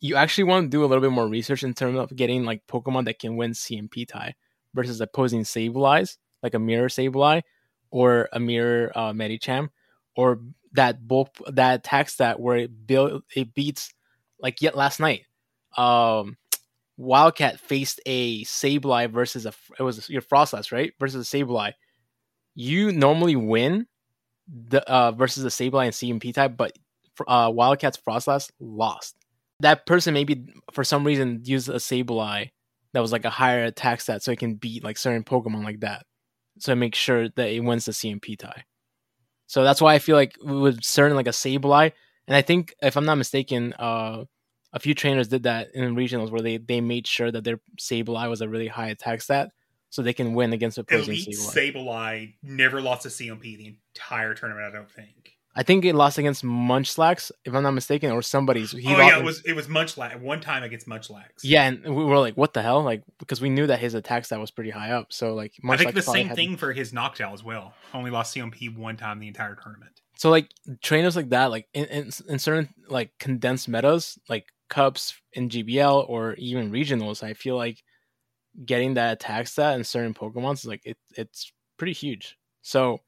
you 0.00 0.16
actually 0.16 0.44
want 0.44 0.64
to 0.64 0.68
do 0.68 0.84
a 0.84 0.86
little 0.86 1.02
bit 1.02 1.10
more 1.10 1.26
research 1.26 1.62
in 1.62 1.74
terms 1.74 1.98
of 1.98 2.14
getting 2.14 2.44
like 2.44 2.66
Pokemon 2.66 3.06
that 3.06 3.18
can 3.18 3.36
win 3.36 3.52
CMP 3.52 4.06
tie 4.06 4.34
versus 4.74 5.00
opposing 5.00 5.42
Sableyes, 5.42 6.16
like 6.42 6.54
a 6.54 6.58
Mirror 6.58 6.88
Sableye 6.88 7.42
or 7.90 8.28
a 8.32 8.38
Mirror 8.38 8.92
uh, 8.94 9.12
Medicham, 9.12 9.68
or 10.14 10.40
that 10.72 11.06
bulk 11.06 11.36
that 11.46 11.80
attacks 11.80 12.16
that 12.16 12.38
where 12.38 12.58
it 12.58 12.86
build 12.86 13.22
it 13.34 13.54
beats 13.54 13.92
like 14.40 14.62
yet 14.62 14.76
last 14.76 15.00
night. 15.00 15.22
Um, 15.76 16.36
Wildcat 16.96 17.60
faced 17.60 18.00
a 18.06 18.44
Sableye 18.44 19.10
versus 19.10 19.46
a 19.46 19.52
it 19.78 19.82
was 19.82 20.08
your 20.08 20.22
Froslass 20.22 20.72
right 20.72 20.92
versus 21.00 21.32
a 21.32 21.36
Sableye. 21.36 21.72
You 22.54 22.92
normally 22.92 23.36
win 23.36 23.86
the 24.48 24.88
uh, 24.88 25.12
versus 25.12 25.44
a 25.44 25.48
Sableye 25.48 25.86
and 25.86 26.20
CMP 26.22 26.34
type, 26.34 26.56
but 26.56 26.72
uh, 27.26 27.50
Wildcat's 27.50 27.98
Froslass 27.98 28.50
lost. 28.60 29.16
That 29.60 29.86
person 29.86 30.14
maybe 30.14 30.46
for 30.72 30.84
some 30.84 31.04
reason 31.04 31.42
used 31.44 31.68
a 31.68 31.74
Sableye 31.74 32.50
that 32.92 33.00
was 33.00 33.12
like 33.12 33.24
a 33.24 33.30
higher 33.30 33.64
attack 33.64 34.00
stat, 34.00 34.22
so 34.22 34.30
it 34.30 34.38
can 34.38 34.54
beat 34.54 34.84
like 34.84 34.96
certain 34.96 35.24
Pokemon 35.24 35.64
like 35.64 35.80
that. 35.80 36.06
So 36.58 36.72
it 36.72 36.76
makes 36.76 36.98
sure 36.98 37.28
that 37.28 37.50
it 37.50 37.60
wins 37.60 37.84
the 37.84 37.92
CMP 37.92 38.38
tie. 38.38 38.64
So 39.46 39.64
that's 39.64 39.80
why 39.80 39.94
I 39.94 39.98
feel 39.98 40.16
like 40.16 40.36
with 40.42 40.82
certain 40.82 41.16
like 41.16 41.26
a 41.26 41.30
Sableye, 41.30 41.92
and 42.26 42.36
I 42.36 42.42
think 42.42 42.74
if 42.82 42.96
I'm 42.96 43.06
not 43.06 43.16
mistaken, 43.16 43.72
uh, 43.78 44.24
a 44.72 44.78
few 44.78 44.94
trainers 44.94 45.28
did 45.28 45.44
that 45.44 45.68
in 45.74 45.96
regionals 45.96 46.30
where 46.30 46.42
they 46.42 46.58
they 46.58 46.80
made 46.80 47.06
sure 47.06 47.30
that 47.30 47.44
their 47.44 47.60
Sableye 47.80 48.28
was 48.28 48.40
a 48.40 48.48
really 48.48 48.68
high 48.68 48.88
attack 48.88 49.22
stat, 49.22 49.50
so 49.90 50.02
they 50.02 50.12
can 50.12 50.34
win 50.34 50.52
against 50.52 50.78
opposing 50.78 51.14
Elite 51.14 51.36
Sableye. 51.36 51.72
Sableye 51.72 52.34
never 52.42 52.80
lost 52.80 53.06
a 53.06 53.08
CMP 53.08 53.56
the 53.56 53.76
entire 53.94 54.34
tournament. 54.34 54.66
I 54.66 54.76
don't 54.76 54.90
think. 54.90 55.37
I 55.58 55.64
think 55.64 55.84
it 55.84 55.96
lost 55.96 56.18
against 56.18 56.44
Munchlax, 56.44 57.32
if 57.44 57.52
I'm 57.52 57.64
not 57.64 57.72
mistaken, 57.72 58.12
or 58.12 58.22
somebody's. 58.22 58.70
He 58.70 58.94
oh 58.94 58.96
yeah, 58.96 59.18
it 59.18 59.24
was 59.24 59.40
it 59.40 59.54
was 59.54 59.66
Munchlax 59.66 60.20
one 60.20 60.40
time 60.40 60.62
against 60.62 60.86
Munchlax. 60.86 61.26
Yeah, 61.42 61.64
and 61.64 61.82
we 61.82 62.04
were 62.04 62.20
like, 62.20 62.36
"What 62.36 62.54
the 62.54 62.62
hell?" 62.62 62.84
Like 62.84 63.02
because 63.18 63.40
we 63.40 63.50
knew 63.50 63.66
that 63.66 63.80
his 63.80 63.94
attack 63.94 64.24
stat 64.24 64.38
was 64.38 64.52
pretty 64.52 64.70
high 64.70 64.92
up. 64.92 65.12
So 65.12 65.34
like, 65.34 65.54
I 65.68 65.76
think 65.76 65.90
Munchlax 65.90 65.94
the 65.94 66.02
same 66.02 66.28
thing 66.28 66.56
for 66.56 66.72
his 66.72 66.92
Noctowl 66.92 67.32
as 67.32 67.42
well. 67.42 67.74
Only 67.92 68.12
lost 68.12 68.36
CMP 68.36 68.72
one 68.72 68.96
time 68.96 69.18
the 69.18 69.26
entire 69.26 69.56
tournament. 69.56 70.00
So 70.16 70.30
like 70.30 70.48
trainers 70.80 71.16
like 71.16 71.30
that, 71.30 71.46
like 71.46 71.66
in, 71.74 71.86
in, 71.86 72.10
in 72.28 72.38
certain 72.38 72.72
like 72.88 73.10
condensed 73.18 73.68
metas, 73.68 74.16
like 74.28 74.46
cups 74.70 75.14
in 75.32 75.48
GBL 75.48 76.08
or 76.08 76.34
even 76.34 76.70
regionals, 76.70 77.24
I 77.24 77.34
feel 77.34 77.56
like 77.56 77.82
getting 78.64 78.94
that 78.94 79.14
attack 79.14 79.48
stat 79.48 79.76
in 79.76 79.82
certain 79.82 80.14
Pokemon 80.14 80.52
is 80.52 80.64
like 80.64 80.82
it, 80.84 80.98
it's 81.16 81.52
pretty 81.78 81.94
huge. 81.94 82.36
So 82.62 83.00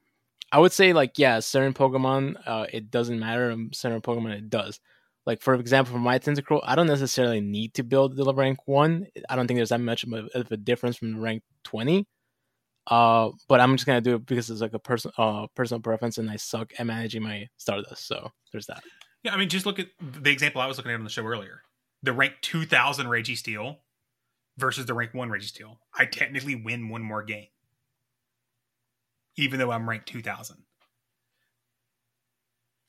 I 0.52 0.58
would 0.58 0.72
say 0.72 0.92
like 0.92 1.18
yeah, 1.18 1.40
certain 1.40 1.74
Pokemon 1.74 2.36
uh, 2.46 2.66
it 2.72 2.90
doesn't 2.90 3.18
matter. 3.18 3.56
Certain 3.72 4.00
Pokemon 4.00 4.36
it 4.36 4.50
does. 4.50 4.80
Like 5.26 5.42
for 5.42 5.54
example, 5.54 5.92
for 5.92 5.98
my 5.98 6.18
Tentacruel, 6.18 6.60
I 6.64 6.74
don't 6.74 6.86
necessarily 6.86 7.40
need 7.40 7.74
to 7.74 7.82
build 7.82 8.16
the 8.16 8.34
rank 8.34 8.66
one. 8.66 9.06
I 9.28 9.36
don't 9.36 9.46
think 9.46 9.58
there's 9.58 9.68
that 9.68 9.80
much 9.80 10.04
of 10.04 10.50
a, 10.50 10.56
difference 10.56 10.96
from 10.96 11.14
the 11.14 11.20
rank 11.20 11.42
twenty. 11.62 12.06
Uh, 12.86 13.30
but 13.46 13.60
I'm 13.60 13.76
just 13.76 13.86
gonna 13.86 14.00
do 14.00 14.16
it 14.16 14.26
because 14.26 14.50
it's 14.50 14.60
like 14.60 14.72
a 14.72 14.78
person 14.78 15.12
uh 15.18 15.46
personal 15.54 15.80
preference, 15.80 16.18
and 16.18 16.30
I 16.30 16.36
suck 16.36 16.72
at 16.78 16.86
managing 16.86 17.22
my 17.22 17.48
Stardust. 17.56 18.06
So 18.06 18.30
there's 18.50 18.66
that. 18.66 18.82
Yeah, 19.22 19.34
I 19.34 19.36
mean, 19.36 19.48
just 19.48 19.66
look 19.66 19.78
at 19.78 19.88
the 20.00 20.30
example 20.30 20.60
I 20.60 20.66
was 20.66 20.78
looking 20.78 20.92
at 20.92 20.98
on 20.98 21.04
the 21.04 21.10
show 21.10 21.24
earlier. 21.24 21.62
The 22.02 22.12
rank 22.12 22.34
2000 22.40 23.06
Registeel 23.06 23.76
versus 24.56 24.86
the 24.86 24.94
rank 24.94 25.12
1 25.12 25.28
Registeel. 25.28 25.76
I 25.94 26.06
technically 26.06 26.54
win 26.54 26.88
one 26.88 27.02
more 27.02 27.22
game, 27.22 27.48
even 29.40 29.58
though 29.58 29.70
I'm 29.70 29.88
ranked 29.88 30.08
2000. 30.08 30.56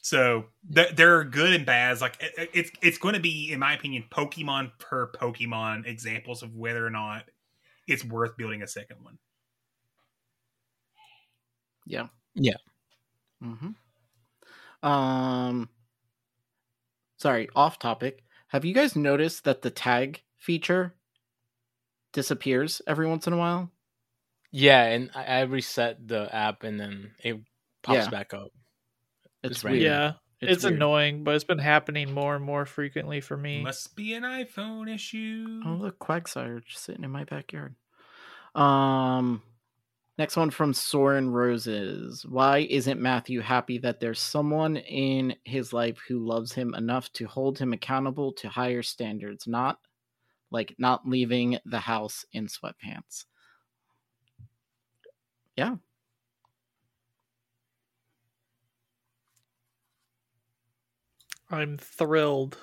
So 0.01 0.45
th- 0.73 0.95
there 0.95 1.17
are 1.17 1.23
good 1.23 1.53
and 1.53 1.65
bads. 1.65 2.01
Like 2.01 2.17
it, 2.19 2.49
it's 2.53 2.71
it's 2.81 2.97
going 2.97 3.13
to 3.13 3.19
be, 3.19 3.51
in 3.51 3.59
my 3.59 3.73
opinion, 3.73 4.05
Pokemon 4.09 4.71
per 4.79 5.11
Pokemon 5.11 5.85
examples 5.85 6.41
of 6.43 6.55
whether 6.55 6.85
or 6.85 6.89
not 6.89 7.25
it's 7.87 8.03
worth 8.03 8.35
building 8.35 8.63
a 8.63 8.67
second 8.67 8.97
one. 9.03 9.17
Yeah. 11.85 12.07
Yeah. 12.35 12.57
Mm-hmm. 13.43 14.87
Um. 14.87 15.69
Sorry, 17.17 17.47
off 17.55 17.77
topic. 17.77 18.23
Have 18.47 18.65
you 18.65 18.73
guys 18.73 18.95
noticed 18.95 19.43
that 19.43 19.61
the 19.61 19.69
tag 19.69 20.23
feature 20.39 20.95
disappears 22.11 22.81
every 22.87 23.07
once 23.07 23.27
in 23.27 23.33
a 23.33 23.37
while? 23.37 23.71
Yeah, 24.51 24.83
and 24.83 25.09
I, 25.15 25.23
I 25.23 25.41
reset 25.41 26.07
the 26.07 26.33
app, 26.33 26.63
and 26.63 26.79
then 26.79 27.11
it 27.23 27.37
pops 27.83 28.05
Yeah. 28.05 28.09
back 28.09 28.33
up. 28.33 28.49
It's 29.43 29.63
random. 29.63 29.81
Yeah, 29.83 30.13
It's 30.41 30.57
it's, 30.57 30.63
weird. 30.63 30.75
annoying, 30.75 31.23
but 31.23 31.35
it's 31.35 31.43
been 31.43 31.57
happening 31.59 32.11
more 32.11 32.35
and 32.35 32.43
more 32.45 32.65
frequently 32.65 33.21
for 33.21 33.37
me. 33.37 33.61
Must 33.61 33.95
be 33.95 34.13
an 34.13 34.23
iPhone 34.23 34.93
issue. 34.93 35.61
Oh, 35.65 35.73
look, 35.75 35.99
Quagsire 35.99 36.63
just 36.65 36.83
sitting 36.83 37.03
in 37.03 37.11
my 37.11 37.23
backyard. 37.23 37.75
Um, 38.53 39.41
next 40.17 40.35
one 40.35 40.49
from 40.51 40.73
Soren 40.73 41.29
Roses. 41.31 42.25
Why 42.27 42.59
isn't 42.59 42.99
Matthew 43.01 43.39
happy 43.39 43.77
that 43.79 43.99
there's 43.99 44.19
someone 44.19 44.77
in 44.77 45.35
his 45.45 45.71
life 45.73 45.97
who 46.07 46.19
loves 46.19 46.51
him 46.53 46.73
enough 46.75 47.11
to 47.13 47.25
hold 47.25 47.57
him 47.57 47.71
accountable 47.73 48.33
to 48.33 48.49
higher 48.49 48.83
standards? 48.83 49.47
Not 49.47 49.79
like 50.51 50.75
not 50.77 51.07
leaving 51.07 51.57
the 51.65 51.79
house 51.79 52.25
in 52.33 52.47
sweatpants. 52.47 53.25
Yeah. 55.57 55.75
I'm 61.49 61.77
thrilled 61.77 62.57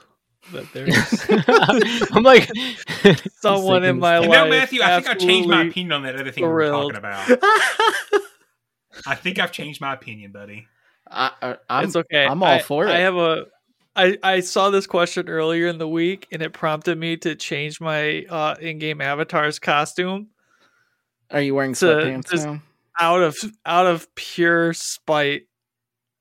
that 0.53 0.73
there's 0.73 2.11
I'm 2.13 2.23
like 2.23 2.51
someone 3.41 3.85
in 3.85 3.99
my 3.99 4.19
You 4.21 4.29
life. 4.29 4.45
know, 4.45 4.51
Matthew, 4.51 4.83
I 4.83 4.97
think 5.01 5.09
I 5.09 5.15
changed 5.15 5.49
my 5.49 5.65
opinion 5.65 5.93
on 5.93 6.03
that 6.05 6.15
other 6.19 6.31
thing 6.31 6.45
we 6.45 6.49
were 6.51 6.71
talking 6.71 6.97
about. 6.97 7.29
I 9.07 9.15
think 9.15 9.39
I've 9.39 9.53
changed 9.53 9.81
my 9.81 9.93
opinion, 9.95 10.33
buddy. 10.33 10.67
I, 11.11 11.31
I, 11.43 11.57
I'm, 11.69 11.85
it's 11.85 11.97
okay. 11.97 12.25
I'm 12.27 12.43
all 12.43 12.49
I- 12.51 12.63
for 12.63 12.87
it. 12.87 12.91
I 12.91 12.99
have 13.01 13.17
a. 13.17 13.47
I, 13.97 14.17
I 14.23 14.41
saw 14.41 14.71
this 14.71 14.87
question 14.87 15.29
earlier 15.29 15.67
in 15.67 15.79
the 15.79 15.89
week 15.89 16.29
and 16.31 16.41
it 16.41 16.53
prompted 16.53 16.97
me 16.97 17.17
to 17.17 17.35
change 17.35 17.81
my 17.81 18.25
uh, 18.31 18.55
in-game 18.61 19.01
avatar's 19.01 19.59
costume 19.59 20.29
Are 21.33 21.41
you 21.41 21.57
wearing 21.57 21.73
sweatpants 21.73 22.31
just 22.31 22.47
now? 22.47 22.63
Out 22.99 23.23
of 23.23 23.37
out 23.65 23.87
of 23.87 24.13
pure 24.15 24.73
spite. 24.73 25.43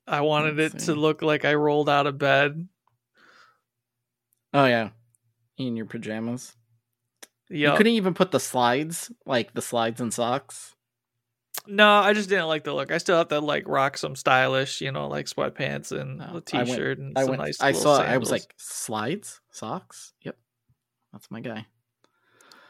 I 0.07 0.21
wanted 0.21 0.57
Let's 0.57 0.75
it 0.75 0.81
see. 0.81 0.85
to 0.87 0.95
look 0.95 1.21
like 1.21 1.43
I 1.45 1.53
rolled 1.55 1.89
out 1.89 2.07
of 2.07 2.17
bed. 2.17 2.67
Oh 4.53 4.65
yeah, 4.65 4.89
in 5.57 5.75
your 5.75 5.85
pajamas. 5.85 6.55
Yeah, 7.49 7.71
You 7.71 7.77
couldn't 7.77 7.93
even 7.93 8.13
put 8.13 8.31
the 8.31 8.39
slides, 8.39 9.11
like 9.25 9.53
the 9.53 9.61
slides 9.61 10.01
and 10.01 10.13
socks. 10.13 10.75
No, 11.65 11.89
I 11.89 12.13
just 12.13 12.29
didn't 12.29 12.47
like 12.47 12.63
the 12.63 12.73
look. 12.73 12.91
I 12.91 12.97
still 12.97 13.17
have 13.17 13.27
to 13.29 13.39
like 13.39 13.67
rock 13.67 13.97
some 13.97 14.15
stylish, 14.15 14.79
you 14.81 14.91
know, 14.91 15.07
like 15.07 15.25
sweatpants 15.25 15.91
and 15.91 16.21
oh, 16.21 16.25
a 16.25 16.27
I 16.27 16.31
went- 16.33 16.45
t-shirt 16.45 16.99
and 16.99 17.17
I 17.17 17.21
some 17.21 17.29
went. 17.31 17.41
nice. 17.41 17.61
I 17.61 17.71
saw. 17.73 18.01
it, 18.01 18.05
I 18.07 18.17
was 18.17 18.31
like 18.31 18.53
slides, 18.57 19.41
socks. 19.51 20.13
Yep, 20.23 20.37
that's 21.11 21.29
my 21.31 21.41
guy. 21.41 21.65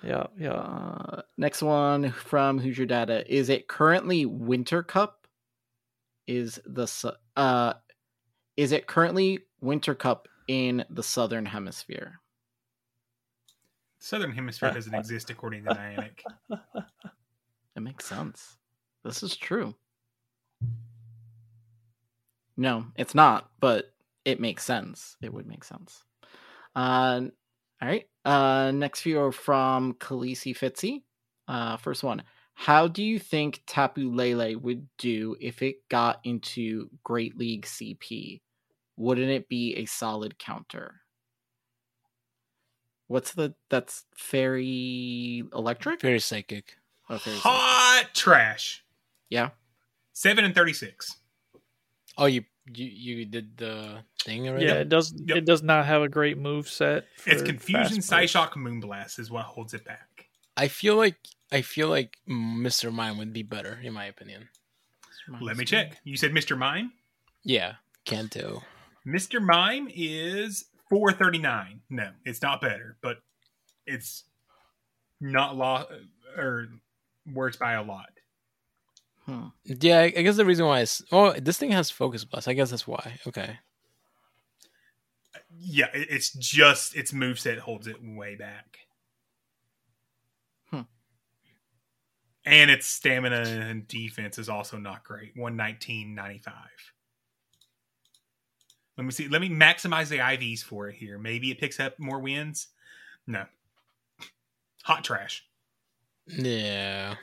Yeah, 0.04 0.28
yeah. 0.40 0.52
Uh, 0.52 1.22
next 1.38 1.62
one 1.62 2.12
from 2.12 2.60
Who's 2.60 2.78
Your 2.78 2.88
Data? 2.88 3.24
Is 3.34 3.50
it 3.50 3.68
currently 3.68 4.26
Winter 4.26 4.84
Cup? 4.84 5.28
Is 6.28 6.60
the 6.66 7.16
uh, 7.36 7.74
is 8.58 8.72
it 8.72 8.88
currently 8.88 9.40
Winter 9.62 9.96
Cup 9.96 10.28
in 10.48 10.84
the 10.90 11.04
Southern 11.04 11.46
Hemisphere? 11.46 12.20
Southern 14.00 14.32
Hemisphere 14.32 14.72
doesn't 14.72 14.94
exist 14.96 15.30
according 15.30 15.64
to 15.66 15.72
Niantic. 15.72 16.20
It 17.76 17.82
makes 17.82 18.06
sense. 18.06 18.58
This 19.04 19.24
is 19.24 19.36
true. 19.38 19.76
No, 22.58 22.86
it's 22.96 23.14
not, 23.14 23.52
but 23.60 23.94
it 24.26 24.40
makes 24.40 24.64
sense. 24.64 25.16
It 25.22 25.32
would 25.32 25.46
make 25.46 25.64
sense. 25.64 26.04
Uh, 26.76 27.22
all 27.82 27.88
right. 27.88 28.06
Uh, 28.26 28.72
next 28.72 29.02
few 29.02 29.20
are 29.20 29.32
from 29.32 29.94
Khaleesi 29.96 30.58
Fitzy. 30.58 31.04
Uh, 31.48 31.78
first 31.78 32.04
one. 32.04 32.24
How 32.54 32.88
do 32.88 33.04
you 33.04 33.20
think 33.20 33.62
Tapu 33.68 34.12
Lele 34.12 34.58
would 34.58 34.88
do 34.98 35.36
if 35.40 35.62
it 35.62 35.88
got 35.90 36.20
into 36.24 36.90
Great 37.04 37.38
League 37.38 37.66
CP? 37.66 38.42
Wouldn't 38.96 39.30
it 39.30 39.48
be 39.48 39.76
a 39.76 39.86
solid 39.86 40.40
counter? 40.40 41.02
What's 43.06 43.34
the 43.34 43.54
that's 43.70 44.06
fairy 44.16 45.44
electric? 45.54 46.02
Very 46.02 46.20
psychic. 46.20 46.78
Oh, 47.10 47.20
fairy 47.20 47.38
psychic. 47.38 47.52
Hot 47.52 48.06
trash. 48.16 48.84
Yeah. 49.30 49.52
Seven 50.14 50.44
and 50.44 50.56
thirty-six. 50.56 51.16
Oh, 52.18 52.26
you 52.26 52.44
you 52.74 52.86
you 52.86 53.26
did 53.26 53.58
the 53.58 54.00
thing 54.24 54.48
already? 54.48 54.66
Yeah, 54.66 54.76
it 54.76 54.90
does. 54.90 55.14
It 55.28 55.46
does 55.46 55.64
not 55.64 55.86
have 55.86 56.02
a 56.02 56.10
great 56.10 56.38
move 56.38 56.68
set. 56.68 57.06
It's 57.26 57.42
Confusion, 57.42 58.02
fast 58.02 58.10
burst. 58.10 58.34
Psyshock, 58.36 58.52
Moonblast 58.54 59.20
is 59.20 59.30
what 59.32 59.46
holds 59.46 59.74
it 59.74 59.86
back. 59.86 60.28
I 60.56 60.68
feel 60.68 60.96
like 60.96 61.18
I 61.52 61.62
feel 61.62 61.90
like 61.90 62.18
Mr. 62.28 62.92
Mime 62.92 63.18
would 63.18 63.34
be 63.34 63.44
better 63.44 63.80
in 63.82 63.94
my 63.94 64.06
opinion. 64.06 64.50
Let 65.42 65.58
me 65.58 65.66
check. 65.66 66.00
You 66.04 66.18
said 66.18 66.32
Mr. 66.32 66.58
Mime? 66.58 66.94
Yeah, 67.44 67.76
Kanto. 68.06 68.64
Mr. 69.06 69.42
Mime 69.42 69.90
is 69.94 70.66
439. 70.90 71.82
No, 71.90 72.12
it's 72.26 72.42
not 72.42 72.62
better, 72.62 72.98
but 73.02 73.18
it's 73.86 74.24
not 75.20 75.56
law 75.56 75.86
or 76.38 76.70
worse 77.34 77.58
by 77.58 77.74
a 77.74 77.84
lot. 77.84 78.10
Hmm. 79.28 79.48
Yeah, 79.66 80.00
I 80.02 80.10
guess 80.10 80.38
the 80.38 80.46
reason 80.46 80.66
why 80.66 80.82
is 80.82 81.04
oh 81.12 81.34
this 81.34 81.58
thing 81.58 81.72
has 81.72 81.92
focus 81.92 82.24
blast. 82.24 82.48
I 82.48 82.54
guess 82.54 82.70
that's 82.70 82.88
why. 82.88 83.20
Okay. 83.28 83.60
Yeah, 85.60 85.88
it's 85.94 86.32
just 86.32 86.96
its 86.96 87.12
moveset 87.12 87.58
holds 87.58 87.88
it 87.88 87.98
way 88.02 88.36
back. 88.36 88.78
Hmm. 90.72 90.82
And 92.46 92.72
its 92.72 92.88
stamina 92.88 93.42
and 93.42 93.88
defense 93.88 94.38
is 94.38 94.50
also 94.50 94.78
not 94.78 95.04
great. 95.04 95.36
119.95. 95.36 96.54
Let 98.98 99.04
me 99.04 99.12
see. 99.12 99.28
Let 99.28 99.42
me 99.42 99.50
maximize 99.50 100.08
the 100.08 100.20
IVs 100.20 100.64
for 100.64 100.88
it 100.88 100.96
here. 100.96 101.18
Maybe 101.18 101.52
it 101.52 101.60
picks 101.60 101.80
up 101.80 102.00
more 102.00 102.20
wins. 102.20 102.68
No. 103.26 103.46
Hot 104.84 105.04
trash. 105.04 105.46
Yeah. 106.28 107.16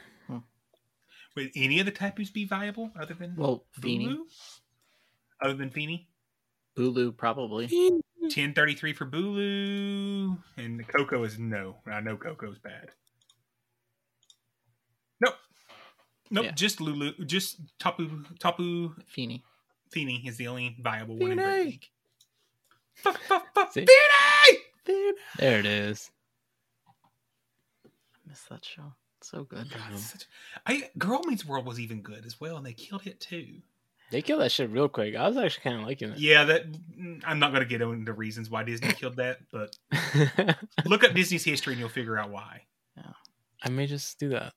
Would 1.36 1.50
any 1.56 1.80
of 1.80 1.86
the 1.86 1.92
Tapus 1.92 2.30
be 2.30 2.44
viable 2.44 2.90
other 2.98 3.14
than 3.14 3.34
Well, 3.36 3.64
Feeny. 3.80 4.06
Bulu? 4.06 4.18
Other 5.42 5.54
than 5.54 5.70
Feeny? 5.70 6.08
Bulu 6.76 7.16
probably. 7.16 7.66
1033 7.66 8.92
for 8.92 9.06
Bulu. 9.06 10.38
And 10.56 10.78
the 10.78 10.84
Koko 10.84 11.24
is 11.24 11.38
no. 11.38 11.76
I 11.86 12.00
know 12.00 12.16
Koko's 12.16 12.58
bad. 12.58 12.90
Nope. 15.20 15.34
Nope. 16.30 16.44
Yeah. 16.46 16.52
Just 16.52 16.80
Lulu. 16.80 17.12
Just 17.26 17.60
Tapu. 17.78 18.24
Tapu. 18.38 18.94
Feeny. 19.06 19.42
Feeny 19.90 20.22
is 20.26 20.36
the 20.36 20.48
only 20.48 20.76
viable 20.80 21.16
one 21.18 21.32
in 21.32 21.38
Great 21.38 21.48
Feeny. 21.52 21.64
League. 21.64 21.90
See? 23.72 23.86
Feeny! 24.86 25.12
There 25.38 25.58
it 25.58 25.66
is. 25.66 26.10
I 27.86 28.28
miss 28.28 28.42
that 28.50 28.64
show. 28.64 28.94
So 29.24 29.44
good. 29.44 29.70
God, 29.70 29.80
it's 29.92 30.10
such- 30.10 30.26
I 30.66 30.90
Girl 30.98 31.22
Meets 31.24 31.46
World 31.46 31.64
was 31.64 31.80
even 31.80 32.02
good 32.02 32.26
as 32.26 32.38
well, 32.40 32.58
and 32.58 32.66
they 32.66 32.74
killed 32.74 33.06
it 33.06 33.20
too. 33.20 33.62
They 34.10 34.20
killed 34.20 34.42
that 34.42 34.52
shit 34.52 34.70
real 34.70 34.88
quick. 34.88 35.16
I 35.16 35.26
was 35.26 35.36
actually 35.38 35.62
kind 35.62 35.80
of 35.80 35.86
liking 35.86 36.10
it. 36.10 36.18
Yeah, 36.18 36.44
that 36.44 36.70
mm, 36.70 37.22
I'm 37.24 37.38
not 37.38 37.52
going 37.52 37.62
to 37.62 37.68
get 37.68 37.80
into 37.80 38.12
reasons 38.12 38.50
why 38.50 38.62
Disney 38.64 38.88
killed 38.92 39.16
that, 39.16 39.38
but 39.50 39.76
look 40.84 41.02
up 41.04 41.14
Disney's 41.14 41.42
history 41.44 41.72
and 41.72 41.80
you'll 41.80 41.88
figure 41.88 42.18
out 42.18 42.30
why. 42.30 42.64
Yeah. 42.98 43.12
I 43.62 43.70
may 43.70 43.86
just 43.86 44.18
do 44.18 44.28
that. 44.28 44.52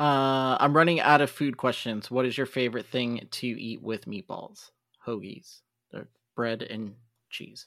Uh, 0.00 0.56
I'm 0.58 0.74
running 0.74 0.98
out 0.98 1.20
of 1.20 1.30
food 1.30 1.58
questions. 1.58 2.10
What 2.10 2.24
is 2.24 2.38
your 2.38 2.46
favorite 2.46 2.86
thing 2.86 3.28
to 3.32 3.46
eat 3.46 3.82
with 3.82 4.06
meatballs? 4.06 4.70
Hoagies. 5.06 5.60
They're 5.92 6.08
bread 6.34 6.62
and 6.62 6.94
cheese. 7.28 7.66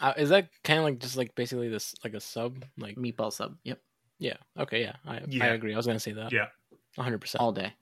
Uh, 0.00 0.14
is 0.16 0.30
that 0.30 0.48
kind 0.64 0.80
of 0.80 0.84
like 0.84 0.98
just 0.98 1.16
like 1.16 1.34
basically 1.36 1.68
this 1.68 1.94
like 2.02 2.14
a 2.14 2.20
sub 2.20 2.64
like 2.76 2.96
meatball 2.96 3.32
sub? 3.32 3.56
Yep. 3.62 3.80
Yeah. 4.20 4.36
Okay. 4.58 4.82
Yeah. 4.82 4.96
I 5.06 5.22
I 5.40 5.46
agree. 5.48 5.72
I 5.72 5.76
was 5.76 5.86
gonna 5.86 5.98
say 5.98 6.12
that. 6.12 6.30
Yeah. 6.30 6.46
100. 6.94 7.20
percent 7.20 7.40
All 7.40 7.52
day. 7.52 7.72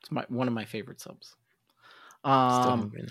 It's 0.00 0.10
my 0.10 0.24
one 0.28 0.48
of 0.48 0.54
my 0.54 0.64
favorite 0.64 1.00
subs. 1.00 1.36
Still 2.24 2.32
Um, 2.32 2.80
hungry 2.80 3.06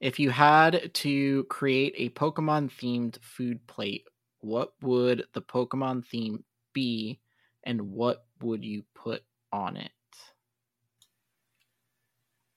if 0.00 0.18
you 0.18 0.30
had 0.30 0.92
to 0.94 1.44
create 1.44 1.94
a 1.96 2.10
Pokemon 2.10 2.70
themed 2.70 3.18
food 3.22 3.66
plate, 3.66 4.06
what 4.40 4.74
would 4.82 5.24
the 5.32 5.42
Pokemon 5.42 6.06
theme 6.06 6.44
be, 6.72 7.20
and 7.64 7.80
what 7.90 8.26
would 8.40 8.64
you 8.64 8.84
put 8.94 9.24
on 9.52 9.76
it? 9.76 9.90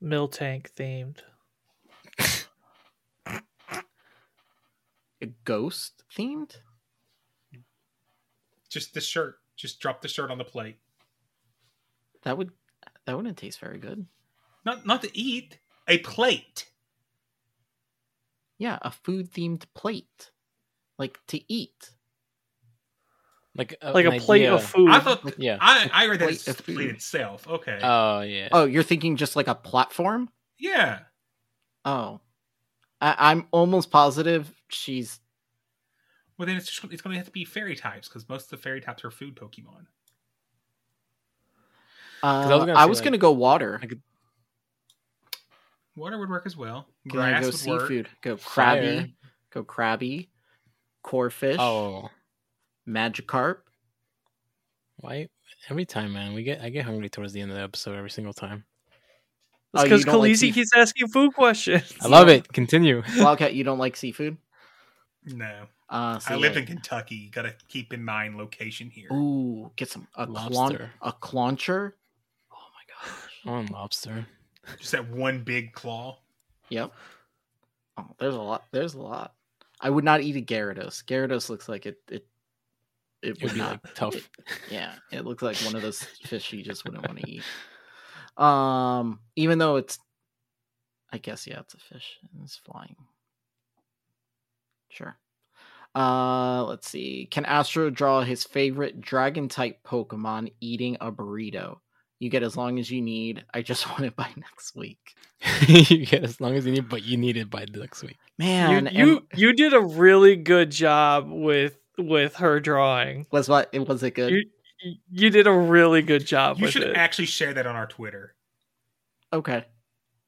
Miltank 0.03 0.71
themed. 0.73 1.21
A 5.21 5.25
ghost 5.45 6.03
themed? 6.15 6.57
Just 8.77 8.93
the 8.93 9.01
shirt. 9.01 9.39
Just 9.55 9.79
drop 9.79 10.01
the 10.03 10.07
shirt 10.07 10.29
on 10.29 10.37
the 10.37 10.43
plate. 10.43 10.75
That 12.21 12.37
would 12.37 12.51
that 13.05 13.17
wouldn't 13.17 13.35
taste 13.35 13.59
very 13.59 13.79
good. 13.79 14.05
Not 14.65 14.85
not 14.85 15.01
to 15.01 15.17
eat. 15.17 15.57
A 15.87 15.97
plate. 15.97 16.69
Yeah, 18.59 18.77
a 18.83 18.91
food 18.91 19.31
themed 19.33 19.63
plate, 19.73 20.29
like 20.99 21.17
to 21.29 21.41
eat. 21.51 21.89
Like 23.55 23.73
a, 23.81 23.93
Like 23.93 24.05
a 24.05 24.19
plate 24.19 24.41
idea. 24.41 24.53
of 24.53 24.63
food. 24.63 24.91
I 24.91 24.99
thought. 24.99 25.39
Yeah. 25.39 25.57
I 25.59 25.89
I 25.91 26.05
read 26.07 26.19
that 26.19 26.25
Plate 26.25 26.47
as 26.47 26.59
of 26.59 26.63
plate 26.63 26.89
itself. 26.91 27.47
Okay. 27.47 27.79
Oh 27.81 28.21
yeah. 28.21 28.49
Oh, 28.51 28.65
you're 28.65 28.83
thinking 28.83 29.15
just 29.15 29.35
like 29.35 29.47
a 29.47 29.55
platform? 29.55 30.29
yeah. 30.59 30.99
Oh, 31.83 32.19
I, 33.01 33.15
I'm 33.31 33.47
almost 33.49 33.89
positive 33.89 34.53
she's. 34.69 35.19
Well, 36.37 36.45
then 36.45 36.55
it's 36.57 36.67
just, 36.67 36.91
it's 36.93 37.01
going 37.01 37.13
to 37.13 37.17
have 37.17 37.25
to 37.25 37.31
be 37.31 37.45
fairy 37.45 37.75
types 37.75 38.07
because 38.07 38.27
most 38.29 38.45
of 38.45 38.49
the 38.51 38.57
fairy 38.57 38.79
types 38.81 39.03
are 39.03 39.11
food 39.11 39.35
Pokemon. 39.35 39.85
Uh, 42.23 42.27
I 42.27 42.41
I 42.41 42.45
was 42.45 42.49
was, 42.49 42.67
gonna 42.67 42.95
say, 42.95 43.03
gonna 43.05 43.17
go 43.17 43.31
water. 43.31 43.81
Water 45.95 46.17
would 46.17 46.29
work 46.29 46.45
as 46.45 46.55
well. 46.57 46.87
Can 47.09 47.19
I 47.19 47.29
Grass 47.39 47.41
go 47.41 47.71
would 47.73 47.81
work. 47.81 47.89
seafood? 47.89 48.09
Go 48.21 48.37
Fire. 48.37 48.81
Krabby. 48.81 49.13
Go 49.51 49.63
Krabby. 49.63 50.27
Corphish. 51.03 51.57
Oh, 51.59 52.09
Magikarp. 52.87 53.57
why? 54.97 55.27
Every 55.69 55.85
time, 55.85 56.13
man, 56.13 56.33
we 56.33 56.43
get 56.43 56.61
I 56.61 56.69
get 56.69 56.85
hungry 56.85 57.09
towards 57.09 57.33
the 57.33 57.41
end 57.41 57.51
of 57.51 57.57
the 57.57 57.63
episode 57.63 57.95
every 57.95 58.09
single 58.09 58.33
time. 58.33 58.65
It's 59.73 59.81
Oh, 59.81 59.83
because 59.83 60.05
don't 60.05 60.21
like 60.21 60.37
keeps 60.37 60.71
asking 60.75 61.07
food 61.09 61.33
questions. 61.33 61.93
I 62.01 62.07
love 62.07 62.29
it. 62.29 62.51
Continue. 62.51 63.03
Wildcat, 63.17 63.53
you 63.53 63.63
don't 63.63 63.77
like 63.79 63.95
seafood? 63.95 64.37
No. 65.27 65.65
Uh, 65.89 66.19
so 66.19 66.33
I 66.33 66.37
lived 66.37 66.55
yeah. 66.55 66.61
in 66.61 66.67
Kentucky. 66.67 67.15
You 67.15 67.29
got 67.31 67.43
to 67.43 67.53
keep 67.67 67.93
in 67.93 68.03
mind 68.03 68.37
location 68.37 68.89
here. 68.89 69.07
Ooh, 69.11 69.71
get 69.75 69.89
some 69.89 70.07
a 70.15 70.25
Lobster. 70.25 70.51
clon- 70.51 70.89
a 71.01 71.11
Clauncher. 71.13 71.93
On 73.45 73.65
lobster. 73.67 74.25
Just 74.79 74.91
that 74.91 75.09
one 75.09 75.43
big 75.43 75.71
claw. 75.71 76.17
Yep. 76.69 76.91
Oh, 77.97 78.07
there's 78.19 78.35
a 78.35 78.41
lot. 78.41 78.65
There's 78.71 78.93
a 78.95 78.99
lot. 79.01 79.35
I 79.79 79.89
would 79.89 80.03
not 80.03 80.19
eat 80.21 80.35
a 80.35 80.41
Gyarados. 80.41 81.05
Gyarados 81.05 81.49
looks 81.49 81.69
like 81.69 81.85
it. 81.85 81.97
It. 82.09 82.25
It 83.21 83.29
It 83.29 83.33
would 83.35 83.43
would 83.43 83.53
be 83.53 83.59
not. 83.59 83.71
like 83.85 83.93
tough. 83.95 84.15
it- 84.15 84.27
yeah, 84.69 84.93
it 85.11 85.23
looks 85.25 85.41
like 85.43 85.55
one 85.59 85.75
of 85.75 85.81
those 85.81 86.01
fish 86.25 86.51
you 86.51 86.61
just 86.61 86.83
wouldn't 86.83 87.07
want 87.07 87.19
to 87.19 87.29
eat. 87.29 87.43
Um, 88.43 89.19
even 89.37 89.57
though 89.59 89.77
it's, 89.77 89.97
I 91.11 91.17
guess 91.19 91.47
yeah, 91.47 91.59
it's 91.61 91.73
a 91.73 91.77
fish 91.77 92.17
and 92.33 92.43
it's 92.43 92.57
flying. 92.57 92.95
Sure. 94.97 95.17
Uh, 95.95 96.63
let's 96.65 96.89
see. 96.89 97.27
Can 97.31 97.45
Astro 97.45 97.89
draw 97.89 98.21
his 98.21 98.43
favorite 98.43 99.01
dragon 99.01 99.47
type 99.47 99.79
Pokemon 99.85 100.51
eating 100.59 100.97
a 101.01 101.11
burrito? 101.11 101.77
You 102.19 102.29
get 102.29 102.43
as 102.43 102.57
long 102.57 102.79
as 102.79 102.89
you 102.89 103.01
need. 103.01 103.43
I 103.53 103.61
just 103.61 103.87
want 103.91 104.05
it 104.05 104.15
by 104.15 104.29
next 104.35 104.75
week. 104.75 105.15
you 105.67 106.05
get 106.05 106.23
as 106.23 106.41
long 106.41 106.55
as 106.55 106.65
you 106.65 106.71
need, 106.73 106.89
but 106.89 107.03
you 107.03 107.15
need 107.17 107.37
it 107.37 107.49
by 107.49 107.65
next 107.73 108.03
week. 108.03 108.17
Man, 108.39 108.87
you 108.87 108.91
you, 109.05 109.17
and- 109.31 109.39
you 109.39 109.53
did 109.53 109.73
a 109.73 109.79
really 109.79 110.35
good 110.35 110.71
job 110.71 111.27
with 111.29 111.77
with 111.97 112.35
her 112.37 112.59
drawing. 112.59 113.25
was 113.31 113.47
what 113.49 113.69
it 113.71 113.87
was 113.87 114.01
it 114.03 114.11
good? 114.15 114.31
You 114.31 114.95
you 115.11 115.29
did 115.31 115.47
a 115.47 115.51
really 115.53 116.01
good 116.03 116.25
job 116.25 116.57
You 116.57 116.63
with 116.65 116.73
should 116.73 116.83
it. 116.83 116.95
actually 116.95 117.25
share 117.25 117.53
that 117.53 117.65
on 117.67 117.75
our 117.75 117.87
Twitter. 117.87 118.35
Okay. 119.33 119.65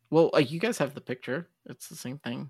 Well, 0.09 0.31
uh, 0.33 0.39
you 0.39 0.59
guys 0.59 0.79
have 0.79 0.95
the 0.95 1.01
picture. 1.01 1.47
It's 1.67 1.87
the 1.87 1.95
same 1.95 2.17
thing. 2.17 2.49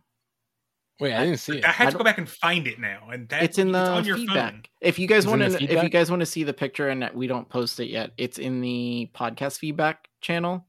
Wait, 0.99 1.13
I 1.13 1.23
didn't 1.25 1.39
see 1.39 1.59
it. 1.59 1.65
I 1.65 1.71
had 1.71 1.87
I 1.87 1.91
to 1.91 1.97
go 1.97 2.03
back 2.03 2.17
and 2.17 2.27
find 2.29 2.67
it 2.67 2.77
now, 2.79 3.09
and 3.11 3.29
that, 3.29 3.43
it's 3.43 3.57
in 3.57 3.71
the 3.71 3.79
on 3.79 4.03
your 4.05 4.17
feedback. 4.17 4.53
phone. 4.53 4.63
If 4.81 4.99
you 4.99 5.07
guys 5.07 5.25
want 5.25 5.41
to, 5.41 5.63
if 5.63 5.81
you 5.83 5.89
guys 5.89 6.09
want 6.09 6.19
to 6.21 6.25
see 6.25 6.43
the 6.43 6.53
picture 6.53 6.89
and 6.89 7.09
we 7.13 7.27
don't 7.27 7.47
post 7.47 7.79
it 7.79 7.87
yet, 7.87 8.11
it's 8.17 8.37
in 8.37 8.59
the 8.61 9.09
podcast 9.15 9.59
feedback 9.59 10.09
channel. 10.21 10.65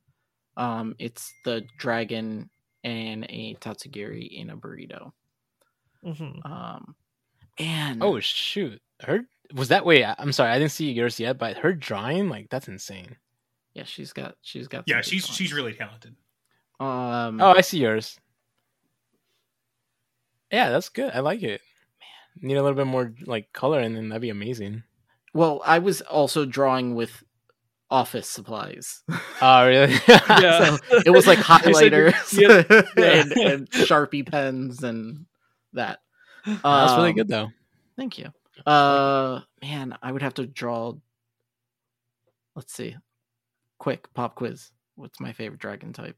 Um, 0.57 0.95
it's 0.99 1.33
the 1.45 1.65
dragon 1.79 2.49
and 2.85 3.25
a 3.29 3.55
tatsugiri 3.61 4.29
in 4.29 4.51
a 4.51 4.57
burrito. 4.57 5.13
Mhm. 6.05 6.47
Um, 6.49 6.95
and 7.59 8.03
Oh 8.03 8.21
shoot! 8.21 8.81
Her 9.01 9.21
was 9.53 9.69
that 9.69 9.85
way? 9.85 10.05
I'm 10.05 10.33
sorry, 10.33 10.51
I 10.53 10.59
didn't 10.59 10.71
see 10.73 10.93
yours 10.93 11.19
yet, 11.19 11.39
but 11.39 11.57
her 11.59 11.73
drawing 11.75 12.29
like 12.29 12.49
that's 12.51 12.69
insane. 12.69 13.17
yeah, 13.75 13.85
she's 13.85 14.13
got 14.13 14.37
she's 14.43 14.69
got 14.69 14.85
Yeah, 14.87 15.01
she's 15.03 15.27
she's 15.27 15.53
really 15.53 15.75
talented. 15.75 16.15
um 16.79 17.41
Oh, 17.41 17.53
I 17.57 17.61
see 17.63 17.79
yours. 17.79 18.19
Yeah, 20.53 20.71
that's 20.71 20.89
good. 20.89 21.13
I 21.15 21.21
like 21.21 21.43
it. 21.43 21.61
Man, 22.41 22.49
need 22.49 22.57
a 22.57 22.63
little 22.63 22.77
bit 22.77 22.87
more 22.87 23.13
like 23.27 23.53
color, 23.53 23.81
and 23.81 23.97
then 23.97 24.09
that'd 24.09 24.23
be 24.23 24.31
amazing. 24.31 24.83
well, 25.35 25.63
I 25.65 25.79
was 25.79 26.01
also 26.03 26.45
drawing 26.45 26.95
with 26.95 27.23
office 27.91 28.29
supplies. 28.29 29.03
Oh, 29.43 29.67
really? 29.67 29.95
Yeah. 30.29 30.77
so 30.77 31.01
it 31.07 31.11
was 31.11 31.27
like 31.27 31.39
You 31.67 31.75
said 31.75 31.93
you- 31.93 32.11
highlighters 32.13 32.33
you- 32.39 33.03
and, 33.03 33.33
and 33.33 33.71
sharpie 33.71 34.27
pens 34.31 34.83
and 34.85 35.25
that. 35.73 36.01
that's 36.45 36.93
really 36.97 37.11
Um, 37.11 37.15
good 37.17 37.29
though. 37.29 37.49
Thank 37.97 38.19
you. 38.19 38.27
Uh, 38.67 39.41
man, 39.63 39.97
I 40.03 40.13
would 40.13 40.21
have 40.23 40.35
to 40.35 40.47
draw. 40.47 40.93
Let's 42.55 42.75
see. 42.75 42.97
Quick 43.79 44.13
pop 44.13 44.35
quiz. 44.35 44.71
What's 44.97 45.19
my 45.21 45.33
favorite 45.33 45.61
dragon 45.61 45.95
type? 45.95 46.17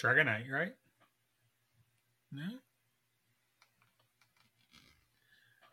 Dragonite, 0.00 0.50
right? 0.50 0.74
No. 2.34 2.42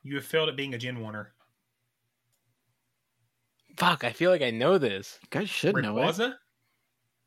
You 0.04 0.16
have 0.16 0.26
failed 0.26 0.50
at 0.50 0.56
being 0.56 0.74
a 0.74 0.78
Gen 0.78 0.98
Oneer. 0.98 1.28
Fuck, 3.78 4.04
I 4.04 4.12
feel 4.12 4.30
like 4.32 4.42
I 4.42 4.52
know 4.52 4.78
this. 4.78 5.18
You 5.24 5.28
guys 5.32 5.50
should 5.50 5.76
know 5.76 5.98
it. 5.98 6.02
Rayquaza? 6.02 6.34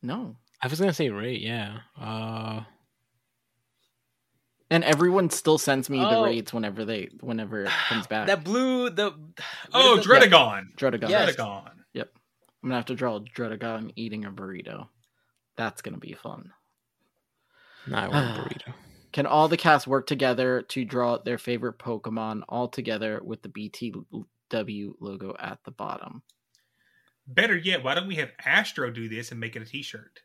No. 0.02 0.36
I 0.60 0.66
was 0.68 0.78
gonna 0.80 0.92
say 0.94 1.10
Ray. 1.10 1.36
Yeah. 1.36 1.78
Uh, 2.00 2.62
And 4.70 4.82
everyone 4.84 5.30
still 5.30 5.58
sends 5.58 5.88
me 5.90 5.98
the 6.00 6.08
Oh. 6.16 6.24
raids 6.24 6.52
whenever 6.52 6.84
they 6.84 7.08
whenever 7.20 7.64
it 7.64 7.70
comes 7.88 8.06
back. 8.06 8.26
that 8.28 8.44
blue. 8.44 8.90
The 8.90 9.12
Oh, 9.72 9.98
is 9.98 10.04
it? 10.04 10.08
Druddigon. 10.08 10.74
Druddigon. 10.76 11.08
Yes. 11.10 11.36
Druddigon. 11.36 11.70
Yep. 11.92 12.10
I'm 12.62 12.68
gonna 12.68 12.76
have 12.76 12.86
to 12.86 12.94
draw 12.94 13.16
a 13.16 13.20
Druddigon 13.20 13.92
eating 13.96 14.24
a 14.24 14.32
burrito. 14.32 14.88
That's 15.56 15.82
gonna 15.82 15.98
be 15.98 16.12
fun. 16.14 16.52
No, 17.86 17.96
I 17.98 18.08
want 18.08 18.38
a 18.38 18.42
burrito. 18.42 18.74
Can 19.14 19.26
all 19.26 19.46
the 19.46 19.56
cast 19.56 19.86
work 19.86 20.08
together 20.08 20.62
to 20.62 20.84
draw 20.84 21.18
their 21.18 21.38
favorite 21.38 21.78
Pokemon 21.78 22.42
all 22.48 22.66
together 22.66 23.20
with 23.22 23.42
the 23.42 23.48
BTW 23.48 24.94
logo 24.98 25.36
at 25.38 25.60
the 25.64 25.70
bottom? 25.70 26.22
Better 27.24 27.56
yet, 27.56 27.84
why 27.84 27.94
don't 27.94 28.08
we 28.08 28.16
have 28.16 28.32
Astro 28.44 28.90
do 28.90 29.08
this 29.08 29.30
and 29.30 29.38
make 29.38 29.54
it 29.54 29.62
a 29.62 29.66
T-shirt? 29.66 30.22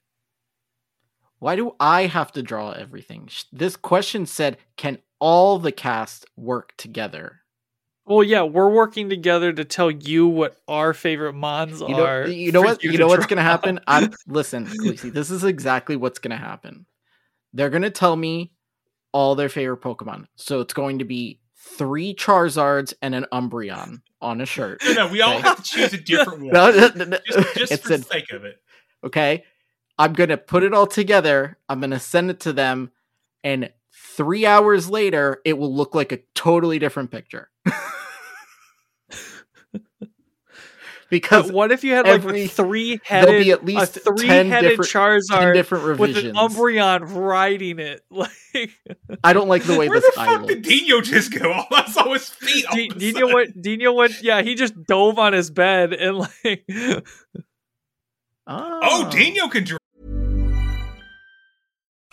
Why 1.38 1.56
do 1.56 1.76
I 1.80 2.08
have 2.08 2.32
to 2.32 2.42
draw 2.42 2.72
everything? 2.72 3.30
This 3.52 3.76
question 3.76 4.26
said, 4.26 4.58
"Can 4.76 4.98
all 5.20 5.60
the 5.60 5.72
cast 5.72 6.26
work 6.36 6.74
together?" 6.76 7.42
Well, 8.08 8.24
yeah, 8.24 8.42
we're 8.42 8.72
working 8.72 9.08
together 9.08 9.54
to 9.54 9.66
tell 9.66 9.92
you 9.92 10.28
what 10.28 10.58
our 10.68 10.96
favorite 10.96 11.34
mons 11.34 11.80
You 11.80 11.90
know, 11.90 12.06
are. 12.08 12.28
you 12.28 12.52
know 12.52 12.64
what? 12.64 12.84
You, 12.84 12.94
to 12.94 12.98
know 12.98 13.08
what's 13.08 13.28
gonna 13.28 13.44
happen? 13.44 13.80
I'm 13.86 14.16
listen, 14.28 14.68
Lucy, 14.80 15.12
This 15.12 15.30
is 15.30 15.44
exactly 15.44 15.96
what's 15.96 16.18
gonna 16.18 16.38
happen. 16.38 16.88
They're 17.54 17.70
gonna 17.70 17.92
tell 17.92 18.16
me 18.16 18.52
all 19.12 19.36
their 19.36 19.50
favorite 19.50 19.82
Pokemon. 19.82 20.26
So 20.36 20.60
it's 20.62 20.74
going 20.74 21.00
to 21.00 21.06
be 21.06 21.40
three 21.56 22.14
Charizards 22.14 22.94
and 23.02 23.14
an 23.16 23.26
Umbreon. 23.32 24.02
on 24.22 24.42
a 24.42 24.46
shirt. 24.46 24.82
No, 24.84 24.94
no, 24.94 25.08
we 25.08 25.22
all 25.22 25.34
okay? 25.36 25.42
have 25.42 25.58
to 25.58 25.64
choose 25.64 25.94
a 25.94 25.98
different 25.98 26.40
one. 26.44 26.54
No, 26.54 26.72
no, 26.72 27.06
no. 27.06 27.18
Just, 27.26 27.56
just 27.56 27.72
It's 27.72 27.84
for 27.84 27.98
the 27.98 28.04
sake 28.04 28.32
of 28.32 28.44
it. 28.46 28.62
Okay. 29.04 29.44
I'm 29.98 30.14
going 30.14 30.30
to 30.30 30.38
put 30.38 30.64
it 30.64 30.74
all 30.74 30.88
together. 30.88 31.58
I'm 31.68 31.80
going 31.80 31.92
to 31.92 32.00
send 32.00 32.30
it 32.30 32.40
to 32.42 32.54
them. 32.54 32.92
And 33.44 33.72
three 33.94 34.46
hours 34.46 34.90
later, 34.90 35.42
it 35.46 35.58
will 35.58 35.74
look 35.74 35.94
like 35.96 36.12
a 36.12 36.20
totally 36.36 36.80
different 36.80 37.12
picture. 37.12 37.50
because 41.10 41.48
But 41.48 41.54
what 41.56 41.72
if 41.72 41.84
you 41.84 41.94
had 41.94 42.06
like 42.06 42.16
every- 42.16 42.44
a 42.44 42.48
three 42.48 43.00
there'll 43.10 43.28
headed 43.32 43.44
be 43.44 43.52
at 43.52 43.66
least 43.66 43.98
a 43.98 44.00
10 44.02 44.16
three 44.18 44.28
headed 44.28 44.70
different- 44.78 44.92
Charizard 44.92 45.40
10 45.40 45.54
different 45.54 46.00
with 46.00 46.18
an. 46.18 46.36
Umbreon 46.36 47.14
riding 47.16 47.80
it? 47.80 48.02
Like 48.12 48.72
I 49.24 49.34
don't 49.34 49.48
like 49.48 49.64
the 49.64 49.78
way 49.78 49.88
Where 49.90 50.00
this 50.00 50.10
the 50.16 50.22
fuck 50.22 50.42
looks. 50.42 50.54
did 50.54 50.64
Dino 50.64 51.02
just 51.02 51.32
go? 51.38 51.52
All 51.54 51.68
I 51.72 51.86
saw 51.90 52.10
was 52.10 52.30
feet. 52.30 52.66
D- 52.74 52.88
Dino 52.90 53.20
sudden. 53.20 53.34
went 53.36 53.62
Dino 53.62 53.94
went 53.94 54.22
yeah, 54.24 54.42
he 54.42 54.56
just 54.56 54.74
dove 54.86 55.20
on 55.20 55.34
his 55.34 55.50
bed 55.52 55.94
and 55.94 56.18
like 56.18 56.66
ah. 58.48 58.80
Oh, 58.82 59.10
Dino 59.12 59.48
can 59.50 59.64
draw. 59.64 59.79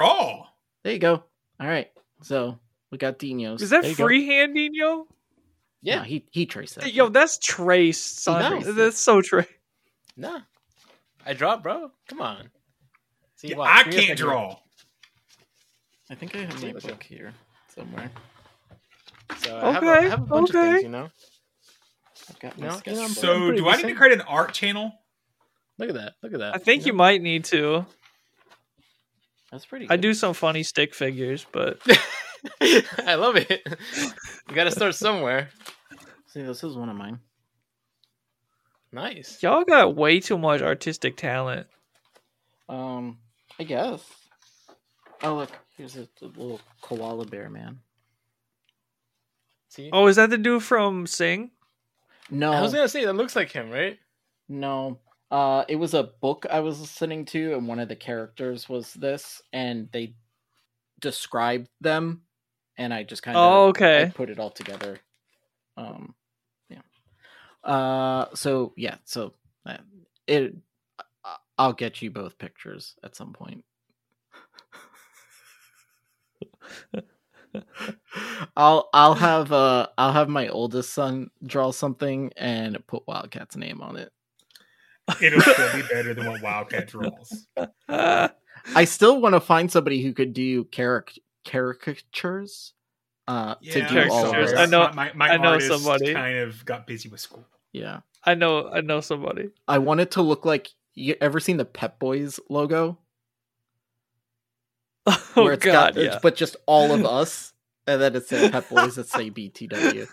Oh, 0.00 0.46
There 0.82 0.92
you 0.92 0.98
go. 0.98 1.22
All 1.60 1.66
right. 1.66 1.90
So 2.22 2.58
we 2.90 2.98
got 2.98 3.18
Dino's. 3.18 3.62
is 3.62 3.70
that 3.70 3.82
There 3.82 3.90
you 3.90 3.96
go. 3.96 4.04
freehand 4.04 4.54
Dino? 4.54 5.06
Yeah, 5.82 6.02
he 6.04 6.26
he 6.30 6.46
traced 6.46 6.76
that. 6.76 6.92
Yo, 6.92 7.08
that's 7.10 7.38
trace, 7.38 8.00
son. 8.00 8.40
Nice. 8.62 8.74
That's 8.74 8.98
so 8.98 9.20
trace. 9.20 9.46
Nah. 10.16 10.40
I 11.26 11.34
draw, 11.34 11.56
bro. 11.58 11.90
Come 12.08 12.20
on. 12.22 12.50
See, 13.36 13.48
Yeah, 13.48 13.56
watch. 13.56 13.70
I 13.70 13.84
Give 13.84 13.92
can't 13.94 14.04
second. 14.08 14.16
draw. 14.16 14.56
I 16.10 16.14
think 16.14 16.34
I 16.34 16.38
have 16.40 16.62
my 16.62 16.72
See, 16.80 16.88
book 16.88 17.02
here 17.02 17.32
somewhere. 17.74 18.10
So 19.38 19.58
I 19.58 19.72
have, 19.72 19.82
a, 19.82 19.86
I 19.86 19.96
Okay, 19.98 20.08
have 20.08 20.22
a 20.22 20.26
bunch 20.26 20.50
of 20.50 20.56
okay. 20.56 20.70
things, 20.70 20.82
you 20.82 20.88
know. 20.90 21.08
I've 22.30 22.38
got 22.40 22.58
No, 22.58 22.66
my 22.66 22.72
you 22.72 22.78
sketch 22.78 22.94
know, 22.94 23.08
So, 23.08 23.50
do 23.52 23.68
I 23.68 23.76
need 23.76 23.88
to 23.88 23.94
create 23.94 24.12
an 24.12 24.20
art 24.22 24.52
channel? 24.54 24.92
Look 25.78 25.88
at 25.88 25.94
that. 25.96 26.14
Look 26.22 26.32
at 26.32 26.38
that. 26.40 26.54
I 26.54 26.58
think 26.58 26.86
you 26.86 26.92
might 26.92 27.20
need 27.20 27.44
to. 27.46 27.84
That's 29.54 29.66
pretty. 29.66 29.86
I 29.88 29.94
do 29.94 30.14
some 30.14 30.34
funny 30.34 30.64
stick 30.64 30.96
figures, 30.96 31.46
but 31.52 31.78
I 33.06 33.14
love 33.14 33.36
it. 33.36 33.62
You 34.48 34.54
got 34.56 34.64
to 34.64 34.72
start 34.72 34.96
somewhere. 34.96 35.48
See, 36.26 36.42
this 36.42 36.64
is 36.64 36.74
one 36.74 36.88
of 36.88 36.96
mine. 36.96 37.20
Nice. 38.90 39.40
y'all 39.44 39.62
got 39.62 39.94
way 39.94 40.18
too 40.18 40.38
much 40.38 40.60
artistic 40.60 41.16
talent. 41.16 41.68
Um, 42.68 43.18
I 43.56 43.62
guess. 43.62 44.04
Oh 45.22 45.36
look, 45.36 45.50
here's 45.76 45.96
a, 45.98 46.08
a 46.20 46.26
little 46.26 46.60
koala 46.80 47.24
bear 47.24 47.48
man. 47.48 47.78
See? 49.68 49.88
Oh, 49.92 50.08
is 50.08 50.16
that 50.16 50.30
the 50.30 50.38
dude 50.38 50.64
from 50.64 51.06
Sing? 51.06 51.52
No, 52.28 52.50
I 52.50 52.60
was 52.60 52.72
gonna 52.72 52.88
say 52.88 53.04
that 53.04 53.14
looks 53.14 53.36
like 53.36 53.52
him, 53.52 53.70
right? 53.70 54.00
no. 54.48 54.98
Uh, 55.30 55.64
it 55.68 55.76
was 55.76 55.94
a 55.94 56.10
book 56.20 56.46
I 56.50 56.60
was 56.60 56.80
listening 56.80 57.24
to, 57.26 57.54
and 57.54 57.66
one 57.66 57.80
of 57.80 57.88
the 57.88 57.96
characters 57.96 58.68
was 58.68 58.94
this, 58.94 59.42
and 59.52 59.88
they 59.92 60.14
described 61.00 61.68
them, 61.80 62.22
and 62.76 62.94
I 62.94 63.02
just 63.02 63.22
kind 63.22 63.36
of 63.36 63.42
Oh, 63.42 63.68
okay. 63.68 64.02
I 64.02 64.04
put 64.06 64.30
it 64.30 64.38
all 64.38 64.50
together. 64.50 64.98
Um, 65.76 66.14
yeah. 66.68 66.82
Uh, 67.68 68.26
so 68.34 68.72
yeah, 68.76 68.96
so 69.04 69.34
uh, 69.66 69.78
it. 70.26 70.54
I'll 71.58 71.72
get 71.72 72.02
you 72.02 72.10
both 72.10 72.38
pictures 72.38 72.96
at 73.04 73.14
some 73.16 73.32
point. 73.32 73.64
I'll 78.56 78.88
I'll 78.92 79.14
have 79.14 79.52
uh 79.52 79.86
I'll 79.96 80.12
have 80.12 80.28
my 80.28 80.48
oldest 80.48 80.92
son 80.92 81.30
draw 81.46 81.70
something 81.70 82.32
and 82.36 82.84
put 82.86 83.06
Wildcat's 83.06 83.56
name 83.56 83.80
on 83.80 83.96
it. 83.96 84.12
It'll 85.20 85.40
still 85.40 85.72
be 85.74 85.82
better 85.82 86.14
than 86.14 86.26
what 86.30 86.42
Wildcat 86.42 86.88
draws. 86.88 87.46
I 87.88 88.84
still 88.84 89.20
want 89.20 89.34
to 89.34 89.40
find 89.40 89.70
somebody 89.70 90.02
who 90.02 90.12
could 90.12 90.32
do 90.32 90.64
caric- 90.64 91.18
caricatures. 91.46 92.72
Uh, 93.26 93.54
to 93.56 93.86
do 93.88 93.98
I'm 93.98 94.10
all 94.10 94.24
of 94.26 94.30
caricatures. 94.32 94.50
this. 94.52 94.60
I 94.60 94.66
know- 94.66 94.90
My, 94.94 95.12
my 95.14 95.28
I 95.30 95.36
know 95.36 95.50
artist 95.50 95.68
somebody. 95.70 96.12
kind 96.12 96.38
of 96.38 96.64
got 96.64 96.86
busy 96.86 97.08
with 97.08 97.20
school. 97.20 97.44
Yeah, 97.72 98.00
I 98.24 98.34
know, 98.34 98.68
I 98.68 98.80
know 98.82 99.00
somebody. 99.00 99.50
I 99.68 99.78
want 99.78 100.00
it 100.00 100.12
to 100.12 100.22
look 100.22 100.44
like 100.46 100.68
you 100.94 101.16
ever 101.20 101.40
seen 101.40 101.56
the 101.56 101.64
Pep 101.64 101.98
Boys 101.98 102.38
logo? 102.48 102.98
Oh 105.36 105.42
Where 105.44 105.52
it's 105.54 105.64
God, 105.64 105.94
got, 105.96 106.02
yeah. 106.02 106.18
but 106.22 106.36
just 106.36 106.56
all 106.66 106.92
of 106.92 107.04
us, 107.04 107.52
and 107.86 108.00
then 108.00 108.14
it 108.14 108.26
says 108.28 108.50
Pep 108.50 108.68
Boys 108.70 108.94
that 108.94 109.08
say 109.08 109.30
BTW. 109.30 110.06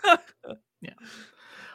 Yeah. 0.80 0.90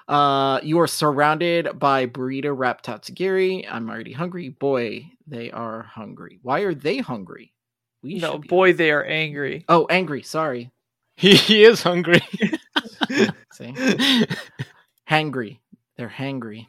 Uh, 0.08 0.60
you 0.64 0.80
are 0.80 0.88
surrounded 0.88 1.78
by 1.78 2.06
burrito 2.06 2.58
wrap 2.58 2.82
tatsugiri. 2.82 3.68
I'm 3.70 3.90
already 3.90 4.14
hungry. 4.14 4.50
Boy, 4.50 5.12
they 5.26 5.52
are 5.52 5.84
hungry. 5.84 6.40
Why 6.42 6.62
are 6.62 6.74
they 6.74 6.98
hungry? 6.98 7.54
We 8.04 8.16
no, 8.16 8.34
should 8.34 8.42
be- 8.44 8.48
boy, 8.48 8.74
they 8.74 8.92
are 8.92 9.04
angry. 9.04 9.66
Oh, 9.68 9.86
angry. 9.90 10.24
Sorry. 10.24 10.72
He, 11.16 11.36
he 11.36 11.64
is 11.64 11.82
hungry. 11.82 12.22
See, 13.54 13.74
hangry. 15.10 15.60
They're 15.98 16.08
hangry. 16.08 16.68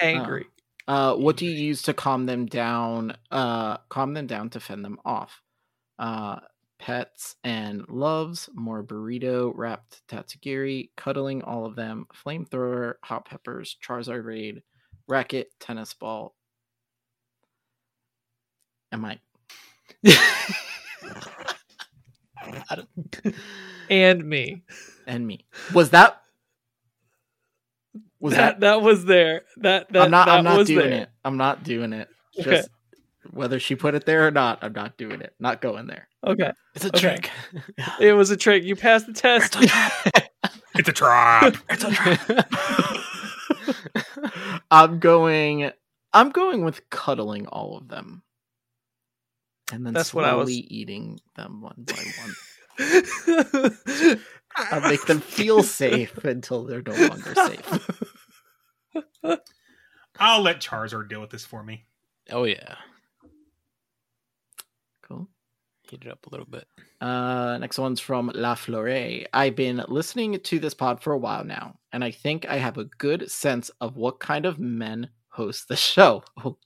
Angry. 0.00 0.46
Uh, 0.88 1.14
what 1.14 1.36
do 1.36 1.46
you 1.46 1.52
use 1.52 1.82
to 1.82 1.94
calm 1.94 2.26
them 2.26 2.46
down? 2.46 3.16
Uh, 3.30 3.76
calm 3.88 4.14
them 4.14 4.26
down 4.26 4.50
to 4.50 4.60
fend 4.60 4.84
them 4.84 4.98
off. 5.04 5.40
Uh, 5.98 6.40
pets 6.82 7.36
and 7.44 7.88
loves, 7.88 8.48
more 8.54 8.82
burrito 8.82 9.52
wrapped 9.54 10.02
tatsugiri, 10.08 10.90
cuddling 10.96 11.40
all 11.42 11.64
of 11.64 11.76
them, 11.76 12.06
flamethrower, 12.12 12.94
hot 13.04 13.24
peppers, 13.24 13.76
Charizard 13.86 14.24
raid, 14.24 14.64
racket, 15.06 15.52
tennis 15.60 15.94
ball. 15.94 16.34
Am 18.90 19.04
I? 19.04 19.20
I 20.04 22.82
and 23.88 24.24
me. 24.24 24.64
And 25.06 25.24
me. 25.24 25.46
Was 25.72 25.90
that? 25.90 26.20
Was 28.18 28.34
that, 28.34 28.58
that? 28.58 28.60
that 28.60 28.82
was 28.82 29.04
there? 29.04 29.42
That 29.58 29.92
that 29.92 30.02
I'm 30.02 30.10
not. 30.10 30.26
That 30.26 30.38
I'm 30.38 30.44
not 30.44 30.58
was 30.58 30.66
doing 30.66 30.90
there. 30.90 31.02
it. 31.02 31.10
I'm 31.24 31.36
not 31.36 31.62
doing 31.62 31.92
it. 31.92 32.08
Okay. 32.40 32.62
Just 33.32 33.38
whether 33.38 33.58
she 33.58 33.74
put 33.76 33.94
it 33.94 34.04
there 34.06 34.26
or 34.26 34.30
not, 34.30 34.58
I'm 34.62 34.72
not 34.72 34.96
doing 34.96 35.20
it. 35.20 35.34
Not 35.40 35.60
going 35.60 35.86
there. 35.86 36.08
Okay, 36.24 36.52
It's 36.74 36.84
a 36.84 36.88
Okay. 36.88 37.00
trick. 37.18 37.30
it 38.00 38.12
was 38.12 38.30
a 38.30 38.36
trick. 38.36 38.62
You 38.64 38.76
passed 38.76 39.06
the 39.06 39.12
test. 39.12 39.56
It's 40.74 40.88
a 40.88 40.92
trap. 40.92 41.56
It's 41.70 41.84
a 41.84 41.90
trick. 41.90 42.20
I'm 44.70 44.98
going. 44.98 45.70
I'm 46.12 46.30
going 46.30 46.64
with 46.64 46.88
cuddling 46.90 47.46
all 47.46 47.78
of 47.78 47.88
them, 47.88 48.22
and 49.72 49.86
then 49.86 49.94
That's 49.94 50.12
what 50.12 50.24
slowly 50.24 50.32
I 50.32 50.36
was- 50.36 50.50
eating 50.50 51.20
them 51.36 51.62
one 51.62 51.86
by 51.86 52.04
one. 52.20 52.34
I'll 54.56 54.80
make 54.82 55.04
them 55.06 55.20
feel 55.20 55.62
safe 55.62 56.22
until 56.24 56.64
they're 56.64 56.82
no 56.82 56.92
longer 56.94 57.34
safe. 57.34 57.88
I'll 60.18 60.42
let 60.42 60.60
Charizard 60.60 61.08
deal 61.08 61.20
with 61.20 61.30
this 61.30 61.44
for 61.46 61.62
me. 61.62 61.86
oh 62.30 62.44
yeah. 62.44 62.74
Cool. 65.02 65.28
Heat 65.92 66.06
it 66.06 66.10
up 66.10 66.26
a 66.26 66.30
little 66.30 66.46
bit. 66.46 66.66
Uh, 67.02 67.58
next 67.58 67.78
one's 67.78 68.00
from 68.00 68.32
La 68.34 68.54
Flore. 68.54 69.26
I've 69.34 69.54
been 69.54 69.84
listening 69.88 70.40
to 70.40 70.58
this 70.58 70.72
pod 70.72 71.02
for 71.02 71.12
a 71.12 71.18
while 71.18 71.44
now, 71.44 71.74
and 71.92 72.02
I 72.02 72.10
think 72.10 72.48
I 72.48 72.56
have 72.56 72.78
a 72.78 72.86
good 72.96 73.30
sense 73.30 73.70
of 73.78 73.94
what 73.98 74.18
kind 74.18 74.46
of 74.46 74.58
men 74.58 75.10
host 75.28 75.68
the 75.68 75.76
show. 75.76 76.24
Oh 76.42 76.56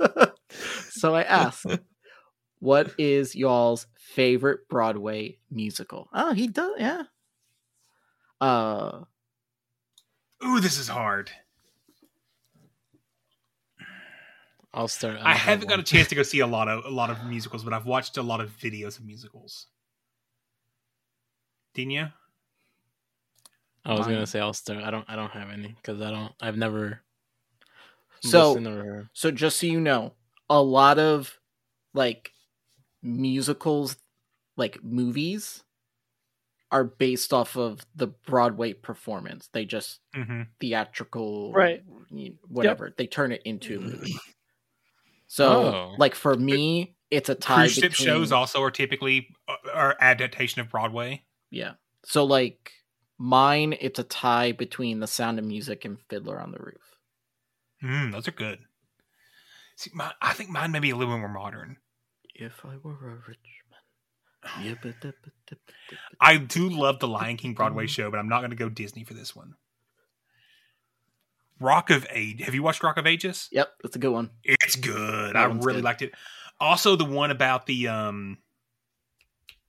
God! 0.00 0.32
so 0.88 1.14
I 1.14 1.24
ask, 1.24 1.66
"What 2.60 2.94
is 2.96 3.34
y'all's 3.36 3.86
favorite 3.94 4.66
Broadway 4.70 5.36
musical?" 5.50 6.08
Oh, 6.14 6.32
he 6.32 6.46
does. 6.46 6.76
Yeah. 6.78 7.02
Uh, 8.40 9.00
Ooh, 10.42 10.60
this 10.60 10.78
is 10.78 10.88
hard. 10.88 11.30
I'll 14.72 14.88
start. 14.88 15.18
I 15.20 15.34
haven't 15.34 15.68
got 15.68 15.80
a 15.80 15.82
chance 15.82 16.08
to 16.08 16.14
go 16.14 16.22
see 16.22 16.40
a 16.40 16.46
lot 16.46 16.68
of 16.68 16.84
a 16.84 16.90
lot 16.90 17.10
of 17.10 17.24
musicals, 17.24 17.64
but 17.64 17.72
I've 17.72 17.86
watched 17.86 18.16
a 18.16 18.22
lot 18.22 18.40
of 18.40 18.50
videos 18.58 18.98
of 18.98 19.04
musicals. 19.04 19.66
Dina? 21.74 22.14
I 23.84 23.92
was 23.92 24.00
Mine- 24.00 24.10
gonna 24.16 24.26
say 24.26 24.40
I'll 24.40 24.52
start. 24.52 24.84
I 24.84 24.90
don't. 24.90 25.04
I 25.08 25.16
don't 25.16 25.30
have 25.32 25.50
any 25.50 25.68
because 25.68 26.00
I 26.00 26.10
don't. 26.10 26.32
I've 26.40 26.56
never. 26.56 27.00
So, 28.22 28.52
listened 28.52 29.08
so 29.14 29.30
just 29.30 29.58
so 29.58 29.66
you 29.66 29.80
know, 29.80 30.12
a 30.50 30.60
lot 30.62 30.98
of 30.98 31.38
like 31.94 32.32
musicals, 33.02 33.96
like 34.56 34.84
movies, 34.84 35.64
are 36.70 36.84
based 36.84 37.32
off 37.32 37.56
of 37.56 37.80
the 37.96 38.08
Broadway 38.08 38.74
performance. 38.74 39.48
They 39.52 39.64
just 39.64 40.00
Mhm. 40.14 40.48
theatrical, 40.60 41.52
Right. 41.52 41.82
y- 42.10 42.34
Whatever 42.46 42.92
they 42.96 43.06
turn 43.06 43.32
it 43.32 43.40
into 43.46 43.78
a 43.78 43.80
movie. 43.80 44.14
So, 45.32 45.46
Oh. 45.48 45.94
like 45.96 46.16
for 46.16 46.34
me, 46.34 46.96
it's 47.12 47.28
a 47.28 47.36
tie 47.36 47.62
Cruise 47.66 47.72
ship 47.74 47.90
between 47.92 48.06
shows 48.08 48.32
also 48.32 48.60
are 48.64 48.70
typically 48.72 49.28
uh, 49.46 49.54
are 49.72 49.96
adaptation 50.00 50.60
of 50.60 50.68
Broadway. 50.70 51.22
Yeah. 51.52 51.74
So 52.04 52.24
like 52.24 52.72
mine, 53.16 53.76
it's 53.80 54.00
a 54.00 54.02
tie 54.02 54.50
between 54.50 54.98
The 54.98 55.06
Sound 55.06 55.38
of 55.38 55.44
Music 55.44 55.84
and 55.84 55.98
Fiddler 56.08 56.40
on 56.40 56.50
the 56.50 56.58
Roof. 56.58 56.96
Mm, 57.80 58.10
those 58.10 58.26
are 58.26 58.32
good. 58.32 58.58
See, 59.76 59.92
my, 59.94 60.10
I 60.20 60.32
think 60.32 60.50
mine 60.50 60.72
may 60.72 60.80
be 60.80 60.90
a 60.90 60.96
little 60.96 61.16
more 61.16 61.28
modern. 61.28 61.76
If 62.34 62.64
I 62.64 62.76
were 62.82 62.94
a 63.12 63.28
rich 63.28 63.38
man. 63.70 64.66
Yeah, 64.66 64.74
but 64.82 65.00
the- 65.00 65.14
but 65.22 65.32
the- 65.48 65.96
I 66.20 66.38
do 66.38 66.68
love 66.68 66.98
the 66.98 67.06
Lion 67.06 67.36
King 67.36 67.54
Broadway 67.54 67.86
show, 67.86 68.10
but 68.10 68.18
I'm 68.18 68.28
not 68.28 68.40
going 68.40 68.50
to 68.50 68.56
go 68.56 68.68
Disney 68.68 69.04
for 69.04 69.14
this 69.14 69.36
one. 69.36 69.54
Rock 71.60 71.90
of 71.90 72.06
Age. 72.10 72.40
Have 72.42 72.54
you 72.54 72.62
watched 72.62 72.82
Rock 72.82 72.96
of 72.96 73.06
Ages? 73.06 73.48
Yep, 73.52 73.68
that's 73.82 73.96
a 73.96 73.98
good 73.98 74.12
one. 74.12 74.30
It's 74.42 74.76
good. 74.76 75.34
That 75.34 75.36
I 75.36 75.44
really 75.44 75.74
good. 75.74 75.84
liked 75.84 76.02
it. 76.02 76.12
Also, 76.58 76.96
the 76.96 77.04
one 77.04 77.30
about 77.30 77.66
the 77.66 77.88
um, 77.88 78.38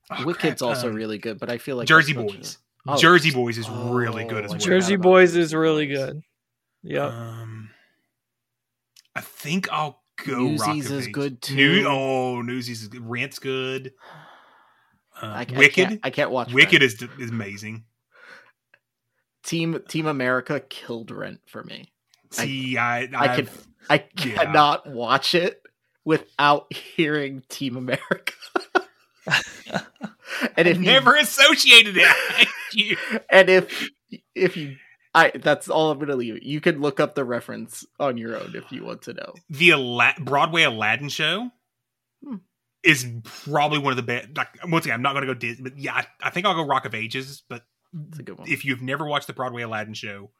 oh, 0.10 0.26
Wicked's 0.26 0.62
crap, 0.62 0.70
also 0.70 0.90
um, 0.90 0.96
really 0.96 1.18
good, 1.18 1.40
but 1.40 1.50
I 1.50 1.58
feel 1.58 1.76
like 1.76 1.88
Jersey 1.88 2.14
Boys. 2.14 2.58
Oh, 2.88 2.98
Jersey 2.98 3.32
Boys 3.32 3.58
is 3.58 3.70
really 3.70 4.24
good 4.24 4.46
as 4.46 4.52
oh, 4.52 4.54
well. 4.54 4.60
Jersey 4.60 4.96
Boys 4.96 5.36
is 5.36 5.54
really 5.54 5.88
good. 5.88 6.22
Yeah. 6.84 7.06
Um, 7.06 7.70
I 9.16 9.22
think 9.22 9.72
I'll 9.72 10.02
go. 10.26 10.56
Rock 10.56 10.76
Newsies 10.76 10.92
of 10.92 10.98
is 10.98 11.04
Ages. 11.04 11.14
good, 11.14 11.50
New, 11.52 11.82
too. 11.82 11.88
oh, 11.88 12.42
Newsies 12.42 12.82
is 12.82 12.88
good. 12.88 13.08
Rent's 13.08 13.40
good. 13.40 13.94
Uh, 15.22 15.28
I- 15.28 15.46
I 15.48 15.58
Wicked. 15.58 15.88
can't- 15.88 16.00
I 16.04 16.10
can't 16.10 16.32
watch 16.32 16.52
Wicked 16.54 16.82
Rent. 16.82 16.94
is 17.02 17.10
is 17.20 17.30
amazing. 17.30 17.84
Team 19.44 19.80
Team 19.88 20.06
America 20.08 20.60
killed 20.60 21.12
Rent 21.12 21.40
for 21.48 21.64
me. 21.64 21.92
See, 22.32 22.78
I 22.78 23.02
I 23.02 23.10
I've- 23.16 23.44
could 23.44 23.50
I 23.90 23.96
yeah. 24.26 24.34
cannot 24.44 24.88
watch 24.88 25.34
it 25.36 25.62
without 26.06 26.72
hearing 26.74 27.44
Team 27.50 27.76
America. 27.78 28.34
and 30.58 30.68
if 30.68 30.78
you- 30.78 30.84
never 30.84 31.16
associated 31.16 31.96
it. 31.98 32.48
And 33.30 33.50
if 33.50 33.90
if 34.34 34.56
you 34.56 34.78
I 35.14 35.32
that's 35.36 35.68
all 35.68 35.92
I'm 35.92 36.00
gonna 36.00 36.16
leave. 36.16 36.42
You 36.42 36.62
can 36.62 36.80
look 36.80 37.02
up 37.02 37.16
the 37.16 37.26
reference 37.26 37.86
on 38.00 38.18
your 38.18 38.38
own 38.38 38.54
if 38.56 38.72
you 38.72 38.86
want 38.86 39.02
to 39.04 39.14
know. 39.14 39.34
the 39.50 39.72
Ala- 39.72 40.14
Broadway 40.22 40.64
Aladdin 40.64 41.10
show 41.10 41.50
Hmm. 42.24 42.36
is 42.82 43.06
probably 43.26 43.80
one 43.80 43.92
of 43.92 43.98
the 43.98 44.04
best. 44.04 44.30
Like 44.38 44.48
once 44.66 44.86
again, 44.86 44.96
I'm 44.96 45.02
not 45.02 45.12
going 45.14 45.28
to 45.28 45.34
go 45.34 45.38
Disney, 45.38 45.64
but 45.70 45.78
yeah, 45.78 45.96
I, 45.96 46.06
I 46.24 46.30
think 46.30 46.46
I'll 46.46 46.54
go 46.56 46.66
Rock 46.66 46.86
of 46.86 46.96
Ages. 46.96 47.44
But 47.50 47.64
It's 48.10 48.20
a 48.20 48.24
good 48.24 48.38
one. 48.38 48.48
if 48.50 48.64
you've 48.66 48.82
never 48.82 49.06
watched 49.06 49.28
the 49.28 49.34
Broadway 49.34 49.64
Aladdin 49.64 49.94
show, 49.94 50.32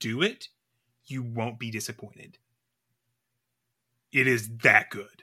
do 0.00 0.22
it. 0.22 0.48
You 1.06 1.22
won't 1.22 1.58
be 1.58 1.70
disappointed. 1.70 2.38
It 4.12 4.26
is 4.26 4.48
that 4.58 4.90
good. 4.90 5.22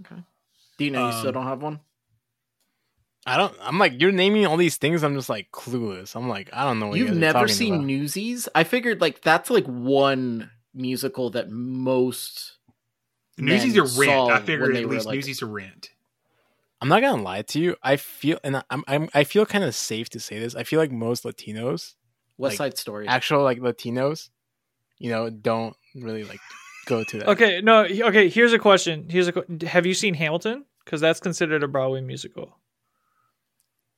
Okay. 0.00 0.22
Do 0.78 0.84
you 0.84 0.90
know 0.90 1.06
you 1.06 1.12
still 1.12 1.28
Um, 1.28 1.34
don't 1.34 1.46
have 1.46 1.62
one? 1.62 1.80
I 3.26 3.36
don't. 3.36 3.54
I'm 3.60 3.78
like 3.78 4.00
you're 4.00 4.12
naming 4.12 4.44
all 4.46 4.56
these 4.56 4.76
things. 4.76 5.02
I'm 5.02 5.14
just 5.14 5.28
like 5.30 5.50
clueless. 5.50 6.14
I'm 6.14 6.28
like 6.28 6.50
I 6.52 6.64
don't 6.64 6.78
know. 6.78 6.88
What 6.88 6.98
you 6.98 7.04
You've 7.04 7.08
guys 7.14 7.16
are 7.16 7.20
never 7.20 7.38
talking 7.40 7.54
seen 7.54 7.74
about. 7.74 7.86
Newsies? 7.86 8.48
I 8.54 8.64
figured 8.64 9.00
like 9.00 9.22
that's 9.22 9.50
like 9.50 9.64
one 9.66 10.50
musical 10.74 11.30
that 11.30 11.50
most 11.50 12.56
Newsies 13.38 13.74
men 13.74 13.80
are 13.82 13.98
rent. 13.98 14.10
saw 14.12 14.26
I 14.28 14.40
figured 14.40 14.76
at 14.76 14.88
least 14.88 15.06
like- 15.06 15.14
Newsies 15.16 15.42
are 15.42 15.46
rent. 15.46 15.90
I'm 16.84 16.90
not 16.90 17.00
gonna 17.00 17.22
lie 17.22 17.40
to 17.40 17.58
you. 17.58 17.76
I 17.82 17.96
feel, 17.96 18.38
and 18.44 18.62
I'm, 18.68 18.84
I'm 18.86 19.08
I 19.14 19.24
feel 19.24 19.46
kind 19.46 19.64
of 19.64 19.74
safe 19.74 20.10
to 20.10 20.20
say 20.20 20.38
this. 20.38 20.54
I 20.54 20.64
feel 20.64 20.78
like 20.78 20.92
most 20.92 21.24
Latinos, 21.24 21.94
West 22.36 22.58
like, 22.60 22.72
Side 22.72 22.78
Story. 22.78 23.08
actual 23.08 23.42
like 23.42 23.58
Latinos, 23.58 24.28
you 24.98 25.08
know, 25.08 25.30
don't 25.30 25.74
really 25.94 26.24
like 26.24 26.40
go 26.84 27.02
to 27.02 27.18
that. 27.20 27.28
Okay, 27.30 27.62
no, 27.62 27.84
okay. 27.86 28.28
Here's 28.28 28.52
a 28.52 28.58
question. 28.58 29.08
Here's 29.08 29.28
a. 29.28 29.44
Have 29.66 29.86
you 29.86 29.94
seen 29.94 30.12
Hamilton? 30.12 30.66
Because 30.84 31.00
that's 31.00 31.20
considered 31.20 31.62
a 31.62 31.68
Broadway 31.68 32.02
musical. 32.02 32.58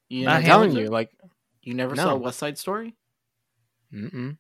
You 0.09 0.29
I'm 0.29 0.43
know 0.43 0.47
telling 0.47 0.71
Hamilton? 0.71 0.85
you, 0.85 0.91
like, 0.91 1.11
You 1.63 1.75
never 1.75 1.97
No. 1.97 2.05
saw 2.05 2.15
West 2.15 2.39
Side 2.39 2.57
Story? 2.57 2.95
mm-mm. 3.93 4.39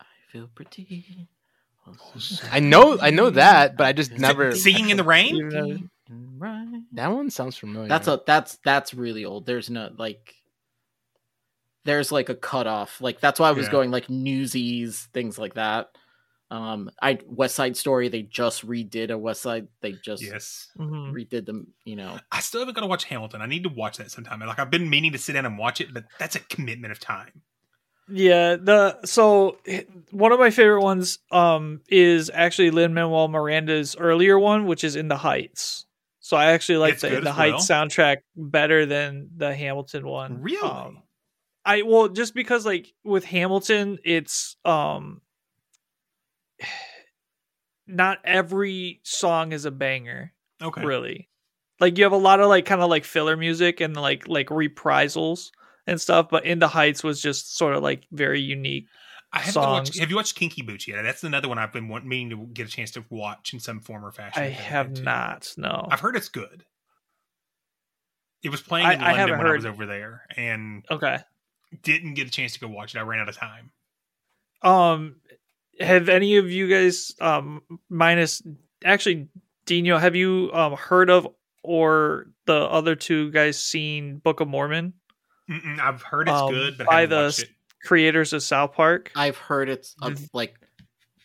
I 0.00 0.04
feel 0.32 0.48
pretty. 0.54 1.28
I 2.50 2.60
know, 2.60 2.98
I 2.98 3.10
know 3.10 3.28
that, 3.28 3.76
but 3.76 3.86
I 3.86 3.92
just 3.92 4.12
never. 4.12 4.54
Singing 4.54 4.88
in 4.88 4.96
the 4.96 5.04
Rain. 5.04 5.90
That 6.92 7.08
one 7.08 7.30
sounds 7.30 7.56
familiar. 7.56 7.88
That's 7.88 8.08
a 8.08 8.20
that's 8.26 8.58
that's 8.64 8.94
really 8.94 9.24
old. 9.24 9.46
There's 9.46 9.70
no 9.70 9.90
like 9.96 10.34
there's 11.84 12.12
like 12.12 12.28
a 12.28 12.34
cutoff. 12.34 13.00
Like 13.00 13.20
that's 13.20 13.40
why 13.40 13.48
I 13.48 13.52
was 13.52 13.66
Yeah. 13.66 13.72
going 13.72 13.90
like 13.90 14.08
Newsies, 14.10 15.08
things 15.12 15.38
like 15.38 15.54
that. 15.54 15.90
Um 16.50 16.90
I 17.00 17.18
West 17.26 17.54
Side 17.54 17.76
Story, 17.76 18.08
they 18.08 18.22
just 18.22 18.66
redid 18.66 19.10
a 19.10 19.18
West 19.18 19.42
Side 19.42 19.68
they 19.80 19.92
just 19.92 20.22
Yes. 20.22 20.68
Mhm. 20.78 21.12
redid 21.12 21.46
them, 21.46 21.68
you 21.84 21.96
know. 21.96 22.18
I 22.30 22.40
still 22.40 22.60
haven't 22.60 22.74
got 22.74 22.82
to 22.82 22.86
watch 22.86 23.04
Hamilton. 23.04 23.40
I 23.42 23.46
need 23.46 23.62
to 23.62 23.68
watch 23.68 23.96
that 23.98 24.10
sometime. 24.10 24.40
Like 24.40 24.58
I've 24.58 24.70
been 24.70 24.90
meaning 24.90 25.12
to 25.12 25.18
sit 25.18 25.32
down 25.32 25.46
and 25.46 25.58
watch 25.58 25.80
it, 25.80 25.94
but 25.94 26.04
that's 26.18 26.36
a 26.36 26.40
commitment 26.40 26.92
of 26.92 27.00
time. 27.00 27.42
Yeah, 28.08 28.56
the 28.56 28.98
so 29.06 29.58
one 30.10 30.32
of 30.32 30.38
my 30.40 30.50
favorite 30.50 30.82
ones 30.82 31.20
um 31.30 31.80
is 31.88 32.30
actually 32.34 32.70
Lin 32.70 32.92
Manuel 32.94 33.28
Miranda's 33.28 33.96
earlier 33.96 34.38
one, 34.38 34.66
which 34.66 34.84
is 34.84 34.94
In 34.96 35.08
the 35.08 35.16
Heights. 35.16 35.86
So 36.22 36.36
I 36.36 36.52
actually 36.52 36.78
like 36.78 36.94
It's 36.94 37.02
the 37.02 37.20
the 37.20 37.32
Heights 37.32 37.68
soundtrack 37.68 38.18
better 38.36 38.86
than 38.86 39.30
the 39.36 39.54
Hamilton 39.54 40.06
one. 40.06 40.40
Really? 40.40 40.68
Um, 40.68 41.02
I 41.64 41.82
well 41.82 42.08
just 42.08 42.32
because 42.32 42.64
like 42.64 42.94
with 43.04 43.24
Hamilton, 43.24 43.98
it's 44.04 44.56
um 44.64 45.20
not 47.88 48.18
every 48.24 49.00
song 49.02 49.50
is 49.50 49.64
a 49.64 49.72
banger. 49.72 50.32
Okay. 50.62 50.84
Really. 50.84 51.28
Like 51.80 51.98
you 51.98 52.04
have 52.04 52.12
a 52.12 52.16
lot 52.16 52.38
of 52.38 52.48
like 52.48 52.66
kind 52.66 52.80
of 52.82 52.88
like 52.88 53.04
filler 53.04 53.36
music 53.36 53.80
and 53.80 53.96
like 53.96 54.28
like 54.28 54.48
reprisals 54.48 55.50
and 55.88 56.00
stuff, 56.00 56.28
but 56.30 56.46
In 56.46 56.60
the 56.60 56.68
Heights 56.68 57.02
was 57.02 57.20
just 57.20 57.56
sort 57.58 57.74
of 57.74 57.82
like 57.82 58.06
very 58.12 58.40
unique. 58.40 58.86
I 59.34 59.40
haven't 59.40 59.62
watched, 59.62 59.98
have 59.98 60.10
you 60.10 60.16
watched 60.16 60.36
Kinky 60.36 60.60
Boots 60.62 60.86
yet? 60.86 61.00
That's 61.02 61.24
another 61.24 61.48
one 61.48 61.58
I've 61.58 61.72
been 61.72 61.88
want, 61.88 62.04
meaning 62.04 62.30
to 62.30 62.46
get 62.52 62.66
a 62.66 62.70
chance 62.70 62.90
to 62.92 63.04
watch 63.08 63.52
in 63.54 63.60
some 63.60 63.80
form 63.80 64.04
or 64.04 64.12
fashion. 64.12 64.42
I 64.42 64.48
have 64.50 65.00
not. 65.02 65.54
No. 65.56 65.88
I've 65.90 66.00
heard 66.00 66.16
it's 66.16 66.28
good. 66.28 66.64
It 68.42 68.50
was 68.50 68.60
playing 68.60 68.86
I- 68.86 68.94
in 68.94 69.00
I 69.02 69.12
London 69.12 69.38
when 69.38 69.46
I 69.46 69.52
was 69.52 69.66
over 69.66 69.86
there, 69.86 70.26
and 70.36 70.84
Okay. 70.90 71.18
didn't 71.82 72.14
get 72.14 72.26
a 72.26 72.30
chance 72.30 72.52
to 72.54 72.60
go 72.60 72.68
watch 72.68 72.94
it. 72.94 72.98
I 72.98 73.02
ran 73.02 73.20
out 73.20 73.28
of 73.28 73.36
time. 73.36 73.70
Um, 74.62 75.16
have 75.80 76.08
any 76.08 76.36
of 76.36 76.50
you 76.50 76.68
guys, 76.68 77.12
um, 77.20 77.62
minus 77.88 78.42
actually, 78.84 79.28
Dino, 79.64 79.96
have 79.98 80.14
you 80.16 80.50
um 80.52 80.74
heard 80.74 81.08
of 81.08 81.26
or 81.62 82.26
the 82.46 82.54
other 82.56 82.96
two 82.96 83.30
guys 83.30 83.62
seen 83.62 84.18
Book 84.18 84.40
of 84.40 84.48
Mormon? 84.48 84.94
Mm-mm, 85.48 85.78
I've 85.80 86.02
heard 86.02 86.28
it's 86.28 86.38
Um, 86.40 86.52
good, 86.52 86.78
but 86.78 86.88
I 86.88 86.90
by 86.90 87.00
haven't 87.02 87.16
the 87.18 87.24
watched 87.24 87.38
it. 87.44 87.50
Creators 87.84 88.32
of 88.32 88.42
South 88.42 88.74
Park. 88.74 89.10
I've 89.16 89.36
heard 89.36 89.68
it's 89.68 89.94
uh, 90.02 90.14
like 90.32 90.54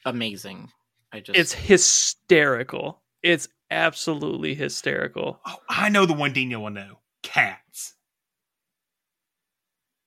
amazing. 0.06 0.70
I 1.12 1.20
just 1.22 1.38
It's 1.38 1.54
hysterical. 1.54 3.02
It's 3.24 3.48
absolutely 3.72 4.56
hysterical. 4.56 5.40
Oh, 5.46 5.56
I 5.70 5.90
know 5.90 6.06
the 6.06 6.14
one 6.14 6.34
Dino 6.34 6.60
will 6.60 6.70
know. 6.70 7.00
Cats. 7.24 7.94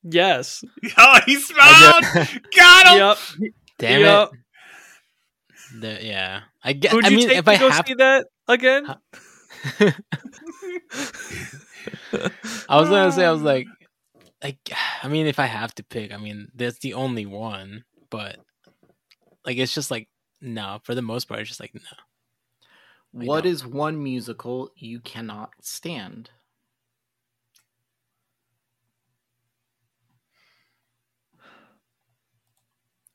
Yes. 0.03 0.63
Oh, 0.97 1.19
he 1.25 1.35
smiled. 1.35 2.03
Got 2.57 2.87
him. 2.87 2.97
Yep. 2.97 3.51
Damn 3.79 4.01
Yep. 4.01 4.29
it. 4.33 4.39
The- 5.79 5.99
yeah, 6.05 6.41
I 6.63 6.73
guess. 6.73 6.93
Would 6.93 7.05
I 7.05 7.09
you 7.09 7.17
mean, 7.17 7.29
take 7.29 7.37
if 7.37 7.45
to 7.45 7.51
I 7.51 7.57
go 7.57 7.69
have, 7.69 7.87
see 7.87 7.93
that 7.93 8.25
again? 8.47 8.85
I 12.67 12.79
was 12.79 12.89
gonna 12.89 13.11
say, 13.11 13.25
I 13.25 13.31
was 13.31 13.41
like, 13.41 13.67
like, 14.43 14.57
I 15.03 15.07
mean, 15.07 15.27
if 15.27 15.39
I 15.39 15.45
have 15.45 15.73
to 15.75 15.83
pick, 15.83 16.13
I 16.13 16.17
mean, 16.17 16.51
that's 16.55 16.79
the 16.79 16.93
only 16.93 17.25
one, 17.25 17.85
but 18.09 18.39
like, 19.45 19.57
it's 19.57 19.73
just 19.73 19.91
like, 19.91 20.09
no, 20.41 20.79
for 20.83 20.95
the 20.95 21.01
most 21.01 21.25
part, 21.27 21.39
it's 21.41 21.49
just 21.49 21.59
like, 21.59 21.73
no. 21.75 21.81
I 23.19 23.25
What 23.25 23.25
don't. 23.29 23.45
is 23.45 23.63
one 23.65 24.01
musical 24.01 24.71
you 24.75 24.99
cannot 24.99 25.53
stand? 25.63 26.31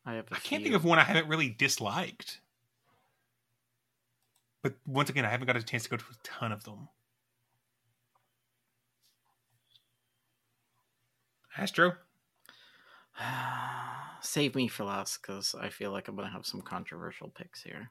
I 0.06 0.14
have. 0.14 0.28
I 0.32 0.36
I 0.36 0.38
can't 0.38 0.62
think 0.62 0.74
of 0.74 0.84
one 0.84 0.98
I 0.98 1.04
haven't 1.04 1.28
really 1.28 1.50
disliked. 1.50 2.40
But 4.62 4.76
once 4.86 5.08
again, 5.08 5.24
I 5.24 5.30
haven't 5.30 5.46
got 5.46 5.56
a 5.56 5.62
chance 5.62 5.84
to 5.84 5.88
go 5.90 5.96
to 5.96 6.04
a 6.10 6.16
ton 6.22 6.52
of 6.52 6.64
them. 6.64 6.90
Astro. 11.56 11.94
Save 14.20 14.54
me 14.54 14.68
for 14.68 14.84
last 14.84 15.20
because 15.22 15.54
I 15.58 15.68
feel 15.68 15.92
like 15.92 16.08
I'm 16.08 16.16
gonna 16.16 16.30
have 16.30 16.46
some 16.46 16.60
controversial 16.60 17.28
picks 17.28 17.62
here. 17.62 17.90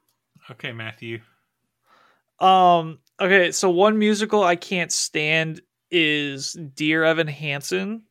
Okay, 0.52 0.72
Matthew. 0.72 1.22
Um. 2.40 3.00
Okay. 3.20 3.52
So 3.52 3.70
one 3.70 3.98
musical 3.98 4.44
I 4.44 4.56
can't 4.56 4.92
stand 4.92 5.62
is 5.90 6.54
Dear 6.54 7.04
Evan 7.04 7.28
Hansen. 7.28 8.04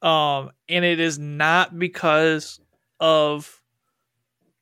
Um, 0.00 0.50
and 0.68 0.84
it 0.84 1.00
is 1.00 1.18
not 1.18 1.78
because 1.78 2.60
of 3.00 3.60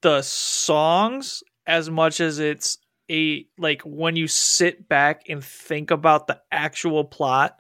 the 0.00 0.23
songs 0.23 1.42
as 1.66 1.90
much 1.90 2.20
as 2.20 2.39
it's 2.39 2.78
a 3.10 3.47
like 3.58 3.82
when 3.82 4.16
you 4.16 4.26
sit 4.28 4.89
back 4.89 5.28
and 5.28 5.44
think 5.44 5.90
about 5.90 6.26
the 6.26 6.40
actual 6.50 7.05
plot, 7.05 7.56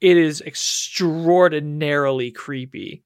it 0.00 0.16
is 0.16 0.40
extraordinarily 0.40 2.30
creepy. 2.30 3.02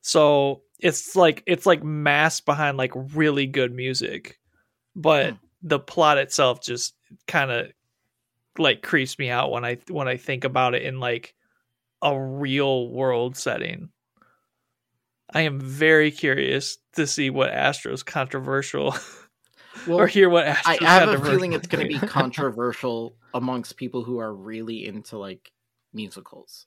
So 0.00 0.62
it's 0.80 1.16
like 1.16 1.42
it's 1.46 1.66
like 1.66 1.82
masked 1.82 2.46
behind 2.46 2.76
like 2.76 2.92
really 3.14 3.46
good 3.46 3.72
music, 3.72 4.38
but 4.94 5.30
Hmm. 5.30 5.36
the 5.62 5.78
plot 5.78 6.18
itself 6.18 6.62
just 6.62 6.94
kind 7.26 7.50
of 7.50 7.72
like 8.58 8.82
creeps 8.82 9.18
me 9.18 9.30
out 9.30 9.50
when 9.50 9.64
I 9.64 9.78
when 9.88 10.08
I 10.08 10.16
think 10.16 10.44
about 10.44 10.74
it 10.74 10.82
in 10.82 11.00
like 11.00 11.34
a 12.02 12.18
real 12.18 12.90
world 12.90 13.36
setting. 13.36 13.88
I 15.32 15.42
am 15.42 15.58
very 15.58 16.10
curious 16.10 16.76
to 16.96 17.06
see 17.06 17.30
what 17.30 17.50
Astro's 17.50 18.02
controversial 18.02 18.94
or 19.88 20.06
hear 20.06 20.28
what 20.28 20.46
Astro's 20.46 20.78
I 20.82 21.00
have 21.00 21.08
a 21.08 21.24
feeling 21.24 21.54
it's 21.54 21.66
going 21.66 21.88
to 21.88 21.88
be 21.88 21.98
controversial 22.06 23.16
amongst 23.32 23.76
people 23.76 24.04
who 24.04 24.18
are 24.18 24.32
really 24.32 24.86
into 24.86 25.18
like 25.18 25.50
musicals. 25.94 26.66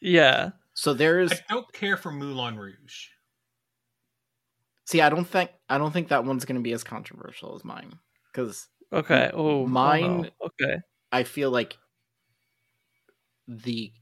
Yeah. 0.00 0.50
So 0.74 0.92
there's 0.92 1.32
I 1.32 1.38
don't 1.48 1.72
care 1.72 1.96
for 1.96 2.10
Moulin 2.10 2.56
Rouge. 2.58 3.06
see, 4.84 5.00
I 5.00 5.08
don't 5.08 5.24
think 5.24 5.50
I 5.68 5.78
don't 5.78 5.92
think 5.92 6.08
that 6.08 6.24
one's 6.24 6.44
going 6.44 6.56
to 6.56 6.62
be 6.62 6.72
as 6.72 6.84
controversial 6.84 7.54
as 7.54 7.64
mine 7.64 7.98
because 8.32 8.68
Okay. 8.92 9.30
Oh, 9.32 9.62
oh 9.62 9.66
mine. 9.66 10.22
no. 10.22 10.28
Okay. 10.46 10.78
I 11.10 11.24
feel 11.24 11.50
like 11.50 11.76
the, 13.48 13.92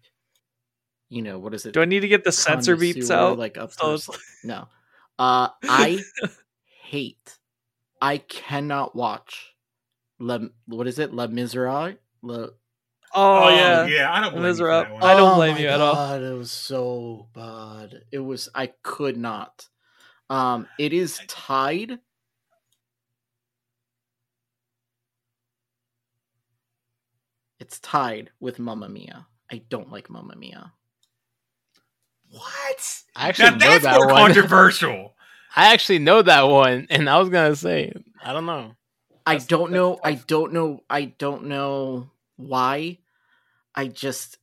you 1.09 1.23
know, 1.23 1.39
what 1.39 1.55
is 1.55 1.67
it? 1.67 1.73
Do 1.75 1.81
I 1.83 1.87
need 1.87 2.01
to 2.01 2.09
get 2.09 2.25
the 2.25 2.33
censor 2.33 2.77
beeps 2.77 3.11
out? 3.11 3.39
Like 3.39 3.57
up 3.59 3.73
So 3.73 3.97
first? 3.97 4.19
No, 4.45 4.69
uh, 5.19 5.49
I 5.65 6.01
hate. 6.83 7.39
I 8.01 8.19
cannot 8.19 8.97
watch. 8.97 9.55
Le, 10.19 10.51
what 10.67 10.87
is 10.87 10.99
it? 10.99 11.13
La 11.15 11.27
Miserere. 11.27 11.97
Le, 12.23 12.51
Oh, 13.15 13.49
yeah. 13.49 13.87
yeah, 13.87 14.13
I 14.13 14.21
don't 14.21 14.33
blame 14.35 14.47
you 14.47 14.57
for 14.57 14.69
that 14.69 14.93
one. 14.93 15.03
I 15.03 15.15
don't 15.15 15.33
Oh 15.33 15.37
blame 15.37 15.55
my 15.55 15.61
you 15.61 15.69
at 15.69 15.81
all. 15.81 16.15
It 16.15 16.37
was 16.37 16.51
so 16.51 17.29
bad. 17.35 18.03
It 18.11 18.19
was. 18.19 18.49
I 18.55 18.69
could 18.83 19.17
not. 19.17 19.69
Um, 20.31 20.67
it 20.79 20.93
is 20.93 21.21
tied. 21.29 21.99
It's 27.61 27.79
tied 27.79 28.31
with 28.41 28.59
Mamma 28.59 28.89
Mia. 28.89 29.27
I 29.51 29.63
don't 29.69 29.93
like 29.93 30.11
Mamma 30.11 30.35
Mia. 30.35 30.73
What? 32.31 33.03
I 33.15 33.29
actually 33.29 33.51
Now 33.51 33.57
know 33.57 33.73
that's 33.73 33.85
that 33.85 33.97
more 33.99 34.07
one. 34.07 34.17
controversial. 34.17 35.15
I 35.57 35.73
actually 35.75 35.99
know 35.99 36.23
that 36.23 36.43
one, 36.43 36.87
and 36.89 37.11
I 37.11 37.19
was 37.19 37.29
gonna 37.29 37.55
say 37.55 37.93
I 38.25 38.33
don't 38.33 38.47
know. 38.47 38.75
I 39.27 39.37
don't 39.37 39.71
know. 39.73 40.01
I 40.03 40.15
don't 40.15 40.53
know. 40.55 40.81
I 40.89 41.05
don't 41.05 41.45
know 41.45 42.11
why. 42.37 42.99
I 43.75 43.89
just 43.89 44.39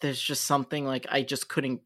there's 0.00 0.20
just 0.20 0.44
something 0.44 0.84
like 0.84 1.06
I 1.10 1.22
just 1.22 1.48
couldn't 1.48 1.80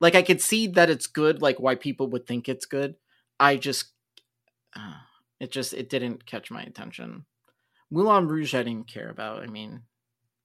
like 0.00 0.14
I 0.14 0.22
could 0.22 0.40
see 0.40 0.66
that 0.68 0.90
it's 0.90 1.06
good, 1.06 1.40
like 1.40 1.58
why 1.58 1.74
people 1.74 2.08
would 2.08 2.26
think 2.26 2.48
it's 2.48 2.66
good. 2.66 2.96
I 3.38 3.56
just 3.56 3.86
uh, 4.76 4.94
it 5.40 5.50
just 5.50 5.72
it 5.72 5.88
didn't 5.88 6.26
catch 6.26 6.50
my 6.50 6.62
attention. 6.62 7.24
Moulin 7.90 8.28
Rouge 8.28 8.54
I 8.54 8.62
didn't 8.62 8.88
care 8.88 9.08
about. 9.08 9.42
I 9.42 9.46
mean, 9.46 9.82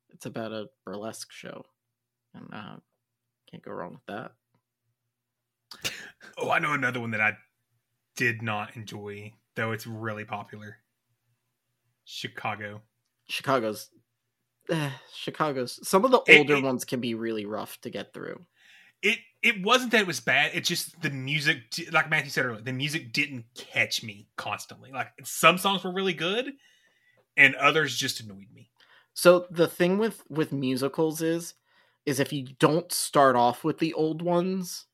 it's 0.09 0.25
about 0.25 0.51
a 0.51 0.69
burlesque 0.85 1.31
show, 1.31 1.65
and 2.33 2.47
uh, 2.53 2.75
can't 3.49 3.63
go 3.63 3.71
wrong 3.71 3.93
with 3.93 4.05
that. 4.07 4.31
Oh, 6.37 6.49
I 6.51 6.59
know 6.59 6.73
another 6.73 6.99
one 6.99 7.11
that 7.11 7.21
I 7.21 7.33
did 8.15 8.41
not 8.41 8.75
enjoy, 8.75 9.33
though 9.55 9.71
it's 9.71 9.87
really 9.87 10.25
popular. 10.25 10.77
Chicago. 12.05 12.81
Chicago's 13.27 13.89
eh, 14.69 14.91
Chicago's 15.13 15.79
some 15.87 16.05
of 16.05 16.11
the 16.11 16.21
older 16.37 16.55
it- 16.57 16.63
ones 16.63 16.85
can 16.85 16.99
be 16.99 17.13
really 17.15 17.45
rough 17.45 17.79
to 17.81 17.89
get 17.89 18.13
through. 18.13 18.45
It 19.01 19.19
it 19.41 19.63
wasn't 19.63 19.91
that 19.91 20.01
it 20.01 20.07
was 20.07 20.19
bad. 20.19 20.51
It's 20.53 20.67
just 20.67 21.01
the 21.01 21.09
music, 21.09 21.61
like 21.93 22.09
Matthew 22.09 22.29
said 22.31 22.45
earlier, 22.45 22.61
the 22.61 22.73
music 22.73 23.13
didn't 23.13 23.45
catch 23.55 24.03
me 24.03 24.27
constantly. 24.35 24.91
Like 24.91 25.11
some 25.23 25.57
songs 25.57 25.83
were 25.83 25.93
really 25.93 26.13
good, 26.13 26.51
and 27.37 27.55
others 27.55 27.95
just 27.95 28.19
annoyed 28.19 28.47
me. 28.53 28.69
So 29.13 29.47
the 29.51 29.67
thing 29.67 29.97
with 29.97 30.23
with 30.29 30.51
musicals 30.51 31.21
is 31.21 31.53
is 32.05 32.19
if 32.19 32.33
you 32.33 32.47
don't 32.59 32.91
start 32.91 33.35
off 33.35 33.63
with 33.63 33.77
the 33.79 33.93
old 33.93 34.21
ones 34.21 34.85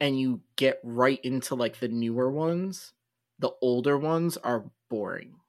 and 0.00 0.18
you 0.18 0.40
get 0.56 0.80
right 0.82 1.20
into 1.24 1.54
like 1.54 1.78
the 1.78 1.88
newer 1.88 2.30
ones, 2.30 2.92
the 3.38 3.50
older 3.60 3.98
ones 3.98 4.36
are 4.38 4.64
boring. 4.88 5.39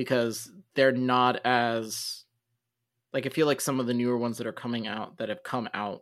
Because 0.00 0.50
they're 0.74 0.92
not 0.92 1.44
as 1.44 2.24
like 3.12 3.26
I 3.26 3.28
feel 3.28 3.46
like 3.46 3.60
some 3.60 3.80
of 3.80 3.86
the 3.86 3.92
newer 3.92 4.16
ones 4.16 4.38
that 4.38 4.46
are 4.46 4.52
coming 4.52 4.86
out 4.86 5.18
that 5.18 5.28
have 5.28 5.42
come 5.42 5.68
out, 5.74 6.00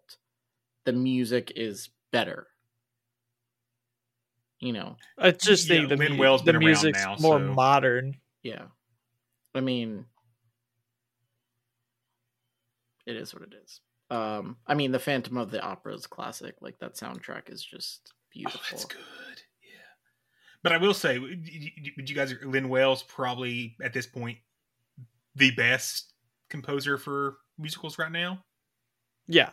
the 0.84 0.92
music 0.92 1.52
is 1.56 1.90
better. 2.12 2.46
You 4.60 4.72
know. 4.72 4.94
I 5.18 5.32
just 5.32 5.66
think 5.66 5.82
Yeah, 5.82 5.88
the, 5.88 5.96
mu- 5.96 6.02
Lin-Manuel's 6.10 6.44
the 6.44 6.52
been 6.52 6.60
music's 6.60 7.04
now, 7.04 7.16
more 7.18 7.40
so- 7.40 7.52
modern. 7.54 8.14
Yeah. 8.44 8.66
I 9.52 9.62
mean, 9.62 10.04
it 13.04 13.16
is 13.16 13.34
what 13.34 13.42
it 13.42 13.54
is. 13.64 13.80
Um, 14.10 14.58
I 14.64 14.74
mean, 14.74 14.92
the 14.92 15.00
Phantom 15.00 15.36
of 15.38 15.50
the 15.50 15.60
Opera 15.60 15.94
is 15.94 16.06
classic. 16.06 16.54
Like 16.60 16.78
that 16.78 16.94
soundtrack 16.94 17.50
is 17.52 17.64
just 17.64 18.12
beautiful. 18.32 18.60
Oh, 18.62 18.68
that's 18.70 18.84
good. 18.84 19.42
Yeah. 20.70 20.78
But 20.78 20.82
I 20.82 20.86
will 20.86 20.94
say, 20.94 21.18
would 21.18 21.48
you 22.10 22.14
guys, 22.14 22.34
Lin-Manuel's 22.42 23.02
probably 23.04 23.76
at 23.82 23.92
this 23.92 24.06
point 24.06 24.38
the 25.34 25.50
best 25.52 26.12
composer 26.50 26.98
for 26.98 27.36
musicals 27.58 27.98
right 27.98 28.10
now. 28.10 28.42
Yeah. 29.26 29.50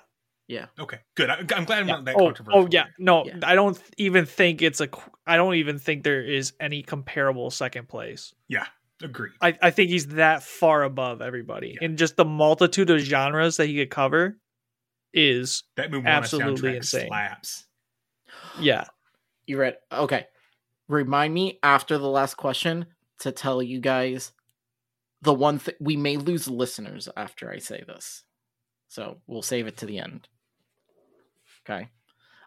Yeah. 0.48 0.68
Okay. 0.80 1.00
Good. 1.16 1.30
I, 1.30 1.38
I'm 1.56 1.66
glad 1.66 1.80
I'm 1.80 1.88
Yeah. 1.88 1.95
not 1.95 2.06
that 2.06 2.16
Oh, 2.16 2.26
controversial. 2.26 2.61
oh 2.64 2.68
yeah. 2.72 2.85
No, 3.00 3.26
I 3.44 3.56
don't 3.56 3.80
even 3.98 4.26
think 4.26 4.61
it's 4.61 4.80
a. 4.80 4.90
I 5.26 5.38
don't 5.38 5.56
even 5.56 5.80
think 5.80 6.03
there 6.03 6.24
is 6.24 6.53
any 6.60 6.84
comparable 6.84 7.50
second 7.52 7.88
place. 7.88 8.34
Yeah. 8.48 8.66
Agree. 9.02 9.32
I, 9.42 9.58
I 9.61 9.72
think 9.72 9.90
he's 9.90 10.08
that 10.10 10.42
far 10.44 10.84
above 10.84 11.22
everybody, 11.22 11.77
and 11.82 11.98
just 11.98 12.16
the 12.16 12.24
multitude 12.26 12.90
of 12.90 13.00
genres 13.02 13.58
that 13.58 13.66
he 13.68 13.76
could 13.76 13.90
cover 13.90 14.38
is 15.14 15.64
That 15.76 15.92
Moana 15.92 16.08
absolutely 16.10 16.72
soundtrack 16.72 16.76
insane. 16.77 17.08
slaps. 17.08 17.66
Yeah. 18.60 18.85
You 19.48 19.58
read? 19.58 19.77
Okay. 19.92 20.26
Remind 20.88 21.34
me 21.34 21.60
after 21.64 21.98
the 21.98 22.10
last 22.10 22.36
question 22.36 22.86
to 23.20 23.32
tell 23.32 23.62
you 23.62 23.80
guys 23.80 24.32
the 25.22 25.34
one 25.34 25.60
thing 25.60 25.76
we 25.80 25.98
may 25.98 26.18
lose 26.18 26.48
listeners 26.48 27.10
after 27.18 27.50
I 27.50 27.58
say 27.58 27.84
this, 27.88 28.24
so 28.88 29.18
we'll 29.26 29.42
save 29.42 29.68
it 29.68 29.78
to 29.78 29.86
the 29.86 30.00
end. 30.00 30.28
Okay. 31.68 31.90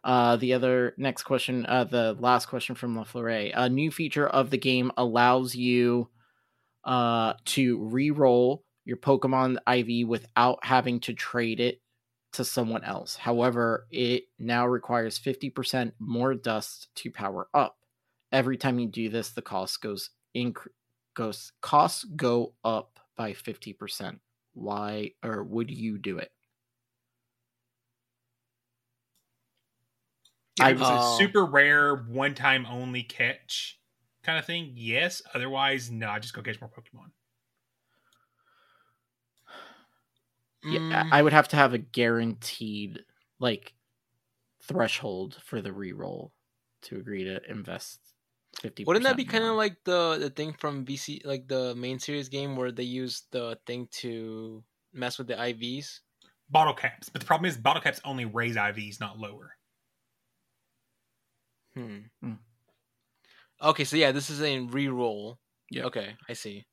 Uh, 0.05 0.36
the 0.36 0.55
other 0.55 0.94
next 0.97 1.25
question, 1.25 1.67
uh, 1.67 1.84
the 1.84 2.17
last 2.20 2.47
question 2.47 2.75
from 2.75 2.97
LaFleur. 2.97 3.52
A 3.55 3.68
new 3.68 3.91
feature 3.91 4.26
of 4.26 4.50
the 4.50 4.58
game 4.58 4.92
allows 4.97 5.55
you 5.55 6.08
uh, 6.84 7.34
to 7.47 7.78
re-roll 7.84 8.65
your 8.84 8.97
Pokemon 8.97 9.58
IV 9.67 10.08
without 10.08 10.65
having 10.65 11.00
to 11.00 11.12
trade 11.12 11.60
it 11.60 11.81
to 12.33 12.44
someone 12.44 12.84
else. 12.84 13.17
However, 13.17 13.86
it 13.91 14.25
now 14.39 14.67
requires 14.67 15.18
50% 15.18 15.92
more 15.99 16.34
dust 16.34 16.89
to 16.97 17.10
power 17.10 17.49
up. 17.52 17.77
Every 18.32 18.57
time 18.57 18.78
you 18.78 18.89
do 18.89 19.08
this, 19.08 19.31
the 19.31 19.42
cost 19.42 19.81
goes 19.82 20.10
inc- 20.36 20.68
goes 21.15 21.52
costs 21.60 22.05
go 22.05 22.55
up 22.65 23.00
by 23.16 23.32
50%. 23.34 24.20
Why 24.55 25.12
or 25.23 25.44
would 25.44 25.70
you 25.70 25.98
do 25.98 26.18
it? 26.18 26.32
If 30.57 30.66
I- 30.66 30.70
it 30.70 30.76
was 30.76 30.90
Uh, 30.90 30.90
a 30.90 31.00
super 31.00 31.44
rare, 31.44 31.94
one 31.97 32.34
time 32.34 32.66
only 32.66 33.02
catch 33.02 33.81
kind 34.23 34.39
of 34.39 34.44
thing, 34.44 34.73
yes. 34.76 35.23
Otherwise, 35.32 35.90
no, 35.90 36.10
I 36.10 36.18
just 36.18 36.34
go 36.34 36.42
catch 36.42 36.60
more 36.60 36.70
Pokemon. 36.70 37.12
Yeah, 40.62 40.81
Mm. 40.81 40.92
I 41.10 41.20
I 41.20 41.23
would 41.23 41.32
have 41.32 41.48
to 41.48 41.57
have 41.57 41.73
a 41.74 41.78
guaranteed 41.78 43.05
like 43.39 43.74
threshold 44.62 45.42
for 45.42 45.60
the 45.62 45.70
reroll 45.70 46.32
to 46.82 46.98
agree 46.98 47.24
to 47.24 47.42
invest 47.50 48.07
50 48.60 48.84
Wouldn't 48.84 49.04
that 49.04 49.16
be 49.16 49.24
kind 49.24 49.44
of 49.44 49.56
like 49.56 49.84
the 49.84 50.18
the 50.18 50.30
thing 50.30 50.52
from 50.52 50.84
VC, 50.84 51.24
like 51.24 51.48
the 51.48 51.74
main 51.74 51.98
series 51.98 52.28
game 52.28 52.56
where 52.56 52.72
they 52.72 52.82
use 52.84 53.24
the 53.30 53.58
thing 53.66 53.88
to 54.02 54.64
mess 54.92 55.18
with 55.18 55.28
the 55.28 55.34
IVs? 55.34 56.00
bottle 56.50 56.74
caps. 56.74 57.08
But 57.08 57.20
the 57.20 57.26
problem 57.26 57.48
is 57.48 57.56
bottle 57.56 57.82
caps 57.82 58.00
only 58.04 58.24
raise 58.24 58.56
IVs, 58.56 59.00
not 59.00 59.18
lower. 59.18 59.56
Hmm. 61.74 62.00
Okay, 63.62 63.84
so 63.84 63.96
yeah, 63.96 64.12
this 64.12 64.30
is 64.30 64.42
a 64.42 64.60
re-roll. 64.60 65.38
Yeah. 65.70 65.84
Okay, 65.84 66.16
I 66.28 66.32
see. 66.32 66.64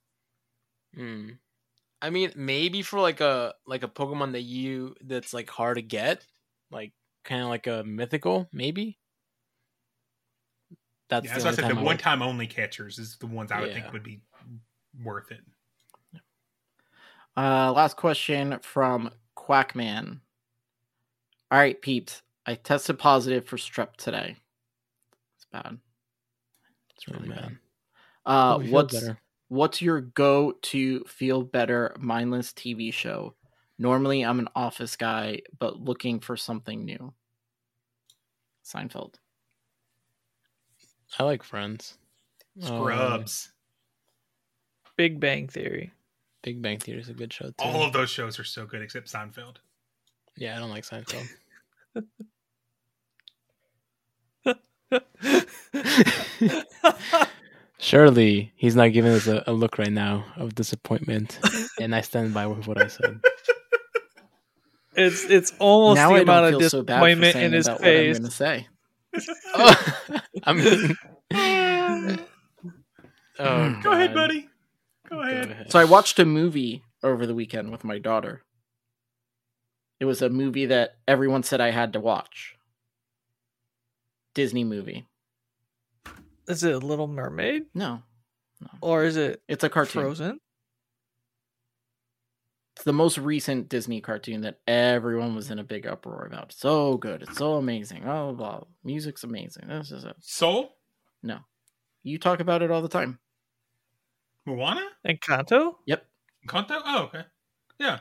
Hmm. 0.95 1.31
I 2.01 2.09
mean, 2.09 2.31
maybe 2.35 2.81
for 2.81 2.99
like 2.99 3.21
a 3.21 3.53
like 3.65 3.83
a 3.83 3.87
Pokemon 3.87 4.33
that 4.33 4.41
you 4.41 4.95
that's 5.01 5.33
like 5.33 5.49
hard 5.49 5.77
to 5.77 5.81
get, 5.81 6.25
like 6.71 6.93
kind 7.23 7.41
of 7.41 7.49
like 7.49 7.67
a 7.67 7.83
mythical, 7.83 8.49
maybe. 8.51 8.97
That's 11.09 11.25
yeah, 11.25 11.37
the 11.37 11.43
that's 11.43 11.45
why 11.45 11.51
I 11.51 11.53
said 11.55 11.65
time 11.65 11.75
the 11.75 11.81
I 11.81 11.85
one 11.85 11.97
time 11.97 12.21
only 12.21 12.47
catchers 12.47 12.97
is 12.99 13.17
the 13.17 13.27
ones 13.27 13.51
I 13.51 13.61
would 13.61 13.69
Yeah. 13.69 13.81
think 13.81 13.93
would 13.93 14.03
be 14.03 14.21
worth 15.03 15.31
it. 15.31 15.41
Uh, 17.37 17.71
last 17.73 17.97
question 17.97 18.59
from 18.61 19.11
Quackman. 19.37 20.21
All 21.51 21.59
right, 21.59 21.79
peeps. 21.79 22.21
I 22.45 22.55
tested 22.55 22.97
positive 22.97 23.45
for 23.45 23.57
strep 23.57 23.95
today. 23.97 24.37
It's 25.35 25.45
bad. 25.51 25.79
It's 26.95 27.07
really 27.07 27.29
man. 27.29 27.37
bad. 27.37 27.57
Uh, 28.25 28.53
Hope 28.53 28.61
you 28.63 28.67
feel 28.67 28.73
what's 28.73 28.93
better. 28.93 29.19
what's 29.49 29.81
your 29.81 30.01
go 30.01 30.53
to 30.63 31.03
feel 31.03 31.43
better 31.43 31.95
mindless 31.99 32.53
TV 32.53 32.91
show? 32.91 33.35
Normally, 33.77 34.23
I'm 34.23 34.39
an 34.39 34.49
office 34.55 34.95
guy, 34.95 35.41
but 35.59 35.79
looking 35.79 36.19
for 36.19 36.37
something 36.37 36.85
new. 36.85 37.13
Seinfeld. 38.65 39.15
I 41.19 41.23
like 41.23 41.43
Friends. 41.43 41.97
Scrubs. 42.59 43.49
Um, 44.85 44.91
Big 44.97 45.19
Bang 45.19 45.47
Theory. 45.47 45.91
Big 46.43 46.61
Bang 46.61 46.79
Theory 46.79 46.99
is 46.99 47.09
a 47.09 47.13
good 47.13 47.33
show 47.33 47.47
too. 47.47 47.53
All 47.59 47.83
of 47.83 47.93
those 47.93 48.09
shows 48.09 48.39
are 48.39 48.43
so 48.43 48.65
good 48.65 48.81
except 48.81 49.11
Seinfeld. 49.11 49.57
Yeah, 50.37 50.55
I 50.55 50.59
don't 50.59 50.69
like 50.69 50.85
Seinfeld. 50.85 51.27
Surely 57.77 58.51
he's 58.55 58.75
not 58.75 58.93
giving 58.93 59.11
us 59.11 59.27
a, 59.27 59.43
a 59.47 59.53
look 59.53 59.77
right 59.77 59.91
now 59.91 60.25
of 60.37 60.55
disappointment, 60.55 61.39
and 61.79 61.93
I 61.93 62.01
stand 62.01 62.33
by 62.33 62.47
with 62.47 62.67
what 62.67 62.81
I 62.81 62.87
said. 62.87 63.19
It's 64.95 65.25
it's 65.25 65.51
almost 65.59 65.97
now 65.97 66.09
the 66.09 66.15
I 66.15 66.19
amount 66.21 66.45
don't 66.45 66.53
of 66.55 66.59
feel 66.61 66.69
so 66.69 66.81
bad 66.83 66.99
for 67.01 67.07
disappointment 67.07 67.33
saying 67.33 67.45
in 67.47 67.53
his 67.53 67.67
about 67.67 67.81
face. 67.81 68.13
what 68.13 68.15
I'm 68.15 68.21
going 68.21 68.31
to 68.63 68.69
say. 69.19 69.33
I 70.43 70.53
mean, 70.53 70.97
oh, 73.39 73.69
hmm. 73.69 73.81
Go 73.81 73.91
ahead, 73.91 74.13
buddy. 74.13 74.49
Go 75.09 75.21
ahead. 75.21 75.67
So 75.69 75.79
I 75.79 75.85
watched 75.85 76.19
a 76.19 76.25
movie 76.25 76.83
over 77.03 77.25
the 77.25 77.35
weekend 77.35 77.71
with 77.71 77.83
my 77.83 77.99
daughter. 77.99 78.43
It 79.99 80.05
was 80.05 80.21
a 80.21 80.29
movie 80.29 80.65
that 80.65 80.95
everyone 81.07 81.43
said 81.43 81.61
I 81.61 81.71
had 81.71 81.93
to 81.93 81.99
watch. 81.99 82.55
Disney 84.33 84.63
movie. 84.63 85.05
Is 86.47 86.63
it 86.63 86.83
Little 86.83 87.07
Mermaid? 87.07 87.65
No. 87.73 88.03
Or 88.81 89.03
is 89.03 89.15
it 89.17 89.41
It's 89.47 89.63
a 89.63 89.69
cartoon. 89.69 90.01
Frozen? 90.03 90.39
It's 92.75 92.83
the 92.83 92.93
most 92.93 93.17
recent 93.17 93.69
Disney 93.69 94.01
cartoon 94.01 94.41
that 94.41 94.59
everyone 94.67 95.33
was 95.33 95.49
in 95.49 95.59
a 95.59 95.63
big 95.63 95.87
uproar 95.87 96.25
about. 96.25 96.51
So 96.51 96.97
good. 96.97 97.21
It's 97.21 97.37
so 97.37 97.53
amazing. 97.53 98.05
Oh, 98.05 98.33
blah. 98.33 98.63
Music's 98.83 99.23
amazing. 99.23 99.69
This 99.69 99.91
is 99.91 100.03
a 100.03 100.13
Soul? 100.19 100.75
No. 101.23 101.39
You 102.03 102.19
talk 102.19 102.41
about 102.41 102.61
it 102.61 102.71
all 102.71 102.81
the 102.81 102.89
time. 102.89 103.19
Moana? 104.45 104.85
Encanto? 105.07 105.75
Yep. 105.85 106.05
Encanto? 106.45 106.81
Oh, 106.85 107.03
okay. 107.05 107.23
Yeah. 107.79 107.99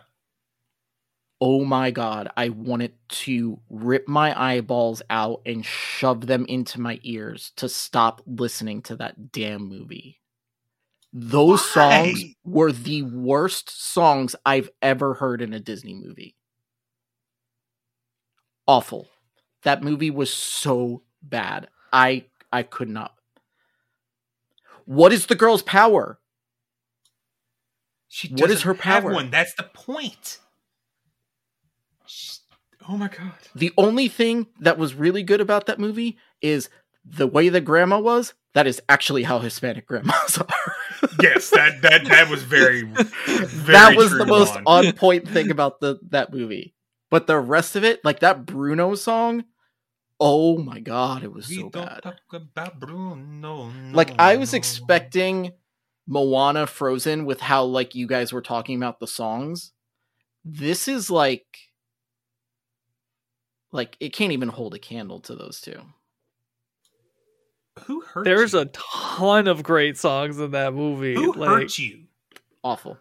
Oh 1.41 1.65
my 1.65 1.91
god, 1.91 2.31
I 2.37 2.49
wanted 2.49 2.95
to 3.09 3.61
rip 3.69 4.09
my 4.09 4.41
eyeballs 4.41 5.03
out 5.11 5.43
and 5.45 5.65
shove 5.65 6.27
them 6.27 6.47
into 6.47 6.81
my 6.81 7.01
ears 7.03 7.53
to 7.57 7.69
stop 7.69 8.23
listening 8.27 8.83
to 8.83 8.97
that 8.97 9.31
damn 9.31 9.69
movie. 9.69 10.21
Those 11.15 11.65
songs 11.71 12.25
were 12.45 12.73
the 12.73 13.03
worst 13.03 13.71
songs 13.71 14.35
I've 14.45 14.69
ever 14.83 15.15
heard 15.15 15.41
in 15.43 15.53
a 15.55 15.61
Disney 15.61 15.95
movie. 15.95 16.35
Awful. 18.67 19.09
That 19.63 19.83
movie 19.83 20.11
was 20.11 20.33
so 20.33 21.03
bad. 21.23 21.69
I 21.93 22.25
I 22.53 22.63
could 22.65 22.89
not. 22.89 23.15
What 24.87 25.13
is 25.13 25.27
the 25.27 25.35
girl's 25.35 25.63
power? 25.63 26.19
She 28.09 28.29
What 28.29 28.51
is 28.51 28.63
her 28.63 28.75
power? 28.75 29.13
one. 29.13 29.31
That's 29.31 29.55
the 29.55 29.65
point. 29.65 30.41
Sh- 32.07 32.39
Oh 32.87 32.99
my 32.99 33.09
god. 33.09 33.33
The 33.55 33.73
only 33.79 34.09
thing 34.09 34.47
that 34.61 34.77
was 34.77 34.95
really 34.95 35.23
good 35.23 35.41
about 35.41 35.65
that 35.67 35.79
movie 35.81 36.19
is 36.43 36.69
the 37.05 37.27
way 37.27 37.49
the 37.49 37.63
grandma 37.63 37.99
was. 37.99 38.35
That 38.53 38.67
is 38.67 38.81
actually 38.91 39.23
how 39.23 39.39
Hispanic 39.39 39.87
grandmas 39.87 40.39
are. 40.39 40.74
Yes, 41.21 41.51
that 41.51 41.83
that 41.83 42.05
that 42.07 42.29
was 42.29 42.43
very, 42.43 42.83
very 42.83 43.47
that 43.73 43.97
was 43.97 44.11
the 44.11 44.27
most 44.27 44.57
on. 44.57 44.87
on 44.87 44.93
point 44.93 45.29
thing 45.29 45.51
about 45.51 45.81
the 45.81 45.99
that 46.11 46.33
movie. 46.33 46.75
But 47.11 47.27
the 47.27 47.39
rest 47.39 47.77
of 47.77 47.85
it, 47.85 48.05
like 48.05 48.21
that 48.21 48.45
Bruno 48.47 48.95
song, 48.95 49.45
oh 50.19 50.59
my 50.59 50.81
god, 50.81 51.23
it 51.23 51.33
was 51.33 51.49
We 51.49 51.57
so 51.57 51.71
don't 51.71 51.87
bad. 51.87 52.03
talk 52.03 52.17
about 52.33 52.81
Bruno. 52.81 53.71
Like 53.93 54.13
I 54.19 54.37
was 54.37 54.53
no. 54.53 54.57
expecting 54.57 55.53
Moana 56.07 56.67
Frozen 56.67 57.25
with 57.25 57.41
how 57.41 57.65
like 57.65 57.95
you 57.95 58.07
guys 58.07 58.33
were 58.33 58.43
talking 58.43 58.77
about 58.77 59.01
the 59.01 59.07
songs. 59.07 59.73
This 60.45 60.89
is 60.89 61.11
like 61.11 61.47
like 63.73 63.97
it 64.01 64.13
can't 64.13 64.33
even 64.33 64.49
hold 64.49 64.75
a 64.75 64.79
candle 64.79 65.21
to 65.21 65.35
those 65.35 65.61
two. 65.61 65.81
Who 67.85 68.01
hurt 68.01 68.25
There's 68.25 68.53
you? 68.53 68.61
a 68.61 68.67
ton 68.67 69.49
of 69.49 69.63
great 69.63 69.99
songs 69.99 70.39
in 70.39 70.53
that 70.53 70.75
movie. 70.75 71.15
Who 71.15 71.33
like, 71.33 71.49
hurt 71.49 71.79
you? 71.79 72.05
Awful. 72.63 72.99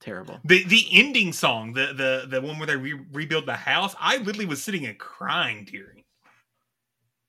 Terrible. 0.00 0.40
The 0.44 0.64
the 0.64 0.84
ending 0.90 1.32
song, 1.32 1.74
the 1.74 1.92
the 1.94 2.26
the 2.28 2.40
one 2.40 2.58
where 2.58 2.66
they 2.66 2.76
re- 2.76 3.04
rebuild 3.12 3.46
the 3.46 3.54
house. 3.54 3.94
I 4.00 4.16
literally 4.16 4.46
was 4.46 4.62
sitting 4.62 4.84
and 4.86 4.98
crying, 4.98 5.64
tearing. 5.66 6.02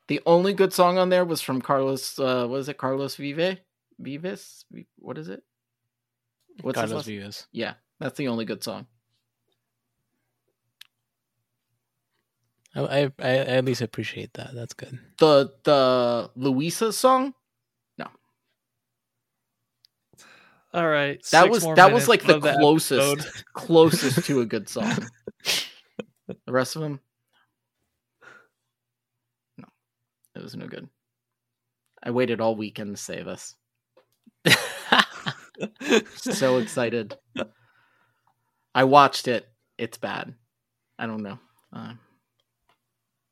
The 0.08 0.22
only 0.26 0.54
good 0.54 0.74
song 0.74 0.98
on 0.98 1.10
there 1.10 1.24
was 1.26 1.40
from 1.42 1.62
Carlos. 1.62 2.18
Uh, 2.18 2.48
what 2.48 2.60
is 2.60 2.70
it? 2.70 2.78
Carlos 2.78 3.16
Vive, 3.16 3.60
Vives. 4.00 4.66
What 4.98 5.18
is 5.20 5.30
it? 5.30 5.44
What's 6.62 6.78
his 6.80 6.90
Carlos 6.90 6.96
last- 6.96 7.06
Vivas. 7.06 7.48
Yeah, 7.52 7.74
that's 8.00 8.18
the 8.18 8.28
only 8.28 8.46
good 8.46 8.64
song. 8.64 8.88
I, 12.76 12.82
I 12.82 13.12
I 13.20 13.36
at 13.38 13.66
least 13.66 13.82
appreciate 13.82 14.34
that. 14.34 14.52
That's 14.54 14.74
good. 14.74 14.98
The 15.20 15.54
the 15.64 16.32
Luisa 16.36 16.92
song. 16.92 17.34
No. 17.98 18.08
All 20.74 20.88
right. 20.88 21.24
That 21.32 21.50
was 21.50 21.64
that 21.76 21.94
was 21.94 22.08
like 22.08 22.24
the 22.24 22.36
of 22.36 22.42
the 22.42 22.54
closest 22.54 23.46
closest 23.54 24.26
to 24.26 24.42
a 24.42 24.46
good 24.46 24.68
song. 24.68 24.92
The 26.28 26.52
rest 26.54 26.76
of 26.76 26.82
them, 26.82 27.00
no, 29.58 29.66
it 30.36 30.42
was 30.42 30.56
no 30.56 30.68
good. 30.68 30.88
I 32.02 32.12
waited 32.12 32.42
all 32.42 32.56
weekend 32.56 32.96
to 32.96 33.02
say 33.02 33.24
this. 33.24 33.56
so 36.16 36.58
excited. 36.58 37.18
I 38.74 38.86
watched 38.86 39.28
it. 39.28 39.48
It's 39.78 39.98
bad. 39.98 40.34
I 40.98 41.06
don't 41.08 41.24
know. 41.24 41.40
Uh, 41.72 41.94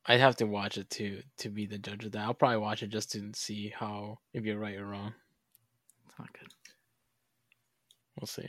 I'd 0.06 0.20
have 0.20 0.36
to 0.38 0.46
watch 0.46 0.78
it 0.78 0.90
to 0.92 1.22
to 1.40 1.50
be 1.50 1.66
the 1.66 1.78
judge 1.78 2.06
of 2.06 2.14
that. 2.14 2.22
I'll 2.22 2.34
probably 2.34 2.58
watch 2.58 2.84
it 2.84 2.90
just 2.90 3.12
to 3.12 3.32
see 3.34 3.74
how 3.78 4.20
if 4.34 4.44
you're 4.44 4.60
right 4.60 4.78
or 4.78 4.88
wrong. 4.88 5.14
it's 6.08 6.18
not 6.18 6.34
good. 6.34 6.48
We'll 8.20 8.28
see. 8.28 8.48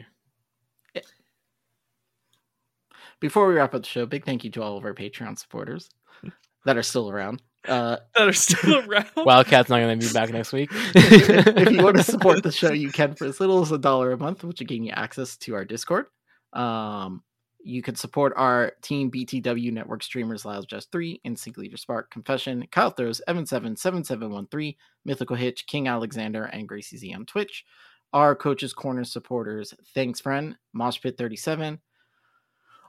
Before 3.21 3.47
we 3.47 3.55
wrap 3.55 3.73
up 3.73 3.83
the 3.83 3.89
show, 3.89 4.05
big 4.05 4.25
thank 4.25 4.43
you 4.43 4.51
to 4.51 4.63
all 4.63 4.77
of 4.77 4.85
our 4.85 4.95
Patreon 4.95 5.39
supporters 5.39 5.89
that 6.65 6.77
are 6.77 6.83
still 6.83 7.09
around. 7.09 7.41
Uh, 7.69 7.99
that 8.17 8.29
are 8.29 8.33
still 8.33 8.79
around. 8.91 9.07
Wildcat's 9.17 9.69
not 9.69 9.79
going 9.79 9.99
to 9.99 10.07
be 10.07 10.13
back 10.13 10.31
next 10.31 10.53
week. 10.53 10.71
if 10.73 11.71
you 11.71 11.85
want 11.85 11.99
to 11.99 12.03
support 12.03 12.43
the 12.43 12.51
show, 12.51 12.73
you 12.73 12.91
can 12.91 13.15
for 13.15 13.27
as 13.27 13.39
little 13.39 13.63
as 13.63 13.71
a 13.71 13.79
dollar 13.79 14.11
a 14.11 14.19
month, 14.19 14.43
which 14.43 14.59
will 14.59 14.67
gain 14.67 14.83
you 14.83 14.93
access 14.93 15.37
to 15.37 15.55
our 15.55 15.65
Discord. 15.65 16.07
Um, 16.53 17.23
you 17.65 17.83
can 17.83 17.95
support 17.95 18.33
our 18.37 18.73
Team 18.83 19.11
BTW 19.11 19.73
network 19.73 20.03
streamers, 20.03 20.45
Lyle 20.45 20.63
Jeffs 20.63 20.87
3, 20.91 21.21
Instinct 21.25 21.59
Leader 21.59 21.77
Spark, 21.77 22.11
Confession, 22.11 22.67
Kyle 22.71 22.91
Throws, 22.91 23.21
Evan 23.27 23.47
7, 23.47 23.77
7713, 23.77 24.75
Mythical 25.05 25.37
Hitch, 25.37 25.67
King 25.67 25.85
Owlexander, 25.87 26.49
and 26.53 26.69
Gracie 26.69 26.97
Z 26.97 27.15
on 27.15 27.27
Twitch. 27.27 27.65
Our 28.13 28.35
Coaches 28.35 28.73
Corner 28.73 29.05
supporters, 29.05 29.75
Thanks 29.95 30.21
Friend, 30.21 30.57
Moshpit 30.77 31.17
37, 31.17 31.81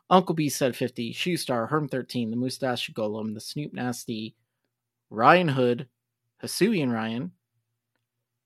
Uncle 0.10 0.35
B 0.35 0.50
said 0.50 0.76
50, 0.76 1.14
Shoestar, 1.14 1.69
Herm 1.69 1.88
13, 1.88 2.30
The 2.30 2.38
Mustache 2.38 2.90
Golem, 2.92 3.34
The 3.34 3.40
Snoop 3.40 3.74
Nasty, 3.74 4.35
Ryan 5.10 5.48
Hood, 5.50 5.88
Hasuian 6.43 6.92
Ryan, 6.92 7.32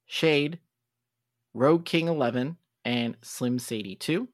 Shade, 0.06 0.60
Rogue 1.54 1.86
King 1.86 2.08
11, 2.08 2.58
and 2.86 3.18
Slim 3.22 3.60
Sadie 3.60 3.96
2. 3.96 4.28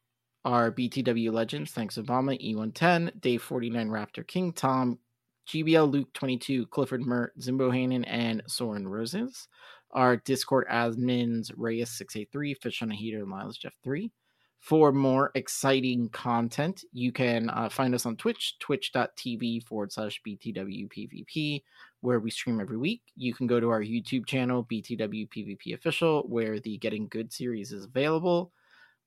Are 0.46 0.72
BTW 0.72 1.32
Legends, 1.32 1.72
Thanks 1.72 1.98
Obama, 1.98 2.40
E110, 2.42 3.20
Dave 3.22 3.42
49 3.42 3.90
Raptor, 3.90 4.28
King 4.28 4.52
Tom, 4.54 5.00
GBL 5.48 5.92
Luke 5.92 6.12
22, 6.14 6.68
Clifford 6.68 7.02
Mert, 7.02 7.38
Zimbo 7.40 7.72
Hanen, 7.72 8.04
and 8.08 8.44
Soren 8.48 8.88
Roses. 8.88 9.48
Our 9.92 10.18
Discord 10.18 10.68
admins, 10.72 11.54
Reyes683, 11.56 12.58
Fish 12.58 12.82
on 12.82 12.92
a 12.92 12.96
Heater, 12.96 13.20
and 13.20 13.28
Miles 13.28 13.58
Jeff 13.58 13.74
3. 13.84 14.12
For 14.60 14.94
more 14.94 15.32
exciting 15.36 16.08
content, 16.10 16.86
you 16.94 17.12
can 17.12 17.50
uh, 17.50 17.68
find 17.68 17.94
us 17.94 18.06
on 18.06 18.16
Twitch, 18.16 18.58
twitch.tv 18.60 19.64
forward 19.64 19.92
slash 19.92 20.22
BTWPVP, 20.26 21.64
where 22.00 22.22
we 22.22 22.32
stream 22.32 22.62
every 22.62 22.78
week. 22.78 23.02
You 23.18 23.34
can 23.34 23.46
go 23.46 23.60
to 23.60 23.70
our 23.70 23.82
YouTube 23.82 24.26
channel, 24.26 24.64
BTWPVP 24.64 25.74
Official, 25.74 26.24
where 26.30 26.62
the 26.62 26.78
Getting 26.78 27.10
Good 27.10 27.34
series 27.34 27.74
is 27.74 27.84
available. 27.84 28.54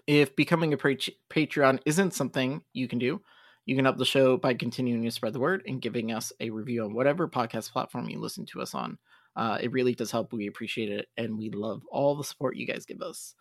If 0.06 0.34
becoming 0.36 0.72
a 0.72 0.78
Patreon 0.78 1.80
isn't 1.84 2.14
something 2.14 2.62
you 2.72 2.88
can 2.88 2.98
do, 2.98 3.20
you 3.66 3.76
can 3.76 3.84
help 3.84 3.98
the 3.98 4.04
show 4.04 4.36
by 4.36 4.54
continuing 4.54 5.02
to 5.04 5.10
spread 5.10 5.32
the 5.32 5.40
word 5.40 5.62
and 5.66 5.82
giving 5.82 6.12
us 6.12 6.32
a 6.40 6.50
review 6.50 6.84
on 6.84 6.94
whatever 6.94 7.28
podcast 7.28 7.72
platform 7.72 8.08
you 8.08 8.18
listen 8.18 8.46
to 8.46 8.60
us 8.60 8.74
on. 8.74 8.98
Uh, 9.36 9.58
it 9.60 9.72
really 9.72 9.94
does 9.94 10.10
help. 10.10 10.32
We 10.32 10.48
appreciate 10.48 10.90
it, 10.90 11.06
and 11.16 11.38
we 11.38 11.50
love 11.50 11.82
all 11.90 12.16
the 12.16 12.24
support 12.24 12.56
you 12.56 12.66
guys 12.66 12.84
give 12.84 13.00
us. 13.00 13.34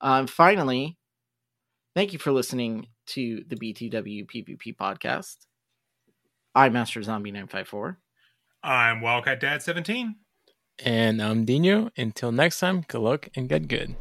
Um, 0.00 0.26
finally, 0.26 0.98
thank 1.94 2.12
you 2.12 2.18
for 2.18 2.32
listening 2.32 2.88
to 3.08 3.44
the 3.46 3.56
BTW 3.56 4.26
PvP 4.26 4.76
podcast. 4.76 5.36
I'm 6.54 6.74
Astro 6.74 7.02
Zombie 7.02 7.30
954. 7.30 7.98
I'm 8.62 9.00
Wildcat 9.00 9.40
Dad 9.40 9.62
17. 9.62 10.16
And 10.84 11.22
I'm 11.22 11.46
Dinho. 11.46 11.90
Until 11.96 12.32
next 12.32 12.60
time, 12.60 12.84
good 12.88 13.00
luck 13.00 13.28
and 13.36 13.48
get 13.48 13.68
good. 13.68 13.94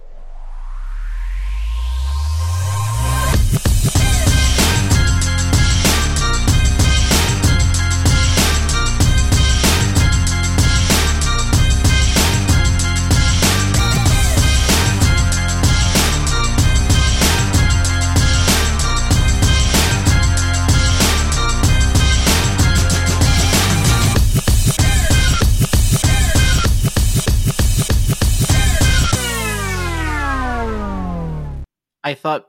Thought 32.16 32.48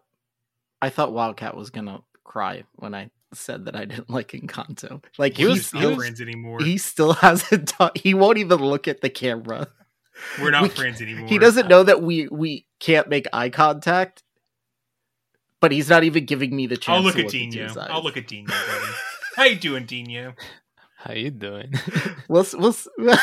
I 0.80 0.90
thought 0.90 1.12
Wildcat 1.12 1.56
was 1.56 1.70
gonna 1.70 2.00
cry 2.24 2.64
when 2.74 2.94
I 2.94 3.10
said 3.32 3.66
that 3.66 3.76
I 3.76 3.84
didn't 3.84 4.10
like 4.10 4.28
Encanto. 4.28 5.02
Like 5.18 5.36
he 5.36 5.46
was, 5.46 5.72
not 5.74 5.96
friends 5.96 6.20
anymore. 6.20 6.60
He 6.60 6.78
still 6.78 7.12
hasn't. 7.14 7.68
Ta- 7.78 7.90
he 7.94 8.14
won't 8.14 8.38
even 8.38 8.58
look 8.58 8.88
at 8.88 9.00
the 9.00 9.10
camera. 9.10 9.68
We're 10.40 10.50
not 10.50 10.62
we, 10.62 10.68
friends 10.70 11.02
anymore. 11.02 11.28
He 11.28 11.38
doesn't 11.38 11.68
know 11.68 11.82
that 11.82 12.02
we 12.02 12.28
we 12.28 12.66
can't 12.80 13.08
make 13.08 13.26
eye 13.32 13.50
contact. 13.50 14.22
But 15.60 15.72
he's 15.72 15.88
not 15.88 16.04
even 16.04 16.26
giving 16.26 16.54
me 16.54 16.66
the 16.66 16.76
chance. 16.76 16.98
I'll 16.98 17.02
look 17.02 17.14
to 17.14 17.24
at 17.24 17.32
Dinho. 17.32 17.88
I'll 17.90 18.02
look 18.02 18.16
at 18.16 18.26
Dinho. 18.26 18.50
How 19.36 19.44
you 19.44 19.56
doing, 19.56 19.86
Dinho? 19.86 20.34
How 20.98 21.14
you 21.14 21.30
doing? 21.30 21.74
we'll 22.28 22.46
we'll. 22.54 22.74